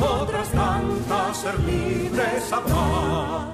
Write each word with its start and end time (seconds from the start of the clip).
otras 0.00 0.48
tantas 0.50 1.36
ser 1.36 1.58
libres 1.60 2.52
habrá. 2.52 3.46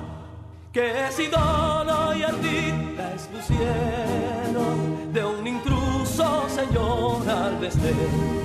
Que 0.72 1.08
Sidona 1.10 2.16
y 2.16 2.22
Ardita 2.22 3.12
expusieron 3.14 5.12
de 5.12 5.24
un 5.24 5.46
intruso 5.46 6.48
señor 6.48 7.28
al 7.28 7.60
desdén. 7.60 8.36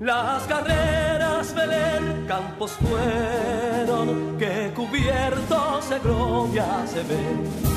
Las 0.00 0.42
carreras 0.44 1.54
Belén 1.54 2.24
campos 2.26 2.72
fueron 2.72 4.36
que 4.38 4.72
cubiertos 4.74 5.90
de 5.90 5.98
gloria 6.00 6.86
se 6.86 7.02
ven 7.02 7.73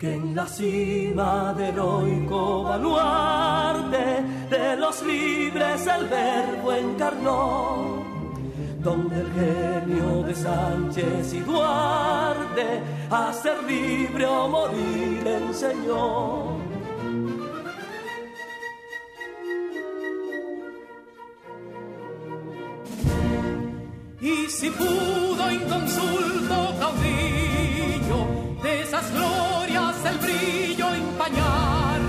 que 0.00 0.14
en 0.14 0.34
la 0.34 0.46
cima 0.46 1.52
del 1.52 1.74
heroico 1.74 2.62
baluarte 2.62 4.24
de 4.48 4.76
los 4.76 5.02
libres 5.02 5.86
el 5.86 6.06
verbo 6.06 6.72
encarnó, 6.72 8.02
donde 8.78 9.20
el 9.20 9.30
genio 9.34 10.22
de 10.22 10.34
Sánchez 10.34 11.34
y 11.34 11.40
Duarte 11.40 12.80
a 13.10 13.30
ser 13.34 13.62
libre 13.64 14.24
o 14.24 14.48
morir 14.48 15.22
enseñó. 15.26 16.58
Y 24.22 24.46
si 24.48 24.70
pudo 24.70 25.50
inconsulto 25.50 26.74
caudillo 26.80 28.20
de 28.62 28.82
esas 28.82 29.12
glorias 29.12 29.79
el 30.10 30.18
brillo 30.18 30.94
empañar, 30.94 32.00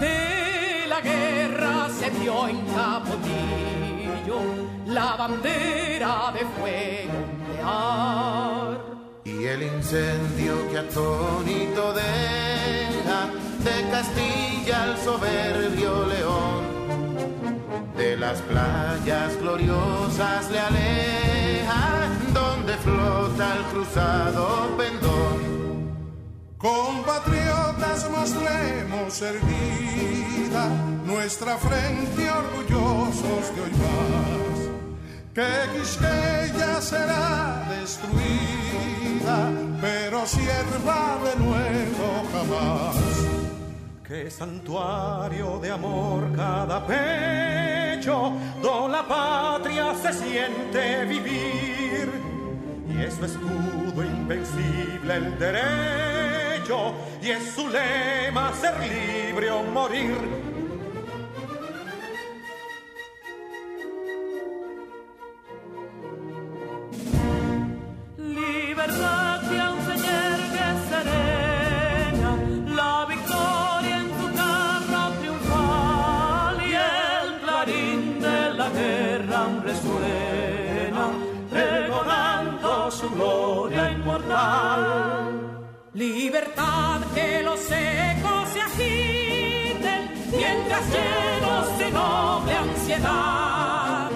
de 0.00 0.86
la 0.88 1.00
guerra 1.00 1.88
se 1.98 2.10
dio 2.10 2.48
en 2.48 2.60
Capotillo 2.66 4.38
la 4.86 5.16
bandera 5.16 6.32
de 6.32 6.44
fuego 6.56 7.18
ondear. 7.64 8.78
Y 9.24 9.44
el 9.44 9.62
incendio 9.62 10.68
que 10.70 10.78
atónito 10.78 11.92
deja 11.92 13.20
de 13.64 13.90
Castilla 13.90 14.82
al 14.84 14.98
soberbio 14.98 16.06
león 16.06 16.76
de 17.96 18.16
las 18.16 18.40
playas 18.42 19.36
gloriosas 19.40 20.50
le 20.50 20.58
aleja 20.58 22.08
donde 22.32 22.74
flota 22.76 23.56
el 23.56 23.62
cruzado 23.72 24.76
pendón. 24.76 25.55
Compatriotas 26.58 28.10
mostremos 28.10 29.20
erguida. 29.20 30.68
Nuestra 31.04 31.58
frente 31.58 32.30
orgullosos 32.30 33.54
de 33.54 33.60
hoy 33.60 33.70
más, 33.72 34.58
que 35.34 35.78
Quisqueya 35.78 36.80
será 36.80 37.62
destruida, 37.78 39.52
pero 39.80 40.26
sierva 40.26 41.18
de 41.24 41.36
nuevo 41.44 42.22
jamás. 42.32 42.96
Que 44.02 44.30
santuario 44.30 45.58
de 45.58 45.70
amor 45.70 46.32
cada 46.34 46.86
pecho, 46.86 48.32
donde 48.62 48.92
la 48.96 49.06
patria 49.06 49.94
se 49.94 50.12
siente 50.12 51.04
vivir, 51.04 52.10
y 52.88 53.02
es 53.02 53.14
su 53.14 53.24
escudo 53.26 54.02
invencible 54.02 55.14
el 55.14 55.38
derecho, 55.38 56.45
y 57.22 57.30
es 57.30 57.52
su 57.54 57.68
lema 57.68 58.52
ser 58.54 58.74
libre 58.80 59.52
o 59.52 59.62
morir. 59.62 60.16
Libertad 68.18 69.25
Libertad 85.96 87.00
que 87.14 87.42
los 87.42 87.58
ecos 87.70 88.48
se 88.50 88.60
agiten 88.60 90.10
mientras 90.30 90.84
llenos 90.90 91.78
de 91.78 91.90
noble 91.90 92.52
ansiedad 92.52 94.10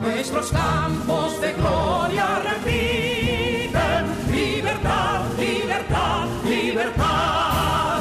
nuestros 0.00 0.52
campos 0.52 1.40
de 1.40 1.52
gloria 1.54 2.38
repiten 2.38 4.06
libertad, 4.30 5.24
libertad, 5.36 6.28
libertad. 6.44 8.00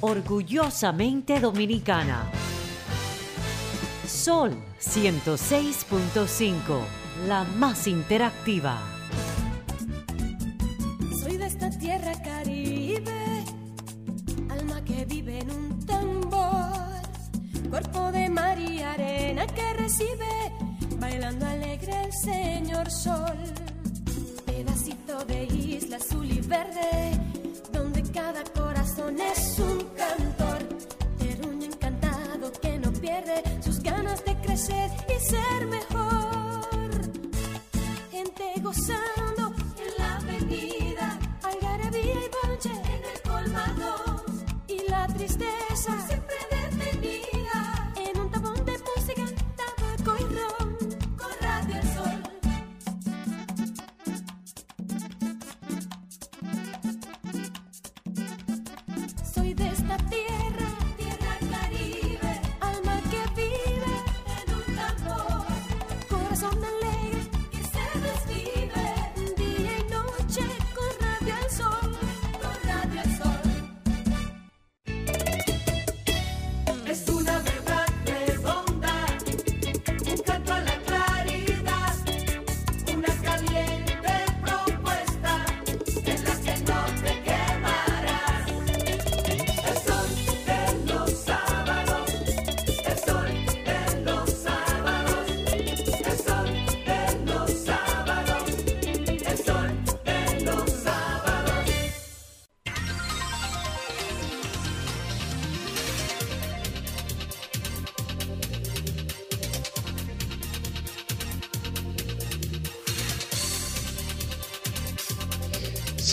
Orgullosamente 0.00 1.40
Dominicana. 1.40 2.30
Sol 4.06 4.56
106.5, 4.80 6.80
la 7.26 7.42
más 7.42 7.88
interactiva. 7.88 8.99
Esta 11.62 11.78
tierra 11.78 12.12
caribe, 12.22 13.44
alma 14.48 14.82
que 14.82 15.04
vive 15.04 15.40
en 15.40 15.50
un 15.50 15.84
tambor, 15.84 16.72
cuerpo 17.68 18.10
de 18.12 18.30
mar 18.30 18.58
y 18.58 18.80
arena 18.80 19.46
que 19.46 19.74
recibe, 19.74 20.52
bailando 20.98 21.44
alegre 21.44 22.04
el 22.04 22.12
señor 22.14 22.90
sol. 22.90 23.36
Pedacito 24.46 25.22
de 25.26 25.44
isla 25.44 25.98
azul 25.98 26.30
y 26.32 26.40
verde, 26.40 27.20
donde 27.74 28.04
cada 28.04 28.42
corazón 28.44 29.20
es 29.20 29.58
un 29.58 29.80
cantor, 29.98 30.66
terruño 31.18 31.66
encantado 31.66 32.52
que 32.62 32.78
no 32.78 32.90
pierde 32.90 33.42
sus 33.62 33.80
ganas 33.80 34.24
de 34.24 34.34
crecer 34.36 34.90
y 35.14 35.20
ser 35.22 35.66
mejor. 35.66 37.02
Gente 38.10 38.44
gozando 38.62 39.52
en 39.76 39.98
la 39.98 40.16
avenida, 40.16 40.79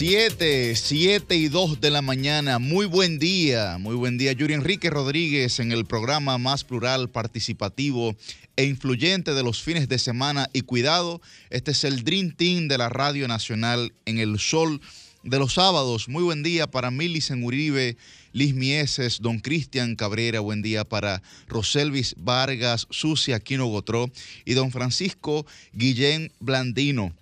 7, 0.10 0.74
7 0.74 1.36
y 1.36 1.50
2 1.50 1.82
de 1.82 1.92
la 1.92 2.02
mañana. 2.02 2.60
Muy 2.60 2.86
buen 2.86 3.20
día, 3.20 3.78
muy 3.78 3.94
buen 3.94 4.18
día. 4.18 4.32
Yuri 4.32 4.54
Enrique 4.54 4.90
Rodríguez 4.90 5.60
en 5.60 5.74
el 5.74 5.84
programa 5.84 6.38
más 6.38 6.64
plural, 6.64 7.10
participativo 7.10 8.16
e 8.56 8.64
influyente 8.64 9.34
de 9.34 9.44
los 9.44 9.62
fines 9.62 9.90
de 9.90 10.00
semana. 10.00 10.50
Y 10.54 10.62
cuidado, 10.62 11.20
este 11.50 11.72
es 11.72 11.84
el 11.84 12.06
Dream 12.06 12.32
Team 12.32 12.70
de 12.70 12.78
la 12.78 12.88
Radio 12.88 13.28
Nacional 13.28 13.92
en 14.06 14.18
el 14.20 14.40
Sol 14.40 14.80
de 15.24 15.40
los 15.40 15.56
sábados. 15.56 16.08
Muy 16.08 16.24
buen 16.24 16.42
día 16.42 16.68
para 16.68 16.90
Milicen 16.90 17.44
Uribe, 17.44 17.98
Liz 18.32 18.54
Mieses, 18.54 19.20
Don 19.20 19.40
Cristian 19.40 19.98
Cabrera. 19.98 20.40
Buen 20.40 20.62
día 20.62 20.86
para 20.86 21.22
Roselvis 21.50 22.16
Vargas, 22.18 22.88
Sucia 22.92 23.36
Aquino 23.36 23.66
Gotró 23.66 24.10
y 24.46 24.54
Don 24.54 24.72
Francisco 24.72 25.46
Guillén 25.74 26.32
Blandino. 26.40 27.14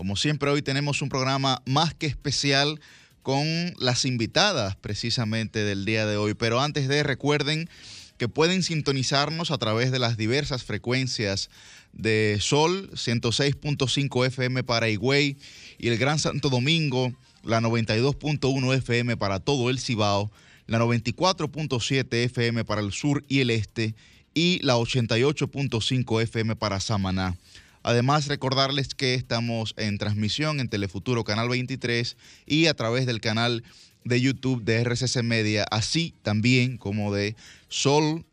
Como 0.00 0.16
siempre, 0.16 0.48
hoy 0.48 0.62
tenemos 0.62 1.02
un 1.02 1.10
programa 1.10 1.60
más 1.66 1.92
que 1.92 2.06
especial 2.06 2.80
con 3.22 3.44
las 3.78 4.06
invitadas 4.06 4.74
precisamente 4.76 5.62
del 5.62 5.84
día 5.84 6.06
de 6.06 6.16
hoy. 6.16 6.32
Pero 6.32 6.62
antes 6.62 6.88
de, 6.88 7.02
recuerden 7.02 7.68
que 8.16 8.26
pueden 8.26 8.62
sintonizarnos 8.62 9.50
a 9.50 9.58
través 9.58 9.92
de 9.92 9.98
las 9.98 10.16
diversas 10.16 10.64
frecuencias 10.64 11.50
de 11.92 12.38
Sol 12.40 12.88
106.5 12.94 14.26
FM 14.26 14.64
para 14.64 14.88
Higüey 14.88 15.36
y 15.76 15.88
el 15.88 15.98
Gran 15.98 16.18
Santo 16.18 16.48
Domingo, 16.48 17.12
la 17.44 17.60
92.1 17.60 18.78
FM 18.78 19.18
para 19.18 19.38
todo 19.38 19.68
el 19.68 19.78
Cibao, 19.78 20.30
la 20.66 20.78
94.7 20.78 22.06
FM 22.24 22.64
para 22.64 22.80
el 22.80 22.92
sur 22.92 23.22
y 23.28 23.40
el 23.40 23.50
este 23.50 23.94
y 24.32 24.60
la 24.62 24.76
88.5 24.76 26.22
FM 26.22 26.56
para 26.56 26.80
Samaná. 26.80 27.36
Además, 27.82 28.26
recordarles 28.26 28.94
que 28.94 29.14
estamos 29.14 29.74
en 29.76 29.98
transmisión 29.98 30.60
en 30.60 30.68
Telefuturo 30.68 31.24
Canal 31.24 31.48
23 31.48 32.16
y 32.46 32.66
a 32.66 32.74
través 32.74 33.06
del 33.06 33.20
canal 33.20 33.64
de 34.04 34.20
YouTube 34.20 34.62
de 34.62 34.80
RCC 34.84 35.22
Media, 35.22 35.64
así 35.70 36.14
también 36.22 36.76
como 36.76 37.12
de 37.12 37.36
solfm.com. 37.68 38.24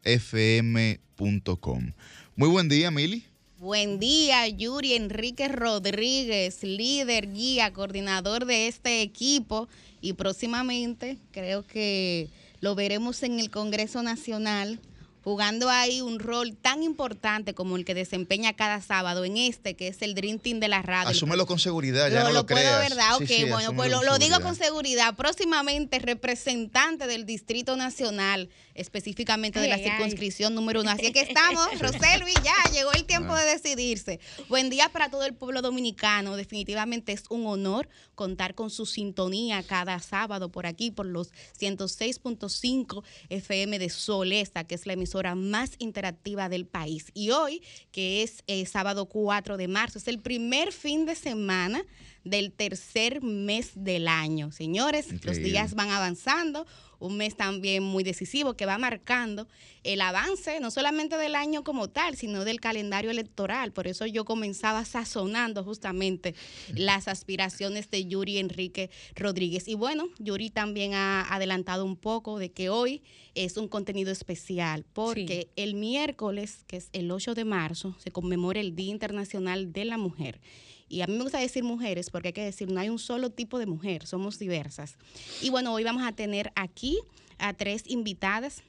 Muy 2.36 2.50
buen 2.50 2.70
día, 2.70 2.92
Mili. 2.92 3.24
Buen 3.60 4.00
día, 4.00 4.48
Yuri 4.48 4.94
Enrique 4.94 5.48
Rodríguez, 5.48 6.62
líder, 6.62 7.34
guía, 7.34 7.74
coordinador 7.74 8.46
de 8.46 8.68
este 8.68 9.02
equipo 9.02 9.68
y 10.00 10.14
próximamente 10.14 11.18
creo 11.32 11.66
que 11.66 12.30
lo 12.62 12.76
veremos 12.76 13.24
en 13.24 13.40
el 13.40 13.50
Congreso 13.50 14.04
Nacional 14.04 14.80
jugando 15.28 15.70
ahí 15.70 16.00
un 16.00 16.20
rol 16.20 16.56
tan 16.56 16.84
importante 16.84 17.54
como 17.54 17.76
el 17.76 17.84
que 17.84 17.94
desempeña 17.94 18.54
cada 18.54 18.80
sábado 18.80 19.26
en 19.26 19.36
este, 19.36 19.76
que 19.76 19.90
es 19.90 20.02
el 20.02 20.16
Dream 20.16 20.40
Team 20.40 20.62
de 20.62 20.70
la 20.70 20.82
radio. 20.82 21.10
Asúmelo 21.10 21.46
con 21.46 21.60
seguridad, 21.60 22.10
ya 22.10 22.20
lo, 22.20 22.24
no 22.24 22.30
lo, 22.30 22.34
lo 22.36 22.46
puedo, 22.46 22.62
creas. 22.62 22.80
¿verdad? 22.80 23.10
Sí, 23.18 23.24
ok, 23.26 23.30
sí, 23.30 23.44
bueno, 23.44 23.74
pues 23.76 23.92
lo, 23.92 24.18
digo 24.20 24.40
con 24.40 24.56
seguridad. 24.56 25.18
Próximamente, 25.18 26.00
representante 26.00 27.08
del 27.08 27.26
Distrito 27.26 27.76
Nacional, 27.76 28.48
específicamente 28.74 29.60
de 29.60 29.68
la 29.68 29.76
Ay, 29.76 29.84
ay. 29.84 29.90
circunscripción 29.90 30.56
número 30.56 30.80
uno. 30.80 30.92
Así 30.92 31.12
que 31.12 31.20
estamos, 31.30 31.78
Roselvi, 31.78 32.32
ya 32.42 32.72
llegó 32.72 32.94
el 32.94 33.04
tiempo 33.04 33.34
Ah. 33.34 33.44
de 33.44 33.52
decidirse. 33.52 34.22
Buen 34.48 34.70
día 34.70 34.88
para 34.94 35.10
todo 35.12 35.26
el 35.26 35.34
pueblo 35.34 35.62
dominicano. 35.62 36.38
Definitivamente 36.38 37.12
es 37.12 37.24
un 37.30 37.46
honor 37.48 37.90
contar 38.16 38.56
con 38.56 38.70
su 38.70 38.86
sintonía 38.86 39.62
cada 39.64 40.00
sábado 40.00 40.50
por 40.54 40.66
aquí, 40.68 40.90
por 40.90 41.06
los 41.06 41.32
106.5 41.60 43.04
FM 43.28 43.78
de 43.78 43.90
Solesta, 43.90 44.64
que 44.64 44.76
es 44.76 44.86
la 44.88 44.94
emisora 44.94 45.17
más 45.36 45.72
interactiva 45.80 46.50
del 46.50 46.66
país. 46.66 47.12
Y 47.14 47.32
hoy, 47.32 47.62
que 47.92 48.24
es 48.24 48.44
eh, 48.48 48.66
sábado 48.66 49.08
4 49.08 49.58
de 49.58 49.68
marzo, 49.68 49.98
es 50.00 50.08
el 50.08 50.20
primer 50.20 50.72
fin 50.72 51.06
de 51.06 51.16
semana 51.16 51.84
del 52.24 52.52
tercer 52.52 53.22
mes 53.22 53.72
del 53.76 54.08
año. 54.08 54.52
Señores, 54.52 55.08
los 55.08 55.16
Increíble. 55.16 55.50
días 55.50 55.74
van 55.76 55.90
avanzando, 55.90 56.66
un 57.00 57.18
mes 57.18 57.36
también 57.36 57.84
muy 57.84 58.04
decisivo 58.04 58.56
que 58.56 58.66
va 58.66 58.78
marcando 58.78 59.48
el 59.84 60.02
avance 60.02 60.60
no 60.60 60.72
solamente 60.72 61.18
del 61.18 61.36
año 61.36 61.64
como 61.64 61.90
tal, 61.90 62.16
sino 62.16 62.44
del 62.44 62.60
calendario 62.60 63.10
electoral. 63.10 63.72
Por 63.72 63.88
eso 63.88 64.06
yo 64.06 64.26
comenzaba 64.26 64.84
sazonando 64.86 65.64
justamente 65.64 66.36
las 66.74 67.08
aspiraciones 67.08 67.90
de 67.90 68.06
Yuri 68.06 68.38
Enrique 68.38 68.90
Rodríguez. 69.16 69.68
Y 69.68 69.76
bueno, 69.76 70.10
Yuri 70.20 70.50
también 70.50 70.94
ha 70.94 71.34
adelantado 71.34 71.86
un 71.86 71.96
poco 71.96 72.38
de 72.38 72.52
que 72.52 72.70
hoy 72.70 73.02
es 73.36 73.58
un 73.58 73.68
contenido 73.68 74.12
especial 74.12 74.84
porque 74.94 75.50
el 75.56 75.76
miércoles, 75.76 76.64
que 76.68 76.78
es 76.78 76.90
el 76.94 77.12
8 77.12 77.34
de 77.36 77.46
marzo, 77.46 77.96
se 78.00 78.12
conmemora 78.12 78.60
el 78.60 78.76
Día 78.76 78.92
Internacional 78.92 79.72
de 79.72 79.86
la 79.86 79.98
Mujer. 79.98 80.40
Y 80.90 81.02
a 81.02 81.08
mí 81.08 81.18
me 81.18 81.24
gusta 81.24 81.40
decir 81.40 81.64
mujeres 81.64 82.10
porque 82.10 82.30
hay 82.30 82.34
que 82.34 82.44
decir, 82.44 82.72
no 82.72 82.80
hay 82.80 82.90
un 82.90 83.00
solo 83.00 83.30
tipo 83.30 83.60
de 83.60 83.66
mujer, 83.66 84.08
somos 84.08 84.40
diversas. 84.40 84.96
Y 85.42 85.50
bueno, 85.50 85.74
hoy 85.74 85.84
vamos 85.84 86.04
a 86.04 86.14
tener 86.14 86.52
aquí 86.56 86.98
a 87.38 87.54
tres 87.54 87.84
invitadas 87.88 88.64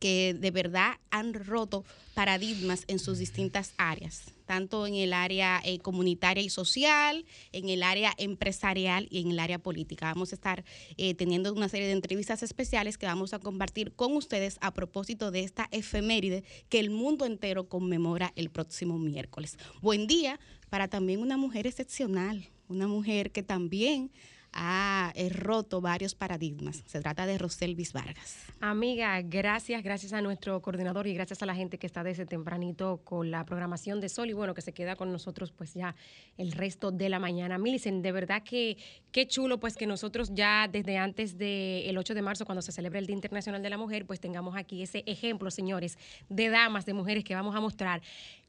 que 0.00 0.34
de 0.34 0.50
verdad 0.50 0.98
han 1.10 1.32
roto 1.32 1.84
paradigmas 2.14 2.84
en 2.88 2.98
sus 2.98 3.18
distintas 3.18 3.72
áreas, 3.78 4.33
tanto 4.46 4.86
en 4.86 4.94
el 4.94 5.12
área 5.12 5.60
eh, 5.64 5.78
comunitaria 5.78 6.42
y 6.42 6.50
social, 6.50 7.24
en 7.52 7.68
el 7.68 7.82
área 7.82 8.12
empresarial 8.18 9.06
y 9.10 9.20
en 9.20 9.30
el 9.30 9.38
área 9.38 9.58
política. 9.58 10.06
Vamos 10.06 10.32
a 10.32 10.36
estar 10.36 10.64
eh, 10.96 11.14
teniendo 11.14 11.52
una 11.52 11.68
serie 11.68 11.86
de 11.86 11.92
entrevistas 11.92 12.42
especiales 12.42 12.98
que 12.98 13.06
vamos 13.06 13.34
a 13.34 13.38
compartir 13.38 13.92
con 13.92 14.16
ustedes 14.16 14.58
a 14.60 14.72
propósito 14.72 15.30
de 15.30 15.40
esta 15.40 15.68
efeméride 15.70 16.44
que 16.68 16.80
el 16.80 16.90
mundo 16.90 17.26
entero 17.26 17.68
conmemora 17.68 18.32
el 18.36 18.50
próximo 18.50 18.98
miércoles. 18.98 19.58
Buen 19.80 20.06
día 20.06 20.38
para 20.70 20.88
también 20.88 21.20
una 21.20 21.36
mujer 21.36 21.66
excepcional, 21.66 22.48
una 22.68 22.88
mujer 22.88 23.30
que 23.30 23.42
también 23.42 24.10
ha 24.54 25.12
roto 25.30 25.80
varios 25.80 26.14
paradigmas. 26.14 26.82
Se 26.86 27.00
trata 27.00 27.26
de 27.26 27.38
Roselvis 27.38 27.92
Vargas. 27.92 28.46
Amiga, 28.60 29.20
gracias, 29.22 29.82
gracias 29.82 30.12
a 30.12 30.22
nuestro 30.22 30.60
coordinador 30.62 31.06
y 31.06 31.14
gracias 31.14 31.42
a 31.42 31.46
la 31.46 31.54
gente 31.54 31.78
que 31.78 31.86
está 31.86 32.02
desde 32.02 32.26
tempranito 32.26 33.00
con 33.04 33.30
la 33.30 33.44
programación 33.44 34.00
de 34.00 34.08
Sol 34.08 34.30
y 34.30 34.32
bueno, 34.32 34.54
que 34.54 34.62
se 34.62 34.72
queda 34.72 34.96
con 34.96 35.12
nosotros 35.12 35.52
pues 35.52 35.74
ya 35.74 35.94
el 36.36 36.52
resto 36.52 36.90
de 36.90 37.08
la 37.08 37.18
mañana. 37.18 37.58
Milicen, 37.58 38.02
de 38.02 38.12
verdad 38.12 38.42
que 38.42 38.76
qué 39.12 39.26
chulo 39.26 39.58
pues 39.58 39.76
que 39.76 39.86
nosotros 39.86 40.30
ya 40.32 40.68
desde 40.70 40.98
antes 40.98 41.36
del 41.36 41.96
8 41.96 42.14
de 42.14 42.22
marzo, 42.22 42.44
cuando 42.44 42.62
se 42.62 42.72
celebra 42.72 42.98
el 42.98 43.06
Día 43.06 43.14
Internacional 43.14 43.62
de 43.62 43.70
la 43.70 43.78
Mujer, 43.78 44.06
pues 44.06 44.20
tengamos 44.20 44.56
aquí 44.56 44.82
ese 44.82 45.02
ejemplo, 45.06 45.50
señores, 45.50 45.98
de 46.28 46.48
damas, 46.48 46.86
de 46.86 46.94
mujeres 46.94 47.24
que 47.24 47.34
vamos 47.34 47.54
a 47.54 47.60
mostrar. 47.60 48.02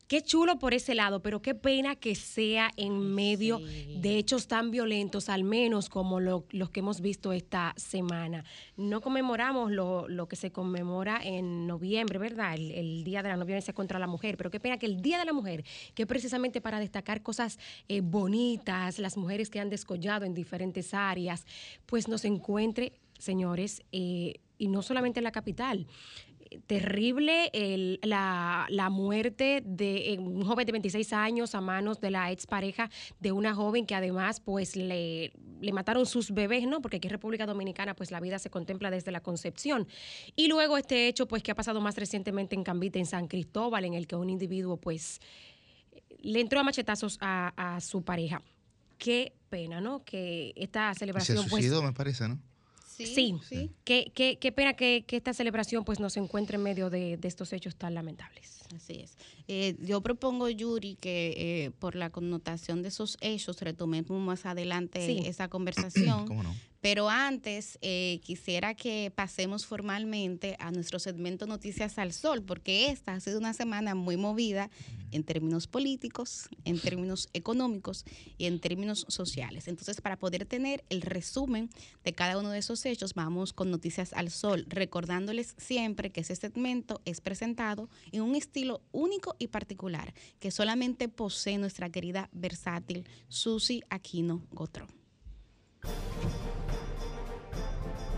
Qué 0.08 0.22
chulo 0.22 0.60
por 0.60 0.76
ese 0.76 0.94
lado, 0.94 1.22
pero 1.24 1.42
qué 1.42 1.56
pena 1.56 1.96
que 1.96 2.14
sea 2.14 2.70
en 2.78 3.00
medio 3.16 3.58
de 3.58 4.18
hechos 4.20 4.48
tan 4.48 4.70
violentos, 4.70 5.30
al 5.30 5.44
menos 5.44 5.90
como 5.90 6.20
lo- 6.20 6.46
los 6.52 6.70
que 6.70 6.82
hemos 6.82 7.02
visto 7.02 7.34
esta 7.34 7.74
semana. 7.76 8.44
No 8.78 9.02
conmemoramos 9.02 9.72
lo, 9.72 10.08
lo 10.08 10.28
que 10.28 10.36
se 10.36 10.52
conmemora 10.52 11.20
en 11.24 11.66
noviembre, 11.66 12.20
¿verdad? 12.20 12.54
El, 12.54 12.70
el 12.72 13.04
Día 13.04 13.24
de 13.24 13.30
la 13.30 13.38
No 13.38 13.46
Violencia 13.46 13.74
contra 13.74 13.98
la 13.98 14.06
Mujer, 14.06 14.38
pero 14.38 14.52
qué 14.52 14.60
pena 14.60 14.78
que 14.78 14.86
el 14.86 15.02
Día 15.02 15.18
de 15.18 15.26
la 15.26 15.34
Mujer, 15.34 15.66
que 15.96 16.04
es 16.04 16.08
precisamente 16.08 16.62
para 16.62 16.80
destacar 16.80 17.24
cosas 17.24 17.58
eh, 17.88 18.02
bonitas, 18.02 19.00
las 19.00 19.18
mujeres 19.18 19.50
que 19.50 19.60
han 19.60 19.72
descollado 19.72 20.24
en 20.26 20.36
diferentes 20.36 20.94
áreas, 20.94 21.48
pues 21.88 22.08
nos 22.08 22.26
encuentre, 22.26 22.94
señores, 23.18 23.82
eh, 23.92 24.36
y 24.60 24.68
no 24.68 24.82
solamente 24.84 25.20
en 25.20 25.24
la 25.26 25.32
capital 25.32 25.88
terrible 26.68 27.50
el- 27.54 28.00
la, 28.04 28.66
la 28.70 28.90
muerte 28.90 29.62
de 29.66 30.14
eh, 30.14 30.20
un 30.20 30.44
joven 30.46 30.66
de 30.66 30.72
26 30.72 31.14
años 31.14 31.56
a 31.56 31.62
manos 31.62 32.00
de 32.02 32.12
la 32.12 32.32
expareja 32.32 32.90
de 33.20 33.32
una 33.32 33.54
joven 33.54 33.86
que 33.86 33.96
además 33.96 34.40
pues 34.40 34.76
le, 34.76 35.32
le 35.62 35.72
mataron 35.74 36.06
sus 36.06 36.32
bebés, 36.32 36.68
¿no? 36.68 36.82
Porque 36.82 36.98
aquí 36.98 37.08
en 37.08 37.12
República 37.14 37.46
Dominicana 37.46 37.96
pues 37.96 38.12
la 38.12 38.20
vida 38.20 38.40
se 38.40 38.50
contempla 38.50 38.90
desde 38.92 39.12
la 39.12 39.22
concepción. 39.22 39.88
Y 40.36 40.48
luego 40.48 40.78
este 40.78 41.08
hecho 41.08 41.28
pues 41.28 41.44
que 41.44 41.52
ha 41.52 41.56
pasado 41.56 41.82
más 41.82 41.96
recientemente 41.98 42.56
en 42.56 42.64
Cambite, 42.64 43.00
en 43.00 43.06
San 43.06 43.28
Cristóbal, 43.28 43.86
en 43.86 43.94
el 43.94 44.08
que 44.08 44.16
un 44.16 44.30
individuo 44.30 44.78
pues 44.78 45.20
le 46.20 46.40
entró 46.40 46.60
a 46.60 46.64
machetazos 46.64 47.18
a, 47.22 47.54
a 47.76 47.82
su 47.82 48.04
pareja. 48.04 48.42
Qué 48.98 49.34
pena, 49.50 49.82
¿no? 49.82 50.04
Que 50.04 50.54
esta 50.56 50.90
Y 50.92 50.94
se 50.94 51.00
celebración 51.00 51.38
pues 51.50 51.50
suicidó, 51.50 51.82
me 51.84 51.92
parece, 51.94 52.28
¿no? 52.28 52.40
Sí, 53.04 53.36
Qué, 53.84 54.12
qué- 54.14 54.38
qué 54.40 54.52
pena 54.52 54.74
que, 54.74 55.04
que 55.06 55.18
esta 55.18 55.34
celebración 55.34 55.84
pues 55.84 56.00
no 56.00 56.10
se 56.10 56.20
encuentre 56.20 56.56
en 56.56 56.64
medio 56.64 56.90
de, 56.90 57.18
de 57.18 57.28
estos 57.28 57.52
hechos 57.54 57.76
tan 57.76 57.94
lamentables. 57.94 58.62
Así 58.76 58.94
es. 59.02 59.18
Eh, 59.48 59.76
yo 59.82 60.02
propongo, 60.02 60.50
Yuri, 60.50 60.96
que 60.96 61.34
eh, 61.66 61.72
por 61.80 61.96
la 61.96 62.10
connotación 62.10 62.82
de 62.82 62.90
esos 62.90 63.18
hechos 63.22 63.62
retomemos 63.62 64.20
más 64.20 64.46
adelante 64.46 65.06
Sí. 65.06 65.24
esa 65.26 65.48
conversación. 65.50 66.26
¿Cómo 66.28 66.44
no? 66.44 66.56
Pero 66.86 67.10
antes 67.10 67.80
eh, 67.82 68.20
quisiera 68.24 68.76
que 68.76 69.12
pasemos 69.16 69.66
formalmente 69.66 70.56
a 70.60 70.70
nuestro 70.70 71.00
segmento 71.00 71.48
Noticias 71.48 71.98
al 71.98 72.14
Sol, 72.14 72.44
porque 72.44 72.92
esta 72.92 73.16
ha 73.16 73.20
sido 73.20 73.40
una 73.40 73.56
semana 73.56 73.96
muy 73.96 74.18
movida 74.18 74.70
en 75.12 75.24
términos 75.24 75.66
políticos, 75.66 76.48
en 76.64 76.80
términos 76.80 77.28
económicos 77.34 78.06
y 78.38 78.46
en 78.46 78.60
términos 78.60 79.04
sociales. 79.10 79.68
Entonces, 79.68 80.00
para 80.00 80.20
poder 80.20 80.46
tener 80.46 80.84
el 80.90 81.02
resumen 81.02 81.72
de 82.04 82.14
cada 82.14 82.38
uno 82.38 82.52
de 82.52 82.60
esos 82.60 82.86
hechos, 82.86 83.16
vamos 83.16 83.52
con 83.52 83.72
Noticias 83.72 84.14
al 84.14 84.30
Sol, 84.30 84.68
recordándoles 84.70 85.56
siempre 85.58 86.12
que 86.12 86.22
ese 86.22 86.36
segmento 86.36 87.02
es 87.06 87.20
presentado 87.20 87.90
en 88.12 88.22
un 88.22 88.36
estilo 88.36 88.84
único 88.92 89.36
y 89.40 89.48
particular 89.48 90.14
que 90.40 90.52
solamente 90.52 91.10
posee 91.10 91.58
nuestra 91.58 91.90
querida 91.90 92.30
versátil 92.32 93.08
Susi 93.28 93.82
Aquino 93.90 94.44
Gotró. 94.52 94.86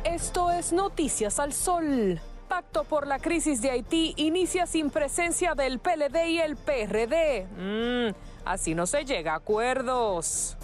Esto 0.03 0.51
es 0.51 0.73
Noticias 0.73 1.39
al 1.39 1.53
Sol. 1.53 2.19
Pacto 2.47 2.85
por 2.85 3.07
la 3.07 3.19
crisis 3.19 3.61
de 3.61 3.71
Haití 3.71 4.13
inicia 4.15 4.65
sin 4.65 4.89
presencia 4.89 5.53
del 5.53 5.79
PLD 5.79 6.27
y 6.29 6.39
el 6.39 6.55
PRD. 6.55 7.45
Mm, 7.57 8.15
así 8.45 8.73
no 8.73 8.87
se 8.87 9.03
llega 9.03 9.33
a 9.33 9.37
acuerdos. 9.37 10.55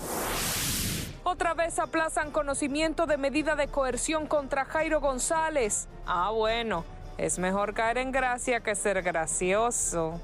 Otra 1.25 1.53
vez 1.53 1.79
aplazan 1.79 2.31
conocimiento 2.31 3.05
de 3.05 3.17
medida 3.17 3.55
de 3.55 3.67
coerción 3.67 4.27
contra 4.27 4.65
Jairo 4.65 5.01
González. 5.01 5.87
Ah, 6.05 6.31
bueno, 6.31 6.85
es 7.17 7.37
mejor 7.39 7.73
caer 7.73 7.97
en 7.97 8.11
gracia 8.11 8.61
que 8.61 8.75
ser 8.75 9.01
gracioso. 9.01 10.19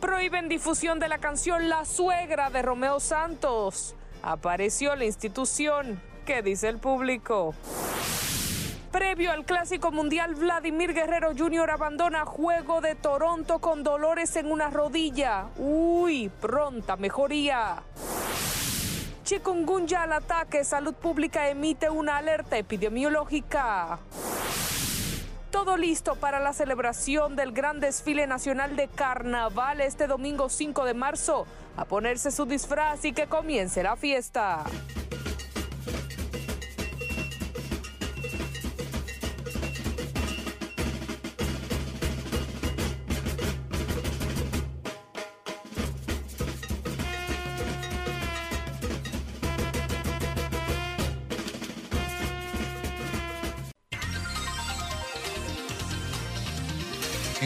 Prohíben 0.00 0.48
difusión 0.48 0.98
de 0.98 1.08
la 1.08 1.18
canción 1.18 1.68
La 1.68 1.84
Suegra 1.84 2.50
de 2.50 2.62
Romeo 2.62 3.00
Santos. 3.00 3.94
Apareció 4.22 4.94
la 4.96 5.04
institución. 5.04 6.00
¿Qué 6.26 6.42
dice 6.42 6.68
el 6.68 6.78
público? 6.78 7.54
Previo 8.92 9.30
al 9.30 9.44
Clásico 9.44 9.92
Mundial, 9.92 10.34
Vladimir 10.34 10.92
Guerrero 10.92 11.30
Jr. 11.36 11.70
abandona 11.70 12.24
juego 12.24 12.80
de 12.80 12.96
Toronto 12.96 13.60
con 13.60 13.84
dolores 13.84 14.34
en 14.36 14.50
una 14.50 14.68
rodilla. 14.68 15.46
Uy, 15.58 16.28
pronta 16.40 16.96
mejoría. 16.96 17.76
Chikungunya 19.24 20.02
al 20.02 20.12
ataque, 20.14 20.64
Salud 20.64 20.94
Pública 20.94 21.48
emite 21.48 21.88
una 21.88 22.16
alerta 22.16 22.58
epidemiológica. 22.58 24.00
Todo 25.52 25.76
listo 25.76 26.16
para 26.16 26.40
la 26.40 26.52
celebración 26.52 27.36
del 27.36 27.52
gran 27.52 27.78
desfile 27.80 28.26
nacional 28.26 28.74
de 28.74 28.88
carnaval 28.88 29.80
este 29.80 30.08
domingo 30.08 30.48
5 30.48 30.84
de 30.84 30.94
marzo. 30.94 31.46
A 31.80 31.86
ponerse 31.86 32.30
su 32.30 32.44
disfraz 32.44 33.06
y 33.06 33.14
que 33.14 33.26
comience 33.26 33.82
la 33.82 33.96
fiesta. 33.96 34.64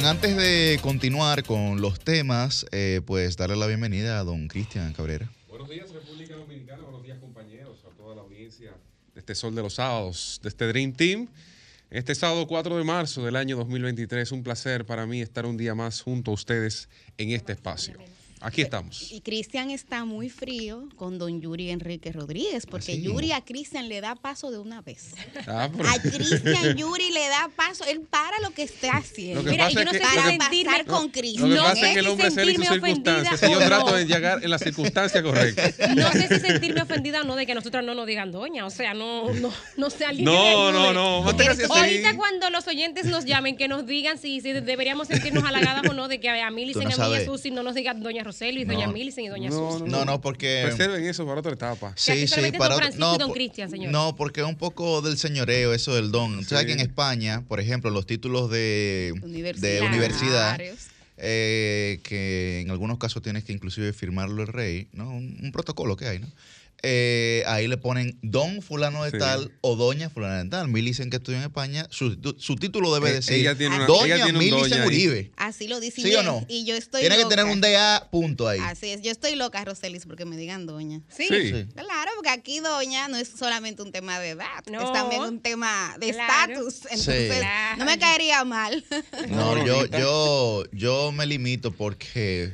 Antes 0.05 0.37
de 0.37 0.79
continuar 0.83 1.45
con 1.45 1.81
los 1.81 1.99
temas, 1.99 2.67
eh, 2.73 3.01
pues 3.07 3.39
darle 3.39 3.57
la 3.57 3.67
bienvenida 3.67 4.19
a 4.19 4.25
don 4.25 4.49
Cristian 4.49 4.93
Cabrera. 4.93 5.31
Buenos 5.49 5.71
días, 5.71 5.91
República 5.95 6.37
Dominicana. 6.37 6.83
Buenos 6.83 7.03
días, 7.03 7.19
compañeros, 7.21 7.79
a 7.87 7.97
toda 7.97 8.15
la 8.15 8.21
audiencia 8.21 8.73
de 9.15 9.21
este 9.21 9.35
Sol 9.35 9.55
de 9.55 9.63
los 9.63 9.73
Sábados, 9.77 10.41
de 10.43 10.51
este 10.51 10.67
Dream 10.69 10.93
Team. 10.93 11.29
Este 11.89 12.15
sábado 12.15 12.47
4 12.47 12.77
de 12.77 12.85
marzo 12.85 13.25
del 13.25 13.35
año 13.35 13.57
2023, 13.57 14.31
un 14.33 14.43
placer 14.43 14.85
para 14.85 15.07
mí 15.07 15.23
estar 15.23 15.47
un 15.47 15.57
día 15.57 15.75
más 15.75 16.03
junto 16.03 16.33
a 16.33 16.35
ustedes 16.35 16.91
en 17.17 17.31
este 17.31 17.53
espacio. 17.53 17.95
Aquí 18.41 18.61
estamos. 18.63 19.11
Y 19.11 19.21
Cristian 19.23 19.71
está 19.71 20.05
muy 20.05 20.29
frío 20.29 20.89
con 20.97 21.19
don 21.19 21.41
Yuri 21.41 21.71
Enrique 21.71 22.13
Rodríguez, 22.13 22.67
porque 22.67 22.93
Así. 22.93 23.03
Yuri 23.03 23.33
a 23.33 23.41
Cristian 23.43 23.89
le 23.89 24.01
da 24.03 24.15
paso 24.17 24.51
de 24.51 24.59
una 24.59 24.83
vez. 24.83 25.15
Ah, 25.47 25.71
pero- 25.75 25.89
A 25.89 25.99
Cristian 25.99 26.77
Yuri 26.77 27.11
le 27.11 27.27
da 27.29 27.51
paso, 27.57 27.85
él 27.87 28.01
para 28.01 28.39
lo 28.41 28.51
que 28.51 28.63
está 28.65 28.99
haciendo. 28.99 29.41
Lo 29.41 29.45
que 29.47 29.51
Mira, 29.53 29.71
yo 29.71 29.85
no 29.85 29.93
que- 29.93 29.99
sé 29.99 30.05
si 30.05 30.17
para 30.17 30.31
sentirme- 30.31 30.65
pasar 30.67 30.85
con 30.87 31.03
Lo 31.07 31.13
Cristian. 31.13 31.49
que 31.51 31.57
pasa 31.57 31.73
es 31.89 31.93
que 31.95 31.99
el 32.01 32.07
¿eh? 32.07 32.09
hombre 32.11 32.31
se 32.31 32.45
circunstancias. 32.45 33.41
yo 33.41 33.59
trato 33.61 33.91
no. 33.91 33.97
de 33.97 34.05
llegar 34.07 34.45
en 34.45 34.51
la 34.51 34.59
circunstancia 34.59 35.23
correcta. 35.23 35.63
No 35.95 36.13
sé 36.13 36.29
si 36.29 36.41
sentirme 36.41 36.83
ofendida 36.83 37.21
o 37.23 37.25
no 37.25 37.37
de 37.37 37.47
que 37.47 37.55
nosotros 37.55 37.83
no 37.85 37.95
nos 37.95 38.07
digan 38.07 38.31
doña. 38.33 38.67
O 38.67 38.71
sea, 38.71 38.93
no, 38.95 39.33
no, 39.35 39.53
no 39.77 39.91
sé 39.91 40.05
alguien 40.05 40.25
No, 40.27 40.33
que- 40.33 40.73
no, 40.73 40.93
no, 40.93 41.23
así. 41.65 41.79
Ahorita 41.79 42.17
cuando 42.17 42.51
los 42.51 42.67
oyentes 42.67 43.07
nos 43.07 43.25
llamen, 43.25 43.57
que 43.57 43.69
nos 43.69 43.87
digan 43.87 44.19
si, 44.19 44.41
si 44.41 44.53
deberíamos 44.53 45.09
sentirnos 45.09 45.45
halagadas 45.45 45.89
o 45.89 45.95
no 45.95 46.09
de 46.09 46.21
que 46.21 46.29
a 46.29 46.51
no 46.51 46.51
mí 46.51 46.65
y 46.65 47.23
a. 47.23 47.25
Susi 47.25 47.51
no 47.51 47.63
nos 47.63 47.75
digan 47.75 48.03
doña 48.03 48.25
No. 48.65 48.75
doña 48.75 48.89
y 49.23 49.29
doña 49.29 49.51
No, 49.51 49.73
Susi. 49.79 49.91
No, 49.91 50.05
no, 50.05 50.21
porque... 50.21 50.65
Reserven 50.67 51.05
eso 51.05 51.25
para 51.27 51.41
otra 51.41 51.53
etapa. 51.53 51.93
Sí, 51.97 52.13
sí, 52.13 52.27
solamente 52.29 52.59
para 52.59 52.77
otro- 52.77 52.89
y 53.17 53.19
don 53.19 53.29
por- 53.29 53.37
Cristian, 53.37 53.71
señor. 53.71 53.93
No, 53.93 54.17
porque 54.17 54.41
es 54.41 54.47
un 54.47 54.57
poco 54.57 55.03
del 55.03 55.17
señoreo 55.19 55.73
eso 55.75 55.95
del 55.95 56.11
don. 56.11 56.41
Sí. 56.41 56.51
¿Sabes 56.51 56.67
que 56.67 56.73
en 56.73 56.81
España, 56.81 57.43
por 57.47 57.61
ejemplo, 57.61 57.91
los 57.91 58.07
títulos 58.07 58.51
de 58.51 59.13
de 59.15 59.21
Universitarios. 59.23 59.87
universidad, 59.89 60.61
eh, 61.17 62.01
que 62.03 62.61
en 62.61 62.71
algunos 62.71 62.99
casos 62.99 63.23
tienes 63.23 63.45
que 63.45 63.53
inclusive 63.53 63.93
firmarlo 63.93 64.43
el 64.43 64.49
rey, 64.49 64.89
¿no? 64.93 65.11
Un, 65.11 65.39
un 65.43 65.53
protocolo 65.53 65.97
que 65.97 66.07
hay, 66.09 66.19
¿no? 66.19 66.29
Eh, 66.87 67.43
ahí 67.47 67.67
le 67.67 67.77
ponen 67.79 68.19
don 68.23 68.61
fulano 68.61 69.05
de 69.05 69.11
Sí. 69.13 69.19
tal 69.19 69.51
o 69.63 69.75
doña 69.75 70.11
fulana 70.11 70.43
de 70.45 70.51
tal. 70.51 70.69
Millicent 70.69 71.11
que 71.11 71.17
estudió 71.17 71.39
en 71.39 71.45
España, 71.45 71.87
su, 71.91 72.17
su 72.39 72.57
título 72.57 72.93
debe 72.93 73.09
Eh, 73.11 73.13
decir 73.15 73.35
ella 73.37 73.55
tiene 73.57 73.77
una- 73.77 73.87
doña 73.87 74.17
ella 74.17 74.25
tiene 74.25 74.39
un 74.39 74.45
Millicent 74.45 74.71
doña 74.71 74.83
ahí. 74.83 74.89
Uribe. 74.89 75.31
Así 75.37 75.67
lo 75.67 75.81
dice. 75.81 76.03
¿Sí 76.03 76.09
y 76.09 76.15
o 76.15 76.21
yo- 76.21 76.23
no? 76.23 76.45
Y 76.49 76.65
yo 76.67 76.75
estoy 76.77 77.01
Tiene 77.01 77.17
que 77.17 77.25
tener 77.25 77.47
un 77.47 77.61
DA 77.61 78.09
punto 78.11 78.47
ahí. 78.49 78.61
Así 78.63 78.91
es, 78.91 79.01
yo 79.03 79.11
estoy 79.11 79.35
loca, 79.35 79.65
Roselis, 79.65 80.05
porque 80.07 80.25
me 80.27 80.37
digan 80.37 80.67
doña. 80.67 81.01
Sí. 81.09 81.27
Sí. 81.31 81.67
Claro, 81.75 82.11
porque 82.17 82.31
aquí 82.31 82.61
doña 82.61 83.09
no 83.09 83.17
es 83.17 83.29
solamente 83.29 83.83
un 83.83 83.91
tema 83.91 84.19
de 84.21 84.31
edad, 84.31 84.63
No. 84.71 84.83
es 84.83 84.93
también 84.93 85.23
un 85.23 85.41
tema 85.41 85.97
de 85.99 86.11
Claro. 86.13 86.53
estatus. 86.53 86.81
Entonces, 86.91 87.39
Claro. 87.39 87.77
no 87.79 87.85
me 87.87 87.99
caería 87.99 88.45
mal. 88.45 88.85
No, 89.31 89.65
yo, 89.67 89.87
yo, 89.87 90.65
yo 90.73 91.13
me 91.13 91.25
limito 91.27 91.71
porque 91.73 92.53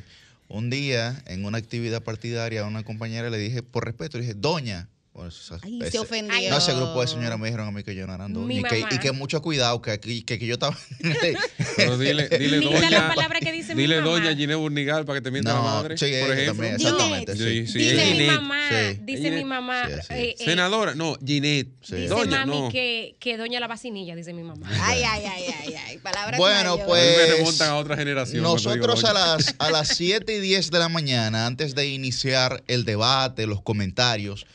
un 0.51 0.69
día 0.69 1.21
en 1.27 1.45
una 1.45 1.57
actividad 1.57 2.03
partidaria 2.03 2.61
a 2.61 2.67
una 2.67 2.83
compañera 2.83 3.29
le 3.29 3.37
dije, 3.37 3.63
por 3.63 3.85
respeto, 3.85 4.17
le 4.17 4.25
dije, 4.25 4.35
doña. 4.37 4.89
Bueno, 5.13 5.27
eso- 5.27 5.59
Ay, 5.61 5.79
ese- 5.81 5.91
se 5.91 5.99
ofendió. 5.99 6.49
No, 6.49 6.57
ese 6.57 6.73
grupo 6.73 7.01
de 7.01 7.07
señoras 7.07 7.37
me 7.37 7.47
dijeron 7.47 7.67
a 7.67 7.71
mí 7.71 7.83
que 7.83 7.93
yo 7.93 8.07
no 8.07 8.15
era. 8.15 8.29
Mi 8.29 8.59
Y 8.59 8.63
que, 8.63 8.79
y 8.91 8.97
que 8.97 9.11
mucho 9.11 9.41
cuidado, 9.41 9.81
que, 9.81 9.91
aquí- 9.91 10.23
que, 10.23 10.39
que 10.39 10.45
yo 10.47 10.53
estaba... 10.53 10.77
Pero 11.75 11.97
dile, 11.97 12.29
dile 12.29 12.61
doña. 12.61 12.89
la 12.89 13.07
palabra 13.13 13.39
que 13.41 13.51
dice 13.51 13.75
mi 13.75 13.81
Dile 13.81 13.97
mamá. 14.01 14.09
doña 14.11 14.35
Ginés 14.35 14.55
Burnigal 14.57 15.03
para 15.05 15.19
que 15.19 15.23
te 15.23 15.31
mienta 15.31 15.53
No, 15.53 15.63
la 15.65 15.71
madre. 15.73 15.97
sí, 15.97 16.05
por 16.05 16.31
ejemplo. 16.31 16.53
también, 16.53 16.75
exactamente. 16.75 17.35
Sí, 17.35 17.67
sí, 17.67 17.79
dice 17.79 18.15
mi 18.15 18.25
mamá, 18.27 18.69
Sí. 18.69 18.99
dice 19.03 19.17
Ginette. 19.23 19.35
mi 19.37 19.43
mamá, 19.45 19.83
Sí, 19.87 19.93
sí. 19.95 20.13
eh, 20.13 20.35
eh, 20.39 20.45
Senadora, 20.45 20.95
no, 20.95 21.15
Ginette. 21.25 21.69
Sí. 21.81 21.95
dice 21.95 22.07
Doña, 22.07 22.45
mami 22.45 22.59
no. 22.61 22.69
que, 22.69 23.15
que 23.19 23.37
doña 23.37 23.59
la 23.59 23.67
vacinilla, 23.67 24.15
dice 24.15 24.33
mi 24.33 24.43
mamá. 24.43 24.65
Ay, 24.81 25.03
ay, 25.03 25.23
ay, 25.25 25.43
ay, 25.65 25.75
ay. 25.87 25.97
Palabras 25.97 26.37
Bueno, 26.37 26.77
pues- 26.85 27.17
me 27.17 27.25
remontan 27.35 27.69
a 27.69 27.75
otra 27.75 27.97
generación. 27.97 28.43
Nosotros 28.43 29.03
a 29.03 29.11
las, 29.13 29.55
a 29.59 29.69
las 29.71 29.89
7 29.89 30.37
y 30.37 30.39
10 30.39 30.71
de 30.71 30.79
la 30.79 30.87
mañana, 30.87 31.45
antes 31.47 31.75
de 31.75 31.87
iniciar 31.89 32.63
el 32.67 32.85
debate, 32.85 33.45
los 33.45 33.61
comentarios, 33.61 34.45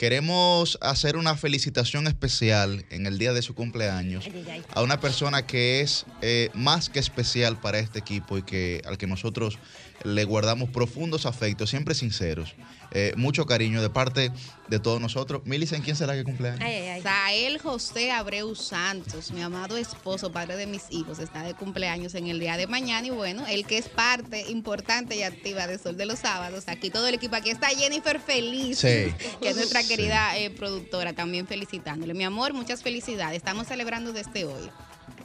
queremos 0.00 0.78
hacer 0.80 1.18
una 1.18 1.36
felicitación 1.36 2.06
especial 2.06 2.86
en 2.88 3.04
el 3.04 3.18
día 3.18 3.34
de 3.34 3.42
su 3.42 3.54
cumpleaños 3.54 4.26
a 4.72 4.80
una 4.80 4.98
persona 4.98 5.46
que 5.46 5.82
es 5.82 6.06
eh, 6.22 6.48
más 6.54 6.88
que 6.88 7.00
especial 7.00 7.60
para 7.60 7.80
este 7.80 7.98
equipo 7.98 8.38
y 8.38 8.42
que 8.42 8.80
al 8.86 8.96
que 8.96 9.06
nosotros 9.06 9.58
le 10.02 10.24
guardamos 10.24 10.70
profundos 10.70 11.26
afectos, 11.26 11.68
siempre 11.68 11.94
sinceros, 11.94 12.54
eh, 12.92 13.12
mucho 13.16 13.46
cariño 13.46 13.82
de 13.82 13.90
parte 13.90 14.32
de 14.68 14.78
todos 14.78 15.00
nosotros. 15.00 15.42
Milicen, 15.44 15.82
¿quién 15.82 15.96
será 15.96 16.14
que 16.14 16.24
cumpleaños? 16.24 16.60
Ay, 16.62 16.74
ay, 16.74 16.88
ay. 16.88 17.02
Sael 17.02 17.58
José 17.58 18.12
Abreu 18.12 18.54
Santos, 18.54 19.30
mi 19.32 19.42
amado 19.42 19.76
esposo, 19.76 20.30
padre 20.32 20.56
de 20.56 20.66
mis 20.66 20.82
hijos, 20.90 21.18
está 21.18 21.42
de 21.42 21.54
cumpleaños 21.54 22.14
en 22.14 22.26
el 22.28 22.38
día 22.38 22.56
de 22.56 22.66
mañana 22.66 23.06
y 23.06 23.10
bueno, 23.10 23.44
él 23.48 23.66
que 23.66 23.78
es 23.78 23.88
parte 23.88 24.48
importante 24.50 25.16
y 25.16 25.22
activa 25.22 25.66
de 25.66 25.78
Sol 25.78 25.96
de 25.96 26.06
los 26.06 26.20
Sábados, 26.20 26.64
aquí 26.68 26.90
todo 26.90 27.06
el 27.08 27.14
equipo, 27.14 27.34
aquí 27.36 27.50
está 27.50 27.68
Jennifer 27.68 28.20
Feliz, 28.20 28.78
Sí. 28.78 29.12
que 29.40 29.48
es 29.48 29.56
nuestra 29.56 29.82
Sí. 29.82 29.88
querida 29.88 30.36
eh, 30.38 30.50
productora, 30.50 31.12
también 31.12 31.46
felicitándole. 31.46 32.14
Mi 32.14 32.24
amor, 32.24 32.52
muchas 32.52 32.82
felicidades, 32.82 33.36
estamos 33.38 33.66
celebrando 33.66 34.12
desde 34.12 34.44
hoy, 34.44 34.70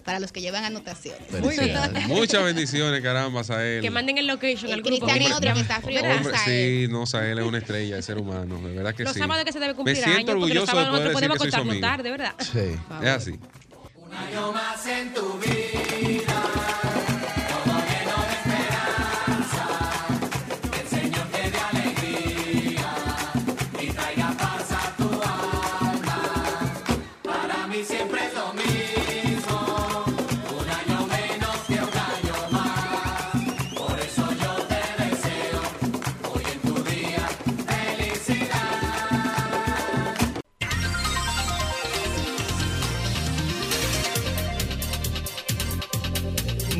para 0.05 0.19
los 0.19 0.31
que 0.31 0.39
llevan 0.39 0.63
anotaciones. 0.63 1.29
Muy 1.31 1.41
bien. 1.41 1.55
Felicidades. 1.55 2.07
Muchas 2.07 2.43
bendiciones, 2.43 3.01
caramba, 3.01 3.43
Sael. 3.43 3.81
Que 3.81 3.89
manden 3.89 4.17
el 4.19 4.27
location 4.27 4.71
al 4.71 4.81
grupo. 4.83 5.05
Cristian 5.07 5.21
es 5.23 5.31
otro 5.33 5.53
que 5.55 5.59
está 5.59 5.81
frío, 5.81 6.01
¿verdad? 6.01 6.17
Hombre, 6.17 6.37
Sael. 6.37 6.85
sí, 6.87 6.91
no, 6.93 7.05
Sael 7.07 7.39
es 7.39 7.45
una 7.45 7.57
estrella, 7.57 7.97
es 7.97 8.05
ser 8.05 8.17
humano, 8.19 8.61
de 8.61 8.75
verdad 8.75 8.93
que 8.95 9.03
Los 9.03 9.13
sí. 9.13 9.19
sábados 9.19 9.43
que 9.43 9.51
se 9.51 9.59
debe 9.59 9.73
Me 9.73 9.75
cumplir 9.75 9.97
siento 9.97 10.11
años, 10.11 10.25
porque 10.39 10.53
los 10.53 10.63
orgulloso 10.63 10.65
de 10.65 10.67
sábados 10.71 10.89
poder 10.89 11.05
nosotros 11.13 11.21
decir 11.21 11.29
podemos 11.29 11.37
que 11.37 11.39
soy 11.43 11.51
su 11.51 11.57
acostarnos 11.57 11.73
amigo. 11.73 11.87
tarde, 11.87 12.11
¿verdad? 12.11 12.35
Sí. 12.39 13.03
Es 13.03 13.09
así. 13.09 13.39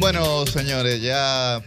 Bueno, 0.05 0.45
señores, 0.45 1.01
ya 1.01 1.63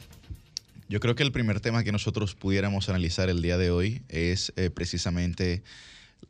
yo 0.88 1.00
creo 1.00 1.16
que 1.16 1.24
el 1.24 1.32
primer 1.32 1.58
tema 1.58 1.82
que 1.82 1.90
nosotros 1.90 2.36
pudiéramos 2.36 2.88
analizar 2.88 3.28
el 3.28 3.42
día 3.42 3.58
de 3.58 3.72
hoy 3.72 4.02
es 4.08 4.52
eh, 4.54 4.70
precisamente 4.70 5.64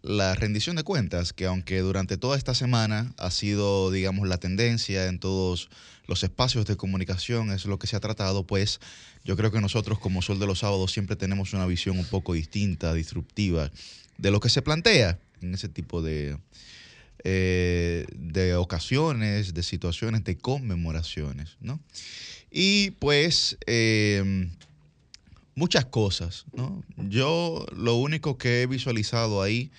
la 0.00 0.34
rendición 0.34 0.74
de 0.76 0.84
cuentas, 0.84 1.34
que 1.34 1.44
aunque 1.44 1.80
durante 1.80 2.16
toda 2.16 2.38
esta 2.38 2.54
semana 2.54 3.12
ha 3.18 3.30
sido, 3.30 3.90
digamos, 3.90 4.26
la 4.26 4.38
tendencia 4.38 5.04
en 5.04 5.18
todos 5.18 5.68
los 6.06 6.22
espacios 6.22 6.64
de 6.64 6.78
comunicación, 6.78 7.50
es 7.50 7.66
lo 7.66 7.78
que 7.78 7.86
se 7.86 7.96
ha 7.96 8.00
tratado, 8.00 8.46
pues 8.46 8.80
yo 9.26 9.36
creo 9.36 9.50
que 9.50 9.60
nosotros 9.60 9.98
como 9.98 10.22
Sol 10.22 10.38
de 10.38 10.46
los 10.46 10.60
Sábados 10.60 10.92
siempre 10.92 11.14
tenemos 11.14 11.52
una 11.52 11.66
visión 11.66 11.98
un 11.98 12.06
poco 12.06 12.32
distinta, 12.32 12.94
disruptiva, 12.94 13.70
de 14.16 14.30
lo 14.30 14.40
que 14.40 14.48
se 14.48 14.62
plantea 14.62 15.18
en 15.42 15.52
ese 15.52 15.68
tipo 15.68 16.00
de, 16.00 16.38
eh, 17.24 18.06
de 18.14 18.54
ocasiones, 18.54 19.54
de 19.54 19.62
situaciones, 19.62 20.24
de 20.24 20.36
conmemoraciones, 20.36 21.56
¿no? 21.60 21.80
Y 22.50 22.92
pues 22.92 23.58
eh, 23.66 24.48
muchas 25.54 25.84
cosas, 25.86 26.46
¿no? 26.52 26.82
Yo 26.96 27.66
lo 27.76 27.96
único 27.96 28.38
que 28.38 28.62
he 28.62 28.66
visualizado 28.66 29.42
ahí 29.42 29.70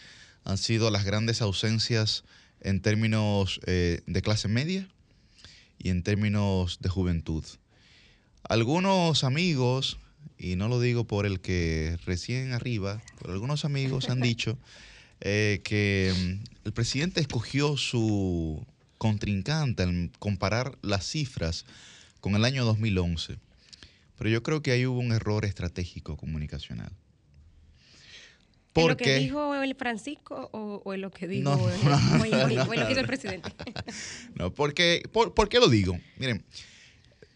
han 0.44 0.58
sido 0.58 0.92
las 0.92 1.06
grandes 1.06 1.42
ausencias 1.42 2.24
en 2.62 2.82
términos 2.82 3.60
eh, 3.66 4.02
de 4.06 4.22
clase 4.22 4.48
media 4.48 4.88
y 5.78 5.90
en 5.90 6.04
términos 6.04 6.80
de 6.82 6.90
juventud. 6.90 7.46
Algunos 8.44 9.24
amigos, 9.24 9.98
y 10.38 10.56
no 10.56 10.68
lo 10.68 10.80
digo 10.80 11.06
por 11.06 11.26
el 11.26 11.40
que 11.40 11.98
recién 12.06 12.52
arriba, 12.52 13.02
pero 13.20 13.34
algunos 13.34 13.64
amigos 13.64 14.10
han 14.10 14.20
dicho 14.22 14.58
eh, 15.22 15.62
que 15.64 16.14
mm, 16.16 16.68
el 16.68 16.74
presidente 16.74 17.20
escogió 17.22 17.78
su 17.78 18.66
contrincante 18.98 19.84
al 19.84 20.12
comparar 20.20 20.78
las 20.82 21.06
cifras 21.06 21.66
con 22.20 22.36
el 22.36 22.46
año 22.46 22.66
2011. 22.66 23.38
Pero 24.18 24.30
yo 24.30 24.44
creo 24.44 24.62
que 24.62 24.72
ahí 24.72 24.86
hubo 24.86 25.00
un 25.00 25.14
error 25.14 25.46
estratégico 25.46 26.18
comunicacional. 26.18 26.92
¿En 28.76 28.88
lo 28.88 28.96
que 28.98 29.04
Porque 29.04 29.20
dijo 29.20 29.56
el 29.56 29.76
Francisco 29.76 30.50
o, 30.54 30.82
o 30.86 30.94
en 30.94 31.02
lo 31.02 31.12
que 31.12 31.28
dijo 31.28 31.44
No, 31.58 31.70
el- 31.70 31.84
no, 31.84 32.66
no, 32.66 32.74
el 32.74 33.06
presidente? 33.06 33.52
No, 34.36 34.54
porque, 34.54 35.04
por, 35.12 35.34
¿por 35.34 35.50
qué 35.50 35.60
lo 35.60 35.68
digo? 35.70 36.00
Miren, 36.18 36.44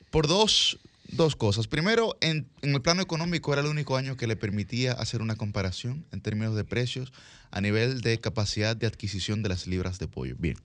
por 0.09 0.27
dos, 0.27 0.79
dos 1.15 1.35
cosas. 1.35 1.67
Primero, 1.67 2.17
en, 2.21 2.49
el 2.61 2.81
plano 2.81 3.01
económico 3.01 3.53
era 3.53 3.61
el 3.61 3.67
único 3.67 3.97
año 3.97 4.17
que 4.17 4.27
le 4.27 4.35
permitía 4.35 4.93
hacer 4.93 5.21
una 5.21 5.35
comparación 5.35 6.05
en 6.11 6.21
términos 6.21 6.55
de 6.55 6.63
precios 6.63 7.13
a 7.51 7.61
nivel 7.61 8.01
de 8.01 8.19
capacidad 8.19 8.75
de 8.75 8.87
adquisición 8.87 9.43
de 9.43 9.49
las 9.49 9.67
libras 9.67 9.99
de 9.99 10.07
pollo. 10.07 10.35
Bien, 10.37 10.57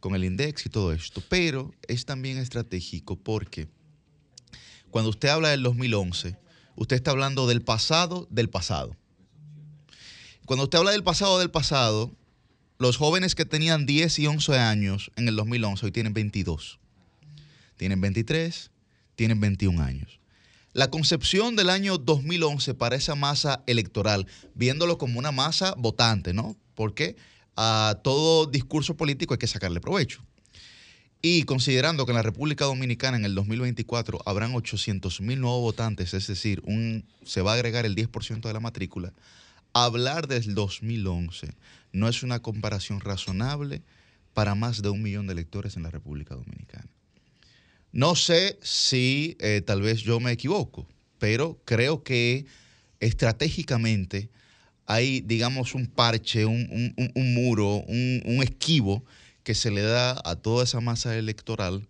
con 0.00 0.14
el 0.14 0.24
index 0.24 0.66
y 0.66 0.68
todo 0.68 0.92
esto. 0.92 1.22
Pero 1.28 1.72
es 1.88 2.04
también 2.04 2.38
estratégico 2.38 3.16
porque 3.16 3.68
cuando 4.90 5.10
usted 5.10 5.28
habla 5.28 5.48
del 5.48 5.62
2011, 5.62 6.36
usted 6.76 6.96
está 6.96 7.10
hablando 7.10 7.46
del 7.46 7.62
pasado 7.62 8.28
del 8.30 8.50
pasado. 8.50 8.96
Cuando 10.46 10.64
usted 10.64 10.78
habla 10.78 10.90
del 10.90 11.02
pasado 11.02 11.38
del 11.38 11.50
pasado, 11.50 12.14
los 12.78 12.96
jóvenes 12.96 13.34
que 13.34 13.46
tenían 13.46 13.86
10 13.86 14.18
y 14.18 14.26
11 14.26 14.58
años 14.58 15.10
en 15.16 15.28
el 15.28 15.36
2011 15.36 15.86
hoy 15.86 15.92
tienen 15.92 16.12
22. 16.12 16.78
Tienen 17.76 18.00
23, 18.00 18.70
tienen 19.16 19.40
21 19.40 19.82
años. 19.82 20.20
La 20.72 20.90
concepción 20.90 21.54
del 21.54 21.70
año 21.70 21.98
2011 21.98 22.74
para 22.74 22.96
esa 22.96 23.14
masa 23.14 23.62
electoral, 23.66 24.26
viéndolo 24.54 24.98
como 24.98 25.18
una 25.18 25.30
masa 25.30 25.74
votante, 25.78 26.34
¿no? 26.34 26.56
Porque 26.74 27.16
a 27.56 28.00
todo 28.02 28.46
discurso 28.46 28.96
político 28.96 29.34
hay 29.34 29.38
que 29.38 29.46
sacarle 29.46 29.80
provecho. 29.80 30.24
Y 31.22 31.44
considerando 31.44 32.04
que 32.04 32.12
en 32.12 32.16
la 32.16 32.22
República 32.22 32.64
Dominicana 32.64 33.16
en 33.16 33.24
el 33.24 33.34
2024 33.34 34.20
habrán 34.26 34.54
800 34.54 35.20
mil 35.20 35.40
nuevos 35.40 35.60
votantes, 35.60 36.12
es 36.12 36.26
decir, 36.26 36.60
un, 36.64 37.06
se 37.24 37.40
va 37.40 37.52
a 37.52 37.54
agregar 37.54 37.86
el 37.86 37.94
10% 37.94 38.40
de 38.40 38.52
la 38.52 38.60
matrícula, 38.60 39.12
hablar 39.72 40.28
del 40.28 40.54
2011 40.54 41.54
no 41.92 42.08
es 42.08 42.22
una 42.22 42.40
comparación 42.40 43.00
razonable 43.00 43.82
para 44.34 44.54
más 44.54 44.82
de 44.82 44.90
un 44.90 45.00
millón 45.02 45.26
de 45.26 45.32
electores 45.32 45.76
en 45.76 45.84
la 45.84 45.90
República 45.90 46.34
Dominicana. 46.34 46.88
No 47.94 48.16
sé 48.16 48.58
si 48.60 49.36
eh, 49.38 49.62
tal 49.64 49.80
vez 49.80 50.00
yo 50.02 50.18
me 50.18 50.32
equivoco, 50.32 50.86
pero 51.20 51.60
creo 51.64 52.02
que 52.02 52.44
estratégicamente 52.98 54.28
hay, 54.86 55.20
digamos, 55.20 55.74
un 55.74 55.86
parche, 55.86 56.44
un, 56.44 56.68
un- 56.98 57.12
un- 57.14 57.34
muro, 57.34 57.76
un, 57.86 58.20
un 58.26 58.42
esquivo 58.42 59.04
que 59.44 59.54
se 59.54 59.70
le 59.70 59.80
da 59.82 60.20
a 60.24 60.34
toda 60.36 60.64
esa 60.64 60.80
masa 60.80 61.16
electoral 61.16 61.86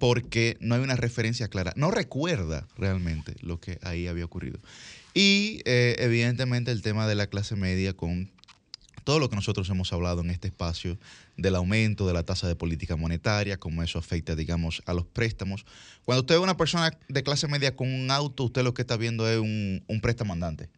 porque 0.00 0.56
no 0.60 0.74
hay 0.74 0.80
una 0.80 0.96
referencia 0.96 1.46
clara. 1.48 1.72
No 1.76 1.90
recuerda 1.92 2.66
realmente 2.76 3.34
lo 3.40 3.60
que 3.60 3.78
ahí 3.82 4.08
había 4.08 4.24
ocurrido. 4.24 4.58
Y 5.14 5.62
eh, 5.64 5.96
evidentemente 6.00 6.70
el 6.72 6.82
tema 6.82 7.06
de 7.06 7.14
la 7.14 7.28
clase 7.28 7.54
media 7.56 7.92
con 7.94 8.30
todo 9.08 9.20
lo 9.20 9.30
que 9.30 9.36
nosotros 9.36 9.66
hemos 9.70 9.90
hablado 9.94 10.20
en 10.20 10.28
este 10.28 10.48
espacio 10.48 10.98
del 11.38 11.54
aumento 11.54 12.06
de 12.06 12.12
la 12.12 12.24
tasa 12.24 12.46
de 12.46 12.54
política 12.54 12.94
monetaria, 12.94 13.56
cómo 13.56 13.82
eso 13.82 13.98
afecta, 13.98 14.36
digamos, 14.36 14.82
a 14.84 14.92
los 14.92 15.06
préstamos. 15.06 15.64
Cuando 16.04 16.20
usted 16.20 16.34
ve 16.34 16.40
una 16.40 16.58
persona 16.58 16.90
de 17.08 17.22
clase 17.22 17.48
media 17.48 17.74
con 17.74 17.88
un 17.88 18.10
auto, 18.10 18.44
usted 18.44 18.62
lo 18.62 18.74
que 18.74 18.82
está 18.82 18.98
viendo 18.98 19.26
es 19.26 19.38
un, 19.38 19.82
un 19.88 20.00
préstamo 20.02 20.34
andante. 20.34 20.68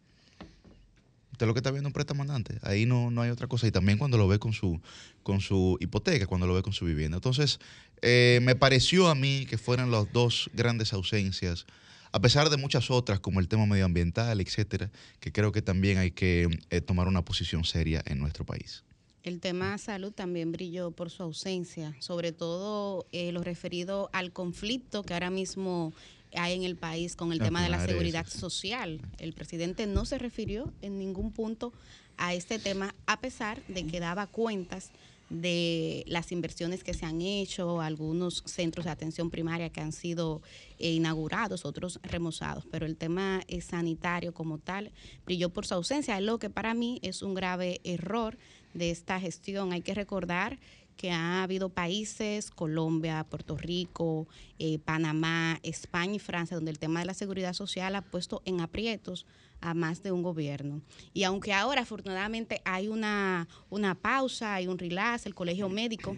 Usted 1.33 1.45
lo 1.45 1.53
que 1.53 1.59
está 1.59 1.71
viendo 1.71 1.89
es 1.89 1.89
un 1.89 1.93
préstamo 1.93 2.21
andante. 2.21 2.57
Ahí 2.61 2.85
no, 2.85 3.11
no 3.11 3.21
hay 3.21 3.31
otra 3.31 3.47
cosa. 3.47 3.67
Y 3.67 3.71
también 3.71 3.97
cuando 3.97 4.17
lo 4.17 4.29
ve 4.29 4.39
con 4.39 4.53
su, 4.53 4.79
con 5.23 5.41
su 5.41 5.75
hipoteca, 5.81 6.25
cuando 6.25 6.47
lo 6.47 6.53
ve 6.53 6.61
con 6.61 6.71
su 6.71 6.85
vivienda. 6.85 7.17
Entonces, 7.17 7.59
eh, 8.01 8.39
me 8.43 8.55
pareció 8.55 9.09
a 9.09 9.13
mí 9.13 9.45
que 9.45 9.57
fueran 9.57 9.91
las 9.91 10.09
dos 10.13 10.49
grandes 10.53 10.93
ausencias, 10.93 11.65
a 12.11 12.19
pesar 12.19 12.49
de 12.49 12.57
muchas 12.57 12.91
otras, 12.91 13.19
como 13.19 13.39
el 13.39 13.47
tema 13.47 13.65
medioambiental, 13.65 14.41
etcétera, 14.41 14.91
que 15.19 15.31
creo 15.31 15.51
que 15.51 15.61
también 15.61 15.97
hay 15.97 16.11
que 16.11 16.47
eh, 16.69 16.81
tomar 16.81 17.07
una 17.07 17.23
posición 17.23 17.63
seria 17.63 18.01
en 18.05 18.19
nuestro 18.19 18.45
país. 18.45 18.83
El 19.23 19.39
tema 19.39 19.77
salud 19.77 20.11
también 20.11 20.51
brilló 20.51 20.91
por 20.91 21.11
su 21.11 21.21
ausencia, 21.23 21.95
sobre 21.99 22.31
todo 22.31 23.05
eh, 23.11 23.31
lo 23.31 23.43
referido 23.43 24.09
al 24.13 24.31
conflicto 24.31 25.03
que 25.03 25.13
ahora 25.13 25.29
mismo 25.29 25.93
hay 26.33 26.55
en 26.55 26.63
el 26.63 26.75
país 26.75 27.15
con 27.15 27.31
el 27.31 27.41
Ah, 27.41 27.45
tema 27.45 27.63
de 27.63 27.69
la 27.69 27.85
seguridad 27.85 28.25
social. 28.25 28.99
El 29.19 29.33
presidente 29.33 29.85
no 29.85 30.05
se 30.05 30.17
refirió 30.17 30.73
en 30.81 30.97
ningún 30.97 31.31
punto 31.31 31.71
a 32.17 32.33
este 32.33 32.57
tema, 32.57 32.95
a 33.05 33.19
pesar 33.19 33.61
de 33.67 33.85
que 33.85 33.99
daba 33.99 34.27
cuentas 34.27 34.91
de 35.31 36.03
las 36.07 36.33
inversiones 36.33 36.83
que 36.83 36.93
se 36.93 37.05
han 37.05 37.21
hecho, 37.21 37.79
algunos 37.79 38.43
centros 38.45 38.85
de 38.85 38.91
atención 38.91 39.29
primaria 39.29 39.69
que 39.69 39.79
han 39.79 39.93
sido 39.93 40.41
eh, 40.77 40.91
inaugurados, 40.91 41.63
otros 41.63 41.99
remozados, 42.03 42.65
pero 42.69 42.85
el 42.85 42.97
tema 42.97 43.41
eh, 43.47 43.61
sanitario 43.61 44.33
como 44.33 44.57
tal 44.57 44.91
brilló 45.25 45.49
por 45.49 45.65
su 45.65 45.73
ausencia, 45.73 46.19
lo 46.19 46.37
que 46.37 46.49
para 46.49 46.73
mí 46.73 46.99
es 47.01 47.21
un 47.21 47.33
grave 47.33 47.79
error 47.85 48.37
de 48.73 48.91
esta 48.91 49.19
gestión. 49.21 49.71
Hay 49.71 49.81
que 49.81 49.93
recordar 49.93 50.59
que 50.97 51.11
ha 51.11 51.43
habido 51.43 51.69
países, 51.69 52.51
Colombia, 52.51 53.25
Puerto 53.29 53.57
Rico, 53.57 54.27
eh, 54.59 54.79
Panamá, 54.79 55.59
España 55.63 56.15
y 56.15 56.19
Francia, 56.19 56.57
donde 56.57 56.71
el 56.71 56.79
tema 56.79 56.99
de 56.99 57.05
la 57.05 57.13
seguridad 57.13 57.53
social 57.53 57.95
ha 57.95 58.01
puesto 58.01 58.41
en 58.43 58.59
aprietos 58.59 59.25
a 59.61 59.73
más 59.73 60.03
de 60.03 60.11
un 60.11 60.23
gobierno. 60.23 60.81
Y 61.13 61.23
aunque 61.23 61.53
ahora 61.53 61.81
afortunadamente 61.81 62.61
hay 62.65 62.87
una, 62.87 63.47
una 63.69 63.95
pausa, 63.95 64.55
hay 64.55 64.67
un 64.67 64.77
relax, 64.77 65.25
el 65.25 65.35
Colegio 65.35 65.69
Médico 65.69 66.17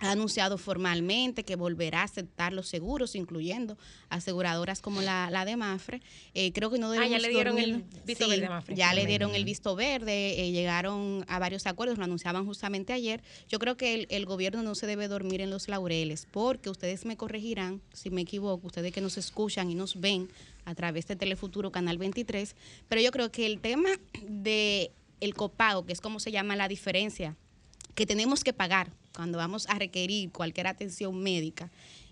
ha 0.00 0.10
anunciado 0.10 0.58
formalmente 0.58 1.44
que 1.44 1.54
volverá 1.56 2.00
a 2.00 2.04
aceptar 2.04 2.52
los 2.52 2.68
seguros, 2.68 3.14
incluyendo 3.14 3.78
aseguradoras 4.08 4.80
como 4.80 5.02
la, 5.02 5.30
la 5.30 5.44
de 5.44 5.56
Mafre, 5.56 6.02
eh, 6.34 6.52
creo 6.52 6.70
que 6.70 6.78
no 6.78 6.88
Ah, 6.88 6.92
debemos 6.92 7.10
ya 7.12 7.18
le 7.20 7.28
dieron 7.28 7.58
el 7.58 7.70
dormir- 7.72 8.04
visto 8.04 8.24
Sí, 8.24 8.30
verde 8.30 8.46
a 8.46 8.50
Mafre. 8.50 8.74
Ya 8.74 8.94
le 8.94 9.06
dieron 9.06 9.34
el 9.34 9.44
visto 9.44 9.76
verde, 9.76 10.40
eh, 10.42 10.50
llegaron 10.50 11.24
a 11.28 11.38
varios 11.38 11.66
acuerdos, 11.66 11.98
lo 11.98 12.04
anunciaban 12.04 12.44
justamente 12.46 12.92
ayer. 12.92 13.22
Yo 13.48 13.58
creo 13.60 13.76
que 13.76 13.94
el, 13.94 14.06
el 14.10 14.26
gobierno 14.26 14.62
no 14.62 14.74
se 14.74 14.86
debe 14.86 15.06
dormir 15.06 15.40
en 15.40 15.50
los 15.50 15.68
laureles, 15.68 16.26
porque 16.30 16.70
ustedes 16.70 17.04
me 17.04 17.16
corregirán 17.16 17.80
si 17.92 18.10
me 18.10 18.22
equivoco, 18.22 18.66
ustedes 18.66 18.92
que 18.92 19.00
nos 19.00 19.16
escuchan 19.18 19.70
y 19.70 19.74
nos 19.76 20.00
ven 20.00 20.28
a 20.70 20.74
través 20.74 21.06
de 21.06 21.16
Telefuturo 21.16 21.70
Canal 21.70 21.98
23, 21.98 22.56
pero 22.88 23.00
yo 23.00 23.10
creo 23.10 23.30
que 23.30 23.46
el 23.46 23.60
tema 23.60 23.90
de 24.22 24.92
el 25.20 25.34
copago, 25.34 25.84
que 25.84 25.92
es 25.92 26.00
como 26.00 26.20
se 26.20 26.32
llama 26.32 26.56
la 26.56 26.68
diferencia 26.68 27.36
que 27.94 28.06
tenemos 28.06 28.42
que 28.42 28.52
pagar 28.52 28.90
cuando 29.14 29.38
vamos 29.38 29.68
a 29.68 29.78
requerir 29.78 30.30
cualquier 30.30 30.66
atención 30.66 31.22
médica 31.22 31.70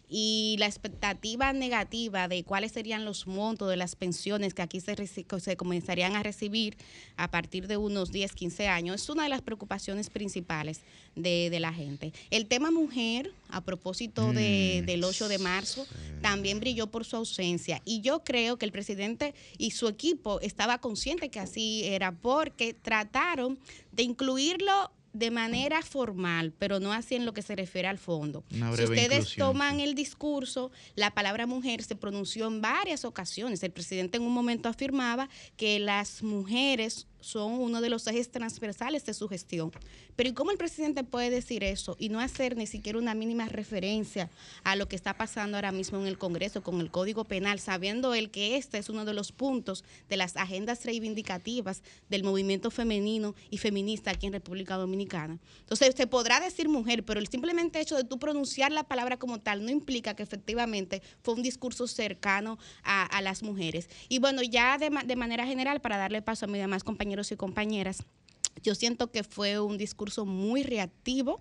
y 0.08 0.56
la 0.58 0.66
expectativa 0.66 1.52
negativa 1.52 2.28
de 2.28 2.42
cuáles 2.44 2.72
serían 2.72 3.04
los 3.04 3.26
montos 3.26 3.68
de 3.68 3.76
las 3.76 3.94
pensiones 3.96 4.54
que 4.54 4.62
aquí 4.62 4.80
se, 4.80 4.94
se 4.96 5.56
comenzarían 5.56 6.16
a 6.16 6.22
recibir 6.22 6.76
a 7.16 7.30
partir 7.30 7.66
de 7.66 7.76
unos 7.76 8.10
10, 8.10 8.32
15 8.32 8.68
años, 8.68 9.02
es 9.02 9.08
una 9.08 9.24
de 9.24 9.28
las 9.28 9.42
preocupaciones 9.42 10.08
principales 10.10 10.80
de, 11.14 11.50
de 11.50 11.60
la 11.60 11.72
gente. 11.72 12.12
El 12.30 12.46
tema 12.46 12.70
mujer, 12.70 13.32
a 13.50 13.60
propósito 13.60 14.32
de- 14.32 14.80
Mm, 14.82 14.86
del 14.86 15.04
8 15.04 15.28
de 15.28 15.38
marzo, 15.38 15.86
también 16.22 16.60
brilló 16.60 16.86
por 16.86 17.04
su 17.04 17.16
ausencia. 17.16 17.80
Y 17.84 18.00
yo 18.00 18.22
creo 18.24 18.56
que 18.56 18.64
el 18.66 18.72
presidente 18.72 19.34
y 19.58 19.72
su 19.72 19.88
equipo 19.88 20.40
estaba 20.40 20.78
consciente 20.78 21.28
que 21.28 21.40
así 21.40 21.84
era 21.84 22.12
porque 22.12 22.74
trataron 22.74 23.58
de 23.92 24.02
incluirlo 24.04 24.90
de 25.12 25.30
manera 25.30 25.82
formal, 25.82 26.52
pero 26.58 26.80
no 26.80 26.92
así 26.92 27.14
en 27.16 27.24
lo 27.24 27.32
que 27.32 27.42
se 27.42 27.56
refiere 27.56 27.88
al 27.88 27.98
fondo. 27.98 28.44
Si 28.50 28.60
ustedes 28.60 29.02
inclusión, 29.02 29.48
toman 29.48 29.80
el 29.80 29.94
discurso, 29.94 30.70
la 30.94 31.12
palabra 31.12 31.46
mujer 31.46 31.82
se 31.82 31.96
pronunció 31.96 32.46
en 32.46 32.60
varias 32.60 33.04
ocasiones. 33.04 33.62
El 33.62 33.72
presidente 33.72 34.18
en 34.18 34.24
un 34.24 34.32
momento 34.32 34.68
afirmaba 34.68 35.28
que 35.56 35.78
las 35.78 36.22
mujeres 36.22 37.06
son 37.20 37.52
uno 37.52 37.80
de 37.80 37.88
los 37.88 38.06
ejes 38.06 38.30
transversales 38.30 39.04
de 39.04 39.14
su 39.14 39.28
gestión. 39.28 39.72
Pero 40.16 40.30
¿y 40.30 40.32
cómo 40.34 40.50
el 40.50 40.58
presidente 40.58 41.04
puede 41.04 41.30
decir 41.30 41.64
eso 41.64 41.96
y 41.98 42.08
no 42.08 42.20
hacer 42.20 42.56
ni 42.56 42.66
siquiera 42.66 42.98
una 42.98 43.14
mínima 43.14 43.46
referencia 43.46 44.30
a 44.64 44.76
lo 44.76 44.88
que 44.88 44.96
está 44.96 45.16
pasando 45.16 45.56
ahora 45.56 45.72
mismo 45.72 45.98
en 45.98 46.06
el 46.06 46.18
Congreso 46.18 46.62
con 46.62 46.80
el 46.80 46.90
Código 46.90 47.24
Penal, 47.24 47.58
sabiendo 47.60 48.14
él 48.14 48.30
que 48.30 48.56
este 48.56 48.78
es 48.78 48.88
uno 48.88 49.04
de 49.04 49.14
los 49.14 49.32
puntos 49.32 49.84
de 50.08 50.16
las 50.16 50.36
agendas 50.36 50.84
reivindicativas 50.84 51.82
del 52.08 52.24
movimiento 52.24 52.70
femenino 52.70 53.34
y 53.50 53.58
feminista 53.58 54.10
aquí 54.12 54.26
en 54.26 54.32
República 54.32 54.76
Dominicana? 54.76 55.38
Entonces, 55.60 55.88
usted 55.90 56.08
podrá 56.08 56.40
decir 56.40 56.68
mujer, 56.68 57.04
pero 57.04 57.20
el 57.20 57.28
simplemente 57.28 57.80
hecho 57.80 57.96
de 57.96 58.04
tú 58.04 58.18
pronunciar 58.18 58.72
la 58.72 58.84
palabra 58.84 59.18
como 59.18 59.40
tal 59.40 59.64
no 59.64 59.70
implica 59.70 60.14
que 60.14 60.22
efectivamente 60.22 61.02
fue 61.22 61.34
un 61.34 61.42
discurso 61.42 61.86
cercano 61.86 62.58
a, 62.82 63.20
las 63.22 63.42
mujeres. 63.42 63.88
Y 64.08 64.20
bueno, 64.20 64.42
ya 64.42 64.78
de, 64.78 64.90
ma- 64.90 65.02
de 65.02 65.16
manera 65.16 65.44
general, 65.46 65.80
para 65.80 65.96
darle 65.96 66.22
paso 66.22 66.44
a 66.44 66.48
mis 66.48 66.60
demás 66.60 66.84
compañeros 66.84 67.07
y 67.10 67.36
compañeras, 67.36 68.04
yo 68.62 68.74
siento 68.74 69.10
que 69.10 69.24
fue 69.24 69.60
un 69.60 69.78
discurso 69.78 70.26
muy 70.26 70.62
reactivo. 70.62 71.40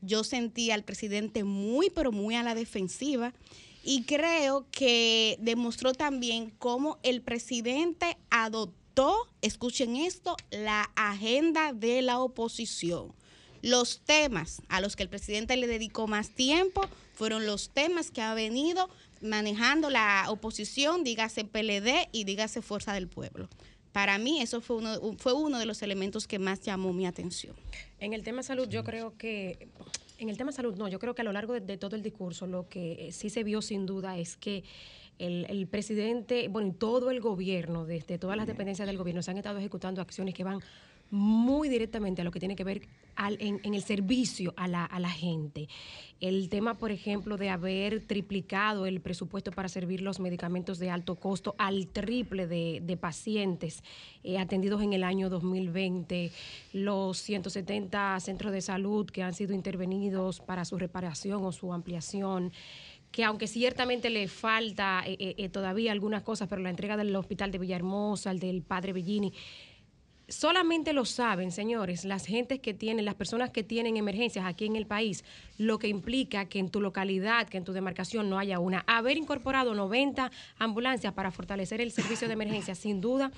Yo 0.00 0.24
sentí 0.24 0.70
al 0.70 0.82
presidente 0.82 1.44
muy, 1.44 1.90
pero 1.90 2.12
muy 2.12 2.34
a 2.34 2.42
la 2.42 2.54
defensiva. 2.54 3.32
Y 3.84 4.04
creo 4.04 4.66
que 4.70 5.36
demostró 5.40 5.92
también 5.92 6.50
cómo 6.58 6.98
el 7.02 7.20
presidente 7.20 8.16
adoptó, 8.30 9.28
escuchen 9.42 9.96
esto, 9.96 10.36
la 10.50 10.90
agenda 10.96 11.72
de 11.72 12.02
la 12.02 12.18
oposición. 12.18 13.12
Los 13.62 14.00
temas 14.04 14.62
a 14.68 14.80
los 14.80 14.96
que 14.96 15.02
el 15.02 15.08
presidente 15.08 15.56
le 15.56 15.66
dedicó 15.66 16.06
más 16.06 16.30
tiempo 16.30 16.82
fueron 17.14 17.46
los 17.46 17.70
temas 17.70 18.10
que 18.10 18.20
ha 18.20 18.34
venido 18.34 18.90
manejando 19.22 19.90
la 19.90 20.26
oposición, 20.28 21.02
dígase 21.02 21.44
PLD 21.44 22.08
y 22.12 22.24
dígase 22.24 22.62
Fuerza 22.62 22.92
del 22.92 23.08
Pueblo. 23.08 23.48
Para 23.94 24.18
mí 24.18 24.40
eso 24.40 24.60
fue 24.60 24.74
uno, 24.78 25.14
fue 25.18 25.34
uno 25.34 25.56
de 25.60 25.66
los 25.66 25.80
elementos 25.80 26.26
que 26.26 26.40
más 26.40 26.60
llamó 26.60 26.92
mi 26.92 27.06
atención. 27.06 27.54
En 28.00 28.12
el 28.12 28.24
tema 28.24 28.42
salud, 28.42 28.68
yo 28.68 28.82
creo 28.82 29.16
que, 29.16 29.68
en 30.18 30.28
el 30.28 30.36
tema 30.36 30.50
salud, 30.50 30.74
no, 30.74 30.88
yo 30.88 30.98
creo 30.98 31.14
que 31.14 31.22
a 31.22 31.24
lo 31.24 31.30
largo 31.30 31.52
de, 31.52 31.60
de 31.60 31.76
todo 31.76 31.94
el 31.94 32.02
discurso, 32.02 32.48
lo 32.48 32.68
que 32.68 33.06
eh, 33.06 33.12
sí 33.12 33.30
se 33.30 33.44
vio 33.44 33.62
sin 33.62 33.86
duda 33.86 34.18
es 34.18 34.36
que 34.36 34.64
el, 35.20 35.46
el 35.48 35.68
presidente, 35.68 36.48
bueno, 36.48 36.66
y 36.66 36.72
todo 36.72 37.12
el 37.12 37.20
gobierno, 37.20 37.84
desde 37.84 38.18
todas 38.18 38.36
las 38.36 38.48
dependencias 38.48 38.88
del 38.88 38.98
gobierno, 38.98 39.22
se 39.22 39.30
han 39.30 39.36
estado 39.36 39.60
ejecutando 39.60 40.02
acciones 40.02 40.34
que 40.34 40.42
van 40.42 40.58
muy 41.10 41.68
directamente 41.68 42.22
a 42.22 42.24
lo 42.24 42.30
que 42.30 42.40
tiene 42.40 42.56
que 42.56 42.64
ver 42.64 42.82
al- 43.16 43.36
en, 43.40 43.60
el 43.74 43.82
servicio 43.82 44.52
a 44.56 44.66
la, 44.68 44.84
a 44.84 44.98
la 44.98 45.10
gente. 45.10 45.68
El 46.20 46.48
tema, 46.48 46.74
por 46.74 46.90
ejemplo, 46.90 47.36
de 47.36 47.50
haber 47.50 48.00
triplicado 48.06 48.86
el 48.86 49.00
presupuesto 49.00 49.50
para 49.52 49.68
servir 49.68 50.00
los 50.00 50.20
medicamentos 50.20 50.78
de 50.78 50.90
alto 50.90 51.16
costo 51.16 51.54
al 51.58 51.86
triple 51.88 52.46
de, 52.46 52.80
de 52.82 52.96
pacientes 52.96 53.82
eh, 54.22 54.38
atendidos 54.38 54.82
en 54.82 54.92
el 54.94 55.04
año 55.04 55.28
2020, 55.30 56.30
los 56.72 57.18
170 57.18 58.18
centros 58.20 58.52
de 58.52 58.60
salud 58.62 59.06
que 59.06 59.22
han 59.22 59.34
sido 59.34 59.54
intervenidos 59.54 60.40
para 60.40 60.64
su 60.64 60.78
reparación 60.78 61.44
o 61.44 61.52
su 61.52 61.72
ampliación 61.72 62.52
que 63.10 63.22
aunque 63.22 63.46
ciertamente 63.46 64.10
le 64.10 64.26
falta 64.26 65.04
eh, 65.06 65.36
eh, 65.38 65.48
todavía 65.48 65.92
algunas 65.92 66.24
cosas, 66.24 66.48
pero 66.48 66.60
la 66.62 66.70
entrega 66.70 66.96
del 66.96 67.14
hospital 67.14 67.52
de 67.52 67.58
Villahermosa, 67.58 68.32
el 68.32 68.40
del 68.40 68.62
Padre 68.62 68.92
Bellini, 68.92 69.32
solamente 70.28 70.92
lo 70.92 71.04
saben, 71.04 71.52
señores, 71.52 72.04
las 72.04 72.26
gentes 72.26 72.60
que 72.60 72.72
tienen, 72.74 73.04
las 73.04 73.14
personas 73.14 73.50
que 73.50 73.62
tienen 73.62 73.96
emergencias 73.96 74.44
aquí 74.46 74.64
en 74.66 74.76
el 74.76 74.86
país, 74.86 75.24
lo 75.58 75.78
que 75.78 75.88
implica 75.88 76.46
que 76.48 76.58
en 76.58 76.70
tu 76.70 76.80
localidad, 76.80 77.48
que 77.48 77.58
en 77.58 77.64
tu 77.64 77.72
demarcación 77.72 78.30
no 78.30 78.38
haya 78.38 78.58
una. 78.58 78.84
Haber 78.86 79.16
incorporado 79.16 79.74
90 79.74 80.30
ambulancias 80.58 81.12
para 81.12 81.30
fortalecer 81.30 81.80
el 81.80 81.92
servicio 81.92 82.26
de 82.28 82.34
emergencia, 82.34 82.74
sin 82.74 83.00
duda 83.00 83.30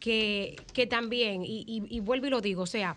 que, 0.00 0.56
que 0.72 0.86
también, 0.86 1.44
y, 1.44 1.64
y- 1.66 1.86
y 1.88 2.00
vuelvo 2.00 2.26
y 2.26 2.30
lo 2.30 2.40
digo, 2.40 2.62
o 2.62 2.66
sea, 2.66 2.96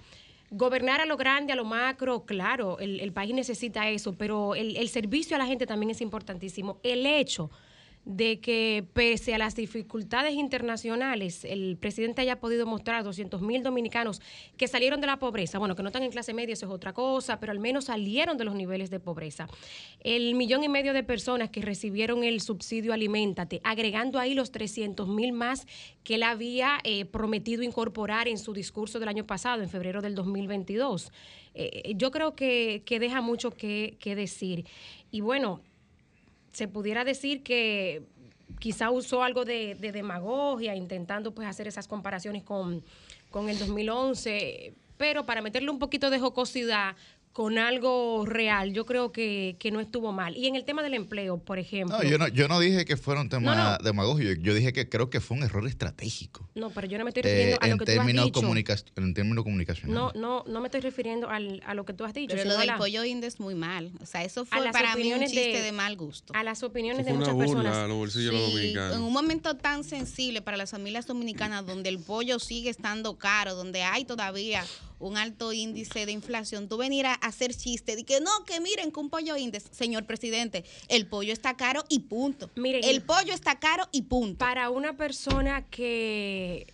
Gobernar 0.50 1.02
a 1.02 1.06
lo 1.06 1.18
grande, 1.18 1.52
a 1.52 1.58
lo 1.58 1.66
macro, 1.66 2.24
claro, 2.24 2.80
el, 2.80 3.02
el 3.02 3.12
país 3.12 3.34
necesita 3.36 3.90
eso, 3.90 4.14
pero 4.14 4.56
el, 4.56 4.78
el 4.78 4.88
servicio 4.88 5.36
a 5.36 5.40
la 5.40 5.46
gente 5.46 5.66
también 5.68 5.90
es 5.90 6.00
importantísimo. 6.00 6.80
El 6.84 7.06
hecho 7.06 7.52
de 8.08 8.40
que 8.40 8.86
pese 8.94 9.36
a 9.36 9.38
las 9.38 9.54
dificultades 9.54 10.34
internacionales, 10.34 11.44
el 11.44 11.76
presidente 11.78 12.22
haya 12.22 12.40
podido 12.40 12.66
mostrar 12.66 13.04
200 13.04 13.42
mil 13.42 13.64
dominicanos 13.64 14.22
que 14.56 14.70
salieron 14.70 15.02
de 15.02 15.08
la 15.08 15.20
pobreza, 15.20 15.60
bueno, 15.60 15.76
que 15.76 15.84
no 15.84 15.90
están 15.90 16.04
en 16.04 16.12
clase 16.12 16.34
media, 16.34 16.54
eso 16.54 16.68
es 16.68 16.72
otra 16.72 16.94
cosa, 16.94 17.42
pero 17.42 17.52
al 17.52 17.60
menos 17.60 17.86
salieron 17.86 18.38
de 18.38 18.46
los 18.46 18.56
niveles 18.56 18.90
de 18.90 19.02
pobreza. 19.02 19.50
El 20.00 20.36
millón 20.36 20.64
y 20.64 20.70
medio 20.70 20.94
de 20.94 21.04
personas 21.04 21.50
que 21.50 21.62
recibieron 21.62 22.24
el 22.24 22.40
subsidio 22.40 22.94
Aliméntate, 22.94 23.60
agregando 23.66 24.20
ahí 24.20 24.34
los 24.34 24.52
300 24.52 25.10
mil 25.10 25.34
más 25.34 25.68
que 26.06 26.16
él 26.16 26.24
había 26.24 26.80
eh, 26.86 27.04
prometido 27.04 27.62
incorporar 27.62 28.30
en 28.30 28.38
su 28.38 28.54
discurso 28.54 29.02
del 29.02 29.10
año 29.10 29.26
pasado, 29.26 29.62
en 29.62 29.70
febrero 29.70 30.02
del 30.02 30.16
2022. 30.16 31.12
Eh, 31.56 31.94
yo 31.98 32.12
creo 32.12 32.36
que, 32.36 32.84
que 32.86 33.00
deja 33.00 33.20
mucho 33.20 33.52
que, 33.52 33.98
que 34.00 34.16
decir. 34.16 34.66
Y 35.12 35.20
bueno, 35.20 35.62
se 36.58 36.68
pudiera 36.68 37.04
decir 37.04 37.44
que 37.44 38.02
quizá 38.58 38.90
usó 38.90 39.22
algo 39.22 39.46
de, 39.46 39.76
de 39.76 39.92
demagogia 39.92 40.74
intentando 40.74 41.32
pues 41.32 41.48
hacer 41.48 41.68
esas 41.68 41.88
comparaciones 41.88 42.42
con, 42.42 42.84
con 43.30 43.48
el 43.48 43.60
2011, 43.60 44.74
pero 44.98 45.24
para 45.24 45.44
meterle 45.44 45.70
un 45.70 45.78
poquito 45.78 46.10
de 46.10 46.18
jocosidad 46.18 46.96
con 47.38 47.60
algo 47.60 48.26
real, 48.26 48.74
yo 48.74 48.88
creo 48.88 49.12
que, 49.12 49.58
que 49.60 49.70
no 49.70 49.80
estuvo 49.80 50.12
mal. 50.12 50.36
Y 50.36 50.48
en 50.48 50.56
el 50.56 50.66
tema 50.66 50.82
del 50.82 50.96
empleo, 50.96 51.38
por 51.38 51.60
ejemplo. 51.60 51.96
No, 51.96 52.04
yo 52.04 52.18
no, 52.18 52.28
yo 52.30 52.48
no 52.48 52.60
dije 52.60 52.84
que 52.84 52.98
fuera 52.98 53.22
un 53.22 53.30
tema 53.30 53.54
No, 53.56 53.72
no. 53.74 53.78
demagógico, 53.78 54.42
yo 54.42 54.56
dije 54.56 54.74
que 54.74 54.90
creo 54.90 55.12
que 55.12 55.22
fue 55.22 55.38
un 55.38 55.44
error 55.44 55.68
estratégico. 55.68 56.50
No, 56.56 56.72
pero 56.72 56.88
yo 56.88 56.98
no 56.98 57.04
me 57.04 57.12
estoy 57.12 57.22
eh, 57.26 57.30
refiriendo 57.30 57.58
a 57.62 57.68
lo 57.68 57.74
en, 57.74 57.78
que 57.78 57.86
tú 57.86 57.92
has 57.92 58.08
dicho. 58.08 58.92
en 58.96 59.14
términos 59.14 59.44
comunicacionales. 59.44 59.94
No, 59.94 60.12
no, 60.20 60.44
no 60.48 60.62
me 60.62 60.66
estoy 60.68 60.82
refiriendo 60.82 61.30
al- 61.30 61.62
a 61.64 61.76
lo 61.76 61.86
que 61.86 61.94
tú 61.94 62.06
has 62.06 62.16
dicho. 62.16 62.36
Pero 62.36 62.50
lo 62.50 62.58
del 62.58 62.66
la- 62.66 62.78
pollo 62.78 63.04
inde 63.04 63.28
es 63.28 63.40
muy 63.40 63.54
mal. 63.54 63.92
O 64.02 64.08
sea, 64.08 64.24
eso 64.24 64.44
fue 64.44 64.72
para 64.72 64.96
mí 64.96 65.14
un 65.14 65.20
chiste 65.26 65.62
de, 65.62 65.72
mal 65.72 65.96
gusto. 65.96 66.34
A 66.36 66.42
las 66.44 66.64
opiniones 66.64 67.06
de 67.06 67.14
muchas 67.14 67.36
burla 67.36 67.50
personas. 67.54 67.78
a 67.78 67.88
los 67.88 67.98
bolsillos 67.98 68.34
Sí, 68.34 68.52
dominicanos. 68.52 68.96
en 68.96 69.04
un 69.04 69.14
momento 69.14 69.56
tan 69.58 69.84
sensible 69.84 70.42
para 70.42 70.58
las 70.58 70.72
familias 70.72 71.06
dominicanas 71.06 71.68
donde 71.68 71.90
el 71.90 72.00
pollo 72.00 72.40
sigue 72.40 72.72
estando 72.72 73.20
caro, 73.20 73.54
donde 73.54 73.84
hay 73.84 74.06
todavía 74.06 74.66
un 75.00 75.18
alto 75.18 75.54
índice 75.54 76.06
de 76.06 76.12
inflación, 76.12 76.68
tú 76.68 76.78
venir 76.78 77.06
a 77.06 77.14
hacer 77.14 77.56
chiste 77.56 77.96
de 77.96 78.04
que 78.04 78.20
no, 78.20 78.32
que 78.46 78.60
miren 78.60 78.92
que 78.92 79.00
un 79.00 79.10
pollo 79.10 79.36
índice, 79.38 79.68
señor 79.72 80.06
presidente, 80.06 80.66
el 80.88 81.08
pollo 81.08 81.34
está 81.34 81.56
caro 81.56 81.84
y 81.90 82.00
punto. 82.00 82.50
Miren, 82.56 82.84
el 82.84 83.02
pollo 83.02 83.34
está 83.34 83.60
caro 83.60 83.88
y 83.92 84.04
punto. 84.04 84.40
Para 84.40 84.70
una 84.70 84.98
persona 84.98 85.66
que 85.68 86.68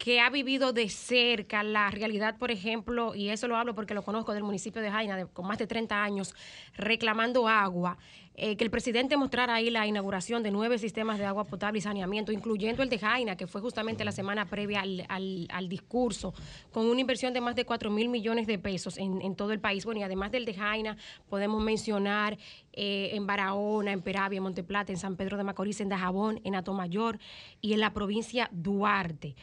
que 0.00 0.18
ha 0.18 0.30
vivido 0.30 0.72
de 0.72 0.88
cerca 0.88 1.62
la 1.62 1.90
realidad, 1.90 2.38
por 2.38 2.50
ejemplo, 2.50 3.14
y 3.14 3.28
eso 3.28 3.46
lo 3.48 3.56
hablo 3.58 3.74
porque 3.74 3.92
lo 3.92 4.00
conozco 4.00 4.32
del 4.32 4.42
municipio 4.42 4.80
de 4.80 4.90
Jaina, 4.90 5.26
con 5.26 5.46
más 5.46 5.58
de 5.58 5.66
30 5.66 6.02
años, 6.02 6.34
reclamando 6.74 7.46
agua, 7.46 7.98
eh, 8.34 8.56
que 8.56 8.64
el 8.64 8.70
presidente 8.70 9.18
mostrara 9.18 9.56
ahí 9.56 9.68
la 9.68 9.86
inauguración 9.86 10.42
de 10.42 10.50
nueve 10.50 10.78
sistemas 10.78 11.18
de 11.18 11.26
agua 11.26 11.44
potable 11.44 11.80
y 11.80 11.82
saneamiento, 11.82 12.32
incluyendo 12.32 12.82
el 12.82 12.88
de 12.88 12.98
Jaina, 12.98 13.36
que 13.36 13.46
fue 13.46 13.60
justamente 13.60 14.02
la 14.02 14.12
semana 14.12 14.46
previa 14.46 14.80
al 14.80 15.68
discurso, 15.68 16.32
con 16.72 16.86
una 16.86 17.02
inversión 17.02 17.34
de 17.34 17.42
más 17.42 17.54
de 17.54 17.66
4 17.66 17.90
mil 17.90 18.08
millones 18.08 18.46
de 18.46 18.58
pesos 18.58 18.96
en, 18.96 19.20
en 19.20 19.36
todo 19.36 19.52
el 19.52 19.60
país. 19.60 19.84
Bueno, 19.84 20.00
y 20.00 20.04
además 20.04 20.32
del 20.32 20.46
de 20.46 20.54
Jaina, 20.54 20.96
podemos 21.28 21.62
mencionar 21.62 22.38
eh, 22.72 23.10
en 23.12 23.26
Barahona, 23.26 23.92
en 23.92 24.00
Peravia, 24.00 24.38
en 24.38 24.44
Monteplata, 24.44 24.92
en 24.92 24.98
San 24.98 25.16
Pedro 25.16 25.36
de 25.36 25.44
Macorís, 25.44 25.78
en 25.82 25.90
Dajabón, 25.90 26.40
en 26.44 26.54
Atomayor 26.54 27.18
y 27.60 27.74
en 27.74 27.80
la 27.80 27.92
provincia 27.92 28.48
Duarte 28.50 29.36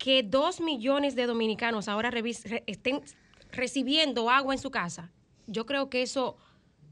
que 0.00 0.22
dos 0.22 0.62
millones 0.62 1.14
de 1.14 1.26
dominicanos 1.26 1.86
ahora 1.86 2.10
estén 2.66 3.02
recibiendo 3.52 4.30
agua 4.30 4.54
en 4.54 4.58
su 4.58 4.70
casa, 4.70 5.12
yo 5.46 5.66
creo 5.66 5.90
que 5.90 6.00
eso, 6.00 6.38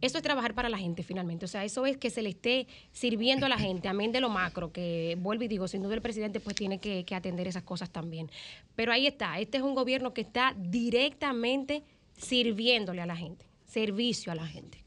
eso 0.03 0.19
es 0.19 0.23
trabajar 0.23 0.55
para 0.55 0.69
la 0.69 0.77
gente 0.77 1.03
finalmente. 1.03 1.47
O 1.47 1.49
sea, 1.49 1.65
eso 1.65 1.87
es 1.87 1.97
que 1.97 2.11
se 2.11 2.21
le 2.21 2.29
esté 2.29 2.67
sirviendo 2.93 3.47
a 3.47 3.49
la 3.49 3.59
gente, 3.59 3.89
amén 3.89 4.13
de 4.13 4.21
lo 4.21 4.29
macro, 4.29 4.73
que 4.73 5.17
vuelvo 5.21 5.45
y 5.45 5.49
digo, 5.49 5.67
sin 5.69 5.83
duda 5.83 5.95
el 5.95 6.03
presidente 6.03 6.39
pues 6.39 6.55
tiene 6.55 6.81
que, 6.81 7.07
que 7.07 7.15
atender 7.15 7.49
esas 7.49 7.63
cosas 7.63 7.89
también. 7.89 8.31
Pero 8.77 8.93
ahí 8.93 9.07
está, 9.07 9.41
este 9.41 9.57
es 9.57 9.65
un 9.65 9.75
gobierno 9.75 10.13
que 10.13 10.21
está 10.21 10.55
directamente 10.59 11.85
sirviéndole 12.19 13.01
a 13.01 13.07
la 13.07 13.17
gente, 13.17 13.47
servicio 13.67 14.33
a 14.33 14.35
la 14.35 14.47
gente. 14.47 14.85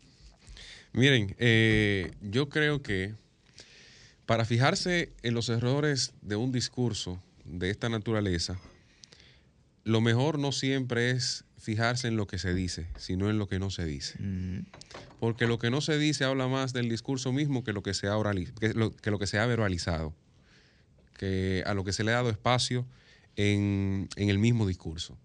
Miren, 0.93 1.35
eh, 1.39 2.11
yo 2.21 2.49
creo 2.49 2.83
que 2.83 3.15
para 4.27 4.45
fijarse 4.45 5.11
en 5.23 5.33
los 5.33 5.49
errores 5.49 6.13
de 6.21 6.35
un 6.35 6.51
discurso 6.51 7.19
de 7.51 7.69
esta 7.69 7.89
naturaleza, 7.89 8.59
lo 9.83 10.01
mejor 10.01 10.39
no 10.39 10.51
siempre 10.51 11.11
es 11.11 11.43
fijarse 11.57 12.07
en 12.07 12.15
lo 12.17 12.27
que 12.27 12.37
se 12.37 12.53
dice, 12.53 12.87
sino 12.97 13.29
en 13.29 13.37
lo 13.37 13.47
que 13.47 13.59
no 13.59 13.69
se 13.69 13.85
dice. 13.85 14.17
Porque 15.19 15.45
lo 15.47 15.59
que 15.59 15.69
no 15.69 15.81
se 15.81 15.97
dice 15.99 16.23
habla 16.23 16.47
más 16.47 16.73
del 16.73 16.89
discurso 16.89 17.31
mismo 17.31 17.63
que 17.63 17.73
lo 17.73 17.83
que 17.83 17.93
se 17.93 18.07
ha, 18.07 18.15
orali- 18.17 18.51
que 18.59 18.73
lo, 18.73 18.95
que 18.95 19.11
lo 19.11 19.19
que 19.19 19.27
se 19.27 19.37
ha 19.37 19.45
verbalizado, 19.45 20.13
que 21.17 21.63
a 21.67 21.73
lo 21.73 21.83
que 21.83 21.93
se 21.93 22.03
le 22.03 22.11
ha 22.11 22.15
dado 22.15 22.29
espacio 22.29 22.85
en, 23.35 24.09
en 24.15 24.29
el 24.29 24.39
mismo 24.39 24.65
discurso. 24.67 25.17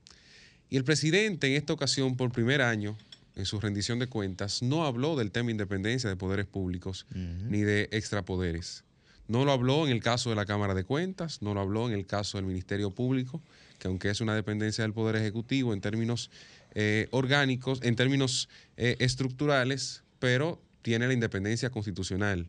Y 0.68 0.76
el 0.76 0.84
presidente 0.84 1.46
en 1.46 1.54
esta 1.54 1.72
ocasión, 1.72 2.16
por 2.16 2.32
primer 2.32 2.60
año, 2.60 2.96
en 3.36 3.44
su 3.46 3.60
rendición 3.60 3.98
de 3.98 4.06
cuentas, 4.06 4.62
no 4.62 4.84
habló 4.84 5.16
del 5.16 5.30
tema 5.30 5.50
independencia 5.50 6.08
de 6.10 6.16
poderes 6.16 6.46
públicos 6.46 7.06
ni 7.50 7.60
de 7.62 7.88
extrapoderes. 7.92 8.84
No 9.28 9.44
lo 9.44 9.52
habló 9.52 9.86
en 9.86 9.92
el 9.92 10.00
caso 10.00 10.30
de 10.30 10.36
la 10.36 10.46
Cámara 10.46 10.74
de 10.74 10.84
Cuentas, 10.84 11.42
no 11.42 11.54
lo 11.54 11.60
habló 11.60 11.88
en 11.88 11.94
el 11.94 12.06
caso 12.06 12.38
del 12.38 12.46
Ministerio 12.46 12.90
Público, 12.90 13.42
que 13.78 13.88
aunque 13.88 14.08
es 14.10 14.20
una 14.20 14.34
dependencia 14.34 14.82
del 14.82 14.92
Poder 14.92 15.16
Ejecutivo 15.16 15.74
en 15.74 15.80
términos 15.80 16.30
eh, 16.74 17.08
orgánicos, 17.10 17.80
en 17.82 17.96
términos 17.96 18.48
eh, 18.76 18.96
estructurales, 19.00 20.04
pero 20.18 20.60
tiene 20.82 21.06
la 21.06 21.14
independencia 21.14 21.70
constitucional. 21.70 22.48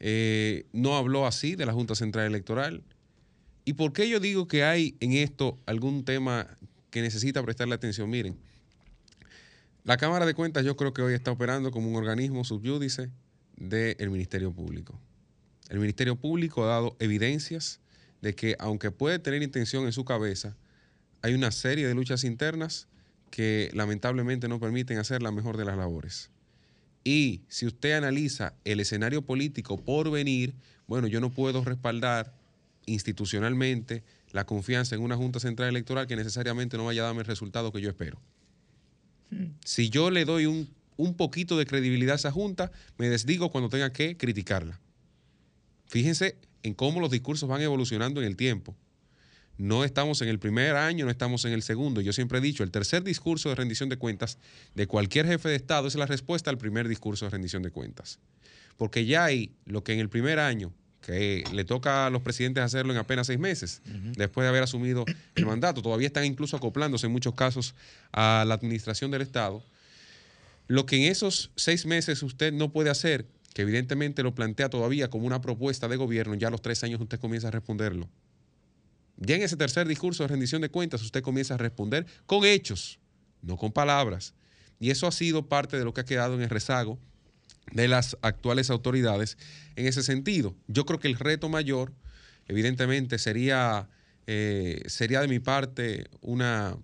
Eh, 0.00 0.66
no 0.72 0.96
habló 0.96 1.26
así 1.26 1.56
de 1.56 1.66
la 1.66 1.72
Junta 1.72 1.94
Central 1.94 2.26
Electoral. 2.26 2.82
¿Y 3.64 3.72
por 3.72 3.92
qué 3.92 4.08
yo 4.08 4.20
digo 4.20 4.46
que 4.46 4.62
hay 4.64 4.96
en 5.00 5.12
esto 5.12 5.58
algún 5.66 6.04
tema 6.04 6.46
que 6.90 7.02
necesita 7.02 7.42
prestarle 7.42 7.74
atención? 7.74 8.10
Miren, 8.10 8.36
la 9.84 9.96
Cámara 9.96 10.26
de 10.26 10.34
Cuentas 10.34 10.64
yo 10.64 10.76
creo 10.76 10.92
que 10.92 11.02
hoy 11.02 11.14
está 11.14 11.30
operando 11.30 11.70
como 11.70 11.88
un 11.88 11.96
organismo 11.96 12.44
subyúdice 12.44 13.10
del 13.56 14.10
Ministerio 14.10 14.52
Público. 14.52 15.00
El 15.68 15.78
Ministerio 15.78 16.16
Público 16.16 16.64
ha 16.64 16.68
dado 16.68 16.96
evidencias 16.98 17.80
de 18.20 18.34
que 18.34 18.56
aunque 18.58 18.90
puede 18.90 19.18
tener 19.18 19.42
intención 19.42 19.86
en 19.86 19.92
su 19.92 20.04
cabeza, 20.04 20.56
hay 21.22 21.34
una 21.34 21.50
serie 21.50 21.86
de 21.86 21.94
luchas 21.94 22.24
internas 22.24 22.88
que 23.30 23.70
lamentablemente 23.74 24.48
no 24.48 24.60
permiten 24.60 24.98
hacer 24.98 25.22
la 25.22 25.32
mejor 25.32 25.56
de 25.56 25.64
las 25.64 25.76
labores. 25.76 26.30
Y 27.02 27.42
si 27.48 27.66
usted 27.66 27.92
analiza 27.92 28.54
el 28.64 28.80
escenario 28.80 29.22
político 29.22 29.76
por 29.76 30.10
venir, 30.10 30.54
bueno, 30.86 31.06
yo 31.06 31.20
no 31.20 31.30
puedo 31.30 31.64
respaldar 31.64 32.34
institucionalmente 32.86 34.02
la 34.32 34.44
confianza 34.44 34.94
en 34.94 35.02
una 35.02 35.16
Junta 35.16 35.40
Central 35.40 35.68
Electoral 35.68 36.06
que 36.06 36.16
necesariamente 36.16 36.76
no 36.76 36.86
vaya 36.86 37.02
a 37.02 37.06
darme 37.06 37.20
el 37.20 37.26
resultado 37.26 37.72
que 37.72 37.80
yo 37.80 37.90
espero. 37.90 38.20
Si 39.64 39.90
yo 39.90 40.10
le 40.10 40.24
doy 40.24 40.46
un, 40.46 40.68
un 40.96 41.14
poquito 41.14 41.58
de 41.58 41.66
credibilidad 41.66 42.14
a 42.14 42.16
esa 42.16 42.30
Junta, 42.30 42.70
me 42.98 43.08
desdigo 43.08 43.50
cuando 43.50 43.68
tenga 43.68 43.92
que 43.92 44.16
criticarla. 44.16 44.80
Fíjense 45.86 46.36
en 46.62 46.74
cómo 46.74 47.00
los 47.00 47.10
discursos 47.10 47.48
van 47.48 47.60
evolucionando 47.60 48.20
en 48.20 48.26
el 48.26 48.36
tiempo. 48.36 48.74
No 49.56 49.84
estamos 49.84 50.20
en 50.22 50.28
el 50.28 50.40
primer 50.40 50.74
año, 50.74 51.04
no 51.04 51.10
estamos 51.10 51.44
en 51.44 51.52
el 51.52 51.62
segundo. 51.62 52.00
Yo 52.00 52.12
siempre 52.12 52.38
he 52.38 52.40
dicho, 52.40 52.64
el 52.64 52.72
tercer 52.72 53.04
discurso 53.04 53.50
de 53.50 53.54
rendición 53.54 53.88
de 53.88 53.96
cuentas 53.96 54.38
de 54.74 54.86
cualquier 54.88 55.26
jefe 55.26 55.48
de 55.48 55.54
Estado 55.54 55.86
es 55.86 55.94
la 55.94 56.06
respuesta 56.06 56.50
al 56.50 56.58
primer 56.58 56.88
discurso 56.88 57.24
de 57.24 57.30
rendición 57.30 57.62
de 57.62 57.70
cuentas. 57.70 58.18
Porque 58.76 59.06
ya 59.06 59.24
hay 59.24 59.52
lo 59.64 59.84
que 59.84 59.92
en 59.92 60.00
el 60.00 60.08
primer 60.08 60.40
año, 60.40 60.72
que 61.00 61.44
le 61.52 61.64
toca 61.64 62.06
a 62.06 62.10
los 62.10 62.22
presidentes 62.22 62.64
hacerlo 62.64 62.92
en 62.92 62.98
apenas 62.98 63.26
seis 63.28 63.38
meses, 63.38 63.82
después 64.16 64.44
de 64.44 64.48
haber 64.48 64.62
asumido 64.62 65.04
el 65.34 65.46
mandato, 65.46 65.82
todavía 65.82 66.06
están 66.06 66.24
incluso 66.24 66.56
acoplándose 66.56 67.06
en 67.06 67.12
muchos 67.12 67.34
casos 67.34 67.74
a 68.10 68.44
la 68.48 68.54
administración 68.54 69.10
del 69.10 69.22
Estado. 69.22 69.62
Lo 70.66 70.86
que 70.86 70.96
en 70.96 71.12
esos 71.12 71.50
seis 71.56 71.84
meses 71.84 72.22
usted 72.22 72.52
no 72.52 72.72
puede 72.72 72.90
hacer, 72.90 73.26
que 73.54 73.62
evidentemente 73.62 74.22
lo 74.22 74.34
plantea 74.34 74.68
todavía 74.68 75.08
como 75.08 75.26
una 75.26 75.40
propuesta 75.40 75.88
de 75.88 75.96
gobierno, 75.96 76.34
ya 76.34 76.48
a 76.48 76.50
los 76.50 76.60
tres 76.60 76.82
años 76.84 77.00
usted 77.00 77.20
comienza 77.20 77.48
a 77.48 77.50
responderlo. 77.52 78.10
Ya 79.16 79.36
en 79.36 79.42
ese 79.42 79.56
tercer 79.56 79.86
discurso 79.86 80.24
de 80.24 80.28
rendición 80.28 80.60
de 80.60 80.68
cuentas 80.68 81.00
usted 81.00 81.22
comienza 81.22 81.54
a 81.54 81.56
responder 81.56 82.04
con 82.26 82.44
hechos, 82.44 82.98
no 83.42 83.56
con 83.56 83.72
palabras. 83.72 84.34
Y 84.80 84.90
eso 84.90 85.06
ha 85.06 85.12
sido 85.12 85.48
parte 85.48 85.78
de 85.78 85.84
lo 85.84 85.94
que 85.94 86.00
ha 86.00 86.04
quedado 86.04 86.34
en 86.34 86.42
el 86.42 86.50
rezago 86.50 86.98
de 87.72 87.86
las 87.86 88.18
actuales 88.22 88.70
autoridades 88.70 89.38
en 89.76 89.86
ese 89.86 90.02
sentido. 90.02 90.56
Yo 90.66 90.84
creo 90.84 90.98
que 90.98 91.08
el 91.08 91.16
reto 91.16 91.48
mayor, 91.48 91.92
evidentemente, 92.48 93.18
sería, 93.18 93.88
eh, 94.26 94.82
sería 94.86 95.20
de 95.20 95.28
mi 95.28 95.38
parte 95.38 96.08
una, 96.20 96.76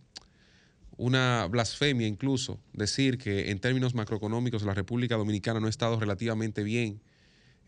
una 1.01 1.47
blasfemia 1.47 2.07
incluso 2.07 2.61
decir 2.75 3.17
que 3.17 3.51
en 3.51 3.59
términos 3.59 3.95
macroeconómicos 3.95 4.65
la 4.65 4.75
República 4.75 5.17
Dominicana 5.17 5.59
no 5.59 5.67
ha 5.67 5.71
estado 5.71 5.99
relativamente 5.99 6.63
bien. 6.63 7.01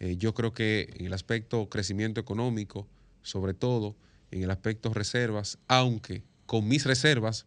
Eh, 0.01 0.17
yo 0.19 0.35
creo 0.35 0.53
que 0.53 0.93
en 0.99 1.07
el 1.07 1.15
aspecto 1.15 1.71
crecimiento 1.71 2.21
económico, 2.21 2.87
sobre 3.23 3.55
todo, 3.55 3.97
en 4.31 4.43
el 4.43 4.51
aspecto 4.51 4.93
reservas, 4.93 5.59
aunque 5.67 6.23
con 6.45 6.69
mis 6.69 6.85
reservas, 6.85 7.47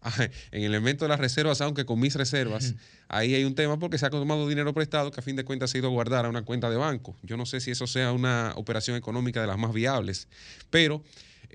en 0.52 0.62
el 0.62 0.66
elemento 0.66 1.06
de 1.06 1.08
las 1.08 1.18
reservas, 1.18 1.60
aunque 1.60 1.84
con 1.84 1.98
mis 1.98 2.14
reservas, 2.14 2.76
ahí 3.08 3.34
hay 3.34 3.42
un 3.42 3.56
tema 3.56 3.76
porque 3.80 3.98
se 3.98 4.06
ha 4.06 4.10
tomado 4.10 4.46
dinero 4.46 4.72
prestado 4.74 5.10
que 5.10 5.18
a 5.18 5.24
fin 5.24 5.34
de 5.34 5.44
cuentas 5.44 5.70
se 5.70 5.78
ha 5.78 5.80
ido 5.80 5.88
a 5.88 5.92
guardar 5.92 6.24
a 6.24 6.28
una 6.28 6.42
cuenta 6.42 6.70
de 6.70 6.76
banco. 6.76 7.16
Yo 7.24 7.36
no 7.36 7.46
sé 7.46 7.60
si 7.60 7.72
eso 7.72 7.88
sea 7.88 8.12
una 8.12 8.52
operación 8.54 8.96
económica 8.96 9.40
de 9.40 9.48
las 9.48 9.58
más 9.58 9.72
viables, 9.72 10.28
pero 10.70 11.02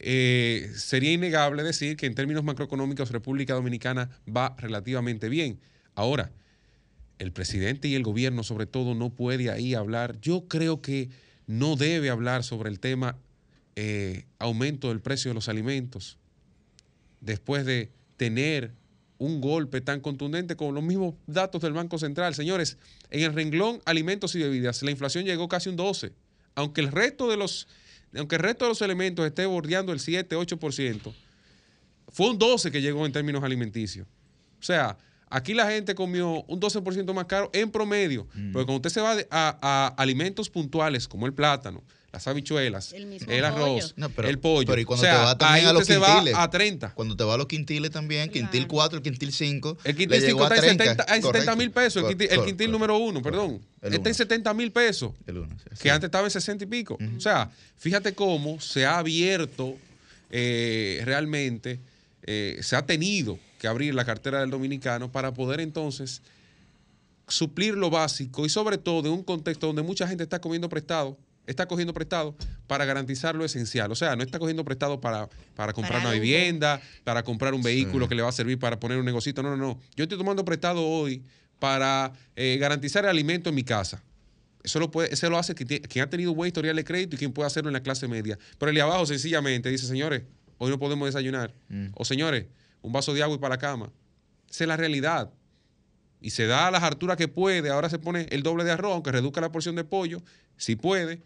eh, 0.03 0.71
sería 0.75 1.12
innegable 1.12 1.63
decir 1.63 1.97
que 1.97 2.05
en 2.05 2.15
términos 2.15 2.43
macroeconómicos 2.43 3.12
República 3.12 3.53
Dominicana 3.53 4.09
va 4.27 4.55
relativamente 4.57 5.29
bien. 5.29 5.59
Ahora, 5.95 6.31
el 7.19 7.31
presidente 7.31 7.88
y 7.88 7.95
el 7.95 8.03
gobierno 8.03 8.43
sobre 8.43 8.65
todo 8.65 8.95
no 8.95 9.09
puede 9.09 9.51
ahí 9.51 9.75
hablar. 9.75 10.19
Yo 10.21 10.47
creo 10.47 10.81
que 10.81 11.09
no 11.47 11.75
debe 11.75 12.09
hablar 12.09 12.43
sobre 12.43 12.69
el 12.69 12.79
tema 12.79 13.17
eh, 13.75 14.25
aumento 14.39 14.89
del 14.89 15.01
precio 15.01 15.31
de 15.31 15.35
los 15.35 15.49
alimentos, 15.49 16.17
después 17.21 17.65
de 17.65 17.91
tener 18.17 18.73
un 19.17 19.41
golpe 19.41 19.81
tan 19.81 19.99
contundente 19.99 20.55
con 20.55 20.73
los 20.73 20.83
mismos 20.83 21.15
datos 21.27 21.62
del 21.62 21.73
Banco 21.73 21.97
Central. 21.99 22.33
Señores, 22.33 22.77
en 23.09 23.23
el 23.23 23.33
renglón 23.33 23.81
alimentos 23.85 24.33
y 24.35 24.39
bebidas, 24.39 24.81
la 24.81 24.91
inflación 24.91 25.25
llegó 25.25 25.47
casi 25.47 25.69
un 25.69 25.75
12, 25.75 26.13
aunque 26.55 26.81
el 26.81 26.91
resto 26.91 27.29
de 27.29 27.38
los, 27.38 27.67
aunque 28.15 28.36
el 28.36 28.41
resto 28.41 28.65
de 28.65 28.69
los 28.69 28.82
elementos 28.82 29.26
esté 29.26 29.45
bordeando 29.45 29.91
el 29.91 30.00
7, 30.00 30.36
8%, 30.36 31.13
fue 32.10 32.30
un 32.30 32.39
12 32.39 32.72
que 32.72 32.82
llegó 32.82 33.06
en 33.06 33.12
términos 33.12 33.43
alimenticios. 33.43 34.08
O 34.60 34.63
sea, 34.63 34.98
aquí 35.30 35.54
la 35.54 35.69
gente 35.69 35.95
comió 35.95 36.43
un 36.43 36.60
12% 36.60 37.13
más 37.13 37.26
caro 37.26 37.50
en 37.54 37.72
promedio, 37.72 38.26
porque 38.52 38.65
cuando 38.65 38.76
usted 38.76 38.89
se 38.89 39.02
va 39.02 39.15
a 39.30 39.93
alimentos 39.98 40.50
puntuales 40.50 41.08
como 41.08 41.26
el 41.26 41.34
plátano, 41.34 41.84
las 42.12 42.28
habichuelas, 42.28 42.93
el, 42.93 43.06
mismo 43.06 43.32
arroz, 43.32 43.93
No, 43.95 44.10
pero- 44.10 44.28
el 44.28 44.39
pollo. 44.39 44.67
Pero 44.67 44.82
y 44.82 44.86
cuando 44.86 45.04
o 45.04 45.06
sea, 45.06 45.19
te 45.19 45.26
va 45.26 45.38
también 45.38 45.67
a 45.67 45.74
los 45.74 45.86
quintiles. 45.86 46.34
va 46.34 46.43
a 46.43 46.50
30. 46.50 46.93
Cuando 46.95 47.15
te 47.15 47.24
va 47.24 47.36
a 47.36 47.38
los 47.38 47.45
quintiles 47.45 47.91
también, 47.91 48.30
quintil 48.30 48.67
4, 48.67 48.98
el 48.98 49.04
quintil 49.04 49.32
5. 49.32 49.78
El 49.84 49.95
quintil 49.95 50.22
5 50.22 50.43
está 50.43 50.56
en 50.56 50.78
70 50.78 51.15
en 51.15 51.22
70 51.22 51.56
mil 51.56 51.72
pesos. 51.72 52.04
El 52.04 52.10
quintil, 52.10 52.28
el 52.32 52.45
quintil 52.45 52.72
número 52.72 52.98
1, 52.98 53.22
perdón. 53.22 53.62
El 53.82 53.93
Está 53.93 54.10
en 54.10 54.15
70 54.15 54.54
mil 54.54 54.72
pesos. 54.72 55.12
sí, 55.26 55.34
Que 55.82 55.91
antes 55.91 56.08
estaba 56.08 56.26
en 56.26 56.32
60 56.32 56.63
y 56.63 56.67
pico. 56.67 56.98
O 57.17 57.19
sea, 57.19 57.52
fíjate 57.78 58.13
cómo 58.13 58.60
se 58.60 58.86
ha 58.86 58.98
abierto 58.98 59.78
eh, 60.32 61.02
realmente, 61.06 61.80
eh, 62.24 62.60
se 62.62 62.76
ha 62.76 62.86
tenido 62.86 63.39
que 63.60 63.67
abrir 63.67 63.93
la 63.95 64.06
cartera 64.06 64.41
del 64.41 64.50
dominicano 64.50 65.12
para 65.12 65.34
poder 65.34 65.60
entonces 65.60 66.22
suplir 67.28 67.76
lo 67.76 67.89
básico 67.89 68.45
y 68.45 68.50
sobre 68.50 68.78
todo 68.78 69.08
en 69.08 69.13
un 69.13 69.24
contexto 69.24 69.67
donde 69.67 69.82
mucha 69.82 70.08
gente 70.08 70.24
está 70.24 70.39
comiendo 70.39 70.69
prestado, 70.69 71.17
está 71.49 71.67
cogiendo 71.67 71.93
prestado 71.93 72.35
para 72.67 72.85
garantizar 72.85 73.35
lo 73.35 73.43
esencial. 73.43 73.91
O 73.91 73.95
sea, 73.95 74.15
no 74.15 74.23
está 74.23 74.39
cogiendo 74.39 74.63
prestado 74.63 75.01
para, 75.01 75.29
para 75.55 75.73
comprar 75.73 75.99
Para 75.99 76.09
una 76.12 76.19
vivienda, 76.19 76.81
para 77.03 77.23
comprar 77.23 77.53
un 77.53 77.63
vehículo 77.63 78.05
Sí. 78.05 78.09
que 78.09 78.15
le 78.15 78.21
va 78.21 78.29
a 78.29 78.33
servir 78.33 78.59
para 78.59 78.79
poner 78.79 78.97
un 78.97 79.05
negocito. 79.05 79.41
No, 79.43 79.49
no, 79.49 79.57
no. 79.57 79.79
Yo 79.95 80.03
estoy 80.03 80.17
tomando 80.17 80.45
prestado 80.45 80.85
hoy 80.88 81.23
para 81.59 82.13
eh, 82.35 82.57
garantizar 82.59 83.03
el 83.03 83.09
alimento 83.09 83.49
en 83.49 83.55
mi 83.55 83.63
casa. 83.63 84.01
Eso 84.63 84.79
lo, 84.79 84.91
puede, 84.91 85.13
eso 85.13 85.29
lo 85.29 85.38
hace 85.38 85.55
quien, 85.55 86.03
ha 86.03 86.09
tenido 86.09 86.33
buen 86.35 86.47
historial 86.47 86.75
de 86.75 86.83
crédito 86.83 87.15
y 87.15 87.19
quien 87.19 87.31
puede 87.31 87.47
hacerlo 87.47 87.69
en 87.69 87.73
la 87.73 87.81
clase 87.81 88.07
media. 88.07 88.38
Pero 88.57 88.69
el 88.69 88.75
de 88.75 88.81
abajo 88.81 89.05
sencillamente 89.05 89.69
dice, 89.69 89.88
señores, 89.88 90.23
hoy 90.57 90.69
no 90.69 90.77
podemos 90.79 91.07
desayunar. 91.07 91.53
O 91.95 92.05
señores, 92.05 92.45
un 92.81 92.91
vaso 92.91 93.13
de 93.13 93.23
agua 93.23 93.35
y 93.35 93.39
para 93.39 93.55
la 93.55 93.59
cama. 93.59 93.91
Esa 94.49 94.65
es 94.65 94.67
la 94.67 94.77
realidad. 94.77 95.31
Y 96.21 96.31
se 96.31 96.45
da 96.47 96.69
las 96.71 96.83
harturas 96.83 97.15
que 97.17 97.27
puede. 97.29 97.69
Ahora 97.69 97.89
se 97.89 97.99
pone 97.99 98.27
el 98.31 98.43
doble 98.43 98.65
de 98.65 98.71
arroz, 98.71 98.93
aunque 98.93 99.12
reduzca 99.12 99.39
la 99.39 99.51
porción 99.51 99.75
de 99.75 99.85
pollo, 99.85 100.21
si 100.57 100.75
puede, 100.75 101.21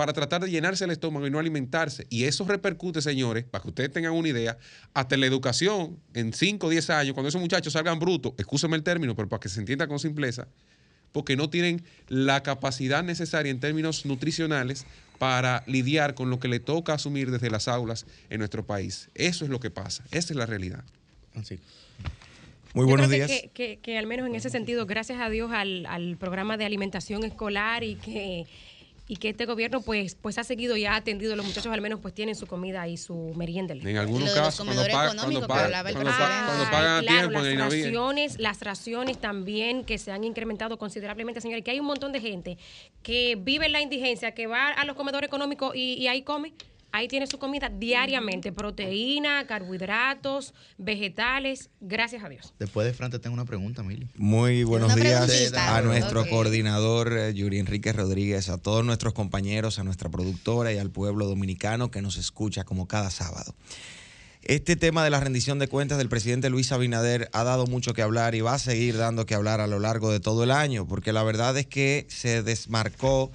para 0.00 0.14
tratar 0.14 0.40
de 0.42 0.50
llenarse 0.50 0.82
el 0.86 0.92
estómago 0.92 1.26
y 1.26 1.30
no 1.30 1.38
alimentarse. 1.38 2.06
Y 2.08 2.24
eso 2.24 2.46
repercute, 2.46 3.02
señores, 3.02 3.44
para 3.44 3.60
que 3.60 3.68
ustedes 3.68 3.92
tengan 3.92 4.12
una 4.12 4.28
idea, 4.30 4.56
hasta 4.94 5.14
en 5.14 5.20
la 5.20 5.26
educación, 5.26 5.98
en 6.14 6.32
5 6.32 6.66
o 6.66 6.70
10 6.70 6.88
años, 6.88 7.12
cuando 7.12 7.28
esos 7.28 7.38
muchachos 7.38 7.74
salgan 7.74 7.98
brutos, 7.98 8.32
excúseme 8.38 8.76
el 8.78 8.82
término, 8.82 9.14
pero 9.14 9.28
para 9.28 9.40
que 9.40 9.50
se 9.50 9.60
entienda 9.60 9.86
con 9.88 9.98
simpleza, 9.98 10.48
porque 11.12 11.36
no 11.36 11.50
tienen 11.50 11.82
la 12.08 12.42
capacidad 12.42 13.04
necesaria 13.04 13.50
en 13.50 13.60
términos 13.60 14.06
nutricionales 14.06 14.86
para 15.18 15.64
lidiar 15.66 16.14
con 16.14 16.30
lo 16.30 16.38
que 16.40 16.48
le 16.48 16.60
toca 16.60 16.94
asumir 16.94 17.30
desde 17.30 17.50
las 17.50 17.68
aulas 17.68 18.06
en 18.30 18.38
nuestro 18.38 18.64
país. 18.64 19.10
Eso 19.14 19.44
es 19.44 19.50
lo 19.50 19.60
que 19.60 19.68
pasa, 19.68 20.02
esa 20.12 20.32
es 20.32 20.36
la 20.38 20.46
realidad. 20.46 20.82
Muy 22.72 22.84
Yo 22.84 22.88
buenos 22.88 23.08
creo 23.08 23.26
días. 23.26 23.30
que, 23.42 23.50
que- 23.52 23.78
que 23.82 23.98
al 23.98 24.06
menos 24.06 24.26
en 24.26 24.34
ese 24.34 24.48
sentido, 24.48 24.86
gracias 24.86 25.20
a 25.20 25.28
Dios 25.28 25.50
al, 25.52 25.84
al 25.84 26.16
programa 26.16 26.56
de 26.56 26.64
alimentación 26.64 27.22
escolar 27.24 27.84
y 27.84 27.96
que 27.96 28.46
y 29.12 29.16
que 29.16 29.30
este 29.30 29.44
gobierno 29.44 29.80
pues 29.80 30.14
pues 30.14 30.38
ha 30.38 30.44
seguido 30.44 30.76
y 30.76 30.84
ha 30.84 30.94
atendido 30.94 31.34
los 31.34 31.44
muchachos 31.44 31.72
al 31.72 31.80
menos 31.80 31.98
pues 32.00 32.14
tienen 32.14 32.36
su 32.36 32.46
comida 32.46 32.86
y 32.86 32.96
su 32.96 33.32
merienda. 33.34 33.74
En 33.74 33.96
algunos 33.96 34.28
casos, 34.44 34.54
cuando, 34.66 34.82
paga- 34.92 35.10
cuando, 35.96 36.10
paga- 36.14 36.70
pagan 36.70 37.02
claro, 37.02 37.18
tiempo 37.28 37.32
las 37.58 37.70
raciones, 37.90 38.38
las 38.38 38.60
raciones 38.60 39.18
también 39.18 39.84
que 39.84 39.98
se 39.98 40.12
han 40.12 40.22
incrementado 40.22 40.78
considerablemente, 40.78 41.40
señores, 41.40 41.64
que 41.64 41.72
hay 41.72 41.80
un 41.80 41.86
montón 41.86 42.12
de 42.12 42.20
gente 42.20 42.56
que 43.02 43.36
vive 43.36 43.66
en 43.66 43.72
la 43.72 43.80
indigencia, 43.80 44.32
que 44.32 44.46
va 44.46 44.68
a 44.68 44.84
los 44.84 44.94
comedores 44.94 45.26
económicos 45.26 45.74
y, 45.74 45.94
y 45.94 46.06
ahí 46.06 46.22
come. 46.22 46.52
Ahí 46.92 47.06
tiene 47.06 47.26
su 47.26 47.38
comida 47.38 47.68
diariamente, 47.68 48.52
proteína, 48.52 49.46
carbohidratos, 49.46 50.54
vegetales, 50.76 51.70
gracias 51.80 52.24
a 52.24 52.28
Dios. 52.28 52.52
Después 52.58 52.86
de 52.86 52.92
Fran 52.92 53.10
te 53.10 53.18
tengo 53.20 53.34
una 53.34 53.44
pregunta, 53.44 53.82
Mili. 53.82 54.08
Muy 54.16 54.64
buenos 54.64 54.94
días 54.96 55.26
preguntita. 55.26 55.76
a 55.76 55.82
nuestro 55.82 56.26
coordinador 56.28 57.16
eh, 57.16 57.34
Yuri 57.34 57.60
Enrique 57.60 57.92
Rodríguez, 57.92 58.48
a 58.48 58.58
todos 58.58 58.84
nuestros 58.84 59.14
compañeros, 59.14 59.78
a 59.78 59.84
nuestra 59.84 60.08
productora 60.08 60.72
y 60.72 60.78
al 60.78 60.90
pueblo 60.90 61.26
dominicano 61.26 61.90
que 61.90 62.02
nos 62.02 62.16
escucha 62.16 62.64
como 62.64 62.88
cada 62.88 63.10
sábado. 63.10 63.54
Este 64.42 64.74
tema 64.74 65.04
de 65.04 65.10
la 65.10 65.20
rendición 65.20 65.58
de 65.58 65.68
cuentas 65.68 65.98
del 65.98 66.08
presidente 66.08 66.48
Luis 66.50 66.72
Abinader 66.72 67.28
ha 67.32 67.44
dado 67.44 67.66
mucho 67.66 67.92
que 67.92 68.02
hablar 68.02 68.34
y 68.34 68.40
va 68.40 68.54
a 68.54 68.58
seguir 68.58 68.96
dando 68.96 69.26
que 69.26 69.34
hablar 69.34 69.60
a 69.60 69.66
lo 69.66 69.78
largo 69.78 70.10
de 70.10 70.18
todo 70.18 70.44
el 70.44 70.50
año, 70.50 70.88
porque 70.88 71.12
la 71.12 71.22
verdad 71.22 71.56
es 71.58 71.66
que 71.66 72.06
se 72.08 72.42
desmarcó 72.42 73.30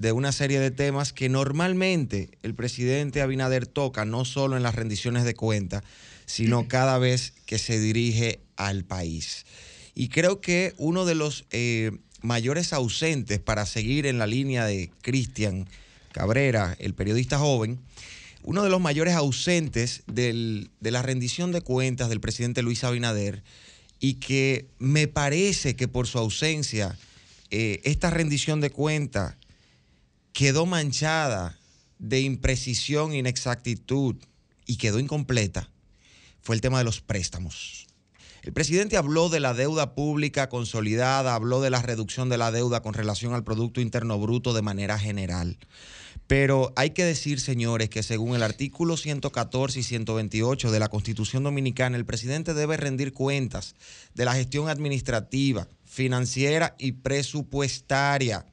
de 0.00 0.12
una 0.12 0.32
serie 0.32 0.58
de 0.60 0.70
temas 0.70 1.12
que 1.12 1.28
normalmente 1.28 2.30
el 2.42 2.54
presidente 2.54 3.20
Abinader 3.20 3.66
toca, 3.66 4.06
no 4.06 4.24
solo 4.24 4.56
en 4.56 4.62
las 4.62 4.74
rendiciones 4.74 5.24
de 5.24 5.34
cuentas, 5.34 5.82
sino 6.24 6.68
cada 6.68 6.96
vez 6.98 7.34
que 7.44 7.58
se 7.58 7.78
dirige 7.78 8.40
al 8.56 8.84
país. 8.84 9.44
Y 9.94 10.08
creo 10.08 10.40
que 10.40 10.72
uno 10.78 11.04
de 11.04 11.14
los 11.14 11.44
eh, 11.50 11.90
mayores 12.22 12.72
ausentes 12.72 13.40
para 13.40 13.66
seguir 13.66 14.06
en 14.06 14.16
la 14.18 14.26
línea 14.26 14.64
de 14.64 14.90
Cristian 15.02 15.68
Cabrera, 16.12 16.76
el 16.78 16.94
periodista 16.94 17.38
joven, 17.38 17.78
uno 18.42 18.62
de 18.64 18.70
los 18.70 18.80
mayores 18.80 19.14
ausentes 19.14 20.02
del- 20.06 20.70
de 20.80 20.90
la 20.92 21.02
rendición 21.02 21.52
de 21.52 21.60
cuentas 21.60 22.08
del 22.08 22.20
presidente 22.20 22.62
Luis 22.62 22.84
Abinader 22.84 23.42
y 24.00 24.14
que 24.14 24.64
me 24.78 25.08
parece 25.08 25.76
que 25.76 25.88
por 25.88 26.06
su 26.06 26.16
ausencia 26.18 26.96
eh, 27.50 27.80
esta 27.84 28.08
rendición 28.08 28.62
de 28.62 28.70
cuentas 28.70 29.34
quedó 30.32 30.66
manchada 30.66 31.58
de 31.98 32.20
imprecisión, 32.20 33.14
inexactitud 33.14 34.16
y 34.66 34.76
quedó 34.76 34.98
incompleta 34.98 35.70
fue 36.42 36.54
el 36.54 36.60
tema 36.60 36.78
de 36.78 36.84
los 36.84 37.00
préstamos. 37.00 37.86
El 38.42 38.54
presidente 38.54 38.96
habló 38.96 39.28
de 39.28 39.40
la 39.40 39.52
deuda 39.52 39.94
pública 39.94 40.48
consolidada, 40.48 41.34
habló 41.34 41.60
de 41.60 41.68
la 41.68 41.82
reducción 41.82 42.30
de 42.30 42.38
la 42.38 42.50
deuda 42.50 42.80
con 42.80 42.94
relación 42.94 43.34
al 43.34 43.44
Producto 43.44 43.82
Interno 43.82 44.18
Bruto 44.18 44.54
de 44.54 44.62
manera 44.62 44.98
general. 44.98 45.58
Pero 46.26 46.72
hay 46.76 46.90
que 46.90 47.04
decir, 47.04 47.40
señores, 47.40 47.90
que 47.90 48.02
según 48.02 48.34
el 48.34 48.42
artículo 48.42 48.96
114 48.96 49.80
y 49.80 49.82
128 49.82 50.70
de 50.70 50.78
la 50.78 50.88
Constitución 50.88 51.42
Dominicana, 51.42 51.98
el 51.98 52.06
presidente 52.06 52.54
debe 52.54 52.78
rendir 52.78 53.12
cuentas 53.12 53.74
de 54.14 54.24
la 54.24 54.34
gestión 54.34 54.68
administrativa, 54.68 55.68
financiera 55.84 56.76
y 56.78 56.92
presupuestaria. 56.92 58.46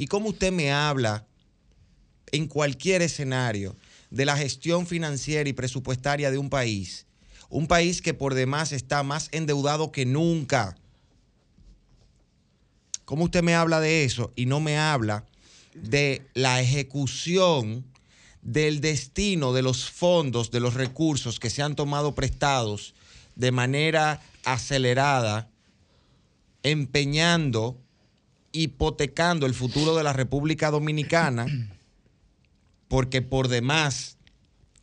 Y 0.00 0.06
como 0.06 0.30
usted 0.30 0.50
me 0.50 0.72
habla 0.72 1.26
en 2.32 2.46
cualquier 2.46 3.02
escenario 3.02 3.76
de 4.08 4.24
la 4.24 4.34
gestión 4.34 4.86
financiera 4.86 5.46
y 5.46 5.52
presupuestaria 5.52 6.30
de 6.30 6.38
un 6.38 6.48
país, 6.48 7.04
un 7.50 7.66
país 7.66 8.00
que 8.00 8.14
por 8.14 8.32
demás 8.32 8.72
está 8.72 9.02
más 9.02 9.28
endeudado 9.30 9.92
que 9.92 10.06
nunca. 10.06 10.74
¿Cómo 13.04 13.24
usted 13.24 13.42
me 13.42 13.54
habla 13.54 13.78
de 13.78 14.04
eso 14.04 14.32
y 14.36 14.46
no 14.46 14.58
me 14.58 14.78
habla 14.78 15.26
de 15.74 16.26
la 16.32 16.62
ejecución 16.62 17.84
del 18.40 18.80
destino 18.80 19.52
de 19.52 19.60
los 19.60 19.90
fondos, 19.90 20.50
de 20.50 20.60
los 20.60 20.72
recursos 20.72 21.38
que 21.38 21.50
se 21.50 21.60
han 21.60 21.76
tomado 21.76 22.14
prestados 22.14 22.94
de 23.36 23.52
manera 23.52 24.22
acelerada, 24.46 25.50
empeñando, 26.62 27.76
hipotecando 28.52 29.46
el 29.46 29.54
futuro 29.54 29.96
de 29.96 30.04
la 30.04 30.12
República 30.12 30.70
Dominicana, 30.70 31.46
porque 32.88 33.22
por 33.22 33.48
demás 33.48 34.16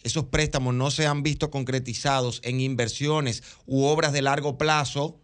esos 0.04 0.26
préstamos 0.26 0.74
no 0.74 0.92
se 0.92 1.06
han 1.06 1.24
visto 1.24 1.52
concretizados 1.52 2.40
en 2.44 2.62
inversiones 2.62 3.44
u 3.66 3.84
obras 3.84 4.14
de 4.14 4.22
largo 4.22 4.58
plazo, 4.58 5.20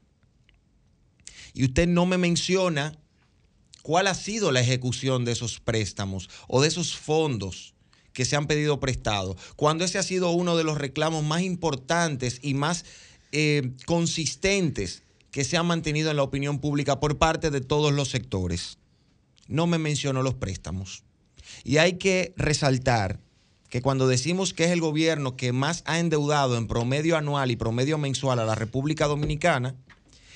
y 1.53 1.65
usted 1.65 1.87
no 1.87 2.05
me 2.05 2.17
menciona 2.17 2.97
cuál 3.83 4.07
ha 4.07 4.15
sido 4.15 4.51
la 4.51 4.61
ejecución 4.61 5.23
de 5.23 5.33
esos 5.33 5.59
préstamos 5.59 6.29
o 6.47 6.61
de 6.61 6.67
esos 6.67 6.95
fondos 6.95 7.75
que 8.11 8.25
se 8.25 8.35
han 8.35 8.47
pedido 8.47 8.79
prestados, 8.79 9.37
cuando 9.55 9.85
ese 9.85 9.97
ha 9.97 10.03
sido 10.03 10.31
uno 10.31 10.57
de 10.57 10.63
los 10.63 10.77
reclamos 10.77 11.23
más 11.23 11.41
importantes 11.41 12.39
y 12.41 12.53
más 12.53 12.85
eh, 13.31 13.71
consistentes 13.85 15.03
que 15.33 15.43
se 15.43 15.57
han 15.57 15.65
mantenido 15.65 16.09
en 16.11 16.17
la 16.17 16.23
opinión 16.23 16.59
pública 16.59 16.99
por 16.99 17.17
parte 17.17 17.49
de 17.49 17.59
todos 17.59 17.91
los 17.91 18.09
sectores. 18.09 18.77
No 19.47 19.65
me 19.65 19.79
mencionó 19.79 20.21
los 20.21 20.35
préstamos. 20.35 21.01
Y 21.63 21.77
hay 21.77 21.93
que 21.93 22.35
resaltar 22.37 23.19
que 23.67 23.81
cuando 23.81 24.07
decimos 24.07 24.53
que 24.53 24.65
es 24.65 24.69
el 24.69 24.79
gobierno 24.79 25.35
que 25.35 25.51
más 25.51 25.81
ha 25.87 25.97
endeudado 25.97 26.55
en 26.55 26.67
promedio 26.67 27.17
anual 27.17 27.49
y 27.49 27.55
promedio 27.55 27.97
mensual 27.97 28.37
a 28.37 28.45
la 28.45 28.53
República 28.53 29.07
Dominicana, 29.07 29.73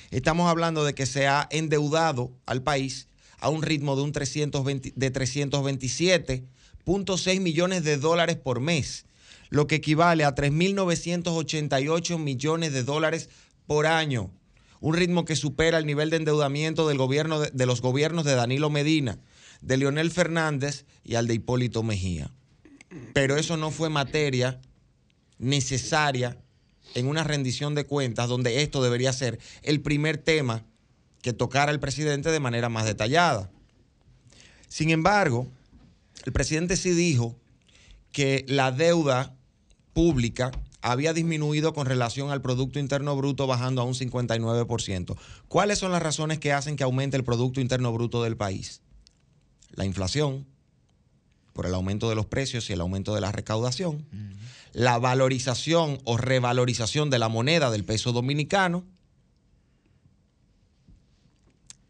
estamos 0.09 0.49
hablando 0.49 0.83
de 0.83 0.95
que 0.95 1.05
se 1.05 1.27
ha 1.27 1.47
endeudado 1.51 2.31
al 2.47 2.63
país 2.63 3.07
a 3.39 3.49
un 3.49 3.61
ritmo 3.61 3.95
de, 3.95 4.01
un 4.01 4.13
320 4.13 4.93
de 4.95 5.13
327.6 5.13 7.39
millones 7.39 7.83
de 7.83 7.97
dólares 7.97 8.37
por 8.37 8.61
mes, 8.61 9.05
lo 9.51 9.67
que 9.67 9.75
equivale 9.75 10.23
a 10.23 10.33
3.988 10.33 12.17
millones 12.17 12.73
de 12.73 12.83
dólares 12.83 13.29
por 13.67 13.85
año, 13.85 14.31
un 14.79 14.95
ritmo 14.95 15.25
que 15.25 15.35
supera 15.35 15.77
el 15.77 15.85
nivel 15.85 16.09
de 16.09 16.17
endeudamiento 16.17 16.87
del 16.87 16.97
gobierno 16.97 17.39
de, 17.39 17.51
de 17.51 17.65
los 17.65 17.81
gobiernos 17.81 18.25
de 18.25 18.35
Danilo 18.35 18.69
Medina, 18.69 19.19
de 19.61 19.77
Leonel 19.77 20.11
Fernández 20.11 20.85
y 21.03 21.15
al 21.15 21.27
de 21.27 21.35
Hipólito 21.35 21.83
Mejía. 21.83 22.31
Pero 23.13 23.37
eso 23.37 23.57
no 23.57 23.71
fue 23.71 23.89
materia 23.89 24.61
necesaria 25.39 26.37
en 26.95 27.07
una 27.07 27.23
rendición 27.23 27.75
de 27.75 27.85
cuentas 27.85 28.29
donde 28.29 28.61
esto 28.61 28.81
debería 28.81 29.13
ser 29.13 29.39
el 29.63 29.81
primer 29.81 30.17
tema 30.17 30.65
que 31.21 31.33
tocara 31.33 31.71
el 31.71 31.79
presidente 31.79 32.31
de 32.31 32.39
manera 32.39 32.69
más 32.69 32.85
detallada. 32.85 33.51
Sin 34.67 34.89
embargo, 34.89 35.47
el 36.25 36.33
presidente 36.33 36.77
sí 36.77 36.91
dijo 36.91 37.35
que 38.11 38.45
la 38.47 38.71
deuda 38.71 39.35
pública 39.93 40.51
había 40.81 41.13
disminuido 41.13 41.73
con 41.73 41.85
relación 41.85 42.31
al 42.31 42.41
Producto 42.41 42.79
Interno 42.79 43.15
Bruto 43.15 43.47
bajando 43.47 43.81
a 43.81 43.85
un 43.85 43.93
59%. 43.93 45.17
¿Cuáles 45.47 45.79
son 45.79 45.91
las 45.91 46.01
razones 46.01 46.39
que 46.39 46.53
hacen 46.53 46.75
que 46.75 46.83
aumente 46.83 47.17
el 47.17 47.23
Producto 47.23 47.61
Interno 47.61 47.91
Bruto 47.91 48.23
del 48.23 48.37
país? 48.37 48.81
La 49.71 49.85
inflación, 49.85 50.45
por 51.53 51.65
el 51.65 51.73
aumento 51.73 52.09
de 52.09 52.15
los 52.15 52.25
precios 52.25 52.69
y 52.69 52.73
el 52.73 52.81
aumento 52.81 53.15
de 53.15 53.21
la 53.21 53.31
recaudación, 53.31 54.05
la 54.73 54.99
valorización 54.99 55.99
o 56.03 56.17
revalorización 56.17 57.09
de 57.09 57.19
la 57.19 57.29
moneda 57.29 57.71
del 57.71 57.83
peso 57.83 58.11
dominicano 58.11 58.85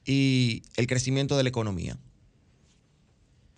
y 0.06 0.64
el 0.78 0.88
crecimiento 0.88 1.36
de 1.36 1.44
la 1.44 1.50
economía. 1.50 1.98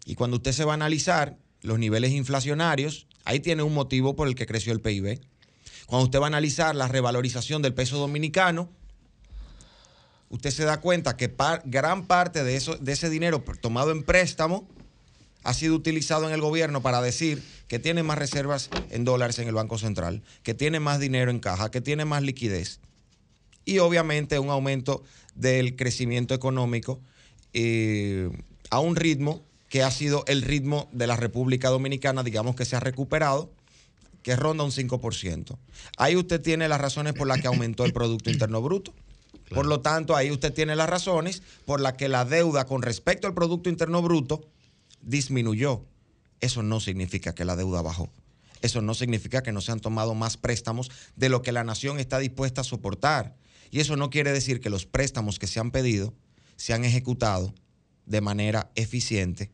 Y 0.06 0.16
cuando 0.16 0.38
usted 0.38 0.52
se 0.52 0.66
va 0.66 0.74
a 0.74 0.76
analizar 0.76 1.38
los 1.62 1.78
niveles 1.78 2.12
inflacionarios, 2.12 3.06
ahí 3.30 3.40
tiene 3.40 3.62
un 3.62 3.76
motivo 3.76 4.16
por 4.16 4.28
el 4.28 4.34
que 4.34 4.48
creció 4.48 4.74
el 4.74 4.82
PIB. 4.82 5.22
Cuando 5.86 6.06
usted 6.06 6.20
va 6.20 6.26
a 6.26 6.28
analizar 6.28 6.76
la 6.76 6.88
revalorización 6.88 7.62
del 7.62 7.76
peso 7.76 8.00
dominicano, 8.00 8.70
usted 10.30 10.50
se 10.50 10.64
da 10.64 10.82
cuenta 10.82 11.16
que 11.16 11.32
gran 11.66 12.08
parte 12.08 12.44
de 12.44 12.56
ese 12.56 13.10
dinero 13.12 13.44
tomado 13.62 13.92
en 13.92 14.02
préstamo 14.02 14.68
ha 15.44 15.54
sido 15.54 15.76
utilizado 15.76 16.28
en 16.28 16.34
el 16.34 16.42
gobierno 16.42 16.82
para 16.82 17.04
decir 17.04 17.44
que 17.68 17.78
tiene 17.78 18.02
más 18.02 18.18
reservas 18.18 18.72
en 18.90 19.06
dólares 19.06 19.38
en 19.38 19.48
el 19.48 19.54
Banco 19.54 19.78
Central, 19.78 20.24
que 20.42 20.56
tiene 20.56 20.80
más 20.80 21.00
dinero 21.00 21.30
en 21.30 21.40
caja, 21.40 21.70
que 21.70 21.82
tiene 21.82 22.06
más 22.06 22.24
liquidez. 22.24 22.80
Y 23.64 23.78
obviamente 23.78 24.40
un 24.40 24.50
aumento 24.50 25.04
del 25.36 25.76
crecimiento 25.76 26.34
económico 26.34 27.00
eh, 27.54 28.32
a 28.72 28.80
un 28.80 28.96
ritmo 28.96 29.44
que 29.70 29.84
ha 29.84 29.92
sido 29.92 30.24
el 30.28 30.42
ritmo 30.42 30.90
de 30.92 31.08
la 31.08 31.16
República 31.16 31.70
Dominicana, 31.70 32.24
digamos 32.24 32.56
que 32.56 32.66
se 32.66 32.76
ha 32.76 32.80
recuperado, 32.80 33.52
que 34.24 34.36
ronda 34.36 34.64
un 34.64 34.72
5%. 34.72 35.58
Ahí 35.98 36.16
usted 36.16 36.42
tiene 36.42 36.68
las 36.68 36.82
razones 36.82 37.14
por 37.14 37.28
las 37.28 37.40
que 37.40 37.48
aumentó 37.48 37.86
el 37.86 37.94
Producto 37.94 38.30
Interno 38.30 38.62
Bruto. 38.62 38.94
Por 39.54 39.66
lo 39.66 39.82
tanto, 39.82 40.16
ahí 40.16 40.32
usted 40.32 40.54
tiene 40.54 40.76
las 40.76 40.90
razones 40.90 41.42
por 41.66 41.80
las 41.80 41.94
que 41.94 42.10
la 42.10 42.26
deuda 42.26 42.66
con 42.66 42.82
respecto 42.82 43.28
al 43.28 43.34
Producto 43.34 43.70
Interno 43.70 44.02
Bruto 44.02 44.48
disminuyó. 45.02 45.86
Eso 46.42 46.64
no 46.64 46.80
significa 46.80 47.34
que 47.34 47.46
la 47.46 47.56
deuda 47.56 47.82
bajó. 47.82 48.10
Eso 48.62 48.82
no 48.82 48.94
significa 48.94 49.42
que 49.42 49.52
no 49.52 49.62
se 49.62 49.72
han 49.72 49.80
tomado 49.80 50.14
más 50.16 50.36
préstamos 50.36 50.92
de 51.16 51.30
lo 51.30 51.42
que 51.42 51.52
la 51.52 51.64
nación 51.64 52.00
está 52.00 52.20
dispuesta 52.20 52.62
a 52.62 52.66
soportar. 52.66 53.36
Y 53.72 53.80
eso 53.80 53.96
no 53.96 54.10
quiere 54.10 54.34
decir 54.34 54.60
que 54.60 54.70
los 54.70 54.86
préstamos 54.86 55.40
que 55.40 55.48
se 55.48 55.60
han 55.60 55.72
pedido 55.72 56.14
se 56.58 56.74
han 56.74 56.84
ejecutado 56.84 57.54
de 58.06 58.22
manera 58.22 58.72
eficiente 58.76 59.52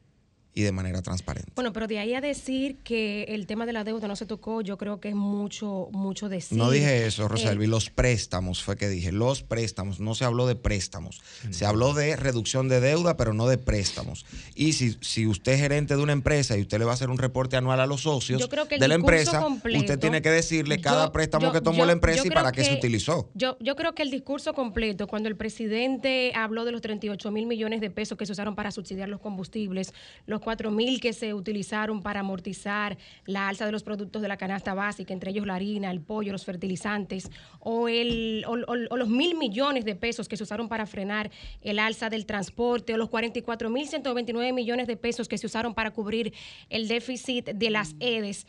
y 0.57 0.63
de 0.63 0.71
manera 0.71 1.01
transparente. 1.01 1.51
Bueno, 1.53 1.73
pero 1.73 1.85
de 1.85 1.99
ahí 1.99 2.13
a 2.13 2.21
decir 2.21 2.77
que 2.83 3.23
el 3.23 3.45
tema 3.45 3.65
de 3.65 3.73
la 3.73 3.83
deuda 3.83 4.07
no 4.07 4.15
se 4.15 4.25
tocó, 4.25 4.61
yo 4.61 4.77
creo 4.77 5.01
que 5.01 5.09
es 5.09 5.15
mucho, 5.15 5.89
mucho 5.91 6.29
decir. 6.29 6.57
No 6.57 6.71
dije 6.71 7.05
eso, 7.05 7.25
Eh, 7.25 7.27
Roselvi. 7.27 7.67
Los 7.67 7.89
préstamos 7.89 8.63
fue 8.63 8.77
que 8.77 8.87
dije. 8.87 9.11
Los 9.11 9.43
préstamos. 9.43 9.99
No 9.99 10.15
se 10.15 10.23
habló 10.23 10.47
de 10.47 10.55
préstamos. 10.55 11.21
Se 11.49 11.65
habló 11.65 11.93
de 11.93 12.15
reducción 12.15 12.69
de 12.69 12.79
deuda, 12.79 13.17
pero 13.17 13.33
no 13.33 13.47
de 13.47 13.57
préstamos. 13.57 14.25
Y 14.55 14.73
si, 14.73 14.97
si 15.01 15.27
usted 15.27 15.51
es 15.53 15.59
gerente 15.59 15.95
de 15.97 16.01
una 16.01 16.13
empresa 16.13 16.57
y 16.57 16.61
usted 16.61 16.79
le 16.79 16.85
va 16.85 16.91
a 16.91 16.93
hacer 16.93 17.09
un 17.09 17.17
reporte 17.17 17.57
anual 17.57 17.81
a 17.81 17.85
los 17.85 18.01
socios 18.03 18.39
Yo 18.41 18.47
creo 18.47 18.67
que 18.67 18.75
el 18.75 18.81
de 18.81 18.87
la 18.87 18.95
discurso 18.95 19.17
empresa, 19.17 19.41
completo- 19.41 19.79
usted 19.79 19.99
tiene 19.99 20.21
que 20.21 20.29
decirle 20.31 20.79
cada 20.79 21.07
Yo- 21.07 21.11
préstamo 21.11 21.47
yo- 21.47 21.51
que 21.51 21.59
tomó 21.59 21.79
yo- 21.79 21.85
la 21.85 21.91
empresa 21.91 22.25
y 22.25 22.29
para 22.29 22.53
qué 22.53 22.63
se 22.63 22.73
utilizó. 22.75 23.29
Yo, 23.33 23.57
yo 23.59 23.75
creo 23.75 23.93
que 23.93 24.03
el 24.03 24.09
discurso 24.11 24.53
completo, 24.53 25.07
cuando 25.07 25.27
el 25.27 25.35
presidente 25.35 26.31
habló 26.33 26.63
de 26.63 26.71
los 26.71 26.81
38 26.81 27.29
mil 27.31 27.45
millones 27.45 27.81
de 27.81 27.89
pesos 27.89 28.17
que 28.17 28.25
se 28.25 28.31
usaron 28.31 28.55
para 28.55 28.71
subsidiar 28.71 29.09
los 29.09 29.19
combustibles, 29.19 29.93
los 30.27 30.39
44 30.45 30.71
mil 30.71 31.01
que 31.01 31.11
se 31.11 31.33
utilizaron 31.33 32.01
para 32.01 32.19
amortizar 32.21 32.97
la 33.25 33.47
alza 33.49 33.65
de 33.65 33.71
los 33.71 33.83
productos 33.83 34.21
de 34.21 34.27
la 34.27 34.37
canasta 34.37 34.73
básica, 34.73 35.11
entre 35.13 35.31
ellos 35.31 35.45
la 35.45 35.55
harina, 35.55 35.91
el 35.91 36.01
pollo, 36.01 36.31
los 36.31 36.45
fertilizantes, 36.45 37.29
o, 37.59 37.87
el, 37.89 38.45
o, 38.47 38.51
o- 38.53 38.87
o 38.91 38.97
los 38.97 39.09
mil 39.09 39.35
millones 39.35 39.83
de 39.85 39.95
pesos 39.95 40.27
que 40.29 40.37
se 40.37 40.43
usaron 40.43 40.69
para 40.69 40.85
frenar 40.85 41.31
el 41.61 41.79
alza 41.79 42.09
del 42.09 42.25
transporte, 42.25 42.93
o 42.93 42.97
los 42.97 43.09
44 43.09 43.69
mil 43.69 43.87
129 43.87 44.53
millones 44.53 44.87
de 44.87 44.95
pesos 44.97 45.27
que 45.27 45.37
se 45.37 45.47
usaron 45.47 45.73
para 45.73 45.91
cubrir 45.91 46.33
el 46.69 46.87
déficit 46.87 47.45
de 47.49 47.69
las 47.71 47.95
EDES. 47.99 48.45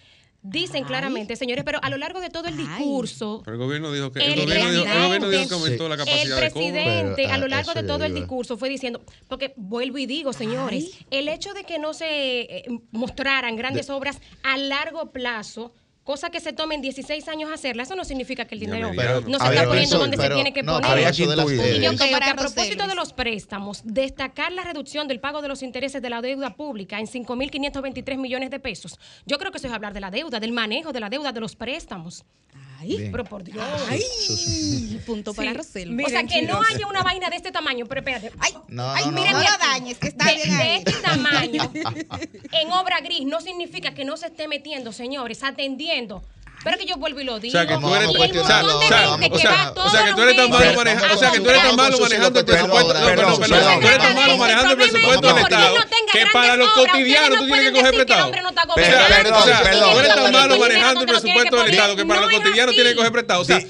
Dicen 0.48 0.84
claramente, 0.84 1.34
señores, 1.34 1.64
pero 1.64 1.80
a 1.82 1.90
lo 1.90 1.96
largo 1.96 2.20
de 2.20 2.30
todo 2.30 2.46
el 2.46 2.56
discurso, 2.56 3.42
Pero 3.44 3.56
el 3.56 3.62
gobierno 3.62 3.92
dijo 3.92 4.12
que, 4.12 4.20
el 4.20 4.32
El 4.32 4.40
gobierno 4.46 4.70
dijo, 4.70 4.84
el 4.84 5.02
gobierno 5.06 5.28
dijo 5.28 5.42
que 5.42 5.48
presidente- 5.48 5.54
aumentó 5.54 5.88
la 5.88 5.94
el 5.94 5.98
capacidad 5.98 6.36
de 6.40 6.50
cobro. 6.50 6.64
presidente 6.70 7.14
Pero, 7.16 7.32
a 7.32 7.38
lo 7.38 7.44
ah, 7.46 7.48
largo 7.48 7.74
de 7.74 7.82
todo 7.82 8.04
el 8.04 8.14
discurso 8.14 8.56
fue 8.56 8.68
diciendo, 8.68 9.02
porque 9.26 9.54
vuelvo 9.56 9.98
y 9.98 10.06
digo, 10.06 10.32
señores, 10.32 10.90
el 11.10 11.28
hecho 11.28 11.52
de 11.52 11.64
que 11.64 11.80
no 11.80 11.94
se 11.94 12.40
eh, 12.58 12.64
mostraran 12.92 13.56
grandes 13.56 13.90
obras 13.90 14.20
a 14.44 14.56
largo 14.56 15.10
plazo, 15.10 15.72
cosa 16.06 16.30
que 16.30 16.40
se 16.40 16.54
tomen 16.54 16.80
16 16.80 17.28
años 17.28 17.50
hacerla, 17.52 17.82
eso 17.82 17.94
no 17.96 18.04
significa 18.06 18.46
que 18.46 18.54
el 18.54 18.60
dinero 18.60 18.92
Pero 18.96 19.20
no 19.20 19.38
se 19.38 19.44
está 19.48 19.64
poniendo 19.64 19.96
eso, 19.96 19.98
donde 19.98 20.16
se 20.16 20.30
tiene 20.30 20.52
que 20.54 20.62
no, 20.62 20.80
poner. 20.80 20.98
eso 21.08 21.26
de 21.28 21.36
las 21.36 21.46
Y 21.50 21.56
yo 21.56 21.62
Y 21.66 21.80
yo 21.82 21.90
EDES. 21.90 22.00
creo 22.00 22.18
que 22.20 22.24
a 22.24 22.34
propósito 22.36 22.86
de 22.86 22.94
los 22.94 23.12
préstamos, 23.12 23.82
destacar 23.84 24.52
la 24.52 24.62
reducción 24.64 25.06
del 25.08 25.20
pago 25.20 25.42
de 25.42 25.48
los 25.48 25.62
intereses 25.62 26.00
de 26.00 26.08
la 26.08 26.22
deuda 26.22 26.54
pública 26.54 26.98
en 27.00 27.06
5.523 27.06 28.16
millones 28.16 28.50
de 28.50 28.58
pesos. 28.60 28.98
Yo 29.26 29.38
creo 29.38 29.50
que 29.52 29.58
eso 29.58 29.66
es 29.66 29.72
hablar 29.74 29.92
de 29.92 30.00
la 30.00 30.10
deuda, 30.10 30.40
del 30.40 30.52
manejo 30.52 30.92
de 30.92 31.00
la 31.00 31.10
deuda, 31.10 31.32
de 31.32 31.40
los 31.40 31.56
préstamos. 31.56 32.24
Ay, 32.78 33.08
Pero 33.10 33.24
por 33.24 33.42
Dios. 33.42 33.64
ay, 33.88 35.00
punto 35.06 35.32
para 35.32 35.50
Sí. 35.50 35.56
Roselva. 35.56 36.02
O 36.04 36.08
sea, 36.10 36.22
Miren, 36.22 36.28
que 36.28 36.42
no 36.46 36.60
haya 36.62 36.86
una 36.86 37.02
vaina 37.02 37.30
de 37.30 37.36
este 37.36 37.50
tamaño, 37.50 37.86
pero 37.86 38.00
espérate. 38.00 38.32
Ay, 38.38 38.52
No, 38.68 38.90
Ay, 38.92 39.04
no, 39.06 39.12
no, 39.12 39.18
mira, 39.18 39.32
no. 39.32 39.38
no 39.38 39.44
lo 39.50 39.58
dañes, 39.58 39.96
que 39.98 40.08
está 40.08 40.26
de, 40.26 40.34
bien 40.34 40.50
de 40.50 40.62
ahí. 40.62 40.76
este 40.84 40.92
tamaño 41.00 41.72
en 42.52 42.72
obra 42.72 43.00
gris 43.00 43.24
no 43.24 43.40
significa 43.40 43.94
que 43.94 44.04
no 44.04 44.18
se 44.18 44.26
esté 44.26 44.46
metiendo, 44.46 44.92
señores, 44.92 45.42
atendiendo 45.42 45.86
tremendo. 45.96 46.22
Pero 46.66 46.78
que 46.78 46.84
yo 46.84 46.96
vuelvo 46.96 47.20
y 47.20 47.24
lo 47.24 47.38
digo. 47.38 47.56
O 47.56 47.62
sea, 47.62 47.64
que 47.64 47.76
tú 47.78 47.94
eres, 47.94 48.08
el 48.10 48.38
o 48.40 48.44
sea, 48.44 48.62
o 48.64 48.76
o 48.76 48.80
que 48.80 49.38
sea, 49.38 50.14
tú 50.16 50.22
eres 50.22 50.36
tan 50.36 50.50
malo 50.50 50.64
meses 50.64 50.76
maneja- 50.76 51.06
a 51.06 51.14
o 51.14 51.16
sea, 51.18 51.30
que 51.30 51.38
tú 51.40 51.48
eres 51.48 51.62
tan 51.62 51.76
malo 51.76 51.98
manejando 52.00 52.38
el 52.40 52.44
presupuesto, 52.44 52.92
perdón, 52.92 53.06
no, 53.06 53.06
perdón, 53.06 53.40
perdón, 53.40 53.80
tú 53.80 53.86
eres 53.86 53.98
tan 53.98 54.14
malo 54.16 54.32
El 54.32 54.38
manejando 54.38 54.70
el 54.72 54.76
presupuesto 54.76 55.28
del 55.28 55.38
Estado 55.38 55.74
que 56.12 56.26
para 56.32 56.56
los 56.56 56.68
cotidianos 56.70 57.30
no 57.30 57.36
tú 57.38 57.46
tienes 57.46 57.64
que 57.66 57.72
coger 57.72 57.86
el 57.86 57.94
prestado. 58.04 58.30
Perdón, 58.30 59.34
o 59.34 59.42
sea, 59.44 59.62
perdón. 59.62 59.92
tú 59.92 59.98
eres 60.00 60.14
tan 60.16 60.32
malo 60.32 60.58
manejando 60.58 61.00
el 61.02 61.06
presupuesto 61.06 61.56
del 61.56 61.70
Estado 61.70 61.96
que 61.96 62.04
para 62.06 62.20
los 62.22 62.30
cotidianos 62.32 62.74
tienes 62.74 62.92
que 62.92 62.96
coger 62.96 63.12
prestado. 63.12 63.40
O 63.40 63.44
sea, 63.44 63.60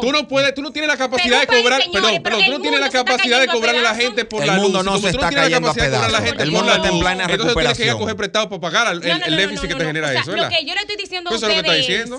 tú 0.00 0.12
no 0.12 0.28
puedes, 0.28 0.54
tú 0.54 0.62
no 0.62 0.70
tienes 0.70 0.88
la 0.88 0.96
capacidad 0.96 1.40
de 1.40 1.46
cobrar, 1.48 1.82
perdón, 1.92 2.20
pero 2.22 2.22
perdón, 2.22 2.40
tú 2.44 2.50
no 2.50 2.56
el 2.56 2.62
tienes 2.62 2.80
la 2.80 2.86
mundo 2.86 3.04
capacidad 3.04 3.40
de 3.40 3.46
cobrarle 3.48 3.80
a 3.80 3.82
la 3.82 3.94
gente 3.96 4.24
por 4.24 4.42
El 4.42 4.46
la 4.46 4.54
luz. 4.54 4.62
mundo 4.62 4.80
Y 4.80 4.84
no 4.84 4.98
se 5.00 5.08
está 5.10 5.28
tienes 5.28 5.34
la 5.34 5.42
cayendo 5.42 5.68
a 5.70 5.74
capacidad 5.74 5.90
de 5.90 5.96
cobrarle 5.96 6.06
a 6.06 6.10
la 6.12 6.18
pedazos. 6.18 6.28
gente 6.28 6.42
El 6.44 6.52
mundo 6.52 6.72
está 6.72 6.86
en 6.86 6.92
luz, 6.94 7.02
plena 7.02 7.22
entonces 7.24 7.38
tú 7.38 7.58
tienes 7.58 7.76
que 7.78 7.82
ir 7.84 7.90
a 7.90 7.92
recuperación. 7.92 7.98
coger 7.98 8.16
prestado 8.16 8.48
para 8.48 8.60
pagar 8.60 8.86
el, 8.94 9.02
el 9.26 9.36
déficit 9.36 9.62
no, 9.62 9.68
que 9.68 9.74
no, 9.74 9.78
te 9.78 9.84
no. 9.84 9.88
genera 9.88 10.12
eso, 10.14 10.30
Lo 10.36 10.48
que 10.48 10.64
yo 10.64 10.74
le 10.74 10.80
estoy 10.80 10.96
diciendo 10.96 11.30
a 11.30 11.34
Eso 11.34 11.46
es 11.48 11.56
lo 11.56 11.62
que 11.62 11.68
está 11.68 11.80
ustedes 11.80 12.10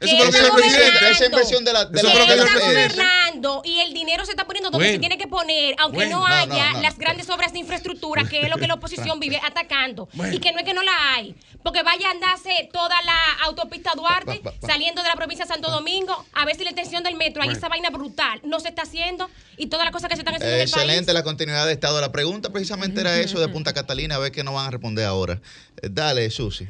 Eso 0.00 0.16
fue 0.16 0.24
lo 0.26 0.30
que 0.30 0.36
está 0.38 0.44
dijo 0.44 0.56
el 0.58 0.62
presidente. 0.62 0.90
gobernando. 0.98 1.08
Esa 1.10 1.24
inversión 1.26 1.64
de 1.64 1.72
la, 1.72 1.84
de 1.86 1.98
Eso 1.98 2.08
la- 2.08 2.26
que 2.26 2.32
está 2.34 2.58
gobernando 2.60 3.62
y 3.64 3.80
el 3.80 3.92
dinero 3.94 4.24
se 4.24 4.30
está 4.32 4.44
poniendo 4.46 4.70
donde 4.70 4.86
Bueno. 4.86 4.96
se 4.96 5.00
tiene 5.00 5.18
que 5.18 5.26
poner, 5.26 5.74
aunque 5.78 5.96
Bueno. 5.96 6.20
no 6.20 6.28
No, 6.28 6.34
haya 6.34 6.46
no, 6.70 6.72
no. 6.74 6.82
las 6.82 6.98
grandes 6.98 7.28
obras 7.30 7.52
de 7.52 7.58
infraestructura, 7.58 8.24
que 8.28 8.40
es 8.42 8.48
lo 8.48 8.56
que 8.58 8.66
la 8.66 8.74
oposición 8.74 9.18
vive 9.20 9.40
atacando. 9.44 10.08
Bueno. 10.12 10.34
Y 10.34 10.38
que 10.40 10.52
no 10.52 10.58
es 10.58 10.64
que 10.64 10.74
no 10.74 10.82
la 10.82 11.14
hay. 11.14 11.34
Porque 11.62 11.82
vaya 11.82 12.08
a 12.08 12.10
andarse 12.12 12.68
toda 12.72 12.94
la 13.02 13.18
autopista 13.44 13.92
Duarte, 13.96 14.40
Pa, 14.42 14.50
pa, 14.52 14.60
pa. 14.60 14.66
saliendo 14.68 15.02
de 15.02 15.08
la 15.08 15.16
provincia 15.16 15.44
de 15.44 15.52
Santo 15.52 15.70
Domingo, 15.70 16.24
a 16.32 16.44
ver 16.44 16.54
si 16.56 16.62
la 16.64 16.70
extensión 16.70 17.02
del 17.02 17.16
metro, 17.16 17.42
ahí 17.42 17.48
Bueno. 17.48 17.58
esa 17.58 17.68
vaina 17.68 17.90
brutal, 17.90 18.40
no 18.44 18.60
se 18.60 18.68
está 18.68 18.82
haciendo 18.82 19.28
y 19.56 19.66
todas 19.66 19.84
las 19.84 19.92
cosas 19.92 20.08
que 20.08 20.14
se 20.16 20.20
están 20.22 20.34
haciendo 20.36 20.54
en 20.54 20.62
el 20.62 20.70
país. 20.70 20.84
Excelente 20.84 21.12
la 21.12 21.24
continuidad 21.24 21.66
de 21.66 21.72
Estado. 21.72 22.00
La 22.00 22.12
pregunta 22.12 22.50
precisamente 22.50 23.00
era 23.00 23.18
eso 23.18 23.40
de 23.40 23.48
Punta 23.48 23.72
Catalina, 23.72 24.14
a 24.14 24.18
ver 24.18 24.30
qué 24.32 24.44
nos 24.44 24.54
van 24.54 24.66
a 24.66 24.70
responder 24.70 25.04
ahora. 25.06 25.40
Eh, 25.82 25.88
Dale, 25.90 26.30
Susi. 26.30 26.68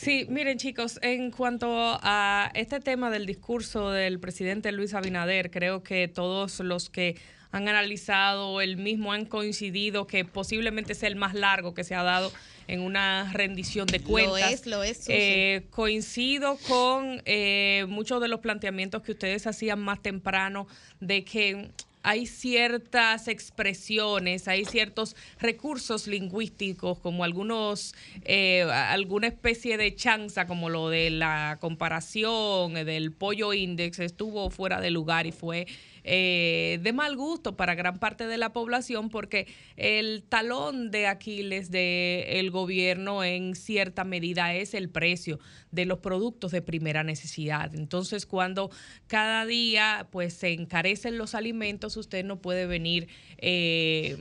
Sí, 0.00 0.26
miren 0.28 0.58
chicos, 0.58 1.00
en 1.02 1.32
cuanto 1.32 1.68
a 1.72 2.52
este 2.54 2.78
tema 2.78 3.10
del 3.10 3.26
discurso 3.26 3.90
del 3.90 4.20
presidente 4.20 4.70
Luis 4.70 4.94
Abinader, 4.94 5.50
creo 5.50 5.82
que 5.82 6.06
todos 6.06 6.60
los 6.60 6.88
que 6.88 7.16
han 7.50 7.66
analizado 7.66 8.60
el 8.60 8.76
mismo 8.76 9.12
han 9.12 9.24
coincidido 9.24 10.06
que 10.06 10.24
posiblemente 10.24 10.94
sea 10.94 11.08
el 11.08 11.16
más 11.16 11.34
largo 11.34 11.74
que 11.74 11.82
se 11.82 11.96
ha 11.96 12.04
dado 12.04 12.30
en 12.68 12.80
una 12.80 13.32
rendición 13.32 13.88
de 13.88 13.98
cuentas. 13.98 14.52
es, 14.52 14.66
lo 14.66 14.84
es. 14.84 15.04
Eh, 15.08 15.66
coincido 15.70 16.58
con 16.68 17.20
eh, 17.24 17.84
muchos 17.88 18.20
de 18.20 18.28
los 18.28 18.38
planteamientos 18.38 19.02
que 19.02 19.10
ustedes 19.10 19.48
hacían 19.48 19.80
más 19.80 20.00
temprano 20.00 20.68
de 21.00 21.24
que 21.24 21.72
hay 22.02 22.26
ciertas 22.26 23.28
expresiones, 23.28 24.48
hay 24.48 24.64
ciertos 24.64 25.16
recursos 25.40 26.06
lingüísticos, 26.06 26.98
como 26.98 27.24
algunos, 27.24 27.94
eh, 28.24 28.62
alguna 28.62 29.26
especie 29.26 29.76
de 29.76 29.94
chanza, 29.94 30.46
como 30.46 30.70
lo 30.70 30.88
de 30.88 31.10
la 31.10 31.58
comparación 31.60 32.76
eh, 32.76 32.84
del 32.84 33.12
pollo 33.12 33.52
index, 33.52 33.98
estuvo 33.98 34.50
fuera 34.50 34.80
de 34.80 34.90
lugar 34.90 35.26
y 35.26 35.32
fue 35.32 35.66
eh, 36.04 36.78
de 36.82 36.92
mal 36.92 37.16
gusto 37.16 37.56
para 37.56 37.74
gran 37.74 37.98
parte 37.98 38.26
de 38.26 38.38
la 38.38 38.52
población 38.52 39.08
porque 39.08 39.46
el 39.76 40.22
talón 40.28 40.90
de 40.90 41.06
Aquiles 41.06 41.70
del 41.70 42.50
gobierno 42.50 43.24
en 43.24 43.54
cierta 43.54 44.04
medida 44.04 44.54
es 44.54 44.74
el 44.74 44.88
precio 44.88 45.38
de 45.70 45.84
los 45.84 45.98
productos 45.98 46.52
de 46.52 46.62
primera 46.62 47.04
necesidad. 47.04 47.74
Entonces, 47.74 48.26
cuando 48.26 48.70
cada 49.06 49.44
día 49.46 50.08
pues 50.10 50.34
se 50.34 50.52
encarecen 50.52 51.18
los 51.18 51.34
alimentos, 51.34 51.96
usted 51.96 52.24
no 52.24 52.40
puede 52.40 52.66
venir 52.66 53.08
eh, 53.38 54.16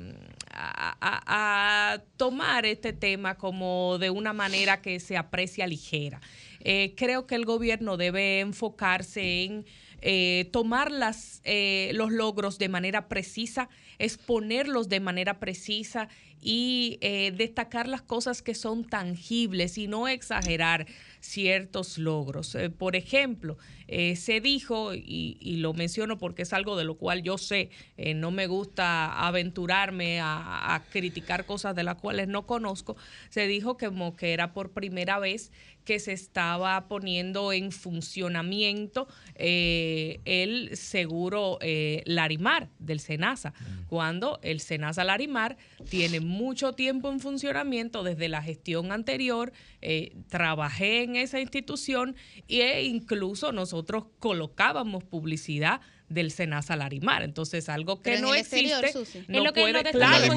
a, 0.52 2.02
tomar 2.18 2.66
este 2.66 2.94
tema 2.94 3.36
como 3.36 3.98
de 4.00 4.10
una 4.10 4.34
manera 4.34 4.82
que 4.82 5.00
se 5.00 5.18
aprecia 5.18 5.68
ligera. 5.68 6.20
Eh, 6.62 6.94
creo 6.98 7.28
que 7.28 7.36
el 7.36 7.46
gobierno 7.46 7.96
debe 7.98 8.40
enfocarse 8.40 9.44
en 9.44 9.66
eh, 10.02 10.50
tomar 10.52 10.92
las, 10.92 11.42
eh, 11.44 11.92
los 11.94 12.12
logros 12.12 12.58
de 12.58 12.70
manera 12.70 13.08
precisa, 13.08 13.70
exponerlos 13.98 14.90
de 14.90 15.00
manera 15.00 15.40
precisa 15.40 16.10
y 16.42 16.98
eh, 17.02 17.32
destacar 17.36 17.88
las 17.88 18.02
cosas 18.02 18.42
que 18.42 18.56
son 18.56 18.86
tangibles 18.86 19.78
y 19.78 19.88
no 19.88 20.08
exagerar 20.08 20.88
ciertos 21.20 21.98
logros. 21.98 22.56
Eh, 22.56 22.70
por 22.70 22.96
ejemplo, 22.96 23.58
eh, 23.88 24.16
se 24.16 24.40
dijo, 24.40 24.94
y, 24.94 25.38
y 25.40 25.58
lo 25.58 25.74
menciono 25.74 26.18
porque 26.18 26.44
es 26.44 26.54
algo 26.54 26.78
de 26.78 26.86
lo 26.86 26.96
cual 26.96 27.24
yo 27.24 27.38
sé, 27.38 27.70
no 28.16 28.32
me 28.32 28.48
gusta 28.48 29.28
aventurarme 29.28 30.20
a, 30.20 30.76
a 30.76 30.84
criticar 30.86 31.46
cosas 31.46 31.76
de 31.76 31.84
las 31.84 31.96
cuales 31.96 32.28
no 32.28 32.46
conozco, 32.46 32.96
se 33.30 33.48
dijo 33.48 33.78
que 33.78 33.88
como 33.88 34.16
que 34.16 34.34
era 34.34 34.54
por 34.54 34.74
primera 34.74 35.18
vez 35.18 35.52
que 35.88 36.00
se 36.00 36.12
estaba 36.12 36.90
poniendo 36.90 37.54
en 37.54 37.72
funcionamiento 37.72 39.08
eh, 39.36 40.20
el 40.26 40.76
seguro 40.76 41.60
eh, 41.62 42.04
Larimar 42.06 42.68
del 42.78 43.00
SENASA, 43.00 43.54
cuando 43.88 44.38
el 44.44 44.60
SENASA 44.60 45.06
Larimar 45.06 45.56
tiene 45.90 46.20
mucho 46.28 46.74
tiempo 46.74 47.10
en 47.12 47.20
funcionamiento 47.20 48.04
desde 48.04 48.28
la 48.30 48.42
gestión 48.44 48.92
anterior, 48.92 49.52
eh, 49.82 50.16
trabajé 50.30 51.04
en 51.04 51.16
esa 51.16 51.40
institución 51.40 52.16
e 52.48 52.84
incluso 52.84 53.52
nosotros 53.52 54.06
colocábamos 54.20 55.04
publicidad 55.04 55.82
del 56.10 56.32
Senasa 56.32 56.76
Larimar. 56.76 57.24
Entonces, 57.24 57.68
algo 57.70 57.98
que 57.98 58.12
Pero 58.12 58.16
en 58.18 58.24
no 58.24 58.34
exterior, 58.36 58.84
existe, 58.86 59.06
Susi. 59.20 59.26
no 59.28 59.40
Es 59.40 59.44
lo 59.44 59.54
que 59.54 59.62
puede, 59.62 59.84
de- 59.84 59.92
claro, 59.92 60.34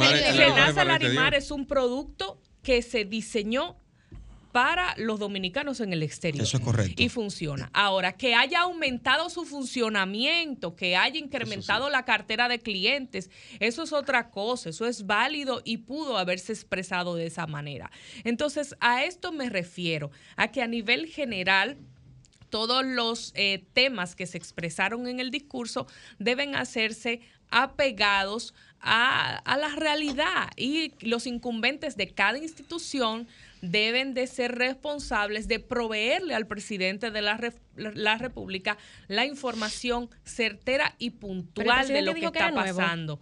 es 1.34 1.50
un 1.50 1.66
producto 1.66 2.40
que 2.62 2.82
se 2.82 3.04
diseñó 3.04 3.76
para 4.52 4.94
los 4.96 5.20
dominicanos 5.20 5.80
en 5.80 5.92
el 5.92 6.02
exterior. 6.02 6.44
Eso 6.44 6.56
es 6.56 6.62
correcto. 6.62 7.02
Y 7.02 7.08
funciona. 7.08 7.70
Ahora, 7.72 8.12
que 8.12 8.34
haya 8.34 8.62
aumentado 8.62 9.30
su 9.30 9.44
funcionamiento, 9.44 10.74
que 10.74 10.96
haya 10.96 11.18
incrementado 11.18 11.88
la 11.88 12.04
cartera 12.04 12.48
de 12.48 12.58
clientes, 12.58 13.30
eso 13.60 13.84
es 13.84 13.92
otra 13.92 14.30
cosa, 14.30 14.70
eso 14.70 14.86
es 14.86 15.06
válido 15.06 15.62
y 15.64 15.78
pudo 15.78 16.18
haberse 16.18 16.52
expresado 16.52 17.14
de 17.14 17.26
esa 17.26 17.46
manera. 17.46 17.90
Entonces, 18.24 18.74
a 18.80 19.04
esto 19.04 19.32
me 19.32 19.48
refiero, 19.48 20.10
a 20.36 20.48
que 20.48 20.62
a 20.62 20.66
nivel 20.66 21.06
general 21.06 21.76
todos 22.50 22.84
los 22.84 23.32
eh, 23.36 23.64
temas 23.72 24.16
que 24.16 24.26
se 24.26 24.36
expresaron 24.36 25.06
en 25.06 25.20
el 25.20 25.30
discurso 25.30 25.86
deben 26.18 26.56
hacerse 26.56 27.20
apegados 27.50 28.54
a, 28.80 29.36
a 29.36 29.56
la 29.56 29.68
realidad 29.76 30.50
y 30.56 30.92
los 31.00 31.26
incumbentes 31.26 31.96
de 31.96 32.08
cada 32.08 32.38
institución 32.38 33.28
deben 33.60 34.14
de 34.14 34.26
ser 34.26 34.54
responsables 34.56 35.48
de 35.48 35.58
proveerle 35.60 36.34
al 36.34 36.46
presidente 36.46 37.10
de 37.10 37.22
la, 37.22 37.36
ref- 37.38 37.60
la 37.76 38.16
República 38.18 38.78
la 39.08 39.26
información 39.26 40.08
certera 40.24 40.94
y 40.98 41.10
puntual 41.10 41.88
de 41.88 42.02
lo 42.02 42.14
que 42.14 42.26
está 42.26 42.50
nuevo. 42.50 42.78
pasando. 42.78 43.20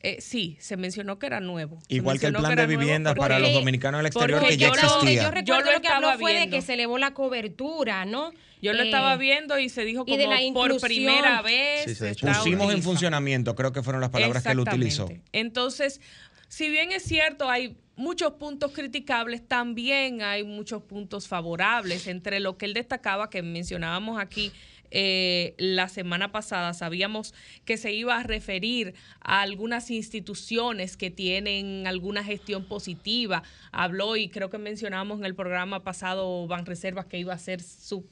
Eh, 0.00 0.20
sí, 0.20 0.56
se 0.60 0.76
mencionó 0.76 1.18
que 1.18 1.26
era 1.26 1.40
nuevo. 1.40 1.78
Igual 1.88 2.20
que 2.20 2.26
el 2.26 2.34
plan 2.34 2.54
de 2.54 2.66
nuevo 2.66 2.80
vivienda 2.80 3.10
porque- 3.10 3.20
para 3.20 3.38
los 3.40 3.52
dominicanos 3.54 3.98
del 4.00 4.06
exterior 4.06 4.46
que 4.46 4.56
ya 4.56 4.68
yo 4.68 4.74
lo- 4.74 4.80
existía. 4.82 5.22
Yo 5.24 5.30
recuerdo 5.30 5.64
lo 5.64 5.72
lo 5.76 5.80
que 5.80 5.88
habló 5.88 6.06
estaba 6.08 6.18
fue 6.20 6.32
de 6.32 6.38
viendo. 6.40 6.56
que 6.56 6.62
se 6.62 6.74
elevó 6.74 6.98
la 6.98 7.14
cobertura, 7.14 8.04
¿no? 8.04 8.30
Yo 8.62 8.72
lo 8.72 8.82
Eh, 8.82 8.86
estaba 8.86 9.16
viendo 9.16 9.58
y 9.58 9.68
se 9.68 9.84
dijo 9.84 10.04
como 10.04 10.16
de 10.16 10.26
la 10.28 10.38
por 10.52 10.80
primera 10.80 11.42
vez. 11.42 11.84
Sí, 11.86 11.94
se 11.94 12.10
está 12.10 12.34
Pusimos 12.34 12.72
en 12.72 12.82
funcionamiento, 12.82 13.54
creo 13.54 13.72
que 13.72 13.82
fueron 13.82 14.00
las 14.00 14.10
palabras 14.10 14.42
que 14.42 14.50
él 14.52 14.60
utilizó. 14.60 15.08
Entonces, 15.32 16.00
si 16.48 16.68
bien 16.70 16.92
es 16.92 17.02
cierto, 17.02 17.48
hay 17.50 17.76
muchos 17.96 18.34
puntos 18.34 18.72
criticables, 18.72 19.46
también 19.46 20.22
hay 20.22 20.44
muchos 20.44 20.82
puntos 20.82 21.26
favorables. 21.26 22.06
Entre 22.06 22.38
lo 22.40 22.56
que 22.56 22.66
él 22.66 22.74
destacaba, 22.74 23.30
que 23.30 23.42
mencionábamos 23.42 24.20
aquí 24.20 24.52
eh, 24.90 25.54
la 25.58 25.88
semana 25.88 26.32
pasada, 26.32 26.74
sabíamos 26.74 27.34
que 27.64 27.76
se 27.76 27.92
iba 27.92 28.18
a 28.18 28.22
referir 28.22 28.94
a 29.20 29.42
algunas 29.42 29.90
instituciones 29.90 30.96
que 30.96 31.10
tienen 31.10 31.86
alguna 31.86 32.22
gestión 32.22 32.64
positiva. 32.64 33.42
Habló 33.72 34.16
y 34.16 34.28
creo 34.28 34.50
que 34.50 34.58
mencionábamos 34.58 35.18
en 35.18 35.26
el 35.26 35.34
programa 35.34 35.82
pasado 35.82 36.46
Banreservas 36.46 37.06
que 37.06 37.18
iba 37.18 37.34
a 37.34 37.38
ser 37.38 37.60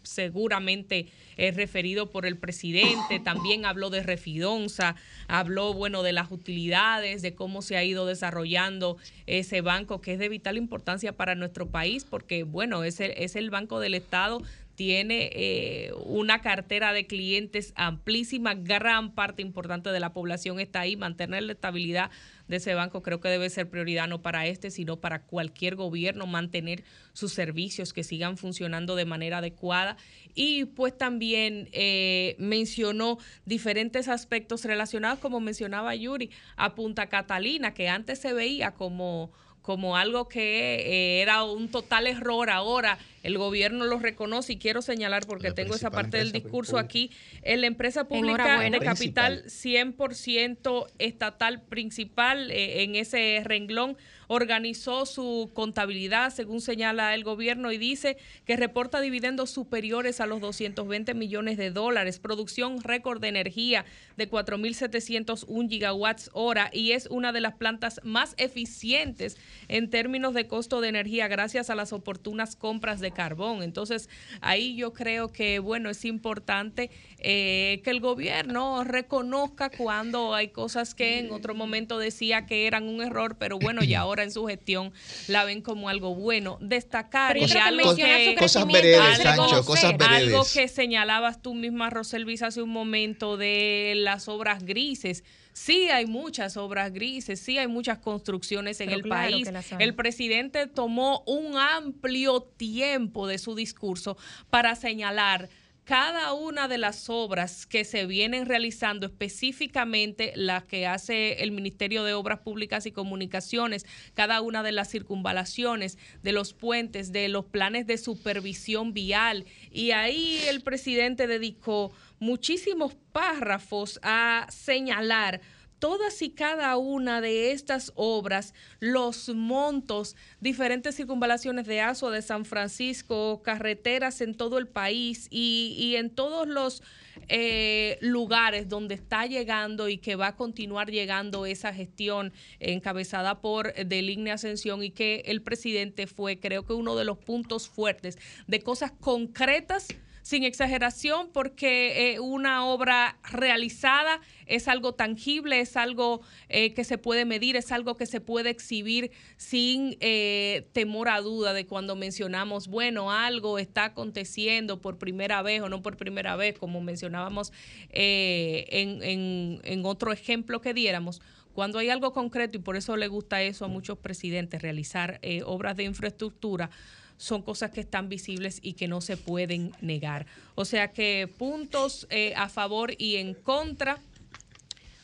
seguramente 0.03 1.07
eh, 1.37 1.53
referido 1.53 2.11
por 2.11 2.27
el 2.27 2.37
presidente. 2.37 3.20
También 3.20 3.64
habló 3.66 3.91
de 3.91 4.03
Refidonza, 4.03 4.97
habló, 5.29 5.75
bueno, 5.75 6.03
de 6.03 6.12
las 6.12 6.31
utilidades, 6.31 7.22
de 7.22 7.35
cómo 7.35 7.62
se 7.62 7.77
ha 7.77 7.85
ido 7.85 8.07
desarrollando 8.07 8.97
ese 9.27 9.61
banco 9.61 10.01
que 10.01 10.14
es 10.14 10.18
de 10.18 10.29
vital 10.29 10.57
importancia 10.57 11.16
para 11.16 11.35
nuestro 11.35 11.68
país, 11.68 12.05
porque, 12.05 12.45
bueno, 12.45 12.85
es 12.85 13.01
el, 13.01 13.12
es 13.16 13.37
el 13.37 13.51
Banco 13.51 13.81
del 13.81 13.95
Estado 13.95 14.43
tiene 14.75 15.31
eh, 15.33 15.93
una 16.05 16.41
cartera 16.41 16.93
de 16.93 17.07
clientes 17.07 17.72
amplísima, 17.77 18.55
gran 18.55 19.14
parte 19.14 19.43
importante 19.43 19.91
de 19.91 20.01
la 20.01 20.12
población 20.12 20.61
está 20.61 20.81
ahí, 20.81 20.97
mantener 20.97 21.45
la 21.45 21.53
estabilidad 21.53 22.11
de 22.49 22.57
ese 22.57 22.75
banco 22.75 23.03
creo 23.03 23.20
que 23.20 23.29
debe 23.29 23.49
ser 23.49 23.70
prioridad 23.70 24.07
no 24.09 24.20
para 24.20 24.47
este, 24.47 24.70
sino 24.70 25.01
para 25.01 25.22
cualquier 25.22 25.77
gobierno, 25.77 26.27
mantener 26.27 26.85
sus 27.12 27.33
servicios 27.33 27.93
que 27.93 28.05
sigan 28.05 28.37
funcionando 28.37 28.97
de 28.97 29.05
manera 29.05 29.39
adecuada. 29.39 29.97
Y 30.35 30.66
pues 30.66 30.97
también 30.97 31.68
eh, 31.72 32.37
mencionó 32.39 33.18
diferentes 33.47 34.09
aspectos 34.09 34.64
relacionados, 34.64 35.20
como 35.20 35.41
mencionaba 35.41 35.95
Yuri, 35.95 36.31
a 36.57 36.75
Punta 36.75 37.09
Catalina, 37.09 37.72
que 37.72 37.89
antes 37.89 38.18
se 38.18 38.33
veía 38.33 38.72
como 38.72 39.33
como 39.65 39.97
algo 39.97 40.29
que 40.29 40.75
eh, 40.75 41.23
era 41.23 41.43
un 41.43 41.71
total 41.71 42.07
error. 42.07 42.51
Ahora 42.51 42.99
el 43.23 43.39
gobierno 43.39 43.87
lo 43.87 43.99
reconoce 43.99 44.53
y 44.53 44.57
quiero 44.59 44.83
señalar 44.83 45.27
porque 45.27 45.49
La 45.49 45.55
tengo 45.55 45.75
esa 45.75 45.91
parte 45.91 46.19
del 46.19 46.33
discurso 46.33 46.73
pública. 46.73 46.85
aquí. 46.85 47.11
En 47.41 47.62
la 47.62 47.67
empresa 47.67 48.07
pública 48.07 48.61
de 48.61 48.79
capital 48.79 49.43
100% 49.47 50.87
estatal 50.99 51.62
principal 51.62 52.51
eh, 52.51 52.83
en 52.83 52.95
ese 52.95 53.41
renglón 53.43 53.97
organizó 54.29 55.07
su 55.07 55.51
contabilidad 55.55 56.33
según 56.33 56.61
señala 56.61 57.14
el 57.14 57.25
gobierno 57.25 57.72
y 57.72 57.79
dice 57.79 58.16
que 58.45 58.57
reporta 58.57 59.01
dividendos 59.01 59.51
superiores 59.51 60.20
a 60.20 60.27
los 60.27 60.41
220 60.41 61.14
millones 61.14 61.57
de 61.57 61.70
dólares, 61.70 62.18
producción 62.18 62.83
récord 62.83 63.20
de 63.20 63.29
energía 63.29 63.85
de 64.16 64.31
4.701 64.31 65.68
gigawatts 65.68 66.31
hora 66.33 66.70
y 66.72 66.93
es 66.93 67.07
una 67.11 67.33
de 67.33 67.41
las 67.41 67.55
plantas 67.55 68.01
más 68.05 68.35
eficientes 68.37 69.37
en 69.68 69.91
términos 69.91 70.35
de 70.35 70.47
costo 70.47 70.81
de 70.81 70.89
energía 70.89 71.29
gracias 71.29 71.70
a 71.70 71.75
las 71.75 71.93
oportunas 71.93 72.57
compras 72.57 73.01
de 73.01 73.11
carbón. 73.11 73.62
Entonces 73.62 74.09
ahí 74.41 74.77
yo 74.77 74.93
creo 74.93 75.33
que 75.33 75.59
bueno 75.59 75.91
es 75.91 76.05
importante 76.05 76.91
eh, 77.18 77.81
que 77.85 77.91
el 77.91 78.01
gobierno 78.01 78.85
reconozca 78.85 79.70
cuando 79.70 80.35
hay 80.35 80.49
cosas 80.49 80.95
que 80.95 81.18
en 81.18 81.33
otro 81.33 81.55
momento 81.55 81.99
decía 81.99 82.47
que 82.47 82.66
eran 82.66 82.89
un 82.89 83.03
error, 83.03 83.37
pero 83.39 83.59
bueno, 83.59 83.83
y 83.83 83.95
ahora 83.95 84.14
en 84.23 84.31
su 84.31 84.47
gestión 84.47 84.93
la 85.29 85.45
ven 85.45 85.61
como 85.61 85.89
algo 85.89 86.15
bueno. 86.15 86.59
Destacar 86.61 87.37
y 87.37 87.45
algo 87.57 87.95
que- 87.97 88.37
Cosas 88.39 88.65
crecimiento 88.65 88.73
veredes, 88.73 89.19
es 89.19 89.23
Sancho, 89.25 89.43
reconocer. 89.43 89.65
cosas 89.65 89.99
veredes. 89.99 90.29
algo 90.35 90.47
que 90.53 90.69
señalabas 90.69 91.43
tú 91.43 91.55
misma, 91.55 91.91
Roselvis, 91.91 92.43
hace 92.43 92.62
un 92.62 92.71
momento 92.71 93.37
de 93.37 93.95
las 93.97 94.29
obras 94.29 94.65
grises. 94.65 95.25
Sí 95.53 95.89
hay 95.89 96.07
muchas 96.07 96.57
obras 96.57 96.93
grises, 96.93 97.39
sí 97.41 97.59
hay 97.59 97.69
muchas 97.69 97.99
construcciones 97.99 98.81
en 98.81 98.87
Pero 98.87 98.97
el 98.99 99.03
claro 99.05 99.31
país. 99.31 99.49
El 99.79 99.95
presidente 99.95 100.67
tomó 100.67 101.23
un 101.27 101.57
amplio 101.57 102.41
tiempo 102.43 103.27
de 103.29 103.39
su 103.39 103.55
discurso 103.55 104.17
para 104.51 104.75
señalar 104.75 105.49
cada 105.85 106.32
una 106.32 106.66
de 106.66 106.78
las 106.78 107.11
obras 107.11 107.66
que 107.66 107.85
se 107.85 108.07
vienen 108.07 108.47
realizando, 108.47 109.07
específicamente 109.07 110.32
las 110.35 110.64
que 110.64 110.87
hace 110.87 111.43
el 111.43 111.53
Ministerio 111.53 112.05
de 112.05 112.14
Obras 112.14 112.41
Públicas 112.41 112.87
y 112.87 112.93
Comunicaciones, 112.93 113.85
cada 114.14 114.41
una 114.41 114.62
de 114.62 114.72
las 114.72 114.91
circunvalaciones, 114.91 115.99
de 116.22 116.32
los 116.32 116.55
puentes, 116.55 117.12
de 117.12 117.28
los 117.28 117.45
planes 117.45 117.87
de 117.87 117.99
supervisión 117.99 118.95
vial. 118.95 119.45
Y 119.70 119.91
ahí 119.91 120.41
el 120.49 120.62
presidente 120.62 121.26
dedicó 121.26 121.93
muchísimos 122.18 122.95
párrafos 123.12 124.01
a 124.03 124.47
señalar 124.51 125.43
todas 125.85 126.22
y 126.22 126.30
cada 126.30 126.78
una 126.78 127.20
de 127.20 127.53
estas 127.53 127.93
obras, 127.95 128.55
los 128.80 129.28
montos, 129.28 130.16
diferentes 130.41 130.97
circunvalaciones 130.97 131.66
de 131.66 131.82
Aso, 131.82 132.11
de 132.11 132.22
San 132.22 132.47
Francisco, 132.47 133.43
carreteras 133.43 134.22
en 134.22 134.35
todo 134.35 134.57
el 134.57 134.66
país 134.66 135.28
y, 135.30 135.97
en 135.99 136.09
todos 136.09 136.49
los 136.49 136.82
eh, 137.28 137.99
lugares 138.01 138.70
donde 138.70 138.95
está 138.95 139.26
llegando 139.26 139.91
y 139.91 139.99
que 139.99 140.16
va 140.16 140.28
a 140.28 140.37
continuar 140.37 140.91
llegando 140.91 141.45
esa 141.45 141.74
gestión 141.74 142.32
encabezada 142.61 143.43
por 143.43 143.74
Deligne 143.74 144.32
Ascensión 144.32 144.82
y 144.82 144.89
que 144.89 145.24
el 145.26 145.43
presidente 145.43 146.07
fue, 146.07 146.39
creo 146.39 146.64
que 146.64 146.72
uno 146.72 146.97
de 146.97 147.05
los 147.05 147.18
puntos 147.18 147.68
fuertes 147.68 148.16
de 148.47 148.62
cosas 148.62 148.91
concretas 148.91 149.89
sin 150.25 150.43
exageración, 150.43 151.29
porque 151.35 152.14
eh, 152.14 152.18
una 152.20 152.64
obra 152.64 153.18
realizada 153.31 154.20
es 154.47 154.68
algo 154.68 154.95
tangible, 154.95 155.61
es 155.61 155.77
algo 155.77 156.22
eh, 156.49 156.72
que 156.72 156.83
se 156.85 156.97
puede 156.97 157.27
medir, 157.27 157.57
es 157.57 157.70
algo 157.72 157.95
que 157.95 158.07
se 158.07 158.22
puede 158.22 158.49
exhibir 158.49 159.11
sin 159.37 159.99
eh, 160.01 160.66
temor 160.72 161.11
a 161.11 161.20
duda 161.20 161.53
de 161.53 161.66
cuando 161.66 161.95
mencionamos, 161.95 162.68
bueno, 162.68 163.12
algo 163.12 163.59
está 163.59 163.85
aconteciendo 163.85 164.81
por 164.81 164.97
primera 164.97 165.43
vez 165.43 165.61
o 165.61 165.68
no 165.68 165.83
por 165.83 165.99
primera 165.99 166.37
vez, 166.37 166.59
como 166.59 166.81
mencionábamos 166.81 167.53
en, 167.91 169.03
en- 169.03 169.61
en 169.62 169.85
otro 169.85 170.11
ejemplo 170.11 170.61
que 170.62 170.72
diéramos. 170.72 171.20
Cuando 171.53 171.79
hay 171.79 171.91
algo 171.91 172.12
concreto, 172.12 172.57
y 172.59 172.61
por 172.61 172.77
eso 172.77 172.97
le 172.97 173.09
gusta 173.09 173.43
eso 173.43 173.64
a 173.64 173.68
muchos 173.68 173.99
presidentes, 173.99 174.61
realizar 174.62 175.20
eh, 175.22 175.43
obras 175.45 175.77
de 175.77 175.85
infraestructura, 175.85 176.70
son 177.17 177.43
cosas 177.43 177.71
que 177.71 177.81
están 177.81 178.09
visibles 178.09 178.59
y 178.62 178.75
que 178.75 178.89
no 178.89 179.01
se 179.01 179.17
pueden 179.17 179.73
negar. 179.81 180.27
O 180.55 180.65
sea 180.65 180.93
que 180.93 181.29
puntos 181.39 182.07
eh, 182.11 182.35
a 182.37 182.49
favor 182.49 182.95
y 182.99 183.17
en 183.17 183.35
contra 183.35 183.99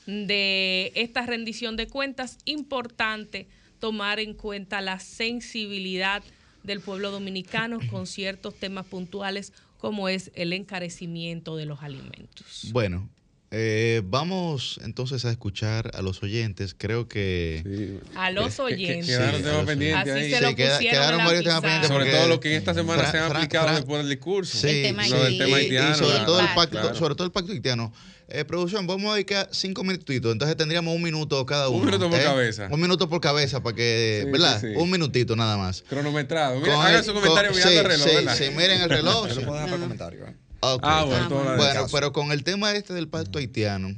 de 0.07 0.93
esta 0.95 1.25
rendición 1.27 1.77
de 1.77 1.87
cuentas, 1.87 2.39
importante 2.45 3.49
tomar 3.79 4.21
en 4.21 4.35
cuenta 4.35 4.81
la 4.81 4.99
sensibilidad 4.99 6.23
del 6.63 6.81
pueblo 6.81 7.11
dominicano 7.11 7.79
con 7.91 8.07
ciertos 8.07 8.55
temas 8.55 8.87
puntuales 8.87 9.53
como 9.79 10.09
es 10.09 10.31
el 10.35 10.53
encarecimiento 10.53 11.57
de 11.57 11.65
los 11.65 11.83
alimentos. 11.83 12.69
Bueno, 12.73 13.09
eh, 13.53 14.03
vamos 14.05 14.79
entonces 14.85 15.25
a 15.25 15.31
escuchar 15.31 15.91
a 15.95 16.03
los 16.03 16.23
oyentes. 16.23 16.75
Creo 16.79 17.09
que... 17.09 17.99
A 18.15 18.31
los 18.31 18.51
Que- 18.51 18.57
que- 18.57 18.63
oyentes. 18.63 19.07
quedaron 19.07 19.37
Sí, 19.37 19.43
temas 19.43 19.65
pendientes 19.67 20.13
Así 20.15 20.23
ahí. 20.25 20.31
se 20.31 20.41
lo 20.41 20.49
Sí, 20.51 20.55
queda- 20.55 20.75
pusieron 20.77 21.01
quedaron 21.01 21.25
varios 21.25 21.45
temas 21.45 21.61
pendientes 21.61 21.89
Sobre 21.89 22.11
todo 22.13 22.29
lo 22.29 22.41
que 22.41 22.51
en 22.53 22.57
esta 22.59 22.75
semana 22.75 23.03
Fra- 23.03 23.11
se 23.11 23.19
ha 23.19 23.27
aplicado 23.27 23.67
Fra- 23.67 23.77
después 23.77 23.99
del 23.99 24.09
discurso. 24.09 24.57
Sí, 24.59 24.69
El 24.69 24.83
tema 24.83 25.09
Lo 25.09 25.25
del 25.25 25.39
tema 25.39 25.49
y- 25.49 25.53
y 25.63 25.65
haitiano. 25.65 25.95
sobre 25.97 26.19
todo 26.21 26.41
el 26.41 26.47
pacto, 26.55 26.81
Claro. 26.81 26.95
sobre 26.95 27.15
todo 27.17 27.25
el 27.27 27.33
pacto 27.33 27.53
haitiano. 27.53 27.93
Eh, 28.33 28.45
producción, 28.45 28.87
vamos 28.87 29.11
a 29.11 29.15
dedicar 29.17 29.49
cinco 29.51 29.83
minutitos, 29.83 30.31
entonces 30.31 30.57
tendríamos 30.57 30.95
un 30.95 31.03
minuto 31.03 31.45
cada 31.45 31.69
Un 31.69 31.79
uno. 31.83 31.87
minuto 31.87 32.09
por 32.09 32.21
¿eh? 32.21 32.23
cabeza. 32.23 32.69
Un 32.71 32.81
minuto 32.81 33.09
por 33.09 33.21
cabeza 33.21 33.61
para 33.61 33.75
que, 33.75 34.23
Sí, 34.27 34.31
¿verdad? 34.31 34.61
sí, 34.61 34.69
sí. 34.69 34.75
Un 34.77 34.89
minutito 34.89 35.35
nada 35.35 35.57
más. 35.57 35.83
Cronometrado. 35.89 36.61
Mira, 36.61 36.75
Con 36.77 36.87
hagan 36.87 37.03
su 37.03 37.13
comentario 37.13 37.51
con- 37.51 37.57
mirando 37.59 37.73
sí, 37.73 37.77
el 37.79 37.85
reloj, 37.85 38.09
sí, 38.09 38.15
¿verdad? 38.15 38.37
sí, 38.39 38.45
miren 38.57 38.81
el 38.83 38.89
reloj. 38.91 39.29
Yo 39.29 39.35
lo 39.35 39.41
puedo 39.41 39.55
dejar 39.55 39.69
para 39.71 39.83
comentario. 39.83 40.27
¿eh? 40.29 40.37
Ah, 40.63 41.05
bueno, 41.05 41.29
del 41.29 41.57
Bueno, 41.57 41.87
pero 41.91 42.13
con 42.13 42.33
el 42.33 42.45
tema 42.45 42.73
este 42.73 42.93
del 42.93 43.09
pacto 43.09 43.39
haitiano, 43.39 43.95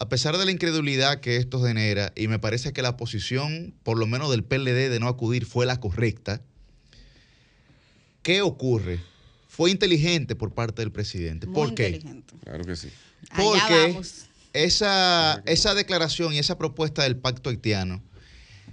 a 0.00 0.08
pesar 0.08 0.38
de 0.38 0.44
la 0.44 0.52
incredulidad 0.52 1.20
que 1.20 1.36
esto 1.36 1.62
genera, 1.62 2.12
y 2.16 2.28
me 2.28 2.38
parece 2.38 2.72
que 2.72 2.82
la 2.82 2.96
posición, 2.96 3.74
por 3.82 3.98
lo 3.98 4.06
menos 4.06 4.30
del 4.30 4.44
PLD, 4.44 4.90
de 4.90 5.00
no 5.00 5.08
acudir 5.08 5.44
fue 5.44 5.66
la 5.66 5.80
correcta, 5.80 6.40
¿qué 8.22 8.42
ocurre? 8.42 9.00
Fue 9.48 9.70
inteligente 9.70 10.36
por 10.36 10.54
parte 10.54 10.82
del 10.82 10.92
presidente. 10.92 11.46
Muy 11.46 11.54
¿Por 11.54 11.74
qué? 11.74 11.88
inteligente. 11.88 12.34
Claro 12.44 12.64
que 12.64 12.76
sí. 12.76 12.88
Porque 13.34 14.00
esa, 14.52 15.42
esa 15.46 15.74
declaración 15.74 16.32
y 16.32 16.38
esa 16.38 16.56
propuesta 16.56 17.02
del 17.02 17.16
pacto 17.16 17.50
haitiano 17.50 18.02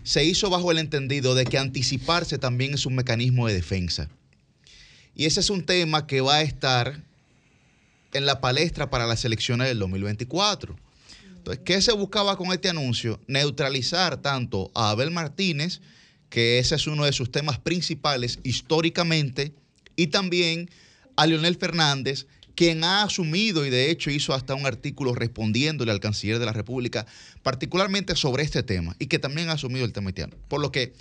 se 0.04 0.24
hizo 0.24 0.52
bajo 0.52 0.72
el 0.72 0.78
entendido 0.78 1.34
de 1.34 1.46
que 1.46 1.58
anticiparse 1.58 2.38
también 2.38 2.76
es 2.76 2.86
un 2.86 2.93
mecanismo 2.93 3.48
de 3.48 3.56
defensa. 3.56 4.10
Y 5.16 5.26
ese 5.26 5.39
es 5.39 5.49
un 5.49 5.66
tema 5.66 6.07
que 6.07 6.22
va 6.22 6.36
a 6.36 6.41
estar 6.41 7.01
en 8.13 8.26
la 8.26 8.41
palestra 8.41 8.89
para 8.89 9.07
las 9.07 9.26
elecciones 9.26 9.68
del 9.68 9.80
2024. 9.80 10.76
Entonces, 11.38 11.63
¿qué 11.63 11.82
se 11.82 11.93
buscaba 11.93 12.38
con 12.38 12.51
este 12.51 12.70
anuncio? 12.70 13.20
Neutralizar 13.28 14.18
tanto 14.22 14.72
a 14.74 14.89
Abel 14.89 15.11
Martínez, 15.11 15.82
que 16.30 16.59
ese 16.59 16.76
es 16.76 16.88
uno 16.88 17.05
de 17.05 17.13
sus 17.13 17.32
temas 17.32 17.59
principales 17.59 18.39
históricamente, 18.43 19.53
y 19.95 20.07
también 20.07 20.70
a 21.16 21.28
Leonel 21.28 21.55
Fernández, 21.55 22.28
quien 22.55 22.84
ha 22.84 23.03
asumido 23.03 23.66
y 23.66 23.70
de 23.70 23.91
hecho 23.91 24.09
hizo 24.09 24.34
hasta 24.34 24.55
un 24.55 24.66
artículo 24.66 25.13
respondiéndole 25.13 25.91
al 25.91 25.99
canciller 25.99 26.39
de 26.39 26.45
la 26.45 26.53
República, 26.53 27.05
particularmente 27.43 28.16
sobre 28.16 28.43
este 28.43 28.63
tema, 28.63 28.95
y 28.97 29.07
que 29.07 29.20
también 29.20 29.49
ha 29.49 29.53
asumido 29.53 29.86
el 29.86 29.93
tema 29.93 30.09
haitiano. 30.09 30.36
Por 30.47 30.61
lo 30.61 30.72
que 30.72 30.93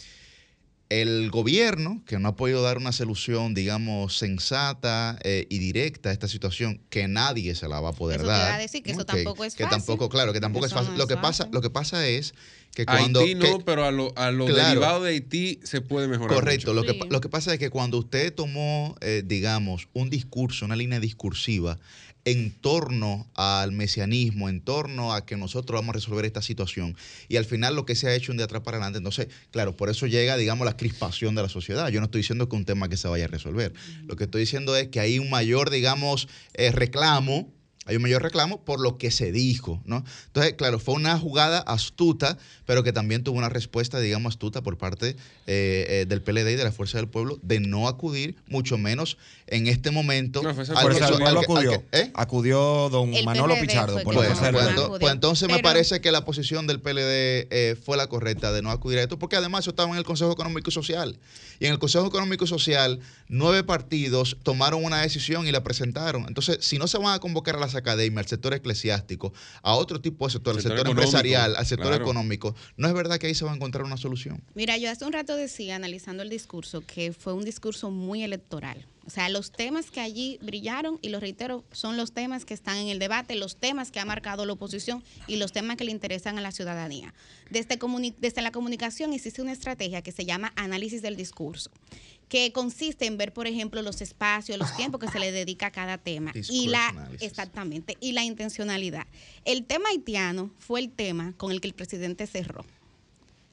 el 0.91 1.31
gobierno, 1.31 2.03
que 2.07 2.19
no 2.19 2.29
ha 2.29 2.37
podido 2.37 2.63
dar 2.63 2.77
una 2.79 2.93
solución, 2.93 3.55
digamos, 3.55 4.17
sensata 4.19 5.19
eh, 5.25 5.47
y 5.49 5.59
directa 5.59 6.11
a 6.11 6.13
esta 6.13 6.29
situación, 6.29 6.81
que 6.91 7.09
nadie 7.09 7.55
se 7.55 7.69
la 7.69 7.81
va 7.81 7.91
a 7.91 7.93
poder 7.93 8.17
Eso 8.21 8.27
te 8.29 8.35
iba 8.35 8.39
dar. 8.39 8.53
a 8.53 8.59
decir 8.59 8.83
que 8.83 8.93
tampoco 8.95 9.45
es 9.45 9.55
que 9.55 9.65
fácil. 9.65 9.79
tampoco, 9.79 10.09
claro, 10.09 10.33
que 10.33 10.41
tampoco 10.41 10.67
Eso 10.67 10.75
es 10.77 10.81
fácil. 10.81 10.93
no 10.93 10.99
lo 10.99 11.07
que 11.07 11.17
pasa, 11.17 11.49
lo 11.51 11.61
que 11.63 11.71
pasa 11.71 12.07
es 12.07 12.35
que 12.75 12.85
cuando 12.87 13.21
Haití 13.21 13.35
no, 13.35 13.59
que- 13.59 13.65
pero 13.65 13.85
a 13.85 13.91
lo, 13.91 14.13
a 14.17 14.31
lo 14.31 14.47
Claro. 14.47 14.69
derivado 14.69 15.03
de 15.05 15.11
Haití 15.13 15.61
se 15.63 15.81
puede 15.81 16.07
mejorar. 16.09 16.35
Correcto. 16.35 16.75
mucho. 16.75 16.87
Lo, 16.87 16.93
que, 16.93 17.07
lo 17.11 17.21
que 17.21 17.29
pasa 17.29 17.53
es 17.55 17.59
que 17.59 17.71
cuando 17.71 17.99
usted 17.99 18.35
tomó, 18.35 18.97
eh, 19.01 19.23
digamos, 19.25 19.89
un 19.95 20.11
discurso, 20.11 20.65
una 20.65 20.77
línea 20.77 21.01
discursiva 21.01 21.79
en 22.25 22.53
torno 22.53 23.27
al 23.35 23.73
mesianismo, 23.73 24.49
en 24.49 24.61
torno 24.61 25.13
a 25.13 25.27
que 25.27 25.37
nosotros 25.37 25.79
vamos 25.79 25.91
a 25.91 25.99
resolver 25.99 26.25
esta 26.25 26.43
situación, 26.43 26.97
y 27.29 27.37
al 27.37 27.45
final 27.45 27.77
lo 27.77 27.85
que 27.85 27.95
se 27.95 28.09
ha 28.09 28.15
hecho 28.15 28.33
un 28.33 28.39
de 28.39 28.45
atrás 28.45 28.63
para 28.63 28.79
adelante, 28.79 28.99
entonces, 28.99 29.29
claro, 29.51 29.77
por 29.77 29.91
eso 29.91 30.07
llega, 30.07 30.37
digamos, 30.37 30.65
la 30.65 30.77
crispación 30.77 31.35
de 31.35 31.43
la 31.43 31.49
sociedad. 31.49 31.89
Yo 31.89 32.01
no 32.01 32.07
estoy 32.07 32.21
diciendo 32.21 32.49
que 32.49 32.57
un 32.57 32.65
tema 32.65 32.89
que 32.89 32.97
se 32.97 33.09
vaya 33.09 33.27
a 33.27 33.29
resolver. 33.29 33.73
Lo 34.07 34.17
que 34.17 34.25
estoy 34.25 34.41
diciendo 34.41 34.77
es 34.77 34.89
que 34.89 35.01
hay 35.01 35.19
un 35.19 35.31
mayor, 35.31 35.71
digamos, 35.71 36.29
eh, 36.55 36.73
reclamo 36.73 37.54
hay 37.87 37.97
un 37.97 38.03
mayor 38.03 38.23
reclamo 38.23 38.65
por 38.65 38.81
lo 38.81 38.97
que 38.99 39.11
se 39.11 39.31
dijo, 39.33 39.83
¿no? 39.85 40.05
Entonces, 40.27 40.55
claro, 40.55 40.79
fue 40.79 40.95
una 40.95 41.19
jugada 41.19 41.59
astuta, 41.59 42.39
pero 42.67 42.83
que 42.83 42.93
también 42.93 43.23
tuvo 43.25 43.37
una 43.39 43.49
respuesta, 43.49 44.01
digamos, 44.01 44.33
astuta 44.35 44.63
por 44.63 44.79
parte 44.79 45.17
eh, 45.47 45.87
eh, 45.89 46.07
del 46.09 46.23
PLD 46.23 46.53
y 46.53 46.57
de 46.57 46.65
la 46.65 46.73
Fuerza 46.73 46.99
del 46.99 47.09
Pueblo 47.09 47.39
de 47.43 47.61
no 47.61 47.89
acudir, 47.89 48.37
mucho 48.49 48.79
menos 48.79 49.19
en 49.47 49.67
este 49.67 49.91
momento. 49.91 50.41
al 50.47 50.55
Fuerza 50.55 50.75
del 51.07 51.19
Pueblo 51.19 51.27
al 51.27 51.37
acudió. 51.45 51.71
que- 51.91 51.99
¿eh? 52.01 52.11
Acudió 52.15 52.89
don 52.91 53.13
El 53.15 53.25
Manolo 53.27 53.55
Pichardo 53.61 54.01
por 54.03 54.15
la 54.15 54.21
Pues, 54.23 54.39
pues, 54.39 54.53
ento- 54.67 54.99
pues 54.99 55.13
entonces 55.13 55.49
me 55.49 55.59
parece 55.63 56.01
que 56.01 56.11
la 56.13 56.25
posición 56.25 56.67
del 56.67 56.81
PLD 56.81 57.47
eh, 57.51 57.77
fue 57.85 57.97
la 57.97 58.07
correcta 58.07 58.53
de 58.53 58.63
no 58.63 58.71
acudir 58.71 58.99
a 58.99 59.03
esto, 59.03 59.19
porque 59.19 59.37
además 59.37 59.61
eso 59.65 59.71
estaba 59.71 59.91
en 59.91 59.97
el 59.99 60.05
Consejo 60.05 60.33
Económico 60.33 60.71
y 60.71 60.73
Social. 60.73 61.19
Y 61.61 61.67
en 61.67 61.73
el 61.73 61.79
Consejo 61.79 62.07
Económico 62.07 62.45
y 62.45 62.49
Social, 62.49 63.01
nueve 63.29 63.63
partidos 63.63 64.37
tomaron 64.43 64.85
una 64.85 65.03
decisión 65.03 65.47
y 65.47 65.53
la 65.53 65.63
presentaron. 65.63 66.25
Entonces, 66.27 66.59
si 66.63 66.79
no 66.79 66.87
se 66.89 66.99
van 66.99 67.15
a 67.15 67.19
convocar 67.19 67.57
a 67.57 67.61
las 67.61 67.74
academias, 67.77 68.25
al 68.25 68.29
sector 68.29 68.55
eclesiástico, 68.55 69.33
a 69.63 69.75
otro 69.75 70.01
tipo 70.01 70.27
de 70.27 70.33
sector, 70.33 70.57
al 70.57 70.63
Sector 70.63 70.89
empresarial, 70.89 71.57
al 71.57 71.67
sector 71.67 71.89
claro. 71.89 72.05
económico, 72.05 72.55
no 72.77 72.89
es 72.89 72.95
verdad 72.95 73.19
que 73.19 73.27
ahí 73.27 73.35
se 73.35 73.45
va 73.45 73.53
a 73.53 73.55
encontrar 73.55 73.85
una 73.85 73.97
solución. 73.97 74.43
Mira, 74.55 74.77
yo 74.79 74.91
hace 74.91 75.05
un 75.05 75.13
rato 75.13 75.37
decía, 75.37 75.77
analizando 75.77 76.23
el 76.23 76.29
discurso, 76.31 76.83
que 76.87 77.13
fue 77.13 77.33
un 77.33 77.45
discurso 77.45 77.91
muy 77.91 78.23
electoral. 78.23 78.87
O 79.07 79.11
sea, 79.11 79.29
los 79.29 79.53
temas 79.53 79.91
que 79.91 80.01
allí 80.01 80.39
brillaron, 80.41 80.99
y 81.03 81.11
lo 81.11 81.21
reitero, 81.21 81.63
son 81.73 81.99
los 81.99 82.13
temas 82.13 82.47
que 82.47 82.55
están 82.55 82.79
en 82.79 82.89
el 82.89 82.99
debate, 82.99 83.35
los 83.35 83.57
temas 83.57 83.91
que 83.91 84.01
ha 84.01 84.07
marcado 84.07 84.47
la 84.47 84.55
oposición 84.55 85.05
y 85.27 85.37
los 85.37 85.53
temas 85.53 85.77
que 85.77 85.85
le 85.85 85.91
interesan 85.91 86.39
a 86.39 86.41
la 86.41 86.53
ciudadanía. 86.53 87.13
Desde, 87.51 87.79
comuni- 87.79 88.15
desde 88.19 88.41
la 88.41 88.51
comunicación 88.51 89.13
existe 89.13 89.43
una 89.43 89.53
estrategia 89.53 90.01
que 90.01 90.11
se 90.11 90.25
llama 90.25 90.55
análisis 90.57 91.03
del 91.03 91.17
discurso 91.17 91.71
que 92.29 92.53
consiste 92.53 93.07
en 93.07 93.17
ver, 93.17 93.33
por 93.33 93.47
ejemplo, 93.47 93.83
los 93.83 94.01
espacios, 94.01 94.59
los 94.59 94.75
tiempos 94.77 95.01
que 95.01 95.09
se 95.09 95.19
le 95.19 95.33
dedica 95.33 95.67
a 95.67 95.71
cada 95.71 95.99
tema 95.99 96.33
y 96.51 96.69
la 96.69 97.09
exactamente 97.21 97.97
y 98.01 98.13
la 98.13 98.25
intencionalidad. 98.25 99.07
El 99.45 99.65
tema 99.65 99.89
haitiano 99.91 100.51
fue 100.59 100.81
el 100.81 100.91
tema 100.91 101.35
con 101.37 101.53
el 101.53 101.61
que 101.61 101.69
el 101.69 101.75
presidente 101.75 102.27
cerró. 102.27 102.65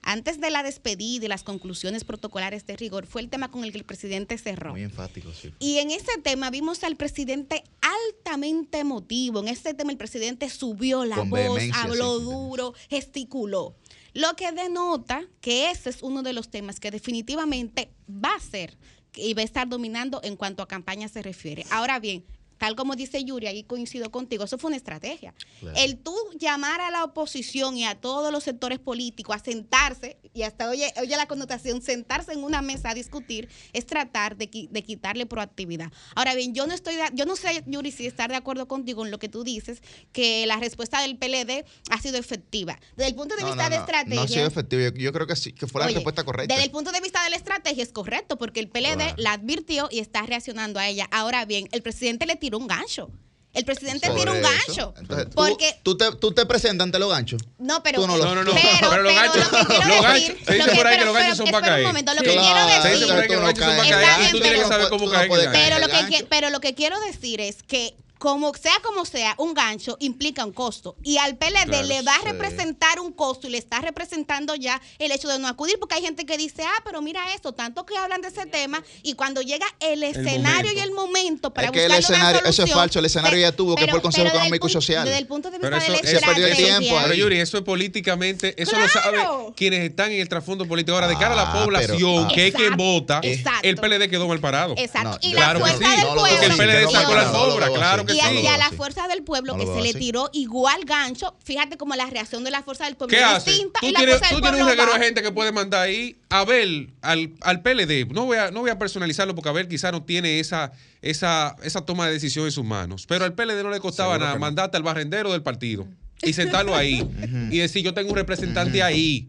Antes 0.03 0.41
de 0.41 0.49
la 0.49 0.63
despedida 0.63 1.25
y 1.25 1.27
las 1.27 1.43
conclusiones 1.43 2.03
protocolares 2.03 2.65
de 2.65 2.75
rigor, 2.75 3.05
fue 3.05 3.21
el 3.21 3.29
tema 3.29 3.51
con 3.51 3.63
el 3.63 3.71
que 3.71 3.77
el 3.77 3.83
presidente 3.83 4.37
cerró. 4.39 4.71
Muy 4.71 4.81
enfático, 4.81 5.31
sí. 5.31 5.53
Y 5.59 5.77
en 5.77 5.91
ese 5.91 6.17
tema 6.23 6.49
vimos 6.49 6.83
al 6.83 6.95
presidente 6.95 7.63
altamente 7.81 8.79
emotivo. 8.79 9.41
En 9.41 9.47
este 9.47 9.75
tema 9.75 9.91
el 9.91 9.97
presidente 9.97 10.49
subió 10.49 11.05
la 11.05 11.17
Con 11.17 11.29
voz, 11.29 11.61
habló 11.75 12.17
sí, 12.17 12.23
duro, 12.23 12.73
gesticuló. 12.89 13.75
Lo 14.13 14.35
que 14.35 14.51
denota 14.51 15.23
que 15.39 15.71
ese 15.71 15.89
es 15.89 16.03
uno 16.03 16.23
de 16.23 16.33
los 16.33 16.49
temas 16.49 16.79
que 16.79 16.91
definitivamente 16.91 17.93
va 18.09 18.35
a 18.35 18.39
ser 18.39 18.77
y 19.15 19.33
va 19.33 19.41
a 19.41 19.45
estar 19.45 19.67
dominando 19.67 20.21
en 20.23 20.35
cuanto 20.35 20.63
a 20.63 20.67
campaña 20.67 21.07
se 21.07 21.21
refiere. 21.21 21.65
Ahora 21.69 21.99
bien, 21.99 22.25
tal 22.61 22.75
como 22.75 22.95
dice 22.95 23.23
Yuri, 23.23 23.47
ahí 23.47 23.63
coincido 23.63 24.11
contigo, 24.11 24.43
eso 24.43 24.59
fue 24.59 24.67
una 24.67 24.77
estrategia. 24.77 25.33
Claro. 25.61 25.75
El 25.79 25.97
tú 25.97 26.15
llamar 26.37 26.79
a 26.79 26.91
la 26.91 27.03
oposición 27.03 27.75
y 27.75 27.85
a 27.85 27.95
todos 27.95 28.31
los 28.31 28.43
sectores 28.43 28.77
políticos 28.77 29.35
a 29.35 29.39
sentarse, 29.39 30.19
y 30.31 30.43
hasta 30.43 30.69
oye, 30.69 30.93
oye 31.01 31.17
la 31.17 31.25
connotación, 31.25 31.81
sentarse 31.81 32.33
en 32.33 32.43
una 32.43 32.61
mesa 32.61 32.91
a 32.91 32.93
discutir, 32.93 33.49
es 33.73 33.87
tratar 33.87 34.37
de, 34.37 34.51
qui- 34.51 34.69
de 34.69 34.83
quitarle 34.83 35.25
proactividad. 35.25 35.91
Ahora 36.13 36.35
bien, 36.35 36.53
yo 36.53 36.67
no 36.67 36.75
estoy, 36.75 36.97
de- 36.97 37.09
yo 37.13 37.25
no 37.25 37.35
sé, 37.35 37.63
Yuri, 37.65 37.91
si 37.91 38.05
estar 38.05 38.29
de 38.29 38.35
acuerdo 38.35 38.67
contigo 38.67 39.03
en 39.03 39.09
lo 39.09 39.17
que 39.17 39.27
tú 39.27 39.43
dices, 39.43 39.81
que 40.11 40.45
la 40.45 40.57
respuesta 40.57 41.01
del 41.01 41.17
PLD 41.17 41.65
ha 41.89 41.99
sido 41.99 42.19
efectiva. 42.19 42.79
Desde 42.95 43.09
el 43.09 43.15
punto 43.15 43.35
de 43.37 43.41
No, 43.41 43.47
vista 43.47 43.63
no, 43.63 43.69
de 43.71 43.75
no, 43.77 43.81
estrategia. 43.85 44.15
no 44.15 44.21
ha 44.21 44.27
sido 44.27 44.45
efectivo. 44.45 44.81
Yo, 44.83 44.91
yo 44.91 45.11
creo 45.13 45.25
que 45.25 45.35
sí, 45.35 45.51
que 45.51 45.65
fue 45.65 45.79
la 45.81 45.87
Oye, 45.87 45.95
respuesta 45.95 46.23
correcta. 46.23 46.53
Desde 46.53 46.65
el 46.67 46.71
punto 46.71 46.91
de 46.91 47.01
vista 47.01 47.23
de 47.23 47.31
la 47.31 47.37
estrategia 47.37 47.81
es 47.81 47.91
correcto, 47.91 48.37
porque 48.37 48.59
el 48.59 48.69
PLD 48.69 48.97
Claro. 48.97 49.13
la 49.17 49.33
advirtió 49.33 49.89
y 49.91 49.97
está 49.97 50.21
reaccionando 50.27 50.79
a 50.79 50.87
ella. 50.87 51.07
Ahora 51.11 51.43
bien, 51.45 51.67
el 51.71 51.81
presidente 51.81 52.27
le 52.27 52.35
tiró 52.35 52.50
un 52.57 52.67
gancho. 52.67 53.09
El 53.53 53.65
presidente 53.65 54.09
tiró 54.15 54.31
un 54.31 54.37
eso. 54.37 54.49
gancho. 54.49 54.93
Entonces, 54.97 55.27
porque 55.35 55.75
tú 55.83 55.97
te, 55.97 56.09
tú 56.15 56.31
te 56.31 56.45
presentas 56.45 56.85
ante 56.85 56.97
los 56.99 57.09
ganchos. 57.09 57.41
no, 57.59 57.83
pero 57.83 57.99
no 58.07 58.15
No, 58.15 58.33
no, 58.33 58.43
no. 58.45 58.51
Pero, 58.53 58.89
Pero 58.89 59.03
los 59.03 59.13
ganchos- 59.13 59.51
lo 59.51 59.59
que 59.59 59.65
quiero 59.65 59.87
los 59.95 60.05
ganchos- 60.05 60.13
decir, 60.13 60.37
se 60.45 60.53
dice 60.53 60.57
lo 60.67 60.71
que- 60.71 60.77
por 60.77 60.87
ahí 60.87 60.97
que 60.99 61.05
los 61.05 61.13
ganchos 61.13 61.37
son 61.37 61.45
espera 61.47 61.59
para 61.59 61.67
un 61.67 61.75
caer. 61.75 61.87
momento, 61.87 62.13
lo 62.13 62.21
que 62.21 62.31
Claro, 62.31 62.41
quiero 62.41 62.59
Se 62.61 62.87
dice 62.87 62.89
decir 62.91 63.07
por 63.13 63.17
ahí 63.21 63.27
que 63.27 63.35
los 63.35 63.43
ganchos 63.43 63.65
son 63.65 63.75
para 63.75 63.89
Está 63.89 63.99
caer 63.99 64.15
y 64.15 64.21
bien, 64.21 64.31
tú 64.31 64.39
tienes 64.39 64.51
que 64.51 64.55
pero- 64.63 64.69
saber 64.69 64.89
cómo 64.89 65.03
tú 65.03 65.05
no 65.07 65.11
caer. 65.11 65.23
en 65.23 65.29
puedes 65.29 65.45
el 65.47 65.51
caer. 65.51 65.65
Pero 65.65 65.79
lo, 65.81 65.87
gancho. 65.91 66.07
que, 66.09 66.15
qui- 66.23 66.27
pero 66.29 66.49
lo 66.49 66.59
que 66.61 66.75
quiero 66.75 66.99
decir 67.01 67.41
es 67.41 67.63
que 67.63 67.93
como 68.21 68.53
sea 68.53 68.75
como 68.83 69.03
sea, 69.03 69.33
un 69.39 69.55
gancho 69.55 69.97
implica 69.99 70.45
un 70.45 70.51
costo. 70.53 70.95
Y 71.03 71.17
al 71.17 71.37
PLD 71.37 71.65
Claro, 71.65 71.87
le 71.87 72.01
va 72.03 72.13
a 72.13 72.19
sí. 72.19 72.25
representar 72.25 72.99
un 72.99 73.11
costo 73.13 73.47
y 73.47 73.49
le 73.49 73.57
está 73.57 73.79
representando 73.81 74.53
ya 74.53 74.79
el 74.99 75.11
hecho 75.11 75.27
de 75.27 75.39
no 75.39 75.47
acudir, 75.47 75.79
porque 75.79 75.95
hay 75.95 76.03
gente 76.03 76.23
que 76.27 76.37
dice, 76.37 76.61
ah, 76.63 76.81
pero 76.85 77.01
mira 77.01 77.33
esto, 77.33 77.53
tanto 77.53 77.83
que 77.83 77.97
hablan 77.97 78.21
de 78.21 78.27
ese 78.27 78.45
tema, 78.45 78.83
y 79.01 79.13
cuando 79.15 79.41
llega 79.41 79.65
el 79.79 80.03
escenario 80.03 80.69
momento. 80.69 80.73
y 80.73 80.79
el 80.81 80.91
momento 80.91 81.51
para 81.51 81.67
Es 81.67 81.71
que 81.73 81.79
el 81.85 81.91
buscar 81.91 81.97
una 81.97 82.15
escenario, 82.15 82.39
eso 82.41 82.49
es 82.49 82.55
solución, 82.57 82.77
falso, 82.79 82.99
el 82.99 83.05
escenario 83.05 83.39
ya 83.39 83.51
tuvo, 83.53 83.75
que 83.75 83.81
pero- 83.81 83.91
fue 83.93 83.97
el 83.97 84.03
Consejo 84.03 84.23
pero 84.25 84.35
el 84.35 84.37
Económico 84.41 84.67
y 84.67 84.69
punto- 84.69 84.81
Social. 84.81 85.05
Desde 85.05 85.17
el 85.17 85.25
punto 85.27 85.49
de 85.49 85.57
vista 85.57 85.67
Pero 85.69 85.79
de 85.79 85.83
eso, 85.95 86.03
la 86.03 86.09
eso- 86.19 86.25
perdió 86.27 86.45
el 86.47 86.55
tiempo 86.55 86.97
ahí. 86.99 87.03
Pero 87.05 87.13
Yuri, 87.15 87.39
eso 87.39 87.57
es 87.57 87.63
políticamente, 87.63 88.53
eso 88.61 88.77
lo 88.79 88.87
sabe 88.87 89.17
quienes 89.55 89.89
están 89.89 90.11
en 90.11 90.21
el 90.21 90.29
trasfondo 90.29 90.67
político. 90.67 90.93
Ahora, 90.95 91.07
de 91.07 91.15
cara 91.17 91.33
a 91.33 91.35
la 91.35 91.49
Ah, 91.51 91.63
población, 91.63 91.97
pero- 91.99 92.25
ah. 92.29 92.31
que 92.35 92.47
es 92.47 92.53
quien 92.53 92.65
Exacto, 92.73 92.83
vota, 92.83 93.19
exacto. 93.23 93.59
el 93.67 93.75
PLD 93.77 94.09
quedó 94.09 94.27
mal 94.27 94.39
parado. 94.39 94.75
Exacto. 94.77 95.17
y 95.21 95.33
claro 95.33 95.57
la 95.59 95.65
que 95.65 95.71
fuerza 95.71 95.89
sí. 95.89 95.95
del 95.97 96.07
No 96.07 96.15
lo 96.15 96.21
pueblo. 96.21 96.37
Porque 96.37 96.45
el 96.51 96.57
PLD 96.57 96.91
sacó 96.91 97.15
la 97.15 97.23
No 97.25 97.31
lo 97.31 97.51
sobra, 97.51 97.65
veo 97.65 97.75
claro 97.75 98.03
así. 98.03 98.10
Que 98.11 98.17
y, 98.17 98.19
a, 98.21 98.29
sí. 98.29 98.39
y 98.43 98.47
a 98.47 98.57
la 98.57 98.69
fuerza 98.71 99.07
del 99.07 99.23
pueblo 99.23 99.55
No 99.55 99.59
que 99.59 99.73
se 99.73 99.81
le 99.81 99.93
tiró 99.93 100.29
igual 100.33 100.83
gancho, 100.85 101.35
fíjate 101.43 101.77
como 101.77 101.95
la 101.95 102.05
reacción 102.05 102.43
de 102.43 102.51
la 102.51 102.63
fuerza 102.63 102.85
del 102.85 102.95
pueblo 102.95 103.15
¿Qué 103.15 103.23
es 103.23 103.27
hace? 103.29 103.51
distinta 103.51 103.79
Tú 103.79 103.87
y 103.87 103.91
la 103.91 103.99
tienes, 103.99 104.17
fuerza 104.17 104.33
del 104.33 104.35
tú 104.35 104.41
tienes 104.41 104.61
un 104.61 104.67
reguero 104.69 104.93
de 104.93 104.99
gente 104.99 105.21
que 105.21 105.31
puede 105.31 105.51
mandar 105.51 105.81
ahí 105.83 106.15
a 106.29 106.39
Abel 106.39 106.91
al, 107.01 107.33
al 107.41 107.61
PLD. 107.61 108.07
No 108.11 108.25
voy, 108.25 108.37
a, 108.37 108.51
no 108.51 108.61
voy 108.61 108.69
a 108.69 108.77
personalizarlo 108.77 109.35
porque 109.35 109.49
Abel 109.49 109.67
quizá 109.67 109.91
no 109.91 110.03
tiene 110.03 110.39
esa, 110.39 110.71
esa, 111.01 111.55
esa 111.63 111.85
toma 111.85 112.07
de 112.07 112.13
decisión 112.13 112.45
en 112.45 112.51
sus 112.51 112.65
manos. 112.65 113.05
Pero 113.07 113.25
al 113.25 113.33
PLD 113.33 113.63
no 113.63 113.69
le 113.69 113.79
costaba 113.79 114.13
Seguro 114.13 114.25
nada 114.25 114.33
no. 114.35 114.39
mandarte 114.41 114.77
al 114.77 114.83
barrendero 114.83 115.31
del 115.31 115.43
partido 115.43 115.87
y 116.23 116.33
sentarlo 116.33 116.75
ahí 116.75 117.07
y 117.51 117.57
decir, 117.57 117.83
yo 117.83 117.93
tengo 117.93 118.09
un 118.11 118.15
representante 118.17 118.83
ahí. 118.83 119.27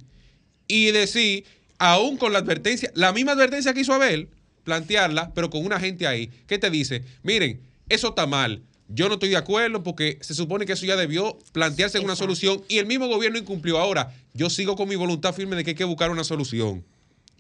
Y 0.69 0.91
decir, 0.93 1.45
aún 1.79 2.17
con 2.17 2.33
la 2.33 2.39
advertencia, 2.39 2.91
la 2.95 3.13
misma 3.13 3.33
advertencia 3.33 3.75
que 3.75 3.81
hizo 3.81 3.93
Abel, 3.93 4.29
plantearla, 4.65 5.33
pero 5.35 5.51
con 5.51 5.65
una 5.65 5.81
gente 5.81 6.07
ahí, 6.07 6.31
que 6.47 6.59
te 6.59 6.71
dice, 6.71 7.03
miren, 7.23 7.61
eso 7.89 8.09
está 8.11 8.27
mal. 8.27 8.63
Yo 8.95 9.09
no 9.09 9.15
estoy 9.15 9.31
de 9.31 9.37
acuerdo 9.37 9.83
porque 9.83 10.19
se 10.21 10.35
supone 10.35 10.67
que 10.67 10.73
eso 10.75 10.85
ya 10.87 10.97
debió 10.97 11.39
plantearse 11.53 11.99
en 11.99 12.05
una 12.05 12.17
solución 12.17 12.63
y 12.69 12.79
el 12.79 12.87
mismo 12.87 13.07
gobierno 13.09 13.39
incumplió. 13.39 13.79
Ahora, 13.79 14.13
yo 14.35 14.51
sigo 14.51 14.77
con 14.77 14.89
mi 14.89 14.97
voluntad 14.97 15.35
firme 15.35 15.57
de 15.57 15.65
que 15.65 15.71
hay 15.71 15.77
que 15.77 15.85
buscar 15.85 16.11
una 16.11 16.25
solución. 16.25 16.85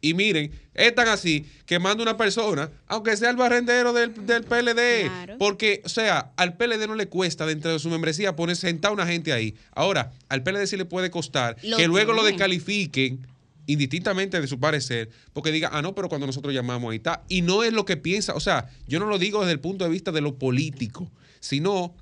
Y 0.04 0.14
miren, 0.14 0.50
es 0.74 0.92
tan 0.96 1.06
así 1.08 1.46
que 1.64 1.78
manda 1.78 2.02
una 2.02 2.16
persona, 2.16 2.70
aunque 2.88 3.16
sea 3.16 3.30
el 3.30 3.36
barrendero 3.36 3.92
del, 3.92 4.26
del 4.26 4.42
PLD, 4.42 5.02
Claro. 5.06 5.36
porque, 5.38 5.80
o 5.84 5.88
sea, 5.88 6.32
al 6.36 6.56
PLD 6.56 6.88
no 6.88 6.96
le 6.96 7.06
cuesta 7.06 7.46
dentro 7.46 7.70
de 7.72 7.78
su 7.78 7.88
membresía 7.88 8.34
poner 8.34 8.56
sentar 8.56 8.90
a 8.90 8.94
una 8.94 9.06
gente 9.06 9.32
ahí. 9.32 9.54
Ahora, 9.72 10.12
al 10.28 10.42
PLD 10.42 10.66
sí 10.66 10.76
le 10.76 10.86
puede 10.86 11.10
costar 11.12 11.56
Lo 11.62 11.76
que 11.76 11.86
luego 11.86 12.12
lo 12.14 12.24
descalifiquen 12.24 13.24
indistintamente 13.66 14.40
de 14.40 14.46
su 14.48 14.58
parecer, 14.58 15.08
porque 15.32 15.52
diga, 15.52 15.70
ah, 15.72 15.82
no, 15.82 15.94
pero 15.94 16.08
cuando 16.08 16.26
nosotros 16.26 16.52
llamamos 16.52 16.90
ahí 16.90 16.96
está. 16.96 17.22
Y 17.28 17.42
no 17.42 17.62
es 17.62 17.72
lo 17.72 17.84
que 17.84 17.96
piensa, 17.96 18.34
o 18.34 18.40
sea, 18.40 18.68
yo 18.88 18.98
no 18.98 19.06
lo 19.06 19.18
digo 19.18 19.40
desde 19.40 19.52
el 19.52 19.60
punto 19.60 19.84
de 19.84 19.90
vista 19.90 20.10
de 20.10 20.20
lo 20.20 20.34
político, 20.34 21.08
sino 21.42 21.94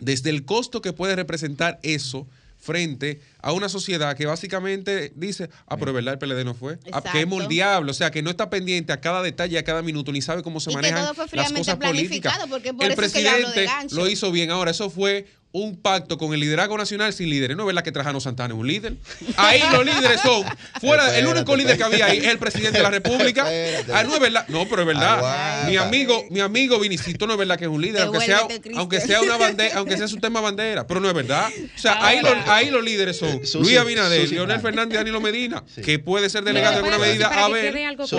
desde 0.00 0.28
el 0.30 0.44
costo 0.44 0.80
que 0.82 0.92
puede 0.92 1.16
representar 1.16 1.80
eso 1.82 2.28
frente 2.58 3.20
a 3.40 3.52
una 3.52 3.68
sociedad 3.68 4.16
que 4.16 4.26
básicamente 4.26 5.12
dice, 5.14 5.48
ah, 5.68 5.76
pero 5.76 5.92
verdad, 5.92 6.14
el 6.14 6.18
PLD 6.18 6.44
no 6.44 6.52
fue. 6.54 6.74
Ah, 6.92 7.00
que 7.00 7.08
es 7.08 7.14
Exacto. 7.14 7.26
moldeable, 7.28 7.90
o 7.90 7.94
sea, 7.94 8.10
que 8.10 8.22
no 8.22 8.30
está 8.30 8.50
pendiente 8.50 8.92
a 8.92 9.00
cada 9.00 9.22
detalle, 9.22 9.56
a 9.58 9.62
cada 9.62 9.82
minuto, 9.82 10.10
ni 10.12 10.20
sabe 10.20 10.42
cómo 10.42 10.58
se 10.60 10.70
Y 10.70 10.74
que 10.74 10.82
manejan 10.82 11.14
todo 11.14 11.14
fue 11.14 11.36
las 11.36 11.52
cosas 11.52 11.76
políticas. 11.76 12.34
planificado, 12.34 12.48
porque 12.48 12.74
por 12.74 12.84
el 12.86 12.92
eso 12.92 13.00
que 13.00 13.06
de 13.22 13.24
presidente 13.24 13.64
gancho. 13.66 13.96
lo 13.96 14.08
hizo 14.08 14.32
bien. 14.32 14.50
Ahora, 14.50 14.72
eso 14.72 14.90
fue 14.90 15.26
un 15.52 15.80
pacto 15.80 16.18
con 16.18 16.34
el 16.34 16.40
liderazgo 16.40 16.76
nacional 16.76 17.12
sin 17.14 17.30
líderes. 17.30 17.56
No 17.56 17.62
es 17.62 17.66
verdad 17.68 17.82
que 17.82 17.90
Trajano 17.92 18.20
Santana 18.20 18.52
es 18.52 18.60
un 18.60 18.66
líder. 18.66 18.94
Ahí 19.36 19.62
los 19.72 19.86
líderes 19.86 20.20
son, 20.20 20.44
fuera, 20.80 21.16
el 21.18 21.26
único 21.26 21.56
líder 21.56 21.78
que 21.78 21.84
había 21.84 22.06
ahí 22.06 22.18
es 22.18 22.26
el 22.26 22.38
presidente 22.38 22.76
de 22.76 22.82
la 22.82 22.90
República. 22.90 23.50
Espérate. 23.50 23.92
Ah, 23.94 24.04
no 24.04 24.14
es 24.14 24.20
verdad. 24.20 24.46
No, 24.48 24.66
pero 24.68 24.82
es 24.82 24.86
verdad. 24.88 25.18
Aguanta. 25.18 25.66
Mi 25.70 25.76
amigo, 25.78 26.24
mi 26.30 26.40
amigo 26.40 26.78
Vinicito 26.78 27.26
no 27.26 27.32
es 27.32 27.38
verdad 27.38 27.56
que 27.56 27.64
es 27.64 27.70
un 27.70 27.80
líder, 27.80 28.02
aunque 28.02 28.20
sea, 28.20 28.40
aunque 28.76 29.00
sea 29.00 29.22
una 29.22 29.36
bandera, 29.38 29.78
aunque 29.78 29.96
sea 29.96 30.08
su 30.08 30.18
tema 30.18 30.40
bandera, 30.42 30.86
pero 30.86 31.00
no 31.00 31.08
es 31.08 31.14
verdad. 31.14 31.48
O 31.74 31.78
sea, 31.78 32.04
ahí, 32.04 32.20
los, 32.20 32.34
ahí 32.48 32.70
los 32.70 32.84
líderes 32.84 33.16
son 33.16 33.40
Susi- 33.42 33.60
Luis 33.60 33.78
Abinader, 33.78 34.22
Susi 34.22 34.34
Leonel. 34.34 34.60
Fernández 34.60 34.94
y 34.94 34.96
Danilo 34.98 35.20
Medina, 35.20 35.64
que 35.82 35.98
puede 35.98 36.28
ser 36.28 36.44
delegado 36.44 36.80
en 36.80 36.84
alguna 36.84 36.98
medida 36.98 37.30
para 37.30 37.46
a 37.46 37.48
ver. 37.48 37.72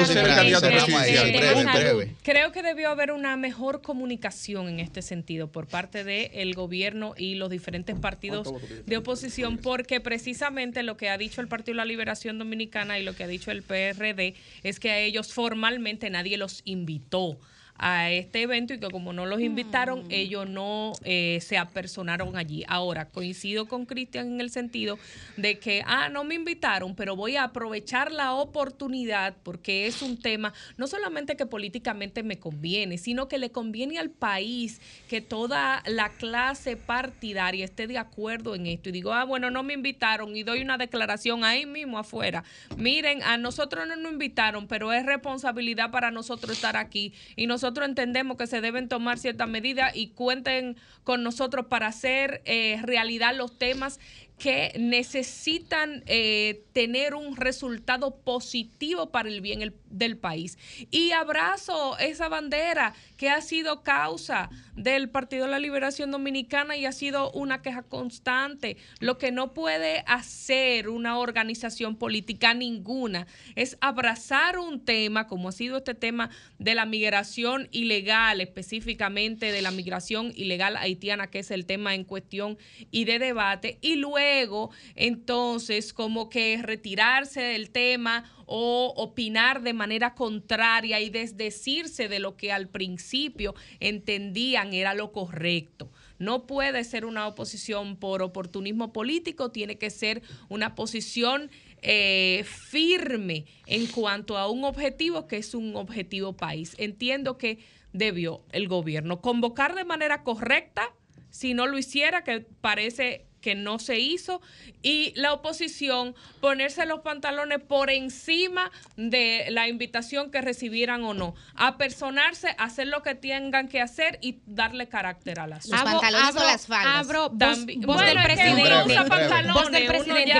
ser 0.08 0.28
candidato 0.28 0.68
presidencial. 0.68 2.16
Creo 2.24 2.52
que 2.52 2.64
debió 2.64 2.90
haber 2.90 3.12
una 3.12 3.38
mejor 3.38 3.82
comunicación 3.82 4.70
en 4.70 4.80
este 4.80 5.02
sentido 5.02 5.52
por 5.52 5.68
parte 5.68 6.04
del 6.04 6.54
gobierno 6.56 7.14
y 7.18 7.36
los 7.36 7.50
diferentes 7.50 8.00
partidos 8.00 8.54
de 8.86 8.98
oposición, 8.98 9.58
porque 9.58 10.00
precisamente 10.00 10.84
lo 10.84 10.98
que 10.98 11.10
ha 11.10 11.18
dicho 11.18 11.42
el 11.42 11.48
Partido 11.48 11.74
de 11.74 11.78
la 11.78 11.86
Liberación 11.86 12.38
Dominicana 12.38 13.00
y 13.00 13.04
lo 13.04 13.16
que 13.16 13.24
ha 13.24 13.28
dicho 13.28 13.52
el 13.52 13.64
PRD 13.64 14.36
es 14.64 14.80
que 14.80 14.92
a 14.92 15.00
ellos 15.00 15.34
formalmente 15.34 16.10
nadie 16.10 16.38
los 16.38 16.62
invitó 16.66 17.40
a 17.78 18.12
este 18.12 18.42
evento 18.42 18.74
y 18.74 18.80
que 18.80 18.90
como 18.90 19.14
no 19.14 19.26
los 19.26 19.42
invitaron, 19.42 20.06
ellos 20.10 20.48
no 20.48 20.94
eh, 21.04 21.40
se 21.42 21.58
apersonaron 21.58 22.36
allí. 22.36 22.64
Ahora, 22.68 23.10
coincido 23.10 23.68
con 23.68 23.86
Cristian 23.86 24.28
en 24.28 24.42
el 24.42 24.50
sentido 24.50 24.98
de 25.36 25.60
que, 25.60 25.84
ah, 25.86 26.10
no 26.10 26.24
me 26.24 26.36
invitaron, 26.36 26.96
pero 26.96 27.16
voy 27.16 27.36
a 27.36 27.44
aprovechar 27.44 28.12
la 28.12 28.34
oportunidad 28.34 29.36
porque 29.44 29.88
es 29.88 30.02
un 30.02 30.18
tema 30.18 30.54
no 30.78 30.88
solamente 30.88 31.36
que 31.36 31.46
políticamente 31.46 32.24
me 32.24 32.40
conviene, 32.40 32.98
sino 32.98 33.28
que 33.28 33.38
le 33.38 33.52
conviene 33.52 34.00
al 34.00 34.10
país 34.10 34.82
que 35.08 35.22
toda 35.22 35.84
la 35.86 36.10
clase 36.10 36.78
partidaria 36.78 37.66
esté 37.66 37.88
de 37.88 37.98
acuerdo 37.98 38.56
en 38.56 38.68
esto. 38.68 38.90
Y 38.90 38.92
digo, 38.92 39.14
ah, 39.14 39.24
bueno, 39.24 39.52
no 39.52 39.64
me 39.64 39.74
invitaron 39.74 40.36
y 40.36 40.44
doy 40.44 40.62
una 40.62 40.78
declaración 40.78 41.44
ahí 41.44 41.66
mismo 41.66 42.00
afuera. 42.00 42.44
Miren, 42.78 43.22
a 43.24 43.38
nosotros 43.38 43.88
no 43.88 43.96
nos 43.96 44.12
invitaron, 44.12 44.68
pero 44.68 44.92
es 44.94 45.06
responsabilidad 45.06 45.92
para 45.92 46.12
nosotros 46.12 46.52
estar 46.52 46.76
aquí 46.76 47.14
y 47.36 47.48
nosotros 47.48 47.67
entendemos 47.86 48.38
que 48.38 48.48
se 48.48 48.62
deben 48.62 48.88
tomar 48.88 49.18
ciertas 49.18 49.48
medidas 49.48 49.96
y 49.96 50.10
cuenten 50.10 50.78
con 51.04 51.24
nosotros 51.24 51.68
para 51.68 51.88
hacer 51.88 52.42
eh, 52.46 52.80
realidad 52.84 53.36
los 53.36 53.58
temas 53.58 54.00
que 54.38 54.72
necesitan 54.78 56.04
eh, 56.06 56.64
tener 56.74 57.16
un 57.16 57.36
resultado 57.36 58.18
positivo 58.18 59.10
para 59.12 59.30
el 59.30 59.42
bien 59.42 59.62
el- 59.64 59.74
del 59.90 60.18
país. 60.18 60.58
Y 60.92 61.12
abrazo 61.12 61.98
esa 61.98 62.30
bandera 62.30 62.94
que 63.18 63.30
ha 63.30 63.42
sido 63.42 63.82
causa 63.82 64.50
del 64.76 65.10
Partido 65.10 65.46
de 65.46 65.52
la 65.52 65.60
Liberación 65.60 66.12
Dominicana 66.12 66.78
y 66.78 66.86
ha 66.86 66.92
sido 66.92 67.32
una 67.32 67.64
queja 67.64 67.82
constante. 67.82 68.78
Lo 69.00 69.18
que 69.18 69.32
no 69.32 69.54
puede 69.56 70.04
hacer 70.06 70.90
una 70.90 71.18
organización 71.18 71.96
política 71.96 72.54
ninguna 72.54 73.26
es 73.56 73.78
abrazar 73.82 74.60
un 74.60 74.86
tema, 74.86 75.26
como 75.28 75.50
ha 75.50 75.52
sido 75.52 75.78
este 75.78 75.96
tema 75.96 76.30
de 76.60 76.76
la 76.76 76.86
migración 76.86 77.70
ilegal, 77.72 78.40
específicamente 78.40 79.52
de 79.52 79.62
la 79.64 79.72
migración 79.72 80.32
ilegal 80.36 80.78
haitiana, 80.78 81.28
que 81.28 81.40
es 81.40 81.50
el 81.50 81.66
tema 81.66 81.96
en 81.96 82.04
cuestión 82.04 82.58
y 82.92 83.06
de 83.06 83.18
debate, 83.18 83.80
y 83.82 83.96
luego 84.28 84.72
entonces 84.96 85.94
como 85.94 86.30
que 86.30 86.60
retirarse 86.62 87.42
del 87.42 87.70
tema 87.70 88.30
o 88.46 88.94
opinar 88.96 89.62
de 89.62 89.74
manera 89.74 90.16
contraria 90.16 91.00
y 91.00 91.10
desdecirse 91.10 92.08
de 92.08 92.20
lo 92.20 92.36
que 92.38 92.52
al 92.52 92.68
principio 92.68 93.56
entendían 93.80 94.74
era 94.74 94.94
lo 94.94 95.12
correcto. 95.12 95.90
No 96.20 96.48
puede 96.48 96.84
ser 96.84 97.06
una 97.06 97.28
oposición 97.28 97.98
por 97.98 98.22
oportunismo 98.22 98.92
político, 98.94 99.52
tiene 99.52 99.78
que 99.78 99.90
ser 99.90 100.22
una 100.50 100.76
posición 100.76 101.50
eh, 101.82 102.44
firme 102.46 103.46
en 103.66 103.86
cuanto 103.88 104.38
a 104.38 104.50
un 104.50 104.64
objetivo 104.64 105.28
que 105.28 105.38
es 105.38 105.54
un 105.54 105.76
objetivo 105.76 106.34
país. 106.34 106.74
Entiendo 106.78 107.38
que 107.38 107.60
debió 107.94 108.42
el 108.52 108.68
gobierno 108.68 109.22
convocar 109.22 109.76
de 109.76 109.86
manera 109.86 110.24
correcta, 110.24 110.94
si 111.30 111.54
no 111.54 111.68
lo 111.68 111.78
hiciera, 111.78 112.24
que 112.24 112.46
parece 112.62 113.27
que 113.42 113.56
no 113.56 113.80
se 113.80 114.00
hizo, 114.00 114.42
y 114.82 115.14
la 115.16 115.32
oposición 115.34 116.16
ponerse 116.42 116.86
los 116.86 117.00
pantalones 117.02 117.60
por 117.60 117.90
encima 117.90 118.72
de 118.96 119.46
la 119.50 119.68
invitación 119.68 120.32
que 120.32 120.42
recibieran 120.42 121.04
o 121.04 121.14
no, 121.14 121.36
apersonarse, 121.56 122.56
hacer 122.58 122.88
lo 122.88 123.04
que 123.04 123.16
tengan 123.16 123.68
que 123.68 123.82
hacer 123.82 124.18
y 124.22 124.40
darle 124.46 124.88
carácter 124.88 125.40
a 125.40 125.48
las 125.48 125.68
Los 125.68 125.82
pantalones 125.82 126.36
o 126.36 126.40
las 126.44 126.66
faldas. 126.68 126.96
Abro 127.08 127.30
voz, 127.30 127.38
del 127.40 128.18
presidente. 128.24 128.68
pantalones, 129.08 129.54
voz 129.54 129.72
del 129.72 129.88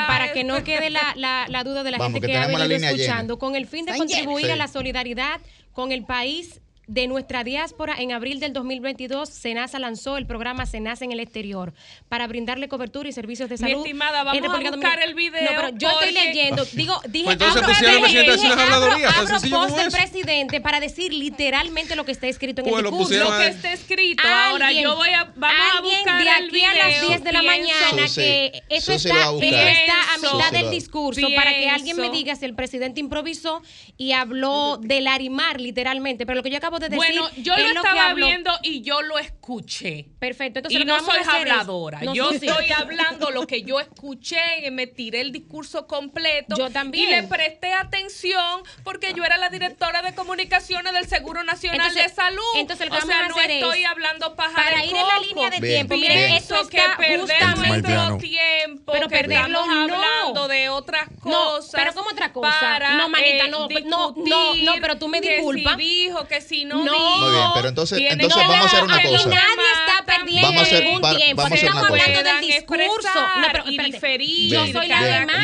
para 0.08 0.26
es- 0.28 0.32
que 0.34 0.44
no 0.44 0.64
quede 0.64 0.90
la, 0.90 1.14
la- 1.16 1.46
la 1.48 1.64
duda 1.64 1.84
de 1.84 1.92
la 1.92 1.98
Vamos, 1.98 2.14
gente 2.14 2.28
que 2.28 2.34
que, 2.34 2.38
ha 2.40 2.48
venido 2.48 2.66
llena. 2.68 2.90
escuchando. 2.92 3.38
Con 3.40 3.56
el 3.56 3.68
fin 3.68 3.86
de 3.86 3.92
Están 3.92 4.08
contribuir 4.08 4.46
llenas. 4.48 4.56
a 4.56 4.58
la 4.58 4.68
solidaridad 4.68 5.42
con 5.74 5.92
el 5.92 6.04
país 6.06 6.62
de 6.88 7.08
nuestra 7.08 7.44
diáspora, 7.44 7.96
en 8.00 8.12
abril 8.14 8.40
del 8.40 8.54
2022, 8.54 9.28
SENASA 9.30 9.78
lanzó 9.80 10.16
el 10.18 10.26
programa 10.26 10.66
SENASA 10.66 11.04
en 11.06 11.12
el 11.12 11.20
exterior 11.20 11.74
para 12.08 12.28
brindarle 12.28 12.70
cobertura 12.70 13.10
y 13.10 13.12
servicios 13.12 13.50
de 13.50 13.56
Mi 13.56 13.60
salud. 13.60 13.78
estimada, 13.86 14.24
vamos 14.24 14.42
a 14.42 14.48
buscar 14.48 14.64
Dominicana. 14.72 15.04
el 15.04 15.14
video 15.14 15.42
No, 15.44 15.50
pero 15.56 15.70
yo 15.78 15.90
estoy 15.90 16.12
leyendo, 16.14 16.66
digo, 16.74 17.00
dije, 17.10 17.26
Pues 17.26 17.34
entonces 17.36 17.58
abro, 17.58 17.68
pusieron 18.02 18.36
dije- 18.38 18.48
abro- 18.54 19.10
abro 19.10 19.50
post 19.50 19.78
del 19.78 19.92
presidente 19.92 20.62
para 20.62 20.80
decir 20.80 21.14
literalmente 21.14 21.96
lo 21.98 22.06
que 22.06 22.14
está 22.14 22.28
escrito 22.28 22.62
en 22.62 22.70
Pues 22.70 22.78
el 22.80 22.84
lo 22.86 22.98
discurso. 22.98 23.32
lo 23.32 23.38
que 23.38 23.48
está 23.48 23.74
escrito. 23.74 24.24
Ahora 24.26 24.72
yo 24.72 24.96
voy 24.96 25.10
a 25.10 25.26
vamos 25.36 25.58
a 25.78 25.82
buscar 25.82 26.16
de 26.18 26.22
el 26.24 26.30
aquí 26.48 26.64
a 26.64 26.74
las 26.74 26.88
video, 26.88 27.08
10 27.10 27.24
de 27.26 27.32
la 27.34 27.44
mañana 27.44 28.06
que 28.16 28.64
eso 28.70 28.94
está, 28.94 29.14
a 29.14 29.32
eso 29.32 29.42
está 29.42 30.14
a 30.14 30.18
Pienso- 30.20 30.38
mitad 30.38 30.52
del 30.54 30.70
discurso 30.72 31.28
para 31.36 31.54
que 31.54 31.70
alguien 31.70 31.98
me 31.98 32.10
diga 32.10 32.36
si 32.38 32.46
el 32.46 32.56
presidente 32.56 33.02
improvisó 33.02 33.62
y 33.98 34.14
habló 34.14 34.78
del 34.78 35.08
arimar 35.08 35.60
literalmente, 35.60 36.26
pero 36.26 36.38
lo 36.38 36.44
que 36.44 36.50
yo 36.50 36.58
acabo 36.58 36.77
de 36.80 36.90
decir 36.90 36.98
Bueno, 36.98 37.30
yo 37.38 37.56
lo 37.58 37.64
que 37.64 37.72
estaba 37.88 38.14
viendo 38.14 38.52
y 38.64 38.82
yo 38.82 39.02
lo 39.02 39.18
escuché. 39.20 40.08
Perfecto, 40.20 40.60
entonces 40.60 40.80
y 40.80 40.84
lo 40.84 40.86
que 40.96 41.02
no 41.02 41.06
soy 41.06 41.20
es- 41.22 41.28
habladora. 41.28 42.00
No, 42.02 42.14
yo 42.14 42.32
estoy 42.32 42.72
hablando 42.76 43.32
lo 43.32 43.46
que 43.48 43.64
yo 43.64 43.80
escuché 43.80 44.66
y 44.66 44.72
me 44.72 44.88
tiré 44.88 45.22
el 45.22 45.32
discurso 45.32 45.88
completo. 45.88 46.56
Yo 46.58 46.70
también. 46.70 47.10
Y 47.10 47.12
le 47.16 47.24
presté 47.24 47.74
atención 47.74 48.62
porque 48.84 49.14
yo 49.14 49.24
era 49.24 49.38
la 49.38 49.50
directora 49.50 50.02
de 50.02 50.14
comunicaciones 50.16 50.94
del 50.94 51.08
Seguro 51.08 51.44
Nacional 51.44 51.80
Entonces- 51.88 52.10
de 52.10 52.16
Salud. 52.16 52.42
entonces 52.56 52.88
lo 52.88 52.92
que 52.94 53.04
o 53.04 53.06
sea, 53.08 53.28
no 53.28 53.36
hacer 53.38 53.52
estoy 53.52 53.82
es, 53.84 53.88
hablando 53.88 54.36
paja 54.36 54.56
para 54.56 54.86
ir 54.86 54.96
en 54.96 55.08
la 55.08 55.20
línea 55.20 55.50
de 55.50 55.60
Bien, 55.60 55.88
tiempo, 55.88 55.96
miren, 55.96 56.18
bien. 56.18 56.30
Pienso 56.32 56.68
que 56.70 56.80
justamente 56.80 57.90
nuestro 57.90 58.18
tiempo, 58.18 58.92
Pero 58.92 59.08
que 59.08 59.16
perderlo 59.18 59.60
estamos 59.62 59.88
no. 59.88 59.96
hablando 59.96 60.48
de 60.48 60.70
otras 60.70 61.10
No, 61.26 61.32
cosas. 61.56 61.72
pero 61.74 61.94
¿cómo 61.94 62.10
otra 62.10 62.32
cosa? 62.34 62.50
Para, 62.60 62.96
No, 62.96 63.10
manita, 63.10 63.46
eh, 63.46 63.50
no, 63.50 63.68
no, 63.86 64.14
no, 64.16 64.56
no, 64.56 64.74
pero 64.82 64.98
tú 64.98 65.08
me 65.08 65.22
que 65.22 65.36
disculpas. 65.38 65.76
si 65.76 65.82
dijo, 65.82 66.28
que 66.28 66.42
si 66.42 66.66
no, 66.68 66.84
No. 66.86 67.18
Muy 67.20 67.32
bien, 67.32 67.48
pero 67.56 67.68
entonces- 67.70 67.98
Tiene 67.98 68.14
entonces 68.14 68.42
que 68.42 68.48
vamos 68.48 68.64
a 68.66 68.68
hacer 68.68 68.84
una 68.84 69.02
cosa. 69.02 69.30
Nadie 69.30 69.46
está 69.74 70.06
perdiendo 70.06 70.48
Vamos 70.48 70.62
a 70.62 70.66
hacer- 70.66 70.84
ningún 70.84 71.02
para- 71.02 71.18
tiempo. 71.18 71.42
vamos 71.44 71.58
Estamos 71.58 71.84
hablando 71.90 72.24
del 72.24 72.42
discurso. 72.42 73.10
No, 73.16 73.48
pero 73.52 73.64
y 73.68 73.78
diferir. 73.80 74.52
Yo 74.54 74.68
soy 74.68 74.88
la 74.88 75.04
demás. 75.04 75.38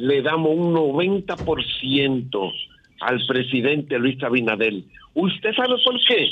le 0.00 0.22
damos 0.22 0.52
un 0.56 0.74
90% 0.74 2.52
al 3.00 3.26
presidente 3.26 3.98
Luis 3.98 4.22
Abinader. 4.22 4.74
¿Usted 5.14 5.52
sabe 5.54 5.74
por 5.84 6.00
qué? 6.06 6.26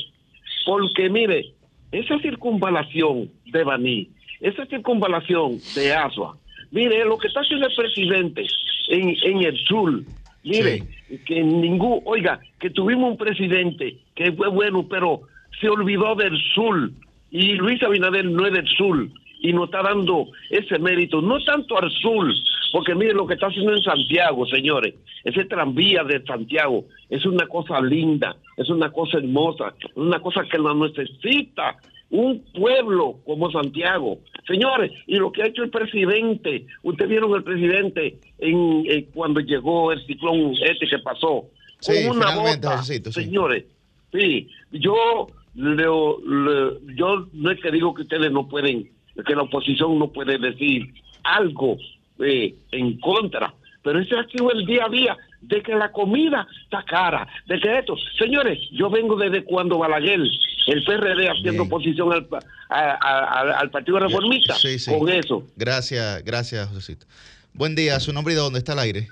Porque, 0.65 1.11
mire, 1.11 1.53
esa 1.93 2.19
circunvalación 2.21 3.31
de 3.47 3.65
Baní, 3.65 4.09
esa 4.41 4.65
circunvalación 4.67 5.59
de 5.75 5.93
Asua, 5.93 6.39
mire, 6.71 7.05
lo 7.05 7.19
que 7.19 7.29
está 7.29 7.41
haciendo 7.41 7.67
el 7.69 7.75
presidente 7.75 8.47
en, 8.89 9.15
en 9.23 9.43
el 9.45 9.59
sur, 9.59 10.03
mire, 10.45 10.83
que 11.27 11.43
ningún, 11.43 12.01
oiga, 12.07 12.41
que 12.59 12.71
tuvimos 12.71 13.13
un 13.13 13.19
presidente 13.19 13.99
que 14.15 14.33
fue 14.33 14.49
bueno, 14.49 14.87
pero 14.89 15.23
se 15.61 15.69
olvidó 15.69 16.15
del 16.15 16.39
sur, 16.55 16.91
y 17.31 17.53
Luis 17.53 17.83
Abinader 17.83 18.25
no 18.25 18.47
es 18.47 18.53
del 18.55 18.69
sur, 18.69 19.09
y 19.41 19.53
nos 19.53 19.67
está 19.67 19.83
dando 19.83 20.29
ese 20.49 20.79
mérito, 20.79 21.21
no 21.21 21.39
tanto 21.45 21.79
al 21.79 21.91
sur, 21.91 22.33
porque 22.73 22.95
mire 22.95 23.13
lo 23.15 23.27
que 23.27 23.35
está 23.35 23.47
haciendo 23.47 23.73
en 23.75 23.83
Santiago, 23.83 24.47
señores, 24.47 24.95
ese 25.25 25.45
tranvía 25.47 26.05
de 26.05 26.23
Santiago 26.25 26.85
es 27.09 27.25
una 27.27 27.47
cosa 27.47 27.81
linda, 27.81 28.37
es 28.57 28.69
una 28.69 28.91
cosa 28.91 29.19
hermosa, 29.19 29.75
es 29.81 29.97
una 29.97 30.21
cosa 30.21 30.43
que 30.51 30.59
la 30.59 30.75
necesita 30.75 31.77
un 32.11 32.43
pueblo 32.55 33.19
como 33.27 33.51
Santiago. 33.51 34.19
Señores, 34.47 34.93
y 35.07 35.17
lo 35.17 35.31
que 35.31 35.43
ha 35.43 35.47
hecho 35.47 35.63
el 35.63 35.71
presidente, 35.71 36.67
ustedes 36.83 37.11
vieron 37.11 37.35
el 37.35 37.43
presidente 37.45 38.19
en, 38.39 38.85
eh, 38.89 39.07
cuando 39.13 39.41
llegó 39.41 39.93
el 39.93 40.05
ciclón 40.07 40.55
este 40.63 40.87
que 40.89 40.99
pasó, 41.01 41.45
Sí, 41.81 42.07
con 42.09 42.17
una 42.17 42.35
bota, 42.35 42.83
sí. 42.83 42.99
señores, 43.13 43.65
sí, 44.13 44.49
yo 44.73 45.27
leo- 45.55 46.19
le- 46.27 46.95
yo 46.97 47.27
no 47.35 47.51
es 47.51 47.61
que 47.61 47.71
digo 47.71 47.93
que 47.95 48.03
ustedes 48.03 48.33
no 48.33 48.49
pueden, 48.49 48.89
que 49.27 49.35
la 49.35 49.43
oposición 49.43 49.99
no 49.99 50.09
puede 50.11 50.39
decir 50.39 50.87
algo 51.25 51.77
eh, 52.21 52.55
en 52.73 52.99
contra, 53.01 53.53
pero 53.83 54.01
ese 54.01 54.17
ha 54.17 54.25
sido 54.25 54.51
el 54.53 54.65
día 54.67 54.85
a 54.87 54.89
día 54.89 55.17
de 55.41 55.63
que 55.63 55.75
la 55.75 55.93
comida 55.93 56.47
está 56.65 56.83
cara, 56.83 57.27
de 57.47 57.61
que 57.61 57.79
esto, 57.79 57.95
señores, 58.19 58.59
yo 58.73 58.91
vengo 58.91 59.17
desde 59.17 59.45
cuando 59.45 59.79
Balaguer, 59.79 60.21
el 60.67 60.85
PRD 60.85 61.29
haciendo 61.31 61.63
oposición 61.63 62.13
al, 62.13 62.27
pa- 62.27 62.41
a- 62.69 62.99
a- 63.01 63.41
a- 63.53 63.59
al 63.61 63.71
Partido 63.71 63.99
Reformista, 64.01 64.55
Sí, 64.55 64.79
sí. 64.79 64.91
con 64.99 65.09
eso. 65.09 65.45
Gracias, 65.57 66.25
gracias, 66.25 66.69
Josecito. 66.69 67.07
Buen 67.55 67.75
día, 67.77 67.99
su 68.01 68.13
nombre 68.13 68.33
y 68.33 68.37
de 68.37 68.43
dónde 68.43 68.59
está 68.59 68.73
el 68.73 68.81
aire. 68.81 69.09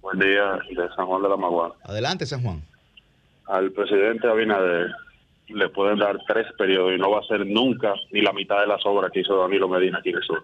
Buen 0.00 0.18
día, 0.18 0.58
de 0.70 0.88
San 0.96 1.06
Juan 1.06 1.22
de 1.22 1.28
la 1.28 1.36
Maguana. 1.36 1.74
Adelante, 1.84 2.24
San 2.26 2.42
Juan. 2.42 2.62
Al 3.46 3.70
presidente 3.72 4.26
Abinader 4.28 4.90
le 5.48 5.68
pueden 5.68 5.98
dar 5.98 6.16
tres 6.26 6.46
periodos 6.56 6.92
y 6.94 6.98
no 6.98 7.10
va 7.10 7.20
a 7.20 7.24
ser 7.24 7.44
nunca 7.46 7.92
ni 8.12 8.22
la 8.22 8.32
mitad 8.32 8.60
de 8.60 8.66
las 8.66 8.84
obras 8.86 9.10
que 9.12 9.20
hizo 9.20 9.36
Danilo 9.42 9.68
Medina 9.68 9.98
aquí 9.98 10.08
en 10.10 10.16
el 10.16 10.22
sur. 10.22 10.42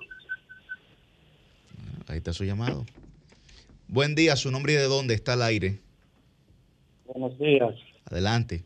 Ahí 2.08 2.18
está 2.18 2.32
su 2.32 2.44
llamado. 2.44 2.84
Buen 3.88 4.14
día, 4.14 4.36
su 4.36 4.50
nombre 4.50 4.72
y 4.72 4.76
de 4.76 4.84
dónde 4.84 5.14
está 5.14 5.34
el 5.34 5.42
aire. 5.42 5.80
Buenos 7.06 7.38
días, 7.38 7.74
Adelante. 8.10 8.64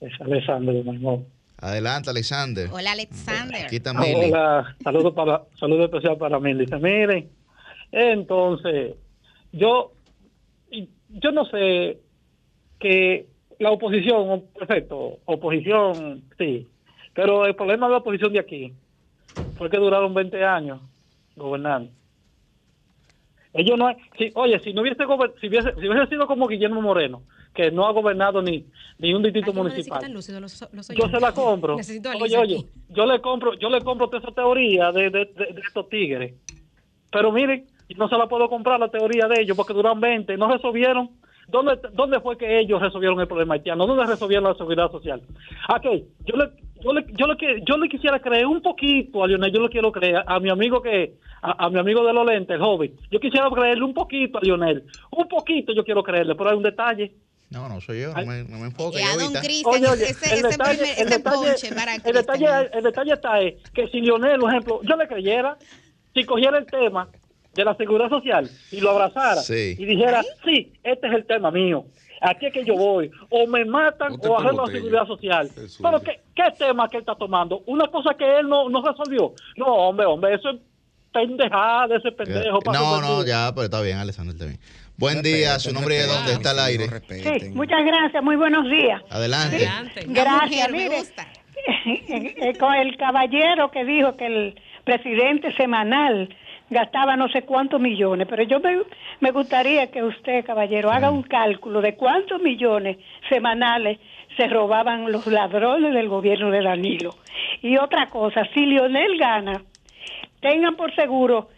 es 0.00 0.12
Alessandro 0.20 0.72
de 0.72 0.84
Maimón. 0.84 1.26
Adelante, 1.58 2.10
Alexander. 2.10 2.68
Hola, 2.72 2.92
Alexander. 2.92 3.64
Aquí 3.64 3.76
está 3.76 3.94
Mili. 3.94 4.32
Hola, 4.32 4.76
saludo 4.82 5.14
para 5.14 5.42
saludo 5.58 5.84
especial 5.84 6.16
para 6.18 6.38
mí. 6.40 6.54
Dice, 6.54 6.76
miren, 6.76 7.30
entonces, 7.92 8.94
yo 9.52 9.92
yo 10.70 11.30
no 11.32 11.44
sé 11.46 12.00
que 12.80 13.26
la 13.58 13.70
oposición, 13.70 14.44
perfecto, 14.58 15.18
oposición, 15.26 16.24
sí, 16.38 16.68
pero 17.14 17.46
el 17.46 17.54
problema 17.54 17.86
de 17.86 17.92
la 17.92 17.98
oposición 17.98 18.32
de 18.32 18.40
aquí 18.40 18.72
fue 19.56 19.70
que 19.70 19.78
duraron 19.78 20.12
20 20.12 20.44
años 20.44 20.80
gobernando. 21.36 21.90
Ellos 23.54 23.78
no, 23.78 23.88
si, 24.18 24.32
oye, 24.34 24.58
si 24.60 24.72
no 24.74 24.82
hubiese, 24.82 24.98
si 25.40 25.46
hubiese, 25.48 25.72
si 25.80 25.88
hubiese 25.88 26.08
sido 26.08 26.26
como 26.26 26.48
Guillermo 26.48 26.82
Moreno, 26.82 27.22
que 27.54 27.70
no 27.70 27.86
ha 27.86 27.92
gobernado 27.92 28.42
ni, 28.42 28.66
ni 28.98 29.14
un 29.14 29.22
distrito 29.22 29.52
municipal. 29.52 30.12
los- 30.12 30.28
los 30.72 30.88
yo 30.88 31.08
se 31.08 31.20
la 31.20 31.32
compro. 31.32 31.76
Necesito 31.76 32.10
Oye, 32.20 32.36
oye, 32.36 32.54
aquí. 32.56 32.66
yo 32.88 33.06
le 33.06 33.20
compro, 33.20 33.54
yo 33.54 33.70
le 33.70 33.80
compro 33.82 34.08
toda 34.08 34.18
esa 34.24 34.32
teoría 34.34 34.90
de, 34.90 35.08
de, 35.10 35.24
de- 35.26 35.52
de 35.54 35.60
estos 35.64 35.88
tigres. 35.88 36.34
Pero 37.12 37.30
miren, 37.30 37.66
no 37.96 38.08
se 38.08 38.16
la 38.18 38.26
puedo 38.26 38.48
comprar 38.48 38.80
la 38.80 38.88
teoría 38.90 39.28
de 39.28 39.42
ellos 39.42 39.56
porque 39.56 39.72
duran 39.72 40.00
20, 40.00 40.36
no 40.36 40.50
resolvieron. 40.50 41.10
¿Dónde, 41.48 41.78
¿Dónde 41.92 42.20
fue 42.20 42.36
que 42.38 42.60
ellos 42.60 42.80
resolvieron 42.80 43.20
el 43.20 43.26
problema 43.28 43.54
haitiano? 43.54 43.86
¿Dónde 43.86 44.04
resolvieron 44.06 44.44
la 44.44 44.54
seguridad 44.54 44.90
social? 44.90 45.20
Ok, 45.68 45.84
yo 46.24 46.36
le, 46.36 46.50
yo 46.82 46.92
le, 46.92 47.04
yo 47.12 47.26
le, 47.26 47.62
yo 47.66 47.76
le 47.76 47.88
quisiera 47.88 48.18
creer 48.20 48.46
un 48.46 48.62
poquito 48.62 49.22
a 49.22 49.26
Lionel, 49.26 49.52
yo 49.52 49.60
le 49.62 49.68
quiero 49.68 49.92
creer 49.92 50.22
a 50.26 50.40
mi 50.40 50.50
amigo 50.50 50.80
que, 50.82 51.14
a, 51.42 51.66
a 51.66 51.70
mi 51.70 51.78
amigo 51.78 52.04
de 52.06 52.12
los 52.12 52.26
lentes, 52.26 52.54
el 52.56 52.62
joven. 52.62 52.94
Yo 53.10 53.20
quisiera 53.20 53.48
creerle 53.50 53.84
un 53.84 53.94
poquito 53.94 54.38
a 54.38 54.40
Lionel, 54.40 54.84
un 55.10 55.28
poquito 55.28 55.72
yo 55.74 55.84
quiero 55.84 56.02
creerle, 56.02 56.34
pero 56.34 56.50
hay 56.50 56.56
un 56.56 56.62
detalle. 56.62 57.12
No, 57.50 57.68
no 57.68 57.80
soy 57.80 58.00
yo, 58.00 58.14
no 58.14 58.26
me, 58.26 58.42
no 58.44 58.58
me 58.58 58.64
enfoque. 58.66 58.98
Y 58.98 59.02
a 59.02 59.12
yo 59.12 59.12
don 59.12 59.22
ahorita. 59.36 59.40
Cristian, 59.42 59.84
ese, 59.84 60.00
el 60.00 60.38
ese 60.38 60.48
detalle- 60.48 60.78
primer- 60.78 60.98
el 60.98 61.06
ese 61.06 61.18
detalle- 61.18 61.50
ponche 61.50 61.68
para 61.74 61.94
el 61.94 62.12
detalle, 62.14 62.46
el 62.72 62.82
detalle 62.82 63.12
está 63.12 63.40
es 63.40 63.70
que 63.72 63.86
si 63.88 64.00
Lionel, 64.00 64.40
por 64.40 64.50
ejemplo, 64.50 64.80
yo 64.82 64.96
le 64.96 65.06
creyera, 65.06 65.56
si 66.14 66.24
cogiera 66.24 66.58
el 66.58 66.66
tema 66.66 67.08
de 67.54 67.64
la 67.64 67.74
seguridad 67.76 68.08
social 68.08 68.48
y 68.70 68.80
lo 68.80 68.90
abrazara 68.90 69.40
Sí. 69.42 69.76
y 69.78 69.84
dijera, 69.84 70.22
sí, 70.44 70.72
este 70.82 71.06
es 71.08 71.12
el 71.14 71.24
tema 71.26 71.50
mío, 71.50 71.84
aquí 72.20 72.46
es 72.46 72.52
que 72.52 72.64
yo 72.64 72.74
voy, 72.74 73.10
o 73.30 73.46
me 73.46 73.64
matan 73.64 74.16
o 74.26 74.38
arreglo 74.38 74.66
la 74.66 74.72
seguridad 74.72 75.06
social. 75.06 75.50
Jesús. 75.54 75.80
Pero 75.82 76.00
¿qué, 76.02 76.20
¿qué 76.34 76.44
tema 76.58 76.88
que 76.88 76.96
él 76.98 77.02
está 77.02 77.14
tomando? 77.14 77.62
Una 77.66 77.86
cosa 77.88 78.14
que 78.14 78.38
él 78.38 78.48
no, 78.48 78.68
no 78.68 78.82
resolvió. 78.82 79.32
No, 79.56 79.66
hombre, 79.66 80.06
hombre, 80.06 80.34
eso 80.34 80.50
es 80.50 80.56
pendejada 81.12 81.86
de 81.88 81.96
ese 81.96 82.12
pendejo. 82.12 82.58
para 82.60 82.78
No, 82.78 83.00
no, 83.00 83.24
ya, 83.24 83.52
pero 83.54 83.64
está 83.64 83.80
bien, 83.80 83.98
Alessandro, 83.98 84.32
está 84.32 84.46
bien. 84.46 84.58
Buen 84.96 85.22
día, 85.22 85.58
su 85.58 85.72
nombre 85.72 85.98
es 85.98 86.08
dónde 86.08 86.32
está 86.32 86.50
al 86.50 86.60
aire. 86.60 86.86
Sí, 87.08 87.48
muchas 87.50 87.84
gracias, 87.84 88.22
muy 88.22 88.36
buenos 88.36 88.64
días. 88.70 89.02
Adelante. 89.10 89.68
Gracias, 90.06 90.70
mire, 90.70 91.02
eh, 91.86 92.58
con 92.58 92.74
el 92.74 92.96
caballero 92.96 93.70
que 93.70 93.84
dijo 93.84 94.16
que 94.16 94.26
el 94.26 94.60
presidente 94.84 95.52
semanal 95.56 96.28
gastaba 96.74 97.16
no 97.16 97.28
sé 97.28 97.42
cuántos 97.42 97.80
millones, 97.80 98.26
pero 98.28 98.42
yo 98.42 98.60
me, 98.60 98.76
me 99.20 99.30
gustaría 99.30 99.90
que 99.90 100.02
usted, 100.02 100.44
caballero, 100.44 100.90
haga 100.90 101.10
un 101.10 101.22
cálculo 101.22 101.80
de 101.80 101.94
cuántos 101.94 102.42
millones 102.42 102.98
semanales 103.30 103.98
se 104.36 104.46
robaban 104.48 105.10
los 105.10 105.26
ladrones 105.26 105.94
del 105.94 106.08
gobierno 106.08 106.50
de 106.50 106.62
Danilo. 106.62 107.14
Y 107.62 107.78
otra 107.78 108.10
cosa, 108.10 108.42
si 108.52 108.66
Lionel 108.66 109.16
gana, 109.18 109.62
tengan 110.40 110.76
por 110.76 110.94
seguro 110.94 111.48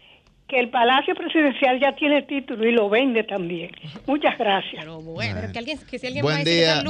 que 0.46 0.60
el 0.60 0.68
Palacio 0.68 1.14
Presidencial 1.14 1.80
ya 1.80 1.96
tiene 1.96 2.22
título 2.22 2.68
y 2.68 2.72
lo 2.72 2.88
vende 2.88 3.24
también. 3.24 3.70
Muchas 4.06 4.38
gracias. 4.38 4.86
Bueno, 4.86 5.40
que, 5.52 5.58
alguien, 5.58 5.78
que 5.90 5.98
si 5.98 6.06
alguien 6.06 6.22
Buen 6.22 6.36
va 6.36 6.40
a 6.40 6.44
día, 6.44 6.82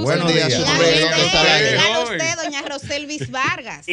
usted, 2.02 2.44
doña 2.44 2.62
Roselvis 2.68 3.30
Vargas. 3.30 3.86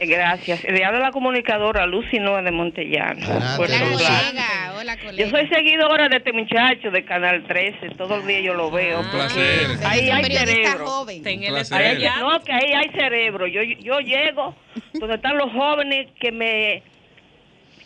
Gracias. 0.00 0.62
Le 0.64 0.84
habla 0.84 1.00
la 1.00 1.10
comunicadora 1.10 1.86
Lucy 1.86 2.18
Noa 2.20 2.42
de 2.42 2.52
Montellano. 2.52 3.26
Puerto 3.56 3.74
Hola. 3.94 4.72
Hola, 4.78 4.96
colega. 4.96 5.24
Yo 5.24 5.28
soy 5.30 5.48
seguidora 5.48 6.08
de 6.08 6.18
este 6.18 6.32
muchacho 6.32 6.90
de 6.92 7.04
Canal 7.04 7.44
13. 7.48 7.90
Todo 7.96 8.16
el 8.16 8.26
día 8.26 8.40
yo 8.40 8.54
lo 8.54 8.70
veo. 8.70 9.00
Un 9.00 9.10
placer. 9.10 9.66
Ahí 9.84 10.08
hay 10.10 10.24
cerebro. 10.24 10.86
joven. 10.86 11.22
Ahí 11.26 11.46
hay- 11.46 11.60
estrella. 11.60 12.16
no, 12.20 12.40
que 12.44 12.52
ahí 12.52 12.72
hay 12.74 12.90
cerebro. 12.90 13.46
Yo, 13.48 13.62
yo 13.62 13.98
llego 14.00 14.54
donde 14.94 15.16
están 15.16 15.36
los 15.36 15.50
jóvenes 15.52 16.08
que 16.20 16.30
me 16.30 16.82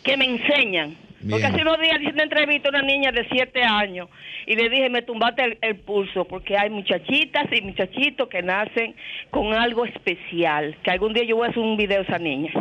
que 0.03 0.17
me 0.17 0.25
enseñan. 0.25 0.95
Porque 1.29 1.45
hace 1.45 1.61
unos 1.61 1.79
días 1.79 2.01
hice 2.01 2.11
una 2.13 2.23
entrevista 2.23 2.69
a 2.69 2.71
una 2.71 2.81
niña 2.81 3.11
de 3.11 3.27
7 3.31 3.63
años 3.63 4.09
y 4.45 4.55
le 4.55 4.69
dije, 4.69 4.89
me 4.89 5.01
tumbaste 5.03 5.43
el, 5.43 5.57
el 5.61 5.75
pulso, 5.77 6.25
porque 6.25 6.57
hay 6.57 6.69
muchachitas 6.69 7.45
y 7.51 7.61
muchachitos 7.61 8.27
que 8.29 8.41
nacen 8.41 8.95
con 9.29 9.53
algo 9.53 9.85
especial, 9.85 10.75
que 10.83 10.91
algún 10.91 11.13
día 11.13 11.23
yo 11.23 11.37
voy 11.37 11.47
a 11.47 11.49
hacer 11.51 11.63
un 11.63 11.77
video 11.77 11.99
a 11.99 12.03
esa 12.03 12.19
niña. 12.19 12.51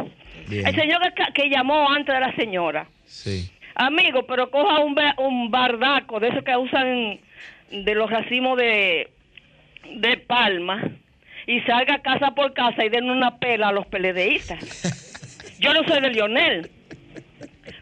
Bien. 0.48 0.66
El 0.66 0.74
señor 0.74 1.00
que, 1.14 1.24
que 1.34 1.48
llamó 1.50 1.90
antes 1.90 2.14
de 2.14 2.20
la 2.20 2.34
señora, 2.36 2.86
Sí. 3.04 3.50
amigo, 3.74 4.26
pero 4.26 4.50
coja 4.50 4.80
un, 4.80 4.96
un 5.18 5.50
bardaco 5.50 6.20
de 6.20 6.28
esos 6.28 6.44
que 6.44 6.56
usan 6.56 7.18
de 7.70 7.94
los 7.94 8.10
racimos 8.10 8.56
de, 8.58 9.08
de 9.96 10.16
palma 10.18 10.82
y 11.46 11.60
salga 11.62 11.98
casa 12.02 12.32
por 12.34 12.52
casa 12.54 12.84
y 12.84 12.88
den 12.90 13.10
una 13.10 13.38
pela 13.38 13.68
a 13.68 13.72
los 13.72 13.86
peledeístas. 13.86 15.56
Yo 15.60 15.72
no 15.74 15.82
soy 15.88 16.00
de 16.00 16.10
Lionel, 16.10 16.70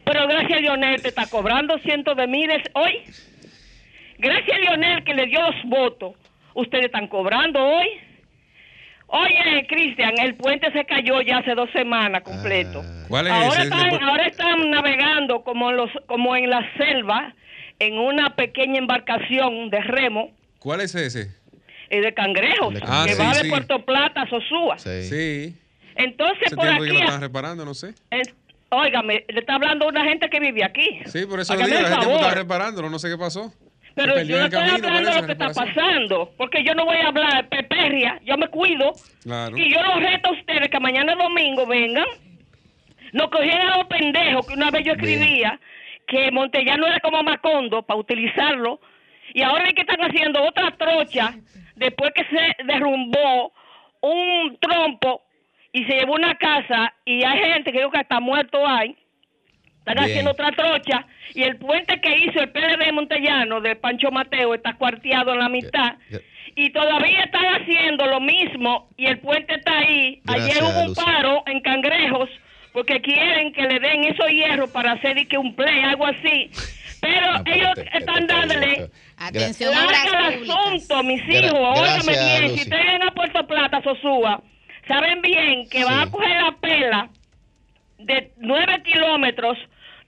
pero 0.04 0.26
gracias 0.26 0.58
a 0.58 0.60
Lionel 0.60 1.02
te 1.02 1.08
está 1.08 1.26
cobrando 1.26 1.78
cientos 1.78 2.16
de 2.16 2.26
miles 2.26 2.62
hoy. 2.74 3.02
Gracias 4.18 4.56
a 4.56 4.60
Lionel 4.60 5.04
que 5.04 5.14
le 5.14 5.26
dio 5.26 5.40
los 5.40 5.54
votos, 5.64 6.14
ustedes 6.54 6.86
están 6.86 7.06
cobrando 7.08 7.62
hoy. 7.64 7.86
Oye, 9.12 9.66
Cristian, 9.66 10.12
el 10.20 10.36
puente 10.36 10.70
se 10.72 10.84
cayó 10.84 11.20
ya 11.22 11.38
hace 11.38 11.54
dos 11.56 11.68
semanas 11.72 12.22
completo. 12.22 12.82
¿Cuál 13.08 13.26
es 13.26 13.32
Ahora 13.32 13.48
ese? 13.48 13.62
están, 13.64 14.02
ahora 14.04 14.26
están 14.26 14.70
navegando 14.70 15.42
como 15.42 15.70
en, 15.70 15.76
los, 15.78 15.90
como 16.06 16.36
en 16.36 16.48
la 16.48 16.60
selva, 16.76 17.34
en 17.80 17.98
una 17.98 18.36
pequeña 18.36 18.78
embarcación 18.78 19.70
de 19.70 19.80
remo 19.80 20.30
¿Cuál 20.60 20.82
es 20.82 20.94
ese? 20.94 21.34
eh, 21.88 22.00
de 22.00 22.14
cangrejo, 22.14 22.70
Ah, 22.86 23.04
que 23.06 23.14
sí, 23.14 23.20
va 23.22 23.30
de 23.32 23.40
sí. 23.42 23.48
Puerto 23.48 23.84
Plata 23.84 24.22
a 24.22 24.28
Sosúa. 24.28 24.78
Sí. 24.78 25.56
Entonces, 25.96 26.44
Hace 26.46 26.56
por 26.56 26.64
tiempo 26.66 26.84
que 26.84 26.88
lo 26.90 26.94
aquí, 26.98 27.02
están 27.04 27.20
reparando, 27.20 27.64
no 27.64 27.74
sé. 27.74 27.94
Óigame, 28.70 29.24
le 29.28 29.40
está 29.40 29.54
hablando 29.54 29.86
una 29.86 30.04
gente 30.04 30.28
que 30.30 30.40
vive 30.40 30.64
aquí. 30.64 31.00
Sí, 31.06 31.26
por 31.26 31.40
eso 31.40 31.54
lo 31.54 31.60
Hágame 31.60 31.76
digo, 31.76 31.88
la 31.88 32.00
gente 32.00 32.14
está 32.14 32.34
reparándolo, 32.34 32.90
no 32.90 32.98
sé 32.98 33.08
qué 33.08 33.18
pasó. 33.18 33.52
Pero 33.94 34.22
yo 34.22 34.38
no 34.38 34.44
estoy 34.44 34.60
camino, 34.60 34.88
hablando 34.88 35.10
de 35.10 35.20
lo 35.20 35.26
que 35.26 35.32
está 35.32 35.50
pasando, 35.50 36.32
porque 36.36 36.62
yo 36.62 36.74
no 36.74 36.84
voy 36.84 36.96
a 36.98 37.08
hablar 37.08 37.42
de 37.42 37.44
peperria, 37.44 38.20
yo 38.24 38.36
me 38.36 38.48
cuido. 38.48 38.92
Claro. 39.22 39.56
Y 39.56 39.72
yo 39.72 39.82
los 39.82 40.00
reto 40.00 40.30
a 40.30 40.32
ustedes 40.32 40.68
que 40.68 40.80
mañana 40.80 41.14
domingo 41.14 41.66
vengan. 41.66 42.06
No 43.12 43.28
cogieran 43.28 43.68
a 43.68 43.78
los 43.78 43.86
pendejos 43.88 44.46
que 44.46 44.54
una 44.54 44.70
vez 44.70 44.84
yo 44.84 44.92
escribía 44.92 45.58
que 46.06 46.30
Montellano 46.30 46.86
era 46.86 47.00
como 47.00 47.22
Macondo 47.22 47.82
para 47.82 47.98
utilizarlo. 47.98 48.80
Y 49.34 49.42
ahora 49.42 49.64
es 49.66 49.74
que 49.74 49.82
están 49.82 50.00
haciendo 50.00 50.42
otra 50.42 50.70
trocha 50.76 51.34
después 51.74 52.12
que 52.14 52.24
se 52.24 52.64
derrumbó 52.64 53.52
un 54.00 54.56
trompo 54.60 55.22
y 55.72 55.84
se 55.84 55.94
llevó 55.98 56.14
una 56.14 56.34
casa 56.36 56.94
y 57.04 57.24
hay 57.24 57.38
gente 57.52 57.72
que 57.72 57.78
digo 57.78 57.90
que 57.90 57.98
hasta 58.00 58.20
muerto 58.20 58.66
hay. 58.66 58.96
Están 59.78 59.94
Bien. 59.96 60.10
haciendo 60.10 60.30
otra 60.32 60.52
trocha 60.52 61.06
y 61.34 61.42
el 61.42 61.56
puente 61.56 62.00
que 62.00 62.18
hizo 62.18 62.40
el 62.40 62.50
PLD 62.50 62.84
de 62.84 62.92
Montellano 62.92 63.60
de 63.60 63.76
Pancho 63.76 64.10
Mateo 64.10 64.54
está 64.54 64.74
cuarteado 64.74 65.32
en 65.32 65.38
la 65.38 65.48
mitad 65.48 65.94
y 66.54 66.70
todavía 66.70 67.22
están 67.24 67.44
haciendo 67.46 68.06
lo 68.06 68.20
mismo 68.20 68.90
y 68.96 69.06
el 69.06 69.18
puente 69.20 69.54
está 69.54 69.78
ahí. 69.78 70.20
Gracias, 70.24 70.58
Ayer 70.58 70.62
hubo 70.64 70.84
un 70.88 70.94
paro 70.94 71.42
en 71.46 71.60
Cangrejos 71.60 72.28
porque 72.72 73.00
quieren 73.00 73.52
que 73.52 73.62
le 73.62 73.80
den 73.80 74.04
esos 74.04 74.28
hierros 74.30 74.70
para 74.70 74.92
hacer 74.92 75.18
y 75.18 75.26
que 75.26 75.38
un 75.38 75.56
play, 75.56 75.82
algo 75.82 76.06
así. 76.06 76.50
Pero 77.00 77.26
ellos 77.46 77.72
están 77.94 78.26
dándole 78.26 78.90
Atención, 79.16 79.74
larga 79.74 79.88
obras 79.88 80.32
el 80.34 80.38
públicas. 80.40 80.56
asunto, 80.66 81.02
mis 81.04 81.22
hijos. 81.28 81.52
Óigame 81.54 82.02
gracias, 82.04 82.40
bien, 82.40 82.54
si 82.54 82.62
ustedes 82.62 82.82
vienen 82.84 83.02
a 83.08 83.10
Puerto 83.12 83.46
Plata, 83.46 83.82
Sosúa, 83.82 84.42
saben 84.90 85.22
bien 85.22 85.68
que 85.68 85.84
van 85.84 86.00
a 86.08 86.10
coger 86.10 86.28
la 86.42 86.56
pela 86.60 87.10
de 87.98 88.32
nueve 88.38 88.82
kilómetros, 88.84 89.56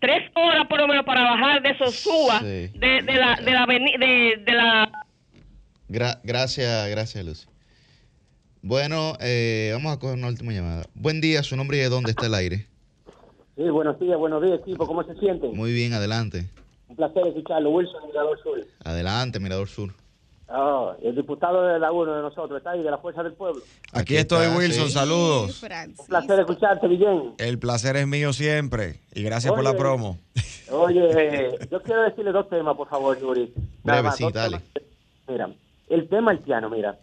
tres 0.01 0.31
horas 0.35 0.67
por 0.69 0.81
lo 0.81 0.89
menos 0.89 1.05
para 1.05 1.23
bajar 1.23 1.63
de 1.63 1.77
Sosúa, 1.79 2.41
Sí. 2.41 2.69
de, 2.79 3.03
de 3.03 3.13
la, 3.15 3.37
de 3.37 3.51
la, 3.53 3.67
aveni- 3.67 3.99
de, 3.99 4.43
de 4.45 4.53
la 4.53 4.91
Gra- 5.89 6.19
gracias, 6.25 6.89
gracias, 6.89 7.25
Luz. 7.25 7.49
Bueno, 8.63 9.15
eh, 9.21 9.71
vamos 9.75 9.93
a 9.95 9.99
coger 9.99 10.17
una 10.17 10.29
última 10.29 10.53
llamada. 10.53 10.85
Buen 10.95 11.21
día, 11.21 11.43
su 11.43 11.57
nombre 11.57 11.77
y 11.77 11.81
de 11.81 11.89
dónde 11.89 12.11
está 12.13 12.27
el 12.27 12.35
aire. 12.35 12.67
Sí, 13.57 13.65
buenos 13.65 13.99
días, 14.01 14.17
buenos 14.19 14.43
días, 14.43 14.61
equipo. 14.61 14.87
¿Cómo 14.87 15.03
se 15.05 15.15
siente? 15.17 15.49
Muy 15.49 15.73
bien, 15.73 15.93
adelante. 15.93 16.47
Un 16.89 16.97
placer 16.97 17.27
escucharlo. 17.27 17.71
Wilson, 17.71 18.07
Mirador 18.07 18.39
Sur. 18.43 18.67
Adelante, 18.85 19.39
Mirador 19.41 19.69
Sur. 19.69 19.93
Ah, 20.49 20.95
el 21.03 21.15
diputado 21.15 21.63
de 21.67 21.79
la 21.79 21.91
UNO 21.93 22.15
de 22.15 22.23
nosotros 22.23 22.59
está 22.59 22.73
ahí, 22.73 22.83
de 22.83 22.91
la 22.91 22.99
Fuerza 22.99 23.23
del 23.23 23.33
Pueblo. 23.33 23.63
Aquí 23.93 24.17
estoy, 24.17 24.49
Wilson. 24.49 24.89
sí. 24.89 24.93
Saludos. 24.93 25.63
Un 25.63 26.07
placer 26.07 26.41
escucharte, 26.41 26.89
Guillén. 26.89 27.35
El 27.39 27.59
placer 27.59 27.97
es 27.97 28.07
mío 28.07 28.33
siempre. 28.33 29.01
Y 29.15 29.23
gracias 29.23 29.53
por 29.53 29.65
la 29.65 29.75
promo. 29.77 30.19
Oye, 30.71 31.09
eh, 31.17 31.69
yo 31.71 31.81
quiero 31.83 32.03
decirle 32.03 32.33
dos 32.33 32.49
temas, 32.49 32.77
por 32.77 32.89
favor, 32.89 33.19
Yuri. 33.19 33.53
Nada 33.85 34.01
Breve, 34.01 34.03
más, 34.03 34.17
sí, 34.17 34.25
dale. 34.33 34.59
temas. 34.59 34.89
Mira, 35.29 35.49
el 35.89 36.09
tema 36.09 36.33
haitiano, 36.33 36.69
mira. 36.69 36.99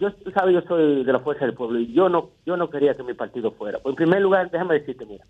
Yo, 0.00 0.12
tú 0.12 0.30
sabes, 0.30 0.54
yo 0.54 0.62
soy 0.62 1.04
de 1.04 1.12
la 1.12 1.20
Fuerza 1.20 1.44
del 1.44 1.54
Pueblo 1.54 1.80
y 1.80 1.92
yo 1.92 2.08
no, 2.08 2.30
yo 2.46 2.56
no 2.56 2.70
quería 2.70 2.94
que 2.94 3.02
mi 3.02 3.14
partido 3.14 3.50
fuera. 3.52 3.78
Pues, 3.80 3.92
en 3.92 3.96
primer 3.96 4.22
lugar, 4.22 4.50
déjame 4.50 4.74
decirte, 4.78 5.04
mira. 5.06 5.24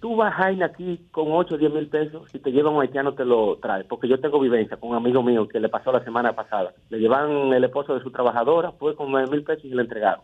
Tú 0.00 0.14
vas 0.14 0.34
Jaina 0.34 0.66
aquí 0.66 1.08
con 1.10 1.26
8 1.32 1.54
o 1.54 1.58
10 1.58 1.72
mil 1.72 1.88
pesos, 1.88 2.30
si 2.30 2.38
te 2.38 2.52
llevan 2.52 2.74
un 2.74 2.82
haitiano 2.82 3.14
te 3.14 3.24
lo 3.24 3.56
trae. 3.56 3.84
Porque 3.84 4.06
yo 4.06 4.20
tengo 4.20 4.38
vivencia 4.38 4.76
con 4.76 4.90
un 4.90 4.96
amigo 4.96 5.22
mío 5.22 5.48
que 5.48 5.58
le 5.58 5.68
pasó 5.68 5.90
la 5.90 6.04
semana 6.04 6.34
pasada. 6.34 6.72
Le 6.90 6.98
llevan 6.98 7.52
el 7.52 7.64
esposo 7.64 7.94
de 7.94 8.02
su 8.02 8.10
trabajadora, 8.10 8.72
fue 8.72 8.94
con 8.94 9.10
9 9.10 9.28
mil 9.30 9.42
pesos 9.42 9.64
y 9.64 9.70
le 9.70 9.82
entregaron. 9.82 10.22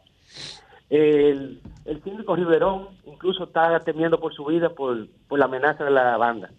El, 0.91 1.61
el 1.87 2.03
síndico 2.05 2.37
Riverón 2.37 2.89
incluso 3.07 3.45
está 3.45 3.81
temiendo 3.81 4.21
por 4.21 4.33
su 4.33 4.45
vida 4.45 4.69
por, 4.69 5.09
por 5.27 5.39
la 5.39 5.47
amenaza 5.47 5.85
de 5.85 5.91
la 5.91 6.17
banda 6.17 6.51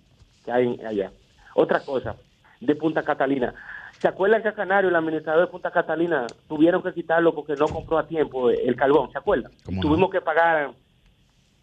que 0.44 0.52
hay 0.52 0.80
allá. 0.86 1.12
Otra 1.56 1.80
cosa, 1.80 2.16
de 2.60 2.76
Punta 2.76 3.04
Catalina. 3.04 3.54
¿Se 4.00 4.08
acuerdan 4.08 4.42
que 4.42 4.50
a 4.50 4.54
Canario, 4.54 4.90
el 4.90 4.96
administrador 4.96 5.46
de 5.46 5.52
Punta 5.52 5.72
Catalina, 5.72 6.28
tuvieron 6.48 6.84
que 6.84 6.94
quitarlo 6.94 7.34
porque 7.34 7.56
no 7.56 7.68
compró 7.68 7.98
a 7.98 8.08
tiempo 8.08 8.50
el 8.50 8.76
carbón? 8.76 9.12
¿Se 9.12 9.18
acuerdan? 9.18 9.52
Tuvimos 9.82 10.12
que 10.12 10.22
pagar 10.22 10.72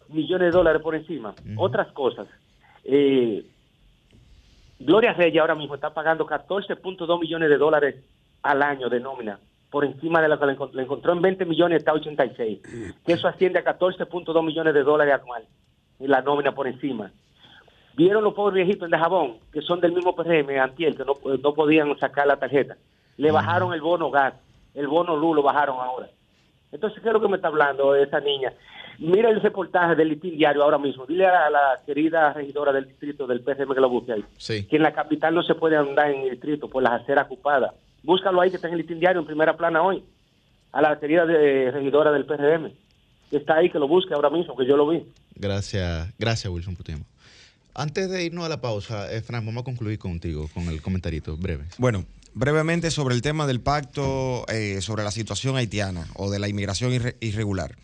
millones 0.09 0.51
de 0.51 0.57
dólares 0.57 0.81
por 0.81 0.95
encima. 0.95 1.33
Otras 1.57 1.91
cosas. 1.91 2.27
Eh, 2.83 3.45
Gloria 4.79 5.13
Reyes 5.13 5.39
ahora 5.39 5.55
mismo 5.55 5.75
está 5.75 5.93
pagando 5.93 6.25
14.2 6.27 7.19
millones 7.19 7.49
de 7.49 7.57
dólares 7.57 7.95
al 8.41 8.61
año 8.61 8.89
de 8.89 8.99
nómina, 8.99 9.39
por 9.69 9.85
encima 9.85 10.21
de 10.21 10.27
lo 10.27 10.37
que 10.39 10.45
le, 10.45 10.57
encont- 10.57 10.73
le 10.73 10.83
encontró 10.83 11.13
en 11.13 11.21
20 11.21 11.45
millones, 11.45 11.77
está 11.79 11.93
86. 11.93 12.59
Que 13.05 13.13
eso 13.13 13.27
asciende 13.27 13.59
a 13.59 13.63
14.2 13.63 14.43
millones 14.45 14.73
de 14.73 14.83
dólares 14.83 15.13
anual. 15.21 15.43
Y 15.99 16.07
la 16.07 16.21
nómina 16.21 16.53
por 16.53 16.67
encima. 16.67 17.11
Vieron 17.95 18.23
los 18.23 18.33
pobres 18.33 18.65
viejitos 18.65 18.87
en 18.87 18.91
de 18.91 18.97
jabón, 18.97 19.37
que 19.53 19.61
son 19.61 19.79
del 19.79 19.93
mismo 19.93 20.15
PRM, 20.15 20.59
Antiel, 20.59 20.97
que 20.97 21.05
no, 21.05 21.13
no 21.41 21.53
podían 21.53 21.97
sacar 21.99 22.27
la 22.27 22.37
tarjeta. 22.37 22.75
Le 23.17 23.31
bajaron 23.31 23.73
el 23.73 23.81
bono 23.81 24.09
gas, 24.09 24.33
el 24.73 24.87
bono 24.87 25.15
luz 25.15 25.35
lo 25.35 25.43
bajaron 25.43 25.77
ahora. 25.79 26.09
Entonces, 26.73 27.01
¿qué 27.01 27.07
es 27.07 27.13
lo 27.13 27.21
que 27.21 27.27
me 27.29 27.37
está 27.37 27.47
hablando 27.47 27.95
esa 27.95 28.19
niña? 28.19 28.51
Mira 28.99 29.29
el 29.29 29.41
reportaje 29.41 29.95
del 29.95 30.09
Listín 30.09 30.37
Diario 30.37 30.63
ahora 30.63 30.77
mismo. 30.77 31.05
Dile 31.05 31.25
a 31.25 31.49
la 31.49 31.79
querida 31.85 32.33
regidora 32.33 32.71
del 32.73 32.87
distrito 32.87 33.25
del 33.25 33.41
PRM 33.41 33.73
que 33.73 33.79
lo 33.81 33.89
busque 33.89 34.13
ahí. 34.13 34.25
Sí. 34.37 34.65
Que 34.67 34.75
en 34.75 34.83
la 34.83 34.93
capital 34.93 35.33
no 35.33 35.43
se 35.43 35.55
puede 35.55 35.77
andar 35.77 36.11
en 36.11 36.21
el 36.23 36.31
distrito 36.31 36.67
por 36.67 36.83
las 36.83 37.01
aceras 37.01 37.25
ocupadas. 37.25 37.73
Búscalo 38.03 38.41
ahí 38.41 38.49
que 38.49 38.57
está 38.57 38.67
en 38.67 38.73
el 38.73 38.79
listín 38.79 38.99
diario 38.99 39.21
en 39.21 39.25
primera 39.27 39.55
plana 39.55 39.81
hoy. 39.81 40.03
A 40.73 40.81
la 40.81 40.99
querida 40.99 41.25
de- 41.25 41.71
regidora 41.71 42.11
del 42.11 42.25
PRM. 42.25 42.71
Que 43.29 43.37
está 43.37 43.55
ahí, 43.55 43.69
que 43.69 43.79
lo 43.79 43.87
busque 43.87 44.13
ahora 44.13 44.29
mismo, 44.29 44.55
que 44.55 44.65
yo 44.65 44.75
lo 44.77 44.87
vi. 44.87 45.03
Gracias, 45.35 46.13
gracias 46.19 46.51
Wilson 46.53 46.75
por 46.75 46.83
tu 46.83 46.91
tiempo. 46.91 47.05
Antes 47.75 48.09
de 48.11 48.23
irnos 48.23 48.45
a 48.45 48.49
la 48.49 48.61
pausa, 48.61 49.11
eh, 49.11 49.21
Fran, 49.21 49.43
vamos 49.45 49.61
a 49.61 49.65
concluir 49.65 49.97
contigo 49.97 50.47
con 50.53 50.63
el 50.67 50.81
comentarito 50.83 51.35
breve. 51.35 51.63
Bueno, 51.79 52.05
brevemente 52.33 52.91
sobre 52.91 53.15
el 53.15 53.21
tema 53.21 53.47
del 53.47 53.61
pacto 53.61 54.45
eh, 54.49 54.81
sobre 54.81 55.03
la 55.03 55.11
situación 55.11 55.55
haitiana 55.55 56.07
o 56.15 56.31
de 56.31 56.39
la 56.39 56.47
inmigración 56.47 56.91
irre- 56.91 57.15
irregular. 57.19 57.75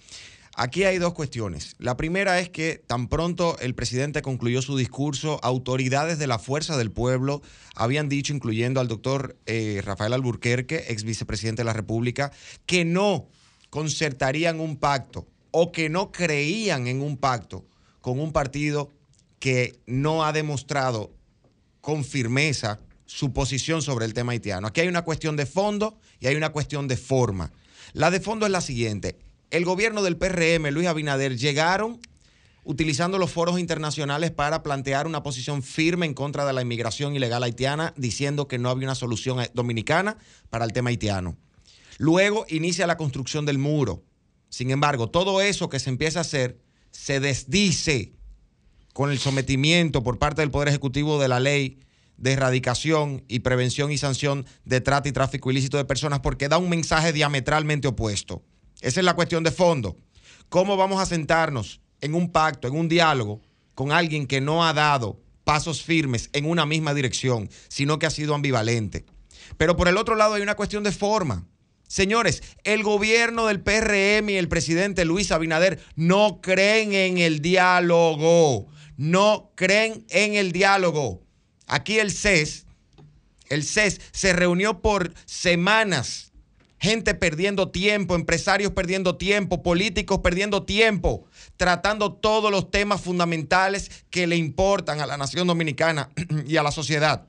Aquí 0.55 0.83
hay 0.83 0.97
dos 0.97 1.13
cuestiones. 1.13 1.75
La 1.79 1.95
primera 1.95 2.39
es 2.39 2.49
que 2.49 2.83
tan 2.85 3.07
pronto 3.07 3.57
el 3.59 3.75
presidente 3.75 4.21
concluyó 4.21 4.61
su 4.61 4.75
discurso, 4.75 5.39
autoridades 5.41 6.19
de 6.19 6.27
la 6.27 6.37
Fuerza 6.37 6.75
del 6.75 6.91
Pueblo 6.91 7.41
habían 7.75 8.09
dicho, 8.09 8.33
incluyendo 8.33 8.81
al 8.81 8.89
doctor 8.89 9.37
eh, 9.45 9.81
Rafael 9.85 10.11
Alburquerque, 10.11 10.85
ex 10.89 11.03
vicepresidente 11.03 11.61
de 11.61 11.65
la 11.65 11.73
República, 11.73 12.31
que 12.65 12.83
no 12.83 13.29
concertarían 13.69 14.59
un 14.59 14.75
pacto 14.75 15.27
o 15.51 15.71
que 15.71 15.87
no 15.87 16.11
creían 16.11 16.87
en 16.87 17.01
un 17.01 17.15
pacto 17.15 17.65
con 18.01 18.19
un 18.19 18.33
partido 18.33 18.91
que 19.39 19.79
no 19.85 20.25
ha 20.25 20.33
demostrado 20.33 21.13
con 21.79 22.03
firmeza 22.03 22.81
su 23.09 23.33
posición 23.33 23.81
sobre 23.81 24.05
el 24.05 24.13
tema 24.13 24.33
haitiano. 24.33 24.67
Aquí 24.67 24.81
hay 24.81 24.87
una 24.87 25.01
cuestión 25.01 25.35
de 25.35 25.47
fondo 25.47 25.97
y 26.19 26.27
hay 26.27 26.35
una 26.35 26.49
cuestión 26.49 26.87
de 26.87 26.95
forma. 26.95 27.51
La 27.93 28.11
de 28.11 28.19
fondo 28.19 28.45
es 28.45 28.51
la 28.51 28.61
siguiente. 28.61 29.17
El 29.49 29.65
gobierno 29.65 30.03
del 30.03 30.15
PRM, 30.15 30.69
Luis 30.69 30.87
Abinader, 30.87 31.35
llegaron 31.35 31.99
utilizando 32.63 33.17
los 33.17 33.31
foros 33.31 33.59
internacionales 33.59 34.29
para 34.29 34.61
plantear 34.61 35.07
una 35.07 35.23
posición 35.23 35.63
firme 35.63 36.05
en 36.05 36.13
contra 36.13 36.45
de 36.45 36.53
la 36.53 36.61
inmigración 36.61 37.15
ilegal 37.15 37.41
haitiana, 37.41 37.95
diciendo 37.97 38.47
que 38.47 38.59
no 38.59 38.69
había 38.69 38.87
una 38.87 38.93
solución 38.93 39.41
eh, 39.41 39.49
dominicana 39.55 40.17
para 40.51 40.65
el 40.65 40.71
tema 40.71 40.91
haitiano. 40.91 41.35
Luego 41.97 42.45
inicia 42.47 42.85
la 42.85 42.95
construcción 42.95 43.43
del 43.43 43.57
muro. 43.57 44.03
Sin 44.49 44.69
embargo, 44.69 45.09
todo 45.09 45.41
eso 45.41 45.67
que 45.67 45.79
se 45.79 45.89
empieza 45.89 46.19
a 46.19 46.21
hacer 46.21 46.59
se 46.91 47.19
desdice 47.19 48.13
con 48.93 49.09
el 49.09 49.17
sometimiento 49.17 50.03
por 50.03 50.19
parte 50.19 50.43
del 50.43 50.51
Poder 50.51 50.67
Ejecutivo 50.67 51.19
de 51.19 51.27
la 51.27 51.39
ley 51.39 51.79
de 52.19 52.33
erradicación 52.33 53.23
y 53.27 53.39
prevención 53.39 53.91
y 53.91 53.97
sanción 53.97 54.45
de 54.65 54.81
trata 54.81 55.09
y 55.09 55.11
tráfico 55.11 55.49
ilícito 55.49 55.77
de 55.77 55.85
personas 55.85 56.19
porque 56.19 56.49
da 56.49 56.57
un 56.57 56.69
mensaje 56.69 57.13
diametralmente 57.13 57.87
opuesto. 57.87 58.43
Esa 58.81 58.99
es 58.99 59.05
la 59.05 59.15
cuestión 59.15 59.43
de 59.43 59.51
fondo. 59.51 59.97
¿Cómo 60.49 60.77
vamos 60.77 61.01
a 61.01 61.05
sentarnos 61.05 61.81
en 62.01 62.15
un 62.15 62.31
pacto, 62.31 62.67
en 62.67 62.75
un 62.75 62.89
diálogo 62.89 63.41
con 63.73 63.91
alguien 63.91 64.27
que 64.27 64.41
no 64.41 64.65
ha 64.65 64.73
dado 64.73 65.21
pasos 65.43 65.81
firmes 65.81 66.29
en 66.33 66.45
una 66.45 66.65
misma 66.65 66.93
dirección, 66.93 67.49
sino 67.69 67.99
que 67.99 68.05
ha 68.05 68.11
sido 68.11 68.35
ambivalente? 68.35 69.05
Pero 69.57 69.75
por 69.75 69.87
el 69.87 69.97
otro 69.97 70.15
lado 70.15 70.33
hay 70.33 70.41
una 70.41 70.55
cuestión 70.55 70.83
de 70.83 70.91
forma. 70.91 71.47
Señores, 71.87 72.43
el 72.63 72.83
gobierno 72.83 73.47
del 73.47 73.61
PRM 73.61 74.29
y 74.29 74.35
el 74.35 74.47
presidente 74.47 75.05
Luis 75.05 75.31
Abinader 75.31 75.79
no 75.95 76.39
creen 76.41 76.93
en 76.93 77.17
el 77.17 77.41
diálogo. 77.41 78.67
No 78.95 79.51
creen 79.55 80.05
en 80.09 80.35
el 80.35 80.51
diálogo. 80.51 81.23
Aquí 81.69 81.99
el 81.99 82.11
CES, 82.11 82.65
el 83.47 83.63
CES 83.63 84.01
se 84.11 84.33
reunió 84.33 84.81
por 84.81 85.13
semanas. 85.25 86.33
Gente 86.81 87.13
perdiendo 87.13 87.69
tiempo, 87.69 88.15
empresarios 88.15 88.71
perdiendo 88.71 89.17
tiempo, 89.17 89.61
políticos 89.61 90.19
perdiendo 90.23 90.63
tiempo, 90.63 91.25
tratando 91.57 92.13
todos 92.13 92.51
los 92.51 92.71
temas 92.71 93.01
fundamentales 93.01 93.91
que 94.09 94.27
le 94.27 94.37
importan 94.37 94.99
a 95.01 95.05
la 95.05 95.17
nación 95.17 95.45
dominicana 95.45 96.09
y 96.47 96.57
a 96.57 96.63
la 96.63 96.71
sociedad. 96.71 97.27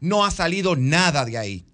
No 0.00 0.24
ha 0.24 0.30
salido 0.30 0.74
nada 0.74 1.24
de 1.24 1.38
ahí. 1.38 1.66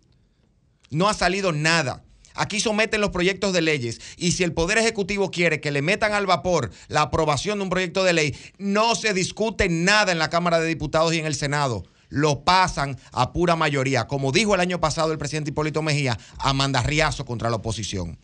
No 0.91 1.09
ha 1.09 1.14
salido 1.14 1.53
nada. 1.53 2.05
Aquí 2.41 2.59
someten 2.59 3.03
los 3.03 3.11
proyectos 3.11 3.53
de 3.53 3.61
leyes 3.61 4.01
y 4.16 4.32
si 4.32 4.45
el 4.45 4.55
Poder 4.55 4.78
Ejecutivo 4.78 5.30
quiere 5.30 5.61
que 5.61 5.70
le 5.70 5.82
metan 5.82 6.14
al 6.14 6.24
vapor 6.24 6.70
la 6.88 7.03
aprobación 7.03 7.59
de 7.59 7.64
un 7.64 7.68
proyecto 7.68 8.03
de 8.03 8.14
ley, 8.14 8.34
no 8.57 8.95
se 8.95 9.12
discute 9.12 9.68
nada 9.68 10.11
en 10.11 10.18
la 10.18 10.30
Cámara 10.30 10.59
de 10.59 10.66
Diputados 10.66 11.12
y 11.12 11.18
en 11.18 11.26
el 11.26 11.34
Senado. 11.34 11.84
Lo 12.09 12.43
pasan 12.43 12.99
a 13.12 13.34
pura 13.34 13.57
mayoría, 13.57 14.07
como 14.07 14.32
dijo 14.32 14.55
el 14.55 14.62
año 14.62 14.80
pasado 14.80 15.12
el 15.12 15.18
presidente 15.18 15.51
Hipólito 15.51 15.82
Mejía, 15.82 16.18
a 16.38 16.55
mandarriazo 16.55 17.26
contra 17.26 17.51
la 17.51 17.57
oposición. 17.57 18.18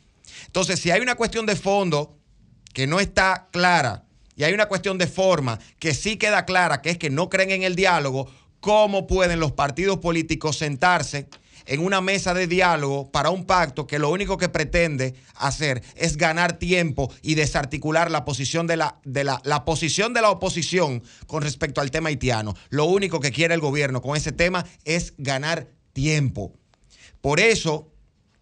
Entonces, 0.47 0.81
si 0.81 0.91
hay 0.91 1.03
una 1.03 1.17
cuestión 1.17 1.45
de 1.45 1.55
fondo 1.55 2.17
que 2.73 2.87
no 2.87 3.01
está 3.01 3.49
clara 3.53 4.07
y 4.35 4.45
hay 4.45 4.55
una 4.55 4.65
cuestión 4.65 4.97
de 4.97 5.09
forma 5.09 5.59
que 5.79 5.93
sí 5.93 6.17
queda 6.17 6.47
clara, 6.47 6.81
que 6.81 6.89
es 6.89 6.97
que 6.97 7.11
no 7.11 7.29
creen 7.29 7.51
en 7.51 7.65
el 7.65 7.77
diálogo, 7.77 8.31
¿cómo 8.61 9.07
pueden 9.07 9.41
los 9.41 9.53
partidos 9.53 9.99
políticos 9.99 10.57
sentarse 10.57 11.29
en 11.67 11.81
una 11.81 12.01
mesa 12.01 12.33
de 12.33 12.47
diálogo 12.47 13.11
para 13.11 13.31
un 13.31 13.45
pacto 13.45 13.87
que 13.87 13.99
lo 13.99 14.11
único 14.11 14.39
que 14.39 14.49
pretende 14.49 15.15
hacer 15.35 15.83
es 15.95 16.17
ganar 16.17 16.59
tiempo 16.59 17.13
y 17.23 17.35
desarticular 17.35 18.11
la 18.11 18.25
posición 18.25 18.67
de 18.67 18.77
la, 18.77 18.99
de 19.05 19.25
la, 19.25 19.41
la 19.45 19.65
posición 19.65 20.15
de 20.15 20.23
la 20.23 20.31
oposición 20.31 21.03
con 21.27 21.43
respecto 21.43 21.81
al 21.81 21.91
tema 21.91 22.09
haitiano? 22.09 22.55
Lo 22.71 22.87
único 22.87 23.21
que 23.21 23.33
quiere 23.33 23.55
el 23.55 23.61
gobierno 23.61 24.01
con 24.01 24.17
ese 24.17 24.33
tema 24.33 24.65
es 24.85 25.15
ganar 25.19 25.69
tiempo. 25.93 26.53
Por 27.21 27.41
eso, 27.41 27.91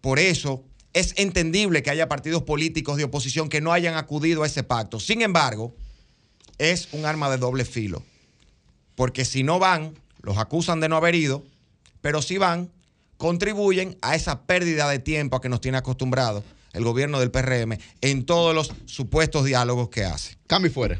por 0.01 0.19
eso 0.19 0.63
es 0.93 1.13
entendible 1.17 1.83
que 1.83 1.89
haya 1.89 2.07
partidos 2.07 2.43
políticos 2.43 2.97
de 2.97 3.03
oposición 3.03 3.49
que 3.49 3.61
no 3.61 3.73
hayan 3.73 3.95
acudido 3.95 4.43
a 4.43 4.47
ese 4.47 4.63
pacto. 4.63 4.99
Sin 4.99 5.21
embargo, 5.21 5.75
es 6.57 6.89
un 6.93 7.05
arma 7.05 7.29
de 7.29 7.37
doble 7.37 7.65
filo. 7.65 8.03
Porque 8.95 9.25
si 9.25 9.43
no 9.43 9.59
van, 9.59 9.99
los 10.21 10.37
acusan 10.37 10.79
de 10.79 10.89
no 10.89 10.95
haber 10.95 11.15
ido, 11.15 11.43
pero 12.01 12.21
si 12.21 12.37
van, 12.37 12.71
contribuyen 13.17 13.97
a 14.01 14.15
esa 14.15 14.45
pérdida 14.45 14.89
de 14.89 14.99
tiempo 14.99 15.37
a 15.37 15.41
que 15.41 15.49
nos 15.49 15.61
tiene 15.61 15.77
acostumbrados 15.77 16.43
el 16.73 16.83
gobierno 16.83 17.19
del 17.19 17.31
PRM 17.31 17.77
en 18.01 18.25
todos 18.25 18.53
los 18.53 18.71
supuestos 18.85 19.45
diálogos 19.45 19.89
que 19.89 20.03
hace. 20.03 20.37
Cambio 20.47 20.71
fuera. 20.71 20.99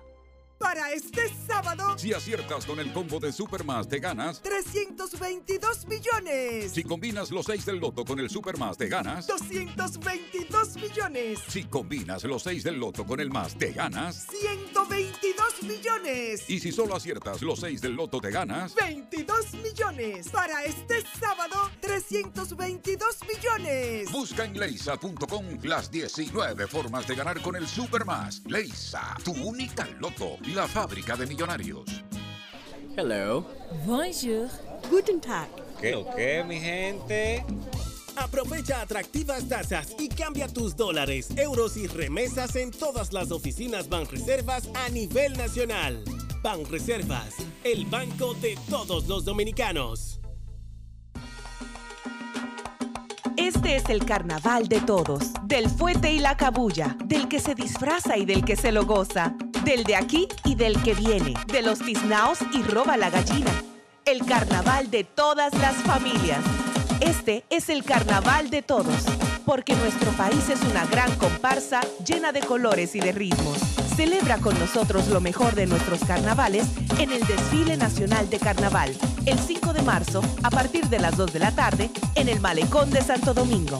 Para 0.61 0.91
este 0.91 1.21
sábado, 1.47 1.97
Si 1.97 2.13
aciertas 2.13 2.65
con 2.67 2.79
el 2.79 2.93
combo 2.93 3.19
de 3.19 3.31
Supermas, 3.33 3.89
te 3.89 3.99
ganas. 3.99 4.41
322 4.43 5.87
millones. 5.87 6.71
Si 6.71 6.83
combinas 6.83 7.31
los 7.31 7.47
6 7.47 7.65
del 7.65 7.79
loto 7.79 8.05
con 8.05 8.19
el 8.19 8.29
Supermas, 8.29 8.77
te 8.77 8.87
ganas. 8.87 9.25
222 9.25 10.75
millones. 10.75 11.39
Si 11.47 11.63
combinas 11.63 12.23
los 12.25 12.43
6 12.43 12.63
del 12.63 12.79
loto 12.79 13.05
con 13.05 13.19
el 13.19 13.31
más, 13.31 13.57
te 13.57 13.71
ganas. 13.73 14.27
122 14.29 15.63
millones. 15.63 16.47
Y 16.47 16.59
si 16.59 16.71
solo 16.71 16.95
aciertas 16.95 17.41
los 17.41 17.59
6 17.59 17.81
del 17.81 17.93
loto, 17.93 18.21
te 18.21 18.29
ganas. 18.29 18.75
22 18.75 19.53
millones. 19.55 20.29
Para 20.29 20.63
este 20.63 21.03
sábado, 21.19 21.71
322 21.81 23.17
millones. 23.27 24.11
Busca 24.11 24.45
en 24.45 24.59
leisa.com 24.59 25.45
las 25.63 25.89
19 25.89 26.67
formas 26.67 27.07
de 27.07 27.15
ganar 27.15 27.41
con 27.41 27.55
el 27.55 27.67
Supermas. 27.67 28.43
Leisa, 28.45 29.17
tu 29.23 29.31
única 29.31 29.87
loto, 29.99 30.37
la 30.53 30.67
fábrica 30.67 31.15
de 31.15 31.25
millonarios. 31.25 31.85
Hello. 32.97 33.45
Bonjour. 33.85 34.49
Guten 34.89 35.21
Tag. 35.21 35.47
¿Qué 35.79 35.95
o 35.95 36.05
qué, 36.15 36.43
mi 36.43 36.59
gente? 36.59 37.43
Aprovecha 38.15 38.81
atractivas 38.81 39.47
tasas 39.47 39.95
y 39.97 40.09
cambia 40.09 40.47
tus 40.47 40.75
dólares, 40.75 41.29
euros 41.37 41.77
y 41.77 41.87
remesas 41.87 42.55
en 42.55 42.71
todas 42.71 43.13
las 43.13 43.31
oficinas 43.31 43.87
Banreservas 43.87 44.69
a 44.75 44.89
nivel 44.89 45.33
nacional. 45.37 46.03
Banreservas, 46.43 47.35
el 47.63 47.85
banco 47.85 48.33
de 48.35 48.57
todos 48.69 49.07
los 49.07 49.23
dominicanos. 49.23 50.19
Este 53.37 53.75
es 53.77 53.89
el 53.89 54.05
carnaval 54.05 54.67
de 54.67 54.81
todos, 54.81 55.31
del 55.43 55.69
fuete 55.69 56.11
y 56.11 56.19
la 56.19 56.35
cabulla, 56.35 56.95
del 57.05 57.27
que 57.27 57.39
se 57.39 57.55
disfraza 57.55 58.17
y 58.17 58.25
del 58.25 58.43
que 58.43 58.55
se 58.55 58.71
lo 58.71 58.85
goza, 58.85 59.35
del 59.63 59.83
de 59.83 59.95
aquí 59.95 60.27
y 60.43 60.55
del 60.55 60.81
que 60.81 60.93
viene, 60.93 61.33
de 61.47 61.61
los 61.61 61.79
tiznaos 61.79 62.39
y 62.53 62.63
roba 62.63 62.97
la 62.97 63.09
gallina. 63.09 63.51
El 64.05 64.25
carnaval 64.25 64.89
de 64.89 65.03
todas 65.03 65.53
las 65.55 65.75
familias. 65.75 66.39
Este 66.99 67.43
es 67.49 67.69
el 67.69 67.83
carnaval 67.83 68.49
de 68.49 68.61
todos, 68.61 69.05
porque 69.45 69.75
nuestro 69.75 70.11
país 70.11 70.49
es 70.49 70.61
una 70.63 70.85
gran 70.85 71.15
comparsa 71.17 71.81
llena 72.05 72.31
de 72.31 72.41
colores 72.41 72.95
y 72.95 72.99
de 72.99 73.11
ritmos. 73.11 73.57
Celebra 73.95 74.37
con 74.37 74.57
nosotros 74.59 75.07
lo 75.07 75.21
mejor 75.21 75.53
de 75.55 75.67
nuestros 75.67 76.03
carnavales 76.03 76.65
en 76.97 77.11
el 77.11 77.25
Desfile 77.25 77.77
Nacional 77.77 78.29
de 78.29 78.39
Carnaval, 78.39 78.95
el 79.25 79.37
5 79.37 79.73
de 79.73 79.81
marzo, 79.83 80.21
a 80.43 80.49
partir 80.49 80.87
de 80.87 80.99
las 80.99 81.17
2 81.17 81.33
de 81.33 81.39
la 81.39 81.51
tarde, 81.51 81.89
en 82.15 82.29
el 82.29 82.39
Malecón 82.39 82.89
de 82.89 83.01
Santo 83.01 83.33
Domingo. 83.33 83.79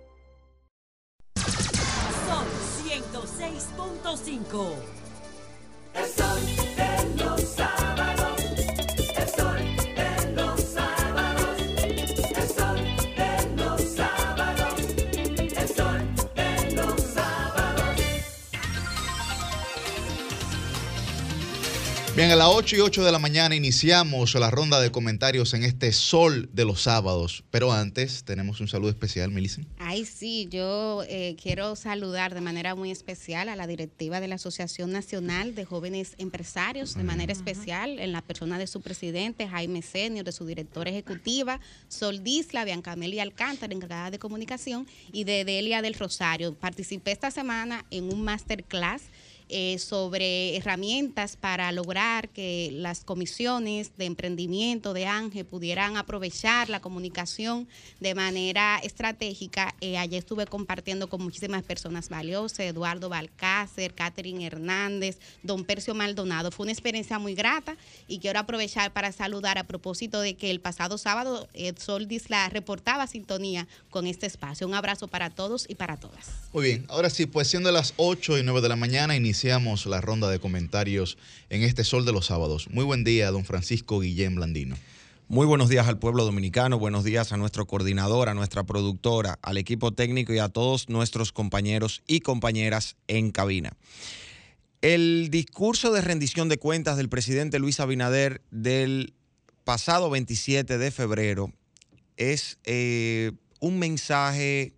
Sol 2.11 2.45
106.5. 2.83 4.75
El 5.93 6.07
sol 6.07 6.41
de 6.75 7.23
los 7.23 7.41
sábados. 7.41 8.20
Bien, 22.21 22.33
a 22.33 22.35
las 22.35 22.49
8 22.49 22.75
y 22.75 22.79
8 22.81 23.03
de 23.03 23.11
la 23.11 23.17
mañana 23.17 23.55
iniciamos 23.55 24.35
la 24.35 24.51
ronda 24.51 24.79
de 24.79 24.91
comentarios 24.91 25.55
en 25.55 25.63
este 25.63 25.91
sol 25.91 26.51
de 26.53 26.65
los 26.65 26.83
sábados. 26.83 27.43
Pero 27.49 27.73
antes 27.73 28.23
tenemos 28.25 28.61
un 28.61 28.67
saludo 28.67 28.91
especial, 28.91 29.31
Melissa. 29.31 29.63
Ay, 29.79 30.05
sí, 30.05 30.47
yo 30.51 31.01
eh, 31.09 31.35
quiero 31.41 31.75
saludar 31.75 32.35
de 32.35 32.41
manera 32.41 32.75
muy 32.75 32.91
especial 32.91 33.49
a 33.49 33.55
la 33.55 33.65
directiva 33.65 34.19
de 34.19 34.27
la 34.27 34.35
Asociación 34.35 34.91
Nacional 34.91 35.55
de 35.55 35.65
Jóvenes 35.65 36.13
Empresarios, 36.19 36.93
de 36.93 37.01
manera 37.01 37.33
especial 37.33 37.97
en 37.97 38.11
la 38.11 38.21
persona 38.21 38.59
de 38.59 38.67
su 38.67 38.81
presidente, 38.81 39.47
Jaime 39.47 39.81
Senior, 39.81 40.23
de 40.23 40.31
su 40.31 40.45
directora 40.45 40.91
ejecutiva, 40.91 41.59
Sol 41.87 42.23
Disla, 42.23 42.65
Bianca 42.65 42.91
Amelia 42.91 43.23
Alcántara, 43.23 43.73
encargada 43.73 44.11
de 44.11 44.19
comunicación, 44.19 44.85
y 45.11 45.23
de 45.23 45.43
Delia 45.43 45.81
del 45.81 45.95
Rosario. 45.95 46.53
Participé 46.53 47.13
esta 47.13 47.31
semana 47.31 47.83
en 47.89 48.13
un 48.13 48.21
masterclass 48.21 49.01
eh, 49.53 49.77
sobre 49.79 50.55
herramientas 50.55 51.35
para 51.35 51.69
lograr 51.73 52.29
que 52.29 52.69
las 52.71 53.03
comisiones 53.03 53.91
de 53.97 54.05
emprendimiento 54.05 54.93
de 54.93 55.07
Ángel 55.07 55.45
pudieran 55.45 55.97
aprovechar 55.97 56.69
la 56.69 56.79
comunicación 56.79 57.67
de 57.99 58.15
manera 58.15 58.79
estratégica. 58.81 59.75
Eh, 59.81 59.97
ayer 59.97 60.19
estuve 60.19 60.45
compartiendo 60.45 61.09
con 61.09 61.21
muchísimas 61.21 61.63
personas 61.63 62.07
valiosas, 62.07 62.61
Eduardo 62.61 63.09
Balcácer, 63.09 63.93
Catherine 63.93 64.45
Hernández, 64.45 65.19
don 65.43 65.65
Percio 65.65 65.93
Maldonado. 65.95 66.51
Fue 66.51 66.63
una 66.63 66.71
experiencia 66.71 67.19
muy 67.19 67.35
grata 67.35 67.75
y 68.07 68.19
quiero 68.19 68.39
aprovechar 68.39 68.93
para 68.93 69.11
saludar 69.11 69.57
a 69.57 69.65
propósito 69.65 70.21
de 70.21 70.35
que 70.35 70.49
el 70.49 70.61
pasado 70.61 70.97
sábado 70.97 71.49
eh, 71.53 71.73
Sol 71.77 72.07
Disla 72.07 72.47
reportaba 72.47 73.05
sintonía 73.05 73.67
con 73.89 74.07
este 74.07 74.27
espacio. 74.27 74.65
Un 74.65 74.75
abrazo 74.75 75.09
para 75.09 75.29
todos 75.29 75.65
y 75.67 75.75
para 75.75 75.97
todas. 75.97 76.29
Muy 76.53 76.63
bien, 76.63 76.85
ahora 76.87 77.09
sí, 77.09 77.25
pues 77.25 77.49
siendo 77.49 77.69
las 77.69 77.93
8 77.97 78.37
y 78.37 78.43
9 78.43 78.61
de 78.61 78.69
la 78.69 78.77
mañana, 78.77 79.13
iniciamos 79.13 79.40
la 79.43 80.01
ronda 80.01 80.29
de 80.29 80.39
comentarios 80.39 81.17
en 81.49 81.63
este 81.63 81.83
sol 81.83 82.05
de 82.05 82.11
los 82.11 82.27
sábados. 82.27 82.69
Muy 82.69 82.85
buen 82.85 83.03
día, 83.03 83.31
don 83.31 83.43
Francisco 83.43 83.99
Guillén 83.99 84.35
Blandino. 84.35 84.75
Muy 85.29 85.47
buenos 85.47 85.67
días 85.67 85.87
al 85.87 85.97
pueblo 85.97 86.25
dominicano, 86.25 86.77
buenos 86.77 87.03
días 87.03 87.31
a 87.31 87.37
nuestro 87.37 87.65
coordinador, 87.65 88.29
a 88.29 88.35
nuestra 88.35 88.63
productora, 88.65 89.39
al 89.41 89.57
equipo 89.57 89.93
técnico 89.93 90.31
y 90.31 90.37
a 90.37 90.49
todos 90.49 90.89
nuestros 90.89 91.31
compañeros 91.31 92.03
y 92.05 92.19
compañeras 92.19 92.97
en 93.07 93.31
cabina. 93.31 93.73
El 94.81 95.29
discurso 95.31 95.91
de 95.91 96.01
rendición 96.01 96.47
de 96.47 96.59
cuentas 96.59 96.97
del 96.97 97.09
presidente 97.09 97.57
Luis 97.57 97.79
Abinader 97.79 98.43
del 98.51 99.15
pasado 99.63 100.11
27 100.11 100.77
de 100.77 100.91
febrero 100.91 101.51
es 102.15 102.59
eh, 102.65 103.31
un 103.59 103.79
mensaje, 103.79 104.75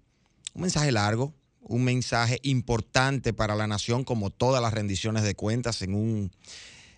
un 0.53 0.61
mensaje 0.61 0.91
largo, 0.93 1.33
un 1.63 1.83
mensaje 1.83 2.39
importante 2.43 3.33
para 3.33 3.55
la 3.55 3.67
nación, 3.67 4.03
como 4.03 4.29
todas 4.29 4.61
las 4.61 4.73
rendiciones 4.73 5.23
de 5.23 5.35
cuentas, 5.35 5.81
en 5.81 5.93
un, 5.93 6.31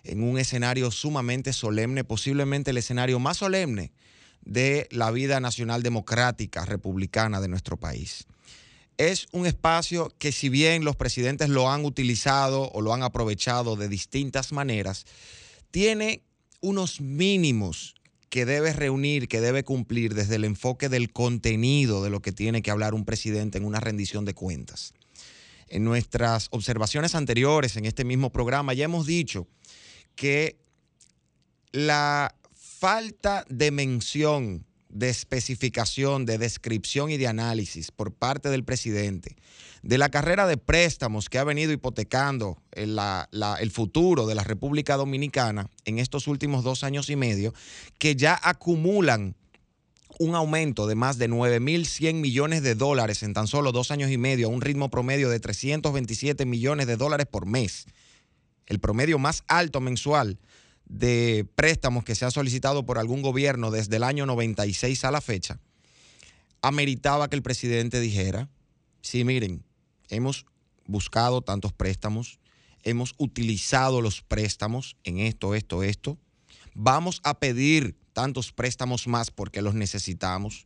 en 0.04 0.22
un 0.22 0.38
escenario 0.38 0.90
sumamente 0.90 1.52
solemne, 1.52 2.04
posiblemente 2.04 2.70
el 2.70 2.78
escenario 2.78 3.18
más 3.18 3.38
solemne 3.38 3.92
de 4.44 4.86
la 4.90 5.10
vida 5.10 5.40
nacional 5.40 5.82
democrática 5.82 6.64
republicana 6.64 7.40
de 7.40 7.48
nuestro 7.48 7.76
país. 7.76 8.26
Es 8.96 9.26
un 9.32 9.46
espacio 9.46 10.14
que 10.18 10.32
si 10.32 10.48
bien 10.48 10.84
los 10.84 10.96
presidentes 10.96 11.50
lo 11.50 11.70
han 11.70 11.84
utilizado 11.84 12.70
o 12.70 12.80
lo 12.80 12.94
han 12.94 13.02
aprovechado 13.02 13.76
de 13.76 13.88
distintas 13.88 14.52
maneras, 14.52 15.04
tiene 15.70 16.22
unos 16.60 17.00
mínimos 17.00 17.95
que 18.36 18.44
debe 18.44 18.74
reunir, 18.74 19.28
que 19.28 19.40
debe 19.40 19.64
cumplir 19.64 20.12
desde 20.12 20.34
el 20.34 20.44
enfoque 20.44 20.90
del 20.90 21.10
contenido 21.10 22.04
de 22.04 22.10
lo 22.10 22.20
que 22.20 22.32
tiene 22.32 22.60
que 22.60 22.70
hablar 22.70 22.92
un 22.92 23.06
presidente 23.06 23.56
en 23.56 23.64
una 23.64 23.80
rendición 23.80 24.26
de 24.26 24.34
cuentas. 24.34 24.92
En 25.68 25.84
nuestras 25.84 26.48
observaciones 26.50 27.14
anteriores 27.14 27.78
en 27.78 27.86
este 27.86 28.04
mismo 28.04 28.30
programa 28.30 28.74
ya 28.74 28.84
hemos 28.84 29.06
dicho 29.06 29.48
que 30.16 30.58
la 31.72 32.34
falta 32.52 33.46
de 33.48 33.70
mención 33.70 34.65
de 34.98 35.08
especificación, 35.10 36.26
de 36.26 36.38
descripción 36.38 37.10
y 37.10 37.16
de 37.16 37.28
análisis 37.28 37.90
por 37.90 38.12
parte 38.12 38.48
del 38.48 38.64
presidente 38.64 39.36
de 39.86 39.98
la 39.98 40.08
carrera 40.08 40.48
de 40.48 40.56
préstamos 40.56 41.28
que 41.28 41.38
ha 41.38 41.44
venido 41.44 41.70
hipotecando 41.72 42.58
el, 42.72 42.98
el 43.60 43.70
futuro 43.70 44.26
de 44.26 44.34
la 44.34 44.42
República 44.42 44.96
Dominicana 44.96 45.70
en 45.84 46.00
estos 46.00 46.26
últimos 46.26 46.64
dos 46.64 46.82
años 46.82 47.08
y 47.08 47.14
medio, 47.14 47.54
que 47.98 48.16
ya 48.16 48.38
acumulan 48.42 49.36
un 50.18 50.34
aumento 50.34 50.88
de 50.88 50.96
más 50.96 51.18
de 51.18 51.28
9.100 51.28 52.14
millones 52.14 52.62
de 52.64 52.74
dólares 52.74 53.22
en 53.22 53.32
tan 53.32 53.46
solo 53.46 53.70
dos 53.70 53.92
años 53.92 54.10
y 54.10 54.18
medio, 54.18 54.48
a 54.48 54.50
un 54.50 54.60
ritmo 54.60 54.90
promedio 54.90 55.30
de 55.30 55.38
327 55.38 56.46
millones 56.46 56.88
de 56.88 56.96
dólares 56.96 57.26
por 57.30 57.46
mes. 57.46 57.86
El 58.66 58.80
promedio 58.80 59.20
más 59.20 59.44
alto 59.46 59.80
mensual 59.80 60.38
de 60.88 61.46
préstamos 61.54 62.04
que 62.04 62.14
se 62.14 62.24
ha 62.24 62.30
solicitado 62.30 62.86
por 62.86 62.98
algún 62.98 63.22
gobierno 63.22 63.70
desde 63.70 63.96
el 63.96 64.04
año 64.04 64.26
96 64.26 65.04
a 65.04 65.10
la 65.10 65.20
fecha, 65.20 65.60
ameritaba 66.62 67.28
que 67.28 67.36
el 67.36 67.42
presidente 67.42 68.00
dijera, 68.00 68.48
sí, 69.02 69.24
miren, 69.24 69.64
hemos 70.08 70.46
buscado 70.86 71.42
tantos 71.42 71.72
préstamos, 71.72 72.38
hemos 72.82 73.14
utilizado 73.18 74.00
los 74.00 74.22
préstamos 74.22 74.96
en 75.04 75.18
esto, 75.18 75.54
esto, 75.54 75.82
esto, 75.82 76.18
vamos 76.74 77.20
a 77.24 77.38
pedir 77.38 77.96
tantos 78.12 78.52
préstamos 78.52 79.08
más 79.08 79.30
porque 79.30 79.62
los 79.62 79.74
necesitamos. 79.74 80.64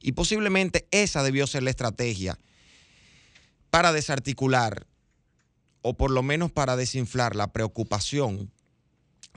Y 0.00 0.12
posiblemente 0.12 0.88
esa 0.90 1.22
debió 1.22 1.46
ser 1.46 1.62
la 1.62 1.70
estrategia 1.70 2.38
para 3.70 3.92
desarticular 3.92 4.86
o 5.82 5.94
por 5.94 6.10
lo 6.10 6.22
menos 6.22 6.50
para 6.50 6.76
desinflar 6.76 7.36
la 7.36 7.52
preocupación 7.52 8.50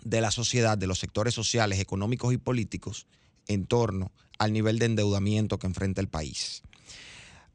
de 0.03 0.21
la 0.21 0.31
sociedad, 0.31 0.77
de 0.77 0.87
los 0.87 0.99
sectores 0.99 1.33
sociales, 1.33 1.79
económicos 1.79 2.33
y 2.33 2.37
políticos 2.37 3.07
en 3.47 3.65
torno 3.65 4.11
al 4.39 4.53
nivel 4.53 4.79
de 4.79 4.85
endeudamiento 4.85 5.59
que 5.59 5.67
enfrenta 5.67 6.01
el 6.01 6.07
país. 6.07 6.63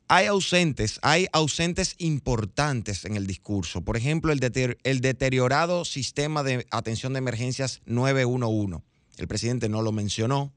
Hay 0.09 0.27
ausentes, 0.27 1.01
hay 1.03 1.27
ausentes 1.33 1.97
importantes 1.99 3.05
en 3.05 3.17
el 3.17 3.27
discurso. 3.27 3.81
Por 3.83 3.97
ejemplo, 3.97 4.33
el, 4.33 4.39
deter- 4.39 4.79
el 4.85 5.01
deteriorado 5.01 5.85
sistema 5.85 6.45
de 6.45 6.65
atención 6.71 7.13
de 7.13 7.19
emergencias 7.19 7.81
911. 7.87 8.85
El 9.19 9.27
presidente 9.27 9.69
no 9.69 9.83
lo 9.83 9.91
mencionó. 9.91 10.53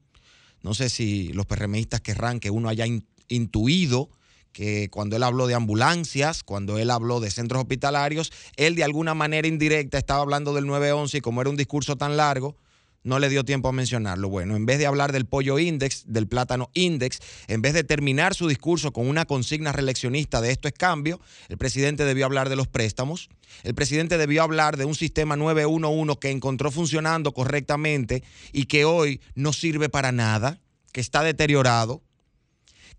No 0.62 0.74
sé 0.74 0.88
si 0.88 1.32
los 1.32 1.46
PRMistas 1.46 2.00
querrán 2.00 2.38
que 2.38 2.50
uno 2.50 2.68
haya 2.68 2.86
in- 2.86 3.06
intuido 3.28 4.10
que 4.52 4.88
cuando 4.90 5.16
él 5.16 5.22
habló 5.22 5.46
de 5.46 5.54
ambulancias, 5.54 6.42
cuando 6.42 6.78
él 6.78 6.90
habló 6.90 7.20
de 7.20 7.30
centros 7.30 7.60
hospitalarios, 7.60 8.32
él 8.56 8.74
de 8.74 8.84
alguna 8.84 9.14
manera 9.14 9.46
indirecta 9.48 9.98
estaba 9.98 10.22
hablando 10.22 10.54
del 10.54 10.66
911 10.66 11.18
y 11.18 11.20
como 11.20 11.40
era 11.40 11.50
un 11.50 11.56
discurso 11.56 11.96
tan 11.96 12.16
largo, 12.16 12.56
no 13.02 13.18
le 13.18 13.28
dio 13.28 13.44
tiempo 13.44 13.68
a 13.68 13.72
mencionarlo. 13.72 14.28
Bueno, 14.28 14.56
en 14.56 14.66
vez 14.66 14.78
de 14.78 14.86
hablar 14.86 15.12
del 15.12 15.24
pollo 15.24 15.58
index, 15.58 16.04
del 16.06 16.26
plátano 16.26 16.70
index, 16.74 17.20
en 17.48 17.62
vez 17.62 17.72
de 17.72 17.84
terminar 17.84 18.34
su 18.34 18.46
discurso 18.46 18.92
con 18.92 19.08
una 19.08 19.24
consigna 19.24 19.72
reeleccionista 19.72 20.40
de 20.40 20.50
esto 20.50 20.68
es 20.68 20.74
cambio, 20.74 21.20
el 21.48 21.56
presidente 21.56 22.04
debió 22.04 22.26
hablar 22.26 22.48
de 22.48 22.56
los 22.56 22.68
préstamos. 22.68 23.30
El 23.62 23.74
presidente 23.74 24.18
debió 24.18 24.42
hablar 24.42 24.76
de 24.76 24.84
un 24.84 24.94
sistema 24.94 25.36
911 25.36 26.18
que 26.20 26.30
encontró 26.30 26.70
funcionando 26.70 27.32
correctamente 27.32 28.22
y 28.52 28.66
que 28.66 28.84
hoy 28.84 29.20
no 29.34 29.52
sirve 29.52 29.88
para 29.88 30.12
nada, 30.12 30.60
que 30.92 31.00
está 31.00 31.22
deteriorado. 31.22 32.02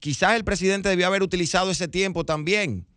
Quizás 0.02 0.36
el 0.36 0.44
presidente 0.44 0.90
debió 0.90 1.06
haber 1.06 1.22
utilizado 1.22 1.70
ese 1.70 1.88
tiempo 1.88 2.26
también 2.26 2.88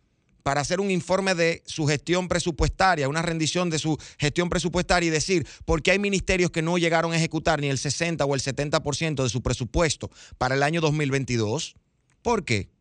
para 0.41 0.61
hacer 0.61 0.79
un 0.79 0.89
informe 0.89 1.35
de 1.35 1.61
su 1.67 1.85
gestión 1.85 2.27
presupuestaria, 2.27 3.07
una 3.07 3.21
rendición 3.21 3.69
de 3.69 3.77
su 3.77 3.95
gestión 4.17 4.49
presupuestaria 4.49 5.07
y 5.07 5.11
decir 5.11 5.47
por 5.65 5.83
qué 5.83 5.91
hay 5.91 5.99
ministerios 5.99 6.49
que 6.49 6.63
no 6.63 6.79
llegaron 6.79 7.13
a 7.13 7.17
ejecutar 7.17 7.61
ni 7.61 7.67
el 7.67 7.77
60 7.77 8.25
o 8.25 8.33
el 8.33 8.41
70% 8.41 9.21
de 9.21 9.29
su 9.29 9.43
presupuesto 9.43 10.09
para 10.39 10.55
el 10.55 10.63
año 10.63 10.81
2022. 10.81 11.75
¿Por 12.23 12.43
qué? 12.43 12.71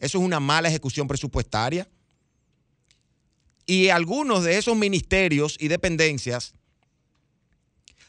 Eso 0.00 0.18
es 0.18 0.24
una 0.24 0.40
mala 0.40 0.68
ejecución 0.68 1.06
presupuestaria. 1.06 1.88
Y 3.66 3.90
algunos 3.90 4.42
de 4.42 4.58
esos 4.58 4.76
ministerios 4.76 5.56
y 5.60 5.68
dependencias 5.68 6.54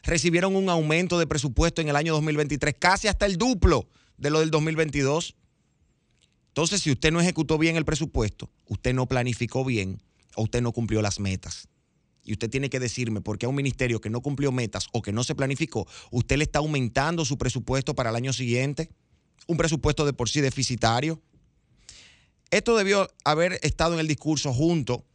recibieron 0.02 0.56
un 0.56 0.68
aumento 0.68 1.20
de 1.20 1.28
presupuesto 1.28 1.80
en 1.80 1.88
el 1.88 1.94
año 1.94 2.14
2023, 2.14 2.74
casi 2.80 3.06
hasta 3.06 3.26
el 3.26 3.36
duplo 3.36 3.88
de 4.16 4.30
lo 4.30 4.40
del 4.40 4.50
2022. 4.50 5.36
Entonces, 6.52 6.82
si 6.82 6.90
usted 6.90 7.10
no 7.10 7.18
ejecutó 7.18 7.56
bien 7.56 7.76
el 7.76 7.86
presupuesto, 7.86 8.50
usted 8.66 8.92
no 8.92 9.06
planificó 9.06 9.64
bien 9.64 10.02
o 10.36 10.42
usted 10.42 10.60
no 10.60 10.72
cumplió 10.72 11.00
las 11.00 11.18
metas. 11.18 11.66
Y 12.24 12.32
usted 12.32 12.50
tiene 12.50 12.68
que 12.68 12.78
decirme 12.78 13.22
por 13.22 13.38
qué 13.38 13.46
a 13.46 13.48
un 13.48 13.54
ministerio 13.54 14.02
que 14.02 14.10
no 14.10 14.20
cumplió 14.20 14.52
metas 14.52 14.88
o 14.92 15.00
que 15.00 15.12
no 15.12 15.24
se 15.24 15.34
planificó, 15.34 15.88
usted 16.10 16.36
le 16.36 16.44
está 16.44 16.58
aumentando 16.58 17.24
su 17.24 17.38
presupuesto 17.38 17.94
para 17.94 18.10
el 18.10 18.16
año 18.16 18.34
siguiente, 18.34 18.90
un 19.46 19.56
presupuesto 19.56 20.04
de 20.04 20.12
por 20.12 20.28
sí 20.28 20.42
deficitario. 20.42 21.22
Esto 22.50 22.76
debió 22.76 23.08
haber 23.24 23.58
estado 23.62 23.94
en 23.94 24.00
el 24.00 24.06
discurso 24.06 24.52
junto 24.52 25.06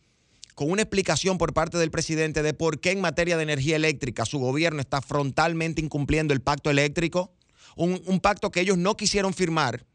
con 0.55 0.71
una 0.71 0.81
explicación 0.81 1.37
por 1.37 1.53
parte 1.53 1.77
del 1.77 1.91
presidente 1.91 2.41
de 2.41 2.55
por 2.55 2.79
qué 2.79 2.89
en 2.89 2.99
materia 2.99 3.37
de 3.37 3.43
energía 3.43 3.75
eléctrica 3.75 4.25
su 4.25 4.39
gobierno 4.39 4.81
está 4.81 5.03
frontalmente 5.03 5.83
incumpliendo 5.83 6.33
el 6.33 6.41
pacto 6.41 6.71
eléctrico, 6.71 7.31
un, 7.75 8.01
un 8.07 8.19
pacto 8.21 8.49
que 8.49 8.61
ellos 8.61 8.79
no 8.79 8.97
quisieron 8.97 9.35
firmar 9.35 9.85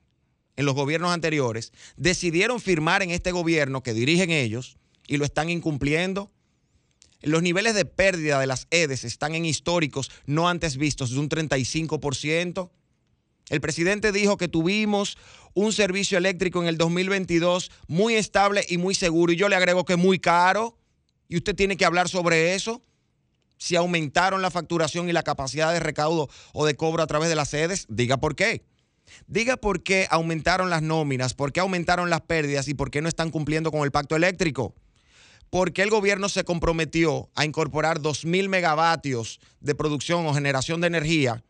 en 0.63 0.67
los 0.67 0.75
gobiernos 0.75 1.13
anteriores, 1.13 1.73
decidieron 1.97 2.61
firmar 2.61 3.03
en 3.03 3.11
este 3.11 3.33
gobierno 3.33 3.83
que 3.83 3.93
dirigen 3.93 4.31
ellos 4.31 4.79
y 5.07 5.19
lo 5.19 5.25
están 5.25 5.51
incumpliendo. 5.51 6.31
Los 7.21 7.43
niveles 7.43 7.75
de 7.75 7.85
pérdida 7.85 8.41
de 8.41 8.47
las 8.47 8.67
EDES 8.71 9.05
están 9.05 9.35
en 9.35 9.45
históricos 9.45 10.11
no 10.27 10.49
antes 10.49 10.77
vistos 10.77 11.11
de 11.11 11.19
un 11.19 11.29
35%. 11.29 12.71
El 13.49 13.61
presidente 13.61 14.13
dijo 14.13 14.37
que 14.37 14.49
tuvimos 14.49 15.19
un 15.55 15.73
servicio 15.73 16.17
eléctrico 16.17 16.63
en 16.63 16.69
el 16.69 16.79
2022 16.79 17.71
muy 17.87 18.15
estable 18.15 18.65
y 18.69 18.79
muy 18.79 18.95
seguro. 18.95 19.33
Y 19.33 19.37
yo 19.37 19.49
le 19.49 19.57
agrego 19.57 19.85
que 19.85 19.97
muy 19.97 20.19
caro. 20.19 20.79
Y 21.29 21.37
usted 21.37 21.55
tiene 21.55 21.77
que 21.77 21.85
hablar 21.85 22.09
sobre 22.09 22.55
eso. 22.55 22.83
Si 23.59 23.77
aumentaron 23.77 24.43
la 24.43 24.51
facturación 24.51 25.09
y 25.09 25.13
la 25.13 25.23
capacidad 25.23 25.73
de 25.73 25.81
recaudo 25.81 26.29
o 26.53 26.67
de 26.67 26.75
cobro 26.75 27.03
a 27.03 27.07
través 27.07 27.29
de 27.29 27.37
las 27.37 27.51
sedes, 27.51 27.87
diga 27.89 28.17
por 28.17 28.35
qué. 28.35 28.65
Diga 29.27 29.57
por 29.57 29.83
qué 29.83 30.07
aumentaron 30.11 30.71
las 30.71 30.83
nóminas, 30.83 31.35
por 31.35 31.53
qué 31.53 31.61
aumentaron 31.61 32.11
las 32.11 32.23
pérdidas 32.23 32.69
y 32.69 32.75
por 32.75 32.91
qué 32.91 33.03
no 33.03 33.09
están 33.09 33.31
cumpliendo 33.31 33.71
con 33.71 33.83
el 33.83 33.91
pacto 33.91 34.17
eléctrico. 34.17 34.75
¿Por 35.51 35.73
qué 35.73 35.83
el 35.83 35.91
gobierno 35.91 36.31
se 36.31 36.45
comprometió 36.45 37.29
a 37.35 37.45
incorporar 37.45 38.01
2.000 38.01 38.49
megavatios 38.49 39.39
de 39.61 39.75
producción 39.75 40.27
o 40.27 40.33
generación 40.33 40.81
de 40.81 40.87
energía 40.87 41.45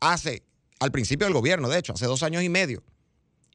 hace, 0.00 0.42
al 0.80 0.90
principio 0.90 1.26
del 1.26 1.34
gobierno, 1.34 1.68
de 1.68 1.78
hecho, 1.78 1.92
hace 1.92 2.06
dos 2.06 2.24
años 2.24 2.42
y 2.42 2.48
medio, 2.48 2.82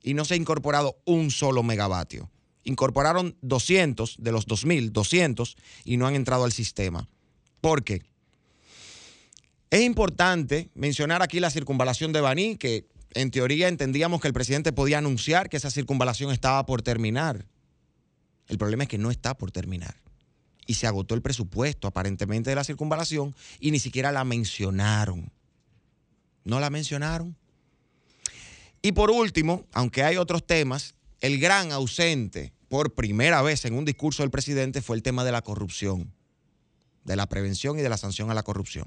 y 0.02 0.14
no 0.14 0.24
se 0.24 0.36
ha 0.36 0.38
incorporado 0.38 1.02
un 1.04 1.32
solo 1.32 1.64
megavatio? 1.64 2.32
Incorporaron 2.64 3.36
200 3.42 4.16
de 4.20 4.32
los 4.32 4.48
2.000, 4.48 4.92
200, 4.92 5.58
y 5.84 5.98
no 5.98 6.08
han 6.08 6.16
entrado 6.16 6.46
al 6.46 6.54
sistema. 6.54 7.10
¿Por 7.60 7.84
qué? 7.84 8.04
Es 9.70 9.82
importante 9.82 10.70
mencionar 10.76 11.22
aquí 11.22 11.42
la 11.42 11.50
circunvalación 11.50 12.14
de 12.14 12.22
Baní, 12.22 12.56
que 12.56 12.88
en 13.14 13.32
teoría 13.32 13.68
entendíamos 13.68 14.22
que 14.22 14.28
el 14.28 14.34
presidente 14.34 14.74
podía 14.74 14.98
anunciar 14.98 15.50
que 15.50 15.58
esa 15.58 15.72
circunvalación 15.72 16.32
estaba 16.32 16.66
por 16.66 16.82
terminar. 16.82 17.46
El 18.48 18.58
problema 18.58 18.84
es 18.84 18.90
que 18.90 18.98
no 18.98 19.12
está 19.12 19.38
por 19.38 19.52
terminar. 19.52 19.96
Y 20.66 20.76
se 20.76 20.88
agotó 20.88 21.16
el 21.16 21.22
presupuesto 21.22 21.88
aparentemente 21.88 22.50
de 22.50 22.56
la 22.56 22.64
circunvalación 22.64 23.36
y 23.60 23.72
ni 23.72 23.80
siquiera 23.80 24.12
la 24.12 24.24
mencionaron. 24.24 25.32
No 26.44 26.60
la 26.60 26.70
mencionaron. 26.70 27.36
Y 28.82 28.92
por 28.92 29.10
último, 29.10 29.66
aunque 29.74 30.04
hay 30.04 30.18
otros 30.18 30.46
temas, 30.46 30.96
el 31.20 31.40
gran 31.40 31.72
ausente 31.72 32.54
por 32.68 32.94
primera 32.94 33.42
vez 33.42 33.66
en 33.66 33.74
un 33.74 33.86
discurso 33.86 34.24
del 34.24 34.30
presidente 34.30 34.82
fue 34.82 34.98
el 34.98 35.04
tema 35.04 35.24
de 35.24 35.32
la 35.32 35.42
corrupción, 35.42 36.14
de 37.06 37.16
la 37.16 37.28
prevención 37.28 37.80
y 37.80 37.82
de 37.82 37.90
la 37.90 37.98
sanción 37.98 38.30
a 38.30 38.34
la 38.34 38.44
corrupción 38.44 38.86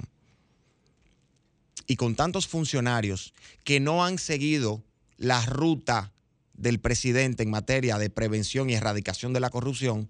y 1.91 1.97
con 1.97 2.15
tantos 2.15 2.47
funcionarios 2.47 3.35
que 3.65 3.81
no 3.81 4.05
han 4.05 4.19
seguido 4.19 4.81
la 5.17 5.45
ruta 5.45 6.13
del 6.55 6.79
presidente 6.79 7.43
en 7.43 7.51
materia 7.51 7.99
de 7.99 8.11
prevención 8.11 8.71
y 8.71 8.75
erradicación 8.75 9.33
de 9.33 9.41
la 9.41 9.51
corrupción, 9.51 10.09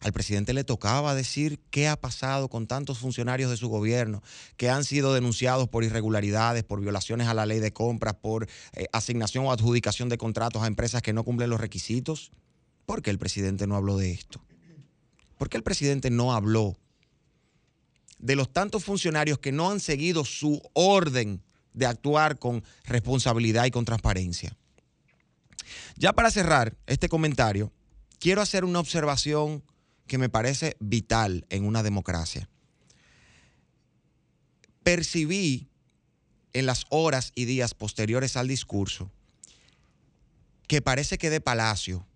al 0.00 0.12
presidente 0.12 0.52
le 0.52 0.62
tocaba 0.62 1.14
decir 1.14 1.58
qué 1.70 1.88
ha 1.88 1.96
pasado 1.96 2.50
con 2.50 2.66
tantos 2.66 2.98
funcionarios 2.98 3.50
de 3.50 3.56
su 3.56 3.70
gobierno 3.70 4.22
que 4.58 4.68
han 4.68 4.84
sido 4.84 5.14
denunciados 5.14 5.70
por 5.70 5.84
irregularidades, 5.84 6.64
por 6.64 6.82
violaciones 6.82 7.28
a 7.28 7.32
la 7.32 7.46
ley 7.46 7.60
de 7.60 7.72
compras, 7.72 8.12
por 8.20 8.46
eh, 8.74 8.84
asignación 8.92 9.46
o 9.46 9.52
adjudicación 9.52 10.10
de 10.10 10.18
contratos 10.18 10.62
a 10.62 10.66
empresas 10.66 11.00
que 11.00 11.14
no 11.14 11.24
cumplen 11.24 11.48
los 11.48 11.62
requisitos. 11.62 12.30
¿Por 12.84 13.00
qué 13.00 13.08
el 13.08 13.18
presidente 13.18 13.66
no 13.66 13.76
habló 13.76 13.96
de 13.96 14.10
esto? 14.10 14.44
¿Por 15.38 15.48
qué 15.48 15.56
el 15.56 15.62
presidente 15.62 16.10
no 16.10 16.34
habló 16.34 16.76
de 18.22 18.36
los 18.36 18.50
tantos 18.50 18.84
funcionarios 18.84 19.38
que 19.38 19.52
no 19.52 19.70
han 19.70 19.80
seguido 19.80 20.24
su 20.24 20.62
orden 20.72 21.42
de 21.74 21.86
actuar 21.86 22.38
con 22.38 22.64
responsabilidad 22.84 23.66
y 23.66 23.70
con 23.70 23.84
transparencia. 23.84 24.56
Ya 25.96 26.12
para 26.12 26.30
cerrar 26.30 26.76
este 26.86 27.08
comentario, 27.08 27.72
quiero 28.18 28.40
hacer 28.40 28.64
una 28.64 28.80
observación 28.80 29.62
que 30.06 30.18
me 30.18 30.28
parece 30.28 30.76
vital 30.80 31.44
en 31.50 31.64
una 31.64 31.82
democracia. 31.82 32.48
Percibí 34.82 35.68
en 36.52 36.66
las 36.66 36.84
horas 36.90 37.32
y 37.34 37.44
días 37.44 37.74
posteriores 37.74 38.36
al 38.36 38.48
discurso 38.48 39.10
que 40.66 40.80
parece 40.80 41.18
que 41.18 41.30
de 41.30 41.40
Palacio 41.40 42.06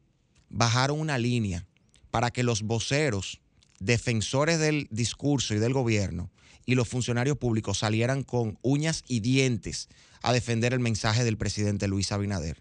bajaron 0.49 1.01
una 1.01 1.19
línea 1.19 1.66
para 2.11 2.31
que 2.31 2.43
los 2.43 2.62
voceros, 2.62 3.41
defensores 3.78 4.59
del 4.59 4.89
discurso 4.90 5.55
y 5.55 5.59
del 5.59 5.73
gobierno 5.73 6.31
y 6.65 6.74
los 6.74 6.89
funcionarios 6.89 7.39
públicos 7.39 7.78
salieran 7.78 8.24
con 8.24 8.59
uñas 8.62 9.05
y 9.07 9.20
dientes 9.20 9.89
a 10.23 10.32
defender 10.32 10.73
el 10.73 10.81
mensaje 10.81 11.24
del 11.24 11.39
presidente 11.39 11.86
Luis 11.86 12.11
Abinader. 12.11 12.61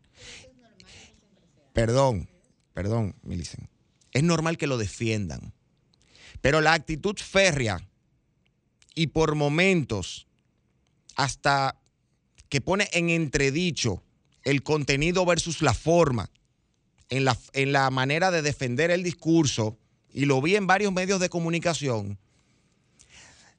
Perdón, 1.73 2.29
perdón, 2.73 3.15
Milicen. 3.23 3.67
Es 4.13 4.23
normal 4.23 4.57
que 4.57 4.67
lo 4.67 4.77
defiendan. 4.77 5.53
Pero 6.41 6.61
la 6.61 6.73
actitud 6.73 7.17
férrea 7.17 7.85
y 8.93 9.07
por 9.07 9.35
momentos 9.35 10.27
hasta 11.15 11.77
que 12.49 12.61
pone 12.61 12.87
en 12.93 13.09
entredicho 13.09 14.03
el 14.43 14.61
contenido 14.61 15.25
versus 15.25 15.61
la 15.61 15.73
forma 15.73 16.29
en 17.09 17.25
la, 17.25 17.37
en 17.53 17.71
la 17.71 17.89
manera 17.89 18.31
de 18.31 18.41
defender 18.41 18.91
el 18.91 19.03
discurso, 19.03 19.77
y 20.15 20.25
lo 20.25 20.41
vi 20.41 20.55
en 20.55 20.65
varios 20.65 20.93
medios 20.93 21.19
de 21.19 21.27
comunicación, 21.27 22.17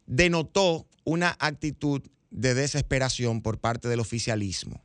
denotó 0.07 0.87
una 1.05 1.37
actitud 1.39 2.03
de 2.31 2.55
desesperación 2.55 3.43
por 3.43 3.59
parte 3.59 3.89
del 3.89 4.01
oficialismo. 4.01 4.83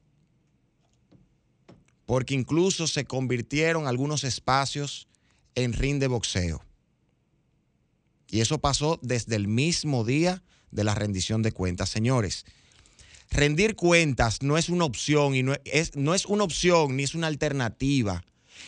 Porque 2.06 2.34
incluso 2.34 2.88
se 2.88 3.06
convirtieron 3.06 3.88
algunos 3.88 4.26
espacios 4.26 5.08
en 5.56 5.72
ring 5.72 6.00
de 6.00 6.08
boxeo. 6.08 6.62
Y 8.30 8.42
eso 8.42 8.60
pasó 8.60 9.00
desde 9.02 9.38
el 9.38 9.48
mismo 9.48 10.04
día 10.04 10.44
de 10.72 10.84
la 10.84 10.94
rendición 10.94 11.42
de 11.42 11.54
cuentas. 11.54 11.88
Señores, 11.88 12.46
rendir 13.30 13.78
cuentas 13.78 14.42
no 14.42 14.58
es 14.58 14.68
una 14.68 14.84
opción 14.84 15.36
y 15.36 15.44
no 15.44 15.54
es, 15.64 15.96
no 15.96 16.16
es 16.16 16.26
una 16.26 16.44
opción 16.44 16.98
ni 16.98 17.04
es 17.04 17.16
una 17.16 17.28
alternativa. 17.28 18.26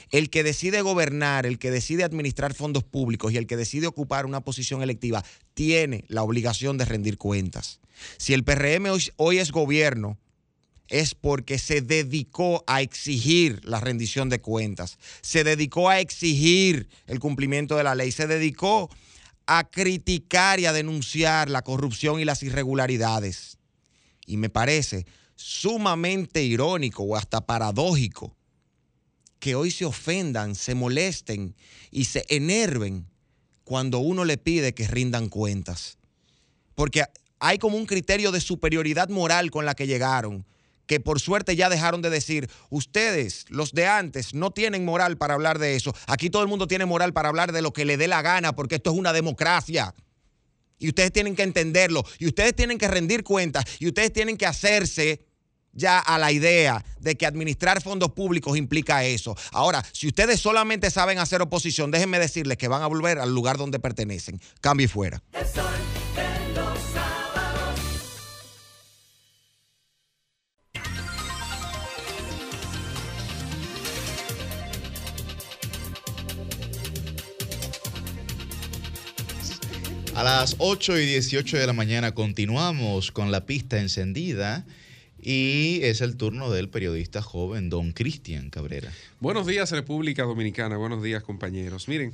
El 0.10 0.30
que 0.30 0.44
decide 0.44 0.82
gobernar, 0.82 1.46
el 1.46 1.60
que 1.60 1.72
decide 1.72 2.04
administrar 2.04 2.54
fondos 2.54 2.84
públicos 2.84 3.32
y 3.32 3.38
el 3.38 3.48
que 3.48 3.58
decide 3.58 3.88
ocupar 3.88 4.26
una 4.26 4.42
posición 4.42 4.82
electiva 4.82 5.24
tiene 5.54 6.06
la 6.08 6.24
obligación 6.24 6.78
de 6.78 6.86
rendir 6.86 7.18
cuentas. 7.18 7.80
Si 8.18 8.34
el 8.34 8.44
PRM 8.44 8.86
hoy, 8.88 9.10
hoy 9.18 9.38
es 9.40 9.52
gobierno, 9.52 10.18
es 10.88 11.16
porque 11.16 11.58
se 11.58 11.82
dedicó 11.82 12.64
a 12.68 12.82
exigir 12.82 13.62
la 13.64 13.80
rendición 13.80 14.30
de 14.30 14.42
cuentas, 14.42 14.98
se 15.22 15.44
dedicó 15.44 15.90
a 15.90 16.00
exigir 16.00 16.88
el 17.08 17.20
cumplimiento 17.20 17.78
de 17.78 17.84
la 17.84 17.96
ley, 17.96 18.12
se 18.12 18.28
dedicó 18.28 18.90
a 19.46 19.70
criticar 19.70 20.60
y 20.60 20.66
a 20.66 20.74
denunciar 20.74 21.50
la 21.50 21.64
corrupción 21.64 22.20
y 22.20 22.26
las 22.26 22.44
irregularidades. 22.44 23.58
Y 24.26 24.38
me 24.38 24.50
parece 24.50 25.06
sumamente 25.36 26.44
irónico 26.44 27.04
o 27.04 27.16
hasta 27.16 27.46
paradójico 27.46 28.36
que 29.44 29.56
hoy 29.56 29.72
se 29.72 29.84
ofendan, 29.84 30.56
se 30.56 30.74
molesten 30.74 31.54
y 31.92 32.06
se 32.06 32.24
enerven 32.30 33.10
cuando 33.66 34.00
uno 34.00 34.24
le 34.24 34.38
pide 34.38 34.74
que 34.74 34.88
rindan 34.88 35.28
cuentas. 35.28 35.98
Porque 36.76 37.04
hay 37.40 37.58
como 37.58 37.76
un 37.76 37.86
criterio 37.86 38.32
de 38.32 38.40
superioridad 38.40 39.10
moral 39.10 39.52
con 39.52 39.66
la 39.66 39.76
que 39.76 39.86
llegaron, 39.86 40.46
que 40.86 41.02
por 41.02 41.20
suerte 41.20 41.58
ya 41.58 41.68
dejaron 41.68 42.02
de 42.02 42.10
decir, 42.10 42.50
ustedes, 42.70 43.44
los 43.50 43.74
de 43.74 43.86
antes, 43.86 44.34
no 44.34 44.52
tienen 44.52 44.86
moral 44.86 45.18
para 45.18 45.34
hablar 45.34 45.60
de 45.60 45.76
eso. 45.76 45.94
Aquí 46.08 46.30
todo 46.30 46.42
el 46.44 46.48
mundo 46.48 46.66
tiene 46.66 46.86
moral 46.86 47.12
para 47.12 47.28
hablar 47.28 47.52
de 47.52 47.62
lo 47.62 47.74
que 47.74 47.84
le 47.84 47.98
dé 47.98 48.08
la 48.08 48.22
gana, 48.22 48.56
porque 48.56 48.76
esto 48.76 48.92
es 48.92 48.98
una 48.98 49.12
democracia. 49.12 49.94
Y 50.80 50.88
ustedes 50.88 51.12
tienen 51.12 51.36
que 51.36 51.44
entenderlo, 51.44 52.06
y 52.18 52.28
ustedes 52.28 52.56
tienen 52.56 52.78
que 52.78 52.88
rendir 52.88 53.26
cuentas, 53.26 53.66
y 53.80 53.88
ustedes 53.88 54.14
tienen 54.14 54.38
que 54.38 54.46
hacerse 54.46 55.26
ya 55.74 56.00
a 56.00 56.18
la 56.18 56.32
idea 56.32 56.84
de 57.00 57.16
que 57.16 57.26
administrar 57.26 57.82
fondos 57.82 58.12
públicos 58.12 58.58
implica 58.58 59.04
eso. 59.04 59.36
Ahora, 59.52 59.84
si 59.92 60.08
ustedes 60.08 60.40
solamente 60.40 60.90
saben 60.90 61.20
hacer 61.20 61.42
oposición, 61.42 61.92
déjenme 61.92 62.20
decirles 62.20 62.58
que 62.58 62.68
van 62.68 62.82
a 62.82 62.88
volver 62.88 63.20
al 63.20 63.34
lugar 63.34 63.58
donde 63.58 63.80
pertenecen. 63.80 64.40
Fuera. 64.88 65.22
De 65.32 65.40
los 66.56 66.80
sábados. 66.94 67.80
A 80.16 80.24
las 80.24 80.56
8 80.60 80.98
y 81.00 81.06
18 81.06 81.58
de 81.58 81.68
la 81.68 81.74
mañana 81.74 82.14
continuamos 82.14 83.12
con 83.12 83.32
la 83.32 83.46
pista 83.46 83.80
encendida 83.80 84.66
y 85.24 85.80
es 85.84 86.02
el 86.02 86.18
turno 86.18 86.52
del 86.52 86.70
periodista 86.70 87.22
joven 87.22 87.70
don 87.70 87.94
Cristian 87.94 88.50
Cabrera. 88.50 88.92
Buenos 89.20 89.48
días, 89.48 89.72
República 89.72 90.24
Dominicana. 90.24 90.76
Buenos 90.76 91.02
días, 91.02 91.24
compañeros. 91.24 91.88
Miren, 91.88 92.14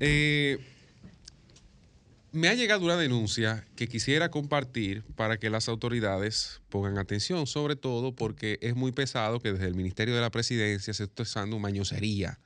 eh, 0.00 0.58
me 2.32 2.48
ha 2.48 2.54
llegado 2.54 2.84
una 2.84 2.96
denuncia 2.96 3.64
que 3.76 3.88
quisiera 3.88 4.30
compartir 4.30 5.04
para 5.14 5.38
que 5.38 5.50
las 5.50 5.68
autoridades 5.68 6.60
pongan 6.68 6.98
atención, 6.98 7.46
sobre 7.46 7.76
todo 7.76 8.14
porque 8.14 8.58
es 8.60 8.74
muy 8.74 8.92
pesado 8.92 9.40
que 9.40 9.52
desde 9.52 9.66
el 9.66 9.74
Ministerio 9.74 10.14
de 10.14 10.20
la 10.20 10.30
Presidencia 10.30 10.92
se 10.92 11.04
esté 11.04 11.22
usando 11.22 11.58
mañosería 11.58 12.38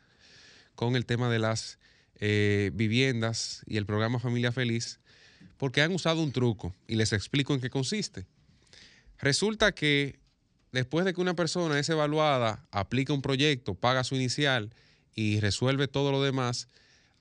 con 0.74 0.96
el 0.96 1.06
tema 1.06 1.30
de 1.30 1.38
las 1.38 1.78
eh, 2.20 2.70
viviendas 2.74 3.62
y 3.66 3.76
el 3.76 3.86
programa 3.86 4.18
Familia 4.18 4.52
Feliz, 4.52 5.00
porque 5.56 5.82
han 5.82 5.92
usado 5.92 6.22
un 6.22 6.32
truco 6.32 6.74
y 6.86 6.96
les 6.96 7.12
explico 7.12 7.54
en 7.54 7.60
qué 7.60 7.70
consiste. 7.70 8.26
Resulta 9.18 9.72
que 9.72 10.18
después 10.72 11.04
de 11.04 11.14
que 11.14 11.20
una 11.20 11.34
persona 11.34 11.78
es 11.78 11.88
evaluada, 11.88 12.66
aplica 12.70 13.12
un 13.12 13.22
proyecto, 13.22 13.74
paga 13.74 14.04
su 14.04 14.16
inicial 14.16 14.74
y 15.14 15.40
resuelve 15.40 15.88
todo 15.88 16.10
lo 16.10 16.22
demás, 16.22 16.68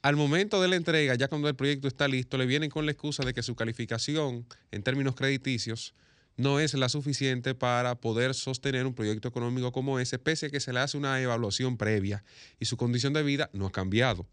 al 0.02 0.18
momento 0.18 0.62
de 0.62 0.68
la 0.68 0.76
entrega, 0.76 1.16
ya 1.16 1.30
cuando 1.30 1.48
el 1.48 1.56
proyecto 1.56 1.88
está 1.88 2.10
listo, 2.10 2.38
le 2.38 2.46
vienen 2.46 2.70
con 2.70 2.86
la 2.86 2.92
excusa 2.92 3.24
de 3.24 3.34
que 3.34 3.42
su 3.42 3.56
calificación 3.56 4.46
en 4.72 4.84
términos 4.84 5.16
crediticios 5.16 5.94
no 6.36 6.60
es 6.60 6.74
la 6.74 6.90
suficiente 6.90 7.56
para 7.56 7.96
poder 7.96 8.34
sostener 8.34 8.86
un 8.86 8.96
proyecto 8.96 9.28
económico 9.28 9.72
como 9.72 10.00
ese, 10.00 10.20
pese 10.20 10.48
a 10.48 10.50
que 10.50 10.60
se 10.60 10.74
le 10.74 10.80
hace 10.80 10.98
una 10.98 11.22
evaluación 11.22 11.78
previa 11.78 12.24
y 12.60 12.66
su 12.66 12.76
condición 12.76 13.14
de 13.14 13.24
vida 13.24 13.50
no 13.54 13.68
ha 13.68 13.72
cambiado. 13.72 14.28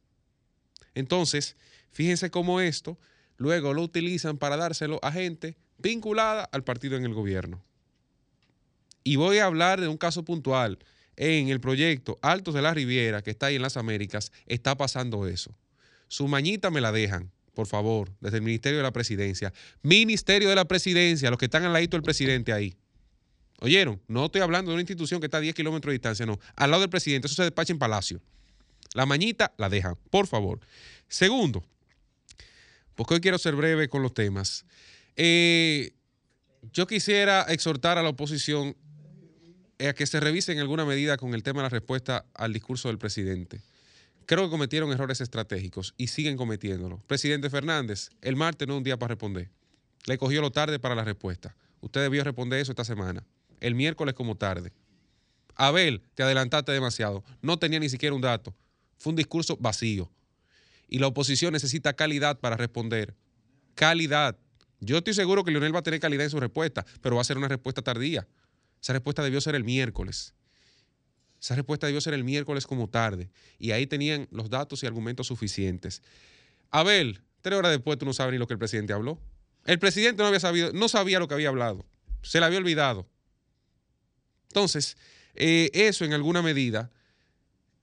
Entonces, 0.94 1.56
fíjense 1.92 2.30
cómo 2.30 2.60
esto 2.60 2.98
luego 3.36 3.72
lo 3.72 3.82
utilizan 3.82 4.38
para 4.38 4.56
dárselo 4.56 4.98
a 5.02 5.12
gente 5.12 5.56
vinculada 5.82 6.44
al 6.52 6.64
partido 6.64 6.96
en 6.96 7.04
el 7.04 7.14
gobierno. 7.14 7.62
Y 9.02 9.16
voy 9.16 9.38
a 9.38 9.46
hablar 9.46 9.80
de 9.80 9.88
un 9.88 9.96
caso 9.96 10.24
puntual. 10.24 10.78
En 11.16 11.48
el 11.48 11.60
proyecto 11.60 12.18
Altos 12.22 12.54
de 12.54 12.62
la 12.62 12.72
Riviera, 12.72 13.22
que 13.22 13.30
está 13.30 13.46
ahí 13.46 13.56
en 13.56 13.62
las 13.62 13.76
Américas, 13.76 14.32
está 14.46 14.76
pasando 14.76 15.26
eso. 15.26 15.54
Su 16.08 16.28
mañita 16.28 16.70
me 16.70 16.80
la 16.80 16.92
dejan, 16.92 17.30
por 17.54 17.66
favor, 17.66 18.10
desde 18.20 18.38
el 18.38 18.42
Ministerio 18.42 18.78
de 18.78 18.82
la 18.82 18.92
Presidencia. 18.92 19.52
Ministerio 19.82 20.48
de 20.48 20.54
la 20.54 20.64
Presidencia, 20.64 21.28
los 21.30 21.38
que 21.38 21.44
están 21.44 21.64
al 21.64 21.72
ladito 21.72 21.96
del 21.96 22.02
presidente 22.02 22.52
ahí. 22.52 22.74
¿Oyeron? 23.60 24.00
No 24.08 24.26
estoy 24.26 24.40
hablando 24.40 24.70
de 24.70 24.76
una 24.76 24.82
institución 24.82 25.20
que 25.20 25.26
está 25.26 25.36
a 25.36 25.40
10 25.40 25.54
kilómetros 25.54 25.90
de 25.90 25.94
distancia, 25.94 26.24
no. 26.24 26.40
Al 26.56 26.70
lado 26.70 26.80
del 26.80 26.90
presidente, 26.90 27.26
eso 27.26 27.36
se 27.36 27.42
despacha 27.42 27.72
en 27.72 27.78
Palacio. 27.78 28.22
La 28.94 29.06
mañita 29.06 29.52
la 29.58 29.68
dejan, 29.68 29.96
por 30.10 30.26
favor. 30.26 30.60
Segundo, 31.08 31.62
porque 32.94 33.14
hoy 33.14 33.20
quiero 33.20 33.38
ser 33.38 33.54
breve 33.54 33.88
con 33.88 34.02
los 34.02 34.14
temas. 34.14 34.64
Eh, 35.16 35.92
yo 36.72 36.86
quisiera 36.86 37.42
exhortar 37.48 37.98
a 37.98 38.02
la 38.02 38.10
oposición 38.10 38.76
a 39.78 39.92
que 39.94 40.06
se 40.06 40.20
revise 40.20 40.52
en 40.52 40.58
alguna 40.58 40.84
medida 40.84 41.16
con 41.16 41.34
el 41.34 41.42
tema 41.42 41.60
de 41.60 41.64
la 41.64 41.68
respuesta 41.70 42.26
al 42.34 42.52
discurso 42.52 42.88
del 42.88 42.98
presidente. 42.98 43.60
Creo 44.26 44.44
que 44.44 44.50
cometieron 44.50 44.92
errores 44.92 45.20
estratégicos 45.20 45.94
y 45.96 46.06
siguen 46.06 46.36
cometiéndolo. 46.36 47.02
Presidente 47.06 47.50
Fernández, 47.50 48.10
el 48.20 48.36
martes 48.36 48.68
no 48.68 48.74
es 48.74 48.78
un 48.78 48.84
día 48.84 48.98
para 48.98 49.08
responder. 49.08 49.50
Le 50.06 50.18
cogió 50.18 50.40
lo 50.40 50.52
tarde 50.52 50.78
para 50.78 50.94
la 50.94 51.04
respuesta. 51.04 51.56
Usted 51.80 52.02
debió 52.02 52.22
responder 52.22 52.60
eso 52.60 52.72
esta 52.72 52.84
semana. 52.84 53.24
El 53.60 53.74
miércoles 53.74 54.14
como 54.14 54.36
tarde. 54.36 54.72
Abel, 55.56 56.02
te 56.14 56.22
adelantaste 56.22 56.72
demasiado. 56.72 57.24
No 57.42 57.58
tenía 57.58 57.80
ni 57.80 57.88
siquiera 57.88 58.14
un 58.14 58.22
dato. 58.22 58.54
Fue 58.98 59.10
un 59.10 59.16
discurso 59.16 59.56
vacío. 59.56 60.10
Y 60.88 60.98
la 60.98 61.06
oposición 61.06 61.52
necesita 61.52 61.92
calidad 61.94 62.38
para 62.38 62.56
responder. 62.56 63.14
Calidad. 63.74 64.38
Yo 64.80 64.98
estoy 64.98 65.14
seguro 65.14 65.44
que 65.44 65.50
Leonel 65.50 65.74
va 65.74 65.80
a 65.80 65.82
tener 65.82 66.00
calidad 66.00 66.24
en 66.24 66.30
su 66.30 66.40
respuesta, 66.40 66.84
pero 67.02 67.16
va 67.16 67.22
a 67.22 67.24
ser 67.24 67.36
una 67.38 67.48
respuesta 67.48 67.82
tardía. 67.82 68.26
Esa 68.82 68.94
respuesta 68.94 69.22
debió 69.22 69.40
ser 69.40 69.54
el 69.54 69.64
miércoles. 69.64 70.34
Esa 71.40 71.54
respuesta 71.54 71.86
debió 71.86 72.00
ser 72.00 72.14
el 72.14 72.24
miércoles 72.24 72.66
como 72.66 72.88
tarde. 72.88 73.30
Y 73.58 73.72
ahí 73.72 73.86
tenían 73.86 74.26
los 74.30 74.50
datos 74.50 74.82
y 74.82 74.86
argumentos 74.86 75.26
suficientes. 75.26 76.02
Abel, 76.70 77.20
tres 77.42 77.58
horas 77.58 77.72
después 77.72 77.98
tú 77.98 78.06
no 78.06 78.12
sabes 78.12 78.32
ni 78.32 78.38
lo 78.38 78.46
que 78.46 78.54
el 78.54 78.58
presidente 78.58 78.92
habló. 78.92 79.20
El 79.66 79.78
presidente 79.78 80.22
no 80.22 80.28
había 80.28 80.40
sabido, 80.40 80.72
no 80.72 80.88
sabía 80.88 81.18
lo 81.18 81.28
que 81.28 81.34
había 81.34 81.48
hablado. 81.48 81.84
Se 82.22 82.40
le 82.40 82.46
había 82.46 82.58
olvidado. 82.58 83.06
Entonces, 84.48 84.96
eh, 85.34 85.70
eso 85.74 86.04
en 86.04 86.14
alguna 86.14 86.42
medida 86.42 86.90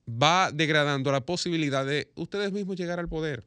va 0.09 0.51
degradando 0.51 1.11
la 1.11 1.25
posibilidad 1.25 1.85
de 1.85 2.11
ustedes 2.15 2.51
mismos 2.51 2.75
llegar 2.75 2.99
al 2.99 3.07
poder. 3.07 3.45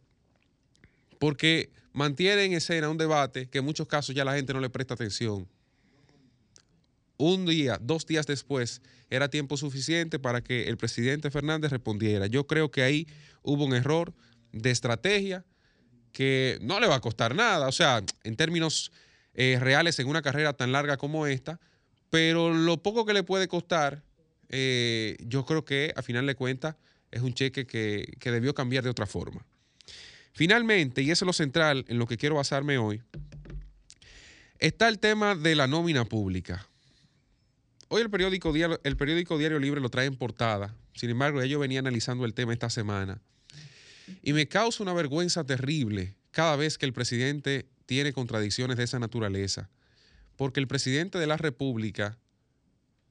Porque 1.18 1.70
mantiene 1.92 2.44
en 2.44 2.52
escena 2.52 2.88
un 2.88 2.98
debate 2.98 3.48
que 3.48 3.58
en 3.58 3.64
muchos 3.64 3.86
casos 3.86 4.14
ya 4.14 4.24
la 4.24 4.34
gente 4.34 4.52
no 4.52 4.60
le 4.60 4.70
presta 4.70 4.94
atención. 4.94 5.48
un 7.16 7.44
día, 7.44 7.78
dos 7.80 8.06
días 8.06 8.26
después, 8.26 8.80
era 9.10 9.28
tiempo 9.28 9.58
suficiente 9.58 10.18
para 10.18 10.42
que 10.42 10.68
el 10.68 10.78
presidente 10.78 11.30
Fernández 11.30 11.70
respondiera. 11.70 12.26
Yo 12.26 12.46
creo 12.46 12.70
que 12.70 12.82
ahí 12.82 13.06
hubo 13.42 13.64
un 13.64 13.74
error 13.74 14.14
de 14.52 14.70
estrategia 14.70 15.44
que 16.12 16.58
no 16.62 16.80
le 16.80 16.86
va 16.86 16.96
a 16.96 17.00
costar 17.00 17.34
nada, 17.34 17.68
o 17.68 17.72
sea, 17.72 18.02
en 18.24 18.36
términos 18.36 18.90
eh, 19.34 19.58
reales 19.60 19.98
en 19.98 20.08
una 20.08 20.22
carrera 20.22 20.54
tan 20.54 20.72
larga 20.72 20.96
como 20.96 21.26
esta, 21.26 21.60
pero 22.08 22.52
lo 22.52 22.82
poco 22.82 23.04
que 23.04 23.12
le 23.12 23.22
puede 23.22 23.48
costar, 23.48 24.02
eh, 24.48 25.16
yo 25.20 25.44
creo 25.44 25.64
que 25.64 25.92
a 25.96 26.02
final 26.02 26.26
de 26.26 26.34
cuentas 26.34 26.76
es 27.10 27.22
un 27.22 27.34
cheque 27.34 27.66
que, 27.66 28.12
que 28.18 28.30
debió 28.30 28.54
cambiar 28.54 28.82
de 28.82 28.90
otra 28.90 29.06
forma. 29.06 29.46
Finalmente, 30.32 31.02
y 31.02 31.10
eso 31.10 31.24
es 31.24 31.26
lo 31.26 31.32
central 31.32 31.84
en 31.88 31.98
lo 31.98 32.06
que 32.06 32.16
quiero 32.16 32.36
basarme 32.36 32.78
hoy, 32.78 33.02
está 34.58 34.88
el 34.88 34.98
tema 34.98 35.34
de 35.34 35.54
la 35.54 35.66
nómina 35.66 36.04
pública. 36.04 36.66
Hoy 37.88 38.02
el 38.02 38.10
periódico, 38.10 38.52
Diario, 38.52 38.80
el 38.84 38.96
periódico 38.96 39.36
Diario 39.36 39.58
Libre 39.58 39.80
lo 39.80 39.88
trae 39.88 40.06
en 40.06 40.16
portada. 40.16 40.76
Sin 40.94 41.10
embargo, 41.10 41.42
yo 41.44 41.58
venía 41.58 41.80
analizando 41.80 42.24
el 42.24 42.34
tema 42.34 42.52
esta 42.52 42.70
semana. 42.70 43.20
Y 44.22 44.32
me 44.32 44.46
causa 44.46 44.82
una 44.82 44.92
vergüenza 44.92 45.44
terrible 45.44 46.14
cada 46.30 46.56
vez 46.56 46.78
que 46.78 46.86
el 46.86 46.92
presidente 46.92 47.68
tiene 47.86 48.12
contradicciones 48.12 48.76
de 48.76 48.84
esa 48.84 48.98
naturaleza. 48.98 49.68
Porque 50.36 50.60
el 50.60 50.68
presidente 50.68 51.18
de 51.18 51.26
la 51.26 51.36
República, 51.36 52.18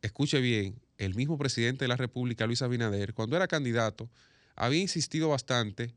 escuche 0.01 0.39
bien, 0.39 0.79
el 0.97 1.15
mismo 1.15 1.37
presidente 1.37 1.83
de 1.83 1.89
la 1.89 1.97
República, 1.97 2.45
Luis 2.45 2.61
Abinader, 2.61 3.13
cuando 3.13 3.35
era 3.35 3.47
candidato, 3.47 4.09
había 4.55 4.79
insistido 4.79 5.29
bastante 5.29 5.93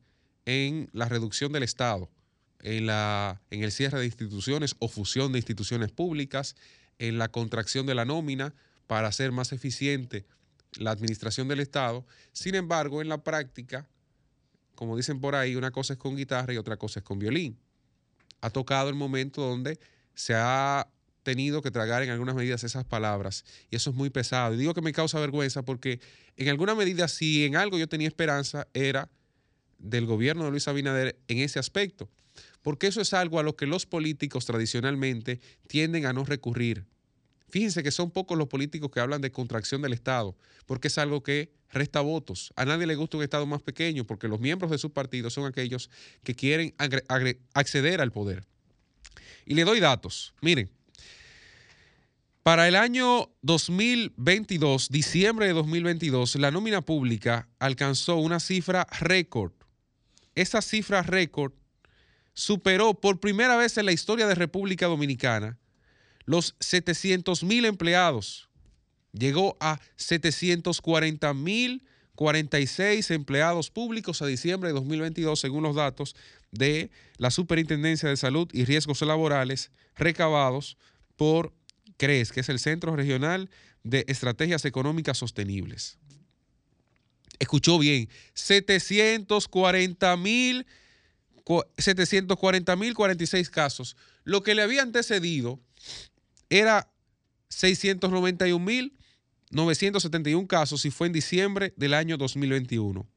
en 0.46 0.88
la 0.92 1.08
reducción 1.08 1.52
del 1.52 1.62
Estado, 1.62 2.10
en, 2.60 2.86
la, 2.86 3.40
en 3.50 3.62
el 3.62 3.72
cierre 3.72 3.98
de 3.98 4.06
instituciones 4.06 4.76
o 4.78 4.88
fusión 4.88 5.32
de 5.32 5.38
instituciones 5.38 5.90
públicas, 5.90 6.56
en 6.98 7.18
la 7.18 7.28
contracción 7.28 7.86
de 7.86 7.94
la 7.94 8.04
nómina 8.04 8.54
para 8.86 9.08
hacer 9.08 9.32
más 9.32 9.52
eficiente 9.52 10.24
la 10.76 10.90
administración 10.90 11.48
del 11.48 11.60
Estado. 11.60 12.06
Sin 12.32 12.54
embargo, 12.54 13.02
en 13.02 13.08
la 13.08 13.22
práctica, 13.22 13.88
como 14.74 14.96
dicen 14.96 15.20
por 15.20 15.34
ahí, 15.34 15.56
una 15.56 15.70
cosa 15.70 15.94
es 15.94 15.98
con 15.98 16.16
guitarra 16.16 16.52
y 16.52 16.56
otra 16.56 16.76
cosa 16.76 17.00
es 17.00 17.04
con 17.04 17.18
violín. 17.18 17.58
Ha 18.40 18.50
tocado 18.50 18.88
el 18.88 18.94
momento 18.94 19.42
donde 19.42 19.78
se 20.14 20.34
ha 20.34 20.88
tenido 21.22 21.62
que 21.62 21.70
tragar 21.70 22.02
en 22.02 22.10
algunas 22.10 22.34
medidas 22.34 22.64
esas 22.64 22.84
palabras 22.84 23.44
y 23.70 23.76
eso 23.76 23.90
es 23.90 23.96
muy 23.96 24.10
pesado. 24.10 24.54
Y 24.54 24.58
digo 24.58 24.74
que 24.74 24.82
me 24.82 24.92
causa 24.92 25.20
vergüenza 25.20 25.62
porque 25.62 26.00
en 26.36 26.48
alguna 26.48 26.74
medida 26.74 27.08
si 27.08 27.44
en 27.44 27.56
algo 27.56 27.78
yo 27.78 27.88
tenía 27.88 28.08
esperanza 28.08 28.66
era 28.74 29.08
del 29.82 30.06
gobierno 30.06 30.44
de 30.44 30.50
Luis 30.50 30.68
Abinader 30.68 31.18
en 31.28 31.38
ese 31.38 31.58
aspecto, 31.58 32.08
porque 32.62 32.86
eso 32.86 33.00
es 33.00 33.12
algo 33.12 33.38
a 33.38 33.42
lo 33.42 33.56
que 33.56 33.66
los 33.66 33.86
políticos 33.86 34.46
tradicionalmente 34.46 35.40
tienden 35.66 36.06
a 36.06 36.12
no 36.12 36.24
recurrir. 36.24 36.86
Fíjense 37.50 37.82
que 37.82 37.90
son 37.90 38.10
pocos 38.10 38.38
los 38.38 38.48
políticos 38.48 38.90
que 38.90 39.00
hablan 39.00 39.20
de 39.20 39.30
contracción 39.30 39.82
del 39.82 39.92
Estado, 39.92 40.34
porque 40.64 40.88
es 40.88 40.96
algo 40.96 41.22
que 41.22 41.52
resta 41.70 42.00
votos. 42.00 42.52
A 42.56 42.64
nadie 42.64 42.86
le 42.86 42.94
gusta 42.94 43.18
un 43.18 43.24
Estado 43.24 43.44
más 43.44 43.60
pequeño, 43.60 44.06
porque 44.06 44.28
los 44.28 44.40
miembros 44.40 44.70
de 44.70 44.78
su 44.78 44.90
partido 44.90 45.28
son 45.28 45.44
aquellos 45.44 45.90
que 46.22 46.34
quieren 46.34 46.74
acceder 47.52 48.00
al 48.00 48.10
poder. 48.10 48.46
Y 49.44 49.54
le 49.54 49.64
doy 49.64 49.80
datos. 49.80 50.32
Miren, 50.40 50.70
para 52.42 52.66
el 52.68 52.74
año 52.74 53.30
2022, 53.42 54.88
diciembre 54.88 55.46
de 55.46 55.52
2022, 55.52 56.36
la 56.36 56.50
nómina 56.50 56.80
pública 56.80 57.48
alcanzó 57.58 58.16
una 58.16 58.40
cifra 58.40 58.86
récord 58.98 59.52
esa 60.34 60.62
cifra 60.62 61.02
récord 61.02 61.52
superó 62.34 62.94
por 62.94 63.20
primera 63.20 63.56
vez 63.56 63.76
en 63.76 63.86
la 63.86 63.92
historia 63.92 64.26
de 64.26 64.34
República 64.34 64.86
Dominicana 64.86 65.58
los 66.24 66.54
700 66.60 67.42
mil 67.44 67.64
empleados. 67.64 68.48
Llegó 69.12 69.56
a 69.60 69.80
740 69.96 71.34
mil 71.34 71.84
46 72.14 73.10
empleados 73.10 73.70
públicos 73.70 74.22
a 74.22 74.26
diciembre 74.26 74.68
de 74.68 74.74
2022, 74.74 75.40
según 75.40 75.62
los 75.62 75.74
datos 75.74 76.14
de 76.50 76.90
la 77.16 77.30
Superintendencia 77.30 78.08
de 78.08 78.16
Salud 78.16 78.48
y 78.52 78.64
Riesgos 78.64 79.02
Laborales 79.02 79.70
recabados 79.96 80.76
por 81.16 81.52
CRES, 81.96 82.32
que 82.32 82.40
es 82.40 82.48
el 82.48 82.58
Centro 82.58 82.94
Regional 82.94 83.50
de 83.82 84.04
Estrategias 84.08 84.64
Económicas 84.64 85.18
Sostenibles 85.18 85.98
escuchó 87.42 87.78
bien, 87.78 88.08
740 88.34 90.16
mil 90.16 90.66
740 91.76 92.76
mil 92.76 92.94
46 92.94 93.50
casos. 93.50 93.96
Lo 94.22 94.42
que 94.42 94.54
le 94.54 94.62
había 94.62 94.82
antecedido 94.82 95.60
era 96.48 96.88
691 97.48 98.64
mil 98.64 98.96
971 99.50 100.46
casos 100.46 100.84
y 100.84 100.90
fue 100.90 101.08
en 101.08 101.12
diciembre 101.12 101.74
del 101.76 101.94
año 101.94 102.16
2021. 102.16 103.00
O 103.00 103.08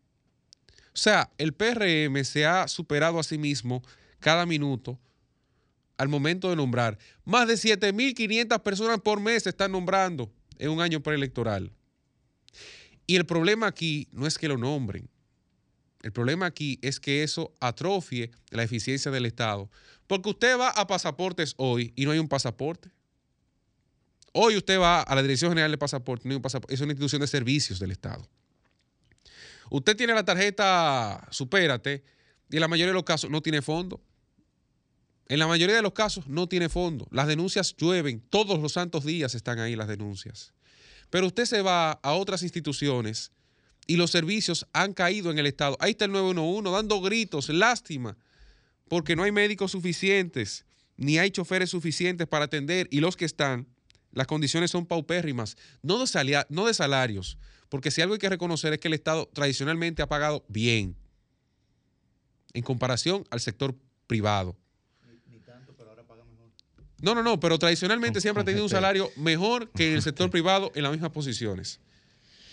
sea, 0.93 1.30
el 1.38 1.53
PRM 1.53 2.23
se 2.26 2.45
ha 2.45 2.68
superado 2.68 3.19
a 3.19 3.23
sí 3.23 3.38
mismo 3.38 3.84
cada 4.19 4.45
minuto 4.45 4.99
al 5.97 6.10
momento 6.10 6.49
de 6.49 6.56
nombrar. 6.56 6.97
Más 7.23 7.47
de 7.47 7.53
7.500 7.53 8.60
personas 8.64 8.99
por 9.02 9.19
mes 9.19 9.43
se 9.43 9.49
están 9.49 9.72
nombrando 9.72 10.31
en 10.57 10.72
un 10.72 10.81
año 10.81 11.02
preelectoral. 11.02 11.72
Y 13.07 13.15
el 13.15 13.26
problema 13.26 13.68
aquí 13.68 14.07
no 14.11 14.26
es 14.26 14.38
que 14.38 14.48
lo 14.48 14.57
nombren. 14.57 15.10
El 16.02 16.11
problema 16.11 16.45
aquí 16.45 16.80
es 16.82 16.99
que 16.99 17.23
eso 17.23 17.53
atrofie 17.60 18.32
la 18.52 18.64
eficiencia 18.64 19.11
del 19.11 19.26
Estado. 19.26 19.69
Porque 20.07 20.30
usted 20.30 20.57
va 20.57 20.69
a 20.69 20.88
pasaportes 20.88 21.56
hoy 21.57 21.94
y 21.95 22.06
no 22.06 22.11
hay 22.11 22.19
un 22.19 22.27
pasaporte. 22.27 22.91
Hoy 24.34 24.57
usted 24.57 24.80
va 24.80 25.02
a 25.02 25.15
la 25.15 25.22
Dirección 25.22 25.52
General 25.52 25.72
de 25.72 25.77
Pasaporte, 25.77 26.27
no 26.27 26.34
hay 26.34 26.36
un 26.36 26.41
pasaporte. 26.41 26.73
Es 26.73 26.82
una 26.82 26.91
institución 26.91 27.22
de 27.22 27.27
servicios 27.27 27.80
del 27.80 27.91
Estado. 27.91 28.27
Usted 29.69 29.95
tiene 29.95 30.14
la 30.14 30.23
tarjeta 30.23 31.27
Supérate 31.32 32.03
y 32.49 32.57
en 32.57 32.61
la 32.61 32.68
mayoría 32.68 32.90
de 32.90 32.94
los 32.94 33.03
casos 33.03 33.30
no 33.30 33.41
tiene 33.41 33.61
fondo. 33.61 34.02
En 35.27 35.40
la 35.40 35.48
mayoría 35.48 35.76
de 35.76 35.82
los 35.82 35.94
casos 35.94 36.27
no 36.27 36.48
tiene 36.48 36.69
fondo. 36.69 37.07
Las 37.10 37.27
denuncias 37.27 37.76
llueven. 37.76 38.22
Todos 38.30 38.60
los 38.60 38.73
santos 38.73 39.06
días 39.06 39.34
están 39.34 39.60
ahí 39.60 39.76
las 39.76 39.88
denuncias. 39.88 40.53
Pero 41.10 41.27
usted 41.27 41.45
se 41.45 41.61
va 41.61 41.91
a 41.91 42.14
otras 42.14 42.44
instituciones 42.44 43.32
y 43.88 43.98
los 43.98 44.11
servicios 44.11 44.68
han 44.73 44.94
caído 44.94 45.32
en 45.32 45.40
el 45.40 45.45
Estado. 45.45 45.77
Ahí 45.80 45.91
está 45.91 46.06
el 46.06 46.11
911 46.11 46.72
dando 46.72 47.02
gritos, 47.02 47.49
lástima, 47.49 48.18
porque 48.88 49.15
no 49.15 49.23
hay 49.23 49.32
médicos 49.32 49.72
suficientes, 49.72 50.65
ni 50.98 51.18
hay 51.18 51.32
choferes 51.32 51.69
suficientes 51.69 52.27
para 52.27 52.45
atender 52.45 52.88
y 52.91 52.99
los 52.99 53.15
que 53.15 53.26
están, 53.26 53.68
las 54.11 54.27
condiciones 54.27 54.72
son 54.72 54.86
paupérrimas, 54.86 55.57
no 55.82 56.03
de, 56.03 56.45
no 56.49 56.65
de 56.65 56.73
salarios, 56.73 57.38
porque 57.69 57.91
si 57.91 58.02
algo 58.02 58.14
hay 58.14 58.19
que 58.19 58.30
reconocer 58.30 58.73
es 58.73 58.80
que 58.80 58.88
el 58.88 58.94
Estado 58.94 59.30
tradicionalmente 59.34 60.02
ha 60.02 60.07
pagado 60.07 60.45
bien 60.48 60.95
en 62.53 62.64
comparación 62.64 63.26
al 63.30 63.41
sector 63.41 63.76
privado. 64.07 64.56
No, 67.06 67.14
no, 67.14 67.22
no, 67.22 67.40
pero 67.40 67.60
tradicionalmente 67.60 68.19
siempre 68.19 68.41
ha 68.41 68.45
tenido 68.45 68.64
un 68.64 68.69
salario 68.72 69.11
mejor 69.15 69.69
que 69.69 69.90
en 69.90 69.94
el 69.94 70.02
sector 70.02 70.32
privado 70.32 70.72
en 70.73 70.82
las 70.82 70.91
mismas 70.91 71.11
posiciones. 71.11 71.80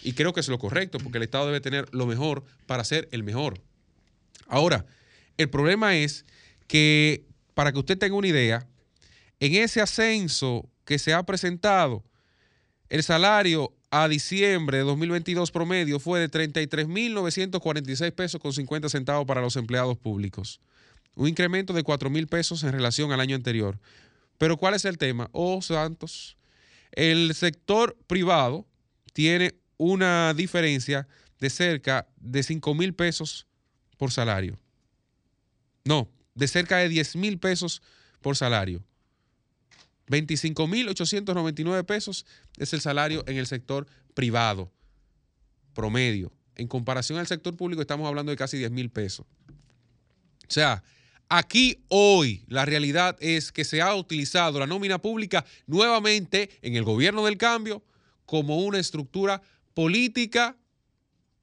Y 0.02 0.12
creo 0.12 0.34
que 0.34 0.40
es 0.40 0.48
lo 0.48 0.58
correcto, 0.58 0.98
porque 0.98 1.16
el 1.16 1.24
Estado 1.24 1.46
debe 1.46 1.62
tener 1.62 1.88
lo 1.94 2.04
mejor 2.04 2.44
para 2.66 2.84
ser 2.84 3.08
el 3.12 3.22
mejor. 3.22 3.62
Ahora, 4.48 4.84
el 5.38 5.48
problema 5.48 5.96
es 5.96 6.26
que, 6.66 7.24
para 7.54 7.72
que 7.72 7.78
usted 7.78 7.96
tenga 7.96 8.14
una 8.14 8.28
idea, 8.28 8.68
en 9.40 9.54
ese 9.54 9.80
ascenso 9.80 10.68
que 10.84 10.98
se 10.98 11.14
ha 11.14 11.22
presentado, 11.22 12.04
el 12.90 13.02
salario 13.02 13.72
a 13.90 14.06
diciembre 14.06 14.76
de 14.76 14.84
2022 14.84 15.50
promedio 15.50 15.98
fue 15.98 16.20
de 16.20 16.30
33.946 16.30 18.12
pesos 18.12 18.38
con 18.38 18.52
50 18.52 18.90
centavos 18.90 19.26
para 19.26 19.40
los 19.40 19.56
empleados 19.56 19.96
públicos. 19.96 20.60
Un 21.14 21.28
incremento 21.28 21.72
de 21.72 21.82
4.000 21.82 22.28
pesos 22.28 22.62
en 22.64 22.72
relación 22.72 23.12
al 23.12 23.20
año 23.20 23.34
anterior. 23.34 23.78
Pero 24.43 24.56
¿cuál 24.56 24.74
es 24.74 24.85
el 24.86 24.98
tema? 24.98 25.31
Oh, 25.31 25.62
Santos, 25.62 26.36
el 26.90 27.32
sector 27.32 27.97
privado 28.09 28.66
tiene 29.12 29.55
una 29.77 30.35
diferencia 30.35 31.06
de 31.39 31.48
cerca 31.48 32.09
de 32.16 32.43
5 32.43 32.74
mil 32.74 32.93
pesos 32.93 33.47
por 33.98 34.10
salario. 34.10 34.59
No, 35.85 36.09
de 36.35 36.48
cerca 36.48 36.78
de 36.78 36.89
10 36.89 37.14
mil 37.14 37.39
pesos 37.39 37.82
por 38.20 38.36
salario. 38.36 38.82
25 40.09 40.66
mil 40.66 40.89
899 40.89 41.85
pesos 41.85 42.27
es 42.56 42.73
el 42.73 42.81
salario 42.81 43.23
en 43.28 43.36
el 43.36 43.47
sector 43.47 43.86
privado, 44.12 44.73
promedio. 45.73 46.32
En 46.56 46.66
comparación 46.66 47.20
al 47.20 47.28
sector 47.28 47.56
público 47.56 47.81
estamos 47.81 48.09
hablando 48.09 48.31
de 48.32 48.36
casi 48.36 48.59
10 48.59 48.73
mil 48.73 48.90
pesos. 48.90 49.24
O 50.48 50.51
sea, 50.52 50.82
Aquí 51.34 51.82
hoy 51.88 52.44
la 52.46 52.66
realidad 52.66 53.16
es 53.18 53.52
que 53.52 53.64
se 53.64 53.80
ha 53.80 53.94
utilizado 53.94 54.59
la 54.59 54.66
nómina 54.66 55.00
pública 55.00 55.46
nuevamente 55.66 56.50
en 56.60 56.76
el 56.76 56.84
gobierno 56.84 57.24
del 57.24 57.38
cambio 57.38 57.82
como 58.26 58.59
una 58.59 58.78
estructura 58.78 59.40
política 59.72 60.59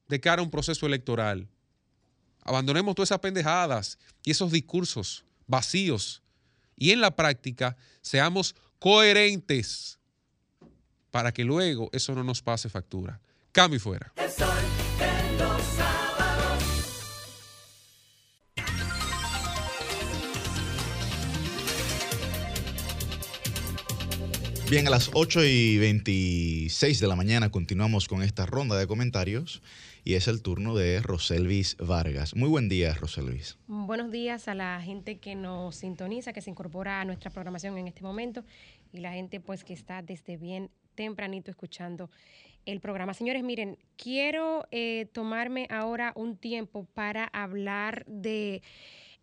de 0.08 0.20
cara 0.20 0.42
a 0.42 0.46
un 0.46 0.52
proceso 0.52 0.86
electoral. 0.86 1.48
Abandonemos 2.44 2.94
todas 2.94 3.08
esas 3.08 3.18
pendejadas 3.18 3.98
y 4.24 4.30
esos 4.30 4.52
discursos 4.52 5.26
vacíos 5.48 6.22
y 6.76 6.92
en 6.92 7.02
la 7.02 7.16
práctica 7.16 7.76
seamos 8.04 8.54
coherentes. 8.78 9.98
para 11.10 11.32
que 11.32 11.44
luego 11.44 11.90
eso 11.94 12.14
no 12.14 12.24
nos 12.24 12.44
pase 12.44 12.70
factura. 12.70 13.20
Cambio 13.52 13.78
y 13.78 13.80
fuera. 13.80 14.14
Bien, 24.70 24.86
a 24.86 24.92
las 24.92 25.10
8 25.16 25.46
y 25.46 25.80
26 25.80 27.00
de 27.00 27.08
la 27.08 27.16
mañana 27.16 27.50
continuamos 27.50 28.08
con 28.08 28.22
esta 28.22 28.46
ronda 28.46 28.78
de 28.78 28.86
comentarios 28.86 29.64
y 30.04 30.14
es 30.14 30.28
el 30.28 30.44
turno 30.44 30.76
de 30.76 31.02
Roselvis 31.02 31.76
Vargas. 31.78 32.36
Muy 32.36 32.50
buen 32.50 32.70
día, 32.70 32.94
Roselvis. 32.94 33.58
Buenos 33.66 34.12
días 34.12 34.48
a 34.48 34.54
la 34.54 34.80
gente 34.80 35.18
que 35.18 35.34
nos 35.34 35.78
sintoniza, 35.78 36.34
que 36.34 36.42
se 36.42 36.52
incorpora 36.52 37.02
a 37.02 37.06
nuestra 37.06 37.32
programación 37.32 37.80
en 37.80 37.88
este 37.88 38.04
momento 38.04 38.44
y 38.94 39.00
la 39.00 39.12
gente 39.12 39.40
pues 39.40 39.64
que 39.64 39.74
está 39.74 40.04
desde 40.04 40.38
bien 40.38 40.70
tempranito 40.94 41.50
escuchando 41.50 42.12
el 42.68 42.80
programa. 42.80 43.16
Señores, 43.16 43.44
miren, 43.44 43.80
quiero 43.98 44.68
eh, 44.70 45.08
tomarme 45.14 45.66
ahora 45.72 46.14
un 46.16 46.38
tiempo 46.38 46.86
para 46.94 47.26
hablar 47.26 48.06
de 48.06 48.62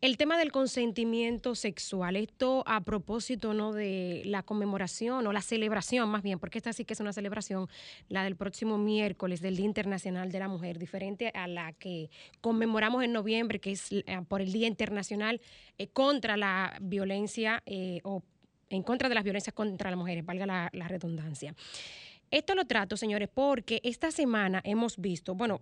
el 0.00 0.16
tema 0.18 0.36
del 0.36 0.52
consentimiento 0.52 1.54
sexual. 1.54 2.16
Esto 2.16 2.62
a 2.66 2.82
propósito 2.82 3.54
¿no? 3.54 3.72
de 3.72 4.22
la 4.26 4.42
conmemoración 4.42 5.26
o 5.26 5.32
la 5.32 5.40
celebración 5.40 6.08
más 6.08 6.22
bien, 6.22 6.38
porque 6.38 6.58
esta 6.58 6.72
sí 6.72 6.84
que 6.84 6.92
es 6.94 7.00
una 7.00 7.12
celebración, 7.12 7.68
la 8.08 8.24
del 8.24 8.36
próximo 8.36 8.78
miércoles 8.78 9.40
del 9.40 9.56
Día 9.56 9.66
Internacional 9.66 10.30
de 10.30 10.38
la 10.38 10.48
Mujer, 10.48 10.78
diferente 10.78 11.30
a 11.34 11.46
la 11.46 11.72
que 11.72 12.10
conmemoramos 12.40 13.02
en 13.04 13.12
noviembre, 13.12 13.58
que 13.58 13.72
es 13.72 13.90
eh, 13.90 14.04
por 14.28 14.42
el 14.42 14.52
Día 14.52 14.66
Internacional 14.66 15.40
eh, 15.78 15.88
contra 15.88 16.36
la 16.36 16.76
violencia 16.80 17.62
eh, 17.64 18.00
o 18.04 18.22
en 18.68 18.82
contra 18.82 19.08
de 19.08 19.14
las 19.14 19.24
violencias 19.24 19.54
contra 19.54 19.90
las 19.90 19.98
mujeres, 19.98 20.26
valga 20.26 20.44
la, 20.44 20.70
la 20.72 20.88
redundancia. 20.88 21.54
Esto 22.30 22.54
lo 22.54 22.64
trato, 22.64 22.96
señores, 22.96 23.28
porque 23.32 23.80
esta 23.84 24.10
semana 24.10 24.60
hemos 24.64 24.98
visto, 24.98 25.36
bueno, 25.36 25.60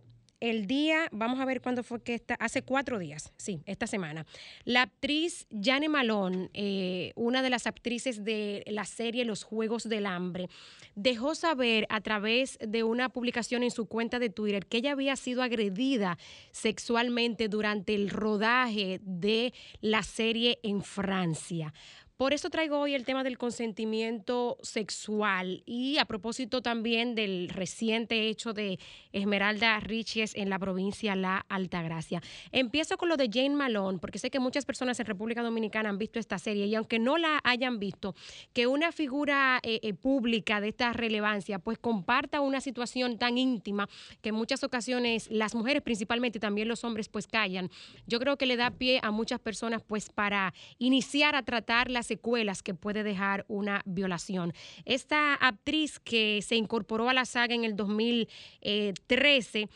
el 0.50 0.66
día, 0.66 1.08
vamos 1.10 1.40
a 1.40 1.46
ver 1.46 1.62
cuándo 1.62 1.82
fue 1.82 2.02
que 2.02 2.14
está, 2.14 2.34
hace 2.34 2.60
cuatro 2.60 2.98
días, 2.98 3.32
sí, 3.38 3.62
esta 3.64 3.86
semana. 3.86 4.26
La 4.64 4.82
actriz 4.82 5.46
Jane 5.50 5.88
Malone, 5.88 6.50
eh, 6.52 7.12
una 7.16 7.40
de 7.40 7.48
las 7.48 7.66
actrices 7.66 8.24
de 8.24 8.62
la 8.66 8.84
serie 8.84 9.24
Los 9.24 9.42
Juegos 9.42 9.88
del 9.88 10.04
Hambre, 10.04 10.50
dejó 10.96 11.34
saber 11.34 11.86
a 11.88 12.02
través 12.02 12.58
de 12.60 12.82
una 12.82 13.08
publicación 13.08 13.62
en 13.62 13.70
su 13.70 13.86
cuenta 13.86 14.18
de 14.18 14.28
Twitter 14.28 14.66
que 14.66 14.76
ella 14.76 14.92
había 14.92 15.16
sido 15.16 15.42
agredida 15.42 16.18
sexualmente 16.52 17.48
durante 17.48 17.94
el 17.94 18.10
rodaje 18.10 19.00
de 19.02 19.54
la 19.80 20.02
serie 20.02 20.58
en 20.62 20.82
Francia. 20.82 21.72
Por 22.16 22.32
eso 22.32 22.48
traigo 22.48 22.78
hoy 22.78 22.94
el 22.94 23.04
tema 23.04 23.24
del 23.24 23.38
consentimiento 23.38 24.56
sexual 24.62 25.64
y 25.66 25.98
a 25.98 26.04
propósito 26.04 26.62
también 26.62 27.16
del 27.16 27.48
reciente 27.48 28.28
hecho 28.28 28.52
de 28.52 28.78
Esmeralda 29.12 29.80
Riches 29.80 30.36
en 30.36 30.48
la 30.48 30.60
provincia 30.60 31.16
La 31.16 31.44
Altagracia. 31.48 32.22
Empiezo 32.52 32.98
con 32.98 33.08
lo 33.08 33.16
de 33.16 33.28
Jane 33.32 33.56
Malone, 33.56 33.98
porque 33.98 34.20
sé 34.20 34.30
que 34.30 34.38
muchas 34.38 34.64
personas 34.64 35.00
en 35.00 35.06
República 35.06 35.42
Dominicana 35.42 35.88
han 35.88 35.98
visto 35.98 36.20
esta 36.20 36.38
serie 36.38 36.66
y 36.66 36.76
aunque 36.76 37.00
no 37.00 37.18
la 37.18 37.40
hayan 37.42 37.80
visto, 37.80 38.14
que 38.52 38.68
una 38.68 38.92
figura 38.92 39.58
eh, 39.64 39.80
eh, 39.82 39.92
pública 39.92 40.60
de 40.60 40.68
esta 40.68 40.92
relevancia 40.92 41.58
pues 41.58 41.78
comparta 41.78 42.40
una 42.42 42.60
situación 42.60 43.18
tan 43.18 43.38
íntima 43.38 43.88
que 44.22 44.28
en 44.28 44.36
muchas 44.36 44.62
ocasiones 44.62 45.28
las 45.32 45.56
mujeres 45.56 45.82
principalmente 45.82 46.38
y 46.38 46.40
también 46.40 46.68
los 46.68 46.84
hombres 46.84 47.08
pues 47.08 47.26
callan. 47.26 47.70
Yo 48.06 48.20
creo 48.20 48.36
que 48.36 48.46
le 48.46 48.56
da 48.56 48.70
pie 48.70 49.00
a 49.02 49.10
muchas 49.10 49.40
personas 49.40 49.82
pues 49.82 50.10
para 50.10 50.54
iniciar 50.78 51.34
a 51.34 51.42
tratar 51.42 51.90
las 51.90 52.03
secuelas 52.06 52.62
que 52.62 52.74
puede 52.74 53.02
dejar 53.02 53.44
una 53.48 53.82
violación. 53.84 54.52
Esta 54.84 55.34
actriz 55.34 55.98
que 55.98 56.40
se 56.42 56.56
incorporó 56.56 57.08
a 57.08 57.14
la 57.14 57.24
saga 57.24 57.54
en 57.54 57.64
el 57.64 57.76
2013, 57.76 59.68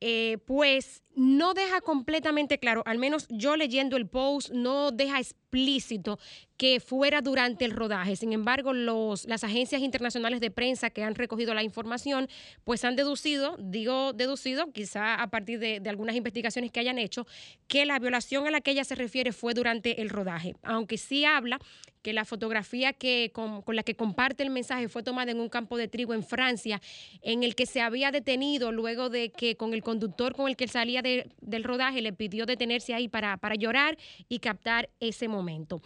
eh, 0.00 0.38
pues 0.46 1.02
no 1.18 1.52
deja 1.52 1.80
completamente 1.80 2.58
claro, 2.58 2.82
al 2.86 2.98
menos 2.98 3.26
yo 3.28 3.56
leyendo 3.56 3.96
el 3.96 4.06
post, 4.06 4.50
no 4.50 4.92
deja 4.92 5.18
explícito 5.18 6.18
que 6.56 6.80
fuera 6.80 7.20
durante 7.22 7.64
el 7.64 7.72
rodaje. 7.72 8.16
Sin 8.16 8.32
embargo, 8.32 8.72
los, 8.72 9.24
las 9.26 9.44
agencias 9.44 9.80
internacionales 9.82 10.40
de 10.40 10.50
prensa 10.50 10.90
que 10.90 11.02
han 11.02 11.14
recogido 11.14 11.54
la 11.54 11.62
información, 11.62 12.28
pues 12.64 12.84
han 12.84 12.96
deducido, 12.96 13.56
digo 13.58 14.12
deducido, 14.12 14.72
quizá 14.72 15.14
a 15.22 15.30
partir 15.30 15.58
de, 15.58 15.80
de 15.80 15.90
algunas 15.90 16.16
investigaciones 16.16 16.70
que 16.70 16.80
hayan 16.80 16.98
hecho, 16.98 17.26
que 17.68 17.84
la 17.86 17.98
violación 17.98 18.46
a 18.46 18.50
la 18.50 18.60
que 18.60 18.72
ella 18.72 18.84
se 18.84 18.94
refiere 18.94 19.32
fue 19.32 19.54
durante 19.54 20.00
el 20.00 20.10
rodaje. 20.10 20.54
Aunque 20.62 20.98
sí 20.98 21.24
habla 21.24 21.58
que 22.02 22.12
la 22.12 22.24
fotografía 22.24 22.92
que, 22.92 23.30
con, 23.32 23.62
con 23.62 23.74
la 23.76 23.82
que 23.82 23.94
comparte 23.96 24.42
el 24.42 24.50
mensaje 24.50 24.88
fue 24.88 25.02
tomada 25.02 25.30
en 25.32 25.40
un 25.40 25.48
campo 25.48 25.76
de 25.76 25.88
trigo 25.88 26.14
en 26.14 26.22
Francia, 26.24 26.80
en 27.22 27.42
el 27.42 27.54
que 27.54 27.66
se 27.66 27.80
había 27.80 28.10
detenido 28.12 28.70
luego 28.72 29.10
de 29.10 29.30
que 29.30 29.56
con 29.56 29.74
el 29.74 29.82
conductor 29.82 30.34
con 30.34 30.48
el 30.48 30.56
que 30.56 30.68
salía 30.68 31.02
de- 31.02 31.07
del 31.40 31.64
rodaje 31.64 32.02
le 32.02 32.12
pidió 32.12 32.46
detenerse 32.46 32.94
ahí 32.94 33.08
para, 33.08 33.36
para 33.36 33.54
llorar 33.54 33.96
y 34.28 34.38
captar 34.38 34.88
ese 35.00 35.28
momento. 35.28 35.80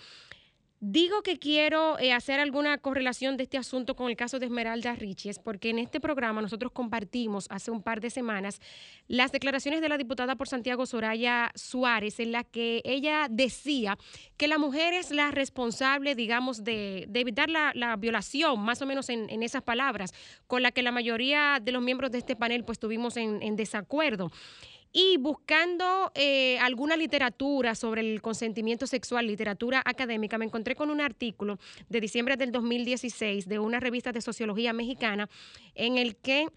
Digo 0.84 1.22
que 1.22 1.38
quiero 1.38 1.96
eh, 2.00 2.12
hacer 2.12 2.40
alguna 2.40 2.76
correlación 2.76 3.36
de 3.36 3.44
este 3.44 3.56
asunto 3.56 3.94
con 3.94 4.10
el 4.10 4.16
caso 4.16 4.40
de 4.40 4.46
Esmeralda 4.46 4.96
Riches, 4.96 5.38
porque 5.38 5.70
en 5.70 5.78
este 5.78 6.00
programa 6.00 6.42
nosotros 6.42 6.72
compartimos 6.72 7.46
hace 7.50 7.70
un 7.70 7.84
par 7.84 8.00
de 8.00 8.10
semanas 8.10 8.60
las 9.06 9.30
declaraciones 9.30 9.80
de 9.80 9.88
la 9.88 9.96
diputada 9.96 10.34
por 10.34 10.48
Santiago 10.48 10.84
Soraya 10.84 11.52
Suárez, 11.54 12.18
en 12.18 12.32
la 12.32 12.42
que 12.42 12.82
ella 12.84 13.28
decía 13.30 13.96
que 14.36 14.48
la 14.48 14.58
mujer 14.58 14.92
es 14.92 15.12
la 15.12 15.30
responsable, 15.30 16.16
digamos, 16.16 16.64
de, 16.64 17.04
de 17.08 17.20
evitar 17.20 17.48
la, 17.48 17.70
la 17.76 17.94
violación, 17.94 18.58
más 18.58 18.82
o 18.82 18.86
menos 18.86 19.08
en, 19.08 19.30
en 19.30 19.44
esas 19.44 19.62
palabras, 19.62 20.12
con 20.48 20.64
la 20.64 20.72
que 20.72 20.82
la 20.82 20.90
mayoría 20.90 21.60
de 21.62 21.70
los 21.70 21.80
miembros 21.80 22.10
de 22.10 22.18
este 22.18 22.34
panel 22.34 22.64
pues 22.64 22.80
en 23.14 23.54
desacuerdo. 23.54 24.32
Y 24.92 25.16
buscando 25.16 26.12
eh, 26.14 26.58
alguna 26.58 26.96
literatura 26.96 27.74
sobre 27.74 28.02
el 28.02 28.20
consentimiento 28.20 28.86
sexual, 28.86 29.26
literatura 29.26 29.80
académica, 29.84 30.36
me 30.36 30.44
encontré 30.44 30.74
con 30.76 30.90
un 30.90 31.00
artículo 31.00 31.58
de 31.88 32.00
diciembre 32.00 32.36
del 32.36 32.52
2016 32.52 33.48
de 33.48 33.58
una 33.58 33.80
revista 33.80 34.12
de 34.12 34.20
sociología 34.20 34.72
mexicana 34.74 35.30
en 35.74 35.96
el 35.96 36.16
que 36.16 36.48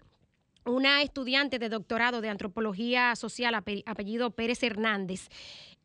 una 0.66 1.00
estudiante 1.00 1.58
de 1.58 1.68
doctorado 1.68 2.20
de 2.20 2.28
antropología 2.28 3.14
social, 3.16 3.54
ape- 3.54 3.84
apellido 3.86 4.30
Pérez 4.32 4.62
Hernández, 4.62 5.28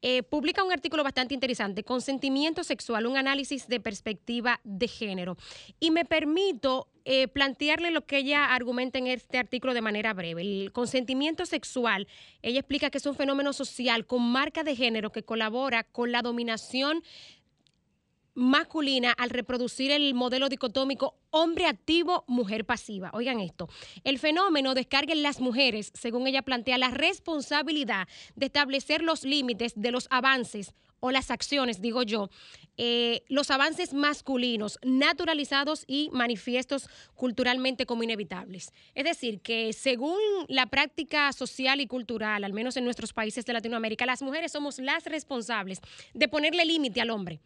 eh, 0.02 0.24
publica 0.24 0.64
un 0.64 0.72
artículo 0.72 1.04
bastante 1.04 1.34
interesante, 1.34 1.84
Consentimiento 1.84 2.64
sexual, 2.64 3.06
un 3.06 3.18
análisis 3.18 3.68
de 3.68 3.80
perspectiva 3.80 4.60
de 4.64 4.88
género. 4.88 5.38
Y 5.80 5.92
me 5.92 6.06
permito 6.06 6.88
eh, 7.06 7.28
plantearle 7.28 7.92
lo 7.92 8.06
que 8.06 8.18
ella 8.18 8.54
argumenta 8.54 9.00
en 9.00 9.08
este 9.08 9.38
artículo 9.38 9.74
de 9.74 9.82
manera 9.82 10.14
breve. 10.14 10.42
El 10.42 10.72
consentimiento 10.72 11.46
sexual, 11.46 12.08
ella 12.42 12.60
explica 12.60 12.90
que 12.90 13.00
es 13.00 13.06
un 13.06 13.16
fenómeno 13.16 13.54
social 13.54 14.06
con 14.06 14.22
marca 14.22 14.64
de 14.64 14.76
género 14.76 15.12
que 15.12 15.24
colabora 15.24 15.84
con 15.84 16.12
la 16.12 16.22
dominación 16.22 17.04
masculina 18.34 19.12
al 19.12 19.30
reproducir 19.30 19.92
el 19.92 20.14
modelo 20.14 20.50
dicotómico 20.50 21.18
hombre 21.30 21.66
activo, 21.66 22.24
mujer 22.28 22.66
pasiva. 22.66 23.12
Oigan 23.14 23.40
esto, 23.40 23.70
el 24.04 24.20
fenómeno 24.20 24.74
descarga 24.74 25.14
en 25.14 25.24
las 25.24 25.40
mujeres, 25.40 25.92
según 25.94 26.28
ella 26.28 26.42
plantea, 26.42 26.78
la 26.78 26.92
responsabilidad 26.92 28.08
de 28.36 28.48
establecer 28.48 29.02
los 29.02 29.24
límites 29.24 29.74
de 29.76 29.92
los 29.92 30.08
avances 30.10 30.74
o 31.02 31.12
las 31.12 31.32
acciones, 31.32 31.82
digo 31.82 32.04
yo, 32.04 32.30
eh, 32.78 33.24
los 33.28 33.52
avances 33.52 33.94
masculinos 33.94 34.80
naturalizados 34.84 35.84
y 35.88 36.10
manifiestos 36.14 36.88
culturalmente 37.16 37.86
como 37.86 38.04
inevitables. 38.04 38.72
Es 38.94 39.04
decir, 39.04 39.42
que 39.42 39.74
según 39.74 40.20
la 40.48 40.68
práctica 40.68 41.34
social 41.34 41.82
y 41.82 41.88
cultural, 41.88 42.44
al 42.44 42.54
menos 42.54 42.78
en 42.78 42.86
nuestros 42.86 43.14
países 43.14 43.46
de 43.46 43.54
Latinoamérica, 43.54 44.06
las 44.06 44.22
mujeres 44.22 44.52
somos 44.52 44.78
las 44.80 45.06
responsables 45.06 45.82
de 46.14 46.28
ponerle 46.28 46.66
límite 46.66 47.02
al 47.02 47.10
hombre. 47.10 47.42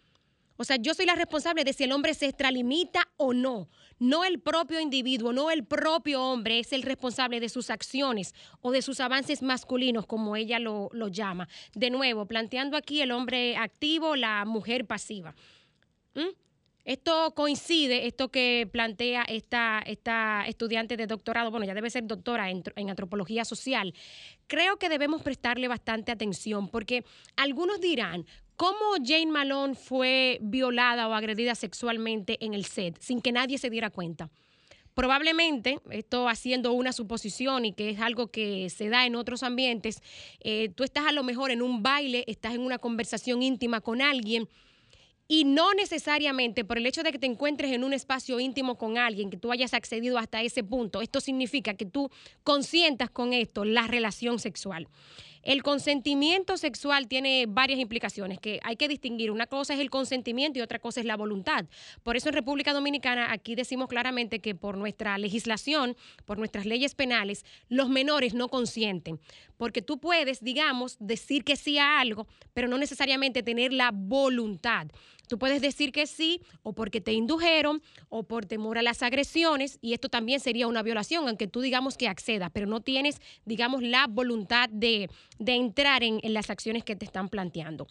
O 0.57 0.63
sea, 0.63 0.77
yo 0.77 0.93
soy 0.93 1.05
la 1.05 1.15
responsable 1.15 1.63
de 1.63 1.73
si 1.73 1.83
el 1.83 1.91
hombre 1.91 2.13
se 2.13 2.27
extralimita 2.27 3.07
o 3.17 3.33
no. 3.33 3.69
No 3.99 4.23
el 4.23 4.39
propio 4.39 4.79
individuo, 4.79 5.33
no 5.33 5.51
el 5.51 5.65
propio 5.65 6.21
hombre 6.21 6.59
es 6.59 6.73
el 6.73 6.81
responsable 6.81 7.39
de 7.39 7.49
sus 7.49 7.69
acciones 7.69 8.33
o 8.61 8.71
de 8.71 8.81
sus 8.81 8.99
avances 8.99 9.41
masculinos, 9.41 10.05
como 10.05 10.35
ella 10.35 10.59
lo, 10.59 10.89
llama. 11.09 11.47
De 11.73 11.89
nuevo, 11.89 12.25
planteando 12.25 12.77
aquí 12.77 13.01
el 13.01 13.11
hombre 13.11 13.57
activo, 13.57 14.15
la 14.15 14.45
mujer 14.45 14.85
pasiva. 14.85 15.35
¿Mm? 16.13 16.35
Esto 16.85 17.33
coincide, 17.35 18.05
esto 18.05 18.29
que 18.29 18.69
plantea 18.71 19.23
esta, 19.23 19.81
esta 19.87 20.45
estudiante 20.45 20.95
de 20.97 21.07
doctorado, 21.07 21.49
bueno, 21.49 21.65
ya 21.65 21.73
debe 21.73 21.89
ser 21.89 22.05
doctora 22.05 22.51
en, 22.51 22.63
en 22.75 22.89
antropología 22.91 23.43
social. 23.43 23.93
Creo 24.45 24.77
que 24.77 24.87
debemos 24.87 25.23
prestarle 25.23 25.67
bastante 25.67 26.11
atención 26.11 26.69
porque 26.69 27.03
algunos 27.37 27.81
dirán, 27.81 28.27
¿cómo 28.55 28.95
Jane 29.03 29.27
Malone 29.27 29.75
fue 29.75 30.39
violada 30.41 31.07
o 31.07 31.13
agredida 31.13 31.55
sexualmente 31.55 32.37
en 32.43 32.53
el 32.53 32.65
set 32.65 32.97
sin 32.99 33.21
que 33.21 33.31
nadie 33.31 33.57
se 33.57 33.69
diera 33.69 33.89
cuenta? 33.89 34.29
Probablemente, 34.93 35.79
esto 35.89 36.29
haciendo 36.29 36.71
una 36.71 36.93
suposición 36.93 37.65
y 37.65 37.73
que 37.73 37.89
es 37.89 37.99
algo 37.99 38.27
que 38.27 38.69
se 38.69 38.87
da 38.87 39.05
en 39.05 39.15
otros 39.15 39.43
ambientes, 39.43 40.01
eh, 40.39 40.69
tú 40.73 40.85
estás 40.85 41.05
a 41.05 41.11
lo 41.11 41.21
mejor 41.21 41.51
en 41.51 41.61
un 41.61 41.83
baile, 41.83 42.23
estás 42.27 42.53
en 42.55 42.61
una 42.61 42.77
conversación 42.77 43.43
íntima 43.43 43.81
con 43.81 44.01
alguien 44.01 44.47
Y 45.27 45.43
no 45.43 45.73
necesariamente 45.73 46.63
por 46.65 46.77
el 46.77 46.85
hecho 46.85 47.01
de 47.01 47.11
que 47.11 47.17
te 47.17 47.25
encuentres 47.25 47.71
en 47.71 47.83
un 47.83 47.93
espacio 47.93 48.39
íntimo 48.39 48.77
con 48.77 48.97
alguien, 48.97 49.31
que 49.31 49.37
tú 49.37 49.51
hayas 49.51 49.73
accedido 49.73 50.19
hasta 50.19 50.43
ese 50.43 50.63
punto, 50.63 51.01
esto 51.01 51.19
significa 51.19 51.73
que 51.73 51.85
tú 51.85 52.11
consientas 52.43 53.09
con 53.09 53.33
esto 53.33 53.65
la 53.65 53.87
relación 53.87 54.37
sexual. 54.37 54.87
El 55.45 55.61
consentimiento 55.61 56.57
sexual 56.57 57.07
tiene 57.07 57.45
varias 57.47 57.79
implicaciones 57.79 58.39
que 58.39 58.59
hay 58.63 58.77
que 58.77 58.87
distinguir. 58.87 59.29
Una 59.29 59.45
cosa 59.45 59.75
es 59.75 59.79
el 59.79 59.91
consentimiento 59.91 60.57
y 60.57 60.63
otra 60.63 60.79
cosa 60.79 60.99
es 60.99 61.05
la 61.05 61.15
voluntad. 61.15 61.65
Por 62.01 62.17
eso 62.17 62.29
en 62.29 62.33
República 62.33 62.73
Dominicana 62.73 63.31
aquí 63.31 63.53
decimos 63.53 63.87
claramente 63.87 64.39
que 64.39 64.55
por 64.55 64.75
nuestra 64.75 65.19
legislación, 65.19 65.95
por 66.25 66.39
nuestras 66.39 66.65
leyes 66.65 66.95
penales, 66.95 67.45
los 67.69 67.89
menores 67.89 68.33
no 68.33 68.49
consienten. 68.49 69.19
Porque 69.55 69.83
tú 69.83 69.99
puedes, 69.99 70.43
digamos, 70.43 70.97
decir 70.99 71.43
que 71.43 71.57
sí 71.57 71.77
a 71.77 71.99
algo, 71.99 72.25
pero 72.55 72.67
no 72.67 72.79
necesariamente 72.79 73.43
tener 73.43 73.71
la 73.71 73.91
voluntad. 73.93 74.87
Tú 75.27 75.37
puedes 75.39 75.61
decir 75.61 75.91
que 75.91 76.07
sí 76.07 76.41
o 76.63 76.73
porque 76.73 77.01
te 77.01 77.13
indujeron 77.13 77.81
o 78.09 78.23
por 78.23 78.45
temor 78.45 78.77
a 78.77 78.81
las 78.81 79.03
agresiones 79.03 79.79
y 79.81 79.93
esto 79.93 80.09
también 80.09 80.39
sería 80.39 80.67
una 80.67 80.83
violación, 80.83 81.27
aunque 81.27 81.47
tú 81.47 81.61
digamos 81.61 81.97
que 81.97 82.07
accedas, 82.07 82.51
pero 82.53 82.67
no 82.67 82.81
tienes, 82.81 83.21
digamos, 83.45 83.81
la 83.81 84.07
voluntad 84.07 84.69
de, 84.69 85.09
de 85.39 85.53
entrar 85.55 86.03
en, 86.03 86.19
las 86.33 86.49
acciones 86.49 86.83
que 86.83 86.95
te 86.95 87.05
están 87.05 87.29
planteando. 87.29 87.87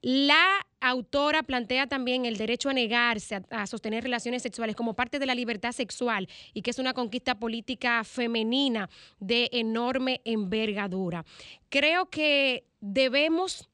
La 0.00 0.66
autora 0.80 1.42
plantea 1.42 1.88
también 1.88 2.24
el 2.24 2.36
derecho 2.36 2.70
a 2.70 2.72
negarse 2.72 3.42
a, 3.50 3.66
sostener 3.66 4.04
relaciones 4.04 4.42
sexuales 4.42 4.76
como 4.76 4.94
parte 4.94 5.18
de 5.18 5.26
la 5.26 5.34
libertad 5.34 5.72
sexual 5.72 6.28
y 6.54 6.62
que 6.62 6.70
es 6.70 6.78
una 6.78 6.94
conquista 6.94 7.38
política 7.38 8.04
femenina 8.04 8.88
de 9.18 9.48
enorme 9.52 10.20
envergadura. 10.24 11.24
Creo 11.68 12.10
que 12.10 12.64
debemos 12.80 13.68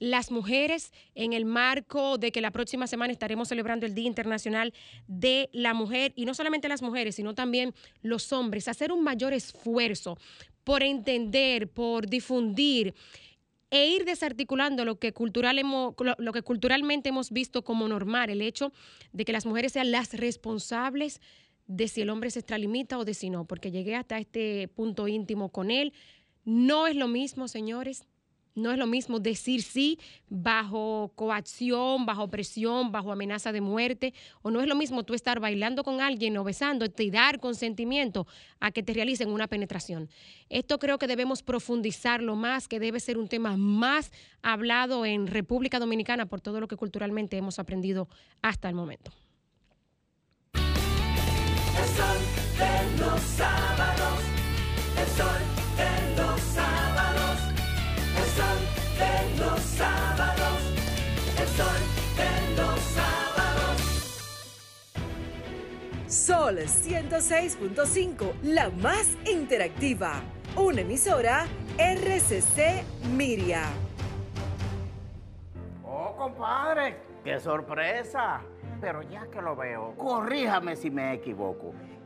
las 0.00 0.32
mujeres 0.32 0.92
en 1.14 1.32
el 1.34 1.44
marco 1.44 2.18
de 2.18 2.32
que 2.32 2.40
la 2.40 2.50
próxima 2.50 2.88
semana 2.88 3.12
estaremos 3.12 3.48
celebrando 3.48 3.86
el 3.86 3.94
Día 3.94 4.06
Internacional 4.06 4.74
de 5.06 5.48
la 5.52 5.74
Mujer 5.74 6.12
y 6.16 6.24
no 6.24 6.34
solamente 6.34 6.68
las 6.68 6.82
mujeres, 6.82 7.14
sino 7.14 7.34
también 7.34 7.74
los 8.02 8.32
hombres, 8.32 8.66
hacer 8.66 8.90
un 8.90 9.04
mayor 9.04 9.34
esfuerzo 9.34 10.18
por 10.64 10.82
entender, 10.82 11.68
por 11.68 12.08
difundir 12.08 12.94
e 13.70 13.88
ir 13.88 14.04
desarticulando 14.04 14.84
lo 14.84 14.98
que, 14.98 15.12
cultural 15.12 15.60
lo 15.60 16.32
que 16.32 16.42
culturalmente 16.42 17.10
hemos 17.10 17.30
visto 17.30 17.62
como 17.62 17.86
normal, 17.86 18.30
el 18.30 18.42
hecho 18.42 18.72
de 19.12 19.24
que 19.24 19.32
las 19.32 19.46
mujeres 19.46 19.72
sean 19.72 19.92
las 19.92 20.14
responsables 20.14 21.20
de 21.66 21.86
si 21.86 22.00
el 22.00 22.10
hombre 22.10 22.30
se 22.30 22.40
extralimita 22.40 22.98
o 22.98 23.04
de 23.04 23.14
si 23.14 23.30
no, 23.30 23.44
porque 23.44 23.70
llegué 23.70 23.94
hasta 23.94 24.18
este 24.18 24.66
punto 24.66 25.06
íntimo 25.06 25.50
con 25.50 25.70
él. 25.70 25.92
No 26.44 26.88
es 26.88 26.96
lo 26.96 27.06
mismo, 27.06 27.46
señores, 27.46 28.06
no 28.54 28.72
es 28.72 28.78
lo 28.78 28.86
mismo 28.86 29.20
decir 29.20 29.62
sí 29.62 29.98
bajo 30.28 31.12
coacción, 31.14 32.06
bajo 32.06 32.28
presión, 32.28 32.92
bajo 32.92 33.12
amenaza 33.12 33.52
de 33.52 33.60
muerte, 33.60 34.14
o 34.42 34.50
no 34.50 34.60
es 34.60 34.68
lo 34.68 34.74
mismo 34.74 35.02
tú 35.02 35.14
estar 35.14 35.40
bailando 35.40 35.84
con 35.84 36.00
alguien 36.00 36.36
o 36.36 36.44
besándote 36.44 37.04
y 37.04 37.10
dar 37.10 37.40
consentimiento 37.40 38.26
a 38.60 38.70
que 38.70 38.82
te 38.82 38.92
realicen 38.92 39.30
una 39.30 39.48
penetración. 39.48 40.08
Esto 40.48 40.78
creo 40.78 40.98
que 40.98 41.06
debemos 41.06 41.42
profundizarlo 41.42 42.36
más, 42.36 42.68
que 42.68 42.80
debe 42.80 43.00
ser 43.00 43.18
un 43.18 43.28
tema 43.28 43.56
más 43.56 44.12
hablado 44.42 45.04
en 45.04 45.26
República 45.26 45.78
Dominicana 45.78 46.26
por 46.26 46.40
todo 46.40 46.60
lo 46.60 46.68
que 46.68 46.76
culturalmente 46.76 47.36
hemos 47.36 47.58
aprendido 47.58 48.08
hasta 48.42 48.68
el 48.68 48.74
momento. 48.74 49.10
Sol 66.30 66.58
106.5, 66.58 68.34
la 68.44 68.70
más 68.70 69.18
interactiva. 69.28 70.20
Una 70.54 70.82
emisora 70.82 71.44
RCC 71.76 72.84
Miria. 73.16 73.64
Oh, 75.82 76.14
compadre, 76.16 76.98
qué 77.24 77.40
sorpresa. 77.40 78.42
Pero 78.80 79.02
ya 79.02 79.26
que 79.26 79.42
lo 79.42 79.56
veo, 79.56 79.96
corríjame 79.96 80.76
si 80.76 80.88
me 80.88 81.14
equivoco. 81.14 81.74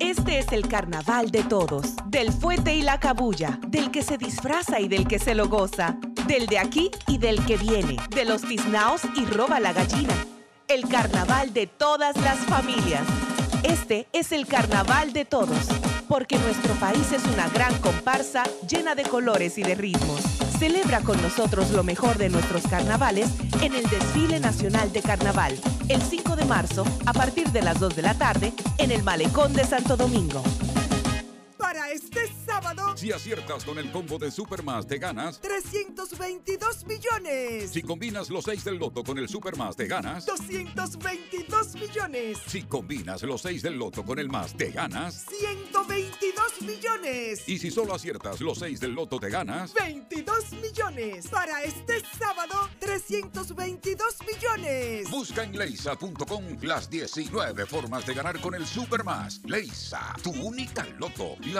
Este 0.00 0.38
es 0.38 0.50
el 0.52 0.66
carnaval 0.66 1.30
de 1.30 1.42
todos, 1.42 1.94
del 2.06 2.32
fuete 2.32 2.74
y 2.74 2.80
la 2.80 2.98
cabulla, 2.98 3.60
del 3.68 3.90
que 3.90 4.02
se 4.02 4.16
disfraza 4.16 4.80
y 4.80 4.88
del 4.88 5.06
que 5.06 5.18
se 5.18 5.34
lo 5.34 5.48
goza, 5.50 5.98
del 6.26 6.46
de 6.46 6.58
aquí 6.58 6.90
y 7.06 7.18
del 7.18 7.44
que 7.44 7.58
viene, 7.58 7.98
de 8.08 8.24
los 8.24 8.40
tiznaos 8.40 9.02
y 9.14 9.26
roba 9.26 9.60
la 9.60 9.74
gallina. 9.74 10.14
El 10.68 10.88
carnaval 10.88 11.52
de 11.52 11.66
todas 11.66 12.16
las 12.16 12.38
familias. 12.38 13.02
Este 13.62 14.08
es 14.14 14.32
el 14.32 14.46
carnaval 14.46 15.12
de 15.12 15.26
todos, 15.26 15.68
porque 16.08 16.38
nuestro 16.38 16.72
país 16.76 17.12
es 17.12 17.24
una 17.26 17.50
gran 17.50 17.78
comparsa 17.80 18.44
llena 18.66 18.94
de 18.94 19.02
colores 19.02 19.58
y 19.58 19.62
de 19.62 19.74
ritmos. 19.74 20.49
Celebra 20.60 21.00
con 21.00 21.20
nosotros 21.22 21.70
lo 21.70 21.82
mejor 21.82 22.18
de 22.18 22.28
nuestros 22.28 22.64
carnavales 22.66 23.30
en 23.62 23.74
el 23.74 23.88
Desfile 23.88 24.40
Nacional 24.40 24.92
de 24.92 25.00
Carnaval, 25.00 25.58
el 25.88 26.02
5 26.02 26.36
de 26.36 26.44
marzo, 26.44 26.84
a 27.06 27.14
partir 27.14 27.50
de 27.50 27.62
las 27.62 27.80
2 27.80 27.96
de 27.96 28.02
la 28.02 28.12
tarde, 28.12 28.52
en 28.76 28.90
el 28.90 29.02
Malecón 29.02 29.54
de 29.54 29.64
Santo 29.64 29.96
Domingo. 29.96 30.42
Para 31.72 31.88
este 31.92 32.26
sábado, 32.44 32.96
Si 32.96 33.12
aciertas 33.12 33.64
con 33.64 33.78
el 33.78 33.92
combo 33.92 34.18
de 34.18 34.32
Supermas 34.32 34.88
te 34.88 34.98
ganas. 34.98 35.40
322 35.40 36.84
millones. 36.84 37.70
Si 37.70 37.80
combinas 37.82 38.28
los 38.28 38.46
6 38.46 38.64
del 38.64 38.76
loto 38.76 39.04
con 39.04 39.18
el 39.18 39.28
Supermas 39.28 39.76
te 39.76 39.86
ganas. 39.86 40.26
222 40.26 41.74
millones. 41.76 42.38
Si 42.44 42.64
combinas 42.64 43.22
los 43.22 43.42
6 43.42 43.62
del 43.62 43.78
loto 43.78 44.04
con 44.04 44.18
el 44.18 44.28
más 44.28 44.56
te 44.56 44.72
ganas. 44.72 45.26
122 45.28 46.62
millones. 46.62 47.48
Y 47.48 47.56
si 47.58 47.70
solo 47.70 47.94
aciertas 47.94 48.40
los 48.40 48.58
6 48.58 48.80
del 48.80 48.90
loto 48.90 49.20
te 49.20 49.30
ganas. 49.30 49.72
22 49.72 50.52
millones. 50.54 51.28
Para 51.28 51.62
este 51.62 52.02
sábado, 52.18 52.68
322 52.80 54.16
millones. 54.26 55.08
Busca 55.08 55.44
en 55.44 55.56
leisa.com 55.56 56.44
las 56.62 56.90
19 56.90 57.64
formas 57.66 58.04
de 58.06 58.14
ganar 58.14 58.40
con 58.40 58.56
el 58.56 58.66
Supermas. 58.66 59.40
Leisa, 59.44 60.16
tu 60.20 60.32
única 60.32 60.84
loto, 60.98 61.36
la 61.52 61.59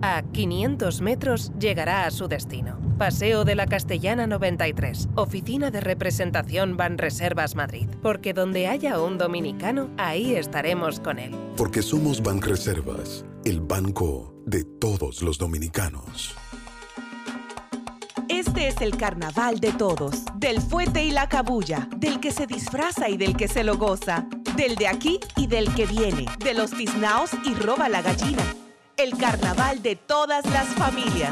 A 0.00 0.22
500 0.22 1.00
metros 1.00 1.50
llegará 1.58 2.06
a 2.06 2.12
su 2.12 2.28
destino. 2.28 2.78
Paseo 2.98 3.44
de 3.44 3.56
la 3.56 3.66
Castellana 3.66 4.28
93, 4.28 5.08
Oficina 5.16 5.72
de 5.72 5.80
Representación 5.80 6.76
Banreservas 6.76 7.56
Madrid. 7.56 7.88
Porque 8.00 8.32
donde 8.32 8.68
haya 8.68 9.00
un 9.00 9.18
dominicano, 9.18 9.90
ahí 9.96 10.36
estaremos 10.36 11.00
con 11.00 11.18
él. 11.18 11.34
Porque 11.56 11.82
somos 11.82 12.22
Banreservas, 12.22 13.24
el 13.44 13.60
banco 13.60 14.34
de 14.46 14.62
todos 14.62 15.20
los 15.20 15.36
dominicanos. 15.36 16.36
Este 18.28 18.68
es 18.68 18.80
el 18.80 18.96
carnaval 18.96 19.58
de 19.58 19.72
todos, 19.72 20.22
del 20.36 20.60
fuete 20.60 21.04
y 21.04 21.10
la 21.10 21.28
cabulla, 21.28 21.88
del 21.96 22.20
que 22.20 22.30
se 22.30 22.46
disfraza 22.46 23.08
y 23.08 23.16
del 23.16 23.36
que 23.36 23.48
se 23.48 23.64
lo 23.64 23.76
goza, 23.76 24.28
del 24.54 24.76
de 24.76 24.86
aquí 24.86 25.18
y 25.34 25.48
del 25.48 25.74
que 25.74 25.86
viene, 25.86 26.26
de 26.44 26.54
los 26.54 26.70
tiznaos 26.70 27.30
y 27.44 27.54
roba 27.54 27.88
la 27.88 28.02
gallina. 28.02 28.44
El 28.98 29.16
carnaval 29.16 29.80
de 29.80 29.94
todas 29.94 30.44
las 30.46 30.66
familias. 30.74 31.30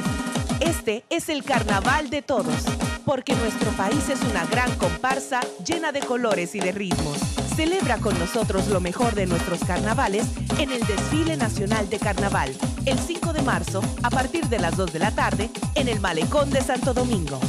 Este 0.61 1.05
es 1.11 1.29
el 1.29 1.43
carnaval 1.43 2.11
de 2.11 2.23
todos, 2.23 2.65
porque 3.05 3.35
nuestro 3.35 3.73
país 3.73 4.09
es 4.09 4.23
una 4.23 4.47
gran 4.47 4.73
comparsa 4.77 5.41
llena 5.67 5.91
de 5.91 5.99
colores 5.99 6.55
y 6.55 6.61
de 6.61 6.71
ritmos. 6.71 7.19
Celebra 7.57 7.99
con 7.99 8.17
nosotros 8.21 8.69
lo 8.69 8.81
mejor 8.81 9.17
de 9.17 9.27
nuestros 9.27 9.65
carnavales 9.65 10.27
en 10.61 10.71
el 10.71 10.87
Desfile 10.87 11.37
Nacional 11.37 11.91
de 11.91 11.99
Carnaval, 11.99 12.55
el 12.85 13.01
5 13.01 13.33
de 13.33 13.43
marzo, 13.43 13.83
a 14.05 14.11
partir 14.11 14.47
de 14.47 14.61
las 14.61 14.77
2 14.77 14.93
de 14.93 14.99
la 15.01 15.11
tarde, 15.11 15.51
en 15.75 15.89
el 15.89 15.99
Malecón 15.99 16.51
de 16.51 16.61
Santo 16.61 16.95
Domingo. 16.95 17.41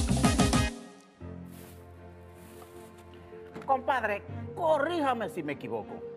Compadre, 3.67 4.23
corríjame 4.55 5.29
si 5.29 5.43
me 5.43 5.53
equivoco. 5.53 6.16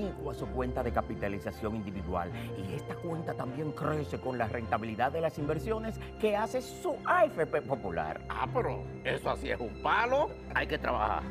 a 0.29 0.33
su 0.33 0.47
cuenta 0.47 0.83
de 0.83 0.91
capitalización 0.91 1.75
individual. 1.75 2.31
Y 2.57 2.73
esta 2.73 2.95
cuenta 2.95 3.33
también 3.33 3.71
crece 3.71 4.19
con 4.19 4.37
la 4.37 4.47
rentabilidad 4.47 5.11
de 5.11 5.21
las 5.21 5.37
inversiones 5.37 5.99
que 6.19 6.35
hace 6.35 6.61
su 6.61 6.95
AFP 7.05 7.61
Popular. 7.61 8.21
Ah, 8.29 8.47
pero 8.53 8.83
eso 9.03 9.29
así 9.29 9.49
es 9.49 9.59
un 9.59 9.81
palo. 9.81 10.29
Hay 10.55 10.67
que 10.67 10.77
trabajar. 10.77 11.23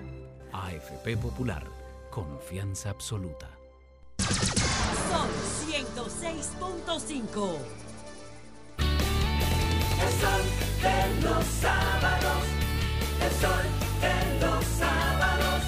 AFP 0.52 1.16
Popular, 1.16 1.64
confianza 2.10 2.90
absoluta. 2.90 3.48
Son 4.18 5.28
106.5. 5.66 7.56
El 10.00 10.08
sol 10.12 10.42
de 10.82 11.22
los 11.22 11.44
sábados, 11.44 12.44
el 13.22 13.32
sol 13.32 13.64
de 14.00 14.40
los 14.40 14.64
sábados, 14.64 15.62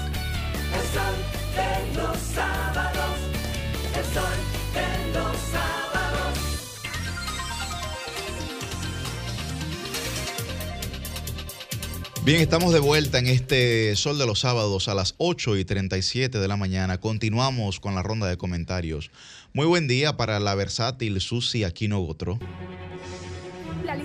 el 0.73 0.85
sol 0.87 1.42
los 1.95 2.17
sábados, 2.17 3.17
los 5.13 5.37
sábados. 5.51 5.83
Bien, 12.25 12.41
estamos 12.41 12.73
de 12.73 12.79
vuelta 12.79 13.19
en 13.19 13.27
este 13.27 13.95
Sol 13.95 14.17
de 14.17 14.25
los 14.25 14.39
Sábados 14.39 14.87
a 14.87 14.95
las 14.95 15.13
8 15.17 15.57
y 15.57 15.65
37 15.65 16.39
de 16.39 16.47
la 16.47 16.55
mañana. 16.55 16.99
Continuamos 16.99 17.79
con 17.79 17.95
la 17.95 18.01
ronda 18.01 18.27
de 18.27 18.37
comentarios. 18.37 19.11
Muy 19.53 19.65
buen 19.65 19.87
día 19.87 20.17
para 20.17 20.39
la 20.39 20.55
versátil 20.55 21.19
Susi 21.21 21.63
Aquino 21.65 21.99
Gotro. 21.99 22.39
La 23.85 23.97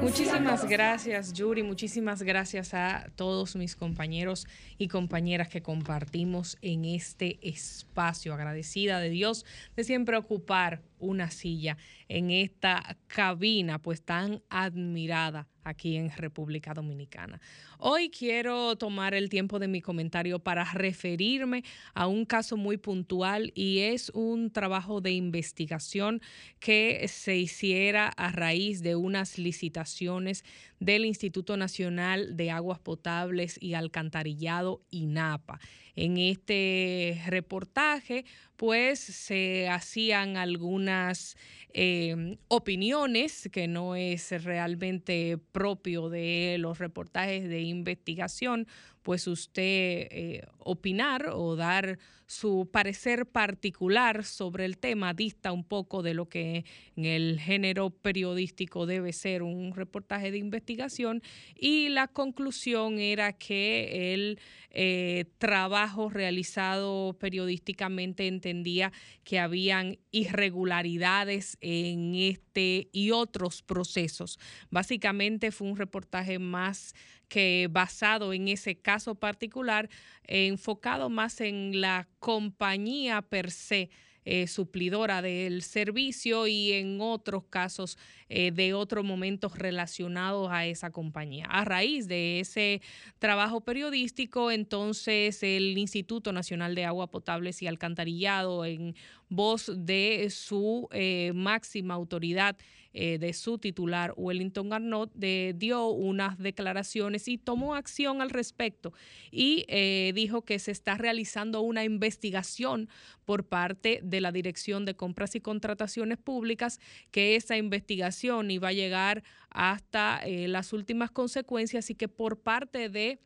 Muchísimas 0.00 0.68
gracias, 0.68 1.32
Yuri. 1.32 1.62
Muchísimas 1.62 2.22
gracias 2.22 2.74
a 2.74 3.10
todos 3.14 3.54
mis 3.54 3.76
compañeros 3.76 4.46
y 4.76 4.88
compañeras 4.88 5.48
que 5.48 5.62
compartimos 5.62 6.58
en 6.62 6.84
este 6.84 7.38
espacio. 7.42 8.34
Agradecida 8.34 8.98
de 8.98 9.10
Dios 9.10 9.44
de 9.76 9.84
siempre 9.84 10.16
ocupar 10.16 10.82
una 10.98 11.30
silla 11.30 11.76
en 12.08 12.30
esta 12.30 12.96
cabina, 13.06 13.78
pues 13.78 14.02
tan 14.02 14.42
admirada 14.48 15.46
aquí 15.62 15.96
en 15.96 16.10
República 16.10 16.74
Dominicana. 16.74 17.40
Hoy 17.80 18.10
quiero 18.10 18.74
tomar 18.74 19.14
el 19.14 19.28
tiempo 19.28 19.60
de 19.60 19.68
mi 19.68 19.80
comentario 19.80 20.40
para 20.40 20.64
referirme 20.64 21.62
a 21.94 22.08
un 22.08 22.24
caso 22.24 22.56
muy 22.56 22.76
puntual 22.76 23.52
y 23.54 23.78
es 23.78 24.10
un 24.14 24.50
trabajo 24.50 25.00
de 25.00 25.12
investigación 25.12 26.20
que 26.58 27.06
se 27.06 27.36
hiciera 27.36 28.08
a 28.08 28.32
raíz 28.32 28.82
de 28.82 28.96
unas 28.96 29.38
licitaciones 29.38 30.44
del 30.80 31.04
Instituto 31.04 31.56
Nacional 31.56 32.36
de 32.36 32.50
Aguas 32.50 32.80
Potables 32.80 33.56
y 33.60 33.74
Alcantarillado, 33.74 34.82
INAPA. 34.90 35.60
En 35.94 36.18
este 36.18 37.22
reportaje, 37.26 38.24
pues 38.58 38.98
se 38.98 39.68
hacían 39.68 40.36
algunas 40.36 41.36
eh, 41.72 42.38
opiniones 42.48 43.48
que 43.52 43.68
no 43.68 43.94
es 43.94 44.42
realmente 44.42 45.38
propio 45.52 46.08
de 46.08 46.56
los 46.58 46.78
reportajes 46.78 47.48
de 47.48 47.60
investigación, 47.62 48.66
pues 49.02 49.28
usted 49.28 49.62
eh, 50.10 50.42
opinar 50.58 51.30
o 51.32 51.54
dar 51.54 52.00
su 52.28 52.68
parecer 52.70 53.24
particular 53.24 54.22
sobre 54.22 54.66
el 54.66 54.76
tema 54.76 55.14
dista 55.14 55.50
un 55.50 55.64
poco 55.64 56.02
de 56.02 56.12
lo 56.12 56.28
que 56.28 56.66
en 56.94 57.06
el 57.06 57.40
género 57.40 57.88
periodístico 57.88 58.84
debe 58.84 59.14
ser 59.14 59.42
un 59.42 59.74
reportaje 59.74 60.30
de 60.30 60.36
investigación. 60.36 61.22
Y 61.58 61.88
la 61.88 62.06
conclusión 62.06 62.98
era 62.98 63.32
que 63.32 64.12
el 64.12 64.38
eh, 64.70 65.24
trabajo 65.38 66.10
realizado 66.10 67.16
periodísticamente 67.18 68.26
entendía 68.48 68.92
que 69.24 69.38
habían 69.38 69.98
irregularidades 70.10 71.58
en 71.60 72.14
este 72.14 72.88
y 72.92 73.10
otros 73.10 73.62
procesos. 73.62 74.38
Básicamente 74.70 75.50
fue 75.52 75.68
un 75.68 75.76
reportaje 75.76 76.38
más 76.38 76.94
que 77.28 77.68
basado 77.70 78.32
en 78.32 78.48
ese 78.48 78.76
caso 78.80 79.14
particular, 79.14 79.90
enfocado 80.24 81.10
más 81.10 81.40
en 81.40 81.80
la 81.80 82.08
compañía 82.20 83.22
per 83.22 83.50
se. 83.50 83.90
Eh, 84.30 84.46
suplidora 84.46 85.22
del 85.22 85.62
servicio 85.62 86.46
y 86.46 86.72
en 86.72 87.00
otros 87.00 87.44
casos 87.48 87.96
eh, 88.28 88.50
de 88.50 88.74
otros 88.74 89.02
momentos 89.02 89.56
relacionados 89.56 90.50
a 90.50 90.66
esa 90.66 90.90
compañía. 90.90 91.46
A 91.46 91.64
raíz 91.64 92.08
de 92.08 92.40
ese 92.40 92.82
trabajo 93.18 93.62
periodístico, 93.62 94.50
entonces 94.50 95.42
el 95.42 95.78
Instituto 95.78 96.30
Nacional 96.34 96.74
de 96.74 96.84
Agua 96.84 97.06
Potables 97.06 97.62
y 97.62 97.68
Alcantarillado, 97.68 98.66
en 98.66 98.94
voz 99.30 99.72
de 99.74 100.28
su 100.28 100.88
eh, 100.92 101.32
máxima 101.34 101.94
autoridad, 101.94 102.58
eh, 102.94 103.18
de 103.18 103.32
su 103.32 103.58
titular, 103.58 104.14
Wellington 104.16 104.72
Arnott, 104.72 105.12
dio 105.14 105.88
unas 105.88 106.38
declaraciones 106.38 107.28
y 107.28 107.38
tomó 107.38 107.74
acción 107.74 108.22
al 108.22 108.30
respecto 108.30 108.92
y 109.30 109.64
eh, 109.68 110.12
dijo 110.14 110.42
que 110.42 110.58
se 110.58 110.72
está 110.72 110.96
realizando 110.96 111.60
una 111.60 111.84
investigación 111.84 112.88
por 113.24 113.44
parte 113.44 114.00
de 114.02 114.20
la 114.20 114.32
Dirección 114.32 114.84
de 114.84 114.94
Compras 114.94 115.34
y 115.34 115.40
Contrataciones 115.40 116.18
Públicas, 116.18 116.80
que 117.10 117.36
esa 117.36 117.56
investigación 117.56 118.50
iba 118.50 118.68
a 118.68 118.72
llegar 118.72 119.22
hasta 119.50 120.20
eh, 120.24 120.48
las 120.48 120.72
últimas 120.72 121.10
consecuencias 121.10 121.90
y 121.90 121.94
que 121.94 122.08
por 122.08 122.40
parte 122.40 122.88
de 122.88 123.20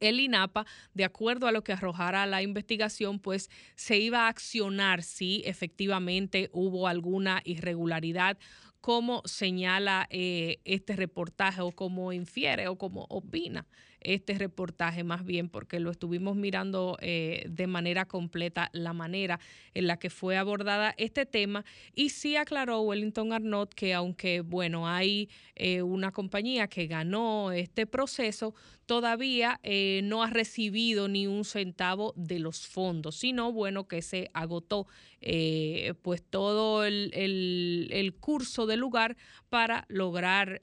el 0.00 0.20
INAPA, 0.20 0.66
de 0.94 1.04
acuerdo 1.04 1.46
a 1.46 1.52
lo 1.52 1.64
que 1.64 1.72
arrojara 1.72 2.26
la 2.26 2.42
investigación, 2.42 3.18
pues 3.18 3.50
se 3.76 3.98
iba 3.98 4.26
a 4.26 4.28
accionar 4.28 5.02
si 5.02 5.42
efectivamente 5.46 6.50
hubo 6.52 6.86
alguna 6.86 7.40
irregularidad 7.44 8.38
como 8.86 9.20
señala 9.24 10.06
eh, 10.10 10.60
este 10.64 10.94
reportaje 10.94 11.60
o 11.60 11.72
como 11.72 12.12
infiere 12.12 12.68
o 12.68 12.78
como 12.78 13.04
opina 13.10 13.66
este 14.00 14.34
reportaje 14.38 15.04
más 15.04 15.24
bien 15.24 15.48
porque 15.48 15.80
lo 15.80 15.90
estuvimos 15.90 16.36
mirando 16.36 16.96
eh, 17.00 17.44
de 17.48 17.66
manera 17.66 18.04
completa 18.06 18.70
la 18.72 18.92
manera 18.92 19.40
en 19.74 19.86
la 19.86 19.98
que 19.98 20.10
fue 20.10 20.36
abordada 20.36 20.94
este 20.98 21.26
tema. 21.26 21.64
Y 21.94 22.10
sí 22.10 22.36
aclaró 22.36 22.80
Wellington 22.82 23.32
Arnott 23.32 23.74
que 23.74 23.94
aunque 23.94 24.40
bueno 24.40 24.88
hay 24.88 25.28
eh, 25.54 25.82
una 25.82 26.12
compañía 26.12 26.68
que 26.68 26.86
ganó 26.86 27.52
este 27.52 27.86
proceso 27.86 28.54
todavía 28.86 29.58
eh, 29.64 30.00
no 30.04 30.22
ha 30.22 30.30
recibido 30.30 31.08
ni 31.08 31.26
un 31.26 31.44
centavo 31.44 32.12
de 32.16 32.38
los 32.38 32.68
fondos 32.68 33.16
sino 33.16 33.52
bueno 33.52 33.88
que 33.88 34.00
se 34.00 34.30
agotó 34.32 34.86
eh, 35.20 35.94
pues 36.02 36.22
todo 36.22 36.84
el, 36.84 37.10
el- 37.12 37.88
el 37.90 38.14
curso 38.14 38.66
del 38.66 38.78
lugar 38.80 39.16
para 39.48 39.84
lograr 39.88 40.62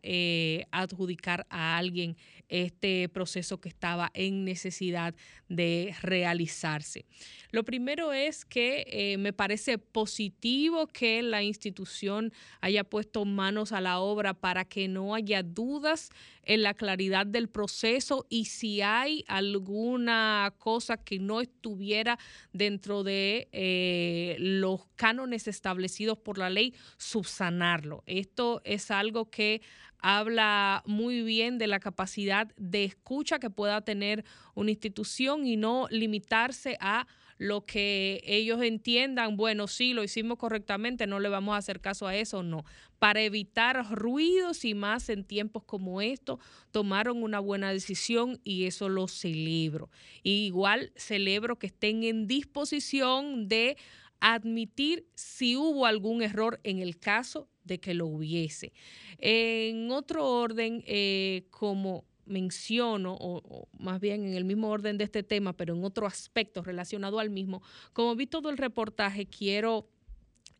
adjudicar 0.71 1.45
a 1.49 1.77
alguien 1.77 2.15
este 2.49 3.09
proceso 3.09 3.59
que 3.59 3.69
estaba 3.69 4.11
en 4.13 4.45
necesidad 4.45 5.15
de 5.49 5.95
realizarse. 6.01 7.05
Lo 7.51 7.63
primero 7.63 8.13
es 8.13 8.45
que 8.45 8.85
eh, 8.87 9.17
me 9.17 9.33
parece 9.33 9.77
positivo 9.77 10.87
que 10.87 11.21
la 11.21 11.43
institución 11.43 12.33
haya 12.61 12.83
puesto 12.83 13.25
manos 13.25 13.71
a 13.71 13.81
la 13.81 13.99
obra 13.99 14.33
para 14.33 14.65
que 14.65 14.87
no 14.87 15.13
haya 15.13 15.43
dudas 15.43 16.09
en 16.43 16.63
la 16.63 16.73
claridad 16.73 17.25
del 17.25 17.49
proceso 17.49 18.25
y 18.29 18.45
si 18.45 18.81
hay 18.81 19.23
alguna 19.27 20.53
cosa 20.57 20.97
que 20.97 21.19
no 21.19 21.41
estuviera 21.41 22.17
dentro 22.51 23.03
de 23.03 23.47
eh, 23.51 24.35
los 24.39 24.85
cánones 24.95 25.47
establecidos 25.47 26.17
por 26.17 26.37
la 26.37 26.49
ley, 26.49 26.73
subsanarlo. 26.97 28.03
Esto 28.05 28.61
es 28.65 28.91
algo 28.91 29.29
que 29.29 29.61
habla 30.03 30.83
muy 30.85 31.23
bien 31.23 31.57
de 31.57 31.65
la 31.65 31.79
capacidad 31.79 32.53
de 32.57 32.83
escucha 32.83 33.39
que 33.39 33.49
pueda 33.49 33.81
tener 33.81 34.23
una 34.53 34.69
institución 34.69 35.47
y 35.47 35.55
no 35.57 35.87
limitarse 35.89 36.77
a 36.79 37.07
lo 37.37 37.65
que 37.65 38.21
ellos 38.25 38.61
entiendan, 38.61 39.37
bueno, 39.37 39.67
sí, 39.67 39.93
lo 39.93 40.03
hicimos 40.03 40.37
correctamente, 40.37 41.07
no 41.07 41.19
le 41.19 41.29
vamos 41.29 41.55
a 41.55 41.57
hacer 41.57 41.81
caso 41.81 42.05
a 42.05 42.15
eso, 42.15 42.43
no. 42.43 42.63
Para 42.99 43.21
evitar 43.21 43.85
ruidos 43.91 44.63
y 44.65 44.75
más 44.75 45.09
en 45.09 45.23
tiempos 45.23 45.63
como 45.63 46.01
estos, 46.01 46.39
tomaron 46.71 47.23
una 47.23 47.39
buena 47.39 47.71
decisión 47.71 48.39
y 48.43 48.65
eso 48.65 48.87
lo 48.87 49.07
celebro. 49.07 49.89
Y 50.21 50.45
igual 50.45 50.91
celebro 50.95 51.57
que 51.57 51.67
estén 51.67 52.03
en 52.03 52.27
disposición 52.27 53.47
de 53.47 53.77
admitir 54.19 55.07
si 55.15 55.55
hubo 55.55 55.85
algún 55.85 56.21
error 56.21 56.59
en 56.63 56.79
el 56.79 56.99
caso 56.99 57.49
de 57.63 57.79
que 57.79 57.93
lo 57.93 58.07
hubiese. 58.07 58.73
En 59.17 59.91
otro 59.91 60.27
orden, 60.27 60.83
eh, 60.85 61.45
como 61.49 62.05
menciono, 62.25 63.17
o, 63.19 63.67
más 63.77 63.99
bien 63.99 64.25
en 64.25 64.33
el 64.33 64.45
mismo 64.45 64.69
orden 64.69 64.97
de 64.97 65.03
este 65.03 65.23
tema, 65.23 65.53
pero 65.53 65.75
en 65.75 65.83
otro 65.83 66.07
aspecto 66.07 66.63
relacionado 66.63 67.19
al 67.19 67.29
mismo, 67.29 67.61
como 67.91 68.15
vi 68.15 68.27
todo 68.27 68.49
el 68.49 68.57
reportaje, 68.57 69.25
quiero 69.25 69.89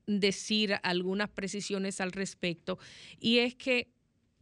decir 0.05 0.75
algunas 0.83 1.29
precisiones 1.29 2.01
al 2.01 2.11
respecto. 2.11 2.77
Y 3.19 3.39
es 3.39 3.55
que 3.55 3.89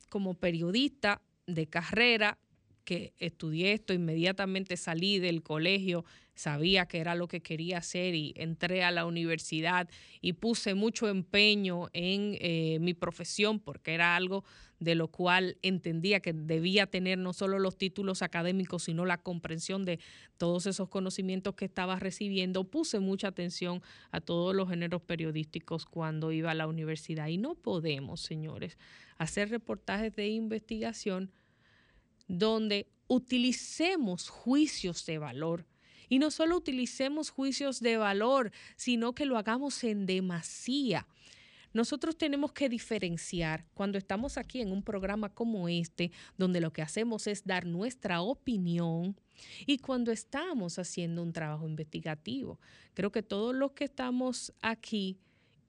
como 0.09 0.33
periodista 0.33 1.21
de 1.45 1.67
carrera, 1.67 2.37
que 2.83 3.13
estudié 3.17 3.73
esto, 3.73 3.93
inmediatamente 3.93 4.77
salí 4.77 5.19
del 5.19 5.43
colegio, 5.43 6.05
sabía 6.33 6.85
que 6.87 6.99
era 6.99 7.15
lo 7.15 7.27
que 7.27 7.41
quería 7.41 7.77
hacer 7.77 8.15
y 8.15 8.33
entré 8.35 8.83
a 8.83 8.91
la 8.91 9.05
universidad 9.05 9.89
y 10.21 10.33
puse 10.33 10.73
mucho 10.73 11.07
empeño 11.07 11.89
en 11.93 12.37
eh, 12.39 12.79
mi 12.81 12.93
profesión 12.93 13.59
porque 13.59 13.93
era 13.93 14.15
algo 14.15 14.43
de 14.79 14.95
lo 14.95 15.09
cual 15.09 15.57
entendía 15.61 16.21
que 16.21 16.33
debía 16.33 16.87
tener 16.87 17.19
no 17.19 17.33
solo 17.33 17.59
los 17.59 17.77
títulos 17.77 18.23
académicos, 18.23 18.83
sino 18.83 19.05
la 19.05 19.19
comprensión 19.19 19.85
de 19.85 19.99
todos 20.37 20.65
esos 20.65 20.89
conocimientos 20.89 21.53
que 21.53 21.65
estaba 21.65 21.99
recibiendo. 21.99 22.63
Puse 22.63 22.99
mucha 22.99 23.27
atención 23.27 23.83
a 24.09 24.21
todos 24.21 24.55
los 24.55 24.69
géneros 24.69 25.03
periodísticos 25.03 25.85
cuando 25.85 26.31
iba 26.31 26.49
a 26.49 26.55
la 26.55 26.65
universidad 26.65 27.27
y 27.27 27.37
no 27.37 27.53
podemos, 27.53 28.21
señores, 28.21 28.79
hacer 29.19 29.49
reportajes 29.49 30.15
de 30.15 30.29
investigación 30.29 31.31
donde 32.31 32.87
utilicemos 33.07 34.29
juicios 34.29 35.05
de 35.05 35.17
valor. 35.17 35.67
Y 36.07 36.19
no 36.19 36.31
solo 36.31 36.57
utilicemos 36.57 37.29
juicios 37.29 37.81
de 37.81 37.97
valor, 37.97 38.51
sino 38.77 39.13
que 39.13 39.25
lo 39.25 39.37
hagamos 39.37 39.83
en 39.83 40.05
demasía. 40.05 41.07
Nosotros 41.73 42.17
tenemos 42.17 42.51
que 42.51 42.69
diferenciar 42.69 43.65
cuando 43.73 43.97
estamos 43.97 44.37
aquí 44.37 44.61
en 44.61 44.71
un 44.71 44.83
programa 44.83 45.29
como 45.29 45.69
este, 45.69 46.11
donde 46.37 46.59
lo 46.59 46.73
que 46.73 46.81
hacemos 46.81 47.27
es 47.27 47.45
dar 47.45 47.65
nuestra 47.65 48.21
opinión, 48.21 49.15
y 49.65 49.77
cuando 49.77 50.11
estamos 50.11 50.77
haciendo 50.79 51.23
un 51.23 51.33
trabajo 51.33 51.67
investigativo. 51.67 52.59
Creo 52.93 53.11
que 53.11 53.23
todos 53.23 53.55
los 53.55 53.71
que 53.71 53.85
estamos 53.85 54.53
aquí 54.61 55.17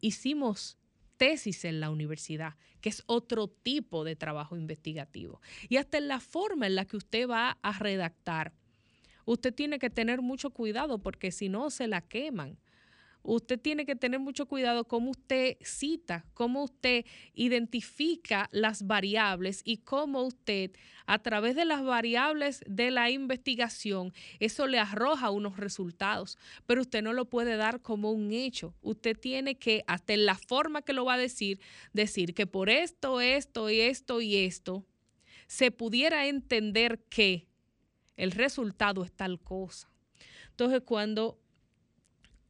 hicimos 0.01 0.77
tesis 1.17 1.65
en 1.65 1.81
la 1.81 1.91
universidad, 1.91 2.57
que 2.81 2.89
es 2.89 3.03
otro 3.07 3.49
tipo 3.49 4.05
de 4.05 4.17
trabajo 4.17 4.57
investigativo. 4.57 5.41
Y 5.69 5.77
hasta 5.77 5.99
en 5.99 6.09
la 6.09 6.21
forma 6.21 6.67
en 6.67 6.75
la 6.75 6.85
que 6.85 6.97
usted 6.97 7.29
va 7.29 7.59
a 7.63 7.79
redactar, 7.79 8.53
usted 9.25 9.55
tiene 9.55 9.79
que 9.79 9.91
tener 9.91 10.21
mucho 10.21 10.51
cuidado 10.51 10.99
porque 10.99 11.31
si 11.31 11.49
no 11.49 11.71
se 11.71 11.87
la 11.87 12.01
queman 12.01 12.59
usted 13.23 13.61
tiene 13.61 13.87
que 13.87 13.97
tener 13.97 14.21
mucho 14.21 14.47
cuidado 14.47 14.85
cómo 14.85 15.11
usted 15.11 15.57
cita, 15.63 16.25
cómo 16.35 16.65
usted 16.65 17.05
identifica 17.35 18.49
las 18.53 18.87
variables 18.87 19.63
y 19.65 19.79
cómo 19.79 20.23
usted, 20.23 20.73
a 21.07 21.19
través 21.19 21.55
de 21.57 21.65
las 21.65 21.85
variables 21.85 22.63
de 22.67 22.91
la 22.91 23.11
investigación, 23.11 24.13
eso 24.41 24.67
le 24.67 24.79
arroja 24.79 25.31
unos 25.31 25.57
resultados, 25.57 26.39
pero 26.67 26.83
usted 26.83 27.03
no 27.03 27.13
lo 27.13 27.27
puede 27.27 27.57
dar 27.57 27.81
como 27.81 28.11
un 28.11 28.33
hecho. 28.33 28.75
Usted 28.83 29.19
tiene 29.19 29.57
que, 29.57 29.85
hasta 29.87 30.13
en 30.15 30.27
la 30.27 30.37
forma 30.37 30.83
que 30.83 30.93
lo 30.93 31.05
va 31.05 31.15
a 31.15 31.19
decir, 31.19 31.61
decir 31.93 32.35
que 32.35 32.47
por 32.47 32.71
esto, 32.71 33.21
esto 33.21 33.71
y 33.71 33.81
esto 33.81 34.21
y 34.21 34.37
esto, 34.37 34.85
se 35.47 35.71
pudiera 35.71 36.27
entender 36.27 37.01
que 37.09 37.47
el 38.17 38.31
resultado 38.31 39.05
es 39.05 39.13
tal 39.13 39.41
cosa. 39.41 39.91
Entonces, 40.51 40.83
cuando 40.85 41.39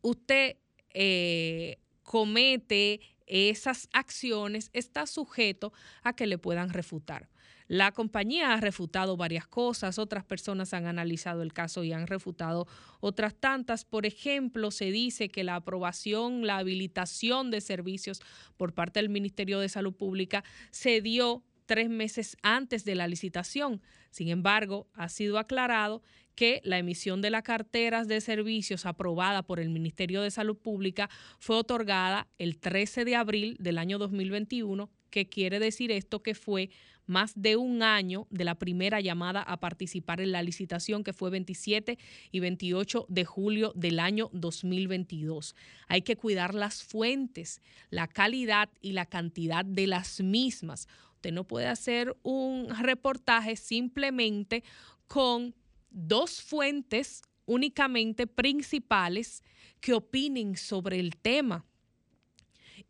usted 0.02 0.56
eh, 0.94 1.78
comete 2.02 3.00
esas 3.26 3.88
acciones, 3.92 4.70
está 4.72 5.06
sujeto 5.06 5.72
a 6.02 6.14
que 6.14 6.26
le 6.26 6.38
puedan 6.38 6.70
refutar. 6.70 7.28
La 7.68 7.92
compañía 7.92 8.52
ha 8.52 8.60
refutado 8.60 9.16
varias 9.16 9.46
cosas, 9.46 9.98
otras 9.98 10.24
personas 10.24 10.74
han 10.74 10.86
analizado 10.86 11.42
el 11.42 11.54
caso 11.54 11.84
y 11.84 11.92
han 11.92 12.06
refutado 12.06 12.66
otras 13.00 13.34
tantas. 13.34 13.86
Por 13.86 14.04
ejemplo, 14.04 14.70
se 14.70 14.90
dice 14.90 15.30
que 15.30 15.42
la 15.44 15.54
aprobación, 15.54 16.46
la 16.46 16.58
habilitación 16.58 17.50
de 17.50 17.62
servicios 17.62 18.20
por 18.58 18.74
parte 18.74 19.00
del 19.00 19.08
Ministerio 19.08 19.58
de 19.58 19.70
Salud 19.70 19.94
Pública 19.94 20.44
se 20.70 21.00
dio 21.00 21.44
tres 21.64 21.88
meses 21.88 22.36
antes 22.42 22.84
de 22.84 22.94
la 22.94 23.08
licitación. 23.08 23.80
Sin 24.10 24.28
embargo, 24.28 24.88
ha 24.92 25.08
sido 25.08 25.38
aclarado 25.38 26.02
que 26.34 26.60
la 26.64 26.78
emisión 26.78 27.20
de 27.20 27.30
las 27.30 27.42
carteras 27.42 28.08
de 28.08 28.20
servicios 28.20 28.86
aprobada 28.86 29.42
por 29.42 29.60
el 29.60 29.70
Ministerio 29.70 30.22
de 30.22 30.30
Salud 30.30 30.56
Pública 30.56 31.10
fue 31.38 31.56
otorgada 31.56 32.28
el 32.38 32.58
13 32.58 33.04
de 33.04 33.16
abril 33.16 33.56
del 33.58 33.78
año 33.78 33.98
2021, 33.98 34.90
que 35.10 35.28
quiere 35.28 35.58
decir 35.58 35.92
esto 35.92 36.22
que 36.22 36.34
fue 36.34 36.70
más 37.06 37.32
de 37.34 37.56
un 37.56 37.82
año 37.82 38.26
de 38.30 38.44
la 38.44 38.54
primera 38.54 39.00
llamada 39.00 39.42
a 39.42 39.58
participar 39.58 40.20
en 40.20 40.32
la 40.32 40.42
licitación 40.42 41.04
que 41.04 41.12
fue 41.12 41.30
27 41.30 41.98
y 42.30 42.40
28 42.40 43.06
de 43.08 43.24
julio 43.24 43.72
del 43.74 43.98
año 43.98 44.30
2022. 44.32 45.54
Hay 45.88 46.02
que 46.02 46.16
cuidar 46.16 46.54
las 46.54 46.82
fuentes, 46.82 47.60
la 47.90 48.08
calidad 48.08 48.70
y 48.80 48.92
la 48.92 49.06
cantidad 49.06 49.64
de 49.64 49.86
las 49.86 50.20
mismas. 50.20 50.88
Usted 51.16 51.32
no 51.32 51.44
puede 51.44 51.66
hacer 51.66 52.16
un 52.22 52.68
reportaje 52.80 53.56
simplemente 53.56 54.64
con 55.06 55.54
dos 55.92 56.42
fuentes 56.42 57.22
únicamente 57.46 58.26
principales 58.26 59.42
que 59.80 59.94
opinen 59.94 60.56
sobre 60.56 60.98
el 61.00 61.16
tema 61.16 61.64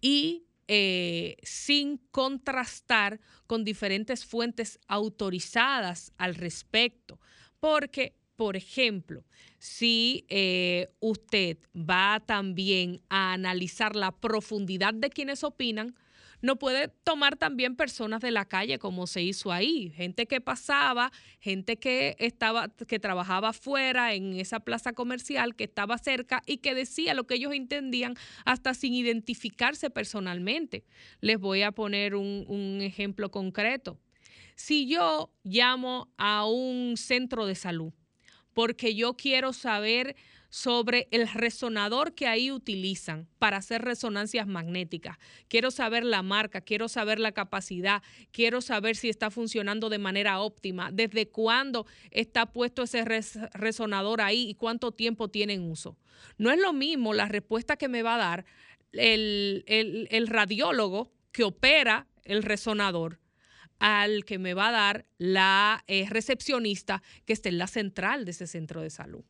y 0.00 0.46
eh, 0.68 1.36
sin 1.42 1.98
contrastar 2.10 3.20
con 3.46 3.64
diferentes 3.64 4.24
fuentes 4.24 4.78
autorizadas 4.86 6.12
al 6.18 6.34
respecto. 6.34 7.18
Porque, 7.60 8.14
por 8.36 8.56
ejemplo, 8.56 9.24
si 9.58 10.24
eh, 10.28 10.88
usted 11.00 11.58
va 11.76 12.22
también 12.24 13.00
a 13.08 13.32
analizar 13.32 13.96
la 13.96 14.12
profundidad 14.12 14.94
de 14.94 15.10
quienes 15.10 15.44
opinan, 15.44 15.94
no 16.42 16.58
puede 16.58 16.88
tomar 16.88 17.36
también 17.36 17.76
personas 17.76 18.20
de 18.20 18.32
la 18.32 18.44
calle 18.44 18.78
como 18.78 19.06
se 19.06 19.22
hizo 19.22 19.52
ahí, 19.52 19.90
gente 19.96 20.26
que 20.26 20.40
pasaba, 20.40 21.12
gente 21.38 21.78
que 21.78 22.16
estaba 22.18 22.68
que 22.68 22.98
trabajaba 22.98 23.50
afuera 23.50 24.12
en 24.12 24.34
esa 24.34 24.60
plaza 24.60 24.92
comercial 24.92 25.54
que 25.54 25.64
estaba 25.64 25.96
cerca 25.98 26.42
y 26.44 26.58
que 26.58 26.74
decía 26.74 27.14
lo 27.14 27.26
que 27.26 27.34
ellos 27.36 27.52
entendían 27.54 28.16
hasta 28.44 28.74
sin 28.74 28.92
identificarse 28.92 29.88
personalmente. 29.88 30.84
Les 31.20 31.38
voy 31.38 31.62
a 31.62 31.72
poner 31.72 32.16
un, 32.16 32.44
un 32.48 32.80
ejemplo 32.82 33.30
concreto. 33.30 33.98
Si 34.56 34.86
yo 34.86 35.32
llamo 35.44 36.12
a 36.18 36.44
un 36.44 36.96
centro 36.96 37.46
de 37.46 37.54
salud 37.54 37.92
porque 38.52 38.94
yo 38.94 39.14
quiero 39.14 39.52
saber 39.52 40.16
sobre 40.52 41.08
el 41.12 41.28
resonador 41.28 42.14
que 42.14 42.26
ahí 42.26 42.52
utilizan 42.52 43.26
para 43.38 43.56
hacer 43.56 43.80
resonancias 43.80 44.46
magnéticas. 44.46 45.16
Quiero 45.48 45.70
saber 45.70 46.04
la 46.04 46.22
marca, 46.22 46.60
quiero 46.60 46.88
saber 46.88 47.18
la 47.18 47.32
capacidad, 47.32 48.02
quiero 48.32 48.60
saber 48.60 48.96
si 48.96 49.08
está 49.08 49.30
funcionando 49.30 49.88
de 49.88 49.96
manera 49.96 50.40
óptima, 50.40 50.90
desde 50.92 51.26
cuándo 51.26 51.86
está 52.10 52.52
puesto 52.52 52.82
ese 52.82 53.02
resonador 53.54 54.20
ahí 54.20 54.50
y 54.50 54.54
cuánto 54.54 54.92
tiempo 54.92 55.28
tiene 55.28 55.54
en 55.54 55.70
uso. 55.70 55.96
No 56.36 56.50
es 56.50 56.60
lo 56.60 56.74
mismo 56.74 57.14
la 57.14 57.28
respuesta 57.28 57.78
que 57.78 57.88
me 57.88 58.02
va 58.02 58.16
a 58.16 58.18
dar 58.18 58.44
el, 58.92 60.26
radiólogo 60.28 61.14
que 61.32 61.44
opera 61.44 62.08
el 62.24 62.42
resonador 62.42 63.20
al 63.78 64.26
que 64.26 64.38
me 64.38 64.52
va 64.52 64.68
a 64.68 64.72
dar 64.72 65.06
la 65.16 65.82
eh, 65.86 66.06
recepcionista 66.10 67.02
que 67.24 67.32
esté 67.32 67.48
en 67.48 67.56
la 67.56 67.68
central 67.68 68.26
de 68.26 68.32
ese 68.32 68.46
centro 68.46 68.82
de 68.82 68.90
salud. 68.90 69.24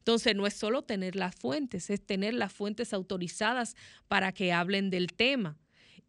Entonces, 0.00 0.34
no 0.34 0.46
es 0.46 0.54
solo 0.54 0.82
tener 0.82 1.14
las 1.14 1.34
fuentes, 1.34 1.88
es 1.90 2.04
tener 2.04 2.34
las 2.34 2.52
fuentes 2.52 2.92
autorizadas 2.92 3.76
para 4.08 4.32
que 4.32 4.52
hablen 4.52 4.90
del 4.90 5.08
tema. 5.08 5.56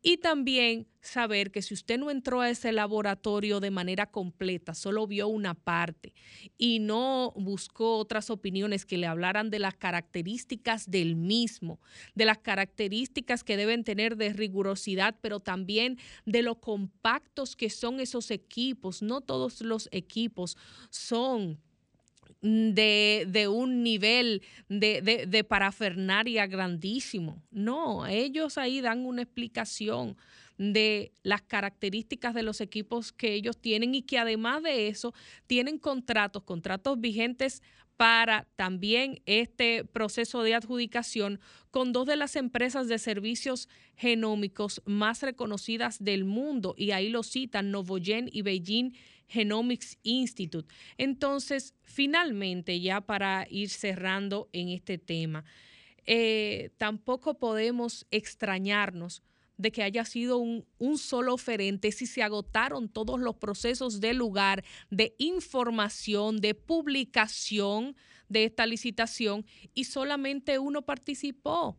Y 0.04 0.18
también 0.18 0.88
saber 1.02 1.52
que 1.52 1.62
si 1.62 1.76
usted 1.76 2.00
no 2.00 2.10
entró 2.10 2.42
a 2.42 2.50
ese 2.50 2.72
laboratorio 2.72 3.60
de 3.60 3.70
manera 3.70 4.08
completa, 4.10 4.74
solo 4.74 5.06
vio 5.06 5.28
una 5.28 5.54
parte 5.54 6.14
y 6.58 6.80
no 6.80 7.34
buscó 7.36 7.98
otras 7.98 8.32
opiniones 8.32 8.86
que 8.86 8.98
le 8.98 9.06
hablaran 9.06 9.52
de 9.52 9.60
las 9.60 9.76
características 9.76 10.90
del 10.90 11.16
mismo, 11.16 11.80
de 12.16 12.26
las 12.26 12.40
características 12.40 13.44
que 13.44 13.58
deben 13.58 13.84
tener 13.84 14.18
de 14.18 14.34
rigurosidad, 14.34 15.16
pero 15.22 15.40
también 15.40 16.00
de 16.26 16.42
lo 16.42 16.60
compactos 16.60 17.56
que 17.56 17.70
son 17.70 18.00
esos 18.00 18.32
equipos. 18.32 19.04
No 19.04 19.22
todos 19.22 19.62
los 19.62 19.88
equipos 19.92 20.58
son 20.90 21.60
de, 22.42 23.26
de, 23.28 23.48
un 23.48 23.84
nivel 23.84 24.42
de, 24.68 25.02
de, 25.02 25.26
de, 25.28 25.44
parafernaria 25.44 26.48
grandísimo. 26.48 27.42
No, 27.52 28.08
ellos 28.08 28.58
ahí 28.58 28.82
dan 28.82 29.06
una 29.06 29.22
explicación 29.22 30.18
de 30.58 31.12
las 31.24 31.42
características 31.42 32.34
de 32.34 32.44
los 32.44 32.62
equipos 32.62 33.12
que 33.12 33.34
ellos 33.34 33.58
tienen 33.58 33.96
y 33.96 34.04
que 34.04 34.20
además 34.20 34.62
de 34.64 34.88
eso 34.88 35.14
tienen 35.48 35.80
contratos, 35.80 36.44
contratos 36.44 37.00
vigentes 37.00 37.62
para 37.98 38.48
también 38.56 39.22
este 39.28 39.86
proceso 39.86 40.42
de 40.42 40.56
adjudicación 40.56 41.40
con 41.70 41.94
dos 41.94 42.08
de 42.08 42.16
las 42.16 42.36
empresas 42.36 42.88
de 42.88 42.98
servicios 42.98 43.70
genómicos 43.96 44.82
más 44.86 45.22
reconocidas 45.22 46.04
del 46.04 46.26
mundo 46.26 46.74
y 46.78 46.92
ahí 46.92 47.10
lo 47.10 47.22
citan 47.22 47.70
Novogen 47.70 48.28
y 48.32 48.42
Beijing 48.42 48.94
Genomics 49.32 49.98
Institute. 50.04 50.68
Entonces, 50.98 51.74
finalmente, 51.84 52.82
ya 52.82 53.02
para 53.02 53.48
ir 53.50 53.70
cerrando 53.70 54.50
en 54.52 54.70
este 54.70 54.98
tema, 54.98 55.46
eh, 56.06 56.72
tampoco 56.78 57.40
podemos 57.40 58.06
extrañarnos 58.12 59.24
de 59.58 59.72
que 59.72 59.84
haya 59.84 60.04
sido 60.06 60.38
un, 60.38 60.66
un, 60.80 60.98
solo 60.98 61.36
oferente, 61.36 61.92
si 61.92 62.08
se 62.08 62.24
agotaron 62.24 62.90
todos 62.90 63.20
los 63.20 63.36
procesos 63.36 64.02
de 64.02 64.14
lugar, 64.14 64.64
de 64.90 65.16
información, 65.20 66.42
de 66.42 66.56
publicación 66.56 67.96
de 68.28 68.46
esta 68.46 68.66
licitación 68.66 69.46
y 69.74 69.84
solamente 69.84 70.58
uno 70.58 70.82
participó. 70.82 71.78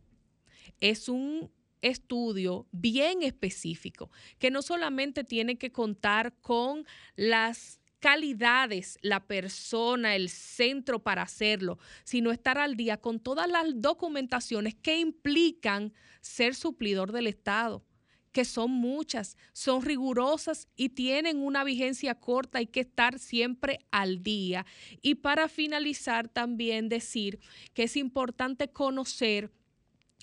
Es 0.79 1.09
un 1.09 1.51
estudio 1.83 2.67
bien 2.71 3.21
específico, 3.21 4.09
que 4.39 4.49
no 4.49 4.63
solamente 4.63 5.23
tiene 5.23 5.57
que 5.57 5.71
contar 5.71 6.33
con 6.41 6.87
las 7.15 7.79
calidades, 7.99 8.97
la 9.01 9.25
persona, 9.27 10.15
el 10.15 10.29
centro 10.29 11.03
para 11.03 11.21
hacerlo, 11.21 11.77
sino 12.03 12.31
estar 12.31 12.57
al 12.57 12.75
día 12.75 12.97
con 12.97 13.19
todas 13.19 13.47
las 13.49 13.65
documentaciones 13.75 14.75
que 14.75 14.99
implican 14.99 15.93
ser 16.19 16.55
suplidor 16.55 17.11
del 17.11 17.27
Estado 17.27 17.85
que 18.33 18.43
son 18.43 18.71
muchas, 18.71 19.37
son 19.53 19.83
rigurosas 19.83 20.67
y 20.75 20.89
tienen 20.89 21.37
una 21.37 21.63
vigencia 21.63 22.15
corta, 22.15 22.57
hay 22.57 22.65
que 22.65 22.79
estar 22.81 23.19
siempre 23.19 23.79
al 23.91 24.23
día. 24.23 24.65
Y 25.01 25.15
para 25.15 25.47
finalizar, 25.47 26.27
también 26.27 26.89
decir 26.89 27.39
que 27.75 27.83
es 27.83 27.95
importante 27.95 28.69
conocer 28.69 29.51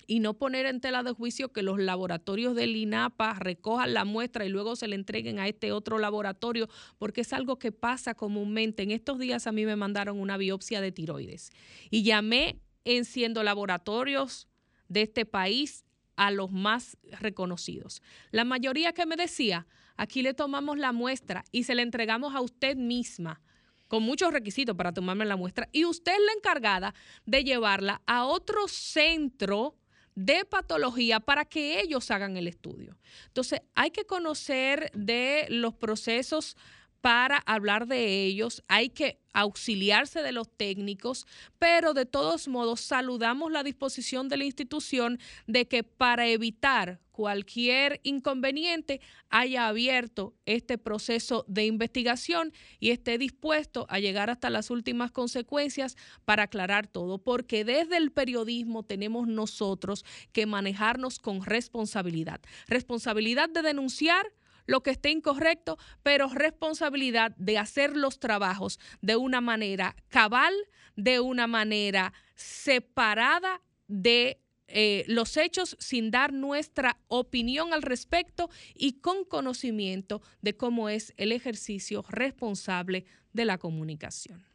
y 0.07 0.19
no 0.19 0.33
poner 0.33 0.65
en 0.65 0.81
tela 0.81 1.03
de 1.03 1.11
juicio 1.11 1.51
que 1.51 1.63
los 1.63 1.79
laboratorios 1.79 2.55
del 2.55 2.75
INAPA 2.75 3.33
recojan 3.39 3.93
la 3.93 4.05
muestra 4.05 4.45
y 4.45 4.49
luego 4.49 4.75
se 4.75 4.87
le 4.87 4.95
entreguen 4.95 5.39
a 5.39 5.47
este 5.47 5.71
otro 5.71 5.99
laboratorio, 5.99 6.69
porque 6.97 7.21
es 7.21 7.33
algo 7.33 7.59
que 7.59 7.71
pasa 7.71 8.13
comúnmente. 8.13 8.83
En 8.83 8.91
estos 8.91 9.19
días 9.19 9.47
a 9.47 9.51
mí 9.51 9.65
me 9.65 9.75
mandaron 9.75 10.19
una 10.19 10.37
biopsia 10.37 10.81
de 10.81 10.91
tiroides 10.91 11.51
y 11.89 12.03
llamé 12.03 12.59
en 12.85 13.05
siendo 13.05 13.43
laboratorios 13.43 14.47
de 14.87 15.03
este 15.03 15.25
país 15.25 15.85
a 16.15 16.31
los 16.31 16.51
más 16.51 16.97
reconocidos. 17.19 18.01
La 18.31 18.43
mayoría 18.43 18.93
que 18.93 19.05
me 19.05 19.15
decía, 19.15 19.67
aquí 19.97 20.21
le 20.21 20.33
tomamos 20.33 20.77
la 20.77 20.91
muestra 20.91 21.43
y 21.51 21.63
se 21.63 21.75
la 21.75 21.81
entregamos 21.81 22.35
a 22.35 22.41
usted 22.41 22.75
misma 22.75 23.41
con 23.87 24.03
muchos 24.03 24.31
requisitos 24.31 24.75
para 24.75 24.93
tomarme 24.93 25.25
la 25.25 25.35
muestra 25.35 25.67
y 25.73 25.83
usted 25.83 26.13
es 26.13 26.25
la 26.25 26.31
encargada 26.33 26.93
de 27.25 27.43
llevarla 27.43 28.01
a 28.05 28.25
otro 28.25 28.67
centro 28.67 29.75
de 30.15 30.45
patología 30.45 31.19
para 31.19 31.45
que 31.45 31.79
ellos 31.79 32.11
hagan 32.11 32.37
el 32.37 32.47
estudio. 32.47 32.97
Entonces, 33.27 33.61
hay 33.75 33.91
que 33.91 34.05
conocer 34.05 34.91
de 34.93 35.45
los 35.49 35.73
procesos 35.73 36.57
para 37.01 37.37
hablar 37.45 37.87
de 37.87 38.23
ellos, 38.23 38.63
hay 38.67 38.89
que 38.89 39.19
auxiliarse 39.33 40.21
de 40.21 40.31
los 40.31 40.49
técnicos, 40.49 41.25
pero 41.57 41.93
de 41.93 42.05
todos 42.05 42.47
modos 42.47 42.81
saludamos 42.81 43.51
la 43.51 43.63
disposición 43.63 44.29
de 44.29 44.37
la 44.37 44.45
institución 44.45 45.19
de 45.47 45.67
que 45.67 45.83
para 45.83 46.27
evitar 46.27 46.99
cualquier 47.11 47.99
inconveniente 48.03 49.01
haya 49.29 49.67
abierto 49.67 50.33
este 50.45 50.77
proceso 50.77 51.45
de 51.47 51.65
investigación 51.65 52.53
y 52.79 52.91
esté 52.91 53.17
dispuesto 53.17 53.85
a 53.89 53.99
llegar 53.99 54.29
hasta 54.29 54.49
las 54.49 54.69
últimas 54.69 55.11
consecuencias 55.11 55.97
para 56.25 56.43
aclarar 56.43 56.87
todo, 56.87 57.17
porque 57.17 57.63
desde 57.63 57.97
el 57.97 58.11
periodismo 58.11 58.83
tenemos 58.83 59.27
nosotros 59.27 60.05
que 60.33 60.45
manejarnos 60.45 61.19
con 61.19 61.43
responsabilidad, 61.43 62.41
responsabilidad 62.67 63.49
de 63.49 63.61
denunciar 63.61 64.25
lo 64.71 64.81
que 64.81 64.91
esté 64.91 65.09
incorrecto, 65.09 65.77
pero 66.01 66.29
responsabilidad 66.29 67.35
de 67.35 67.57
hacer 67.57 67.97
los 67.97 68.19
trabajos 68.19 68.79
de 69.01 69.17
una 69.17 69.41
manera 69.41 69.97
cabal, 70.07 70.53
de 70.95 71.19
una 71.19 71.45
manera 71.45 72.13
separada 72.35 73.61
de 73.89 74.39
eh, 74.69 75.03
los 75.07 75.35
hechos 75.35 75.75
sin 75.81 76.09
dar 76.09 76.31
nuestra 76.31 76.97
opinión 77.09 77.73
al 77.73 77.81
respecto 77.81 78.49
y 78.73 79.01
con 79.01 79.25
conocimiento 79.25 80.21
de 80.41 80.55
cómo 80.55 80.87
es 80.87 81.13
el 81.17 81.33
ejercicio 81.33 82.05
responsable 82.07 83.03
de 83.33 83.43
la 83.43 83.57
comunicación. 83.57 84.45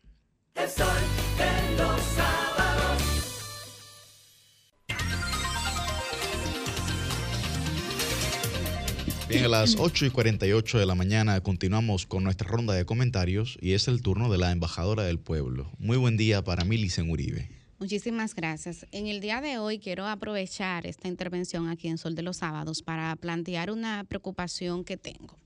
Bien, 9.29 9.45
a 9.45 9.49
las 9.49 9.75
8 9.77 10.07
y 10.07 10.11
48 10.11 10.79
de 10.79 10.87
la 10.87 10.95
mañana 10.95 11.41
continuamos 11.41 12.07
con 12.07 12.23
nuestra 12.23 12.49
ronda 12.49 12.75
de 12.75 12.85
comentarios 12.85 13.59
y 13.61 13.73
es 13.73 13.89
el 13.89 14.01
turno 14.01 14.31
de 14.31 14.39
la 14.39 14.53
embajadora 14.53 15.03
del 15.03 15.19
pueblo. 15.19 15.69
Muy 15.79 15.97
buen 15.97 16.17
día 16.17 16.45
para 16.45 16.65
Milicen 16.65 17.11
Uribe. 17.11 17.51
Muchísimas 17.81 18.37
gracias. 18.37 18.87
En 18.93 19.09
el 19.09 19.21
día 19.21 19.41
de 19.41 19.59
hoy 19.59 19.81
quiero 19.81 20.07
aprovechar 20.07 20.87
esta 20.87 21.09
intervención 21.09 21.69
aquí 21.69 21.89
en 21.89 21.99
Sol 21.99 22.15
de 22.15 22.23
los 22.23 22.37
Sábados 22.37 22.83
para 22.83 23.17
plantear 23.17 23.73
una 23.73 24.05
preocupación 24.05 24.85
que 24.85 24.97
tengo. 24.97 25.37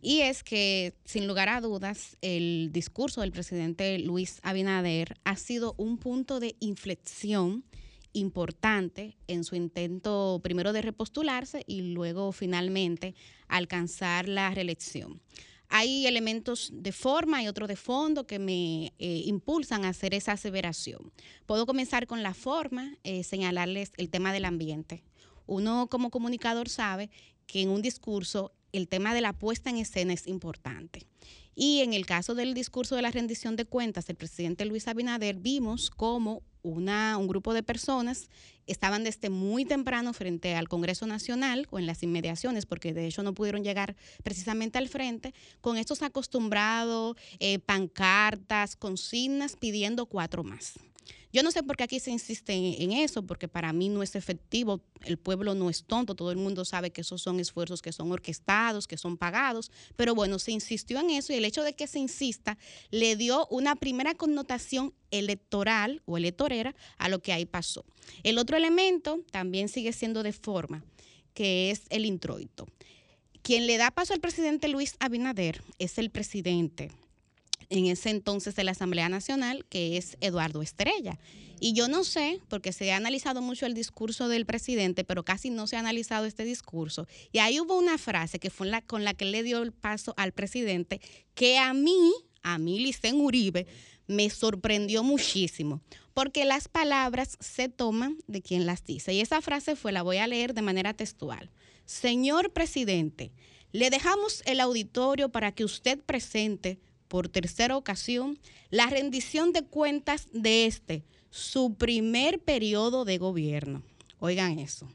Y 0.00 0.20
es 0.20 0.42
que, 0.42 0.94
sin 1.04 1.26
lugar 1.26 1.50
a 1.50 1.60
dudas, 1.60 2.16
el 2.22 2.70
discurso 2.72 3.20
del 3.20 3.32
presidente 3.32 3.98
Luis 3.98 4.40
Abinader 4.42 5.16
ha 5.24 5.36
sido 5.36 5.74
un 5.76 5.98
punto 5.98 6.40
de 6.40 6.56
inflexión 6.60 7.64
importante 8.14 9.18
en 9.28 9.44
su 9.44 9.54
intento 9.54 10.40
primero 10.42 10.72
de 10.72 10.80
repostularse 10.80 11.62
y 11.66 11.92
luego 11.92 12.32
finalmente 12.32 13.14
alcanzar 13.48 14.28
la 14.28 14.50
reelección. 14.50 15.20
Hay 15.68 16.06
elementos 16.06 16.70
de 16.72 16.92
forma 16.92 17.42
y 17.42 17.48
otros 17.48 17.68
de 17.68 17.76
fondo 17.76 18.26
que 18.26 18.38
me 18.38 18.92
eh, 18.98 19.22
impulsan 19.26 19.84
a 19.84 19.88
hacer 19.88 20.14
esa 20.14 20.32
aseveración. 20.32 21.12
Puedo 21.46 21.66
comenzar 21.66 22.06
con 22.06 22.22
la 22.22 22.32
forma, 22.32 22.96
eh, 23.02 23.24
señalarles 23.24 23.92
el 23.96 24.08
tema 24.08 24.32
del 24.32 24.44
ambiente. 24.44 25.02
Uno 25.46 25.88
como 25.90 26.10
comunicador 26.10 26.68
sabe 26.68 27.10
que 27.46 27.62
en 27.62 27.70
un 27.70 27.82
discurso 27.82 28.52
el 28.72 28.88
tema 28.88 29.14
de 29.14 29.20
la 29.20 29.32
puesta 29.32 29.70
en 29.70 29.78
escena 29.78 30.12
es 30.12 30.26
importante. 30.26 31.06
Y 31.54 31.80
en 31.80 31.92
el 31.92 32.06
caso 32.06 32.34
del 32.34 32.54
discurso 32.54 32.96
de 32.96 33.02
la 33.02 33.10
rendición 33.10 33.56
de 33.56 33.64
cuentas 33.64 34.06
del 34.06 34.16
presidente 34.16 34.64
Luis 34.64 34.88
Abinader, 34.88 35.36
vimos 35.36 35.90
cómo 35.90 36.42
una, 36.64 37.16
un 37.16 37.28
grupo 37.28 37.54
de 37.54 37.62
personas 37.62 38.28
estaban 38.66 39.04
desde 39.04 39.30
muy 39.30 39.64
temprano 39.64 40.12
frente 40.12 40.54
al 40.54 40.68
Congreso 40.68 41.06
Nacional 41.06 41.66
o 41.70 41.78
en 41.78 41.86
las 41.86 42.02
inmediaciones, 42.02 42.66
porque 42.66 42.94
de 42.94 43.06
hecho 43.06 43.22
no 43.22 43.34
pudieron 43.34 43.64
llegar 43.64 43.96
precisamente 44.22 44.78
al 44.78 44.88
frente, 44.88 45.34
con 45.60 45.76
estos 45.76 46.02
acostumbrados 46.02 47.16
eh, 47.38 47.58
pancartas, 47.58 48.76
consignas 48.76 49.56
pidiendo 49.56 50.06
cuatro 50.06 50.44
más. 50.44 50.74
Yo 51.34 51.42
no 51.42 51.50
sé 51.50 51.64
por 51.64 51.76
qué 51.76 51.82
aquí 51.82 51.98
se 51.98 52.12
insiste 52.12 52.52
en, 52.54 52.92
eso, 52.92 53.26
porque 53.26 53.48
para 53.48 53.72
mí 53.72 53.88
no 53.88 54.04
es 54.04 54.14
efectivo, 54.14 54.84
el 55.02 55.18
pueblo 55.18 55.56
no 55.56 55.68
es 55.68 55.82
tonto, 55.82 56.14
todo 56.14 56.30
el 56.30 56.36
mundo 56.36 56.64
sabe 56.64 56.90
que 56.90 57.00
esos 57.00 57.22
son 57.22 57.40
esfuerzos 57.40 57.82
que 57.82 57.90
son 57.90 58.12
orquestados, 58.12 58.86
que 58.86 58.96
son 58.96 59.16
pagados, 59.16 59.72
pero 59.96 60.14
bueno, 60.14 60.38
se 60.38 60.52
insistió 60.52 61.00
en 61.00 61.10
eso 61.10 61.32
y 61.32 61.36
el 61.36 61.44
hecho 61.44 61.64
de 61.64 61.72
que 61.72 61.88
se 61.88 61.98
insista 61.98 62.56
le 62.92 63.16
dio 63.16 63.48
una 63.48 63.74
primera 63.74 64.14
connotación 64.14 64.94
electoral 65.10 66.02
o 66.06 66.16
electorera 66.16 66.76
a 66.98 67.08
lo 67.08 67.18
que 67.18 67.32
ahí 67.32 67.46
pasó. 67.46 67.84
El 68.22 68.38
otro 68.38 68.53
elemento 68.56 69.20
también 69.30 69.68
sigue 69.68 69.92
siendo 69.92 70.22
de 70.22 70.32
forma, 70.32 70.84
que 71.34 71.70
es 71.70 71.82
el 71.90 72.06
introito. 72.06 72.66
Quien 73.42 73.66
le 73.66 73.76
da 73.76 73.90
paso 73.90 74.14
al 74.14 74.20
presidente 74.20 74.68
Luis 74.68 74.96
Abinader 75.00 75.62
es 75.78 75.98
el 75.98 76.10
presidente 76.10 76.90
en 77.68 77.86
ese 77.86 78.10
entonces 78.10 78.54
de 78.54 78.64
la 78.64 78.72
Asamblea 78.72 79.08
Nacional, 79.08 79.64
que 79.68 79.96
es 79.96 80.16
Eduardo 80.20 80.62
Estrella. 80.62 81.18
Y 81.60 81.72
yo 81.72 81.88
no 81.88 82.04
sé, 82.04 82.40
porque 82.48 82.72
se 82.72 82.92
ha 82.92 82.96
analizado 82.96 83.40
mucho 83.40 83.66
el 83.66 83.74
discurso 83.74 84.28
del 84.28 84.46
presidente, 84.46 85.04
pero 85.04 85.24
casi 85.24 85.50
no 85.50 85.66
se 85.66 85.76
ha 85.76 85.80
analizado 85.80 86.26
este 86.26 86.44
discurso. 86.44 87.06
Y 87.32 87.38
ahí 87.38 87.60
hubo 87.60 87.78
una 87.78 87.98
frase 87.98 88.38
que 88.38 88.50
fue 88.50 88.70
con 88.86 89.04
la 89.04 89.14
que 89.14 89.24
le 89.24 89.42
dio 89.42 89.62
el 89.62 89.72
paso 89.72 90.14
al 90.16 90.32
presidente, 90.32 91.00
que 91.34 91.58
a 91.58 91.72
mí, 91.72 92.12
a 92.42 92.58
mí, 92.58 92.80
Licen 92.80 93.20
Uribe, 93.20 93.66
me 94.06 94.30
sorprendió 94.30 95.02
muchísimo, 95.02 95.80
porque 96.12 96.44
las 96.44 96.68
palabras 96.68 97.36
se 97.40 97.68
toman 97.68 98.18
de 98.26 98.42
quien 98.42 98.66
las 98.66 98.84
dice. 98.84 99.12
Y 99.12 99.20
esa 99.20 99.40
frase 99.40 99.76
fue, 99.76 99.92
la 99.92 100.02
voy 100.02 100.18
a 100.18 100.26
leer 100.26 100.54
de 100.54 100.62
manera 100.62 100.94
textual. 100.94 101.50
Señor 101.86 102.52
presidente, 102.52 103.32
le 103.72 103.90
dejamos 103.90 104.42
el 104.46 104.60
auditorio 104.60 105.30
para 105.30 105.52
que 105.52 105.64
usted 105.64 105.98
presente 106.00 106.78
por 107.08 107.28
tercera 107.28 107.76
ocasión 107.76 108.38
la 108.70 108.86
rendición 108.86 109.52
de 109.52 109.62
cuentas 109.62 110.28
de 110.32 110.66
este, 110.66 111.04
su 111.30 111.74
primer 111.74 112.40
periodo 112.40 113.04
de 113.04 113.18
gobierno. 113.18 113.82
Oigan 114.18 114.58
eso. 114.58 114.88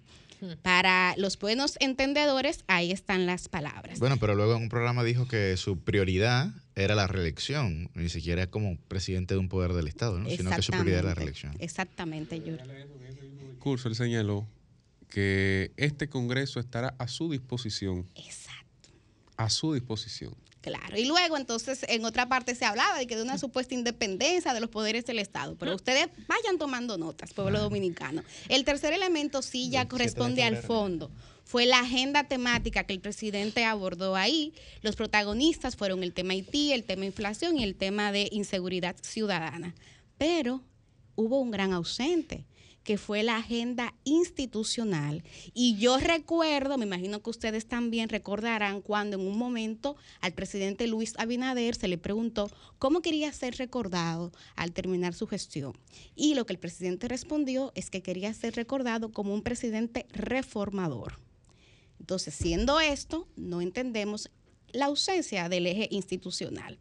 Para 0.62 1.14
los 1.18 1.38
buenos 1.38 1.76
entendedores, 1.82 2.64
ahí 2.68 2.92
están 2.92 3.26
las 3.26 3.50
palabras. 3.50 4.00
Bueno, 4.00 4.18
pero 4.18 4.36
luego 4.36 4.56
en 4.56 4.64
un 4.64 4.70
programa 4.70 5.04
dijo 5.04 5.28
que 5.28 5.58
su 5.58 5.80
prioridad 5.80 6.54
era 6.80 6.96
la 6.96 7.08
reelección, 7.08 7.90
ni 7.94 8.10
siquiera 8.10 8.48
como 8.48 8.78
presidente 8.88 9.34
de 9.34 9.40
un 9.40 9.50
poder 9.50 9.74
del 9.74 9.88
Estado, 9.88 10.20
¿no? 10.20 10.30
sino 10.30 10.50
que 10.50 10.62
su 10.62 10.72
prioridad 10.72 11.00
era 11.00 11.10
la 11.10 11.16
reelección. 11.16 11.56
Exactamente, 11.60 12.40
Yuri. 12.40 12.64
discurso 13.52 13.90
él 13.90 13.96
señaló 13.96 14.48
que 15.10 15.72
este 15.78 16.08
Congreso 16.08 16.60
estará 16.60 16.96
a 16.98 17.08
su 17.08 17.30
disposición. 17.30 18.08
Exacto. 18.16 18.90
A 19.36 19.50
su 19.50 19.74
disposición. 19.74 20.36
Claro, 20.62 20.98
y 20.98 21.06
luego 21.06 21.38
entonces 21.38 21.86
en 21.88 22.04
otra 22.04 22.28
parte 22.28 22.54
se 22.54 22.66
hablaba 22.66 22.98
de 22.98 23.08
que 23.08 23.16
de 23.16 23.24
una 23.24 23.38
supuesta 23.38 23.74
independencia 23.74 24.54
de 24.54 24.60
los 24.60 24.70
poderes 24.70 25.06
del 25.06 25.20
Estado, 25.20 25.56
pero 25.56 25.74
ustedes 25.74 26.10
vayan 26.28 26.58
tomando 26.58 26.98
notas, 26.98 27.34
pueblo 27.34 27.60
dominicano. 27.60 28.24
El 28.50 28.66
tercer 28.66 28.92
elemento 28.92 29.42
sí 29.42 29.70
ya 29.70 29.88
corresponde 29.88 30.44
al 30.44 30.58
fondo. 30.58 31.12
Fue 31.50 31.66
la 31.66 31.80
agenda 31.80 32.26
temática 32.26 32.84
que 32.84 32.94
el 32.94 33.00
presidente 33.00 33.66
abordó 33.66 34.16
ahí. 34.16 34.54
Los 34.84 34.96
protagonistas 34.96 35.76
fueron 35.76 36.04
el 36.04 36.14
tema 36.14 36.34
Haití, 36.34 36.74
el 36.74 36.84
tema 36.84 37.06
inflación 37.06 37.58
y 37.58 37.64
el 37.64 37.74
tema 37.74 38.12
de 38.12 38.30
inseguridad 38.32 38.96
ciudadana. 39.02 39.74
Pero 40.20 40.62
hubo 41.16 41.40
un 41.40 41.50
gran 41.50 41.74
ausente 41.74 42.46
que 42.84 43.00
fue 43.00 43.24
la 43.24 43.38
agenda 43.38 43.96
institucional. 44.04 45.24
Y 45.56 45.76
yo 45.78 45.98
recuerdo, 45.98 46.78
me 46.78 46.86
imagino 46.86 47.24
que 47.24 47.32
ustedes 47.32 47.66
también 47.66 48.10
recordarán 48.10 48.84
cuando 48.84 49.18
en 49.18 49.26
un 49.26 49.36
momento 49.36 49.96
al 50.22 50.34
presidente 50.34 50.86
Luis 50.86 51.16
Abinader 51.18 51.74
se 51.74 51.88
le 51.88 51.98
preguntó 51.98 52.52
cómo 52.78 53.02
quería 53.02 53.34
ser 53.34 53.56
recordado 53.56 54.32
al 54.56 54.72
terminar 54.72 55.16
su 55.16 55.26
gestión. 55.26 55.74
Y 56.16 56.36
lo 56.36 56.46
que 56.46 56.54
el 56.54 56.60
presidente 56.60 57.08
respondió 57.08 57.72
es 57.74 57.90
que 57.90 58.04
quería 58.04 58.36
ser 58.36 58.54
recordado 58.56 59.12
como 59.12 59.34
un 59.34 59.42
presidente 59.42 60.06
reformador. 60.12 61.28
Entonces, 62.00 62.34
siendo 62.34 62.80
esto, 62.80 63.28
no 63.36 63.62
entendemos 63.62 64.30
la 64.72 64.86
ausencia 64.86 65.50
del 65.50 65.68
eje 65.68 65.88
institucional. 65.92 66.78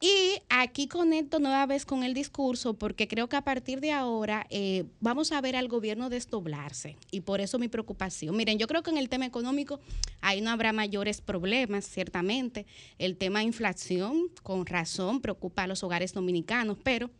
Y 0.00 0.40
aquí 0.48 0.86
conecto 0.86 1.40
nueva 1.40 1.66
vez 1.66 1.84
con 1.84 2.04
el 2.04 2.14
discurso 2.14 2.74
porque 2.74 3.08
creo 3.08 3.28
que 3.28 3.34
a 3.34 3.42
partir 3.42 3.80
de 3.80 3.90
ahora 3.90 4.46
eh, 4.48 4.84
vamos 5.00 5.32
a 5.32 5.40
ver 5.40 5.56
al 5.56 5.66
gobierno 5.66 6.08
desdoblarse 6.08 6.96
y 7.10 7.22
por 7.22 7.40
eso 7.40 7.58
mi 7.58 7.66
preocupación. 7.66 8.36
Miren, 8.36 8.58
yo 8.58 8.68
creo 8.68 8.84
que 8.84 8.90
en 8.90 8.98
el 8.98 9.08
tema 9.08 9.26
económico 9.26 9.80
ahí 10.20 10.40
no 10.40 10.50
habrá 10.50 10.72
mayores 10.72 11.20
problemas, 11.20 11.84
ciertamente. 11.84 12.64
El 12.98 13.16
tema 13.16 13.42
inflación, 13.42 14.30
con 14.44 14.66
razón, 14.66 15.20
preocupa 15.20 15.64
a 15.64 15.66
los 15.66 15.82
hogares 15.82 16.14
dominicanos, 16.14 16.78
pero 16.84 17.10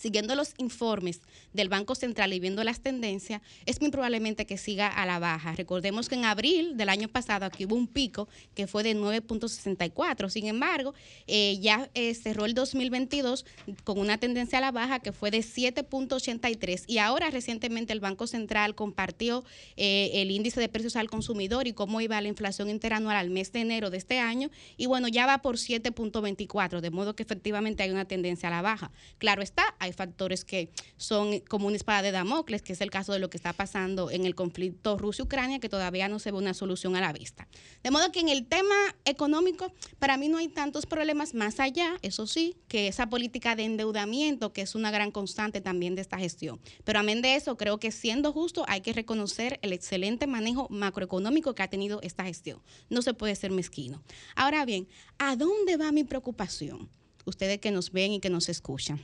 siguiendo 0.00 0.34
los 0.34 0.54
informes 0.56 1.20
del 1.52 1.68
Banco 1.68 1.94
Central 1.94 2.32
y 2.32 2.40
viendo 2.40 2.64
las 2.64 2.80
tendencias, 2.80 3.42
es 3.66 3.80
muy 3.80 3.90
probablemente 3.90 4.46
que 4.46 4.56
siga 4.56 4.88
a 4.88 5.04
la 5.04 5.18
baja. 5.18 5.54
Recordemos 5.54 6.08
que 6.08 6.14
en 6.14 6.24
abril 6.24 6.76
del 6.78 6.88
año 6.88 7.08
pasado 7.08 7.44
aquí 7.44 7.66
hubo 7.66 7.74
un 7.76 7.86
pico 7.86 8.28
que 8.54 8.66
fue 8.66 8.82
de 8.82 8.96
9.64. 8.96 10.30
Sin 10.30 10.46
embargo, 10.46 10.94
eh, 11.26 11.58
ya 11.60 11.90
eh, 11.94 12.14
cerró 12.14 12.46
el 12.46 12.54
2022 12.54 13.44
con 13.84 13.98
una 13.98 14.16
tendencia 14.16 14.58
a 14.58 14.60
la 14.62 14.72
baja 14.72 15.00
que 15.00 15.12
fue 15.12 15.30
de 15.30 15.40
7.83. 15.40 16.84
Y 16.86 16.98
ahora 16.98 17.30
recientemente 17.30 17.92
el 17.92 18.00
Banco 18.00 18.26
Central 18.26 18.74
compartió 18.74 19.44
eh, 19.76 20.10
el 20.14 20.30
índice 20.30 20.60
de 20.60 20.70
precios 20.70 20.96
al 20.96 21.10
consumidor 21.10 21.66
y 21.66 21.74
cómo 21.74 22.00
iba 22.00 22.20
la 22.20 22.28
inflación 22.28 22.70
interanual 22.70 23.16
al 23.16 23.28
mes 23.28 23.52
de 23.52 23.60
enero 23.60 23.90
de 23.90 23.98
este 23.98 24.18
año. 24.18 24.50
Y 24.78 24.86
bueno, 24.86 25.08
ya 25.08 25.26
va 25.26 25.42
por 25.42 25.56
7.24, 25.56 26.80
de 26.80 26.90
modo 26.90 27.14
que 27.14 27.22
efectivamente 27.22 27.82
hay 27.82 27.90
una 27.90 28.06
tendencia 28.06 28.48
a 28.48 28.52
la 28.52 28.62
baja. 28.62 28.90
Claro 29.18 29.42
está, 29.42 29.74
factores 29.92 30.44
que 30.44 30.70
son 30.96 31.40
como 31.40 31.66
una 31.66 31.76
espada 31.76 32.02
de 32.02 32.10
Damocles, 32.10 32.62
que 32.62 32.72
es 32.72 32.80
el 32.80 32.90
caso 32.90 33.12
de 33.12 33.18
lo 33.18 33.30
que 33.30 33.36
está 33.36 33.52
pasando 33.52 34.10
en 34.10 34.26
el 34.26 34.34
conflicto 34.34 34.98
Rusia-Ucrania, 34.98 35.60
que 35.60 35.68
todavía 35.68 36.08
no 36.08 36.18
se 36.18 36.30
ve 36.30 36.38
una 36.38 36.54
solución 36.54 36.96
a 36.96 37.00
la 37.00 37.12
vista. 37.12 37.48
De 37.82 37.90
modo 37.90 38.12
que 38.12 38.20
en 38.20 38.28
el 38.28 38.46
tema 38.46 38.74
económico, 39.04 39.72
para 39.98 40.16
mí 40.16 40.28
no 40.28 40.38
hay 40.38 40.48
tantos 40.48 40.86
problemas 40.86 41.34
más 41.34 41.60
allá, 41.60 41.98
eso 42.02 42.26
sí, 42.26 42.56
que 42.68 42.88
esa 42.88 43.08
política 43.08 43.56
de 43.56 43.64
endeudamiento, 43.64 44.52
que 44.52 44.62
es 44.62 44.74
una 44.74 44.90
gran 44.90 45.10
constante 45.10 45.60
también 45.60 45.94
de 45.94 46.02
esta 46.02 46.18
gestión. 46.18 46.60
Pero 46.84 46.98
amén 46.98 47.22
de 47.22 47.36
eso, 47.36 47.56
creo 47.56 47.78
que 47.78 47.92
siendo 47.92 48.32
justo, 48.32 48.64
hay 48.68 48.80
que 48.80 48.92
reconocer 48.92 49.58
el 49.62 49.72
excelente 49.72 50.26
manejo 50.26 50.68
macroeconómico 50.70 51.54
que 51.54 51.62
ha 51.62 51.68
tenido 51.68 52.00
esta 52.02 52.24
gestión. 52.24 52.60
No 52.88 53.02
se 53.02 53.14
puede 53.14 53.34
ser 53.34 53.50
mezquino. 53.50 54.02
Ahora 54.34 54.64
bien, 54.64 54.88
¿a 55.18 55.36
dónde 55.36 55.76
va 55.76 55.92
mi 55.92 56.04
preocupación? 56.04 56.88
Ustedes 57.24 57.58
que 57.58 57.70
nos 57.70 57.92
ven 57.92 58.12
y 58.12 58.20
que 58.20 58.30
nos 58.30 58.48
escuchan 58.48 59.00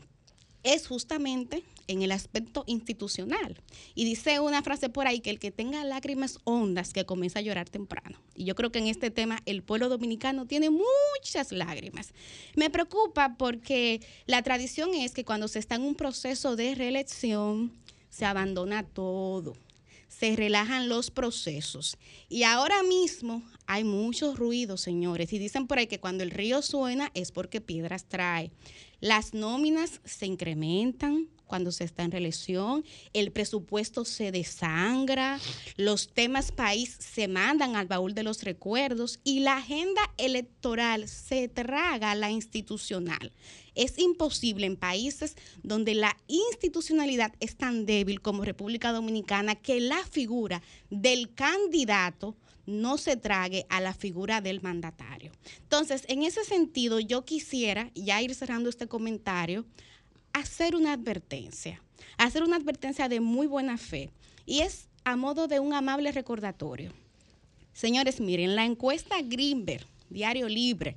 es 0.66 0.88
justamente 0.88 1.62
en 1.86 2.02
el 2.02 2.10
aspecto 2.10 2.64
institucional. 2.66 3.62
Y 3.94 4.05
dice 4.05 4.40
una 4.40 4.62
frase 4.62 4.88
por 4.88 5.06
ahí 5.06 5.20
que 5.20 5.30
el 5.30 5.38
que 5.38 5.52
tenga 5.52 5.84
lágrimas 5.84 6.38
hondas 6.44 6.93
que 6.93 7.06
comienza 7.06 7.38
a 7.38 7.43
llorar 7.43 7.68
temprano. 7.68 8.18
Y 8.34 8.44
yo 8.44 8.55
creo 8.55 8.72
que 8.72 8.80
en 8.80 8.88
este 8.88 9.10
tema 9.10 9.40
el 9.47 9.62
pueblo 9.62 9.88
dominicano 9.88 10.47
tiene 10.47 10.70
muchas 10.70 11.52
lágrimas. 11.52 12.12
Me 12.56 12.68
preocupa 12.68 13.36
porque 13.38 14.01
la 14.26 14.43
tradición 14.43 14.94
es 14.94 15.12
que 15.12 15.24
cuando 15.24 15.47
se 15.47 15.60
está 15.60 15.76
en 15.76 15.82
un 15.82 15.94
proceso 15.94 16.56
de 16.56 16.74
reelección 16.74 17.72
se 18.10 18.24
abandona 18.24 18.82
todo 18.82 19.55
se 20.09 20.34
relajan 20.34 20.88
los 20.88 21.10
procesos. 21.10 21.98
Y 22.28 22.44
ahora 22.44 22.82
mismo 22.82 23.43
hay 23.66 23.84
mucho 23.84 24.34
ruido, 24.34 24.76
señores. 24.76 25.32
Y 25.32 25.38
dicen 25.38 25.66
por 25.66 25.78
ahí 25.78 25.86
que 25.86 26.01
cuando 26.01 26.22
el 26.22 26.30
río 26.30 26.62
suena 26.62 27.10
es 27.14 27.32
porque 27.32 27.60
piedras 27.60 28.06
trae. 28.06 28.51
Las 29.01 29.35
nóminas 29.35 30.01
se 30.05 30.27
incrementan 30.27 31.28
cuando 31.47 31.70
se 31.70 31.85
está 31.85 32.02
en 32.02 32.10
reelección, 32.10 32.85
el 33.12 33.31
presupuesto 33.31 34.05
se 34.05 34.32
desangra, 34.32 35.39
los 35.77 36.12
temas 36.12 36.52
país 36.52 36.97
se 36.98 37.28
mandan 37.28 37.77
al 37.77 37.86
baúl 37.86 38.14
de 38.14 38.24
los 38.24 38.43
recuerdos 38.43 39.20
y 39.24 39.40
la 39.40 39.59
agenda 39.59 40.01
electoral 40.18 41.09
se 41.09 41.48
traga 41.48 42.10
a 42.10 42.16
la 42.16 42.31
institucional. 42.31 43.32
Es 43.74 43.98
imposible 43.98 44.66
en 44.66 44.77
países 44.77 45.36
donde 45.62 45.94
la 45.94 46.16
institucionalidad 46.27 47.32
es 47.40 47.56
tan 47.56 47.86
débil 47.86 48.20
como 48.20 48.44
República 48.44 48.93
Dominicana 48.93 49.55
que 49.55 49.81
la 49.81 50.02
figura 50.10 50.62
del 50.90 51.32
candidato 51.35 52.36
no 52.66 52.98
se 52.98 53.16
trague 53.16 53.64
a 53.68 53.80
la 53.80 53.94
figura 53.94 54.40
del 54.40 54.60
mandatario. 54.60 55.32
Entonces, 55.62 56.05
en 56.09 56.22
ese 56.22 56.44
sentido, 56.44 57.01
yo 57.01 57.24
quisiera, 57.24 57.90
ya 57.94 58.20
ir 58.20 58.34
cerrando 58.34 58.68
este 58.68 58.86
comentario, 58.88 59.64
hacer 60.32 60.76
una 60.76 60.93
advertencia, 60.93 61.80
hacer 62.18 62.43
una 62.43 62.56
advertencia 62.56 63.09
de 63.09 63.20
muy 63.20 63.47
buena 63.47 63.78
fe, 63.78 64.10
y 64.44 64.60
es 64.60 64.88
a 65.05 65.16
modo 65.16 65.48
de 65.48 65.60
un 65.60 65.72
amable 65.72 66.12
recordatorio. 66.12 66.93
Señores, 67.72 68.20
miren, 68.20 68.56
la 68.56 68.64
encuesta 68.64 69.16
Greenberg, 69.22 69.86
Diario 70.10 70.48
Libre, 70.48 70.97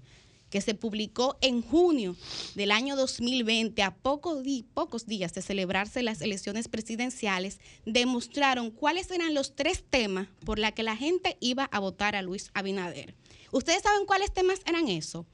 que 0.50 0.62
se 0.62 0.74
publicó 0.74 1.38
en 1.42 1.62
junio 1.62 2.16
del 2.56 2.72
año 2.72 2.96
2020, 2.96 3.82
a 3.84 3.96
pocos 3.96 4.44
días 4.44 5.34
de 5.34 5.42
celebrarse 5.42 6.04
las 6.04 6.22
elecciones 6.22 6.68
presidenciales, 6.68 7.60
demostraron 7.86 8.72
cuáles 8.72 9.12
eran 9.12 9.34
los 9.34 9.56
tres 9.56 9.84
temas 9.90 10.28
por 10.46 10.60
los 10.60 10.72
que 10.72 10.84
la 10.84 10.96
gente 10.96 11.38
iba 11.40 11.66
a 11.66 11.80
votar 11.80 12.16
a 12.16 12.22
Luis 12.22 12.52
Abinader. 12.54 13.16
¿Ustedes 13.52 13.82
saben 13.84 14.06
cuáles 14.06 14.34
temas 14.34 14.60
eran 14.66 14.88
esos? 14.88 15.26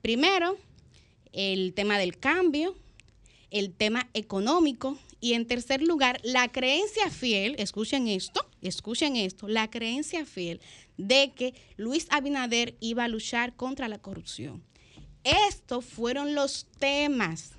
Primero, 0.00 0.56
el 1.32 1.74
tema 1.74 1.98
del 1.98 2.18
cambio, 2.18 2.76
el 3.50 3.72
tema 3.72 4.08
económico 4.14 4.98
y 5.20 5.34
en 5.34 5.46
tercer 5.46 5.82
lugar, 5.82 6.20
la 6.22 6.48
creencia 6.48 7.08
fiel, 7.10 7.54
escuchen 7.58 8.08
esto, 8.08 8.44
escuchen 8.68 9.16
esto, 9.16 9.48
la 9.48 9.70
creencia 9.70 10.24
fiel 10.24 10.60
de 10.96 11.32
que 11.34 11.54
Luis 11.76 12.06
Abinader 12.10 12.76
iba 12.80 13.04
a 13.04 13.08
luchar 13.08 13.56
contra 13.56 13.88
la 13.88 13.98
corrupción. 13.98 14.62
Estos 15.24 15.84
fueron 15.84 16.34
los 16.34 16.66
temas 16.78 17.52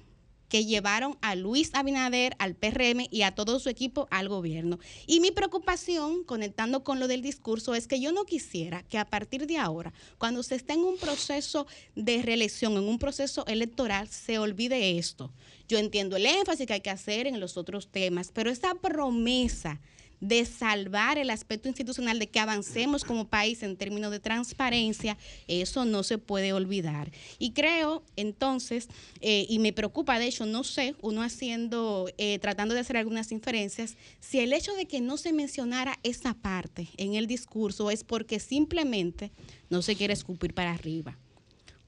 que 0.53 0.65
llevaron 0.65 1.17
a 1.21 1.33
Luis 1.33 1.71
Abinader, 1.73 2.35
al 2.37 2.53
PRM 2.53 3.07
y 3.09 3.23
a 3.23 3.33
todo 3.33 3.59
su 3.59 3.69
equipo 3.69 4.07
al 4.11 4.29
gobierno. 4.29 4.77
Y 5.07 5.19
mi 5.19 5.31
preocupación, 5.31 6.23
conectando 6.23 6.83
con 6.83 6.99
lo 6.99 7.07
del 7.07 7.23
discurso, 7.23 7.73
es 7.73 7.87
que 7.87 7.99
yo 7.99 8.11
no 8.11 8.23
quisiera 8.25 8.83
que 8.83 8.99
a 8.99 9.09
partir 9.09 9.47
de 9.47 9.57
ahora, 9.57 9.93
cuando 10.19 10.43
se 10.43 10.53
esté 10.53 10.73
en 10.73 10.81
un 10.81 10.99
proceso 10.99 11.65
de 11.95 12.21
reelección, 12.21 12.73
en 12.73 12.83
un 12.83 12.99
proceso 12.99 13.43
electoral, 13.47 14.07
se 14.09 14.37
olvide 14.37 14.99
esto. 14.99 15.33
Yo 15.67 15.79
entiendo 15.79 16.17
el 16.17 16.27
énfasis 16.27 16.67
que 16.67 16.73
hay 16.73 16.81
que 16.81 16.91
hacer 16.91 17.25
en 17.25 17.39
los 17.39 17.57
otros 17.57 17.87
temas, 17.87 18.29
pero 18.31 18.51
esa 18.51 18.75
promesa 18.75 19.81
de 20.19 20.45
salvar 20.45 21.17
el 21.17 21.29
aspecto 21.29 21.67
institucional, 21.67 22.19
de 22.19 22.27
que 22.27 22.39
avancemos 22.39 23.03
como 23.03 23.27
país 23.27 23.63
en 23.63 23.75
términos 23.77 24.11
de 24.11 24.19
transparencia, 24.19 25.17
eso 25.47 25.85
no 25.85 26.03
se 26.03 26.17
puede 26.17 26.53
olvidar. 26.53 27.11
Y 27.39 27.51
creo, 27.51 28.03
entonces, 28.15 28.87
eh, 29.21 29.45
y 29.49 29.59
me 29.59 29.73
preocupa, 29.73 30.19
de 30.19 30.27
hecho, 30.27 30.45
no 30.45 30.63
sé, 30.63 30.95
uno 31.01 31.23
haciendo, 31.23 32.09
eh, 32.17 32.39
tratando 32.39 32.73
de 32.73 32.81
hacer 32.81 32.97
algunas 32.97 33.31
inferencias, 33.31 33.97
si 34.19 34.39
el 34.39 34.53
hecho 34.53 34.73
de 34.73 34.85
que 34.85 35.01
no 35.01 35.17
se 35.17 35.33
mencionara 35.33 35.99
esa 36.03 36.33
parte 36.33 36.89
en 36.97 37.15
el 37.15 37.27
discurso 37.27 37.91
es 37.91 38.03
porque 38.03 38.39
simplemente 38.39 39.31
no 39.69 39.81
se 39.81 39.95
quiere 39.95 40.13
escupir 40.13 40.53
para 40.53 40.71
arriba. 40.71 41.17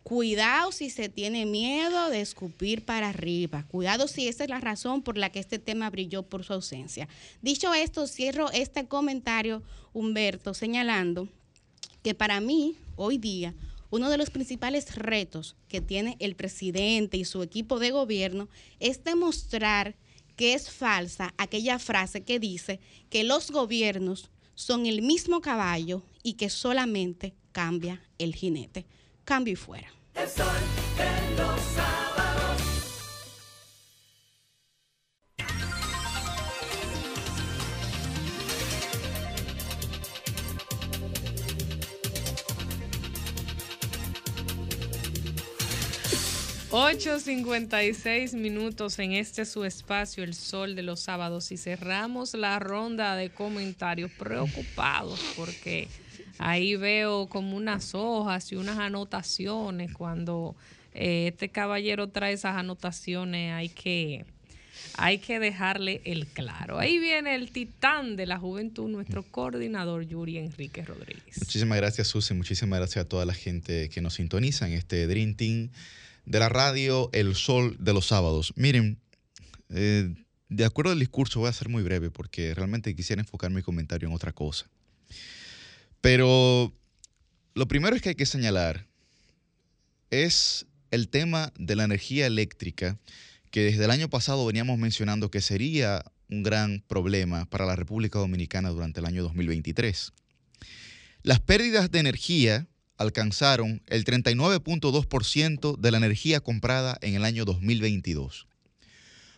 Cuidado 0.05 0.71
si 0.71 0.91
se 0.91 1.09
tiene 1.09 1.47
miedo 1.47 2.11
de 2.11 2.21
escupir 2.21 2.85
para 2.85 3.09
arriba. 3.09 3.65
Cuidado 3.67 4.07
si 4.07 4.27
esa 4.27 4.43
es 4.43 4.51
la 4.51 4.59
razón 4.59 5.01
por 5.01 5.17
la 5.17 5.31
que 5.31 5.39
este 5.39 5.57
tema 5.57 5.89
brilló 5.89 6.21
por 6.21 6.43
su 6.43 6.53
ausencia. 6.53 7.09
Dicho 7.41 7.73
esto, 7.73 8.05
cierro 8.05 8.51
este 8.51 8.87
comentario, 8.87 9.63
Humberto, 9.93 10.53
señalando 10.53 11.27
que 12.03 12.13
para 12.13 12.39
mí, 12.39 12.75
hoy 12.95 13.17
día, 13.17 13.55
uno 13.89 14.11
de 14.11 14.19
los 14.19 14.29
principales 14.29 14.93
retos 14.93 15.55
que 15.67 15.81
tiene 15.81 16.17
el 16.19 16.35
presidente 16.35 17.17
y 17.17 17.25
su 17.25 17.41
equipo 17.41 17.79
de 17.79 17.89
gobierno 17.89 18.47
es 18.79 19.03
demostrar 19.03 19.95
que 20.35 20.53
es 20.53 20.69
falsa 20.69 21.33
aquella 21.39 21.79
frase 21.79 22.21
que 22.21 22.39
dice 22.39 22.79
que 23.09 23.23
los 23.23 23.49
gobiernos 23.49 24.29
son 24.53 24.85
el 24.85 25.01
mismo 25.01 25.41
caballo 25.41 26.03
y 26.21 26.33
que 26.33 26.51
solamente 26.51 27.33
cambia 27.51 28.03
el 28.19 28.35
jinete. 28.35 28.85
Cambio 29.25 29.53
y 29.53 29.55
fuera. 29.55 29.91
El 30.13 30.29
sol 30.29 30.45
de 30.97 31.35
los 31.35 31.61
sábados. 31.61 32.15
seis 47.93 48.33
minutos 48.35 48.99
en 48.99 49.13
este 49.13 49.45
su 49.45 49.63
espacio, 49.63 50.23
el 50.23 50.35
sol 50.35 50.75
de 50.75 50.83
los 50.83 50.99
sábados, 50.99 51.51
y 51.51 51.57
cerramos 51.57 52.35
la 52.35 52.59
ronda 52.59 53.15
de 53.15 53.31
comentarios 53.31 54.11
preocupados 54.11 55.19
porque 55.35 55.87
ahí 56.37 56.75
veo 56.75 57.27
como 57.27 57.55
unas 57.57 57.95
hojas 57.95 58.51
y 58.51 58.55
unas 58.55 58.77
anotaciones. 58.77 59.93
Cuando 59.93 60.55
eh, 60.93 61.29
este 61.33 61.49
caballero 61.49 62.09
trae 62.09 62.33
esas 62.33 62.55
anotaciones 62.55 63.53
hay 63.53 63.69
que, 63.69 64.25
hay 64.97 65.17
que 65.17 65.39
dejarle 65.39 66.01
el 66.05 66.27
claro. 66.27 66.79
Ahí 66.79 66.99
viene 66.99 67.35
el 67.35 67.51
titán 67.51 68.15
de 68.15 68.25
la 68.25 68.37
juventud, 68.37 68.89
nuestro 68.89 69.23
coordinador 69.23 70.07
Yuri 70.07 70.37
Enrique 70.37 70.83
Rodríguez. 70.83 71.37
Muchísimas 71.37 71.77
gracias, 71.77 72.07
Susi. 72.07 72.33
Muchísimas 72.33 72.79
gracias 72.79 73.05
a 73.05 73.09
toda 73.09 73.25
la 73.25 73.33
gente 73.33 73.89
que 73.89 74.01
nos 74.01 74.15
sintoniza 74.15 74.67
en 74.67 74.73
este 74.73 75.05
Dream 75.07 75.35
Team 75.35 75.69
de 76.25 76.39
la 76.39 76.49
radio 76.49 77.09
El 77.13 77.35
Sol 77.35 77.75
de 77.79 77.93
los 77.93 78.07
Sábados. 78.07 78.53
Miren, 78.55 78.97
eh, 79.69 80.13
de 80.49 80.65
acuerdo 80.65 80.91
al 80.91 80.99
discurso, 80.99 81.39
voy 81.39 81.49
a 81.49 81.53
ser 81.53 81.69
muy 81.69 81.83
breve 81.83 82.11
porque 82.11 82.53
realmente 82.53 82.95
quisiera 82.95 83.21
enfocar 83.21 83.51
mi 83.51 83.61
comentario 83.61 84.07
en 84.07 84.13
otra 84.13 84.31
cosa. 84.31 84.67
Pero 86.05 86.71
lo 87.55 87.67
primero 87.67 87.95
es 87.95 88.01
que 88.03 88.09
hay 88.09 88.15
que 88.15 88.27
señalar 88.27 88.85
es 90.11 90.67
el 90.91 91.09
tema 91.09 91.51
de 91.57 91.75
la 91.75 91.83
energía 91.83 92.27
eléctrica, 92.27 92.99
que 93.49 93.63
desde 93.63 93.85
el 93.85 93.89
año 93.89 94.07
pasado 94.07 94.45
veníamos 94.45 94.77
mencionando 94.77 95.31
que 95.31 95.41
sería 95.41 96.05
un 96.29 96.43
gran 96.43 96.83
problema 96.87 97.49
para 97.49 97.65
la 97.65 97.75
República 97.75 98.19
Dominicana 98.19 98.69
durante 98.69 98.99
el 98.99 99.07
año 99.07 99.23
2023. 99.23 100.13
Las 101.23 101.39
pérdidas 101.39 101.89
de 101.89 101.97
energía 101.97 102.67
alcanzaron 102.97 103.81
el 103.87 104.05
39.2% 104.05 105.75
de 105.75 105.89
la 105.89 105.97
energía 105.97 106.39
comprada 106.39 106.99
en 107.01 107.15
el 107.15 107.25
año 107.25 107.45
2022. 107.45 108.45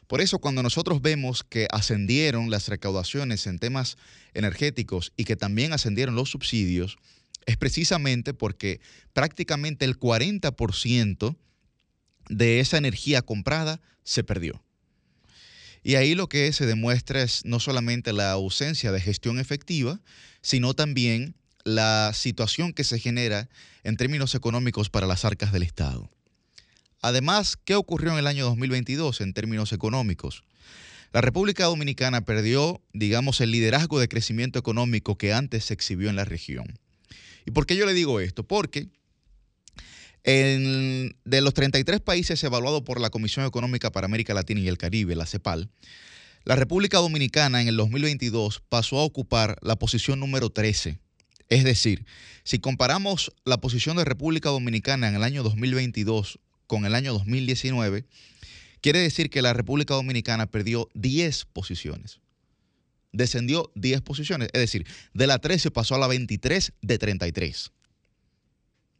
Por 0.07 0.21
eso 0.21 0.39
cuando 0.39 0.63
nosotros 0.63 1.01
vemos 1.01 1.43
que 1.43 1.67
ascendieron 1.71 2.49
las 2.49 2.69
recaudaciones 2.69 3.45
en 3.45 3.59
temas 3.59 3.97
energéticos 4.33 5.11
y 5.17 5.25
que 5.25 5.35
también 5.35 5.73
ascendieron 5.73 6.15
los 6.15 6.31
subsidios, 6.31 6.97
es 7.45 7.57
precisamente 7.57 8.33
porque 8.33 8.79
prácticamente 9.13 9.85
el 9.85 9.99
40% 9.99 11.35
de 12.29 12.59
esa 12.59 12.77
energía 12.77 13.21
comprada 13.21 13.81
se 14.03 14.23
perdió. 14.23 14.63
Y 15.83 15.95
ahí 15.95 16.15
lo 16.15 16.27
que 16.27 16.51
se 16.51 16.65
demuestra 16.65 17.21
es 17.21 17.45
no 17.45 17.59
solamente 17.59 18.11
la 18.11 18.31
ausencia 18.31 18.91
de 18.91 18.99
gestión 18.99 19.39
efectiva, 19.39 20.01
sino 20.41 20.73
también 20.73 21.35
la 21.63 22.11
situación 22.13 22.73
que 22.73 22.83
se 22.83 22.99
genera 22.99 23.49
en 23.83 23.97
términos 23.97 24.35
económicos 24.35 24.89
para 24.89 25.07
las 25.07 25.25
arcas 25.25 25.51
del 25.51 25.63
Estado. 25.63 26.09
Además, 27.01 27.57
¿qué 27.63 27.75
ocurrió 27.75 28.11
en 28.11 28.19
el 28.19 28.27
año 28.27 28.45
2022 28.45 29.21
en 29.21 29.33
términos 29.33 29.73
económicos? 29.73 30.43
La 31.13 31.21
República 31.21 31.65
Dominicana 31.65 32.25
perdió, 32.25 32.81
digamos, 32.93 33.39
el 33.41 33.51
liderazgo 33.51 33.99
de 33.99 34.09
crecimiento 34.09 34.59
económico 34.59 35.17
que 35.17 35.33
antes 35.33 35.65
se 35.65 35.73
exhibió 35.73 36.09
en 36.09 36.15
la 36.15 36.25
región. 36.25 36.79
¿Y 37.45 37.51
por 37.51 37.65
qué 37.65 37.75
yo 37.75 37.85
le 37.85 37.93
digo 37.93 38.19
esto? 38.19 38.43
Porque 38.43 38.89
de 40.23 41.41
los 41.41 41.53
33 41.53 42.01
países 42.01 42.43
evaluados 42.43 42.81
por 42.81 42.99
la 42.99 43.09
Comisión 43.09 43.45
Económica 43.45 43.93
para 43.93 44.05
América 44.05 44.33
Latina 44.33 44.59
y 44.59 44.67
el 44.67 44.77
Caribe, 44.77 45.15
la 45.15 45.25
CEPAL, 45.25 45.69
la 46.43 46.57
República 46.57 46.97
Dominicana 46.97 47.61
en 47.61 47.69
el 47.69 47.77
2022 47.77 48.61
pasó 48.67 48.99
a 48.99 49.03
ocupar 49.03 49.57
la 49.61 49.77
posición 49.77 50.19
número 50.19 50.49
13. 50.49 50.99
Es 51.47 51.63
decir, 51.63 52.05
si 52.43 52.59
comparamos 52.59 53.31
la 53.45 53.61
posición 53.61 53.95
de 53.95 54.03
República 54.03 54.49
Dominicana 54.49 55.07
en 55.07 55.15
el 55.15 55.23
año 55.23 55.43
2022 55.43 56.39
con 56.67 56.85
el 56.85 56.93
año 56.95 57.13
2019, 57.13 58.05
quiere 58.81 58.99
decir 58.99 59.29
que 59.29 59.41
la 59.41 59.53
República 59.53 59.95
Dominicana 59.95 60.45
perdió 60.45 60.89
10 60.93 61.45
posiciones. 61.45 62.19
Descendió 63.11 63.71
10 63.75 64.01
posiciones, 64.01 64.49
es 64.53 64.61
decir, 64.61 64.85
de 65.13 65.27
la 65.27 65.39
13 65.39 65.71
pasó 65.71 65.95
a 65.95 65.99
la 65.99 66.07
23 66.07 66.73
de 66.81 66.97
33. 66.97 67.71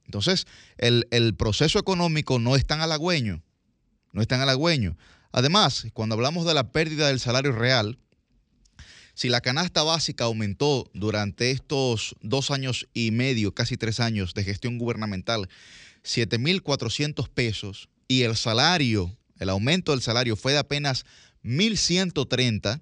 Entonces, 0.06 0.48
el, 0.78 1.36
proceso 1.36 1.80
económico 1.80 2.40
no 2.40 2.56
es 2.56 2.66
tan 2.66 2.82
halagüeño, 2.82 3.44
no 4.14 4.22
es 4.22 4.28
tan 4.28 4.40
halagüeño. 4.42 4.98
Además, 5.34 5.86
cuando 5.94 6.16
hablamos 6.16 6.46
de 6.46 6.54
la 6.54 6.72
pérdida 6.72 7.08
del 7.08 7.20
salario 7.20 7.52
real, 7.52 8.00
si 9.14 9.28
la 9.28 9.42
canasta 9.42 9.84
básica 9.84 10.24
aumentó 10.24 10.90
durante 10.94 11.52
estos 11.52 12.16
dos 12.22 12.52
años 12.52 12.88
y 12.94 13.12
medio, 13.12 13.54
casi 13.54 13.76
tres 13.76 14.00
años 14.00 14.34
de 14.34 14.46
gestión 14.46 14.78
gubernamental, 14.78 15.50
7.400 16.04 17.30
pesos 17.30 17.90
y 18.08 18.24
el 18.24 18.36
salario, 18.36 19.18
el 19.40 19.50
aumento 19.50 19.92
del 19.92 20.02
salario 20.02 20.36
fue 20.36 20.54
de 20.54 20.60
apenas 20.60 21.06
1.130, 21.44 22.82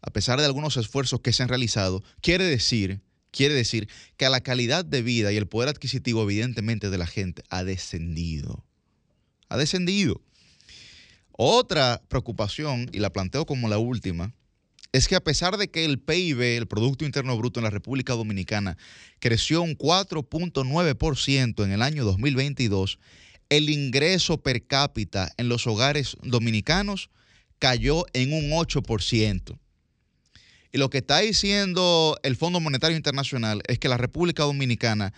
a 0.00 0.10
pesar 0.10 0.38
de 0.38 0.46
algunos 0.46 0.76
esfuerzos 0.76 1.20
que 1.20 1.32
se 1.32 1.42
han 1.42 1.48
realizado, 1.48 2.02
quiere 2.20 2.44
decir, 2.44 3.00
quiere 3.30 3.54
decir 3.54 3.88
que 4.16 4.28
la 4.28 4.40
calidad 4.40 4.84
de 4.84 5.02
vida 5.02 5.32
y 5.32 5.36
el 5.36 5.46
poder 5.46 5.68
adquisitivo 5.68 6.22
evidentemente 6.22 6.90
de 6.90 6.98
la 6.98 7.06
gente 7.06 7.42
ha 7.48 7.64
descendido. 7.64 8.64
Ha 9.48 9.56
descendido. 9.56 10.20
Otra 11.32 12.02
preocupación, 12.08 12.88
y 12.92 13.00
la 13.00 13.12
planteo 13.12 13.44
como 13.44 13.68
la 13.68 13.78
última, 13.78 14.32
es 14.94 15.08
que 15.08 15.16
a 15.16 15.24
pesar 15.24 15.56
de 15.56 15.72
que 15.72 15.84
el 15.84 15.98
PIB, 15.98 16.40
el 16.56 16.68
Producto 16.68 17.04
Interno 17.04 17.36
Bruto 17.36 17.58
en 17.58 17.64
la 17.64 17.70
República 17.70 18.12
Dominicana, 18.12 18.78
creció 19.18 19.60
un 19.60 19.76
4.9% 19.76 21.64
en 21.64 21.72
el 21.72 21.82
año 21.82 22.04
2022, 22.04 23.00
el 23.48 23.70
ingreso 23.70 24.40
per 24.40 24.68
cápita 24.68 25.32
en 25.36 25.48
los 25.48 25.66
hogares 25.66 26.16
dominicanos 26.22 27.10
cayó 27.58 28.04
en 28.12 28.32
un 28.32 28.52
8%. 28.52 29.58
Y 30.70 30.78
lo 30.78 30.90
que 30.90 30.98
está 30.98 31.18
diciendo 31.18 32.16
el 32.22 32.36
Fondo 32.36 32.60
Monetario 32.60 32.96
Internacional 32.96 33.62
es 33.66 33.80
que 33.80 33.88
la 33.88 33.96
República 33.96 34.44
Dominicana 34.44 35.12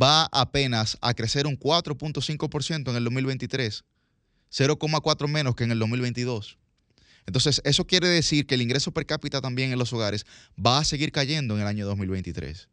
va 0.00 0.28
apenas 0.30 0.98
a 1.00 1.14
crecer 1.14 1.46
un 1.46 1.58
4.5% 1.58 2.90
en 2.90 2.96
el 2.96 3.04
2023, 3.04 3.84
0,4 4.50 5.26
menos 5.26 5.54
que 5.54 5.64
en 5.64 5.70
el 5.70 5.78
2022. 5.78 6.58
Entonces, 7.26 7.60
eso 7.64 7.86
quiere 7.86 8.08
decir 8.08 8.46
que 8.46 8.54
el 8.54 8.62
ingreso 8.62 8.92
per 8.92 9.06
cápita 9.06 9.40
también 9.40 9.72
en 9.72 9.78
los 9.78 9.92
hogares 9.92 10.26
va 10.58 10.78
a 10.78 10.84
seguir 10.84 11.12
cayendo 11.12 11.54
en 11.54 11.62
el 11.62 11.66
año 11.66 11.86
2023. 11.86 12.68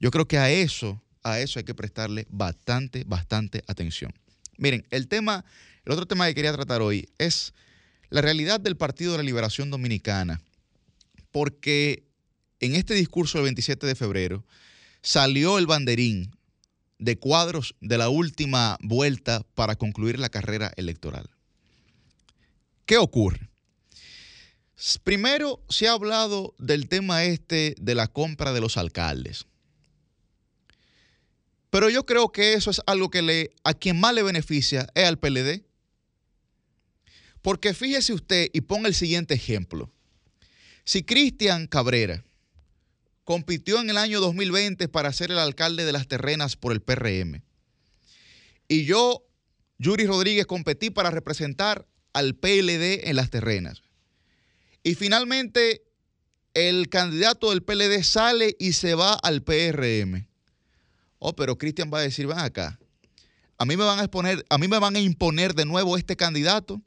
Yo 0.00 0.10
creo 0.10 0.26
que 0.26 0.38
a 0.38 0.50
eso, 0.50 1.02
a 1.22 1.38
eso 1.40 1.58
hay 1.58 1.64
que 1.64 1.74
prestarle 1.74 2.26
bastante, 2.28 3.04
bastante 3.04 3.62
atención. 3.66 4.12
Miren, 4.56 4.86
el 4.90 5.08
tema, 5.08 5.44
el 5.84 5.92
otro 5.92 6.06
tema 6.06 6.26
que 6.26 6.34
quería 6.34 6.52
tratar 6.52 6.82
hoy 6.82 7.08
es 7.18 7.54
la 8.10 8.20
realidad 8.20 8.60
del 8.60 8.76
Partido 8.76 9.12
de 9.12 9.18
la 9.18 9.24
Liberación 9.24 9.70
Dominicana, 9.70 10.40
porque 11.30 12.04
en 12.60 12.74
este 12.74 12.94
discurso 12.94 13.38
del 13.38 13.44
27 13.44 13.86
de 13.86 13.94
febrero 13.94 14.44
salió 15.02 15.58
el 15.58 15.66
banderín 15.66 16.34
de 16.98 17.18
cuadros 17.18 17.74
de 17.80 17.98
la 17.98 18.08
última 18.08 18.78
vuelta 18.80 19.44
para 19.54 19.76
concluir 19.76 20.18
la 20.18 20.28
carrera 20.28 20.72
electoral. 20.76 21.28
¿Qué 22.86 22.98
ocurre? 22.98 23.50
Primero 25.04 25.64
se 25.68 25.88
ha 25.88 25.92
hablado 25.92 26.54
del 26.58 26.88
tema 26.88 27.24
este 27.24 27.74
de 27.78 27.94
la 27.94 28.08
compra 28.08 28.52
de 28.52 28.60
los 28.60 28.76
alcaldes. 28.76 29.46
Pero 31.70 31.90
yo 31.90 32.06
creo 32.06 32.30
que 32.30 32.54
eso 32.54 32.70
es 32.70 32.80
algo 32.86 33.10
que 33.10 33.22
le, 33.22 33.50
a 33.64 33.74
quien 33.74 33.98
más 33.98 34.14
le 34.14 34.22
beneficia 34.22 34.86
es 34.94 35.04
al 35.04 35.18
PLD. 35.18 35.64
Porque 37.42 37.74
fíjese 37.74 38.12
usted 38.12 38.48
y 38.52 38.62
ponga 38.62 38.88
el 38.88 38.94
siguiente 38.94 39.34
ejemplo. 39.34 39.90
Si 40.84 41.02
Cristian 41.02 41.66
Cabrera 41.66 42.24
compitió 43.24 43.80
en 43.80 43.90
el 43.90 43.96
año 43.96 44.20
2020 44.20 44.88
para 44.88 45.12
ser 45.12 45.30
el 45.30 45.38
alcalde 45.38 45.84
de 45.84 45.92
las 45.92 46.08
terrenas 46.08 46.56
por 46.56 46.72
el 46.72 46.80
PRM, 46.80 47.42
y 48.68 48.84
yo, 48.84 49.26
Yuri 49.78 50.06
Rodríguez, 50.06 50.46
competí 50.46 50.90
para 50.90 51.10
representar 51.10 51.86
al 52.12 52.34
PLD 52.34 53.08
en 53.08 53.16
las 53.16 53.30
terrenas, 53.30 53.82
y 54.84 54.94
finalmente 54.94 55.82
el 56.52 56.88
candidato 56.88 57.50
del 57.50 57.64
PLD 57.64 58.04
sale 58.04 58.54
y 58.60 58.74
se 58.74 58.94
va 58.94 59.14
al 59.14 59.42
PRM. 59.42 60.28
Oh, 61.18 61.34
pero 61.34 61.58
Cristian 61.58 61.90
va 61.92 61.98
a 61.98 62.02
decir, 62.02 62.26
van 62.26 62.38
acá, 62.38 62.78
a 63.58 63.64
mí 63.64 63.76
me 63.76 63.84
van 63.84 63.98
a 63.98 64.02
exponer, 64.02 64.44
a 64.48 64.58
mí 64.58 64.68
me 64.68 64.78
van 64.78 64.94
a 64.94 65.00
imponer 65.00 65.54
de 65.54 65.64
nuevo 65.64 65.96
este 65.96 66.16
candidato 66.16 66.82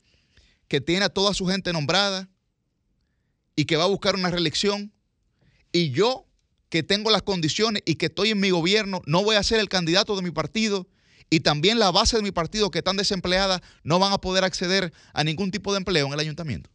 que 0.68 0.80
tiene 0.80 1.06
a 1.06 1.10
toda 1.10 1.34
su 1.34 1.48
gente 1.48 1.74
nombrada 1.74 2.30
y 3.56 3.66
que 3.66 3.78
va 3.78 3.86
a 3.86 3.88
buscar 3.88 4.16
una 4.16 4.30
reelección. 4.30 4.94
Y 5.72 5.90
yo, 5.90 6.28
que 6.70 6.84
tengo 6.84 7.10
las 7.10 7.24
condiciones 7.24 7.82
y 7.86 7.96
que 7.96 8.08
estoy 8.08 8.30
en 8.30 8.40
mi 8.40 8.52
gobierno, 8.52 9.02
no 9.06 9.24
voy 9.24 9.38
a 9.38 9.44
ser 9.44 9.60
el 9.60 9.70
candidato 9.70 10.16
de 10.16 10.22
mi 10.22 10.32
partido. 10.32 10.88
Y 11.30 11.40
también 11.40 11.80
la 11.80 11.92
base 11.92 12.18
de 12.18 12.24
mi 12.24 12.32
partido, 12.32 12.70
que 12.70 12.78
están 12.78 12.96
desempleadas, 12.96 13.62
no 13.84 14.00
van 14.00 14.14
a 14.14 14.20
poder 14.20 14.44
acceder 14.44 14.94
a 15.14 15.24
ningún 15.24 15.52
tipo 15.52 15.74
de 15.74 15.80
empleo 15.80 16.08
en 16.08 16.14
el 16.14 16.20
ayuntamiento. 16.20 16.70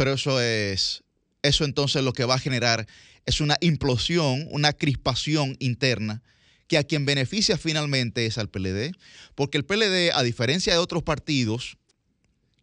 Pero 0.00 0.14
eso 0.14 0.40
es, 0.40 1.04
eso 1.42 1.66
entonces 1.66 2.02
lo 2.02 2.14
que 2.14 2.24
va 2.24 2.36
a 2.36 2.38
generar 2.38 2.86
es 3.26 3.42
una 3.42 3.58
implosión, 3.60 4.46
una 4.50 4.72
crispación 4.72 5.58
interna 5.58 6.22
que 6.68 6.78
a 6.78 6.84
quien 6.84 7.04
beneficia 7.04 7.58
finalmente 7.58 8.24
es 8.24 8.38
al 8.38 8.48
PLD, 8.48 8.96
porque 9.34 9.58
el 9.58 9.66
PLD, 9.66 10.12
a 10.14 10.22
diferencia 10.22 10.72
de 10.72 10.78
otros 10.78 11.02
partidos 11.02 11.76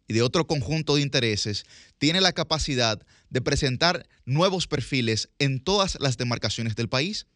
y 0.08 0.14
de 0.14 0.22
otro 0.22 0.48
conjunto 0.48 0.96
de 0.96 1.02
intereses, 1.02 1.64
tiene 1.98 2.20
la 2.20 2.32
capacidad 2.32 3.06
de 3.30 3.40
presentar 3.40 4.08
nuevos 4.24 4.66
perfiles 4.66 5.28
en 5.38 5.60
todas 5.60 5.96
las 6.00 6.16
demarcaciones 6.16 6.74
del 6.74 6.88
país. 6.88 7.28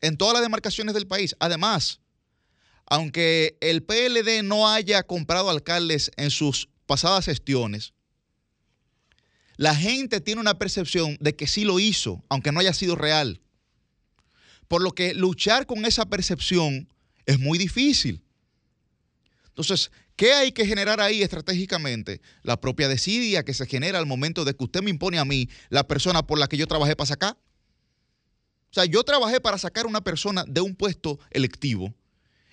En 0.00 0.16
todas 0.16 0.34
las 0.34 0.42
demarcaciones 0.42 0.94
del 0.94 1.08
país. 1.08 1.34
Además, 1.40 1.98
aunque 2.86 3.58
el 3.60 3.82
PLD 3.82 4.44
no 4.44 4.68
haya 4.68 5.02
comprado 5.02 5.50
alcaldes 5.50 6.12
en 6.16 6.30
sus 6.30 6.68
pasadas 6.90 7.26
gestiones, 7.26 7.94
la 9.56 9.76
gente 9.76 10.20
tiene 10.20 10.40
una 10.40 10.58
percepción 10.58 11.16
de 11.20 11.36
que 11.36 11.46
sí 11.46 11.62
lo 11.62 11.78
hizo, 11.78 12.24
aunque 12.28 12.50
no 12.50 12.58
haya 12.58 12.72
sido 12.72 12.96
real. 12.96 13.40
Por 14.66 14.82
lo 14.82 14.90
que 14.90 15.14
luchar 15.14 15.66
con 15.66 15.84
esa 15.84 16.06
percepción 16.06 16.88
es 17.26 17.38
muy 17.38 17.58
difícil. 17.58 18.24
Entonces, 19.46 19.92
¿qué 20.16 20.32
hay 20.32 20.50
que 20.50 20.66
generar 20.66 21.00
ahí 21.00 21.22
estratégicamente? 21.22 22.20
La 22.42 22.60
propia 22.60 22.88
desidia 22.88 23.44
que 23.44 23.54
se 23.54 23.66
genera 23.66 24.00
al 24.00 24.06
momento 24.06 24.44
de 24.44 24.56
que 24.56 24.64
usted 24.64 24.82
me 24.82 24.90
impone 24.90 25.20
a 25.20 25.24
mí 25.24 25.48
la 25.68 25.86
persona 25.86 26.26
por 26.26 26.40
la 26.40 26.48
que 26.48 26.56
yo 26.56 26.66
trabajé 26.66 26.96
para 26.96 27.06
sacar. 27.06 27.36
O 28.70 28.74
sea, 28.74 28.84
yo 28.84 29.04
trabajé 29.04 29.40
para 29.40 29.58
sacar 29.58 29.84
a 29.84 29.88
una 29.88 30.00
persona 30.00 30.44
de 30.48 30.60
un 30.60 30.74
puesto 30.74 31.20
electivo 31.30 31.94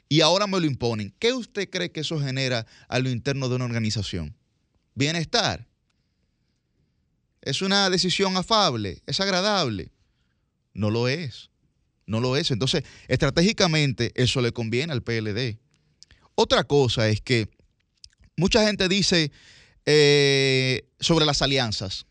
y 0.09 0.21
ahora 0.21 0.47
me 0.47 0.59
lo 0.59 0.65
imponen. 0.65 1.13
¿Qué 1.19 1.33
usted 1.33 1.69
cree 1.69 1.91
que 1.91 2.01
eso 2.01 2.19
genera 2.19 2.65
a 2.87 2.99
lo 2.99 3.09
interno 3.09 3.49
de 3.49 3.55
una 3.55 3.65
organización? 3.65 4.35
Bienestar. 4.95 5.67
¿Es 7.41 7.61
una 7.61 7.89
decisión 7.89 8.35
afable? 8.37 9.01
¿Es 9.05 9.19
agradable? 9.19 9.91
No 10.73 10.89
lo 10.89 11.07
es. 11.07 11.49
No 12.05 12.19
lo 12.19 12.37
es. 12.37 12.51
Entonces, 12.51 12.83
estratégicamente, 13.07 14.11
eso 14.15 14.41
le 14.41 14.53
conviene 14.53 14.93
al 14.93 15.03
PLD. 15.03 15.59
Otra 16.35 16.63
cosa 16.63 17.09
es 17.09 17.21
que 17.21 17.49
mucha 18.37 18.65
gente 18.65 18.87
dice 18.87 19.31
eh, 19.85 20.87
sobre 20.99 21.25
las 21.25 21.41
alianzas. 21.41 22.05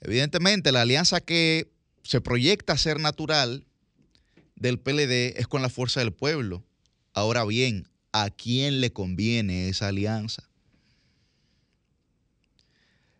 Evidentemente, 0.00 0.72
la 0.72 0.82
alianza 0.82 1.20
que 1.20 1.72
se 2.02 2.20
proyecta 2.20 2.76
ser 2.76 2.98
natural 2.98 3.66
del 4.62 4.78
PLD 4.78 5.38
es 5.40 5.48
con 5.48 5.60
la 5.60 5.68
fuerza 5.68 5.98
del 5.98 6.12
pueblo. 6.12 6.64
Ahora 7.14 7.44
bien, 7.44 7.88
¿a 8.12 8.30
quién 8.30 8.80
le 8.80 8.92
conviene 8.92 9.68
esa 9.68 9.88
alianza? 9.88 10.48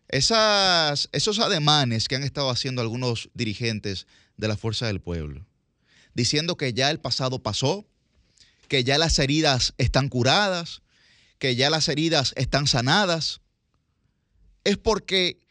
Esas, 0.07 1.09
esos 1.11 1.39
ademanes 1.39 2.07
que 2.07 2.15
han 2.15 2.23
estado 2.23 2.49
haciendo 2.49 2.81
algunos 2.81 3.29
dirigentes 3.33 4.07
de 4.37 4.47
la 4.47 4.55
fuerza 4.55 4.87
del 4.87 5.01
pueblo, 5.01 5.45
diciendo 6.13 6.55
que 6.55 6.73
ya 6.73 6.89
el 6.89 7.01
pasado 7.01 7.43
pasó, 7.43 7.85
que 8.69 8.85
ya 8.85 8.97
las 8.97 9.19
heridas 9.19 9.73
están 9.77 10.07
curadas, 10.07 10.81
que 11.39 11.57
ya 11.57 11.69
las 11.69 11.89
heridas 11.89 12.31
están 12.37 12.67
sanadas, 12.67 13.41
es 14.63 14.77
porque 14.77 15.42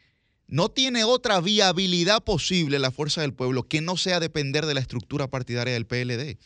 no 0.47 0.69
tiene 0.69 1.03
otra 1.03 1.39
viabilidad 1.41 2.23
posible 2.23 2.79
la 2.79 2.91
fuerza 2.91 3.21
del 3.21 3.33
pueblo 3.33 3.67
que 3.67 3.81
no 3.81 3.97
sea 3.97 4.19
depender 4.19 4.65
de 4.65 4.73
la 4.73 4.81
estructura 4.81 5.27
partidaria 5.27 5.73
del 5.73 5.87
PLD. 5.87 6.37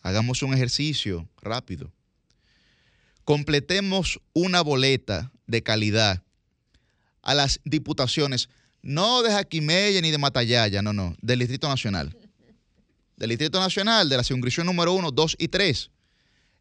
Hagamos 0.00 0.42
un 0.42 0.54
ejercicio 0.54 1.28
rápido. 1.40 1.92
Completemos 3.24 4.20
una 4.32 4.62
boleta 4.62 5.30
de 5.46 5.62
calidad 5.62 6.22
a 7.22 7.34
las 7.34 7.60
diputaciones, 7.64 8.48
no 8.82 9.22
de 9.22 9.30
Jaquimella 9.30 10.00
ni 10.00 10.10
de 10.10 10.18
Matallaya, 10.18 10.82
no, 10.82 10.92
no, 10.92 11.14
del 11.20 11.38
Distrito 11.38 11.68
Nacional. 11.68 12.16
Del 13.16 13.28
Distrito 13.28 13.60
Nacional, 13.60 14.08
de 14.08 14.16
la 14.16 14.24
circunscripción 14.24 14.66
número 14.66 14.92
1, 14.92 15.12
2 15.12 15.36
y 15.38 15.48
3. 15.48 15.90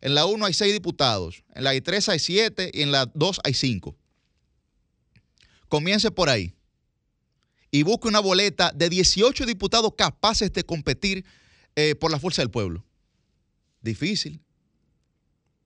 En 0.01 0.13
la 0.13 0.25
1 0.25 0.45
hay 0.45 0.53
6 0.53 0.73
diputados, 0.73 1.43
en 1.55 1.63
la 1.63 1.79
3 1.79 2.09
hay 2.09 2.19
7 2.19 2.71
y 2.73 2.81
en 2.83 2.91
la 2.91 3.07
2 3.07 3.41
hay 3.43 3.55
5. 3.55 3.95
Comience 5.67 6.11
por 6.11 6.29
ahí 6.29 6.53
y 7.71 7.83
busque 7.83 8.09
una 8.09 8.19
boleta 8.19 8.71
de 8.75 8.89
18 8.89 9.45
diputados 9.45 9.93
capaces 9.97 10.51
de 10.51 10.63
competir 10.63 11.25
eh, 11.75 11.95
por 11.95 12.11
la 12.11 12.19
fuerza 12.19 12.41
del 12.41 12.51
pueblo. 12.51 12.85
Difícil. 13.81 14.41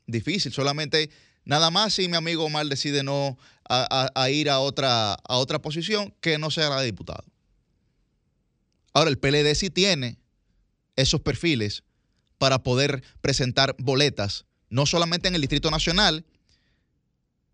Difícil. 0.05 0.53
Solamente 0.53 1.09
nada 1.43 1.71
más 1.71 1.95
si 1.95 2.07
mi 2.07 2.15
amigo 2.15 2.45
Omar 2.45 2.67
decide 2.67 3.03
no 3.03 3.37
a, 3.67 4.29
ir 4.29 4.51
a 4.51 4.59
otra, 4.59 5.13
a 5.13 5.37
otra 5.37 5.59
posición 5.59 6.13
que 6.21 6.37
no 6.37 6.51
sea 6.51 6.69
la 6.69 6.79
de 6.79 6.85
diputado. 6.85 7.23
Ahora, 8.93 9.09
el 9.09 9.17
PLD 9.17 9.55
sí 9.55 9.71
tiene 9.71 10.19
esos 10.95 11.21
perfiles 11.21 11.83
para 12.37 12.63
poder 12.63 13.03
presentar 13.21 13.75
boletas, 13.79 14.45
no 14.69 14.85
solamente 14.85 15.27
en 15.27 15.35
el 15.35 15.41
Distrito 15.41 15.71
Nacional, 15.71 16.25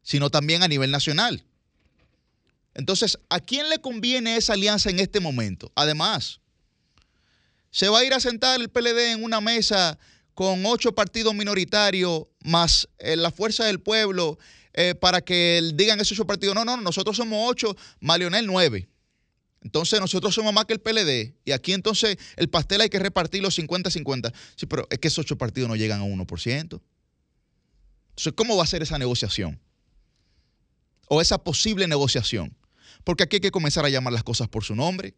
sino 0.04 0.30
también 0.30 0.62
a 0.62 0.68
nivel 0.68 0.92
nacional. 0.92 1.46
Entonces, 2.74 3.18
¿a 3.30 3.40
quién 3.40 3.70
le 3.70 3.80
conviene 3.80 4.38
esa 4.38 4.54
alianza 4.54 4.90
en 4.90 5.00
este 5.00 5.20
momento? 5.20 5.72
Además, 5.76 6.40
se 7.70 7.90
va 7.90 8.00
a 8.00 8.06
ir 8.06 8.14
a 8.14 8.20
sentar 8.20 8.60
el 8.60 8.70
PLD 8.70 9.12
en 9.12 9.24
una 9.24 9.42
mesa 9.42 9.98
con 10.34 10.66
ocho 10.66 10.94
partidos 10.94 11.34
minoritarios 11.34 12.24
más 12.44 12.88
eh, 13.00 13.16
la 13.16 13.32
fuerza 13.32 13.66
del 13.66 13.80
pueblo 13.80 14.38
eh, 14.74 14.96
para 14.96 15.22
que 15.22 15.72
digan 15.74 16.00
esos 16.00 16.18
ocho 16.18 16.26
partidos, 16.26 16.56
no, 16.56 16.64
no, 16.64 16.78
nosotros 16.78 17.18
somos 17.18 17.50
ocho, 17.50 17.76
más 18.00 18.20
Leonel 18.20 18.48
nueve. 18.48 18.88
Entonces 19.64 20.00
nosotros 20.00 20.34
somos 20.34 20.54
más 20.54 20.66
que 20.66 20.74
el 20.74 20.80
PLD. 20.80 21.36
Y 21.46 21.52
aquí 21.52 21.74
entonces 21.74 22.18
el 22.36 22.50
pastel 22.50 22.82
hay 22.82 22.90
que 22.90 23.00
repartir 23.00 23.44
los 23.44 23.58
50-50. 23.60 24.34
Sí, 24.56 24.66
pero 24.66 24.88
es 24.90 24.98
que 24.98 25.08
esos 25.08 25.26
ocho 25.26 25.38
partidos 25.38 25.70
no 25.70 25.76
llegan 25.76 26.02
a 26.02 26.06
1%. 26.06 26.82
Entonces, 28.10 28.34
¿cómo 28.36 28.58
va 28.58 28.64
a 28.64 28.68
ser 28.68 28.82
esa 28.82 28.98
negociación? 28.98 29.60
O 31.08 31.22
esa 31.22 31.38
posible 31.38 31.88
negociación. 31.88 32.56
Porque 33.04 33.24
aquí 33.24 33.38
hay 33.38 33.42
que 33.42 33.52
comenzar 33.52 33.86
a 33.86 33.90
llamar 33.90 34.14
las 34.14 34.24
cosas 34.24 34.48
por 34.48 34.64
su 34.64 34.76
nombre. 34.76 35.16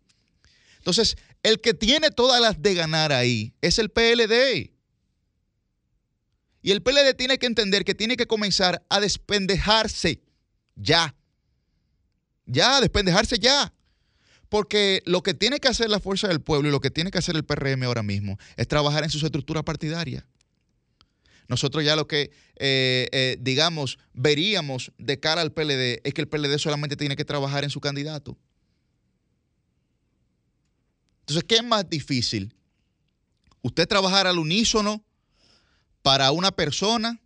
Entonces, 0.78 1.16
el 1.44 1.62
que 1.62 1.74
tiene 1.74 2.10
todas 2.10 2.42
las 2.42 2.62
de 2.62 2.74
ganar 2.76 3.12
ahí 3.12 3.54
es 3.62 3.80
el 3.80 3.90
PLD. 3.90 4.74
Y 6.62 6.72
el 6.72 6.82
PLD 6.82 7.14
tiene 7.16 7.38
que 7.38 7.46
entender 7.46 7.86
que 7.86 7.96
tiene 7.96 8.18
que 8.18 8.28
comenzar 8.28 8.84
a 8.90 9.00
despendejarse 9.00 10.22
ya. 10.76 11.16
Ya, 12.46 12.82
despendejarse 12.82 13.40
ya. 13.40 13.74
Porque 14.50 15.02
lo 15.06 15.24
que 15.24 15.34
tiene 15.34 15.60
que 15.60 15.68
hacer 15.68 15.90
la 15.90 16.00
fuerza 16.00 16.28
del 16.28 16.42
pueblo 16.42 16.70
y 16.70 16.72
lo 16.72 16.80
que 16.80 16.92
tiene 16.92 17.12
que 17.12 17.18
hacer 17.18 17.36
el 17.36 17.44
PRM 17.44 17.84
ahora 17.84 18.04
mismo 18.04 18.38
es 18.56 18.68
trabajar 18.68 19.04
en 19.04 19.10
sus 19.10 19.24
estructuras 19.24 19.64
partidarias. 19.64 20.24
Nosotros 21.48 21.84
ya 21.84 21.96
lo 21.96 22.08
que, 22.08 22.32
eh, 22.56 23.08
eh, 23.12 23.38
digamos, 23.40 23.98
veríamos 24.14 24.92
de 24.98 25.20
cara 25.20 25.42
al 25.42 25.52
PLD 25.52 26.02
es 26.04 26.14
que 26.14 26.22
el 26.22 26.28
PLD 26.28 26.58
solamente 26.58 26.96
tiene 26.96 27.16
que 27.16 27.26
trabajar 27.26 27.64
en 27.64 27.70
su 27.70 27.80
candidato. 27.80 28.38
Entonces, 31.22 31.44
¿qué 31.48 31.56
es 31.56 31.64
más 31.64 31.90
difícil? 31.90 32.54
¿Usted 33.62 33.88
trabajar 33.88 34.28
al 34.28 34.40
unísono 34.40 35.04
para 36.02 36.32
una 36.32 36.52
persona 36.52 37.22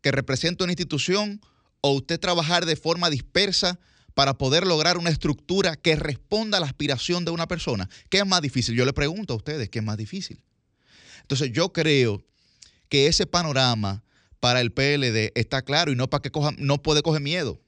que 0.00 0.10
representa 0.10 0.64
una 0.64 0.72
institución 0.72 1.40
o 1.82 1.92
usted 1.92 2.18
trabajar 2.18 2.64
de 2.64 2.76
forma 2.76 3.10
dispersa 3.10 3.78
para 4.14 4.38
poder 4.38 4.66
lograr 4.66 4.96
una 4.98 5.10
estructura 5.10 5.76
que 5.76 5.96
responda 5.96 6.58
a 6.58 6.60
la 6.60 6.66
aspiración 6.66 7.24
de 7.24 7.30
una 7.30 7.46
persona? 7.46 7.88
¿Qué 8.08 8.18
es 8.18 8.26
más 8.26 8.40
difícil? 8.40 8.74
Yo 8.74 8.86
le 8.86 8.92
pregunto 8.92 9.34
a 9.34 9.36
ustedes, 9.36 9.68
¿qué 9.68 9.80
es 9.80 9.84
más 9.84 9.98
difícil? 9.98 10.42
Entonces 11.20 11.52
yo 11.52 11.72
creo 11.72 12.24
que 12.92 13.06
ese 13.06 13.24
panorama 13.24 14.04
para 14.38 14.60
el 14.60 14.70
PLD 14.70 15.32
está 15.34 15.62
claro 15.62 15.90
y 15.92 15.96
no 15.96 16.10
para 16.10 16.20
que 16.20 16.30
coja, 16.30 16.50
no 16.58 16.82
puede 16.82 17.00
coger 17.00 17.22
miedo. 17.22 17.58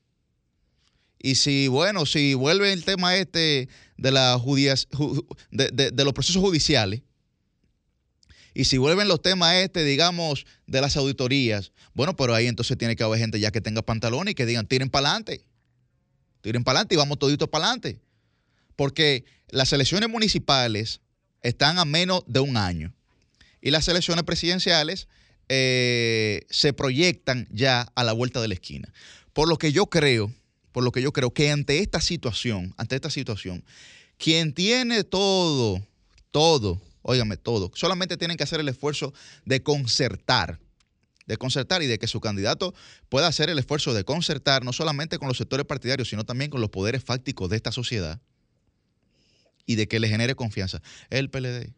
Y 1.18 1.36
si, 1.36 1.66
bueno, 1.66 2.04
si 2.04 2.34
vuelve 2.34 2.74
el 2.74 2.84
tema 2.84 3.16
este 3.16 3.70
de, 3.96 4.12
la 4.12 4.38
judias, 4.38 4.86
de, 5.50 5.70
de, 5.70 5.92
de 5.92 6.04
los 6.04 6.12
procesos 6.12 6.42
judiciales, 6.42 7.00
y 8.52 8.66
si 8.66 8.76
vuelven 8.76 9.08
los 9.08 9.22
temas 9.22 9.54
este, 9.54 9.82
digamos, 9.82 10.44
de 10.66 10.82
las 10.82 10.94
auditorías, 10.98 11.72
bueno, 11.94 12.14
pero 12.16 12.34
ahí 12.34 12.46
entonces 12.46 12.76
tiene 12.76 12.94
que 12.94 13.02
haber 13.02 13.18
gente 13.18 13.40
ya 13.40 13.50
que 13.50 13.62
tenga 13.62 13.80
pantalones 13.80 14.32
y 14.32 14.34
que 14.34 14.44
digan, 14.44 14.66
tiren 14.66 14.90
para 14.90 15.08
adelante. 15.08 15.46
Tiren 16.42 16.64
para 16.64 16.80
adelante 16.80 16.96
y 16.96 16.98
vamos 16.98 17.18
toditos 17.18 17.48
para 17.48 17.64
adelante. 17.64 17.98
Porque 18.76 19.24
las 19.48 19.72
elecciones 19.72 20.10
municipales 20.10 21.00
están 21.40 21.78
a 21.78 21.86
menos 21.86 22.24
de 22.26 22.40
un 22.40 22.58
año. 22.58 22.94
Y 23.64 23.70
las 23.70 23.88
elecciones 23.88 24.24
presidenciales 24.24 25.08
eh, 25.48 26.42
se 26.50 26.74
proyectan 26.74 27.48
ya 27.50 27.90
a 27.94 28.04
la 28.04 28.12
vuelta 28.12 28.42
de 28.42 28.48
la 28.48 28.54
esquina. 28.54 28.92
Por 29.32 29.48
lo 29.48 29.56
que 29.56 29.72
yo 29.72 29.86
creo, 29.86 30.30
por 30.70 30.84
lo 30.84 30.92
que 30.92 31.00
yo 31.00 31.14
creo 31.14 31.32
que 31.32 31.50
ante 31.50 31.78
esta 31.78 32.02
situación, 32.02 32.74
ante 32.76 32.94
esta 32.94 33.08
situación, 33.08 33.64
quien 34.18 34.52
tiene 34.52 35.02
todo, 35.02 35.80
todo, 36.30 36.78
óigame, 37.00 37.38
todo, 37.38 37.72
solamente 37.74 38.18
tienen 38.18 38.36
que 38.36 38.44
hacer 38.44 38.60
el 38.60 38.68
esfuerzo 38.68 39.14
de 39.46 39.62
concertar, 39.62 40.60
de 41.24 41.38
concertar 41.38 41.82
y 41.82 41.86
de 41.86 41.98
que 41.98 42.06
su 42.06 42.20
candidato 42.20 42.74
pueda 43.08 43.28
hacer 43.28 43.48
el 43.48 43.58
esfuerzo 43.58 43.94
de 43.94 44.04
concertar 44.04 44.62
no 44.62 44.74
solamente 44.74 45.16
con 45.16 45.26
los 45.26 45.38
sectores 45.38 45.64
partidarios, 45.64 46.10
sino 46.10 46.24
también 46.24 46.50
con 46.50 46.60
los 46.60 46.68
poderes 46.68 47.02
fácticos 47.02 47.48
de 47.48 47.56
esta 47.56 47.72
sociedad 47.72 48.20
y 49.64 49.76
de 49.76 49.88
que 49.88 50.00
le 50.00 50.08
genere 50.10 50.34
confianza. 50.34 50.82
El 51.08 51.30
PLD. 51.30 51.72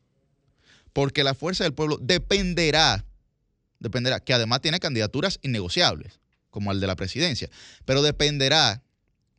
Porque 0.97 1.25
la 1.25 1.35
fuerza 1.35 1.63
del 1.63 1.75
pueblo 1.75 1.99
dependerá, 2.01 3.05
dependerá, 3.81 4.19
que 4.21 4.33
además 4.33 4.63
tiene 4.63 4.81
candidaturas 4.81 5.39
innegociables, 5.43 6.21
como 6.49 6.73
el 6.73 6.81
de 6.81 6.87
la 6.87 6.97
presidencia, 6.97 7.51
pero 7.85 8.01
dependerá 8.01 8.83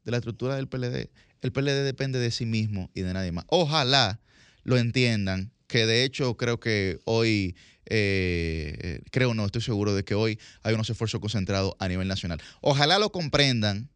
de 0.03 0.11
la 0.11 0.17
estructura 0.17 0.55
del 0.55 0.67
PLD. 0.67 1.09
El 1.41 1.51
PLD 1.51 1.84
depende 1.84 2.19
de 2.19 2.29
sí 2.29 2.45
mismo 2.45 2.91
y 2.93 3.01
de 3.01 3.11
nadie 3.11 3.31
más. 3.31 3.45
Ojalá 3.47 4.19
lo 4.65 4.77
entiendan, 4.77 5.51
que 5.65 5.88
de 5.88 6.03
hecho 6.03 6.38
creo 6.38 6.59
que 6.59 6.99
hoy, 7.05 7.55
eh, 7.88 9.01
creo 9.09 9.34
no, 9.34 9.43
estoy 9.43 9.63
seguro 9.63 9.95
de 9.95 10.03
que 10.03 10.13
hoy 10.13 10.38
hay 10.61 10.75
unos 10.75 10.91
esfuerzos 10.91 11.19
concentrados 11.19 11.73
a 11.79 11.88
nivel 11.88 12.07
nacional. 12.07 12.39
Ojalá 12.61 12.99
lo 12.99 13.11
comprendan, 13.11 13.89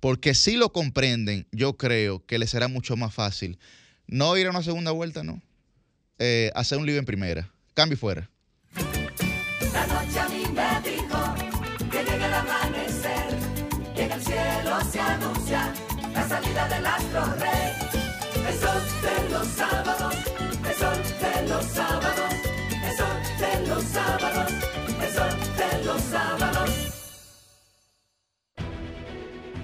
porque 0.00 0.34
si 0.34 0.56
lo 0.56 0.72
comprenden, 0.72 1.46
yo 1.52 1.76
creo 1.76 2.26
que 2.26 2.40
les 2.40 2.50
será 2.50 2.66
mucho 2.66 2.96
más 2.96 3.14
fácil 3.14 3.60
no 4.08 4.36
ir 4.36 4.48
a 4.48 4.50
una 4.50 4.64
segunda 4.64 4.90
vuelta, 4.90 5.22
no. 5.22 5.40
Eh, 6.18 6.50
hacer 6.54 6.78
un 6.78 6.86
lío 6.86 6.98
en 6.98 7.04
primera. 7.04 7.50
Cambio 7.74 7.94
y 7.94 7.98
fuera. 7.98 8.30
La 9.72 9.86
noche 9.86 10.20
a 10.20 10.28
mí 10.28 10.44
me 10.52 10.90
dijo 10.90 11.34
que 11.90 12.04
llega 12.04 12.26
el 12.26 12.34
amanecer, 12.34 13.38
y 13.96 14.00
en 14.00 14.12
el 14.12 14.22
cielo 14.22 14.80
se 14.90 15.00
anuncia 15.00 15.72
la 16.12 16.28
salida 16.28 16.68
del 16.68 16.86
astro 16.86 17.24
rey. 17.40 17.72
El 18.46 18.54
sol 18.60 18.82
de 19.02 19.30
los 19.30 19.46
sábados, 19.48 20.14
el 20.68 20.74
sol 20.74 21.02
de 21.20 21.48
los 21.48 21.64
sábados, 21.66 22.34
el 22.84 22.96
sol 22.96 23.16
de 23.40 23.66
los 23.66 23.84
sábados, 23.84 24.52
el 25.02 25.12
sol 25.12 25.34
de 25.56 25.84
los 25.84 26.02
sábados. 26.02 26.70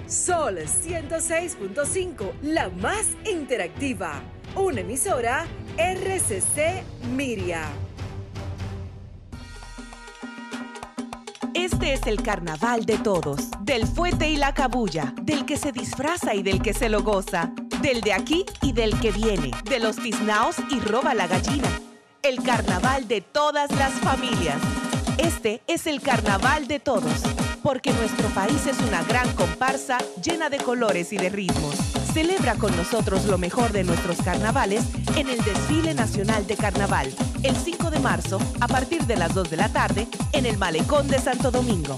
Sol 0.07 0.57
106.5, 0.57 2.33
la 2.41 2.69
más 2.69 3.07
interactiva. 3.25 4.21
Una 4.55 4.81
emisora 4.81 5.45
RCC 5.77 6.83
Miria. 7.15 7.69
Este 11.53 11.93
es 11.93 12.05
el 12.05 12.21
carnaval 12.21 12.85
de 12.85 12.97
todos, 12.97 13.49
del 13.61 13.87
fuete 13.87 14.29
y 14.29 14.35
la 14.35 14.53
cabulla, 14.53 15.13
del 15.21 15.45
que 15.45 15.55
se 15.55 15.71
disfraza 15.71 16.35
y 16.35 16.43
del 16.43 16.61
que 16.61 16.73
se 16.73 16.89
lo 16.89 17.01
goza, 17.01 17.53
del 17.81 18.01
de 18.01 18.11
aquí 18.11 18.45
y 18.61 18.73
del 18.73 18.99
que 18.99 19.11
viene, 19.11 19.51
de 19.63 19.79
los 19.79 19.95
tiznaos 19.95 20.57
y 20.69 20.81
roba 20.81 21.13
la 21.13 21.27
gallina. 21.27 21.69
El 22.21 22.43
carnaval 22.43 23.07
de 23.07 23.21
todas 23.21 23.71
las 23.71 23.93
familias. 23.93 24.57
Este 25.17 25.61
es 25.67 25.87
el 25.87 26.01
carnaval 26.01 26.67
de 26.67 26.79
todos, 26.79 27.23
porque 27.63 27.93
nuestro 27.93 28.27
país 28.29 28.67
es 28.67 28.77
una 28.81 29.01
gran 29.03 29.33
comparsa 29.33 29.97
llena 30.21 30.49
de 30.49 30.57
colores 30.57 31.13
y 31.13 31.17
de 31.17 31.29
ritmos. 31.29 31.90
Celebra 32.13 32.55
con 32.55 32.75
nosotros 32.75 33.25
lo 33.25 33.37
mejor 33.37 33.71
de 33.71 33.85
nuestros 33.85 34.21
carnavales 34.21 34.83
en 35.15 35.29
el 35.29 35.41
Desfile 35.45 35.93
Nacional 35.93 36.45
de 36.45 36.57
Carnaval, 36.57 37.09
el 37.41 37.55
5 37.55 37.89
de 37.89 37.99
marzo, 37.99 38.37
a 38.59 38.67
partir 38.67 39.03
de 39.03 39.15
las 39.15 39.33
2 39.33 39.49
de 39.49 39.55
la 39.55 39.71
tarde, 39.71 40.07
en 40.33 40.45
el 40.45 40.57
Malecón 40.57 41.07
de 41.07 41.19
Santo 41.19 41.51
Domingo. 41.51 41.97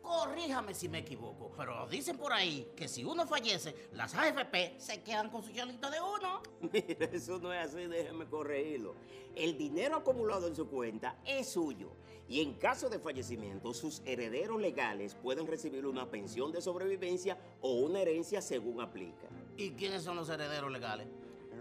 Corríjame 0.00 0.72
si 0.72 0.88
me 0.88 1.00
equivoco, 1.00 1.52
pero 1.54 1.86
dicen 1.88 2.16
por 2.16 2.32
ahí 2.32 2.72
que 2.74 2.88
si 2.88 3.04
uno 3.04 3.26
fallece, 3.26 3.90
las 3.92 4.14
AFP 4.14 4.76
se 4.78 5.02
quedan 5.02 5.28
con 5.28 5.42
su 5.42 5.52
chelito 5.52 5.90
de 5.90 5.98
uno. 6.00 6.42
Mira, 6.72 7.10
eso 7.12 7.40
no 7.40 7.52
es 7.52 7.66
así, 7.68 7.86
déjeme 7.86 8.24
corregirlo. 8.24 8.94
El 9.36 9.58
dinero 9.58 9.96
acumulado 9.96 10.48
en 10.48 10.56
su 10.56 10.66
cuenta 10.66 11.16
es 11.26 11.52
suyo 11.52 11.92
y 12.28 12.40
en 12.40 12.54
caso 12.54 12.88
de 12.88 12.98
fallecimiento, 12.98 13.74
sus 13.74 14.02
herederos 14.04 14.60
legales 14.60 15.14
pueden 15.14 15.46
recibir 15.46 15.86
una 15.86 16.10
pensión 16.10 16.52
de 16.52 16.62
sobrevivencia 16.62 17.36
o 17.60 17.72
una 17.74 18.00
herencia 18.00 18.40
según 18.40 18.80
aplica. 18.80 19.28
¿Y 19.56 19.72
quiénes 19.72 20.02
son 20.02 20.16
los 20.16 20.28
herederos 20.28 20.70
legales? 20.70 21.08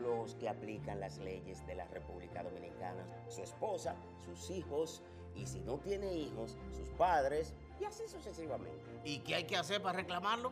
Los 0.02 0.36
que 0.36 0.48
aplican 0.48 1.00
las 1.00 1.18
leyes 1.18 1.66
de 1.68 1.76
la 1.76 1.86
República 1.88 2.44
Dominicana, 2.44 3.06
su 3.28 3.42
esposa, 3.42 3.96
sus 4.26 4.50
hijos, 4.50 5.02
y 5.36 5.46
si 5.46 5.60
no 5.62 5.78
tiene 5.78 6.14
hijos, 6.14 6.58
sus 6.76 6.90
padres, 6.90 7.54
y 7.80 7.86
así 7.86 8.04
sucesivamente. 8.08 8.84
¿Y 9.04 9.20
qué 9.20 9.36
hay 9.36 9.44
que 9.46 9.58
hacer 9.58 9.82
para 9.82 9.98
reclamarlo? 9.98 10.52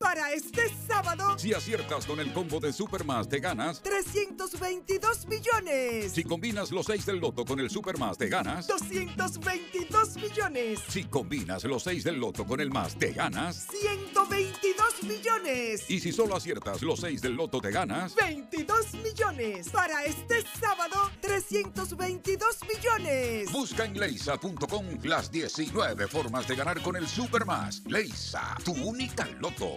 Para 0.00 0.32
este 0.32 0.62
sábado, 0.88 1.38
Si 1.38 1.52
aciertas 1.52 2.06
con 2.06 2.20
el 2.20 2.32
combo 2.32 2.58
de 2.58 2.72
Supermas 2.72 3.28
te 3.28 3.38
ganas. 3.38 3.82
322 3.82 5.26
millones. 5.26 6.12
Si 6.12 6.24
combinas 6.24 6.70
los 6.70 6.86
6 6.86 7.04
del 7.04 7.18
loto 7.18 7.44
con 7.44 7.60
el 7.60 7.68
Supermas 7.68 8.16
te 8.16 8.30
ganas. 8.30 8.66
222 8.66 10.16
millones. 10.16 10.80
Si 10.88 11.04
combinas 11.04 11.64
los 11.64 11.82
6 11.82 12.02
del 12.04 12.18
loto 12.18 12.46
con 12.46 12.60
el 12.60 12.70
más 12.70 12.98
te 12.98 13.12
ganas. 13.12 13.66
122 13.70 15.02
millones. 15.02 15.90
Y 15.90 16.00
si 16.00 16.12
solo 16.12 16.34
aciertas 16.34 16.80
los 16.80 17.00
6 17.00 17.20
del 17.20 17.34
loto 17.34 17.60
te 17.60 17.70
ganas. 17.70 18.14
22 18.14 18.94
millones. 18.94 19.68
Para 19.68 20.06
este 20.06 20.42
sábado, 20.58 21.10
322 21.20 22.56
millones. 22.66 23.52
Busca 23.52 23.84
en 23.84 24.00
leisa.com 24.00 24.86
las 25.02 25.30
19 25.30 26.08
formas 26.08 26.48
de 26.48 26.56
ganar 26.56 26.80
con 26.80 26.96
el 26.96 27.06
Supermas. 27.06 27.82
Leisa, 27.84 28.56
tu 28.64 28.72
única 28.72 29.28
loto, 29.38 29.76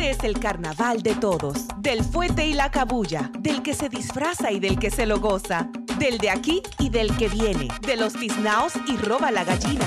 Este 0.00 0.12
es 0.12 0.24
el 0.24 0.40
carnaval 0.40 1.02
de 1.02 1.14
todos, 1.14 1.66
del 1.76 2.02
fuete 2.02 2.46
y 2.46 2.54
la 2.54 2.70
cabulla, 2.70 3.30
del 3.38 3.62
que 3.62 3.74
se 3.74 3.90
disfraza 3.90 4.50
y 4.50 4.58
del 4.58 4.78
que 4.78 4.90
se 4.90 5.04
lo 5.04 5.20
goza, 5.20 5.68
del 5.98 6.16
de 6.16 6.30
aquí 6.30 6.62
y 6.78 6.88
del 6.88 7.14
que 7.18 7.28
viene, 7.28 7.68
de 7.82 7.96
los 7.96 8.14
tiznaos 8.14 8.72
y 8.86 8.96
roba 8.96 9.30
la 9.30 9.44
gallina. 9.44 9.84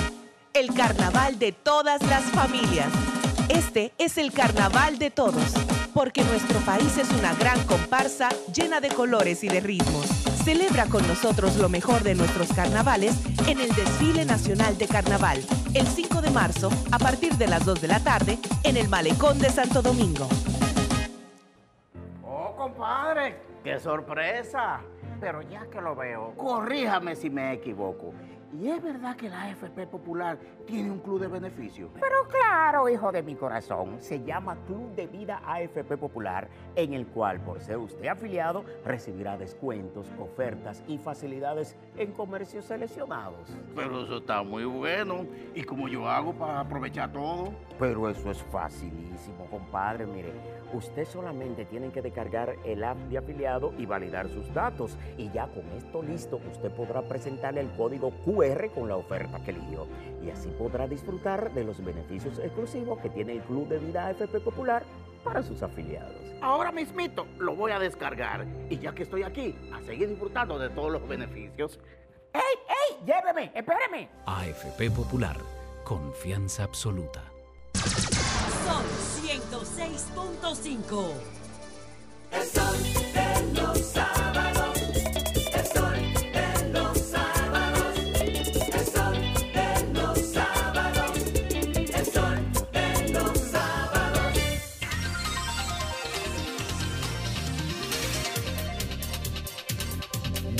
El 0.52 0.72
carnaval 0.72 1.40
de 1.40 1.50
todas 1.50 2.00
las 2.02 2.22
familias. 2.26 2.92
Este 3.48 3.92
es 3.98 4.16
el 4.16 4.30
carnaval 4.30 5.00
de 5.00 5.10
todos, 5.10 5.52
porque 5.94 6.24
nuestro 6.24 6.58
país 6.60 6.98
es 6.98 7.10
una 7.12 7.32
gran 7.34 7.64
comparsa 7.66 8.28
llena 8.52 8.80
de 8.80 8.88
colores 8.88 9.44
y 9.44 9.48
de 9.48 9.60
ritmos. 9.60 10.06
Celebra 10.44 10.86
con 10.86 11.06
nosotros 11.06 11.56
lo 11.56 11.68
mejor 11.68 12.02
de 12.02 12.16
nuestros 12.16 12.52
carnavales 12.52 13.14
en 13.46 13.60
el 13.60 13.68
Desfile 13.74 14.24
Nacional 14.24 14.76
de 14.76 14.88
Carnaval, 14.88 15.38
el 15.72 15.86
5 15.86 16.20
de 16.20 16.30
marzo, 16.30 16.68
a 16.90 16.98
partir 16.98 17.34
de 17.34 17.46
las 17.46 17.64
2 17.64 17.80
de 17.80 17.88
la 17.88 18.00
tarde, 18.00 18.38
en 18.64 18.76
el 18.76 18.88
Malecón 18.88 19.38
de 19.38 19.48
Santo 19.48 19.80
Domingo. 19.80 20.28
Oh, 22.22 22.54
compadre, 22.56 23.36
qué 23.62 23.78
sorpresa. 23.78 24.80
Pero 25.20 25.42
ya 25.42 25.66
que 25.70 25.80
lo 25.80 25.94
veo, 25.94 26.34
corríjame 26.36 27.14
si 27.14 27.30
me 27.30 27.52
equivoco. 27.52 28.12
¿Y 28.60 28.68
es 28.68 28.82
verdad 28.82 29.16
que 29.16 29.28
la 29.28 29.44
AFP 29.44 29.86
Popular 29.86 30.38
tiene 30.66 30.90
un 30.90 30.98
club 30.98 31.20
de 31.20 31.28
beneficios? 31.28 31.90
Pero 32.00 32.28
claro, 32.28 32.88
hijo 32.88 33.12
de 33.12 33.22
mi 33.22 33.34
corazón, 33.34 33.96
se 34.00 34.22
llama 34.22 34.56
Club 34.66 34.94
de 34.94 35.06
Vida 35.06 35.42
AFP 35.44 35.96
Popular, 35.96 36.48
en 36.74 36.94
el 36.94 37.06
cual, 37.06 37.40
por 37.40 37.60
ser 37.60 37.78
usted 37.78 38.06
afiliado, 38.06 38.64
recibirá 38.84 39.36
descuentos, 39.36 40.06
ofertas 40.18 40.82
y 40.86 40.98
facilidades 40.98 41.76
en 41.96 42.12
comercios 42.12 42.64
seleccionados. 42.64 43.48
Pero 43.74 44.04
eso 44.04 44.18
está 44.18 44.42
muy 44.42 44.64
bueno. 44.64 45.26
¿Y 45.54 45.62
cómo 45.62 45.88
yo 45.88 46.08
hago 46.08 46.32
para 46.32 46.60
aprovechar 46.60 47.12
todo? 47.12 47.52
Pero 47.78 48.08
eso 48.08 48.30
es 48.30 48.42
facilísimo, 48.44 49.46
compadre. 49.50 50.06
Mire, 50.06 50.32
usted 50.72 51.04
solamente 51.04 51.64
tiene 51.64 51.90
que 51.90 52.02
descargar 52.02 52.56
el 52.64 52.84
app 52.84 52.98
de 53.08 53.18
afiliado 53.18 53.72
y 53.78 53.86
validar 53.86 54.28
sus 54.28 54.52
datos. 54.54 54.96
Y 55.18 55.30
ya 55.30 55.46
con 55.48 55.64
esto 55.76 56.02
listo, 56.02 56.40
usted 56.50 56.70
podrá 56.70 57.02
presentarle 57.02 57.60
el 57.60 57.70
código 57.72 58.12
QR 58.24 58.70
con 58.70 58.88
la 58.88 58.96
oferta 58.96 59.42
que 59.42 59.50
eligió. 59.50 59.86
Y 60.24 60.30
así 60.30 60.53
podrá 60.58 60.86
disfrutar 60.86 61.52
de 61.52 61.64
los 61.64 61.84
beneficios 61.84 62.38
exclusivos 62.38 63.00
que 63.00 63.10
tiene 63.10 63.32
el 63.32 63.42
Club 63.42 63.68
de 63.68 63.78
Vida 63.78 64.06
AFP 64.06 64.40
Popular 64.40 64.84
para 65.22 65.42
sus 65.42 65.62
afiliados. 65.62 66.14
Ahora 66.40 66.70
mismito 66.72 67.26
lo 67.38 67.56
voy 67.56 67.72
a 67.72 67.78
descargar. 67.78 68.46
Y 68.68 68.78
ya 68.78 68.94
que 68.94 69.04
estoy 69.04 69.22
aquí, 69.22 69.56
a 69.72 69.80
seguir 69.82 70.08
disfrutando 70.08 70.58
de 70.58 70.68
todos 70.70 70.92
los 70.92 71.08
beneficios. 71.08 71.80
¡Ey, 72.32 72.40
ey! 72.68 72.98
¡Lléveme! 73.06 73.52
¡Espéreme! 73.54 74.08
AFP 74.26 74.90
Popular, 74.90 75.36
confianza 75.84 76.64
absoluta. 76.64 77.22
Sol 77.72 78.84
106.5. 79.22 81.12
El 82.32 82.42
sol 82.42 82.76
de 83.14 83.62
los 83.62 83.78
sábados. 83.78 84.53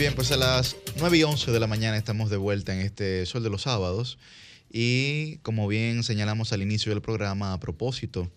Bien, 0.05 0.14
pues 0.14 0.32
a 0.32 0.36
las 0.36 0.76
9 0.98 1.16
y 1.16 1.22
11 1.22 1.51
de 1.51 1.59
la 1.59 1.66
mañana 1.66 1.97
estamos 1.97 2.28
de 2.28 2.36
vuelta 2.36 2.74
en 2.74 2.81
este 2.81 3.24
Sol 3.24 3.43
de 3.43 3.48
los 3.48 3.62
Sábados. 3.62 4.18
Y 4.70 5.39
como 5.39 5.66
bien 5.66 6.02
señalamos 6.02 6.52
al 6.52 6.60
inicio 6.60 6.93
del 6.93 7.01
programa, 7.01 7.55
a 7.55 7.59
propósito 7.59 8.31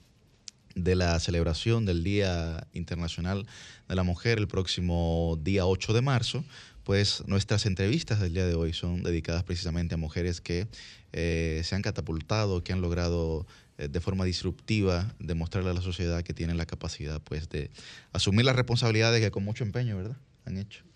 de 0.76 0.96
la 0.96 1.20
celebración 1.20 1.86
del 1.86 2.06
Día 2.06 2.66
Internacional 2.72 3.46
de 3.90 3.96
la 3.96 4.04
Mujer 4.04 4.38
el 4.38 4.48
próximo 4.48 5.38
día 5.44 5.66
8 5.66 5.92
de 5.92 6.02
marzo, 6.02 6.46
pues 6.86 7.26
nuestras 7.28 7.66
entrevistas 7.66 8.22
del 8.22 8.34
día 8.34 8.48
de 8.48 8.56
hoy 8.56 8.72
son 8.72 9.04
dedicadas 9.04 9.44
precisamente 9.44 9.96
a 9.96 9.98
mujeres 9.98 10.40
que 10.40 10.70
eh, 11.12 11.64
se 11.66 11.76
han 11.76 11.82
catapultado, 11.82 12.64
que 12.64 12.72
han 12.72 12.80
logrado 12.80 13.46
eh, 13.78 13.90
de 13.90 14.00
forma 14.00 14.24
disruptiva 14.24 15.14
demostrarle 15.20 15.72
a 15.72 15.74
la 15.74 15.82
sociedad 15.82 16.24
que 16.24 16.34
tienen 16.34 16.56
la 16.56 16.66
capacidad 16.66 17.22
pues 17.22 17.50
de 17.50 17.72
asumir 18.14 18.46
las 18.46 18.56
responsabilidades 18.56 19.20
que 19.20 19.32
con 19.32 19.44
mucho 19.44 19.66
empeño, 19.66 19.98
¿verdad? 19.98 20.16
Han 20.46 20.60
hecho. 20.60 20.88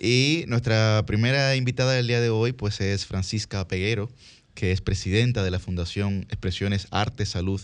Y 0.00 0.44
nuestra 0.46 1.04
primera 1.06 1.56
invitada 1.56 1.92
del 1.92 2.06
día 2.06 2.20
de 2.20 2.30
hoy 2.30 2.52
pues 2.52 2.80
es 2.80 3.04
Francisca 3.06 3.66
Peguero, 3.66 4.08
que 4.54 4.72
es 4.72 4.80
presidenta 4.80 5.42
de 5.42 5.50
la 5.50 5.58
Fundación 5.58 6.26
Expresiones 6.30 6.86
Arte, 6.90 7.26
Salud 7.26 7.60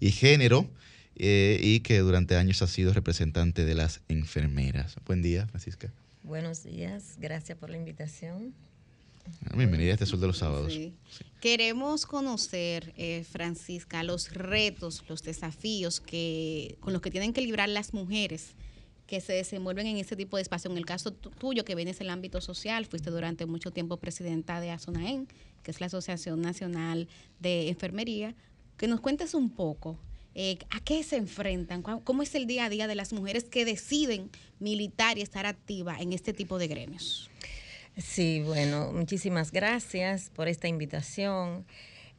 y 0.00 0.12
Género 0.12 0.68
eh, 1.16 1.58
y 1.62 1.80
que 1.80 1.98
durante 1.98 2.36
años 2.36 2.62
ha 2.62 2.66
sido 2.66 2.92
representante 2.92 3.64
de 3.64 3.74
las 3.74 4.00
enfermeras. 4.08 4.96
Buen 5.06 5.22
día, 5.22 5.46
Francisca. 5.46 5.92
Buenos 6.22 6.64
días, 6.64 7.16
gracias 7.18 7.56
por 7.56 7.70
la 7.70 7.78
invitación. 7.78 8.54
Bienvenida 9.54 9.90
a 9.90 9.94
este 9.94 10.06
Sol 10.06 10.20
de 10.20 10.26
los 10.26 10.38
Sábados. 10.38 10.72
Sí. 10.72 10.94
Queremos 11.40 12.06
conocer, 12.06 12.92
eh, 12.96 13.24
Francisca, 13.30 14.02
los 14.02 14.32
retos, 14.32 15.04
los 15.08 15.22
desafíos 15.22 16.00
que, 16.00 16.76
con 16.80 16.92
los 16.92 17.02
que 17.02 17.10
tienen 17.10 17.32
que 17.32 17.40
librar 17.40 17.68
las 17.68 17.94
mujeres 17.94 18.54
que 19.08 19.20
se 19.20 19.32
desenvuelven 19.32 19.86
en 19.88 19.96
este 19.96 20.14
tipo 20.14 20.36
de 20.36 20.42
espacio. 20.42 20.70
En 20.70 20.76
el 20.76 20.86
caso 20.86 21.12
tu- 21.12 21.30
tuyo, 21.30 21.64
que 21.64 21.74
vienes 21.74 21.98
del 21.98 22.10
ámbito 22.10 22.40
social, 22.40 22.86
fuiste 22.86 23.10
durante 23.10 23.46
mucho 23.46 23.72
tiempo 23.72 23.96
presidenta 23.96 24.60
de 24.60 24.70
ASONAEN, 24.70 25.26
que 25.64 25.70
es 25.72 25.80
la 25.80 25.86
Asociación 25.86 26.40
Nacional 26.42 27.08
de 27.40 27.68
Enfermería. 27.70 28.36
Que 28.76 28.86
nos 28.86 29.00
cuentes 29.00 29.34
un 29.34 29.50
poco 29.50 29.98
eh, 30.34 30.58
a 30.70 30.78
qué 30.80 31.02
se 31.02 31.16
enfrentan, 31.16 31.82
cómo 31.82 32.22
es 32.22 32.34
el 32.36 32.46
día 32.46 32.66
a 32.66 32.68
día 32.68 32.86
de 32.86 32.94
las 32.94 33.12
mujeres 33.12 33.44
que 33.44 33.64
deciden 33.64 34.30
militar 34.60 35.18
y 35.18 35.22
estar 35.22 35.46
activas 35.46 36.00
en 36.00 36.12
este 36.12 36.32
tipo 36.32 36.58
de 36.58 36.68
gremios. 36.68 37.28
Sí, 37.96 38.42
bueno, 38.44 38.92
muchísimas 38.92 39.50
gracias 39.50 40.30
por 40.30 40.46
esta 40.46 40.68
invitación. 40.68 41.64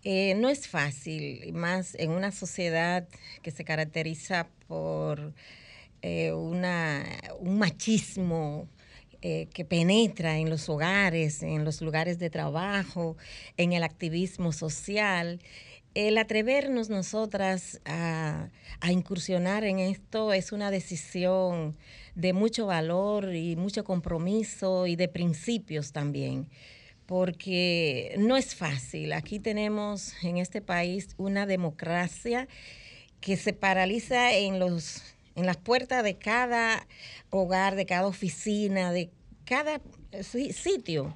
Eh, 0.03 0.33
no 0.35 0.49
es 0.49 0.67
fácil, 0.67 1.53
más 1.53 1.95
en 1.95 2.09
una 2.11 2.31
sociedad 2.31 3.07
que 3.41 3.51
se 3.51 3.63
caracteriza 3.63 4.47
por 4.67 5.33
eh, 6.01 6.31
una, 6.33 7.05
un 7.39 7.57
machismo 7.57 8.67
eh, 9.21 9.49
que 9.53 9.65
penetra 9.65 10.37
en 10.37 10.49
los 10.49 10.69
hogares, 10.69 11.43
en 11.43 11.65
los 11.65 11.81
lugares 11.81 12.19
de 12.19 12.29
trabajo, 12.29 13.17
en 13.57 13.73
el 13.73 13.83
activismo 13.83 14.53
social. 14.53 15.41
El 15.93 16.17
atrevernos 16.17 16.89
nosotras 16.89 17.81
a, 17.83 18.49
a 18.79 18.91
incursionar 18.93 19.65
en 19.65 19.79
esto 19.79 20.31
es 20.31 20.53
una 20.53 20.71
decisión 20.71 21.75
de 22.15 22.31
mucho 22.31 22.67
valor 22.67 23.35
y 23.35 23.57
mucho 23.57 23.83
compromiso 23.83 24.87
y 24.87 24.95
de 24.95 25.09
principios 25.09 25.91
también, 25.91 26.47
porque 27.05 28.15
no 28.19 28.37
es 28.37 28.55
fácil. 28.55 29.11
Aquí 29.11 29.39
tenemos 29.39 30.13
en 30.23 30.37
este 30.37 30.61
país 30.61 31.09
una 31.17 31.45
democracia 31.45 32.47
que 33.19 33.35
se 33.35 33.51
paraliza 33.51 34.33
en 34.33 34.59
los 34.59 35.03
en 35.35 35.45
las 35.45 35.57
puertas 35.57 36.03
de 36.03 36.17
cada 36.17 36.87
hogar, 37.29 37.75
de 37.75 37.85
cada 37.85 38.07
oficina, 38.07 38.91
de 38.91 39.09
cada 39.45 39.81
si- 40.23 40.53
sitio 40.53 41.15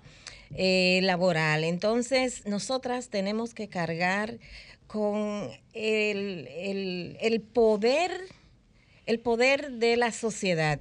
eh, 0.56 1.00
laboral. 1.04 1.64
Entonces, 1.64 2.46
nosotras 2.46 3.10
tenemos 3.10 3.54
que 3.54 3.68
cargar 3.70 4.38
con 4.88 5.50
el, 5.74 6.48
el- 6.48 7.18
el 7.22 7.42
poder, 7.42 8.12
el 9.06 9.20
poder 9.20 9.72
de 9.74 9.98
la 9.98 10.12
sociedad, 10.12 10.80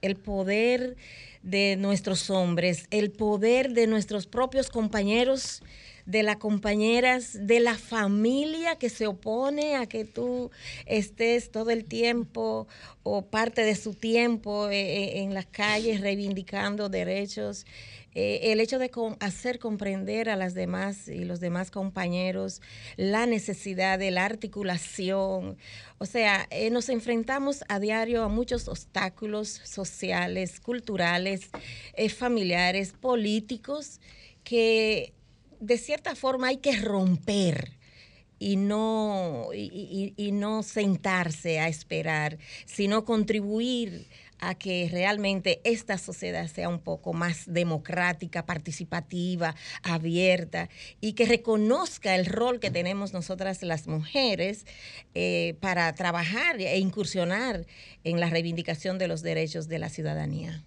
el 0.00 0.16
poder 0.16 0.96
de 1.42 1.76
nuestros 1.76 2.30
hombres, 2.30 2.86
el 2.90 3.10
poder 3.10 3.72
de 3.72 3.86
nuestros 3.86 4.26
propios 4.26 4.70
compañeros, 4.70 5.62
de 6.10 6.24
las 6.24 6.36
compañeras, 6.36 7.46
de 7.46 7.60
la 7.60 7.78
familia 7.78 8.76
que 8.76 8.88
se 8.88 9.06
opone 9.06 9.76
a 9.76 9.86
que 9.86 10.04
tú 10.04 10.50
estés 10.86 11.52
todo 11.52 11.70
el 11.70 11.84
tiempo 11.84 12.66
o 13.04 13.22
parte 13.22 13.62
de 13.62 13.76
su 13.76 13.94
tiempo 13.94 14.68
eh, 14.68 14.80
eh, 14.80 15.22
en 15.22 15.34
las 15.34 15.46
calles 15.46 16.00
reivindicando 16.00 16.88
derechos. 16.88 17.64
Eh, 18.12 18.50
el 18.50 18.58
hecho 18.58 18.80
de 18.80 18.90
hacer 19.20 19.60
comprender 19.60 20.30
a 20.30 20.34
las 20.34 20.52
demás 20.52 21.06
y 21.06 21.24
los 21.24 21.38
demás 21.38 21.70
compañeros 21.70 22.60
la 22.96 23.26
necesidad 23.26 24.00
de 24.00 24.10
la 24.10 24.24
articulación. 24.24 25.58
O 25.98 26.06
sea, 26.06 26.48
nos 26.72 26.88
enfrentamos 26.88 27.62
a 27.68 27.78
diario 27.78 28.24
a 28.24 28.28
muchos 28.28 28.66
obstáculos 28.66 29.60
sociales, 29.62 30.58
culturales, 30.58 31.50
familiares, 32.16 32.94
políticos, 33.00 34.00
que 34.42 35.12
de 35.60 35.78
cierta 35.78 36.14
forma 36.14 36.48
hay 36.48 36.56
que 36.58 36.76
romper 36.80 37.72
y 38.38 38.56
no, 38.56 39.48
y, 39.54 39.58
y- 39.58 40.14
y 40.16 40.32
no 40.32 40.62
sentarse 40.62 41.60
a 41.60 41.68
esperar, 41.68 42.38
sino 42.64 43.04
contribuir 43.04 44.06
a 44.38 44.54
que 44.54 44.88
realmente 44.90 45.60
esta 45.64 45.98
sociedad 45.98 46.46
sea 46.46 46.70
un 46.70 46.78
poco 46.78 47.12
más 47.12 47.44
democrática, 47.46 48.46
participativa, 48.46 49.54
abierta 49.82 50.70
y 51.02 51.12
que 51.12 51.26
reconozca 51.26 52.14
el 52.16 52.24
rol 52.24 52.58
que 52.58 52.70
tenemos 52.70 53.12
nosotras 53.12 53.62
las 53.62 53.86
mujeres 53.86 54.64
eh, 55.14 55.56
para 55.60 55.92
trabajar 55.94 56.58
e 56.58 56.78
incursionar 56.78 57.66
en 58.04 58.18
la 58.18 58.30
reivindicación 58.30 58.96
de 58.96 59.08
los 59.08 59.20
derechos 59.20 59.68
de 59.68 59.78
la 59.78 59.90
ciudadanía. 59.90 60.64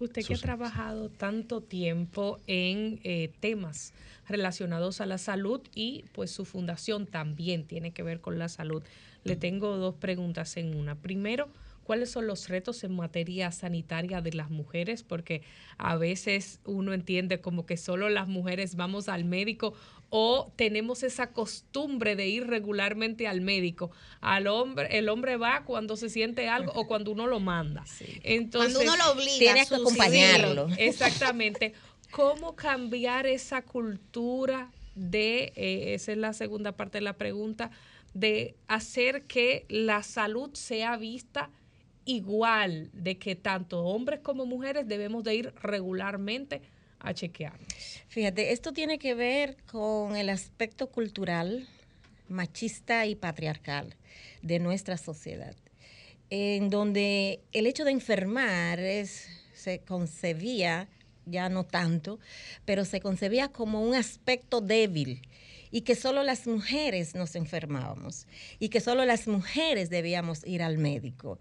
Usted 0.00 0.26
que 0.26 0.34
ha 0.34 0.38
trabajado 0.38 1.08
tanto 1.10 1.60
tiempo 1.60 2.40
en 2.48 2.98
eh, 3.04 3.30
temas 3.38 3.92
relacionados 4.28 5.00
a 5.00 5.06
la 5.06 5.18
salud 5.18 5.60
y 5.74 6.04
pues 6.12 6.30
su 6.30 6.44
fundación 6.44 7.06
también 7.06 7.64
tiene 7.64 7.92
que 7.92 8.02
ver 8.02 8.20
con 8.20 8.38
la 8.38 8.48
salud. 8.48 8.82
Le 9.24 9.36
tengo 9.36 9.76
dos 9.76 9.94
preguntas 9.94 10.56
en 10.56 10.74
una. 10.74 10.96
Primero, 10.96 11.48
¿cuáles 11.84 12.10
son 12.10 12.26
los 12.26 12.48
retos 12.48 12.82
en 12.84 12.94
materia 12.94 13.52
sanitaria 13.52 14.20
de 14.20 14.32
las 14.32 14.50
mujeres? 14.50 15.02
Porque 15.04 15.42
a 15.78 15.96
veces 15.96 16.60
uno 16.64 16.92
entiende 16.92 17.40
como 17.40 17.64
que 17.64 17.76
solo 17.76 18.08
las 18.08 18.26
mujeres 18.26 18.74
vamos 18.74 19.08
al 19.08 19.24
médico 19.24 19.74
o 20.14 20.52
tenemos 20.56 21.02
esa 21.04 21.32
costumbre 21.32 22.16
de 22.16 22.28
ir 22.28 22.46
regularmente 22.46 23.26
al 23.26 23.40
médico. 23.40 23.92
Al 24.20 24.46
hombre, 24.46 24.98
el 24.98 25.08
hombre 25.08 25.38
va 25.38 25.64
cuando 25.64 25.96
se 25.96 26.10
siente 26.10 26.50
algo 26.50 26.70
o 26.74 26.86
cuando 26.86 27.12
uno 27.12 27.26
lo 27.26 27.40
manda. 27.40 27.82
Entonces, 28.22 28.74
Cuando 28.74 28.92
uno 28.92 29.04
lo 29.04 29.12
obliga, 29.12 29.38
Tienes 29.38 29.68
que 29.70 29.74
acompañarlo. 29.76 30.68
Sí, 30.68 30.74
Exactamente. 30.78 31.72
¿Cómo 32.12 32.54
cambiar 32.54 33.26
esa 33.26 33.62
cultura 33.62 34.70
de, 34.94 35.52
eh, 35.56 35.94
esa 35.94 36.12
es 36.12 36.18
la 36.18 36.34
segunda 36.34 36.72
parte 36.72 36.98
de 36.98 37.02
la 37.02 37.14
pregunta, 37.14 37.70
de 38.12 38.54
hacer 38.68 39.22
que 39.22 39.64
la 39.70 40.02
salud 40.02 40.50
sea 40.52 40.98
vista 40.98 41.48
igual, 42.04 42.90
de 42.92 43.16
que 43.16 43.34
tanto 43.34 43.82
hombres 43.84 44.20
como 44.20 44.44
mujeres 44.44 44.86
debemos 44.86 45.24
de 45.24 45.36
ir 45.36 45.54
regularmente 45.62 46.60
a 46.98 47.14
chequearnos? 47.14 47.66
Fíjate, 48.08 48.52
esto 48.52 48.72
tiene 48.72 48.98
que 48.98 49.14
ver 49.14 49.56
con 49.70 50.14
el 50.14 50.28
aspecto 50.28 50.88
cultural, 50.88 51.66
machista 52.28 53.06
y 53.06 53.14
patriarcal 53.14 53.96
de 54.42 54.58
nuestra 54.58 54.98
sociedad, 54.98 55.56
en 56.28 56.68
donde 56.68 57.40
el 57.52 57.66
hecho 57.66 57.86
de 57.86 57.92
enfermar 57.92 58.78
se 59.54 59.80
concebía, 59.86 60.88
ya 61.26 61.48
no 61.48 61.64
tanto, 61.64 62.18
pero 62.64 62.84
se 62.84 63.00
concebía 63.00 63.48
como 63.48 63.82
un 63.82 63.94
aspecto 63.94 64.60
débil 64.60 65.22
y 65.72 65.80
que 65.80 65.94
solo 65.94 66.22
las 66.22 66.46
mujeres 66.46 67.14
nos 67.14 67.34
enfermábamos 67.34 68.26
y 68.60 68.68
que 68.68 68.80
solo 68.80 69.04
las 69.06 69.26
mujeres 69.26 69.88
debíamos 69.88 70.46
ir 70.46 70.62
al 70.62 70.76
médico, 70.76 71.38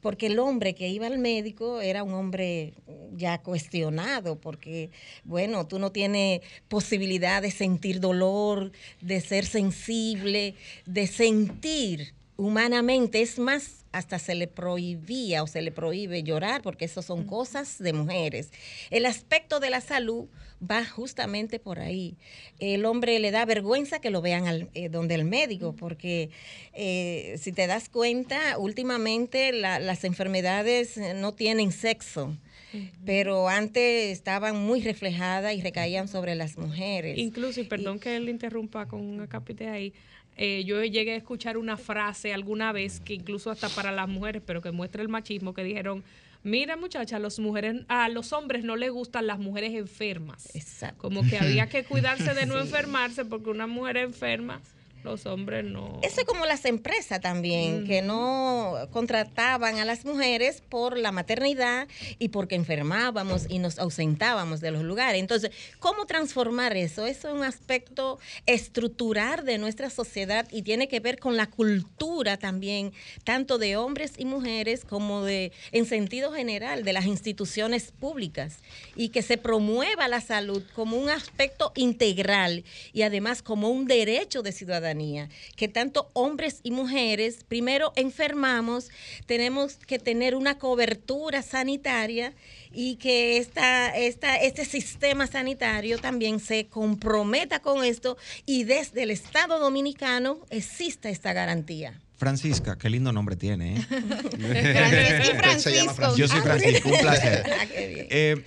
porque 0.00 0.26
el 0.26 0.38
hombre 0.38 0.74
que 0.74 0.88
iba 0.88 1.08
al 1.08 1.18
médico 1.18 1.80
era 1.80 2.04
un 2.04 2.14
hombre 2.14 2.74
ya 3.16 3.38
cuestionado, 3.38 4.40
porque, 4.40 4.90
bueno, 5.24 5.66
tú 5.66 5.80
no 5.80 5.90
tienes 5.90 6.40
posibilidad 6.68 7.42
de 7.42 7.50
sentir 7.50 7.98
dolor, 7.98 8.70
de 9.00 9.20
ser 9.20 9.44
sensible, 9.44 10.54
de 10.86 11.08
sentir 11.08 12.14
humanamente, 12.36 13.20
es 13.20 13.38
más, 13.38 13.81
hasta 13.92 14.18
se 14.18 14.34
le 14.34 14.46
prohibía 14.48 15.42
o 15.42 15.46
se 15.46 15.62
le 15.62 15.70
prohíbe 15.70 16.22
llorar, 16.22 16.62
porque 16.62 16.86
eso 16.86 17.02
son 17.02 17.24
cosas 17.24 17.78
de 17.78 17.92
mujeres. 17.92 18.50
El 18.90 19.06
aspecto 19.06 19.60
de 19.60 19.70
la 19.70 19.80
salud 19.80 20.26
va 20.60 20.84
justamente 20.84 21.58
por 21.58 21.78
ahí. 21.78 22.16
El 22.58 22.84
hombre 22.84 23.18
le 23.18 23.30
da 23.30 23.44
vergüenza 23.44 24.00
que 24.00 24.10
lo 24.10 24.22
vean 24.22 24.46
al, 24.46 24.70
eh, 24.74 24.88
donde 24.88 25.14
el 25.16 25.24
médico, 25.24 25.74
porque 25.76 26.30
eh, 26.72 27.36
si 27.38 27.52
te 27.52 27.66
das 27.66 27.88
cuenta, 27.88 28.58
últimamente 28.58 29.52
la- 29.52 29.78
las 29.80 30.04
enfermedades 30.04 30.96
eh, 30.96 31.14
no 31.14 31.32
tienen 31.32 31.72
sexo. 31.72 32.36
Pero 33.04 33.48
antes 33.50 34.10
estaban 34.10 34.56
muy 34.56 34.80
reflejadas 34.80 35.54
y 35.54 35.60
recaían 35.60 36.08
sobre 36.08 36.34
las 36.34 36.56
mujeres. 36.56 37.18
Incluso, 37.18 37.60
y 37.60 37.64
perdón 37.64 37.98
que 38.00 38.18
le 38.18 38.30
interrumpa 38.30 38.88
con 38.88 39.00
un 39.02 39.20
acápite 39.20 39.68
ahí, 39.68 39.92
eh, 40.36 40.64
yo 40.64 40.82
llegué 40.84 41.12
a 41.12 41.16
escuchar 41.16 41.56
una 41.56 41.76
frase 41.76 42.32
alguna 42.32 42.72
vez 42.72 43.00
que 43.00 43.14
incluso 43.14 43.50
hasta 43.50 43.68
para 43.68 43.92
las 43.92 44.08
mujeres, 44.08 44.42
pero 44.44 44.62
que 44.62 44.70
muestra 44.72 45.02
el 45.02 45.08
machismo, 45.08 45.52
que 45.54 45.62
dijeron, 45.64 46.02
mira 46.42 46.76
muchacha, 46.76 47.16
a, 47.16 47.18
los 47.18 47.38
mujeres, 47.38 47.82
a 47.88 48.08
los 48.08 48.32
hombres 48.32 48.64
no 48.64 48.76
les 48.76 48.90
gustan 48.90 49.26
las 49.26 49.38
mujeres 49.38 49.74
enfermas. 49.74 50.48
Como 50.98 51.22
que 51.22 51.38
había 51.38 51.68
que 51.68 51.84
cuidarse 51.88 52.34
de 52.34 52.46
no 52.46 52.54
Sí. 52.54 52.60
enfermarse 52.62 53.24
porque 53.24 53.50
una 53.50 53.66
mujer 53.66 53.98
enferma, 53.98 54.60
los 55.04 55.26
hombres 55.26 55.64
no. 55.64 55.98
Eso 56.02 56.20
es 56.20 56.26
como 56.26 56.46
las 56.46 56.64
empresas 56.64 57.20
también, 57.20 57.86
que 57.86 58.02
no 58.02 58.88
contrataban 58.92 59.78
a 59.78 59.84
las 59.84 60.04
mujeres 60.04 60.62
por 60.68 60.96
la 60.96 61.12
maternidad 61.12 61.88
y 62.18 62.28
porque 62.28 62.54
enfermábamos 62.54 63.46
y 63.48 63.58
nos 63.58 63.78
ausentábamos 63.78 64.60
de 64.60 64.70
los 64.70 64.82
lugares. 64.82 65.20
Entonces, 65.20 65.50
¿cómo 65.78 66.06
transformar 66.06 66.76
eso? 66.76 67.06
Eso 67.06 67.28
es 67.28 67.34
un 67.34 67.42
aspecto 67.42 68.18
estructural 68.46 69.44
de 69.44 69.58
nuestra 69.58 69.90
sociedad 69.90 70.46
y 70.50 70.62
tiene 70.62 70.88
que 70.88 71.00
ver 71.00 71.18
con 71.18 71.36
la 71.36 71.48
cultura 71.48 72.36
también, 72.36 72.92
tanto 73.24 73.58
de 73.58 73.76
hombres 73.76 74.12
y 74.18 74.24
mujeres 74.24 74.84
como 74.84 75.22
de, 75.22 75.52
en 75.72 75.86
sentido 75.86 76.32
general, 76.32 76.84
de 76.84 76.92
las 76.92 77.06
instituciones 77.06 77.92
públicas 77.92 78.58
y 78.96 79.08
que 79.08 79.22
se 79.22 79.38
promueva 79.38 80.08
la 80.08 80.20
salud 80.20 80.62
como 80.74 80.96
un 80.96 81.10
aspecto 81.10 81.72
integral 81.74 82.64
y 82.92 83.02
además 83.02 83.42
como 83.42 83.70
un 83.70 83.86
derecho 83.86 84.42
de 84.42 84.52
ciudadanía, 84.52 84.91
que 85.56 85.68
tanto 85.68 86.10
hombres 86.12 86.60
y 86.62 86.70
mujeres, 86.70 87.44
primero 87.46 87.92
enfermamos, 87.96 88.90
tenemos 89.26 89.76
que 89.76 89.98
tener 89.98 90.34
una 90.34 90.58
cobertura 90.58 91.42
sanitaria 91.42 92.32
y 92.72 92.96
que 92.96 93.36
esta, 93.36 93.88
esta, 93.96 94.36
este 94.36 94.64
sistema 94.64 95.26
sanitario 95.26 95.98
también 95.98 96.40
se 96.40 96.66
comprometa 96.66 97.60
con 97.60 97.84
esto 97.84 98.16
y 98.46 98.64
desde 98.64 99.02
el 99.02 99.10
Estado 99.10 99.58
dominicano 99.58 100.38
exista 100.50 101.10
esta 101.10 101.32
garantía. 101.32 102.00
Francisca, 102.22 102.78
qué 102.78 102.88
lindo 102.88 103.10
nombre 103.10 103.34
tiene. 103.34 103.78
¿eh? 103.78 103.82
Francisco 103.90 105.32
y 105.32 105.38
Francisco. 105.38 106.16
Yo 106.16 106.28
soy 106.28 106.40
Francisco, 106.40 106.88
un 106.88 106.98
placer. 106.98 107.44
Ah, 107.46 107.66
qué 107.74 107.86
bien. 107.88 108.06
Eh, 108.10 108.44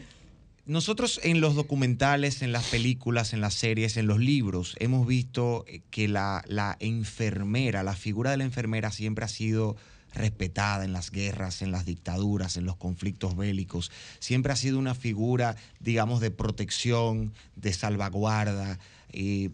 nosotros 0.65 1.19
en 1.23 1.41
los 1.41 1.55
documentales, 1.55 2.41
en 2.41 2.51
las 2.51 2.65
películas, 2.65 3.33
en 3.33 3.41
las 3.41 3.53
series, 3.53 3.97
en 3.97 4.07
los 4.07 4.19
libros, 4.19 4.75
hemos 4.79 5.05
visto 5.05 5.63
eh, 5.67 5.81
que 5.91 6.07
la, 6.07 6.43
enfermera, 6.79 7.83
la 7.83 7.95
figura 7.95 8.31
de 8.31 8.37
la 8.37 8.43
enfermera 8.45 8.91
siempre 8.91 9.25
ha 9.25 9.29
sido 9.29 9.75
respetada 10.13 10.85
en 10.85 10.93
las 10.93 11.11
guerras, 11.11 11.61
en 11.61 11.71
las 11.71 11.85
dictaduras, 11.85 12.57
en 12.57 12.65
los 12.65 12.77
conflictos 12.77 13.35
bélicos. 13.35 13.91
Siempre 14.19 14.53
ha 14.53 14.55
sido 14.55 14.79
una 14.79 14.95
figura, 14.95 15.55
digamos, 15.79 16.19
de 16.21 16.31
protección, 16.31 17.33
de 17.55 17.73
salvaguarda. 17.73 18.79
eh, 19.11 19.49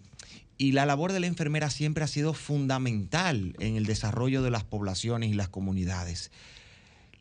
y 0.57 0.73
la 0.73 0.85
labor 0.85 1.11
de 1.11 1.19
la 1.19 1.25
enfermera 1.25 1.72
siempre 1.72 2.03
ha 2.03 2.07
sido 2.07 2.35
fundamental 2.35 3.56
en 3.57 3.77
el 3.77 3.88
desarrollo 3.88 4.43
de 4.43 4.51
las 4.51 4.64
poblaciones 4.64 5.31
y 5.31 5.33
las 5.33 5.49
comunidades. 5.49 6.30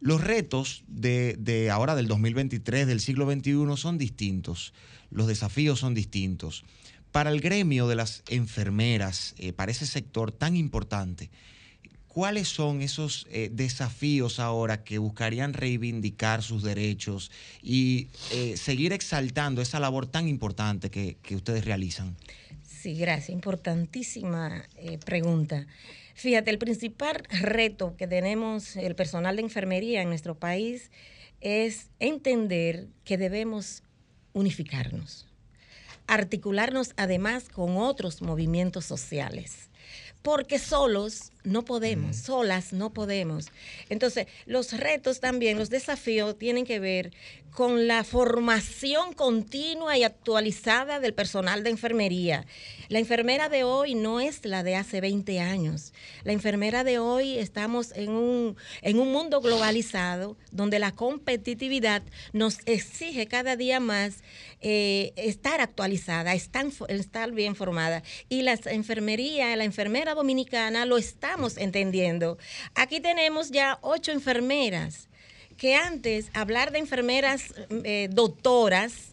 Los 0.01 0.23
retos 0.23 0.83
de, 0.89 1.69
ahora 1.71 1.95
del 1.95 2.09
2023, 2.09 2.87
del 2.87 3.01
siglo 3.01 3.31
XXI, 3.31 3.77
son 3.77 3.99
distintos. 3.99 4.73
Los 5.11 5.27
desafíos 5.27 5.79
son 5.79 5.95
distintos. 5.95 6.65
Para 7.13 7.31
el 7.31 7.41
gremio 7.43 7.87
de 7.87 7.97
las 7.97 8.23
enfermeras, 8.29 9.35
eh, 9.37 9.53
para 9.53 9.73
ese 9.73 9.87
sector 9.87 10.33
tan 10.33 10.57
importante, 10.57 11.29
¿cuáles 12.09 12.49
son 12.49 12.81
esos 12.81 13.27
eh, 13.31 13.51
desafíos 13.53 14.41
ahora 14.41 14.85
que 14.85 14.97
buscarían 14.97 15.53
reivindicar 15.53 16.43
sus 16.43 16.63
derechos 16.63 17.31
y 17.63 18.09
eh, 18.33 18.57
seguir 18.57 18.95
exaltando 18.95 19.61
esa 19.61 19.81
labor 19.81 20.07
tan 20.07 20.29
importante 20.29 20.91
que, 20.91 21.19
ustedes 21.35 21.67
realizan? 21.67 22.17
Sí, 22.65 22.95
gracias. 22.95 23.31
Importantísima 23.31 24.65
pregunta. 25.05 25.67
Fíjate, 26.21 26.51
el 26.51 26.59
principal 26.59 27.23
reto 27.31 27.97
que 27.97 28.07
tenemos 28.07 28.77
el 28.77 28.95
personal 28.95 29.37
de 29.37 29.43
enfermería 29.43 30.03
en 30.03 30.11
nuestro 30.11 30.39
país 30.39 30.91
es 31.41 31.89
entender 31.99 32.89
que 33.05 33.17
debemos 33.17 33.83
unificarnos, 34.35 35.27
articularnos 36.07 36.93
además 36.99 37.49
con 37.49 37.79
otros 37.79 38.21
movimientos 38.21 38.85
sociales, 38.85 39.71
porque 40.21 40.59
solos 40.59 41.33
no 41.45 41.65
podemos, 41.65 42.17
solas 42.17 42.73
no 42.73 42.93
podemos. 42.93 43.49
Entonces, 43.89 44.27
los 44.47 44.73
retos 44.73 45.21
también, 45.21 45.59
los 45.59 45.71
desafíos 45.71 46.39
tienen 46.39 46.65
que 46.65 46.81
ver 46.81 47.13
con 47.51 47.89
la 47.89 48.05
formación 48.05 49.13
continua 49.13 49.99
y 49.99 50.05
actualizada 50.05 51.01
del 51.01 51.15
personal 51.15 51.65
de 51.65 51.71
enfermería. 51.71 52.47
La 52.89 52.99
enfermera 52.99 53.49
de 53.49 53.65
hoy 53.65 53.95
no 53.95 54.21
es 54.21 54.45
la 54.45 54.63
de 54.63 54.77
hace 54.77 55.01
20 55.01 55.41
años. 55.41 55.93
La 56.25 56.33
enfermera 56.33 56.85
de 56.85 56.99
hoy 56.99 57.39
estamos 57.39 57.93
en 57.93 58.11
un, 58.11 58.57
en 58.83 58.99
un 58.99 59.13
mundo 59.13 59.41
globalizado 59.41 60.37
donde 60.53 60.79
la 60.79 60.93
competitividad 60.93 62.03
nos 62.33 62.59
exige 62.67 63.27
cada 63.27 63.57
día 63.57 63.81
más 63.81 64.23
eh, 64.61 65.13
estar 65.17 65.61
actualizada, 65.61 66.35
estar, 66.35 66.67
estar 66.89 67.33
bien 67.33 67.57
formada. 67.57 68.03
Y 68.29 68.43
la 68.43 68.59
enfermería, 68.67 69.57
la 69.57 69.65
enfermera 69.65 70.15
dominicana 70.15 70.87
lo 70.87 70.99
entendiendo. 71.57 72.39
Aquí 72.75 73.01
tenemos 73.01 73.51
ya 73.51 73.79
ocho 73.83 74.13
enfermeras 74.13 75.09
que 75.57 75.75
antes 75.75 76.31
hablar 76.33 76.73
de 76.73 76.79
enfermeras 76.79 77.55
eh, 77.85 78.09
doctoras 78.11 79.13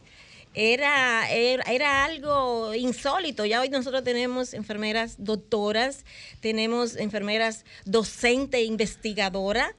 era, 0.53 1.29
era, 1.29 1.63
era 1.71 2.05
algo 2.05 2.73
insólito. 2.73 3.45
Ya 3.45 3.61
hoy 3.61 3.69
nosotros 3.69 4.03
tenemos 4.03 4.53
enfermeras 4.53 5.15
doctoras, 5.19 6.03
tenemos 6.39 6.95
enfermeras 6.95 7.65
docente 7.85 8.57
e 8.57 8.63
investigadora 8.63 9.75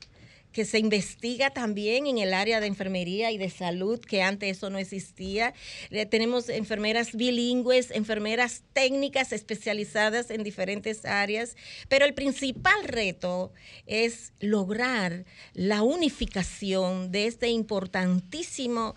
que 0.58 0.64
se 0.64 0.80
investiga 0.80 1.50
también 1.50 2.08
en 2.08 2.18
el 2.18 2.34
área 2.34 2.58
de 2.58 2.66
enfermería 2.66 3.30
y 3.30 3.38
de 3.38 3.48
salud, 3.48 4.00
que 4.00 4.22
antes 4.24 4.56
eso 4.56 4.70
no 4.70 4.78
existía. 4.78 5.54
Eh, 5.90 6.04
tenemos 6.04 6.48
enfermeras 6.48 7.12
bilingües, 7.12 7.92
enfermeras 7.92 8.64
técnicas 8.72 9.32
especializadas 9.32 10.32
en 10.32 10.42
diferentes 10.42 11.04
áreas, 11.04 11.54
pero 11.88 12.04
el 12.06 12.12
principal 12.12 12.82
reto 12.82 13.52
es 13.86 14.32
lograr 14.40 15.26
la 15.54 15.84
unificación 15.84 17.12
de 17.12 17.28
este 17.28 17.50
importantísimo, 17.50 18.96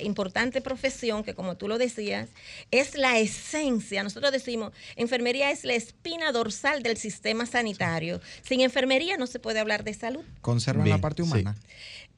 importante 0.00 0.62
profesión 0.62 1.22
que 1.22 1.34
como 1.34 1.58
tú 1.58 1.68
lo 1.68 1.76
decías, 1.76 2.30
es 2.70 2.96
la 2.96 3.18
esencia. 3.18 4.02
Nosotros 4.02 4.32
decimos, 4.32 4.72
enfermería 4.96 5.50
es 5.50 5.64
la 5.64 5.74
espina 5.74 6.32
dorsal 6.32 6.82
del 6.82 6.96
sistema 6.96 7.44
sanitario. 7.44 8.22
Sin 8.40 8.62
enfermería 8.62 9.18
no 9.18 9.26
se 9.26 9.38
puede 9.38 9.58
hablar 9.60 9.84
de 9.84 9.92
salud. 9.92 10.24
Bien, 10.84 10.96
la 10.96 11.00
parte 11.00 11.22
sí. 11.22 11.28
humana. 11.28 11.56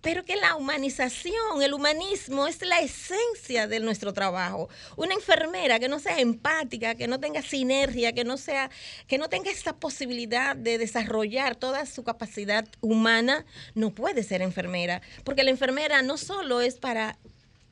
Pero 0.02 0.24
que 0.24 0.36
la 0.36 0.56
humanización, 0.56 1.62
el 1.62 1.74
humanismo 1.74 2.46
es 2.46 2.62
la 2.62 2.80
esencia 2.80 3.66
de 3.66 3.80
nuestro 3.80 4.14
trabajo. 4.14 4.70
Una 4.96 5.14
enfermera 5.14 5.78
que 5.78 5.88
no 5.88 5.98
sea 5.98 6.18
empática, 6.18 6.94
que 6.94 7.06
no 7.06 7.20
tenga 7.20 7.42
sinergia, 7.42 8.12
que 8.12 8.24
no 8.24 8.38
sea, 8.38 8.70
que 9.06 9.18
no 9.18 9.28
tenga 9.28 9.50
esta 9.50 9.76
posibilidad 9.76 10.56
de 10.56 10.78
desarrollar 10.78 11.54
toda 11.54 11.84
su 11.84 12.02
capacidad 12.02 12.66
humana, 12.80 13.44
no 13.74 13.90
puede 13.90 14.22
ser 14.22 14.40
enfermera. 14.40 15.02
Porque 15.22 15.44
la 15.44 15.50
enfermera 15.50 16.00
no 16.00 16.16
solo 16.16 16.62
es 16.62 16.78
para 16.78 17.18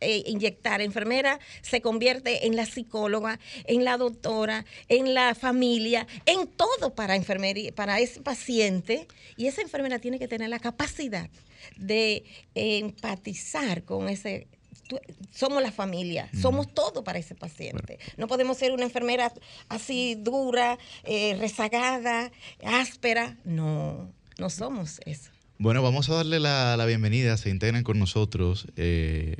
eh, 0.00 0.22
inyectar. 0.26 0.80
Enfermera 0.80 1.38
se 1.62 1.80
convierte 1.80 2.46
en 2.46 2.56
la 2.56 2.66
psicóloga, 2.66 3.38
en 3.64 3.84
la 3.84 3.96
doctora, 3.96 4.64
en 4.88 5.14
la 5.14 5.34
familia, 5.34 6.06
en 6.26 6.46
todo 6.48 6.94
para 6.94 7.16
enfermería, 7.16 7.72
para 7.74 8.00
ese 8.00 8.20
paciente. 8.20 9.06
Y 9.36 9.46
esa 9.46 9.62
enfermera 9.62 9.98
tiene 9.98 10.18
que 10.18 10.28
tener 10.28 10.48
la 10.48 10.58
capacidad 10.58 11.28
de 11.76 12.24
empatizar 12.54 13.84
con 13.84 14.08
ese. 14.08 14.48
tú- 14.88 14.98
Somos 15.30 15.62
la 15.62 15.70
familia, 15.72 16.30
somos 16.40 16.72
todo 16.72 17.04
para 17.04 17.18
ese 17.18 17.34
paciente. 17.34 17.98
No 18.16 18.26
podemos 18.26 18.56
ser 18.58 18.72
una 18.72 18.84
enfermera 18.84 19.32
así 19.68 20.14
dura, 20.16 20.78
eh, 21.04 21.36
rezagada, 21.38 22.30
áspera. 22.64 23.36
No, 23.44 24.10
no 24.38 24.48
somos 24.50 25.00
eso. 25.04 25.30
Bueno, 25.58 25.82
vamos 25.82 26.08
a 26.08 26.14
darle 26.14 26.38
la, 26.40 26.76
la 26.76 26.86
bienvenida. 26.86 27.36
Se 27.36 27.50
integran 27.50 27.82
con 27.82 27.98
nosotros 27.98 28.66
eh, 28.76 29.36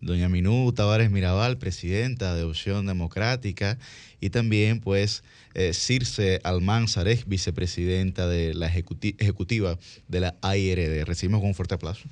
doña 0.00 0.28
Minú 0.28 0.72
Tavares 0.72 1.10
Mirabal, 1.10 1.58
presidenta 1.58 2.34
de 2.34 2.44
Opción 2.44 2.86
Democrática, 2.86 3.78
y 4.20 4.30
también, 4.30 4.80
pues, 4.80 5.22
eh, 5.54 5.72
Circe 5.74 6.40
Almanzar, 6.44 7.08
ex 7.08 7.26
vicepresidenta 7.26 8.26
de 8.28 8.54
la 8.54 8.72
ejecuti- 8.72 9.16
ejecutiva 9.18 9.78
de 10.08 10.20
la 10.20 10.34
AIRD. 10.42 11.04
Recibimos 11.04 11.40
con 11.40 11.48
un 11.48 11.54
fuerte 11.54 11.74
aplauso. 11.74 12.08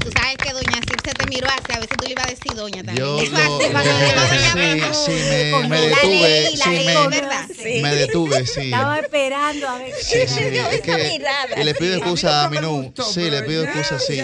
Tú 0.00 0.10
sabes 0.12 0.36
que 0.36 0.52
doña 0.52 0.80
Circe 0.88 1.14
te 1.14 1.26
miró 1.26 1.46
así, 1.48 1.72
a 1.72 1.78
veces 1.80 1.96
tú 1.98 2.04
le 2.06 2.12
ibas 2.12 2.26
a 2.26 2.30
decir 2.30 2.54
doña 2.54 2.82
también. 2.84 2.96
Yo 3.06 3.18
Es 3.20 3.30
lo- 3.30 3.36
fácil 3.38 3.72
cuando 3.72 3.92
le 3.92 4.14
vas 4.14 4.32
a 4.32 4.94
sí, 4.94 5.10
me, 5.68 5.88
la 5.88 6.02
ley, 6.02 6.56
la 6.56 6.64
sí, 6.64 6.70
ley, 6.70 6.86
me, 6.86 7.08
¿verdad? 7.08 7.48
Sí. 7.54 7.80
me 7.82 7.94
detuve, 7.94 8.46
sí. 8.46 8.60
Estaba 8.60 8.98
esperando 9.00 9.68
a 9.68 9.78
ver. 9.78 9.92
Sí, 10.00 10.18
sí, 10.26 10.40
es 10.40 10.80
que- 10.82 11.20
y 11.60 11.64
le 11.64 11.74
pido 11.74 11.94
excusa 11.96 12.44
a 12.44 12.50
Minú. 12.50 12.92
Sí, 13.12 13.30
le 13.30 13.42
pido 13.42 13.64
excusa, 13.64 13.98
sí. 13.98 14.20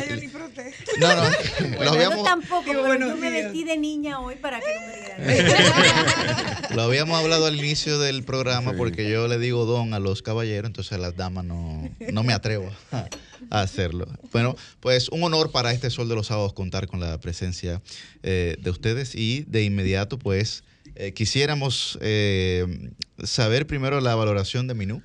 No, 0.99 1.15
no, 1.15 1.23
lo 1.79 1.85
Yo 1.85 1.91
habíamos, 1.93 2.25
tampoco, 2.25 2.65
pero 2.67 2.95
yo 2.99 3.17
me 3.17 3.31
vestí 3.31 3.65
de 3.65 3.77
niña 3.79 4.21
hoy 4.21 4.37
para 4.37 4.61
que 4.61 4.67
no 4.75 4.87
me 4.87 5.35
dieran. 5.37 6.67
lo 6.75 6.83
habíamos 6.83 7.19
hablado 7.19 7.47
al 7.47 7.57
inicio 7.57 7.99
del 7.99 8.23
programa 8.25 8.73
porque 8.77 9.09
yo 9.11 9.29
le 9.29 9.39
digo 9.39 9.65
don 9.65 9.95
a 9.95 9.99
los 9.99 10.23
caballeros, 10.23 10.67
entonces 10.67 10.93
a 10.93 10.99
las 10.99 11.17
damas 11.17 11.45
no, 11.45 11.89
no 12.13 12.23
me 12.23 12.33
atrevo 12.33 12.71
a, 12.91 13.07
a 13.51 13.61
hacerlo. 13.63 14.07
Bueno, 14.33 14.57
pues 14.81 15.09
un 15.09 15.23
honor 15.25 15.51
para 15.51 15.62
este 15.71 15.91
Sol 15.91 16.09
de 16.09 16.17
los 16.17 16.27
Sábados 16.27 16.53
contar 16.53 16.89
con 16.89 16.99
la 16.99 17.21
presencia 17.21 17.81
eh, 18.25 18.57
de 18.61 18.71
ustedes 18.71 19.15
y 19.15 19.45
de 19.47 19.63
inmediato 19.63 20.19
pues 20.19 20.65
eh, 20.95 21.13
quisiéramos 21.13 21.99
eh, 22.03 22.91
saber 23.23 23.67
primero 23.67 24.01
la 24.01 24.15
valoración 24.15 24.67
de 24.67 24.75
Minú, 24.75 25.03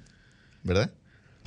¿verdad? 0.64 0.92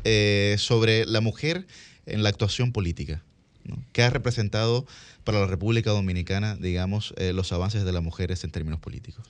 Eh, 0.05 0.57
sobre 0.59 1.05
la 1.05 1.21
mujer 1.21 1.67
en 2.07 2.23
la 2.23 2.31
actuación 2.31 2.73
política. 2.73 3.23
¿no? 3.65 3.77
¿Qué 3.93 4.03
ha 4.03 4.11
representado 4.11 4.87
para 5.25 5.41
la 5.41 5.47
República 5.47 5.91
Dominicana, 5.91 6.57
digamos, 6.57 7.13
eh, 7.19 7.33
los 7.35 7.53
avances 7.53 7.85
de 7.85 7.93
las 7.93 8.03
mujeres 8.03 8.43
en 8.45 8.51
términos 8.51 8.81
políticos? 8.81 9.27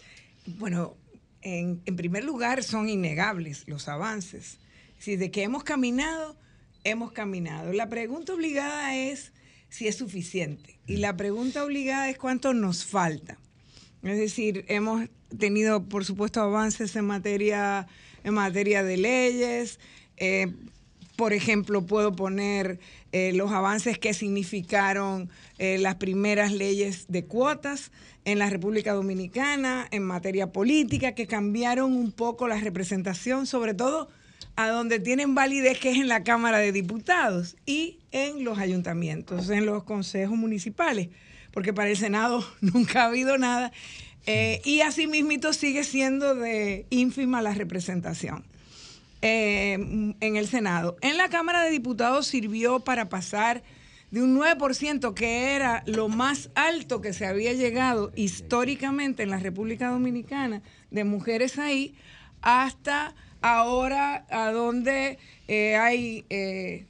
Bueno, 0.47 0.97
en, 1.43 1.83
en 1.87 1.97
primer 1.97 2.25
lugar 2.25 2.63
son 2.63 2.89
innegables 2.89 3.65
los 3.67 3.89
avances. 3.89 4.59
Si 4.99 5.17
de 5.17 5.33
que 5.33 5.43
hemos 5.43 5.65
caminado, 5.65 6.37
hemos 6.85 7.11
caminado. 7.11 7.73
La 7.73 7.89
pregunta 7.89 8.33
obligada 8.33 8.95
es 8.95 9.33
si 9.71 9.89
es 9.89 9.97
suficiente. 9.97 10.79
Y 10.87 10.99
la 10.99 11.17
pregunta 11.17 11.65
obligada 11.65 12.11
es 12.11 12.19
cuánto 12.19 12.53
nos 12.53 12.85
falta. 12.85 13.39
Es 14.03 14.19
decir, 14.19 14.65
hemos 14.69 15.09
tenido, 15.39 15.85
por 15.85 16.05
supuesto, 16.05 16.41
avances 16.41 16.97
en 16.97 17.07
materia, 17.07 17.87
en 18.25 18.35
materia 18.35 18.83
de 18.83 18.97
leyes. 18.97 19.81
eh, 20.17 20.53
por 21.21 21.35
ejemplo, 21.35 21.85
puedo 21.85 22.17
poner 22.17 22.81
eh, 23.13 23.35
los 23.35 23.53
avances 23.53 23.99
que 23.99 24.15
significaron 24.15 25.29
eh, 25.59 25.77
las 25.77 25.97
primeras 25.97 26.51
leyes 26.51 27.05
de 27.09 27.27
cuotas 27.27 27.93
en 28.25 28.39
la 28.39 28.49
República 28.49 28.95
Dominicana 28.95 29.87
en 29.91 30.03
materia 30.03 30.51
política, 30.51 31.15
que 31.15 31.27
cambiaron 31.27 31.93
un 31.93 32.11
poco 32.11 32.49
la 32.49 32.59
representación, 32.59 33.47
sobre 33.47 33.75
todo 33.75 34.09
a 34.65 34.71
donde 34.71 34.99
tienen 34.99 35.35
validez, 35.35 35.79
que 35.79 35.91
es 35.91 35.99
en 35.99 36.09
la 36.09 36.23
Cámara 36.23 36.59
de 36.59 36.73
Diputados 36.73 37.57
y 37.67 37.99
en 38.13 38.45
los 38.45 38.59
ayuntamientos, 38.59 39.51
en 39.51 39.67
los 39.67 39.85
consejos 39.85 40.37
municipales, 40.37 41.09
porque 41.53 41.73
para 41.73 41.91
el 41.91 41.97
Senado 41.97 42.45
nunca 42.61 43.03
ha 43.03 43.07
habido 43.07 43.39
nada. 43.39 43.73
Eh, 44.27 44.61
y 44.65 44.83
asimismo 44.83 45.53
sigue 45.53 45.83
siendo 45.83 46.35
de 46.35 46.87
ínfima 46.91 47.41
la 47.41 47.55
representación 47.55 48.45
eh, 49.23 49.73
en 50.21 50.37
el 50.37 50.47
Senado. 50.47 50.97
En 51.01 51.17
la 51.17 51.29
Cámara 51.29 51.63
de 51.63 51.71
Diputados 51.71 52.27
sirvió 52.27 52.81
para 52.81 53.09
pasar 53.09 53.63
de 54.11 54.23
un 54.23 54.39
9%, 54.39 55.15
que 55.15 55.55
era 55.55 55.83
lo 55.87 56.09
más 56.09 56.51
alto 56.55 57.01
que 57.01 57.13
se 57.13 57.27
había 57.27 57.53
llegado 57.53 58.13
históricamente 58.17 59.23
en 59.23 59.31
la 59.31 59.39
República 59.39 59.89
Dominicana, 59.89 60.63
de 60.91 61.05
mujeres 61.05 61.59
ahí, 61.59 61.95
hasta 62.43 63.15
ahora 63.43 64.27
a 64.31 64.51
donde 64.51 65.19
eh, 65.49 65.77
hay... 65.77 66.25
eh, 66.31 66.87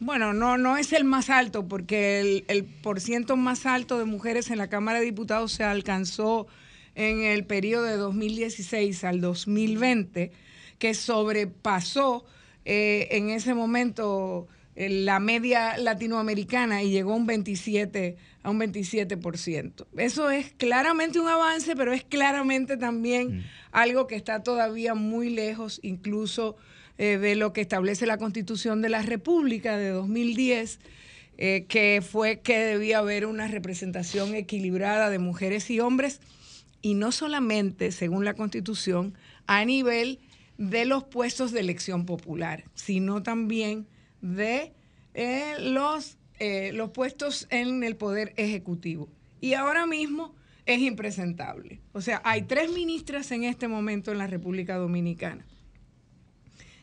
bueno, 0.00 0.34
no, 0.34 0.58
no 0.58 0.76
es 0.76 0.92
el 0.92 1.04
más 1.04 1.30
alto, 1.30 1.66
porque 1.66 2.20
el, 2.20 2.44
el 2.48 2.64
porciento 2.64 3.36
más 3.36 3.64
alto 3.64 3.98
de 3.98 4.04
mujeres 4.04 4.50
en 4.50 4.58
la 4.58 4.68
Cámara 4.68 4.98
de 4.98 5.06
Diputados 5.06 5.52
se 5.52 5.64
alcanzó 5.64 6.46
en 6.94 7.22
el 7.22 7.44
periodo 7.44 7.84
de 7.84 7.96
2016 7.96 9.02
al 9.04 9.20
2020, 9.20 10.30
que 10.78 10.94
sobrepasó 10.94 12.24
eh, 12.64 13.08
en 13.12 13.30
ese 13.30 13.54
momento 13.54 14.46
la 14.76 15.20
media 15.20 15.76
latinoamericana 15.78 16.82
y 16.82 16.90
llegó 16.90 17.12
a 17.12 17.16
un 17.16 17.26
27 17.26 18.16
a 18.44 18.50
un 18.50 18.60
27%. 18.60 19.86
Eso 19.96 20.30
es 20.30 20.52
claramente 20.52 21.18
un 21.18 21.28
avance, 21.28 21.74
pero 21.74 21.92
es 21.92 22.04
claramente 22.04 22.76
también 22.76 23.44
algo 23.72 24.06
que 24.06 24.16
está 24.16 24.42
todavía 24.42 24.94
muy 24.94 25.30
lejos 25.30 25.80
incluso 25.82 26.56
eh, 26.98 27.16
de 27.16 27.36
lo 27.36 27.52
que 27.52 27.62
establece 27.62 28.06
la 28.06 28.18
Constitución 28.18 28.82
de 28.82 28.90
la 28.90 29.00
República 29.00 29.78
de 29.78 29.88
2010, 29.88 30.78
eh, 31.38 31.64
que 31.68 32.02
fue 32.06 32.40
que 32.40 32.58
debía 32.58 32.98
haber 32.98 33.24
una 33.24 33.48
representación 33.48 34.34
equilibrada 34.34 35.08
de 35.08 35.18
mujeres 35.18 35.70
y 35.70 35.80
hombres, 35.80 36.20
y 36.82 36.94
no 36.94 37.10
solamente, 37.10 37.92
según 37.92 38.26
la 38.26 38.34
Constitución, 38.34 39.14
a 39.46 39.64
nivel 39.64 40.20
de 40.58 40.84
los 40.84 41.02
puestos 41.02 41.50
de 41.50 41.60
elección 41.60 42.04
popular, 42.04 42.64
sino 42.74 43.22
también 43.22 43.86
de 44.24 44.72
eh, 45.12 45.54
los, 45.60 46.16
eh, 46.38 46.72
los 46.72 46.90
puestos 46.90 47.46
en 47.50 47.84
el 47.84 47.94
Poder 47.96 48.32
Ejecutivo. 48.36 49.08
Y 49.40 49.52
ahora 49.52 49.86
mismo 49.86 50.34
es 50.64 50.80
impresentable. 50.80 51.80
O 51.92 52.00
sea, 52.00 52.22
hay 52.24 52.42
tres 52.42 52.72
ministras 52.72 53.30
en 53.32 53.44
este 53.44 53.68
momento 53.68 54.12
en 54.12 54.18
la 54.18 54.26
República 54.26 54.76
Dominicana. 54.76 55.44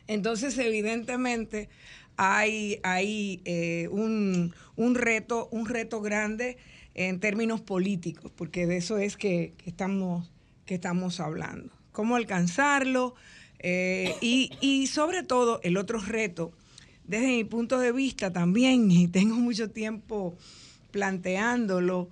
Entonces, 0.06 0.56
evidentemente, 0.56 1.68
hay, 2.16 2.78
hay 2.84 3.42
eh, 3.44 3.88
un, 3.90 4.54
un 4.76 4.94
reto, 4.94 5.48
un 5.50 5.66
reto 5.66 6.00
grande 6.00 6.58
en 6.94 7.18
términos 7.18 7.60
políticos, 7.60 8.30
porque 8.36 8.66
de 8.66 8.76
eso 8.76 8.98
es 8.98 9.16
que, 9.16 9.54
que 9.58 9.70
estamos, 9.70 10.30
que 10.64 10.74
estamos 10.74 11.18
hablando. 11.18 11.72
¿Cómo 11.90 12.14
alcanzarlo? 12.14 13.14
Y, 13.64 14.50
y 14.60 14.88
sobre 14.88 15.22
todo, 15.22 15.60
el 15.62 15.76
otro 15.76 16.00
reto 16.00 16.52
desde 17.06 17.26
mi 17.26 17.44
punto 17.44 17.78
de 17.78 17.92
vista 17.92 18.32
también, 18.32 18.90
y 18.90 19.08
tengo 19.08 19.36
mucho 19.36 19.70
tiempo 19.70 20.36
planteándolo, 20.90 22.08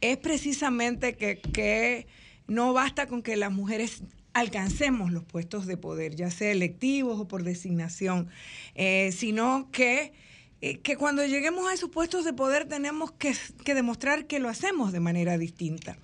es 0.00 0.16
precisamente 0.16 1.14
que, 1.16 1.38
que 1.38 2.06
no 2.46 2.72
basta 2.72 3.06
con 3.06 3.22
que 3.22 3.36
las 3.36 3.52
mujeres 3.52 4.02
alcancemos 4.34 5.12
los 5.12 5.24
puestos 5.24 5.66
de 5.66 5.76
poder, 5.76 6.16
ya 6.16 6.30
sea 6.30 6.50
electivos 6.50 7.20
o 7.20 7.28
por 7.28 7.42
designación, 7.42 8.28
eh, 8.74 9.12
sino 9.12 9.68
que, 9.70 10.12
eh, 10.60 10.78
que 10.78 10.96
cuando 10.96 11.24
lleguemos 11.26 11.68
a 11.68 11.74
esos 11.74 11.90
puestos 11.90 12.24
de 12.24 12.32
poder 12.32 12.66
tenemos 12.66 13.12
que, 13.12 13.34
que 13.64 13.74
demostrar 13.74 14.26
que 14.26 14.38
lo 14.38 14.48
hacemos 14.48 14.92
de 14.92 15.00
manera 15.00 15.36
distinta, 15.38 15.96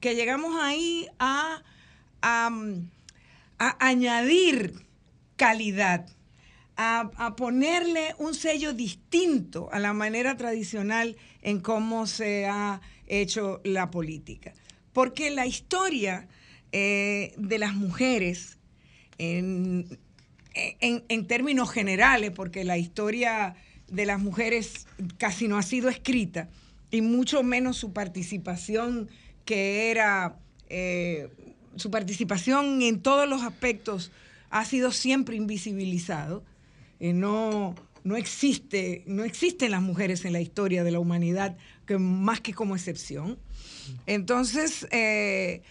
que 0.00 0.14
llegamos 0.14 0.56
ahí 0.60 1.06
a, 1.18 1.62
a, 2.22 2.50
a 3.58 3.86
añadir 3.86 4.74
calidad, 5.36 6.08
a, 6.76 7.34
ponerle 7.36 8.14
un 8.18 8.34
sello 8.34 8.72
distinto 8.72 9.68
a 9.72 9.78
la 9.78 9.92
manera 9.92 10.36
tradicional 10.36 11.16
en 11.42 11.60
cómo 11.60 12.06
se 12.06 12.46
ha 12.46 12.80
hecho 13.06 13.60
la 13.64 13.90
política. 13.90 14.52
Porque 14.92 15.30
la 15.30 15.46
historia 15.46 16.28
eh, 16.72 17.32
de 17.36 17.58
las 17.58 17.74
mujeres, 17.74 18.58
en, 19.18 19.98
en, 20.54 21.04
en 21.08 21.26
términos 21.26 21.70
generales, 21.70 22.30
porque 22.30 22.64
la 22.64 22.78
historia 22.78 23.56
de 23.88 24.06
las 24.06 24.20
mujeres 24.20 24.86
casi 25.18 25.48
no 25.48 25.56
ha 25.58 25.62
sido 25.62 25.88
escrita, 25.88 26.48
y 26.90 27.00
mucho 27.00 27.42
menos 27.42 27.76
su 27.76 27.92
participación, 27.92 29.08
que 29.44 29.90
era 29.90 30.38
eh, 30.68 31.28
su 31.76 31.90
participación 31.90 32.82
en 32.82 33.00
todos 33.00 33.28
los 33.28 33.42
aspectos, 33.42 34.12
ha 34.50 34.64
sido 34.64 34.92
siempre 34.92 35.36
invisibilizado. 35.36 36.44
Eh, 37.00 37.12
no, 37.12 37.74
no, 38.04 38.16
existe, 38.16 39.02
no 39.06 39.24
existen 39.24 39.70
las 39.70 39.82
mujeres 39.82 40.24
en 40.24 40.32
la 40.32 40.40
historia 40.40 40.84
de 40.84 40.90
la 40.90 40.98
humanidad 40.98 41.56
que, 41.86 41.98
más 41.98 42.40
que 42.40 42.54
como 42.54 42.74
excepción. 42.76 43.38
Entonces, 44.06 44.86
eh, 44.90 45.62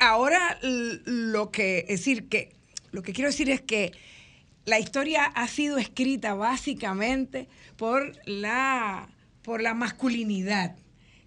ahora 0.00 0.58
lo 0.62 1.50
que 1.50 1.84
decir 1.88 2.28
que 2.28 2.56
lo 2.90 3.02
que 3.02 3.12
quiero 3.12 3.28
decir 3.28 3.50
es 3.50 3.60
que 3.60 3.92
la 4.64 4.78
historia 4.78 5.24
ha 5.24 5.46
sido 5.48 5.78
escrita 5.78 6.34
básicamente 6.34 7.48
por 7.76 8.12
la 8.26 9.08
por 9.48 9.62
la 9.62 9.72
masculinidad, 9.72 10.76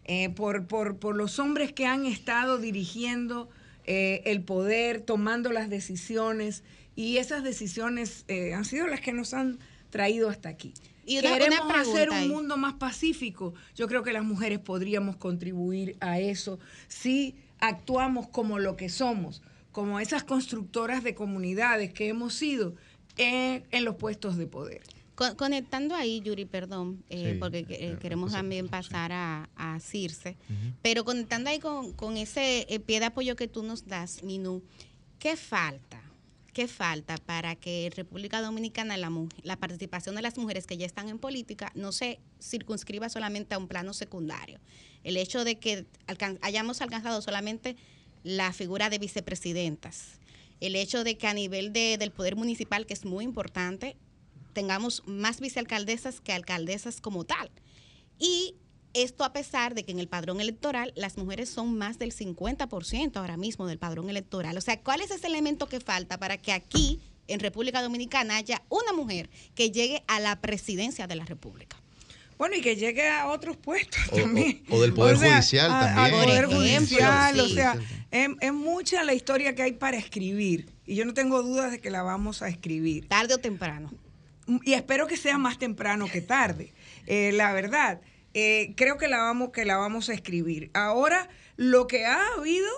eh, 0.04 0.30
por, 0.30 0.68
por, 0.68 1.00
por, 1.00 1.16
los 1.16 1.40
hombres 1.40 1.74
que 1.74 1.88
han 1.88 2.06
estado 2.06 2.60
dirigiendo 2.60 3.50
eh, 3.86 4.22
el 4.26 4.44
poder, 4.44 5.02
tomando 5.02 5.52
las 5.52 5.72
decisiones, 5.72 6.64
y 6.96 7.18
esas 7.18 7.44
decisiones 7.44 8.26
eh, 8.28 8.54
han 8.54 8.66
sido 8.66 8.88
las 8.88 9.02
que 9.02 9.14
nos 9.14 9.34
han 9.34 9.60
traído 9.90 10.30
hasta 10.30 10.50
aquí. 10.50 10.74
Y 11.06 11.18
una, 11.20 11.34
Queremos 11.38 11.66
una 11.66 11.82
hacer 11.82 12.10
un 12.12 12.28
mundo 12.30 12.58
más 12.58 12.74
pacífico. 12.76 13.54
Yo 13.76 13.88
creo 13.88 14.04
que 14.04 14.14
las 14.14 14.24
mujeres 14.24 14.60
podríamos 14.60 15.16
contribuir 15.18 15.98
a 16.00 16.20
eso 16.20 16.60
si 16.88 17.36
actuamos 17.60 18.28
como 18.28 18.60
lo 18.60 18.76
que 18.78 18.88
somos, 18.90 19.42
como 19.72 20.00
esas 20.00 20.24
constructoras 20.24 21.04
de 21.04 21.16
comunidades 21.16 21.92
que 21.94 22.08
hemos 22.08 22.34
sido 22.36 22.76
en, 23.18 23.66
en 23.72 23.84
los 23.86 23.96
puestos 23.96 24.38
de 24.38 24.48
poder. 24.48 24.82
Con- 25.16 25.36
conectando 25.36 25.96
ahí, 25.96 26.22
Yuri, 26.22 26.46
perdón, 26.46 27.04
eh, 27.10 27.34
Sí, 27.34 27.40
porque 27.40 27.60
eh, 27.60 27.66
eh, 27.70 27.98
queremos 28.02 28.32
sí, 28.32 28.38
también 28.38 28.68
pasar 28.70 29.12
a, 29.12 29.50
a 29.56 29.80
Circe, 29.80 30.38
pero 30.82 31.04
conectando 31.04 31.50
ahí 31.50 31.60
con, 31.60 31.94
con 31.94 32.16
ese 32.18 32.66
eh, 32.70 32.80
pie 32.80 33.00
de 33.00 33.08
apoyo 33.08 33.36
que 33.36 33.48
tú 33.48 33.62
nos 33.64 33.86
das, 33.88 34.24
Minú, 34.24 34.64
¿qué 35.20 35.36
falta? 35.36 36.02
¿Qué 36.54 36.68
falta 36.68 37.16
para 37.18 37.56
que 37.56 37.86
en 37.86 37.94
República 37.94 38.42
Dominicana 38.42 38.98
la, 38.98 39.10
la 39.44 39.56
participación 39.56 40.16
de 40.16 40.22
las 40.22 40.38
mujeres 40.38 40.68
que 40.68 40.78
ya 40.78 40.86
están 40.86 41.08
en 41.08 41.18
política 41.18 41.72
no 41.76 41.94
se 41.94 42.20
circunscriba 42.42 43.08
solamente 43.08 43.56
a 43.56 43.58
un 43.58 43.70
plano 43.70 43.94
secundario? 43.94 44.60
El 45.06 45.16
hecho 45.16 45.46
de 45.46 45.60
que 45.60 45.86
alcan- 46.08 46.40
hayamos 46.42 46.82
alcanzado 46.82 47.22
solamente 47.22 47.78
la 48.24 48.52
figura 48.52 48.90
de 48.90 49.00
vicepresidentas, 49.00 50.20
el 50.60 50.76
hecho 50.76 51.06
de 51.06 51.18
que 51.18 51.28
a 51.28 51.34
nivel 51.34 51.72
de- 51.72 51.98
del 51.98 52.12
poder 52.12 52.36
municipal, 52.36 52.86
que 52.86 52.94
es 52.94 53.06
muy 53.06 53.24
importante, 53.24 53.96
tengamos 54.52 55.04
más 55.06 55.40
vicealcaldesas 55.40 56.20
que 56.20 56.34
alcaldesas 56.34 57.00
como 57.00 57.24
tal. 57.24 57.50
Y 58.20 58.56
esto 58.94 59.24
a 59.24 59.34
pesar 59.34 59.74
de 59.76 59.84
que 59.84 59.92
en 59.92 60.00
el 60.00 60.08
padrón 60.08 60.42
electoral 60.42 60.94
las 60.96 61.18
mujeres 61.18 61.50
son 61.50 61.78
más 61.78 61.98
del 62.00 62.14
50% 62.14 63.18
ahora 63.18 63.38
mismo 63.38 63.68
del 63.68 63.78
padrón 63.78 64.10
electoral. 64.10 64.58
O 64.58 64.62
sea, 64.62 64.80
¿cuál 64.82 65.02
es 65.02 65.12
ese 65.12 65.28
elemento 65.28 65.68
que 65.68 65.80
falta 65.80 66.18
para 66.18 66.38
que 66.38 66.52
aquí, 66.54 67.00
en 67.28 67.40
República 67.40 67.82
Dominicana, 67.82 68.36
haya 68.38 68.62
una 68.70 68.94
mujer 68.94 69.30
que 69.56 69.72
llegue 69.72 70.04
a 70.08 70.20
la 70.20 70.40
presidencia 70.42 71.08
de 71.08 71.16
la 71.16 71.26
República? 71.26 71.78
Bueno, 72.38 72.56
y 72.56 72.62
que 72.62 72.76
llegue 72.76 73.08
a 73.08 73.28
otros 73.28 73.56
puestos 73.56 74.02
O- 74.12 74.16
también. 74.16 74.64
o 74.70 74.82
del 74.82 74.94
Poder 74.94 75.18
sea, 75.20 75.36
Judicial 75.38 75.72
a- 75.72 75.80
también. 75.80 76.00
Al 76.06 76.12
Poder 76.26 76.46
Judicial, 76.48 77.40
o 77.40 77.48
sea, 77.50 77.78
es, 78.10 78.30
es 78.42 78.54
mucha 78.54 79.04
la 79.04 79.14
historia 79.14 79.54
que 79.56 79.62
hay 79.62 79.74
para 79.74 79.98
escribir. 79.98 80.68
Y 80.88 80.96
yo 80.96 81.06
no 81.06 81.14
tengo 81.14 81.44
dudas 81.44 81.72
de 81.72 81.80
que 81.80 81.92
la 81.92 82.02
vamos 82.02 82.42
a 82.42 82.50
escribir. 82.50 83.08
Tarde 83.08 83.36
o 83.36 83.38
temprano. 83.38 83.92
Y 84.66 84.74
espero 84.74 85.06
que 85.08 85.16
sea 85.18 85.38
más 85.38 85.60
temprano 85.60 86.08
que 86.12 86.20
tarde. 86.22 86.74
Eh, 87.06 87.32
la 87.32 87.54
verdad, 87.54 88.02
eh, 88.34 88.74
creo 88.76 88.98
que 88.98 89.08
la, 89.08 89.18
vamos, 89.18 89.50
que 89.52 89.66
la 89.66 89.78
vamos 89.78 90.10
a 90.10 90.14
escribir. 90.14 90.72
Ahora, 90.74 91.30
lo 91.58 91.88
que 91.88 92.06
ha 92.06 92.22
habido 92.38 92.70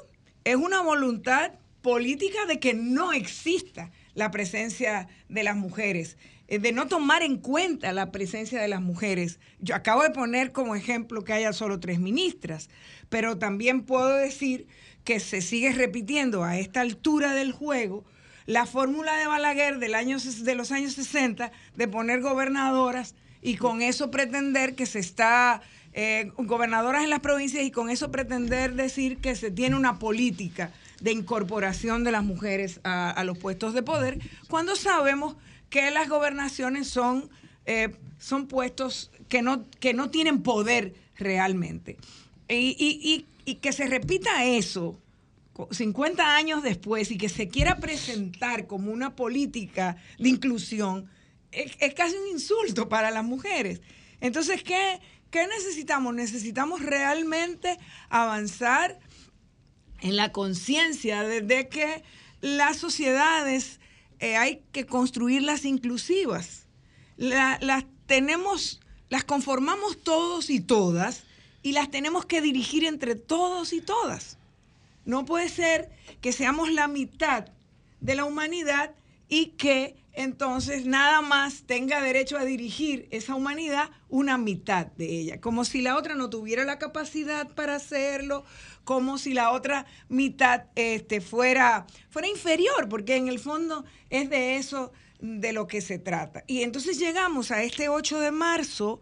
es 0.44 0.56
una 0.56 0.82
voluntad 0.82 1.54
política 1.82 2.46
de 2.46 2.60
que 2.60 2.74
no 2.74 3.14
exista 3.14 3.92
la 4.16 4.32
presencia 4.32 5.08
de 5.30 5.44
las 5.44 5.56
mujeres, 5.56 6.18
eh, 6.48 6.60
de 6.60 6.72
no 6.72 6.88
tomar 6.88 7.24
en 7.24 7.38
cuenta 7.38 7.92
la 7.92 8.12
presencia 8.12 8.62
de 8.62 8.68
las 8.68 8.82
mujeres. 8.82 9.40
Yo 9.60 9.76
acabo 9.76 10.04
de 10.04 10.10
poner 10.10 10.52
como 10.52 10.76
ejemplo 10.76 11.24
que 11.24 11.34
haya 11.34 11.54
solo 11.54 11.80
tres 11.80 12.00
ministras, 12.00 12.70
pero 13.10 13.38
también 13.38 13.84
puedo 13.84 14.16
decir 14.16 14.68
que 15.04 15.20
se 15.20 15.42
sigue 15.42 15.74
repitiendo 15.74 16.44
a 16.44 16.58
esta 16.58 16.82
altura 16.82 17.34
del 17.34 17.52
juego 17.52 18.06
la 18.46 18.66
fórmula 18.66 19.16
de 19.18 19.28
Balaguer 19.28 19.80
del 19.80 19.96
año, 19.96 20.18
de 20.20 20.56
los 20.56 20.72
años 20.72 20.94
60 20.94 21.52
de 21.76 21.88
poner 21.88 22.22
gobernadoras 22.22 23.16
y 23.44 23.56
con 23.58 23.82
eso 23.82 24.10
pretender 24.10 24.74
que 24.76 24.86
se 24.86 25.00
está 25.00 25.62
eh, 25.94 26.32
gobernadoras 26.38 27.04
en 27.04 27.10
las 27.10 27.20
provincias 27.20 27.64
y 27.64 27.70
con 27.72 27.90
eso 27.90 28.10
pretender 28.12 28.74
decir 28.74 29.18
que 29.18 29.36
se 29.36 29.52
tiene 29.52 29.76
una 29.76 30.00
política 30.00 30.72
de 31.02 31.12
incorporación 31.12 32.04
de 32.04 32.12
las 32.12 32.24
mujeres 32.24 32.80
a, 32.84 33.22
los 33.26 33.38
puestos 33.38 33.74
de 33.74 33.84
poder, 33.84 34.20
cuando 34.48 34.76
sabemos 34.76 35.36
que 35.70 35.92
las 35.92 36.08
gobernaciones 36.10 36.88
son, 36.88 37.30
eh, 37.66 37.90
son 38.20 38.48
puestos 38.48 39.12
que 39.28 39.42
no, 39.42 39.66
que 39.80 39.94
no 39.94 40.10
tienen 40.10 40.42
poder 40.42 40.94
realmente. 41.18 41.98
Y, 42.48 42.76
y- 42.80 43.26
y- 43.46 43.56
que 43.56 43.74
se 43.74 43.88
repita 43.88 44.46
eso 44.46 44.98
co- 45.54 45.68
50 45.72 46.36
años 46.36 46.64
después 46.64 47.12
y 47.12 47.18
que 47.18 47.28
se 47.30 47.50
quiera 47.50 47.78
presentar 47.78 48.66
como 48.68 48.92
una 48.92 49.16
política 49.16 49.98
de 50.18 50.30
inclusión, 50.30 51.10
es, 51.54 51.72
es 51.80 51.94
casi 51.94 52.16
un 52.16 52.28
insulto 52.28 52.90
para 52.90 53.12
las 53.12 53.24
mujeres. 53.24 53.82
Entonces, 54.22 54.64
¿qué, 54.64 55.00
qué 55.32 55.48
necesitamos? 55.48 56.14
Necesitamos 56.14 56.82
realmente 56.82 57.78
avanzar 58.10 59.00
en 60.02 60.16
la 60.16 60.32
conciencia 60.32 61.24
de, 61.24 61.68
que 61.70 62.04
las 62.42 62.78
sociedades 62.78 63.80
eh, 64.20 64.36
hay 64.36 64.62
que 64.72 64.86
construirlas 64.86 65.66
inclusivas. 65.66 66.68
La- 67.18 67.58
las 67.62 67.86
tenemos, 68.06 68.82
las 69.10 69.24
conformamos 69.24 70.02
todos 70.04 70.50
y 70.50 70.60
todas 70.60 71.24
y 71.62 71.72
las 71.72 71.90
tenemos 71.90 72.26
que 72.26 72.42
dirigir 72.42 72.84
entre 72.84 73.16
todos 73.16 73.72
y 73.72 73.82
todas. 73.82 74.38
No 75.06 75.26
puede 75.26 75.50
ser 75.50 75.90
que 76.22 76.32
seamos 76.34 76.72
la 76.72 76.88
mitad 76.88 77.46
de 78.02 78.16
la 78.16 78.26
humanidad 78.26 78.94
y 79.28 79.48
que 79.58 79.96
entonces 80.14 80.86
nada 80.86 81.22
más 81.22 81.64
tenga 81.64 82.02
derecho 82.02 82.38
a 82.38 82.46
dirigir 82.46 83.08
esa 83.10 83.34
humanidad 83.34 83.90
una 84.10 84.38
mitad 84.38 84.88
de 84.88 85.08
ella, 85.08 85.42
como 85.42 85.66
si 85.66 85.82
la 85.82 85.98
otra 85.98 86.14
no 86.14 86.30
tuviera 86.30 86.66
la 86.66 86.78
capacidad 86.78 87.50
para 87.50 87.76
hacerlo, 87.76 88.46
como 88.84 89.18
si 89.18 89.34
la 89.34 89.52
otra 89.52 89.88
mitad 90.10 90.66
este, 90.76 91.20
fuera, 91.20 91.88
fuera 92.10 92.28
inferior, 92.28 92.90
porque 92.90 93.16
en 93.16 93.28
el 93.28 93.40
fondo 93.40 93.86
es 94.12 94.30
de 94.30 94.58
eso 94.58 94.92
de 95.20 95.52
lo 95.54 95.68
que 95.68 95.82
se 95.82 95.98
trata. 95.98 96.44
Y 96.48 96.62
entonces 96.62 97.00
llegamos 97.00 97.50
a 97.50 97.64
este 97.64 97.90
8 97.90 98.20
de 98.20 98.32
marzo 98.32 99.00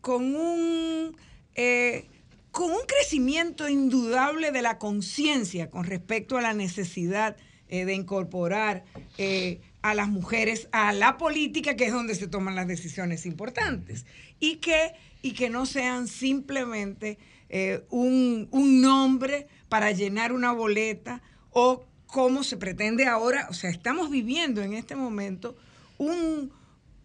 con 0.00 0.34
un, 0.34 1.16
eh, 1.54 2.08
con 2.50 2.72
un 2.72 2.82
crecimiento 2.86 3.68
indudable 3.68 4.50
de 4.50 4.62
la 4.62 4.78
conciencia 4.78 5.70
con 5.70 5.84
respecto 5.84 6.38
a 6.38 6.42
la 6.42 6.54
necesidad 6.54 7.36
eh, 7.74 7.84
de 7.86 7.94
incorporar 7.94 8.84
eh, 9.18 9.60
a 9.82 9.94
las 9.94 10.08
mujeres 10.08 10.68
a 10.70 10.92
la 10.92 11.16
política, 11.16 11.74
que 11.74 11.86
es 11.86 11.92
donde 11.92 12.14
se 12.14 12.28
toman 12.28 12.54
las 12.54 12.68
decisiones 12.68 13.26
importantes, 13.26 14.06
y 14.38 14.58
que, 14.58 14.92
y 15.22 15.32
que 15.32 15.50
no 15.50 15.66
sean 15.66 16.06
simplemente 16.06 17.18
eh, 17.48 17.82
un, 17.90 18.46
un 18.52 18.80
nombre 18.80 19.48
para 19.68 19.90
llenar 19.90 20.32
una 20.32 20.52
boleta 20.52 21.20
o 21.50 21.84
como 22.06 22.44
se 22.44 22.58
pretende 22.58 23.06
ahora, 23.06 23.48
o 23.50 23.54
sea, 23.54 23.70
estamos 23.70 24.08
viviendo 24.08 24.62
en 24.62 24.74
este 24.74 24.94
momento 24.94 25.56
un, 25.98 26.52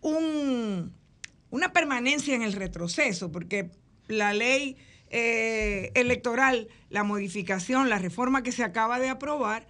un, 0.01 0.93
una 1.49 1.73
permanencia 1.73 2.35
en 2.35 2.43
el 2.43 2.53
retroceso, 2.53 3.31
porque 3.31 3.71
la 4.07 4.33
ley 4.35 4.77
electoral, 5.09 6.67
la 6.91 7.01
modificación, 7.03 7.89
la 7.89 7.97
reforma 7.97 8.43
que 8.43 8.51
se 8.51 8.63
acaba 8.63 8.99
de 8.99 9.09
aprobar, 9.09 9.65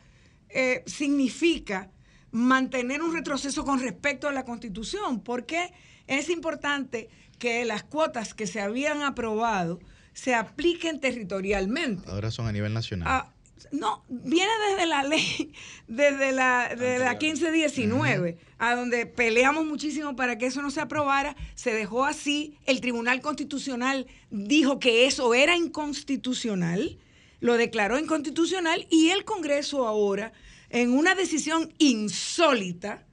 eh, 0.50 0.84
significa 0.86 1.92
mantener 2.32 3.02
un 3.02 3.14
retroceso 3.14 3.66
con 3.66 3.80
respecto 3.80 4.28
a 4.28 4.32
la 4.32 4.46
Constitución, 4.46 5.22
porque 5.22 5.72
es 6.08 6.30
importante 6.30 7.10
que 7.38 7.66
las 7.66 7.84
cuotas 7.84 8.34
que 8.34 8.48
se 8.48 8.62
habían 8.62 9.02
aprobado 9.02 9.80
se 10.14 10.36
apliquen 10.36 11.00
territorialmente. 11.00 12.10
Ahora 12.10 12.32
son 12.32 12.48
a 12.48 12.52
nivel 12.52 12.74
nacional. 12.74 13.08
Ah, 13.10 13.34
no, 13.72 14.04
viene 14.10 14.52
desde 14.70 14.88
la 14.88 15.04
ley, 15.04 15.54
desde 15.88 16.32
la, 16.32 16.76
de 16.76 17.00
la 17.00 17.12
1519, 17.12 18.38
a 18.58 18.76
donde 18.76 19.06
peleamos 19.06 19.66
muchísimo 19.66 20.16
para 20.16 20.38
que 20.38 20.48
eso 20.48 20.62
no 20.62 20.72
se 20.72 20.82
aprobara, 20.82 21.36
se 21.56 21.74
dejó 21.74 22.06
así, 22.06 22.58
el 22.66 22.82
Tribunal 22.82 23.22
Constitucional 23.22 24.08
dijo 24.30 24.80
que 24.80 25.06
eso 25.06 25.34
era 25.34 25.56
inconstitucional, 25.56 26.98
lo 27.40 27.58
declaró 27.58 27.98
inconstitucional 27.98 28.88
y 28.90 29.10
el 29.10 29.26
Congreso 29.26 29.88
ahora, 29.88 30.34
en 30.70 30.92
una 30.92 31.16
decisión 31.16 31.74
insólita, 31.78 33.06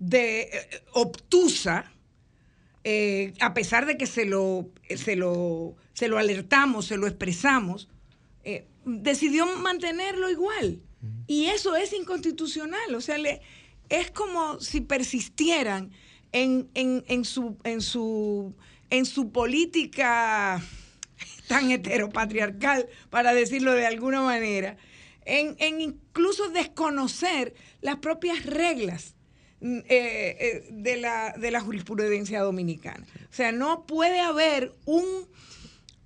de 0.00 0.40
eh, 0.40 0.82
obtusa, 0.92 1.92
eh, 2.82 3.34
a 3.40 3.54
pesar 3.54 3.86
de 3.86 3.96
que 3.96 4.06
se 4.06 4.24
lo, 4.24 4.70
se 4.96 5.14
lo, 5.14 5.76
se 5.92 6.08
lo 6.08 6.18
alertamos, 6.18 6.86
se 6.86 6.96
lo 6.96 7.06
expresamos, 7.06 7.88
eh, 8.42 8.66
decidió 8.84 9.46
mantenerlo 9.58 10.28
igual. 10.30 10.80
Y 11.26 11.46
eso 11.46 11.76
es 11.76 11.92
inconstitucional. 11.92 12.94
O 12.94 13.00
sea, 13.00 13.18
le, 13.18 13.40
es 13.88 14.10
como 14.10 14.60
si 14.60 14.80
persistieran 14.80 15.92
en, 16.32 16.70
en, 16.74 17.04
en, 17.06 17.24
su, 17.24 17.58
en, 17.64 17.80
su, 17.80 18.54
en 18.88 19.06
su 19.06 19.30
política 19.30 20.62
tan 21.50 21.72
heteropatriarcal, 21.72 22.88
para 23.10 23.34
decirlo 23.34 23.72
de 23.72 23.84
alguna 23.84 24.22
manera, 24.22 24.76
en, 25.24 25.56
en 25.58 25.80
incluso 25.80 26.48
desconocer 26.50 27.54
las 27.80 27.96
propias 27.96 28.46
reglas 28.46 29.16
mm, 29.60 29.78
eh, 29.78 29.84
eh, 29.88 30.68
de, 30.70 30.96
la, 30.98 31.34
de 31.36 31.50
la 31.50 31.60
jurisprudencia 31.60 32.40
dominicana. 32.42 33.04
O 33.28 33.34
sea, 33.34 33.50
no 33.50 33.84
puede 33.84 34.20
haber 34.20 34.76
un, 34.84 35.04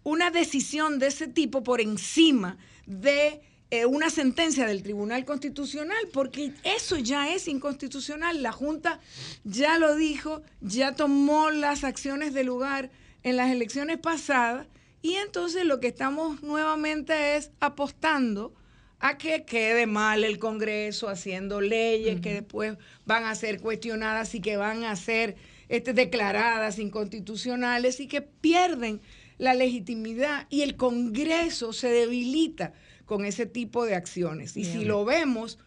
una 0.03 0.31
decisión 0.31 0.99
de 0.99 1.09
ese 1.09 1.29
tipo 1.29 1.63
por 1.63 1.83
encima 1.83 2.57
de 2.87 3.43
eh, 3.71 3.85
una 3.85 4.09
sentencia 4.09 4.65
del 4.67 4.83
Tribunal 4.83 5.27
Constitucional, 5.27 6.09
porque 6.11 6.55
eso 6.65 6.97
ya 6.97 7.35
es 7.35 7.49
inconstitucional. 7.49 8.43
La 8.43 8.53
Junta 8.53 8.99
ya 9.45 9.77
lo 9.77 9.95
dijo, 9.95 10.41
ya 10.63 10.95
tomó 10.95 11.51
las 11.51 11.85
acciones 11.85 12.33
de 12.33 12.45
lugar 12.45 12.91
en 13.23 13.37
las 13.37 13.51
elecciones 13.51 13.99
pasadas 13.99 14.69
y 15.05 15.17
entonces 15.17 15.67
lo 15.67 15.81
que 15.81 15.89
estamos 15.89 16.43
nuevamente 16.43 17.37
es 17.37 17.51
apostando 17.61 18.55
a 19.01 19.19
que 19.19 19.45
quede 19.45 19.87
mal 19.87 20.25
el 20.25 20.39
Congreso 20.39 21.11
haciendo 21.11 21.61
leyes 21.61 22.23
que 22.23 22.33
después 22.33 22.79
van 23.05 23.25
a 23.25 23.35
ser 23.35 23.61
cuestionadas 23.61 24.35
y 24.35 24.41
que 24.41 24.57
van 24.57 24.85
a 24.85 24.97
ser 24.97 25.37
este, 25.69 25.93
declaradas 25.93 26.79
inconstitucionales 26.79 28.01
y 28.01 28.07
que 28.07 28.23
pierden 28.23 29.03
la 29.37 29.53
legitimidad 29.53 30.47
y 30.49 30.63
el 30.63 30.75
Congreso 30.75 31.75
se 31.75 31.91
debilita 31.91 32.73
con 33.05 33.27
ese 33.27 33.45
tipo 33.45 33.85
de 33.85 33.97
acciones. 33.97 34.57
Y 34.57 34.65
si 34.65 34.87
lo 34.87 35.05
vemos, 35.05 35.59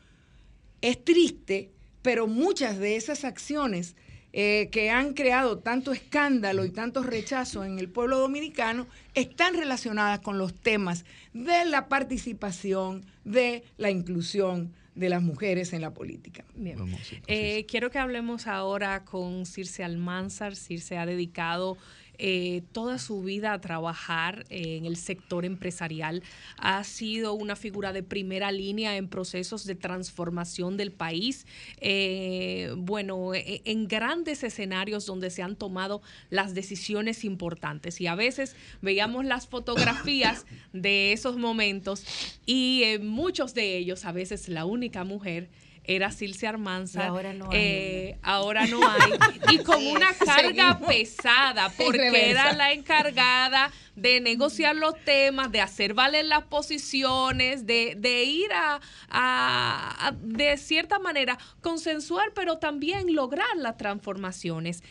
es 0.81 1.05
triste, 1.05 1.69
pero 2.01 2.25
muchas 2.25 2.79
de 2.79 2.95
esas 2.95 3.23
acciones 3.23 3.95
eh, 4.39 4.69
que 4.71 4.91
han 4.91 5.15
creado 5.15 5.57
tanto 5.57 5.91
escándalo 5.91 6.63
y 6.63 6.69
tanto 6.69 7.01
rechazo 7.01 7.65
en 7.65 7.79
el 7.79 7.89
pueblo 7.89 8.19
dominicano 8.19 8.85
están 9.15 9.55
relacionadas 9.55 10.19
con 10.19 10.37
los 10.37 10.53
temas 10.53 11.05
de 11.33 11.65
la 11.65 11.87
participación, 11.87 13.03
de 13.23 13.63
la 13.77 13.89
inclusión 13.89 14.75
de 14.93 15.09
las 15.09 15.23
mujeres 15.23 15.73
en 15.73 15.81
la 15.81 15.95
política. 15.95 16.45
Bien. 16.53 16.77
Eh, 17.25 17.65
quiero 17.67 17.89
que 17.89 17.97
hablemos 17.97 18.45
ahora 18.45 19.05
con 19.05 19.47
Circe 19.47 19.83
Almanzar. 19.83 20.55
Circe 20.55 20.99
ha 20.99 21.07
dedicado 21.07 21.75
eh, 22.19 22.63
toda 22.71 22.99
su 22.99 23.21
vida 23.21 23.53
a 23.53 23.61
trabajar 23.61 24.45
en 24.49 24.85
el 24.85 24.97
sector 24.97 25.45
empresarial. 25.45 26.23
Ha 26.57 26.83
sido 26.83 27.33
una 27.33 27.55
figura 27.55 27.93
de 27.93 28.03
primera 28.03 28.51
línea 28.51 28.97
en 28.97 29.07
procesos 29.07 29.65
de 29.65 29.75
transformación 29.75 30.77
del 30.77 30.91
país. 30.91 31.45
Eh, 31.79 32.73
bueno, 32.77 33.33
e- 33.33 33.61
en 33.65 33.87
grandes 33.87 34.43
escenarios 34.43 35.05
donde 35.05 35.29
se 35.29 35.41
han 35.41 35.55
tomado 35.55 36.01
las 36.29 36.53
decisiones 36.53 37.23
importantes. 37.23 38.01
Y 38.01 38.07
a 38.07 38.15
veces 38.15 38.55
veíamos 38.81 39.25
las 39.25 39.47
fotografías 39.47 40.45
de 40.73 41.13
esos 41.13 41.37
momentos 41.37 42.05
y 42.45 42.83
muchos 43.01 43.53
de 43.53 43.77
ellos, 43.77 44.05
a 44.05 44.11
veces 44.11 44.49
la 44.49 44.65
única 44.65 45.03
mujer 45.03 45.49
era 45.87 46.11
Silcia 46.11 46.49
Armanza. 46.49 47.07
ahora 47.07 47.33
no 47.33 47.45
hay. 47.49 47.57
Eh, 47.59 48.19
ahora 48.21 48.67
no 48.67 48.79
hay. 48.87 49.13
Y 49.53 49.57
con 49.63 49.85
una 49.87 50.13
carga 50.25 50.73
Seguimos. 50.73 50.87
pesada, 50.87 51.71
porque 51.77 52.29
era 52.29 52.51
la 52.53 52.73
encargada 52.73 53.71
de 53.95 54.19
negociar 54.19 54.75
los 54.75 54.93
temas, 55.05 55.51
de 55.51 55.61
hacer 55.61 55.93
valer 55.93 56.25
las 56.25 56.43
posiciones, 56.43 57.65
de, 57.65 57.95
de 57.97 58.23
ir 58.25 58.51
a, 58.53 58.79
a- 59.09 60.07
a, 60.07 60.11
de 60.11 60.57
cierta 60.57 60.99
manera, 60.99 61.37
consensuar, 61.61 62.33
pero 62.35 62.57
también 62.57 63.15
lograr 63.15 63.47
las 63.55 63.77
transformaciones. 63.77 64.83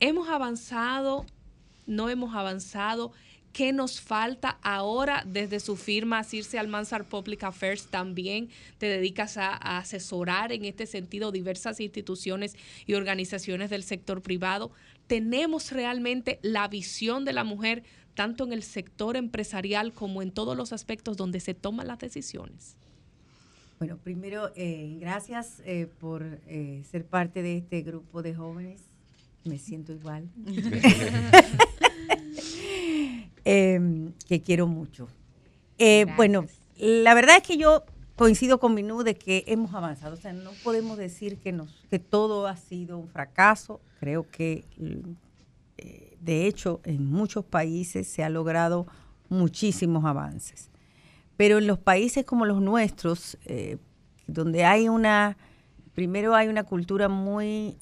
Hemos 0.00 0.28
avanzado, 0.28 1.26
no 1.86 2.08
hemos 2.08 2.34
avanzado. 2.34 3.12
¿Qué 3.52 3.72
nos 3.72 4.00
falta 4.00 4.58
ahora 4.62 5.24
desde 5.26 5.60
su 5.60 5.76
firma 5.76 6.22
Circe 6.22 6.58
Almanzar 6.58 7.04
Public 7.04 7.44
Affairs? 7.44 7.86
También 7.86 8.48
te 8.78 8.86
dedicas 8.86 9.36
a, 9.36 9.52
a 9.52 9.78
asesorar 9.78 10.52
en 10.52 10.64
este 10.64 10.86
sentido 10.86 11.32
diversas 11.32 11.80
instituciones 11.80 12.56
y 12.86 12.94
organizaciones 12.94 13.70
del 13.70 13.82
sector 13.82 14.22
privado. 14.22 14.70
¿Tenemos 15.06 15.72
realmente 15.72 16.38
la 16.42 16.68
visión 16.68 17.24
de 17.24 17.32
la 17.32 17.44
mujer 17.44 17.82
tanto 18.14 18.44
en 18.44 18.52
el 18.52 18.64
sector 18.64 19.16
empresarial 19.16 19.92
como 19.92 20.22
en 20.22 20.32
todos 20.32 20.56
los 20.56 20.72
aspectos 20.72 21.16
donde 21.16 21.38
se 21.38 21.54
toman 21.54 21.86
las 21.86 22.00
decisiones? 22.00 22.76
Bueno, 23.78 23.96
primero, 23.98 24.50
eh, 24.56 24.98
gracias 25.00 25.62
eh, 25.64 25.86
por 26.00 26.40
eh, 26.48 26.82
ser 26.90 27.06
parte 27.06 27.42
de 27.42 27.58
este 27.58 27.82
grupo 27.82 28.22
de 28.22 28.34
jóvenes. 28.34 28.80
Me 29.44 29.58
siento 29.58 29.92
igual. 29.92 30.28
Em, 33.44 34.12
que 34.28 34.42
quiero 34.42 34.66
mucho. 34.66 35.08
Eh, 35.78 36.06
bueno, 36.16 36.44
la 36.76 37.14
verdad 37.14 37.36
es 37.36 37.42
que 37.42 37.56
yo 37.56 37.84
coincido 38.14 38.58
con 38.58 38.74
Minú 38.74 39.04
de 39.04 39.14
que 39.16 39.44
hemos 39.46 39.72
avanzado. 39.74 40.14
O 40.14 40.16
sea, 40.18 40.32
no 40.32 40.50
podemos 40.64 40.98
decir 40.98 41.38
que, 41.38 41.52
nos, 41.52 41.70
que 41.88 41.98
todo 41.98 42.46
ha 42.46 42.56
sido 42.56 42.98
un 42.98 43.08
fracaso. 43.08 43.80
Creo 44.00 44.28
que, 44.28 44.64
eh, 45.78 46.18
de 46.20 46.46
hecho, 46.46 46.80
en 46.84 47.10
muchos 47.10 47.44
países 47.44 48.06
se 48.06 48.22
ha 48.22 48.28
logrado 48.28 48.86
muchísimos 49.30 50.04
avances. 50.04 50.68
Pero 51.36 51.58
en 51.58 51.66
los 51.66 51.78
países 51.78 52.24
como 52.26 52.44
los 52.44 52.60
nuestros, 52.60 53.38
eh, 53.46 53.78
donde 54.26 54.64
hay 54.64 54.88
una, 54.88 55.38
primero 55.94 56.34
hay 56.34 56.48
una 56.48 56.64
cultura 56.64 57.08
muy 57.08 57.78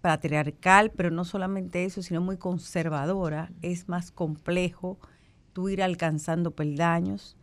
patriarcal, 0.00 0.90
pero 0.90 1.10
no 1.10 1.24
solamente 1.24 1.84
eso, 1.84 2.02
sino 2.02 2.20
muy 2.20 2.36
conservadora, 2.36 3.50
es 3.62 3.88
más 3.88 4.10
complejo 4.10 4.98
tú 5.52 5.68
ir 5.68 5.82
alcanzando 5.82 6.52
peldaños. 6.52 7.36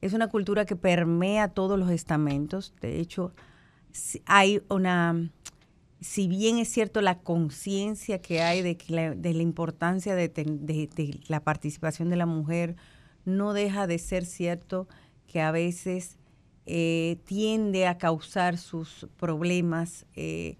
Es 0.00 0.12
una 0.12 0.28
cultura 0.28 0.64
que 0.64 0.76
permea 0.76 1.48
todos 1.48 1.78
los 1.78 1.90
estamentos. 1.90 2.74
De 2.80 2.98
hecho, 2.98 3.32
hay 4.26 4.62
una, 4.68 5.30
si 6.00 6.28
bien 6.28 6.58
es 6.58 6.68
cierto 6.68 7.00
la 7.02 7.18
conciencia 7.18 8.20
que 8.20 8.42
hay 8.42 8.62
de, 8.62 8.78
la, 8.88 9.42
importancia 9.42 10.14
de 10.14 11.20
la 11.28 11.40
participación 11.40 12.08
de 12.08 12.16
la 12.16 12.26
mujer, 12.26 12.76
no 13.24 13.52
deja 13.52 13.86
de 13.86 13.98
ser 13.98 14.24
cierto 14.24 14.88
que 15.26 15.40
a 15.40 15.52
veces 15.52 16.18
eh, 16.66 17.18
tiende 17.24 17.86
a 17.86 17.98
causar 17.98 18.56
sus 18.56 19.08
problemas 19.16 20.06
eh, 20.14 20.56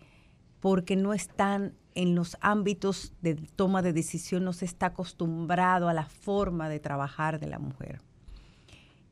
porque 0.62 0.94
no 0.94 1.12
están 1.12 1.74
en 1.96 2.14
los 2.14 2.36
ámbitos 2.40 3.12
de 3.20 3.34
toma 3.34 3.82
de 3.82 3.92
decisión, 3.92 4.44
no 4.44 4.52
se 4.52 4.64
está 4.64 4.86
acostumbrado 4.86 5.88
a 5.88 5.92
la 5.92 6.06
forma 6.06 6.68
de 6.68 6.78
trabajar 6.78 7.40
de 7.40 7.48
la 7.48 7.58
mujer, 7.58 8.00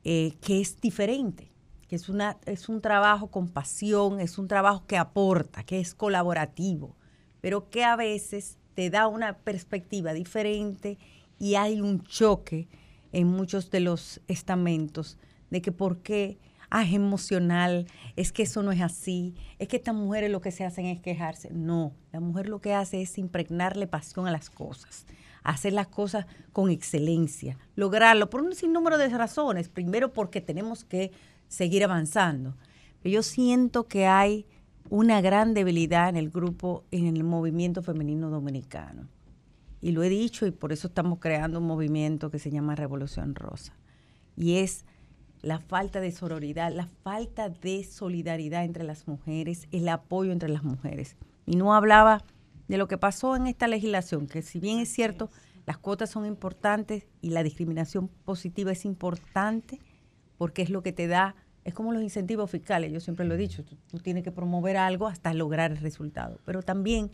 eh, 0.05 0.37
que 0.39 0.61
es 0.61 0.79
diferente, 0.79 1.51
que 1.89 1.97
es, 1.97 2.07
una, 2.07 2.37
es 2.45 2.69
un 2.69 2.79
trabajo 2.79 3.27
con 3.27 3.49
pasión, 3.49 4.21
es 4.21 4.37
un 4.37 4.47
trabajo 4.47 4.85
que 4.87 4.97
aporta, 4.97 5.65
que 5.65 5.81
es 5.81 5.93
colaborativo, 5.93 6.95
pero 7.41 7.69
que 7.69 7.83
a 7.83 7.97
veces 7.97 8.57
te 8.73 8.89
da 8.89 9.09
una 9.09 9.39
perspectiva 9.39 10.13
diferente 10.13 10.97
y 11.37 11.55
hay 11.55 11.81
un 11.81 12.01
choque 12.03 12.69
en 13.11 13.27
muchos 13.27 13.69
de 13.71 13.81
los 13.81 14.21
estamentos 14.29 15.17
de 15.49 15.61
que 15.61 15.73
por 15.73 15.97
qué 15.97 16.39
ah, 16.71 16.83
es 16.83 16.93
emocional, 16.93 17.85
es 18.15 18.31
que 18.31 18.43
eso 18.43 18.63
no 18.63 18.71
es 18.71 18.81
así, 18.81 19.35
es 19.59 19.67
que 19.67 19.75
estas 19.75 19.93
mujeres 19.93 20.31
lo 20.31 20.41
que 20.41 20.51
se 20.51 20.65
hacen 20.65 20.85
es 20.87 20.99
quejarse. 21.01 21.51
No, 21.51 21.93
la 22.11 22.19
mujer 22.19 22.49
lo 22.49 22.61
que 22.61 22.73
hace 22.73 23.01
es 23.01 23.17
impregnarle 23.17 23.85
pasión 23.85 24.25
a 24.25 24.31
las 24.31 24.49
cosas, 24.49 25.05
hacer 25.43 25.73
las 25.73 25.87
cosas 25.87 26.25
con 26.53 26.71
excelencia, 26.71 27.57
lograrlo 27.75 28.29
por 28.29 28.41
un 28.41 28.55
sinnúmero 28.55 28.97
de 28.97 29.09
razones. 29.09 29.69
Primero 29.69 30.13
porque 30.13 30.41
tenemos 30.41 30.83
que 30.83 31.11
seguir 31.47 31.83
avanzando. 31.83 32.55
Pero 33.03 33.13
yo 33.13 33.23
siento 33.23 33.87
que 33.87 34.05
hay 34.07 34.45
una 34.89 35.21
gran 35.21 35.53
debilidad 35.53 36.09
en 36.09 36.15
el 36.15 36.29
grupo, 36.29 36.85
en 36.91 37.07
el 37.07 37.23
movimiento 37.23 37.83
femenino 37.83 38.29
dominicano. 38.29 39.07
Y 39.81 39.91
lo 39.91 40.03
he 40.03 40.09
dicho 40.09 40.45
y 40.45 40.51
por 40.51 40.71
eso 40.71 40.87
estamos 40.87 41.19
creando 41.19 41.59
un 41.59 41.65
movimiento 41.65 42.29
que 42.29 42.39
se 42.39 42.51
llama 42.51 42.75
Revolución 42.75 43.35
Rosa. 43.35 43.73
Y 44.37 44.57
es 44.57 44.85
la 45.41 45.59
falta 45.59 45.99
de 45.99 46.11
sororidad, 46.11 46.71
la 46.71 46.87
falta 47.03 47.49
de 47.49 47.83
solidaridad 47.83 48.63
entre 48.63 48.83
las 48.83 49.07
mujeres, 49.07 49.67
el 49.71 49.87
apoyo 49.89 50.31
entre 50.31 50.49
las 50.49 50.63
mujeres. 50.63 51.15
Y 51.45 51.55
no 51.55 51.73
hablaba 51.73 52.23
de 52.67 52.77
lo 52.77 52.87
que 52.87 52.97
pasó 52.97 53.35
en 53.35 53.47
esta 53.47 53.67
legislación, 53.67 54.27
que 54.27 54.41
si 54.41 54.59
bien 54.59 54.79
es 54.79 54.89
cierto, 54.89 55.29
las 55.65 55.77
cuotas 55.77 56.09
son 56.09 56.25
importantes 56.25 57.07
y 57.21 57.31
la 57.31 57.43
discriminación 57.43 58.07
positiva 58.07 58.71
es 58.71 58.85
importante 58.85 59.79
porque 60.37 60.61
es 60.61 60.69
lo 60.69 60.81
que 60.81 60.93
te 60.93 61.07
da, 61.07 61.35
es 61.63 61.73
como 61.73 61.91
los 61.91 62.01
incentivos 62.01 62.49
fiscales, 62.49 62.91
yo 62.91 62.99
siempre 62.99 63.25
lo 63.25 63.35
he 63.35 63.37
dicho, 63.37 63.63
tú, 63.63 63.75
tú 63.87 63.99
tienes 63.99 64.23
que 64.23 64.31
promover 64.31 64.77
algo 64.77 65.07
hasta 65.07 65.33
lograr 65.33 65.71
el 65.71 65.77
resultado. 65.77 66.39
Pero 66.45 66.63
también 66.63 67.11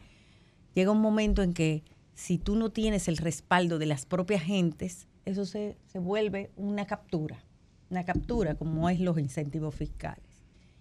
llega 0.75 0.91
un 0.91 1.01
momento 1.01 1.43
en 1.43 1.53
que 1.53 1.83
si 2.13 2.37
tú 2.37 2.55
no 2.55 2.71
tienes 2.71 3.07
el 3.07 3.17
respaldo 3.17 3.79
de 3.79 3.85
las 3.85 4.05
propias 4.05 4.43
gentes, 4.43 5.07
eso 5.25 5.45
se, 5.45 5.77
se 5.87 5.99
vuelve 5.99 6.51
una 6.55 6.85
captura 6.85 7.43
una 7.89 8.03
captura, 8.05 8.55
como 8.55 8.89
es 8.89 8.99
los 8.99 9.17
incentivos 9.19 9.73
fiscales. 9.75 10.23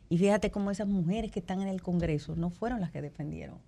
Y 0.08 0.18
fíjate 0.18 0.50
cómo 0.50 0.70
esas 0.70 0.88
mujeres 0.88 1.30
que 1.32 1.40
están 1.40 1.60
en 1.62 1.68
el 1.68 1.82
Congreso 1.82 2.36
no 2.36 2.50
fueron 2.50 2.80
las 2.80 2.90
que 2.90 3.02
defendieron 3.02 3.58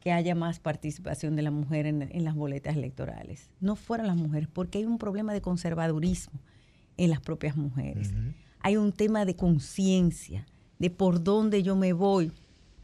que 0.00 0.12
haya 0.12 0.34
más 0.34 0.60
participación 0.60 1.36
de 1.36 1.42
la 1.42 1.50
mujer 1.50 1.84
en, 1.86 2.00
en 2.02 2.24
las 2.24 2.34
boletas 2.34 2.74
electorales. 2.74 3.50
No 3.60 3.76
fueron 3.76 4.06
las 4.06 4.16
mujeres, 4.16 4.48
porque 4.50 4.78
hay 4.78 4.86
un 4.86 4.96
problema 4.96 5.34
de 5.34 5.42
conservadurismo 5.42 6.40
en 6.96 7.10
las 7.10 7.20
propias 7.20 7.56
mujeres. 7.56 8.12
Hay 8.60 8.76
un 8.78 8.92
tema 8.92 9.24
de 9.26 9.36
conciencia, 9.36 10.46
de 10.78 10.88
por 10.90 11.22
dónde 11.22 11.62
yo 11.62 11.76
me 11.76 11.92
voy. 11.92 12.32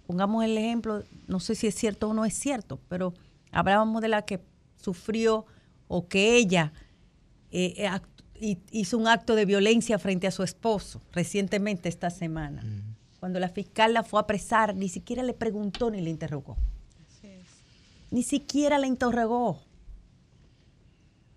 Pongamos 0.07 0.45
el 0.45 0.59
ejemplo, 0.59 1.05
no 1.27 1.41
sé 1.41 1.55
si 1.55 1.67
es 1.67 1.75
cierto 1.75 2.11
o 2.11 2.15
no 2.15 2.25
es 2.27 2.35
cierto, 2.35 2.81
pero 2.89 3.15
hablábamos 3.51 4.03
de 4.03 4.09
la 4.09 4.23
que 4.23 4.41
sufrió 4.77 5.47
o 5.89 6.09
que 6.09 6.37
ella 6.37 6.73
eh, 7.51 7.75
eh, 7.79 7.89
hi- 7.89 8.16
hizo 8.71 8.99
un 8.99 9.09
acto 9.09 9.35
de 9.35 9.45
violencia 9.45 9.99
frente 9.99 10.27
a 10.27 10.31
su 10.31 10.43
esposo 10.43 11.01
recientemente 11.13 11.89
esta 11.89 12.11
semana. 12.11 12.63
Cuando 13.21 13.41
la 13.41 13.49
fiscal 13.49 13.95
la 13.95 14.03
fue 14.03 14.21
a 14.21 14.23
apresar, 14.23 14.75
ni 14.77 14.89
siquiera 14.89 15.23
le 15.23 15.33
preguntó 15.33 15.91
ni 15.91 16.01
le 16.01 16.11
interrogó. 16.11 16.57
Ni 18.11 18.23
siquiera 18.23 18.79
la 18.79 18.87
interrogó. 18.87 19.63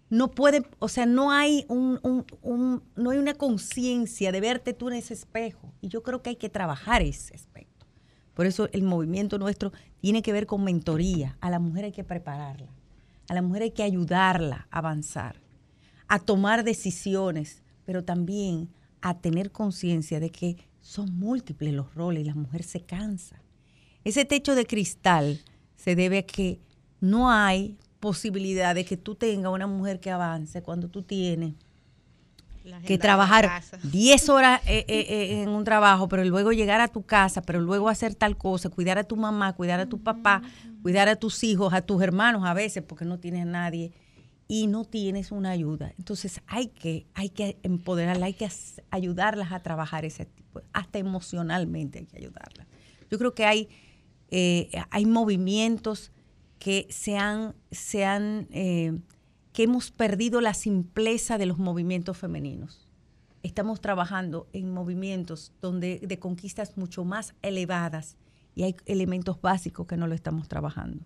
No 0.10 0.32
puede, 0.32 0.64
o 0.80 0.88
sea, 0.88 1.06
no 1.06 1.32
hay 1.32 1.66
un, 1.68 2.00
un- 2.03 2.26
un- 2.42 2.84
no 2.95 3.11
hay 3.11 3.19
una 3.19 3.36
conciencia 3.36 4.32
de 4.32 4.42
verte 4.42 4.74
tú 4.74 4.90
en 4.90 4.95
ese 4.95 5.14
espejo. 5.14 5.72
Y 5.82 5.88
yo 5.90 6.02
creo 6.02 6.22
que 6.24 6.32
hay 6.32 6.36
que 6.36 6.50
trabajar 6.50 7.02
ese 7.03 7.36
aspecto. 7.36 7.86
Por 8.34 8.45
eso 8.48 8.69
el 8.72 8.84
movimiento 8.84 9.38
nuestro 9.38 9.72
tiene 10.02 10.22
que 10.24 10.32
ver 10.34 10.48
con 10.48 10.64
mentoría. 10.64 11.38
A 11.42 11.50
la 11.52 11.60
mujer 11.60 11.86
hay 11.86 11.92
que 11.92 12.03
prepararla. 12.03 12.69
A 13.28 13.34
la 13.36 13.42
mujer 13.44 13.64
hay 13.64 13.72
que 13.72 13.84
ayudarla 13.84 14.68
a 14.72 14.80
avanzar, 14.80 15.36
a 16.10 16.20
tomar 16.20 16.64
decisiones, 16.64 17.62
pero 17.86 18.04
también 18.04 18.70
a 19.02 19.20
tener 19.20 19.52
conciencia 19.52 20.20
de 20.20 20.32
que 20.32 20.58
son 20.82 21.18
múltiples 21.18 21.74
los 21.74 21.94
roles 21.94 22.24
y 22.24 22.28
la 22.28 22.36
mujer 22.36 22.64
se 22.64 22.82
cansa. 22.82 23.42
Ese 24.04 24.26
techo 24.26 24.56
de 24.56 24.66
cristal 24.66 25.40
se 25.76 25.96
debe 25.96 26.20
a 26.20 26.24
que 26.24 26.60
no 27.00 27.32
hay 27.32 27.78
posibilidad 28.00 28.74
de 28.74 28.86
que 28.86 28.98
tú 28.98 29.16
tengas 29.16 29.54
una 29.54 29.68
mujer 29.68 30.00
que 30.00 30.10
avance 30.10 30.62
cuando 30.62 30.90
tú 30.90 31.04
tienes 31.04 31.54
que 32.86 32.98
trabajar 32.98 33.62
10 33.84 34.30
horas 34.30 34.62
eh, 34.66 34.86
eh, 34.88 35.06
eh, 35.10 35.42
en 35.42 35.50
un 35.50 35.64
trabajo, 35.64 36.08
pero 36.08 36.24
luego 36.26 36.52
llegar 36.52 36.82
a 36.82 36.88
tu 36.88 37.04
casa, 37.04 37.42
pero 37.42 37.62
luego 37.62 37.88
hacer 37.88 38.16
tal 38.16 38.38
cosa, 38.38 38.70
cuidar 38.70 38.98
a 38.98 39.04
tu 39.04 39.16
mamá, 39.16 39.54
cuidar 39.54 39.80
a 39.80 39.86
tu 39.86 40.02
papá, 40.02 40.42
cuidar 40.82 41.08
a 41.08 41.16
tus 41.16 41.44
hijos, 41.44 41.74
a 41.74 41.82
tus 41.82 42.02
hermanos 42.02 42.46
a 42.46 42.54
veces, 42.54 42.84
porque 42.84 43.06
no 43.06 43.20
tienes 43.20 43.44
a 43.44 43.46
nadie 43.46 43.92
y 44.52 44.66
no 44.68 44.84
tienes 44.84 45.32
una 45.32 45.52
ayuda. 45.52 45.94
Entonces 45.98 46.42
hay 46.48 46.68
que, 46.68 47.06
hay 47.14 47.30
que 47.30 47.60
empoderarla, 47.64 48.26
hay 48.26 48.34
que 48.34 48.45
as- 48.45 48.82
ayudarlas 48.90 49.52
a 49.53 49.61
trabajar 49.61 50.03
ese 50.06 50.26
tipo, 50.26 50.61
hasta 50.74 50.98
emocionalmente 51.00 52.00
hay 52.00 52.06
que 52.08 52.18
ayudarlas. 52.18 52.68
Yo 53.11 53.18
creo 53.19 53.36
que 53.36 53.45
hay, 53.45 53.69
eh, 54.30 54.72
hay 54.90 55.06
movimientos 55.06 56.11
que 56.58 56.88
se 56.90 57.16
han, 57.16 57.56
se 57.72 58.03
han 58.06 58.48
eh, 58.52 59.00
que 59.53 59.64
hemos 59.64 59.92
perdido 59.92 60.42
la 60.42 60.56
simpleza 60.56 61.38
de 61.38 61.45
los 61.45 61.60
movimientos 61.60 62.18
femeninos. 62.18 62.88
Estamos 63.44 63.82
trabajando 63.82 64.48
en 64.52 64.74
movimientos 64.74 65.53
donde 65.61 66.00
de 66.00 66.18
conquistas 66.19 66.76
mucho 66.76 67.06
más 67.06 67.36
elevadas 67.44 68.18
y 68.56 68.64
hay 68.64 68.76
elementos 68.88 69.40
básicos 69.42 69.86
que 69.86 69.95
no 69.95 70.08
lo 70.08 70.16
estamos 70.16 70.48
trabajando. 70.48 71.06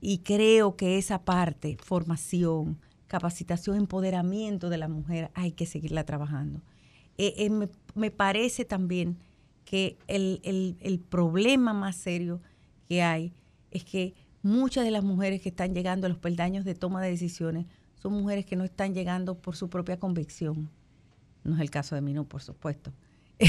Y 0.00 0.18
creo 0.18 0.76
que 0.76 0.98
esa 0.98 1.24
parte, 1.24 1.76
formación, 1.82 2.78
capacitación, 3.06 3.76
empoderamiento 3.76 4.68
de 4.68 4.78
la 4.78 4.88
mujer, 4.88 5.30
hay 5.34 5.52
que 5.52 5.66
seguirla 5.66 6.04
trabajando. 6.04 6.60
Eh, 7.18 7.34
eh, 7.38 7.50
me, 7.50 7.68
me 7.94 8.10
parece 8.10 8.64
también 8.64 9.16
que 9.64 9.96
el, 10.06 10.40
el- 10.44 10.76
el 10.80 10.98
problema 11.00 11.72
más 11.72 11.96
serio 11.96 12.40
que 12.88 13.02
hay 13.02 13.32
es 13.70 13.84
que 13.84 14.14
muchas 14.42 14.84
de 14.84 14.90
las 14.90 15.02
mujeres 15.02 15.40
que 15.42 15.48
están 15.48 15.74
llegando 15.74 16.06
a 16.06 16.10
los 16.10 16.18
peldaños 16.18 16.64
de 16.64 16.74
toma 16.74 17.02
de 17.02 17.10
decisiones 17.10 17.66
son 18.00 18.12
mujeres 18.12 18.44
que 18.46 18.54
no 18.56 18.64
están 18.64 18.94
llegando 18.94 19.36
por 19.38 19.56
su 19.56 19.68
propia 19.68 19.98
convicción. 19.98 20.70
No 21.44 21.54
es 21.56 21.60
el 21.60 21.70
caso 21.70 21.94
de 21.94 22.02
mí, 22.02 22.12
no, 22.12 22.24
por 22.24 22.42
supuesto. 22.42 22.92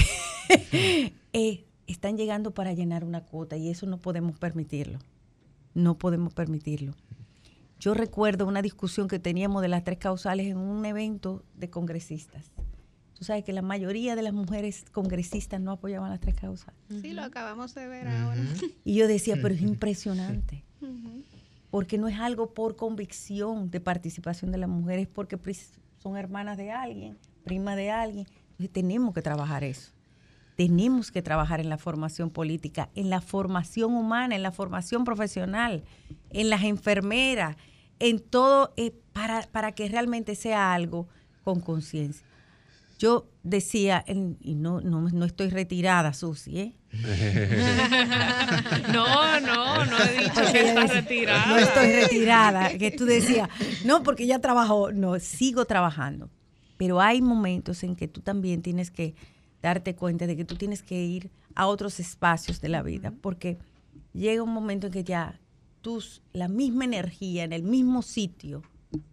Eh, 1.34 1.66
están 1.88 2.18
llegando 2.18 2.52
para 2.54 2.74
llenar 2.74 3.04
una 3.04 3.22
cuota 3.26 3.58
y 3.58 3.70
eso 3.70 3.86
no 3.86 3.98
podemos 3.98 4.38
permitirlo. 4.40 5.00
No 5.78 6.00
podemos 6.00 6.34
permitirlo. 6.34 6.96
Yo 7.80 7.94
recuerdo 7.94 8.48
una 8.48 8.64
discusión 8.64 9.08
que 9.08 9.20
teníamos 9.20 9.62
de 9.62 9.68
las 9.68 9.84
tres 9.84 10.00
causales 10.00 10.48
en 10.48 10.58
un 10.58 10.84
evento 10.88 11.44
de 11.54 11.70
congresistas. 11.70 12.52
Tú 13.14 13.24
sabes 13.24 13.44
que 13.44 13.54
la 13.54 13.62
mayoría 13.62 14.16
de 14.16 14.24
las 14.24 14.34
mujeres 14.34 14.86
congresistas 14.92 15.62
no 15.62 15.72
apoyaban 15.72 16.10
las 16.10 16.20
tres 16.20 16.34
causales. 16.34 16.80
Sí, 16.90 17.14
lo 17.14 17.22
acabamos 17.22 17.76
de 17.76 17.88
ver 17.88 18.08
ahora. 18.08 18.42
Y 18.84 18.96
yo 18.96 19.08
decía, 19.08 19.38
pero 19.40 19.54
es 19.54 19.62
impresionante, 19.62 20.64
porque 21.70 22.00
no 22.00 22.08
es 22.08 22.18
algo 22.18 22.56
por 22.56 22.76
convicción 22.76 23.70
de 23.70 23.80
participación 23.80 24.52
de 24.52 24.58
las 24.58 24.70
mujeres, 24.70 25.08
porque 25.08 25.38
son 26.02 26.18
hermanas 26.18 26.58
de 26.58 26.72
alguien, 26.72 27.20
primas 27.44 27.76
de 27.76 27.92
alguien. 27.92 28.26
Entonces 28.50 28.72
tenemos 28.72 29.14
que 29.14 29.22
trabajar 29.22 29.64
eso. 29.64 29.92
Tenemos 30.58 31.12
que 31.12 31.22
trabajar 31.22 31.62
en 31.62 31.70
la 31.70 31.78
formación 31.78 32.30
política, 32.32 32.90
en 32.96 33.10
la 33.10 33.22
formación 33.22 33.94
humana, 33.94 34.36
en 34.36 34.44
la 34.44 34.52
formación 34.52 35.06
profesional, 35.06 35.84
en 36.32 36.50
las 36.50 36.64
enfermeras, 36.64 37.56
en 38.00 38.20
todo, 38.20 38.74
eh, 38.76 38.92
para, 39.14 39.44
para 39.44 39.72
que 39.72 39.88
realmente 39.88 40.36
sea 40.36 40.74
algo 40.74 41.08
con 41.46 41.62
conciencia. 41.62 42.26
Yo 43.00 43.28
decía, 43.44 44.04
en- 44.08 44.38
y 44.42 44.56
no, 44.56 44.82
no, 44.82 45.02
no 45.10 45.26
estoy 45.26 45.50
retirada, 45.52 46.12
Susi, 46.14 46.60
¿eh? 46.60 46.74
No, 48.92 49.40
no, 49.40 49.86
no 49.86 49.98
he 50.00 50.18
dicho 50.24 50.32
Porque 50.34 50.52
que 50.52 50.60
ella 50.62 50.70
está 50.70 50.82
dice, 50.82 50.94
retirada. 50.96 51.46
No 51.48 51.58
estoy 51.58 51.92
retirada, 51.94 52.78
que 52.78 52.92
tú 52.92 53.06
decías, 53.06 53.50
no, 53.86 54.04
porque 54.04 54.26
ya 54.26 54.40
trabajo, 54.40 54.92
no, 54.92 55.20
sigo 55.20 55.66
trabajando. 55.66 56.30
Pero 56.78 57.02
hay 57.02 57.22
momentos 57.22 57.84
en 57.84 57.96
que 57.96 58.08
tú 58.08 58.22
también 58.22 58.62
tienes 58.62 58.92
que 58.92 59.16
darte 59.62 59.96
cuenta 59.96 60.28
de 60.28 60.36
que 60.36 60.46
tú 60.46 60.56
tienes 60.56 60.82
que 60.82 61.04
ir 61.04 61.30
a 61.56 61.68
otros 61.68 62.00
espacios 62.00 62.62
de 62.62 62.70
la 62.70 62.84
vida, 62.84 63.14
porque 63.22 63.58
llega 64.14 64.44
un 64.44 64.54
momento 64.54 64.88
en 64.88 64.94
que 64.94 65.04
ya 65.04 65.40
tus, 65.82 66.22
la 66.34 66.48
misma 66.48 66.86
energía 66.86 67.44
en 67.44 67.54
el 67.54 67.64
mismo 67.64 68.02
sitio 68.02 68.64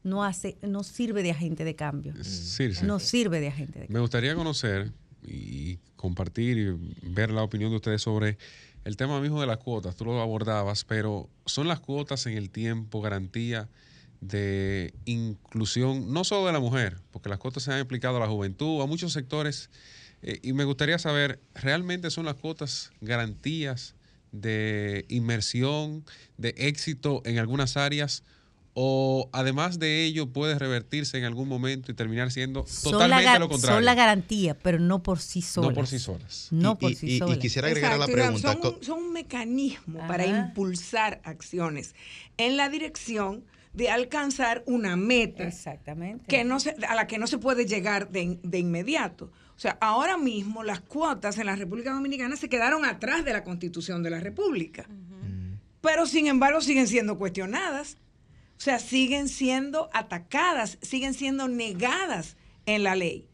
no 0.02 0.24
hace, 0.24 0.56
no 0.62 0.82
sirve 0.82 1.22
de 1.22 1.30
agente 1.30 1.64
de 1.64 1.74
cambio. 1.74 2.14
Circe. 2.22 2.84
No 2.84 2.98
sirve 2.98 3.40
de 3.40 3.48
agente 3.48 3.80
de 3.80 3.88
Me 3.88 4.00
gustaría 4.00 4.34
conocer 4.34 4.92
y 5.26 5.78
compartir 5.96 6.58
y 6.58 7.10
ver 7.10 7.30
la 7.30 7.42
opinión 7.42 7.70
de 7.70 7.76
ustedes 7.76 8.02
sobre 8.02 8.38
el 8.84 8.96
tema 8.96 9.20
mismo 9.20 9.40
de 9.40 9.46
las 9.46 9.58
cuotas. 9.58 9.96
Tú 9.96 10.04
lo 10.04 10.20
abordabas, 10.20 10.84
pero 10.84 11.28
¿son 11.46 11.68
las 11.68 11.80
cuotas 11.80 12.26
en 12.26 12.36
el 12.36 12.50
tiempo 12.50 13.00
garantía 13.00 13.68
de 14.20 14.94
inclusión, 15.04 16.12
no 16.12 16.24
solo 16.24 16.46
de 16.46 16.52
la 16.52 16.60
mujer, 16.60 16.98
porque 17.10 17.28
las 17.28 17.38
cuotas 17.38 17.62
se 17.62 17.72
han 17.72 17.80
aplicado 17.80 18.16
a 18.16 18.20
la 18.20 18.28
juventud, 18.28 18.80
a 18.80 18.86
muchos 18.86 19.12
sectores, 19.12 19.70
eh, 20.24 20.40
y 20.42 20.52
me 20.54 20.64
gustaría 20.64 20.98
saber, 20.98 21.38
¿realmente 21.54 22.10
son 22.10 22.24
las 22.24 22.34
cuotas 22.36 22.90
garantías 23.00 23.94
de 24.32 25.04
inmersión, 25.08 26.04
de 26.38 26.54
éxito 26.56 27.22
en 27.24 27.38
algunas 27.38 27.76
áreas? 27.76 28.22
¿O 28.76 29.30
además 29.32 29.78
de 29.78 30.04
ello 30.04 30.32
puede 30.32 30.58
revertirse 30.58 31.16
en 31.16 31.22
algún 31.24 31.46
momento 31.48 31.92
y 31.92 31.94
terminar 31.94 32.32
siendo 32.32 32.66
Son 32.66 32.90
totalmente 32.94 33.38
lo 33.38 33.48
contrario? 33.48 33.76
son 33.76 33.84
la 33.84 33.94
garantía, 33.94 34.58
pero 34.58 34.80
no 34.80 35.00
por 35.00 35.20
sí 35.20 35.42
solas. 35.42 35.68
No 35.70 35.74
por 35.76 35.86
sí 35.86 35.98
solas. 36.00 36.48
No 36.50 36.72
Y- 36.72 36.74
por 36.82 36.90
y- 36.90 36.94
sí 36.96 37.06
y- 37.06 37.14
y 37.14 37.18
solas. 37.20 37.38
quisiera 37.38 37.68
agregar 37.68 37.92
a 37.92 37.98
la 37.98 38.06
pregunta, 38.06 38.52
Son 38.52 38.74
un, 38.74 38.82
son 38.82 38.98
un 38.98 39.12
mecanismo 39.12 39.98
para 40.08 40.26
impulsar 40.26 41.20
acciones 41.22 41.94
en 42.36 42.56
la 42.56 42.68
dirección 42.68 43.44
de 43.74 43.90
alcanzar 43.90 44.64
una 44.66 44.96
meta 44.96 45.46
Exactamente. 45.46 46.24
que 46.26 46.42
no 46.42 46.58
se, 46.58 46.70
a 46.88 46.96
la 46.96 47.06
que 47.06 47.18
no 47.18 47.28
se 47.28 47.38
puede 47.38 47.66
llegar 47.66 48.10
de, 48.10 48.40
de 48.42 48.58
inmediato. 48.58 49.30
O 49.56 49.60
sea, 49.60 49.78
ahora 49.80 50.16
mismo 50.16 50.64
las 50.64 50.80
cuotas 50.80 51.38
en 51.38 51.46
la 51.46 51.56
República 51.56 51.92
Dominicana 51.92 52.36
se 52.36 52.48
quedaron 52.48 52.84
atrás 52.84 53.24
de 53.24 53.32
la 53.32 53.44
Constitución 53.44 54.02
de 54.02 54.10
la 54.10 54.20
República. 54.20 54.88
Pero 55.80 56.06
sin 56.06 56.26
embargo 56.26 56.60
siguen 56.60 56.88
siendo 56.88 57.18
cuestionadas. 57.18 57.98
O 58.56 58.60
sea, 58.60 58.78
siguen 58.78 59.28
siendo 59.28 59.90
atacadas, 59.92 60.78
siguen 60.80 61.14
siendo 61.14 61.48
negadas 61.48 62.36
en 62.66 62.82
la 62.82 62.94
ley, 62.96 63.28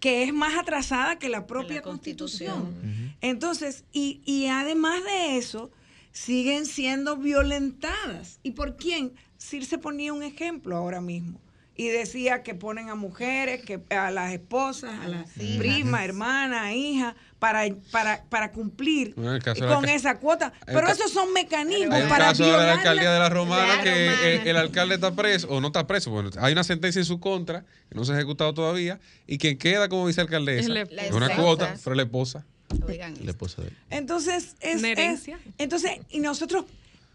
que 0.00 0.24
es 0.24 0.32
más 0.32 0.58
atrasada 0.58 1.18
que 1.18 1.28
la 1.28 1.46
propia 1.46 1.82
Constitución. 1.82 3.14
Entonces, 3.20 3.84
y, 3.92 4.20
y 4.24 4.46
además 4.46 5.04
de 5.04 5.36
eso, 5.38 5.70
siguen 6.12 6.66
siendo 6.66 7.16
violentadas. 7.16 8.40
¿Y 8.42 8.52
por 8.52 8.76
quién? 8.76 9.12
Circe 9.38 9.78
ponía 9.78 10.12
un 10.12 10.22
ejemplo 10.22 10.76
ahora 10.76 11.00
mismo. 11.00 11.40
Y 11.76 11.88
decía 11.88 12.44
que 12.44 12.54
ponen 12.54 12.88
a 12.88 12.94
mujeres, 12.94 13.62
que 13.64 13.80
a 13.96 14.10
las 14.12 14.32
esposas, 14.32 14.94
a 15.00 15.08
las 15.08 15.36
hijas. 15.36 15.58
primas, 15.58 16.04
hermanas, 16.04 16.72
hijas, 16.72 17.14
para, 17.40 17.64
para, 17.90 18.22
para 18.30 18.52
cumplir 18.52 19.12
Bueno, 19.16 19.30
en 19.30 19.36
el 19.36 19.42
con 19.42 19.82
ca- 19.82 19.92
esa 19.92 20.18
cuota. 20.20 20.52
el 20.68 20.74
Pero 20.74 20.86
esos 20.88 21.10
son 21.10 21.32
mecanismos 21.32 21.94
Hay 21.96 22.02
un 22.04 22.08
para 22.08 22.26
caso 22.26 22.44
de 22.44 22.52
la 22.52 22.72
alcaldía 22.74 23.12
de 23.12 23.18
la 23.18 23.28
Romana 23.28 23.76
la 23.76 23.82
que 23.82 24.06
Romana. 24.10 24.28
el, 24.28 24.46
el 24.48 24.56
alcalde 24.56 24.94
está 24.94 25.14
preso 25.16 25.48
o 25.48 25.60
no 25.60 25.66
está 25.66 25.84
preso. 25.86 26.10
Bueno, 26.12 26.30
hay 26.38 26.52
una 26.52 26.62
sentencia 26.62 27.00
en 27.00 27.06
su 27.06 27.18
contra 27.18 27.64
que 27.88 27.94
no 27.96 28.04
se 28.04 28.12
ha 28.12 28.16
ejecutado 28.16 28.54
todavía 28.54 29.00
y 29.26 29.38
quien 29.38 29.58
queda 29.58 29.88
como 29.88 30.06
vicealcaldesa 30.06 30.60
Es 30.80 30.90
la 30.92 31.16
una 31.16 31.26
La 31.28 31.36
cuota, 31.36 31.74
pero 31.82 31.96
la 31.96 32.02
esposa. 32.04 32.44
La 32.86 33.30
esposa 33.30 33.62
de 33.62 33.68
él. 33.68 33.74
Entonces, 33.90 34.54
es, 34.60 34.78
Una 34.78 34.88
es- 34.92 34.98
herencia. 34.98 35.38
entonces, 35.58 35.90
y 36.08 36.20
nosotros 36.20 36.64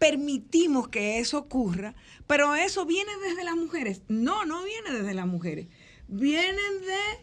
permitimos 0.00 0.88
que 0.88 1.18
eso 1.18 1.38
ocurra, 1.38 1.94
pero 2.26 2.56
eso 2.56 2.86
viene 2.86 3.12
desde 3.28 3.44
las 3.44 3.54
mujeres. 3.54 4.00
No, 4.08 4.46
no 4.46 4.64
viene 4.64 4.92
desde 4.92 5.14
las 5.14 5.26
mujeres. 5.26 5.68
Vienen 6.08 6.80
de, 6.80 7.18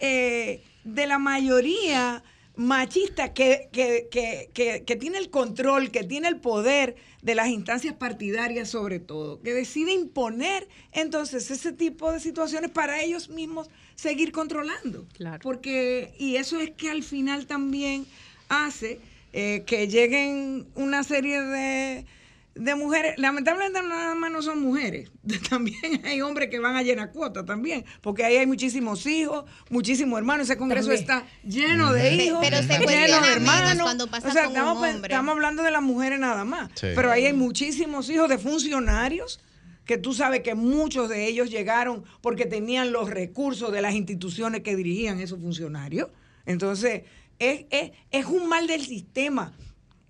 eh, 0.00 0.64
de 0.82 1.06
la 1.06 1.18
mayoría 1.18 2.24
machista 2.56 3.34
que, 3.34 3.68
que, 3.70 4.08
que, 4.10 4.82
que, 4.84 4.96
tiene 4.96 5.18
el 5.18 5.30
control, 5.30 5.90
que 5.90 6.04
tiene 6.04 6.28
el 6.28 6.40
poder 6.40 6.96
de 7.20 7.34
las 7.34 7.48
instancias 7.48 7.94
partidarias 7.94 8.68
sobre 8.68 8.98
todo, 8.98 9.40
que 9.42 9.52
decide 9.52 9.92
imponer 9.92 10.68
entonces 10.92 11.50
ese 11.50 11.72
tipo 11.72 12.12
de 12.12 12.20
situaciones 12.20 12.70
para 12.70 13.02
ellos 13.02 13.28
mismos 13.28 13.68
seguir 13.94 14.32
controlando. 14.32 15.06
Porque, 15.42 16.14
y 16.18 16.36
eso 16.36 16.58
es 16.60 16.70
que 16.70 16.90
al 16.90 17.02
final 17.02 17.46
también 17.46 18.06
hace 18.48 19.00
eh, 19.34 19.64
que 19.66 19.88
lleguen 19.88 20.66
una 20.74 21.04
serie 21.04 21.40
de, 21.40 22.06
de 22.54 22.74
mujeres, 22.74 23.14
lamentablemente 23.16 23.80
nada 23.82 24.14
más 24.14 24.30
no 24.30 24.42
son 24.42 24.60
mujeres, 24.60 25.10
también 25.48 26.04
hay 26.04 26.20
hombres 26.20 26.50
que 26.50 26.58
van 26.58 26.76
a 26.76 26.82
llenar 26.82 27.10
cuotas 27.12 27.46
también, 27.46 27.84
porque 28.02 28.24
ahí 28.24 28.36
hay 28.36 28.46
muchísimos 28.46 29.06
hijos, 29.06 29.44
muchísimos 29.70 30.18
hermanos, 30.18 30.48
ese 30.50 30.58
congreso 30.58 30.88
También. 30.88 31.02
está 31.02 31.26
lleno 31.44 31.92
de 31.92 32.14
hijos, 32.14 32.40
pero 32.42 32.58
se 32.58 32.78
lleno 32.78 33.20
de 33.22 33.32
hermanos, 33.32 33.82
cuando 33.82 34.06
pasa 34.08 34.28
o 34.28 34.32
sea, 34.32 34.44
con 34.44 34.52
estamos, 34.52 34.82
pe- 34.82 34.90
hombre. 34.94 35.12
estamos 35.14 35.32
hablando 35.32 35.62
de 35.62 35.70
las 35.70 35.82
mujeres 35.82 36.18
nada 36.20 36.44
más, 36.44 36.70
Sí. 36.74 36.88
pero 36.94 37.10
ahí 37.10 37.24
hay 37.26 37.32
muchísimos 37.32 38.10
hijos 38.10 38.28
de 38.28 38.36
funcionarios 38.38 39.40
que 39.84 39.96
tú 39.98 40.12
sabes 40.14 40.42
que 40.42 40.54
muchos 40.54 41.08
de 41.08 41.26
ellos 41.26 41.50
llegaron 41.50 42.04
porque 42.20 42.46
tenían 42.46 42.92
los 42.92 43.08
recursos 43.10 43.72
de 43.72 43.80
las 43.82 43.94
instituciones 43.94 44.60
que 44.62 44.76
dirigían 44.76 45.20
esos 45.20 45.40
funcionarios. 45.40 46.08
Entonces, 46.46 47.02
es, 47.38 47.64
es- 47.70 47.90
es 48.10 48.26
un 48.26 48.48
mal 48.48 48.66
del 48.66 48.84
sistema 48.84 49.52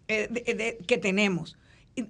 eh, 0.08 0.28
de- 0.30 0.54
de- 0.54 0.78
que 0.86 0.98
tenemos, 0.98 1.56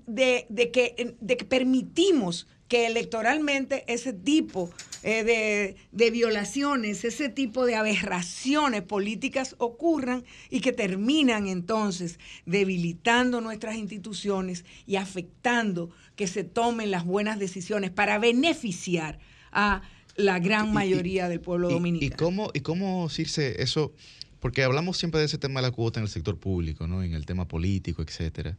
de, 0.06 0.46
de 0.48 0.70
que, 0.70 1.16
de 1.20 1.36
que 1.36 1.44
permitimos 1.44 2.46
que 2.68 2.86
electoralmente 2.86 3.84
ese 3.86 4.14
tipo 4.14 4.70
eh, 5.02 5.24
de, 5.24 5.76
de 5.92 6.10
violaciones, 6.10 7.04
ese 7.04 7.28
tipo 7.28 7.66
de 7.66 7.74
aberraciones 7.74 8.80
políticas 8.80 9.56
ocurran 9.58 10.24
y 10.48 10.60
que 10.60 10.72
terminan 10.72 11.48
entonces 11.48 12.18
debilitando 12.46 13.42
nuestras 13.42 13.76
instituciones 13.76 14.64
y 14.86 14.96
afectando 14.96 15.90
que 16.16 16.26
se 16.26 16.44
tomen 16.44 16.90
las 16.90 17.04
buenas 17.04 17.38
decisiones 17.38 17.90
para 17.90 18.18
beneficiar 18.18 19.18
a 19.50 19.82
la 20.16 20.38
gran 20.38 20.72
mayoría 20.72 21.28
del 21.28 21.40
pueblo 21.40 21.70
¿Y 21.70 21.74
dominicano. 21.74 22.16
cómo, 22.16 22.50
y 22.54 22.60
cómo 22.60 23.08
Circe, 23.10 23.62
eso, 23.62 23.92
porque 24.40 24.62
hablamos 24.62 24.96
siempre 24.96 25.20
de 25.20 25.26
ese 25.26 25.38
tema 25.38 25.60
de 25.60 25.68
la 25.68 25.72
cuota 25.72 26.00
en 26.00 26.04
el 26.04 26.10
sector 26.10 26.38
público, 26.38 26.86
¿no? 26.86 27.02
En 27.02 27.14
el 27.14 27.26
tema 27.26 27.46
político, 27.48 28.02
etcétera. 28.02 28.56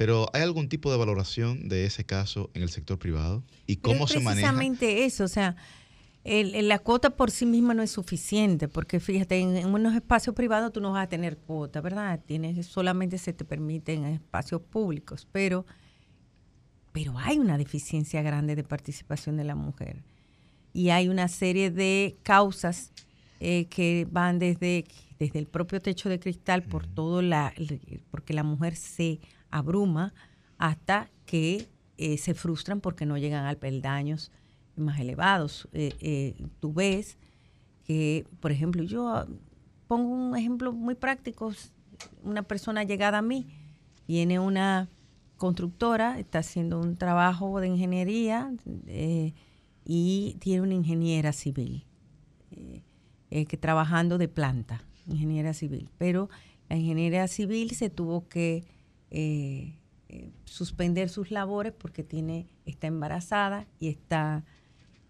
Pero 0.00 0.30
¿hay 0.32 0.40
algún 0.40 0.70
tipo 0.70 0.90
de 0.90 0.96
valoración 0.96 1.68
de 1.68 1.84
ese 1.84 2.04
caso 2.06 2.48
en 2.54 2.62
el 2.62 2.70
sector 2.70 2.98
privado? 2.98 3.44
¿Y 3.66 3.76
cómo 3.76 4.06
se 4.06 4.14
maneja? 4.18 4.48
precisamente 4.48 5.04
eso, 5.04 5.24
o 5.24 5.28
sea, 5.28 5.56
el- 6.24 6.54
el- 6.54 6.68
la 6.68 6.78
cuota 6.78 7.10
por 7.10 7.30
sí 7.30 7.44
misma 7.44 7.74
no 7.74 7.82
es 7.82 7.90
suficiente, 7.90 8.66
porque 8.66 8.98
fíjate, 8.98 9.38
en, 9.38 9.58
en 9.58 9.66
unos 9.66 9.94
espacios 9.94 10.34
privados 10.34 10.72
tú 10.72 10.80
no 10.80 10.92
vas 10.92 11.04
a 11.04 11.08
tener 11.10 11.36
cuota, 11.36 11.82
¿verdad? 11.82 12.18
Tienes, 12.24 12.66
solamente 12.66 13.18
se 13.18 13.34
te 13.34 13.44
permite 13.44 13.92
en 13.92 14.06
espacios 14.06 14.62
públicos, 14.62 15.28
pero, 15.30 15.66
pero 16.92 17.18
hay 17.18 17.38
una 17.38 17.58
deficiencia 17.58 18.22
grande 18.22 18.56
de 18.56 18.64
participación 18.64 19.36
de 19.36 19.44
la 19.44 19.54
mujer. 19.54 20.02
Y 20.72 20.88
hay 20.88 21.10
una 21.10 21.28
serie 21.28 21.70
de 21.70 22.16
causas 22.22 22.90
eh, 23.38 23.66
que 23.66 24.06
van 24.10 24.38
desde, 24.38 24.86
desde 25.18 25.38
el 25.38 25.46
propio 25.46 25.82
techo 25.82 26.08
de 26.08 26.18
cristal 26.18 26.62
por 26.62 26.86
todo 26.86 27.20
la, 27.20 27.52
porque 28.10 28.32
la 28.32 28.44
mujer 28.44 28.76
se 28.76 29.20
abruma 29.50 30.14
hasta 30.58 31.10
que 31.26 31.68
eh, 31.96 32.16
se 32.18 32.34
frustran 32.34 32.80
porque 32.80 33.06
no 33.06 33.18
llegan 33.18 33.44
al 33.44 33.56
peldaños 33.56 34.32
más 34.76 35.00
elevados. 35.00 35.68
Eh, 35.72 35.92
eh, 36.00 36.34
tú 36.60 36.72
ves 36.72 37.18
que, 37.84 38.26
por 38.40 38.52
ejemplo, 38.52 38.82
yo 38.82 39.08
ah, 39.08 39.26
pongo 39.86 40.08
un 40.08 40.36
ejemplo 40.36 40.72
muy 40.72 40.94
práctico. 40.94 41.52
Una 42.22 42.42
persona 42.42 42.84
llegada 42.84 43.18
a 43.18 43.22
mí, 43.22 43.48
viene 44.08 44.38
una 44.38 44.88
constructora, 45.36 46.18
está 46.18 46.38
haciendo 46.38 46.80
un 46.80 46.96
trabajo 46.96 47.60
de 47.60 47.68
ingeniería 47.68 48.52
y 49.84 50.36
tiene 50.40 50.62
una 50.62 50.74
ingeniera 50.74 51.32
civil 51.32 51.86
que 53.30 53.56
trabajando 53.58 54.18
de 54.18 54.28
planta, 54.28 54.84
ingeniera 55.06 55.54
civil. 55.54 55.90
Pero 55.98 56.28
la 56.68 56.76
ingeniera 56.76 57.28
civil 57.28 57.70
se 57.70 57.90
tuvo 57.90 58.28
que 58.28 58.64
eh, 59.10 59.76
eh, 60.08 60.30
suspender 60.44 61.08
sus 61.08 61.30
labores 61.30 61.72
porque 61.72 62.02
tiene 62.02 62.46
está 62.64 62.86
embarazada 62.86 63.66
y 63.78 63.88
está 63.88 64.44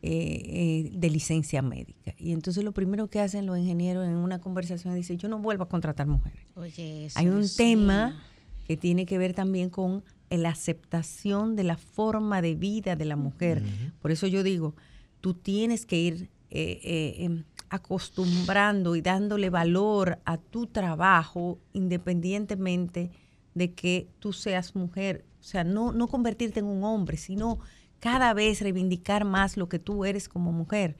eh, 0.02 0.10
eh, 0.12 0.90
de 0.94 1.10
licencia 1.10 1.60
médica. 1.60 2.14
Y 2.18 2.32
entonces 2.32 2.64
lo 2.64 2.72
primero 2.72 3.08
que 3.08 3.20
hacen 3.20 3.44
los 3.44 3.58
ingenieros 3.58 4.06
en 4.06 4.16
una 4.16 4.38
conversación 4.38 4.94
es 4.94 5.00
decir, 5.00 5.18
yo 5.18 5.28
no 5.28 5.38
vuelvo 5.38 5.64
a 5.64 5.68
contratar 5.68 6.06
mujeres. 6.06 6.40
Oye, 6.54 7.06
eso, 7.06 7.18
Hay 7.18 7.28
un 7.28 7.46
tema 7.54 8.18
que 8.66 8.78
tiene 8.78 9.04
que 9.04 9.18
ver 9.18 9.34
también 9.34 9.68
con 9.68 10.02
la 10.30 10.48
aceptación 10.48 11.54
de 11.54 11.64
la 11.64 11.76
forma 11.76 12.40
de 12.40 12.54
vida 12.54 12.96
de 12.96 13.04
la 13.04 13.16
mujer. 13.16 13.62
Por 14.00 14.10
eso 14.10 14.26
yo 14.26 14.42
digo, 14.42 14.74
tú 15.20 15.34
tienes 15.34 15.84
que 15.84 16.00
ir 16.00 16.30
eh, 16.50 16.80
eh, 16.82 17.14
em, 17.18 17.44
acostumbrando 17.68 18.96
y 18.96 19.02
dándole 19.02 19.50
valor 19.50 20.18
a 20.24 20.38
tu 20.38 20.66
trabajo 20.66 21.58
independientemente 21.72 23.10
de 23.54 23.72
que 23.74 24.08
tú 24.18 24.32
seas 24.32 24.74
mujer. 24.74 25.24
O 25.40 25.42
sea, 25.42 25.64
no, 25.64 25.92
no 25.92 26.06
convertirte 26.08 26.60
en 26.60 26.66
un 26.66 26.84
hombre, 26.84 27.16
sino 27.16 27.58
cada 27.98 28.32
vez 28.34 28.60
reivindicar 28.60 29.24
más 29.24 29.56
lo 29.56 29.68
que 29.68 29.78
tú 29.78 30.04
eres 30.04 30.28
como 30.28 30.52
mujer. 30.52 30.96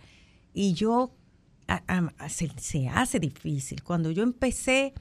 Y 0.55 0.73
yo, 0.75 1.15
a- 1.69 1.83
a- 2.19 2.29
se, 2.29 2.51
se 2.59 2.89
hace 2.89 3.20
difícil. 3.20 3.83
Cuando 3.83 4.11
yo 4.11 4.23
empecé 4.23 4.93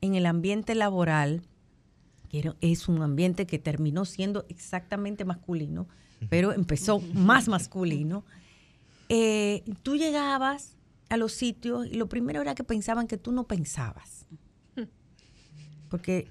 en 0.00 0.14
el 0.14 0.26
ambiente 0.26 0.74
laboral, 0.74 1.42
que 2.28 2.38
era- 2.40 2.56
es 2.60 2.88
un 2.88 3.02
ambiente 3.02 3.46
que 3.46 3.58
terminó 3.58 4.04
siendo 4.04 4.46
exactamente 4.48 5.24
masculino, 5.24 5.86
pero 6.30 6.52
empezó 6.52 7.00
más 7.14 7.48
masculino, 7.48 8.24
eh, 9.10 9.62
tú 9.82 9.96
llegabas 9.96 10.76
a 11.10 11.16
los 11.18 11.32
sitios 11.32 11.86
y 11.86 11.94
lo 11.94 12.08
primero 12.08 12.40
era 12.40 12.54
que 12.54 12.64
pensaban 12.64 13.06
que 13.06 13.18
tú 13.18 13.30
no 13.32 13.46
pensabas. 13.46 14.26
Porque 15.90 16.28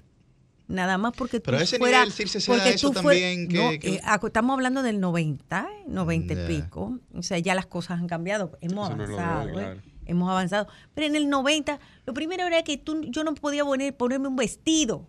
nada 0.68 0.96
más 0.98 1.12
porque 1.16 1.40
tú 1.40 1.46
Pero 1.46 1.58
a 1.58 1.62
ese 1.62 1.78
fuera, 1.78 1.98
nivel, 2.00 2.12
Circe, 2.12 2.40
se 2.40 2.50
da 2.52 2.58
porque 2.58 2.74
eso 2.74 2.90
tú 2.90 3.00
fue- 3.00 3.14
también 3.20 3.48
que- 3.48 3.56
no, 3.58 3.70
que- 3.78 3.94
eh, 3.96 4.00
acu- 4.04 4.26
estamos 4.28 4.54
hablando 4.54 4.82
del 4.82 5.00
90, 5.00 5.68
eh, 5.70 5.84
90 5.88 6.34
Ya. 6.34 6.44
y 6.44 6.46
pico. 6.62 6.98
O 7.14 7.22
sea, 7.22 7.38
ya 7.38 7.54
las 7.54 7.66
cosas 7.66 8.00
han 8.00 8.06
cambiado, 8.08 8.56
hemos 8.60 8.88
Eso 8.88 8.96
no 8.96 9.04
avanzado, 9.04 9.48
¿eh? 9.48 9.52
claro. 9.52 9.80
hemos 10.06 10.30
avanzado. 10.30 10.68
Pero 10.94 11.06
en 11.06 11.16
el 11.16 11.28
90, 11.28 11.78
lo 12.06 12.14
primero 12.14 12.44
era 12.46 12.62
que 12.62 12.76
tú, 12.78 13.02
yo 13.04 13.24
no 13.24 13.34
podía 13.34 13.64
poner, 13.64 13.96
ponerme 13.96 14.28
un 14.28 14.36
vestido. 14.36 15.06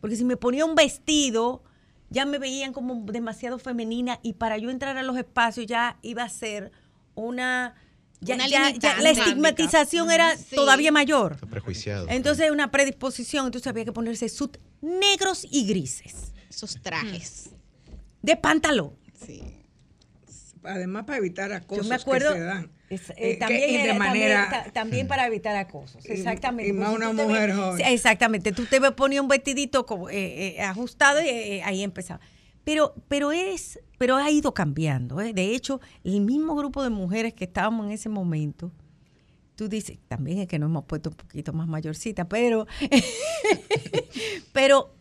Porque 0.00 0.14
si 0.16 0.24
me 0.24 0.36
ponía 0.36 0.64
un 0.64 0.74
vestido, 0.76 1.62
ya 2.10 2.24
me 2.24 2.38
veían 2.38 2.72
como 2.72 2.94
demasiado 3.10 3.58
femenina 3.58 4.18
y 4.22 4.34
para 4.34 4.56
yo 4.58 4.70
entrar 4.70 4.96
a 4.96 5.02
los 5.02 5.16
espacios 5.16 5.66
ya 5.66 5.98
iba 6.02 6.22
a 6.22 6.28
ser 6.28 6.70
una... 7.14 7.74
Ya, 8.20 8.36
ya- 8.48 8.70
ya 8.70 9.00
la 9.00 9.10
estigmatización 9.10 10.10
era 10.10 10.36
Sí. 10.36 10.56
todavía 10.56 10.90
mayor. 10.90 11.36
Prejuiciado. 11.48 12.06
Entonces 12.10 12.50
una 12.50 12.70
predisposición, 12.70 13.46
entonces 13.46 13.66
había 13.68 13.84
que 13.84 13.92
ponerse 13.92 14.28
sud 14.28 14.50
negros 14.80 15.46
y 15.50 15.66
grises. 15.66 16.32
Esos 16.50 16.80
trajes. 16.82 17.50
De 18.22 18.36
pantalón. 18.36 18.94
Sí. 19.24 19.42
Además, 20.64 21.04
para 21.04 21.18
evitar 21.18 21.52
acosos 21.52 21.84
Yo 21.84 21.88
me 21.88 21.94
acuerdo 21.94 22.32
que 22.32 22.38
se 22.38 22.44
dan. 22.44 22.70
es- 22.90 23.10
eh, 23.10 23.14
Eh, 23.16 23.36
también, 23.36 23.70
y 23.70 23.72
de 23.74 23.84
era- 23.84 23.94
manera- 23.94 24.42
también, 24.50 24.64
ta- 24.64 24.70
también 24.72 25.08
para 25.08 25.26
evitar 25.26 25.56
acosos. 25.56 26.04
Y- 26.04 26.12
Exactamente. 26.12 26.68
y 26.70 26.72
más 26.72 26.90
Porque 26.90 27.06
una 27.06 27.12
mujer 27.24 27.48
ves- 27.50 27.56
joven. 27.56 27.86
Exactamente. 27.86 28.52
Tú 28.52 28.66
te 28.66 28.80
ponías 28.92 29.22
un 29.22 29.28
vestidito 29.28 29.86
como, 29.86 30.10
eh, 30.10 30.56
eh, 30.56 30.60
ajustado 30.62 31.22
y 31.22 31.28
eh, 31.28 31.62
ahí 31.62 31.82
empezaba. 31.84 32.20
Pero, 32.68 32.92
pero 33.08 33.32
es, 33.32 33.80
pero 33.96 34.16
ha 34.16 34.30
ido 34.30 34.52
cambiando. 34.52 35.22
¿eh? 35.22 35.32
De 35.32 35.54
hecho, 35.54 35.80
el 36.04 36.20
mismo 36.20 36.54
grupo 36.54 36.82
de 36.82 36.90
mujeres 36.90 37.32
que 37.32 37.44
estábamos 37.44 37.86
en 37.86 37.92
ese 37.92 38.10
momento, 38.10 38.70
tú 39.54 39.70
dices, 39.70 39.98
también 40.06 40.40
es 40.40 40.48
que 40.48 40.58
nos 40.58 40.68
hemos 40.68 40.84
puesto 40.84 41.08
un 41.08 41.16
poquito 41.16 41.54
más 41.54 41.66
mayorcita, 41.66 42.28
pero, 42.28 42.66
pero 44.52 44.94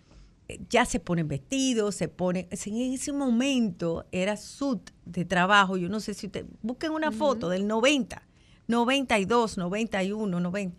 ya 0.69 0.85
se 0.85 1.01
ponen 1.01 1.27
vestidos, 1.27 1.95
se 1.95 2.07
ponen, 2.07 2.47
en 2.49 2.93
ese 2.93 3.11
momento 3.11 4.05
era 4.13 4.37
sud 4.37 4.79
de 5.03 5.25
trabajo, 5.25 5.75
yo 5.75 5.89
no 5.89 5.99
sé 5.99 6.13
si 6.13 6.27
usted, 6.27 6.45
busquen 6.61 6.91
una 6.91 7.11
foto 7.11 7.49
del 7.49 7.67
90, 7.67 8.21
92, 8.69 9.57
91, 9.57 10.39
90, 10.39 10.77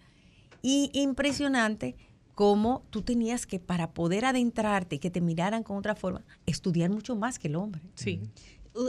y 0.62 0.88
impresionante 0.94 1.96
cómo 2.38 2.86
tú 2.90 3.02
tenías 3.02 3.48
que 3.48 3.58
para 3.58 3.90
poder 3.90 4.24
adentrarte 4.24 4.94
y 4.94 4.98
que 5.00 5.10
te 5.10 5.20
miraran 5.20 5.64
con 5.64 5.76
otra 5.76 5.96
forma, 5.96 6.24
estudiar 6.46 6.88
mucho 6.88 7.16
más 7.16 7.36
que 7.36 7.48
el 7.48 7.56
hombre. 7.56 7.82
Sí. 7.96 8.20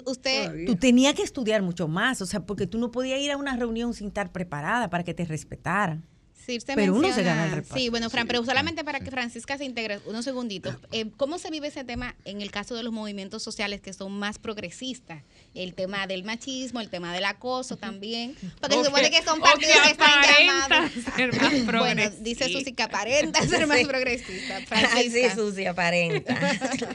Usted, 0.06 0.68
Tú 0.68 0.76
tenías 0.76 1.16
que 1.16 1.24
estudiar 1.24 1.64
mucho 1.64 1.88
más, 1.88 2.22
o 2.22 2.28
sea, 2.28 2.46
porque 2.46 2.68
tú 2.68 2.78
no 2.78 2.92
podías 2.92 3.20
ir 3.20 3.32
a 3.32 3.38
una 3.38 3.58
reunión 3.58 3.96
sin 3.96 4.10
estar 4.10 4.32
preparada 4.32 4.92
para 4.92 5.04
que 5.04 5.16
te 5.16 5.26
respetaran. 5.26 6.06
Pero 6.76 6.96
uno 6.96 7.14
se 7.14 7.24
gana 7.24 7.46
el 7.46 7.52
reparto. 7.52 7.76
Sí, 7.76 7.90
bueno, 7.90 8.10
Fran, 8.10 8.28
pero 8.28 8.44
solamente 8.44 8.84
para 8.84 9.00
que 9.00 9.12
Francisca 9.12 9.58
se 9.58 9.66
integre, 9.66 10.00
unos 10.06 10.26
segunditos. 10.26 10.76
Eh, 10.92 11.06
¿Cómo 11.18 11.38
se 11.40 11.50
vive 11.52 11.68
ese 11.68 11.84
tema 11.84 12.16
en 12.26 12.42
el 12.42 12.52
caso 12.52 12.76
de 12.76 12.84
los 12.84 12.92
movimientos 12.94 13.44
sociales 13.44 13.82
que 13.82 13.94
son 13.94 14.12
más 14.12 14.40
progresistas? 14.40 15.24
El 15.56 15.74
tema 15.74 16.08
del 16.08 16.24
machismo, 16.24 16.80
el 16.82 16.90
tema 16.90 17.14
del 17.14 17.26
acoso 17.26 17.76
también. 17.78 18.36
Porque 18.62 18.78
se 18.78 18.86
supone 18.86 19.10
que- 19.12 19.22
son 19.24 19.40
partidos 19.42 19.76
que 19.76 19.82
que 19.84 19.92
están 19.92 20.20
aparenta 20.20 20.70
llamados. 20.70 20.92
ser 21.16 21.34
más 21.34 21.52
bueno, 21.52 21.66
progresista. 21.68 22.24
dice 22.24 22.50
Susi 22.50 22.74
que 22.74 22.84
aparenta 22.84 23.48
ser 23.48 23.68
más 23.68 23.80
Sí. 23.80 23.86
progresista. 23.86 24.58
Ay, 24.70 25.10
sí, 25.10 25.20
Francisca. 25.20 25.36
Susi, 25.36 25.66
aparenta. 25.66 26.40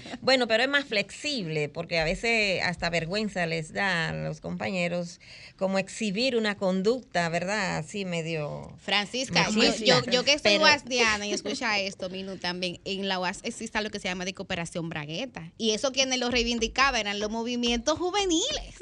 bueno, 0.22 0.46
pero 0.48 0.62
es 0.64 0.68
más 0.68 0.84
flexible 0.84 1.68
porque 1.68 1.98
a 1.98 2.04
veces 2.04 2.62
hasta 2.62 2.90
vergüenza 2.90 3.46
les 3.46 3.72
da 3.72 4.08
a 4.08 4.12
los 4.12 4.40
compañeros 4.40 5.20
como 5.56 5.78
exhibir 5.78 6.36
una 6.36 6.56
conducta, 6.56 7.28
¿verdad? 7.28 7.76
Así 7.78 8.04
medio... 8.04 8.72
Francisca, 8.80 9.43
yo, 9.50 9.84
yo, 9.84 10.04
yo 10.10 10.24
que 10.24 10.38
soy 10.38 10.58
guasdiana 10.58 11.26
y 11.26 11.32
escucha 11.32 11.78
esto, 11.78 12.10
Minu, 12.10 12.36
también, 12.36 12.80
en 12.84 13.08
la 13.08 13.18
UAS 13.18 13.40
existe 13.42 13.80
lo 13.82 13.90
que 13.90 13.98
se 13.98 14.08
llama 14.08 14.24
de 14.24 14.34
cooperación 14.34 14.88
bragueta. 14.88 15.52
Y 15.58 15.70
eso 15.70 15.92
quienes 15.92 16.18
lo 16.18 16.30
reivindicaban 16.30 17.00
eran 17.00 17.20
los 17.20 17.30
movimientos 17.30 17.98
juveniles. 17.98 18.74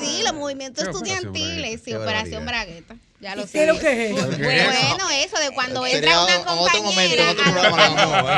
Sí, 0.00 0.22
los 0.22 0.34
movimientos 0.34 0.84
¿Qué 0.84 0.90
operación 0.90 1.16
estudiantiles. 1.16 1.56
Bragueta? 1.56 1.84
Sí, 1.84 1.94
operación 1.94 2.46
bragueta. 2.46 2.96
Ya 3.18 3.34
lo 3.34 3.42
¿Y 3.42 3.46
qué 3.46 3.64
es 3.64 3.66
sé. 3.66 3.66
lo 3.72 3.78
que 3.80 4.06
es 4.10 4.10
eso? 4.18 4.26
Bueno, 4.26 4.36
¿Qué 5.08 5.22
es 5.22 5.26
eso? 5.32 5.40
de 5.40 5.50
cuando 5.52 5.86
entra 5.86 6.22
una 6.24 6.44
compañera. 6.44 7.34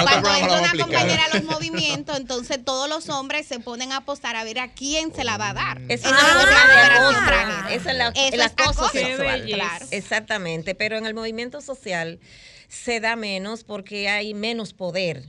Cuando 0.04 0.34
entra 0.36 0.58
una 0.60 0.72
compañera 0.84 1.24
a 1.24 1.34
los 1.36 1.44
movimientos, 1.44 2.16
entonces 2.16 2.64
todos 2.64 2.88
los 2.88 3.08
hombres 3.08 3.46
se 3.46 3.58
ponen 3.58 3.90
a 3.92 3.96
apostar 3.98 4.36
a 4.36 4.44
ver 4.44 4.60
a 4.60 4.68
quién 4.72 5.12
se 5.14 5.24
la 5.24 5.36
va 5.36 5.50
a 5.50 5.54
dar. 5.54 5.80
La. 5.80 7.66
Eso 7.70 7.90
es 7.90 7.96
la- 7.96 8.08
Eso 8.08 8.34
el 8.34 8.40
es 8.40 8.46
acoso 8.46 8.70
acoso 8.86 8.88
sexual. 8.90 9.44
Claro. 9.46 9.86
Exactamente, 9.90 10.74
pero 10.74 10.96
en 10.96 11.06
el 11.06 11.14
movimiento 11.14 11.60
social 11.60 12.20
se 12.68 13.00
da 13.00 13.16
menos 13.16 13.64
porque 13.64 14.08
hay 14.08 14.34
menos 14.34 14.74
poder 14.74 15.24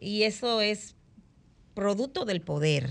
y 0.00 0.24
eso 0.24 0.60
es 0.60 0.94
producto 1.74 2.24
del 2.24 2.40
poder 2.42 2.90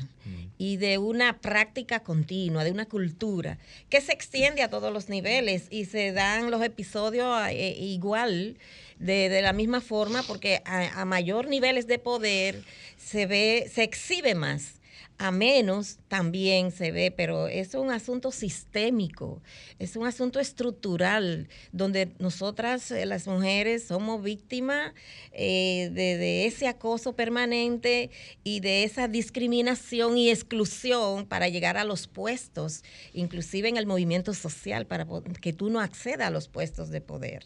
y 0.63 0.77
de 0.77 0.99
una 0.99 1.39
práctica 1.39 2.01
continua, 2.01 2.63
de 2.63 2.69
una 2.69 2.85
cultura 2.85 3.57
que 3.89 3.99
se 3.99 4.11
extiende 4.11 4.61
a 4.61 4.69
todos 4.69 4.93
los 4.93 5.09
niveles 5.09 5.63
y 5.71 5.85
se 5.85 6.11
dan 6.11 6.51
los 6.51 6.61
episodios 6.61 7.35
eh, 7.49 7.75
igual, 7.79 8.57
de, 8.99 9.29
de 9.29 9.41
la 9.41 9.53
misma 9.53 9.81
forma, 9.81 10.21
porque 10.21 10.61
a, 10.65 11.01
a 11.01 11.05
mayor 11.05 11.47
niveles 11.47 11.87
de 11.87 11.97
poder 11.97 12.63
se 12.95 13.25
ve, 13.25 13.71
se 13.73 13.81
exhibe 13.81 14.35
más. 14.35 14.80
A 15.23 15.29
menos 15.29 15.99
también 16.07 16.71
se 16.71 16.91
ve, 16.91 17.13
pero 17.15 17.47
es 17.47 17.75
un 17.75 17.91
asunto 17.91 18.31
sistémico, 18.31 19.39
es 19.77 19.95
un 19.95 20.07
asunto 20.07 20.39
estructural, 20.39 21.47
donde 21.71 22.11
nosotras, 22.17 22.89
eh, 22.89 23.05
las 23.05 23.27
mujeres, 23.27 23.83
somos 23.83 24.23
víctimas 24.23 24.95
eh, 25.31 25.91
de, 25.93 26.17
de 26.17 26.47
ese 26.47 26.67
acoso 26.67 27.15
permanente 27.15 28.09
y 28.43 28.61
de 28.61 28.83
esa 28.83 29.07
discriminación 29.07 30.17
y 30.17 30.31
exclusión 30.31 31.27
para 31.27 31.49
llegar 31.49 31.77
a 31.77 31.85
los 31.85 32.07
puestos, 32.07 32.81
inclusive 33.13 33.69
en 33.69 33.77
el 33.77 33.85
movimiento 33.85 34.33
social, 34.33 34.87
para 34.87 35.05
que 35.39 35.53
tú 35.53 35.69
no 35.69 35.81
accedas 35.81 36.29
a 36.29 36.31
los 36.31 36.47
puestos 36.47 36.89
de 36.89 37.01
poder, 37.01 37.45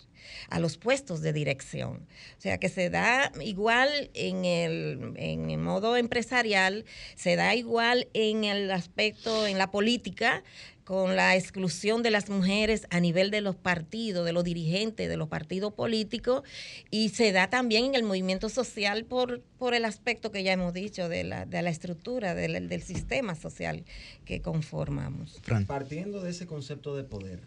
a 0.49 0.59
los 0.59 0.77
puestos 0.77 1.21
de 1.21 1.33
dirección. 1.33 2.07
O 2.37 2.41
sea, 2.41 2.57
que 2.57 2.69
se 2.69 2.89
da 2.89 3.31
igual 3.41 4.09
en 4.13 4.45
el, 4.45 5.13
en 5.15 5.49
el 5.49 5.57
modo 5.57 5.97
empresarial, 5.97 6.85
se 7.15 7.35
da 7.35 7.55
igual 7.55 8.07
en 8.13 8.43
el 8.43 8.71
aspecto, 8.71 9.47
en 9.47 9.57
la 9.57 9.71
política, 9.71 10.43
con 10.85 11.15
la 11.15 11.35
exclusión 11.35 12.03
de 12.03 12.11
las 12.11 12.29
mujeres 12.29 12.85
a 12.91 12.99
nivel 12.99 13.31
de 13.31 13.41
los 13.41 13.55
partidos, 13.55 14.23
de 14.23 14.31
los 14.31 14.43
dirigentes 14.43 15.09
de 15.09 15.17
los 15.17 15.27
partidos 15.27 15.73
políticos, 15.73 16.43
y 16.91 17.09
se 17.09 17.31
da 17.31 17.49
también 17.49 17.85
en 17.85 17.95
el 17.95 18.03
movimiento 18.03 18.49
social 18.49 19.03
por, 19.03 19.41
por 19.57 19.73
el 19.73 19.83
aspecto 19.83 20.31
que 20.31 20.43
ya 20.43 20.53
hemos 20.53 20.73
dicho 20.73 21.09
de 21.09 21.23
la, 21.23 21.47
de 21.47 21.61
la 21.63 21.71
estructura, 21.71 22.35
del, 22.35 22.69
del 22.69 22.83
sistema 22.83 23.33
social 23.33 23.83
que 24.25 24.41
conformamos. 24.41 25.41
Partiendo 25.65 26.21
de 26.21 26.29
ese 26.29 26.45
concepto 26.45 26.95
de 26.95 27.03
poder, 27.03 27.41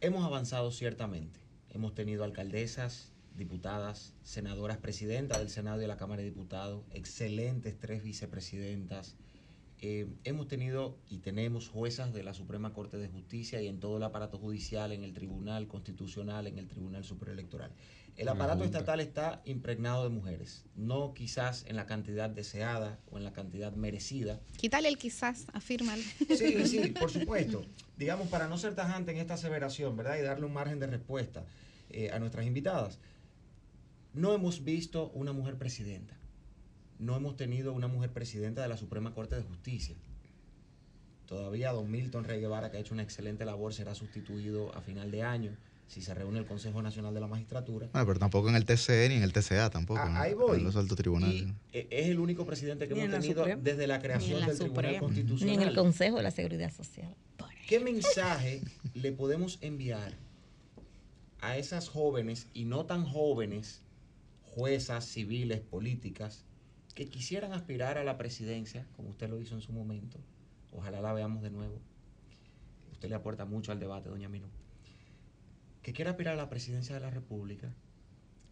hemos 0.00 0.24
avanzado 0.24 0.70
ciertamente. 0.70 1.40
Hemos 1.70 1.94
tenido 1.94 2.24
alcaldesas, 2.24 3.12
diputadas, 3.34 4.14
senadoras, 4.22 4.78
presidentas 4.78 5.38
del 5.38 5.50
Senado 5.50 5.78
y 5.78 5.82
de 5.82 5.88
la 5.88 5.96
Cámara 5.96 6.22
de 6.22 6.28
Diputados, 6.28 6.84
excelentes 6.90 7.78
tres 7.78 8.02
vicepresidentas. 8.02 9.16
Eh, 9.80 10.08
hemos 10.24 10.48
tenido 10.48 10.98
y 11.08 11.18
tenemos 11.18 11.68
juezas 11.68 12.12
de 12.12 12.24
la 12.24 12.34
Suprema 12.34 12.72
Corte 12.72 12.96
de 12.96 13.08
Justicia 13.08 13.62
y 13.62 13.68
en 13.68 13.78
todo 13.78 13.98
el 13.98 14.02
aparato 14.02 14.38
judicial, 14.38 14.92
en 14.92 15.04
el 15.04 15.12
Tribunal 15.12 15.68
Constitucional, 15.68 16.46
en 16.46 16.58
el 16.58 16.66
Tribunal 16.66 17.04
Superelectoral. 17.04 17.70
El 18.18 18.26
aparato 18.26 18.64
estatal 18.64 18.98
está 18.98 19.42
impregnado 19.44 20.02
de 20.02 20.10
mujeres, 20.10 20.64
no 20.74 21.14
quizás 21.14 21.64
en 21.68 21.76
la 21.76 21.86
cantidad 21.86 22.28
deseada 22.28 22.98
o 23.12 23.16
en 23.16 23.22
la 23.22 23.32
cantidad 23.32 23.72
merecida, 23.72 24.40
Quítale 24.56 24.88
el 24.88 24.98
quizás, 24.98 25.46
afírmalo. 25.52 26.02
Sí, 26.36 26.66
sí, 26.66 26.88
por 26.98 27.12
supuesto. 27.12 27.64
Digamos, 27.96 28.26
para 28.26 28.48
no 28.48 28.58
ser 28.58 28.74
tajante 28.74 29.12
en 29.12 29.18
esta 29.18 29.34
aseveración, 29.34 29.96
¿verdad? 29.96 30.18
Y 30.18 30.22
darle 30.22 30.46
un 30.46 30.52
margen 30.52 30.80
de 30.80 30.88
respuesta 30.88 31.44
eh, 31.90 32.10
a 32.10 32.18
nuestras 32.18 32.44
invitadas. 32.44 32.98
No 34.14 34.34
hemos 34.34 34.64
visto 34.64 35.10
una 35.14 35.32
mujer 35.32 35.56
presidenta. 35.56 36.16
No 36.98 37.14
hemos 37.14 37.36
tenido 37.36 37.72
una 37.72 37.86
mujer 37.86 38.12
presidenta 38.12 38.62
de 38.62 38.68
la 38.68 38.76
Suprema 38.76 39.14
Corte 39.14 39.36
de 39.36 39.42
Justicia. 39.42 39.94
Todavía 41.26 41.70
don 41.70 41.88
Milton 41.88 42.24
Rey 42.24 42.40
Guevara, 42.40 42.72
que 42.72 42.78
ha 42.78 42.80
hecho 42.80 42.94
una 42.94 43.04
excelente 43.04 43.44
labor, 43.44 43.74
será 43.74 43.94
sustituido 43.94 44.74
a 44.74 44.80
final 44.80 45.12
de 45.12 45.22
año 45.22 45.56
si 45.88 46.02
se 46.02 46.14
reúne 46.14 46.38
el 46.38 46.46
Consejo 46.46 46.82
Nacional 46.82 47.14
de 47.14 47.20
la 47.20 47.26
Magistratura. 47.26 47.88
Bueno, 47.92 48.06
pero 48.06 48.18
tampoco 48.20 48.50
en 48.50 48.56
el 48.56 48.66
TCE 48.66 49.08
ni 49.08 49.14
en 49.16 49.22
el 49.22 49.32
TCA 49.32 49.70
tampoco. 49.70 50.00
Ah, 50.02 50.20
ahí 50.20 50.34
voy. 50.34 50.58
En 50.58 50.64
los 50.64 50.76
altos 50.76 50.96
tribunales. 50.98 51.42
Y 51.42 51.54
eh, 51.72 51.88
es 51.90 52.08
el 52.08 52.20
único 52.20 52.44
presidente 52.44 52.86
que 52.86 52.94
Ni 52.94 53.00
hemos 53.00 53.20
tenido 53.20 53.40
Suprema. 53.40 53.62
desde 53.62 53.86
la 53.86 53.98
creación 53.98 54.40
la 54.40 54.46
del 54.48 54.58
Tribunal 54.58 54.84
Suprema. 54.84 55.00
Constitucional. 55.00 55.56
Ni 55.56 55.62
en 55.62 55.68
el 55.68 55.74
Consejo 55.74 56.18
de 56.18 56.22
la 56.22 56.30
Seguridad 56.30 56.72
Social. 56.72 57.14
¿Qué 57.66 57.80
mensaje 57.80 58.60
le 58.94 59.12
podemos 59.12 59.58
enviar 59.62 60.12
a 61.40 61.56
esas 61.56 61.88
jóvenes 61.88 62.48
y 62.52 62.64
no 62.64 62.84
tan 62.84 63.04
jóvenes 63.04 63.80
juezas 64.42 65.06
civiles, 65.06 65.60
políticas, 65.60 66.44
que 66.94 67.08
quisieran 67.08 67.52
aspirar 67.52 67.96
a 67.96 68.04
la 68.04 68.18
presidencia, 68.18 68.86
como 68.96 69.10
usted 69.10 69.30
lo 69.30 69.40
hizo 69.40 69.54
en 69.54 69.62
su 69.62 69.72
momento? 69.72 70.18
Ojalá 70.72 71.00
la 71.00 71.14
veamos 71.14 71.42
de 71.42 71.50
nuevo. 71.50 71.78
Usted 72.92 73.08
le 73.08 73.14
aporta 73.14 73.46
mucho 73.46 73.72
al 73.72 73.80
debate, 73.80 74.08
doña 74.08 74.28
Minú. 74.28 74.48
Que 75.88 75.94
quiera 75.94 76.10
aspirar 76.10 76.34
a 76.34 76.36
la 76.36 76.50
presidencia 76.50 76.94
de 76.94 77.00
la 77.00 77.08
República, 77.08 77.72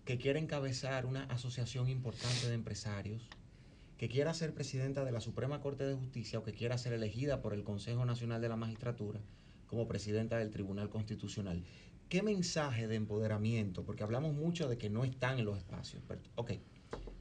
que 0.07 0.17
quiera 0.17 0.39
encabezar 0.39 1.05
una 1.05 1.25
asociación 1.25 1.91
importante 1.91 2.49
de 2.49 2.55
empresarios, 2.55 3.29
que 3.99 4.09
quiera 4.09 4.33
ser 4.33 4.55
presidenta 4.55 5.05
de 5.05 5.13
la 5.13 5.21
Suprema 5.21 5.61
Corte 5.61 5.85
de 5.85 5.95
Justicia 5.95 6.39
o 6.39 6.43
que 6.43 6.55
quiera 6.55 6.79
ser 6.79 6.95
elegida 6.95 7.43
por 7.43 7.53
el 7.53 7.63
Consejo 7.63 8.07
Nacional 8.07 8.41
de 8.41 8.49
la 8.49 8.57
Magistratura 8.57 9.21
como 9.67 9.87
presidenta 9.87 10.39
del 10.39 10.51
Tribunal 10.51 10.89
Constitucional. 10.89 11.63
¿Qué 12.09 12.23
mensaje 12.23 12.89
de 12.89 12.95
empoderamiento? 12.95 13.85
Porque 13.85 14.03
hablamos 14.03 14.33
mucho 14.33 14.67
de 14.67 14.79
que 14.79 14.89
no 14.89 15.05
están 15.05 15.39
en 15.39 15.45
los 15.45 15.59
espacios. 15.59 16.03
pero- 16.09 16.23
ok, 16.37 16.53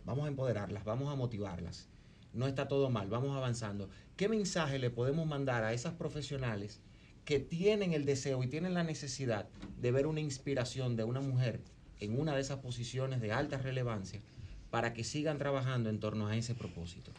vamos 0.06 0.24
a 0.24 0.30
empoderarlas, 0.30 0.86
vamos 0.86 1.12
a 1.12 1.18
motivarlas. 1.18 1.90
No 2.32 2.48
está 2.48 2.70
todo 2.70 2.90
mal, 2.90 3.10
vamos 3.10 3.36
avanzando. 3.36 3.90
¿Qué 4.16 4.30
mensaje 4.30 4.80
le 4.80 4.92
podemos 4.92 5.28
mandar 5.28 5.66
a 5.66 5.74
esas 5.74 5.94
profesionales 5.96 6.80
que 7.26 7.40
tienen 7.40 7.94
el 7.94 8.06
deseo 8.06 8.44
y 8.44 8.48
tienen 8.48 8.74
la 8.74 8.84
necesidad 8.84 9.48
de 9.82 9.92
ver 9.92 10.08
una 10.08 10.22
inspiración 10.22 10.96
de 10.96 11.04
una 11.04 11.22
mujer 11.22 11.62
en 12.00 12.20
una 12.20 12.36
de 12.36 12.42
esas 12.42 12.60
posiciones 12.60 13.22
de 13.22 13.32
alta 13.32 13.58
relevancia 13.58 14.22
para 14.70 14.94
que 14.94 15.04
sigan 15.04 15.38
trabajando 15.38 15.90
en 15.90 16.00
torno 16.00 16.28
a 16.28 16.36
ese 16.38 16.56
propósito? 16.56 17.12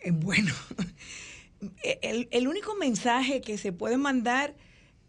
Eh, 0.00 0.10
Bueno, 0.10 0.52
el, 2.02 2.28
el 2.30 2.48
único 2.48 2.74
mensaje 2.76 3.40
que 3.40 3.58
se 3.58 3.72
puede 3.72 3.96
mandar 3.96 4.54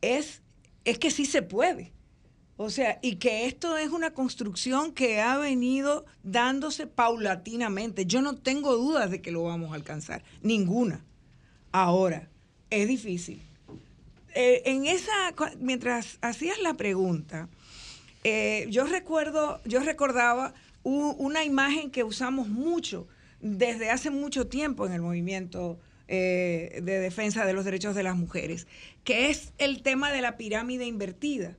es, 0.02 0.42
es 0.86 0.98
que 0.98 1.12
sí 1.12 1.26
se 1.26 1.42
puede. 1.42 1.92
O 2.58 2.70
sea, 2.70 3.00
y 3.02 3.18
que 3.18 3.48
esto 3.48 3.76
es 3.76 3.90
una 3.90 4.14
construcción 4.14 4.94
que 4.94 5.20
ha 5.20 5.38
venido 5.38 6.06
dándose 6.24 6.88
paulatinamente. 6.88 8.06
Yo 8.06 8.22
no 8.22 8.36
tengo 8.36 8.76
dudas 8.78 9.12
de 9.12 9.22
que 9.22 9.32
lo 9.32 9.44
vamos 9.44 9.72
a 9.72 9.76
alcanzar, 9.76 10.24
ninguna. 10.42 11.04
Ahora, 11.74 12.30
es 12.70 12.88
difícil. 12.88 13.42
Eh, 14.36 14.62
en 14.66 14.86
esa, 14.86 15.34
mientras 15.60 16.18
hacías 16.22 16.60
la 16.60 16.76
pregunta, 16.76 17.50
eh, 18.24 18.68
yo 18.70 18.86
recuerdo, 18.86 19.62
yo 19.66 19.80
recordaba 19.80 20.54
una 20.84 21.44
imagen 21.44 21.90
que 21.90 22.04
usamos 22.04 22.48
mucho 22.48 23.08
desde 23.40 23.90
hace 23.90 24.12
mucho 24.12 24.48
tiempo 24.48 24.86
en 24.86 24.94
el 24.94 25.02
movimiento 25.02 25.80
eh, 26.08 26.82
de 26.84 27.00
defensa 27.00 27.46
de 27.46 27.54
los 27.54 27.66
derechos 27.66 27.96
de 27.96 28.04
las 28.04 28.16
mujeres, 28.16 28.68
que 29.04 29.32
es 29.32 29.54
el 29.58 29.82
tema 29.82 30.12
de 30.12 30.22
la 30.22 30.38
pirámide 30.38 30.86
invertida. 30.86 31.58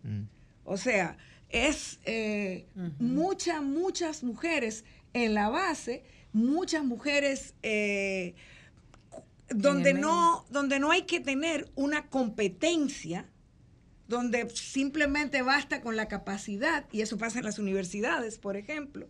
O 0.64 0.76
sea, 0.76 1.16
es 1.48 1.98
eh, 2.05 2.66
muchas, 2.98 3.62
muchas 3.62 4.22
mujeres 4.22 4.84
en 5.14 5.34
la 5.34 5.48
base, 5.48 6.05
muchas 6.32 6.84
mujeres 6.84 7.55
eh, 7.62 8.34
donde 9.49 9.94
no, 9.94 10.44
donde 10.50 10.78
no 10.78 10.91
hay 10.91 11.02
que 11.02 11.20
tener 11.20 11.70
una 11.75 12.08
competencia, 12.08 13.31
donde 14.08 14.49
simplemente 14.50 15.42
basta 15.42 15.81
con 15.81 15.97
la 15.97 16.08
capacidad, 16.08 16.86
y 16.92 17.00
eso 17.00 17.18
pasa 17.18 17.39
en 17.39 17.44
las 17.44 17.58
universidades, 17.58 18.39
por 18.39 18.57
ejemplo. 18.57 19.08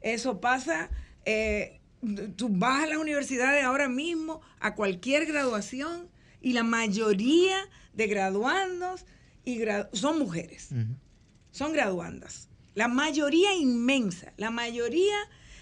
Eso 0.00 0.40
pasa, 0.40 0.90
eh, 1.24 1.80
tú 2.36 2.48
vas 2.48 2.84
a 2.84 2.86
las 2.86 2.98
universidades 2.98 3.64
ahora 3.64 3.88
mismo, 3.88 4.40
a 4.60 4.74
cualquier 4.74 5.26
graduación, 5.26 6.08
y 6.40 6.52
la 6.52 6.62
mayoría 6.62 7.56
de 7.94 8.06
graduandos 8.06 9.04
y 9.44 9.60
son 9.92 10.18
mujeres 10.18 10.72
son 11.50 11.72
graduandas. 11.72 12.48
La 12.74 12.88
mayoría 12.88 13.54
inmensa, 13.54 14.32
la 14.36 14.50
mayoría 14.50 15.16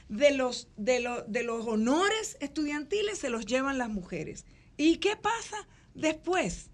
de 0.08 0.32
los, 0.32 0.68
de, 0.76 1.00
lo- 1.00 1.22
de 1.24 1.42
los 1.42 1.66
honores 1.66 2.36
estudiantiles 2.40 3.18
se 3.18 3.30
los 3.30 3.46
llevan 3.46 3.78
las 3.78 3.88
mujeres. 3.88 4.44
¿Y 4.76 4.98
qué 4.98 5.16
pasa 5.16 5.66
después? 5.94 6.70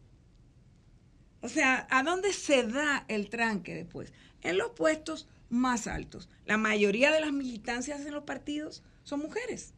O 1.41 1.49
sea, 1.49 1.87
¿a 1.91 2.03
dónde 2.03 2.33
se 2.33 2.63
da 2.65 3.05
el 3.09 3.29
tranque 3.31 3.75
después? 3.75 4.13
En 4.43 4.59
los 4.59 4.71
puestos 4.71 5.29
más 5.49 5.87
altos. 5.87 6.29
La 6.47 6.57
mayoría 6.57 7.11
de 7.11 7.21
las 7.21 7.33
militancias 7.33 8.01
en 8.07 8.13
los 8.13 8.25
partidos 8.25 8.83
son 9.03 9.21
mujeres. 9.21 9.75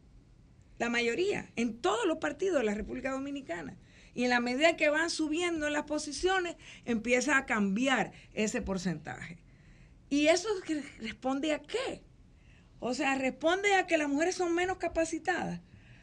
La 0.78 0.90
mayoría, 0.90 1.50
en 1.56 1.78
todos 1.78 2.06
los 2.06 2.18
partidos 2.18 2.58
de 2.58 2.64
la 2.64 2.74
República 2.74 3.12
Dominicana. 3.12 3.76
Y 4.14 4.24
en 4.24 4.30
la 4.30 4.40
medida 4.40 4.76
que 4.76 4.90
van 4.90 5.10
subiendo 5.10 5.66
en 5.66 5.72
las 5.72 5.84
posiciones, 5.84 6.56
empieza 6.84 7.36
a 7.36 7.46
cambiar 7.46 8.12
ese 8.32 8.62
porcentaje. 8.62 9.38
¿Y 10.10 10.26
eso 10.28 10.48
responde 11.00 11.52
a 11.52 11.60
qué? 11.62 12.02
O 12.80 12.94
sea, 12.94 13.14
responde 13.14 13.74
a 13.74 13.86
que 13.86 13.98
las 13.98 14.08
mujeres 14.08 14.34
son 14.34 14.54
menos 14.54 14.78
capacitadas, 14.78 15.60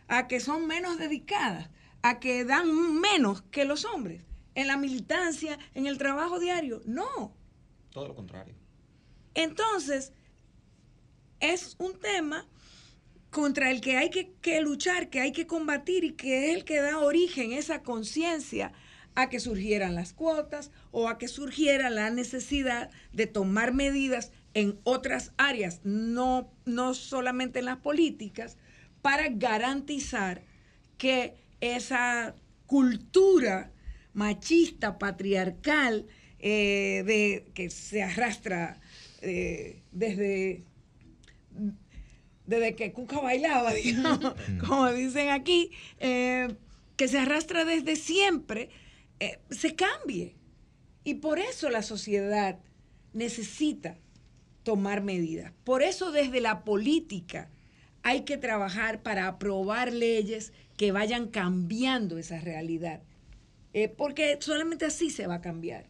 a 0.08 0.27
que 0.27 0.40
son 0.40 0.67
menos 0.67 0.98
dedicadas, 0.98 1.69
a 2.01 2.19
que 2.19 2.45
dan 2.45 3.00
menos 3.00 3.43
que 3.43 3.66
los 3.66 3.85
hombres 3.85 4.24
en 4.56 4.67
la 4.67 4.77
militancia, 4.77 5.58
en 5.74 5.88
el 5.88 5.98
trabajo 5.98 6.40
diario. 6.40 6.82
No. 6.85 7.33
Todo 7.91 8.08
lo 8.08 8.16
contrario. 8.16 8.56
Entonces, 9.33 10.14
es 11.40 11.75
un 11.80 12.00
tema 12.00 12.48
contra 13.30 13.72
el 13.72 13.80
que 13.82 13.98
hay 13.98 14.09
que, 14.09 14.33
que 14.41 14.61
luchar, 14.61 15.09
que 15.09 15.22
hay 15.22 15.32
que 15.32 15.48
combatir 15.48 16.03
y 16.03 16.14
que 16.14 16.50
es 16.50 16.58
el 16.58 16.66
que 16.66 16.82
da 16.82 17.00
origen, 17.00 17.53
esa 17.53 17.82
conciencia 17.82 18.74
a 19.16 19.30
que 19.30 19.40
surgieran 19.40 19.95
las 19.95 20.14
cuotas 20.14 20.72
o 20.91 21.08
a 21.08 21.17
que 21.17 21.27
surgiera 21.27 21.90
la 21.90 22.09
necesidad 22.09 22.91
de 23.14 23.27
tomar 23.27 23.74
medidas 23.74 24.32
en 24.53 24.80
otras 24.83 25.31
áreas, 25.38 25.81
no, 25.83 26.51
no 26.65 26.93
solamente 26.93 27.59
en 27.59 27.65
las 27.65 27.77
políticas, 27.77 28.57
para 29.01 29.30
garantizar 29.30 30.43
que 30.97 31.35
esa 31.61 32.35
cultura 32.65 33.71
machista, 34.13 34.97
patriarcal, 34.99 36.07
eh, 36.39 37.03
de, 37.05 37.51
que 37.53 37.69
se 37.69 38.01
arrastra 38.01 38.80
eh, 39.21 39.81
desde, 39.91 40.63
desde 42.45 42.75
que 42.75 42.91
Cuca 42.91 43.19
bailaba, 43.19 43.73
digamos, 43.75 44.33
como 44.65 44.91
dicen 44.91 45.30
aquí, 45.30 45.71
eh, 45.99 46.55
que 46.97 47.07
se 47.07 47.19
arrastra 47.19 47.63
desde 47.63 47.95
siempre, 47.95 48.69
se 49.49 49.75
cambie. 49.75 50.35
Y 51.03 51.15
por 51.15 51.39
eso 51.39 51.69
la 51.69 51.83
sociedad 51.83 52.59
necesita 53.13 53.97
tomar 54.64 55.01
medidas. 55.01 55.51
Por 55.64 55.81
eso 55.83 56.11
desde 56.11 56.40
la 56.41 56.64
política 56.64 57.49
hay 58.03 58.22
que 58.22 58.38
trabajar 58.38 59.01
para 59.03 59.27
aprobar 59.27 59.93
leyes 59.93 60.53
que 60.77 60.91
vayan 60.91 61.27
cambiando 61.27 62.17
esa 62.17 62.40
realidad. 62.40 63.01
Eh, 63.73 63.88
porque 63.88 64.38
solamente 64.41 64.85
así 64.85 65.09
se 65.09 65.27
va 65.27 65.35
a 65.35 65.41
cambiar. 65.41 65.85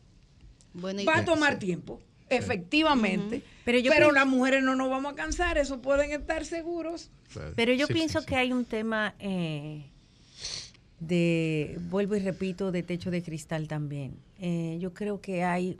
Bueno, 0.74 1.01
y- 1.01 1.06
va 1.06 1.17
a 1.19 1.25
tomar 1.25 1.58
tiempo, 1.59 2.00
efectivamente. 2.30 3.41
Pero 3.66 3.77
Pero, 3.77 3.80
yo 3.80 3.91
pienso- 3.91 4.11
las 4.11 4.27
mujeres 4.27 4.64
no 4.64 4.75
nos 4.75 4.90
vamos 4.90 5.14
a 5.14 5.16
cansar, 5.16 5.58
eso 5.58 5.82
pueden 5.82 6.11
estar 6.11 6.45
seguros. 6.45 7.09
Pero 7.56 7.74
yo 7.74 7.88
pienso 7.88 8.25
que 8.25 8.35
hay 8.35 8.51
un 8.51 8.66
tema 8.66 9.16
eh, 9.19 9.85
de, 11.00 11.77
vuelvo 11.90 12.16
y 12.16 12.19
repito, 12.19 12.72
de 12.72 12.83
techo 12.83 13.09
de 13.09 13.24
cristal 13.24 13.67
también. 13.67 14.16
Eh, 14.40 14.77
yo 14.80 14.93
creo 14.93 15.22
que 15.22 15.43
hay, 15.43 15.77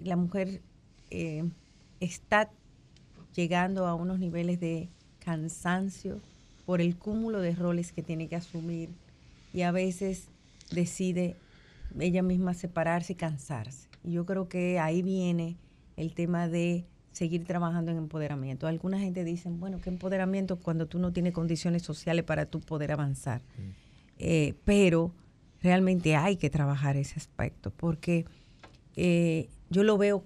la 0.00 0.16
mujer 0.16 0.60
eh, 1.10 1.44
está 2.00 2.50
llegando 3.34 3.86
a 3.86 3.94
unos 3.94 4.18
niveles 4.18 4.60
de 4.60 4.88
cansancio 5.18 6.20
por 6.64 6.80
el 6.80 6.96
cúmulo 6.96 7.40
de 7.40 7.54
roles 7.54 7.92
que 7.92 8.02
tiene 8.02 8.28
que 8.28 8.36
asumir 8.36 8.90
y 9.52 9.62
a 9.62 9.72
veces 9.72 10.28
decide 10.70 11.36
ella 11.98 12.22
misma 12.22 12.54
separarse 12.54 13.14
y 13.14 13.16
cansarse. 13.16 13.88
Y 14.04 14.12
yo 14.12 14.26
creo 14.26 14.48
que 14.48 14.78
ahí 14.78 15.02
viene 15.02 15.56
el 15.96 16.14
tema 16.14 16.48
de 16.48 16.84
seguir 17.12 17.44
trabajando 17.44 17.90
en 17.90 17.96
empoderamiento. 17.96 18.66
Alguna 18.66 18.98
gente 18.98 19.24
dice, 19.24 19.48
bueno, 19.48 19.80
¿qué 19.80 19.88
empoderamiento 19.88 20.56
cuando 20.56 20.86
tú 20.86 20.98
no 20.98 21.12
tienes 21.12 21.32
condiciones 21.32 21.82
sociales 21.82 22.24
para 22.24 22.46
tú 22.46 22.60
poder 22.60 22.92
avanzar? 22.92 23.40
Eh, 24.18 24.54
pero 24.64 25.12
realmente 25.62 26.14
hay 26.16 26.36
que 26.36 26.50
trabajar 26.50 26.96
ese 26.96 27.14
aspecto 27.16 27.70
porque 27.70 28.26
eh, 28.96 29.48
yo 29.70 29.82
lo 29.82 29.96
veo, 29.96 30.24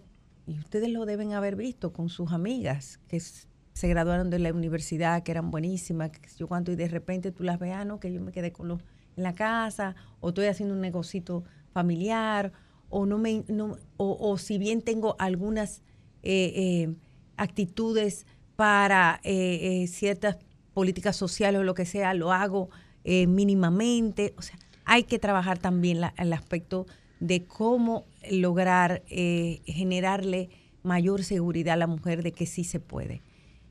y 0.50 0.58
ustedes 0.58 0.90
lo 0.90 1.06
deben 1.06 1.32
haber 1.32 1.54
visto 1.54 1.92
con 1.92 2.08
sus 2.08 2.32
amigas 2.32 2.98
que 3.06 3.20
se 3.20 3.88
graduaron 3.88 4.30
de 4.30 4.40
la 4.40 4.52
universidad, 4.52 5.22
que 5.22 5.30
eran 5.30 5.52
buenísimas, 5.52 6.10
yo 6.36 6.48
cuánto, 6.48 6.72
y 6.72 6.76
de 6.76 6.88
repente 6.88 7.30
tú 7.30 7.44
las 7.44 7.60
ves, 7.60 7.72
ah, 7.72 7.84
no, 7.84 8.00
que 8.00 8.12
yo 8.12 8.20
me 8.20 8.32
quedé 8.32 8.52
con 8.52 8.66
los 8.66 8.80
en 9.16 9.22
la 9.22 9.34
casa, 9.34 9.94
o 10.20 10.30
estoy 10.30 10.46
haciendo 10.46 10.74
un 10.74 10.80
negocito 10.80 11.44
familiar, 11.72 12.52
o 12.88 13.06
no 13.06 13.18
me, 13.18 13.44
no- 13.46 13.76
o, 13.96 14.38
si 14.38 14.58
bien 14.58 14.82
tengo 14.82 15.14
algunas 15.20 15.82
eh, 16.22 16.52
eh, 16.56 16.94
actitudes 17.36 18.26
para 18.56 19.20
eh, 19.22 19.86
ciertas 19.86 20.36
políticas 20.74 21.16
sociales 21.16 21.60
o 21.60 21.64
lo 21.64 21.74
que 21.74 21.86
sea, 21.86 22.12
lo 22.14 22.32
hago 22.32 22.70
mínimamente. 23.04 24.34
O 24.36 24.42
sea, 24.42 24.58
hay 24.84 25.04
que 25.04 25.18
trabajar 25.18 25.58
también 25.58 26.00
el 26.16 26.32
aspecto 26.32 26.86
de 27.20 27.44
cómo 27.44 28.04
lograr 28.30 29.02
eh, 29.08 29.62
generarle 29.66 30.50
mayor 30.82 31.24
seguridad 31.24 31.74
a 31.74 31.78
la 31.78 31.86
mujer 31.86 32.22
de 32.22 32.32
que 32.32 32.46
sí 32.46 32.64
se 32.64 32.80
puede. 32.80 33.22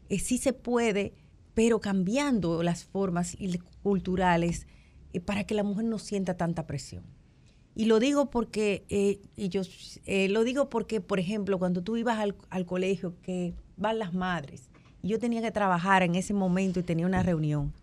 Eh, 0.10 0.20
sí 0.20 0.38
se 0.38 0.54
puede, 0.54 1.14
pero 1.54 1.80
cambiando 1.80 2.64
las 2.64 2.86
formas 2.86 3.38
culturales 3.84 4.68
eh, 5.14 5.20
para 5.20 5.44
que 5.44 5.56
la 5.56 5.64
mujer 5.64 5.86
no 5.86 6.00
sienta 6.00 6.36
tanta 6.38 6.68
presión. 6.68 7.04
Y 7.76 7.86
lo 7.86 8.00
digo 8.00 8.30
porque, 8.30 8.86
eh, 8.90 9.22
y 9.36 9.50
yo 9.50 9.62
eh, 10.06 10.28
lo 10.30 10.44
digo 10.44 10.70
porque, 10.70 11.02
por 11.02 11.20
ejemplo, 11.20 11.58
cuando 11.60 11.82
tú 11.82 11.98
ibas 11.98 12.20
al, 12.20 12.36
al 12.50 12.66
colegio, 12.66 13.16
que 13.22 13.54
van 13.78 14.00
las 14.00 14.14
madres, 14.14 14.70
yo 15.02 15.18
tenía 15.18 15.42
que 15.42 15.52
trabajar 15.52 16.04
en 16.04 16.16
ese 16.16 16.34
momento 16.34 16.80
y 16.80 16.84
tenía 16.84 17.06
una 17.06 17.24
reunión, 17.24 17.74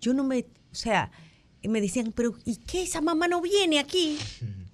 yo 0.00 0.12
no 0.12 0.24
me, 0.24 0.40
o 0.72 0.74
sea, 0.74 1.12
me 1.62 1.80
decían, 1.80 2.12
pero 2.14 2.34
¿y 2.44 2.56
qué? 2.56 2.82
Esa 2.82 3.00
mamá 3.00 3.28
no 3.28 3.40
viene 3.40 3.78
aquí. 3.78 4.18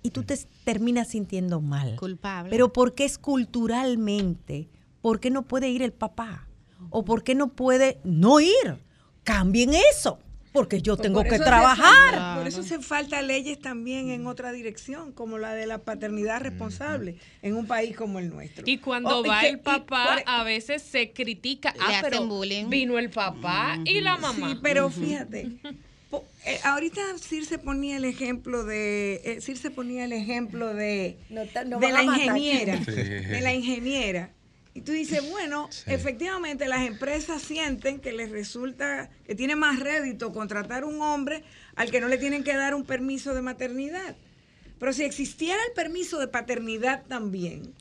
Y 0.02 0.10
tú 0.10 0.23
te 0.23 0.39
terminas 0.65 1.09
sintiendo 1.09 1.60
mal. 1.60 1.97
Culpable. 1.97 2.51
Pero 2.51 2.73
porque 2.73 3.05
es 3.05 3.18
culturalmente, 3.18 4.68
¿por 5.01 5.20
qué 5.20 5.31
no 5.31 5.43
puede 5.43 5.68
ir 5.70 5.83
el 5.83 5.93
papá? 5.93 6.47
¿O 6.91 7.05
por 7.05 7.23
qué 7.25 7.35
no 7.35 7.49
puede 7.49 7.99
no 8.05 8.41
ir? 8.41 8.78
Cambien 9.25 9.73
eso, 9.93 10.18
porque 10.52 10.81
yo 10.81 10.97
tengo 10.97 11.20
Por 11.20 11.28
que 11.28 11.39
trabajar. 11.39 12.10
falta- 12.10 12.35
por 12.39 12.47
eso 12.47 12.60
hace 12.60 12.78
falta 12.81 13.20
leyes 13.20 13.59
también 13.59 14.09
en 14.10 14.27
otra 14.27 14.52
dirección, 14.52 15.12
como 15.12 15.36
la 15.39 15.52
de 15.55 15.67
la 15.67 15.78
paternidad 15.78 16.41
responsable 16.41 17.17
en 17.43 17.57
un 17.57 17.67
país 17.67 17.97
como 17.97 18.18
el 18.20 18.31
nuestro. 18.31 18.62
Y 18.67 18.78
cuando 18.78 19.18
Oh, 19.18 19.25
va 19.25 19.43
el 19.43 19.59
papá, 19.59 20.15
por- 20.15 20.23
a 20.27 20.44
veces 20.44 20.83
se 20.83 21.12
critica. 21.12 21.73
Le 21.75 21.81
ah, 21.83 21.89
hacen 21.99 22.10
pero 22.10 22.27
bullying. 22.27 22.70
vino 22.70 22.99
el 22.99 23.10
papá 23.10 23.78
y 23.85 24.01
la 24.01 24.17
mamá. 24.17 24.51
Sí, 24.51 24.59
pero 24.62 24.89
fíjate, 24.89 25.49
po- 26.11 26.25
eh, 26.45 26.59
ahorita 26.65 27.01
Circe 27.19 27.59
ponía 27.59 27.97
el 27.97 28.05
ejemplo 28.05 28.65
de, 28.65 29.20
eh, 29.25 29.41
Circe 29.41 29.70
ponía 29.70 30.05
el 30.05 30.12
ejemplo 30.12 30.75
de, 30.75 31.17
no 31.31 31.78
de 31.78 31.93
la 31.93 32.03
ingeniera, 32.03 32.78
Sí. 32.85 32.93
de 32.93 33.41
la 33.43 33.53
ingeniera. 33.55 34.31
Y 34.75 34.83
tú 34.83 34.93
dices, 34.93 35.28
bueno, 35.31 35.69
efectivamente 35.87 36.69
las 36.69 36.87
empresas 36.87 37.43
sienten 37.43 37.99
que 37.99 38.12
les 38.12 38.31
resulta, 38.31 39.11
que 39.27 39.35
tiene 39.35 39.57
más 39.57 39.81
rédito 39.81 40.33
contratar 40.33 40.85
un 40.85 41.03
hombre 41.03 41.43
al 41.75 41.91
que 41.91 42.01
no 42.01 42.07
le 42.07 42.17
tienen 42.17 42.45
que 42.45 42.55
dar 42.55 42.75
un 42.77 42.85
permiso 42.85 43.35
de 43.35 43.43
maternidad. 43.43 44.15
Pero 44.78 44.93
si 44.93 45.03
existiera 45.03 45.59
el 45.67 45.73
permiso 45.75 46.20
de 46.20 46.28
paternidad 46.28 47.03
también, 47.09 47.75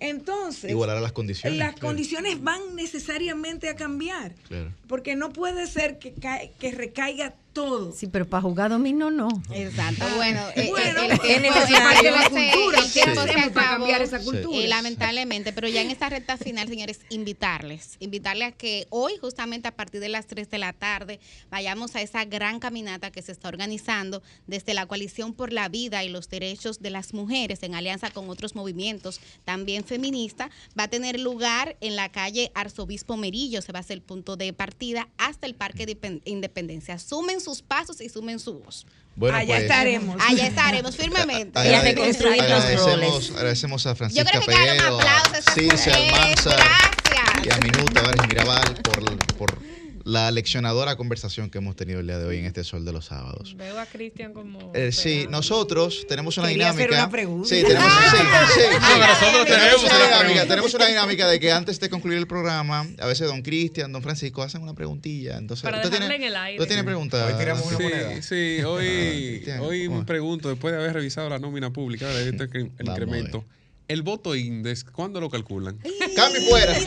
entonces 0.00 0.68
Igualar 0.70 0.96
a 0.96 1.00
las 1.00 1.12
condiciones. 1.12 1.56
las 1.58 1.74
claro, 1.74 1.86
condiciones 1.86 2.42
van 2.42 2.74
necesariamente 2.74 3.68
a 3.68 3.76
cambiar. 3.76 4.34
claro. 4.48 4.72
Porque 4.88 5.14
no 5.14 5.32
puede 5.32 5.68
ser 5.68 5.98
que, 6.00 6.12
cae- 6.14 6.50
que 6.58 6.72
recaiga 6.72 7.34
todo. 7.52 7.92
Sí, 7.92 8.06
pero 8.06 8.28
para 8.28 8.42
jugar 8.42 8.70
dominó 8.70 9.10
no. 9.10 9.28
Exacto, 9.52 10.04
bueno, 10.16 10.40
eh, 10.56 10.68
Bueno, 10.70 11.02
el, 11.02 11.12
es 11.12 11.20
tiempo- 11.20 11.48
necesario 11.48 11.92
el 11.92 12.00
tiempo 12.00 12.18
la 12.18 12.22
se- 12.24 12.50
cultura, 12.52 12.78
el 12.80 12.92
tiempo 12.92 13.20
¿qué 13.20 13.26
se 13.26 13.30
hacemos 13.30 13.52
para 13.52 13.66
acabó, 13.66 13.78
cambiar 13.84 14.02
esa 14.02 14.18
cultura? 14.20 14.58
eh, 14.64 14.68
lamentablemente, 14.68 15.52
pero 15.52 15.68
ya 15.68 15.82
en 15.82 15.90
esta 15.90 16.08
recta 16.08 16.36
final, 16.36 16.68
señores, 16.68 17.00
invitarles, 17.10 17.96
invitarles 18.00 18.48
a 18.48 18.52
que 18.52 18.86
hoy, 18.90 19.12
justamente 19.20 19.68
a 19.68 19.72
partir 19.76 20.00
de 20.00 20.08
las 20.08 20.26
3 20.26 20.50
de 20.50 20.58
la 20.58 20.72
tarde, 20.72 21.20
vayamos 21.50 21.94
a 21.96 22.02
esa 22.02 22.24
gran 22.24 22.58
caminata 22.60 23.10
que 23.10 23.22
se 23.22 23.32
está 23.32 23.48
organizando 23.48 24.22
desde 24.46 24.74
la 24.74 24.86
Coalición 24.86 25.34
por 25.34 25.52
la 25.52 25.68
Vida 25.68 26.04
y 26.04 26.08
los 26.08 26.28
Derechos 26.28 26.80
de 26.80 26.90
las 26.90 27.14
Mujeres, 27.14 27.62
en 27.62 27.74
alianza 27.74 28.10
con 28.10 28.28
otros 28.30 28.54
movimientos 28.54 29.20
también 29.44 29.84
feministas, 29.84 30.50
va 30.78 30.84
a 30.84 30.88
tener 30.88 31.20
lugar 31.20 31.76
en 31.80 31.96
la 31.96 32.10
calle 32.10 32.50
Arzobispo 32.54 33.16
Merillo, 33.16 33.62
se 33.62 33.72
va 33.72 33.80
a 33.80 33.82
ser 33.82 33.94
el 33.98 34.02
punto 34.02 34.36
de 34.36 34.52
partida 34.52 35.08
hasta 35.18 35.46
el 35.46 35.54
Parque 35.54 35.86
de 35.86 36.20
Independencia. 36.24 36.98
Sumen 36.98 37.40
sus 37.42 37.62
pasos 37.62 38.00
y 38.00 38.08
sumen 38.08 38.38
su 38.38 38.54
voz. 38.60 38.86
Bueno, 39.14 39.36
Allá 39.36 39.46
pues, 39.56 39.62
estaremos. 39.62 40.16
Allá 40.26 40.46
estaremos 40.46 40.96
firmemente. 40.96 41.58
agrade- 41.58 41.82
reconstruir 41.90 42.36
los 42.38 42.50
agradecemos, 42.64 43.30
agradecemos 43.36 43.86
a 43.86 43.94
Francisca 43.94 44.30
creo 44.30 44.40
que 44.40 44.46
Peguero, 44.46 44.98
aplausos 45.00 45.46
a 45.48 45.50
a 45.50 45.54
Circe. 45.54 45.90
Almanza 45.92 46.56
Gracias. 46.56 47.46
y 47.46 47.50
a 47.50 47.58
Minuta 47.58 48.00
Vares 48.02 48.26
Mirabal 48.28 48.74
por, 48.82 49.36
por 49.36 49.58
la 50.04 50.30
leccionadora 50.30 50.96
conversación 50.96 51.50
que 51.50 51.58
hemos 51.58 51.76
tenido 51.76 52.00
el 52.00 52.06
día 52.06 52.18
de 52.18 52.24
hoy 52.26 52.38
en 52.38 52.44
este 52.46 52.64
Sol 52.64 52.84
de 52.84 52.92
los 52.92 53.06
Sábados. 53.06 53.54
Veo 53.56 53.78
a 53.78 53.86
Cristian 53.86 54.32
como. 54.32 54.72
Eh, 54.74 54.92
sí, 54.92 55.26
nosotros 55.30 56.04
tenemos 56.08 56.36
una 56.38 56.48
Quería 56.48 56.70
hacer 56.70 56.88
dinámica. 56.88 57.04
una 57.04 57.10
pregunta. 57.10 57.48
Sí, 57.48 57.62
tenemos, 57.62 57.92
sí, 57.92 58.16
sí, 58.16 58.60
sí. 58.60 58.60
No, 58.80 59.06
nosotros 59.06 59.46
tenemos 59.46 59.82
una 59.84 59.94
dinámica. 59.94 60.18
pregunta. 60.18 60.46
Tenemos 60.48 60.74
una 60.74 60.86
dinámica 60.86 61.28
de 61.28 61.40
que 61.40 61.52
antes 61.52 61.80
de 61.80 61.88
concluir 61.90 62.18
el 62.18 62.26
programa, 62.26 62.86
a 62.98 63.06
veces 63.06 63.26
don 63.28 63.42
Cristian, 63.42 63.92
don 63.92 64.02
Francisco 64.02 64.42
hacen 64.42 64.62
una 64.62 64.74
preguntilla. 64.74 65.38
Entonces, 65.38 65.62
Para 65.62 65.78
¿usted 65.78 65.90
dejarla 65.90 66.08
tiene, 66.08 66.24
en 66.26 66.30
el 66.32 66.36
aire. 66.36 66.58
¿Usted 66.58 66.68
tiene 66.68 66.84
preguntas? 66.84 67.32
Hoy 67.32 67.38
tiramos 67.38 67.66
una 67.66 67.76
Sí. 67.78 67.82
moneda. 67.82 68.22
Sí, 68.22 68.62
hoy, 68.64 69.42
Ah, 69.88 69.90
me 69.98 70.04
pregunto, 70.04 70.48
después 70.48 70.72
de 70.72 70.78
haber 70.80 70.92
revisado 70.94 71.28
la 71.28 71.38
nómina 71.38 71.70
pública, 71.72 72.08
de 72.08 72.28
este 72.30 72.44
el 72.58 72.70
incremento, 72.88 73.44
el 73.88 74.02
voto 74.02 74.34
index, 74.34 74.84
¿cuándo 74.84 75.20
lo 75.20 75.28
calculan? 75.30 75.78
Cambio 76.16 76.40
fuera. 76.48 76.74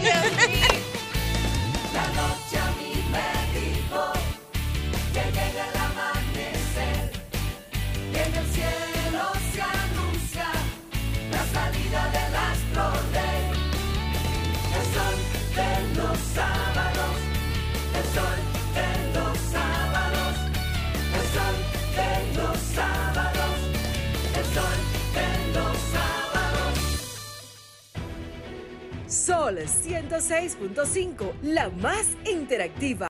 La 1.94 2.08
noche 2.08 2.85
Sol 29.26 29.58
106.5, 29.58 31.34
la 31.42 31.70
más 31.70 32.06
interactiva. 32.32 32.96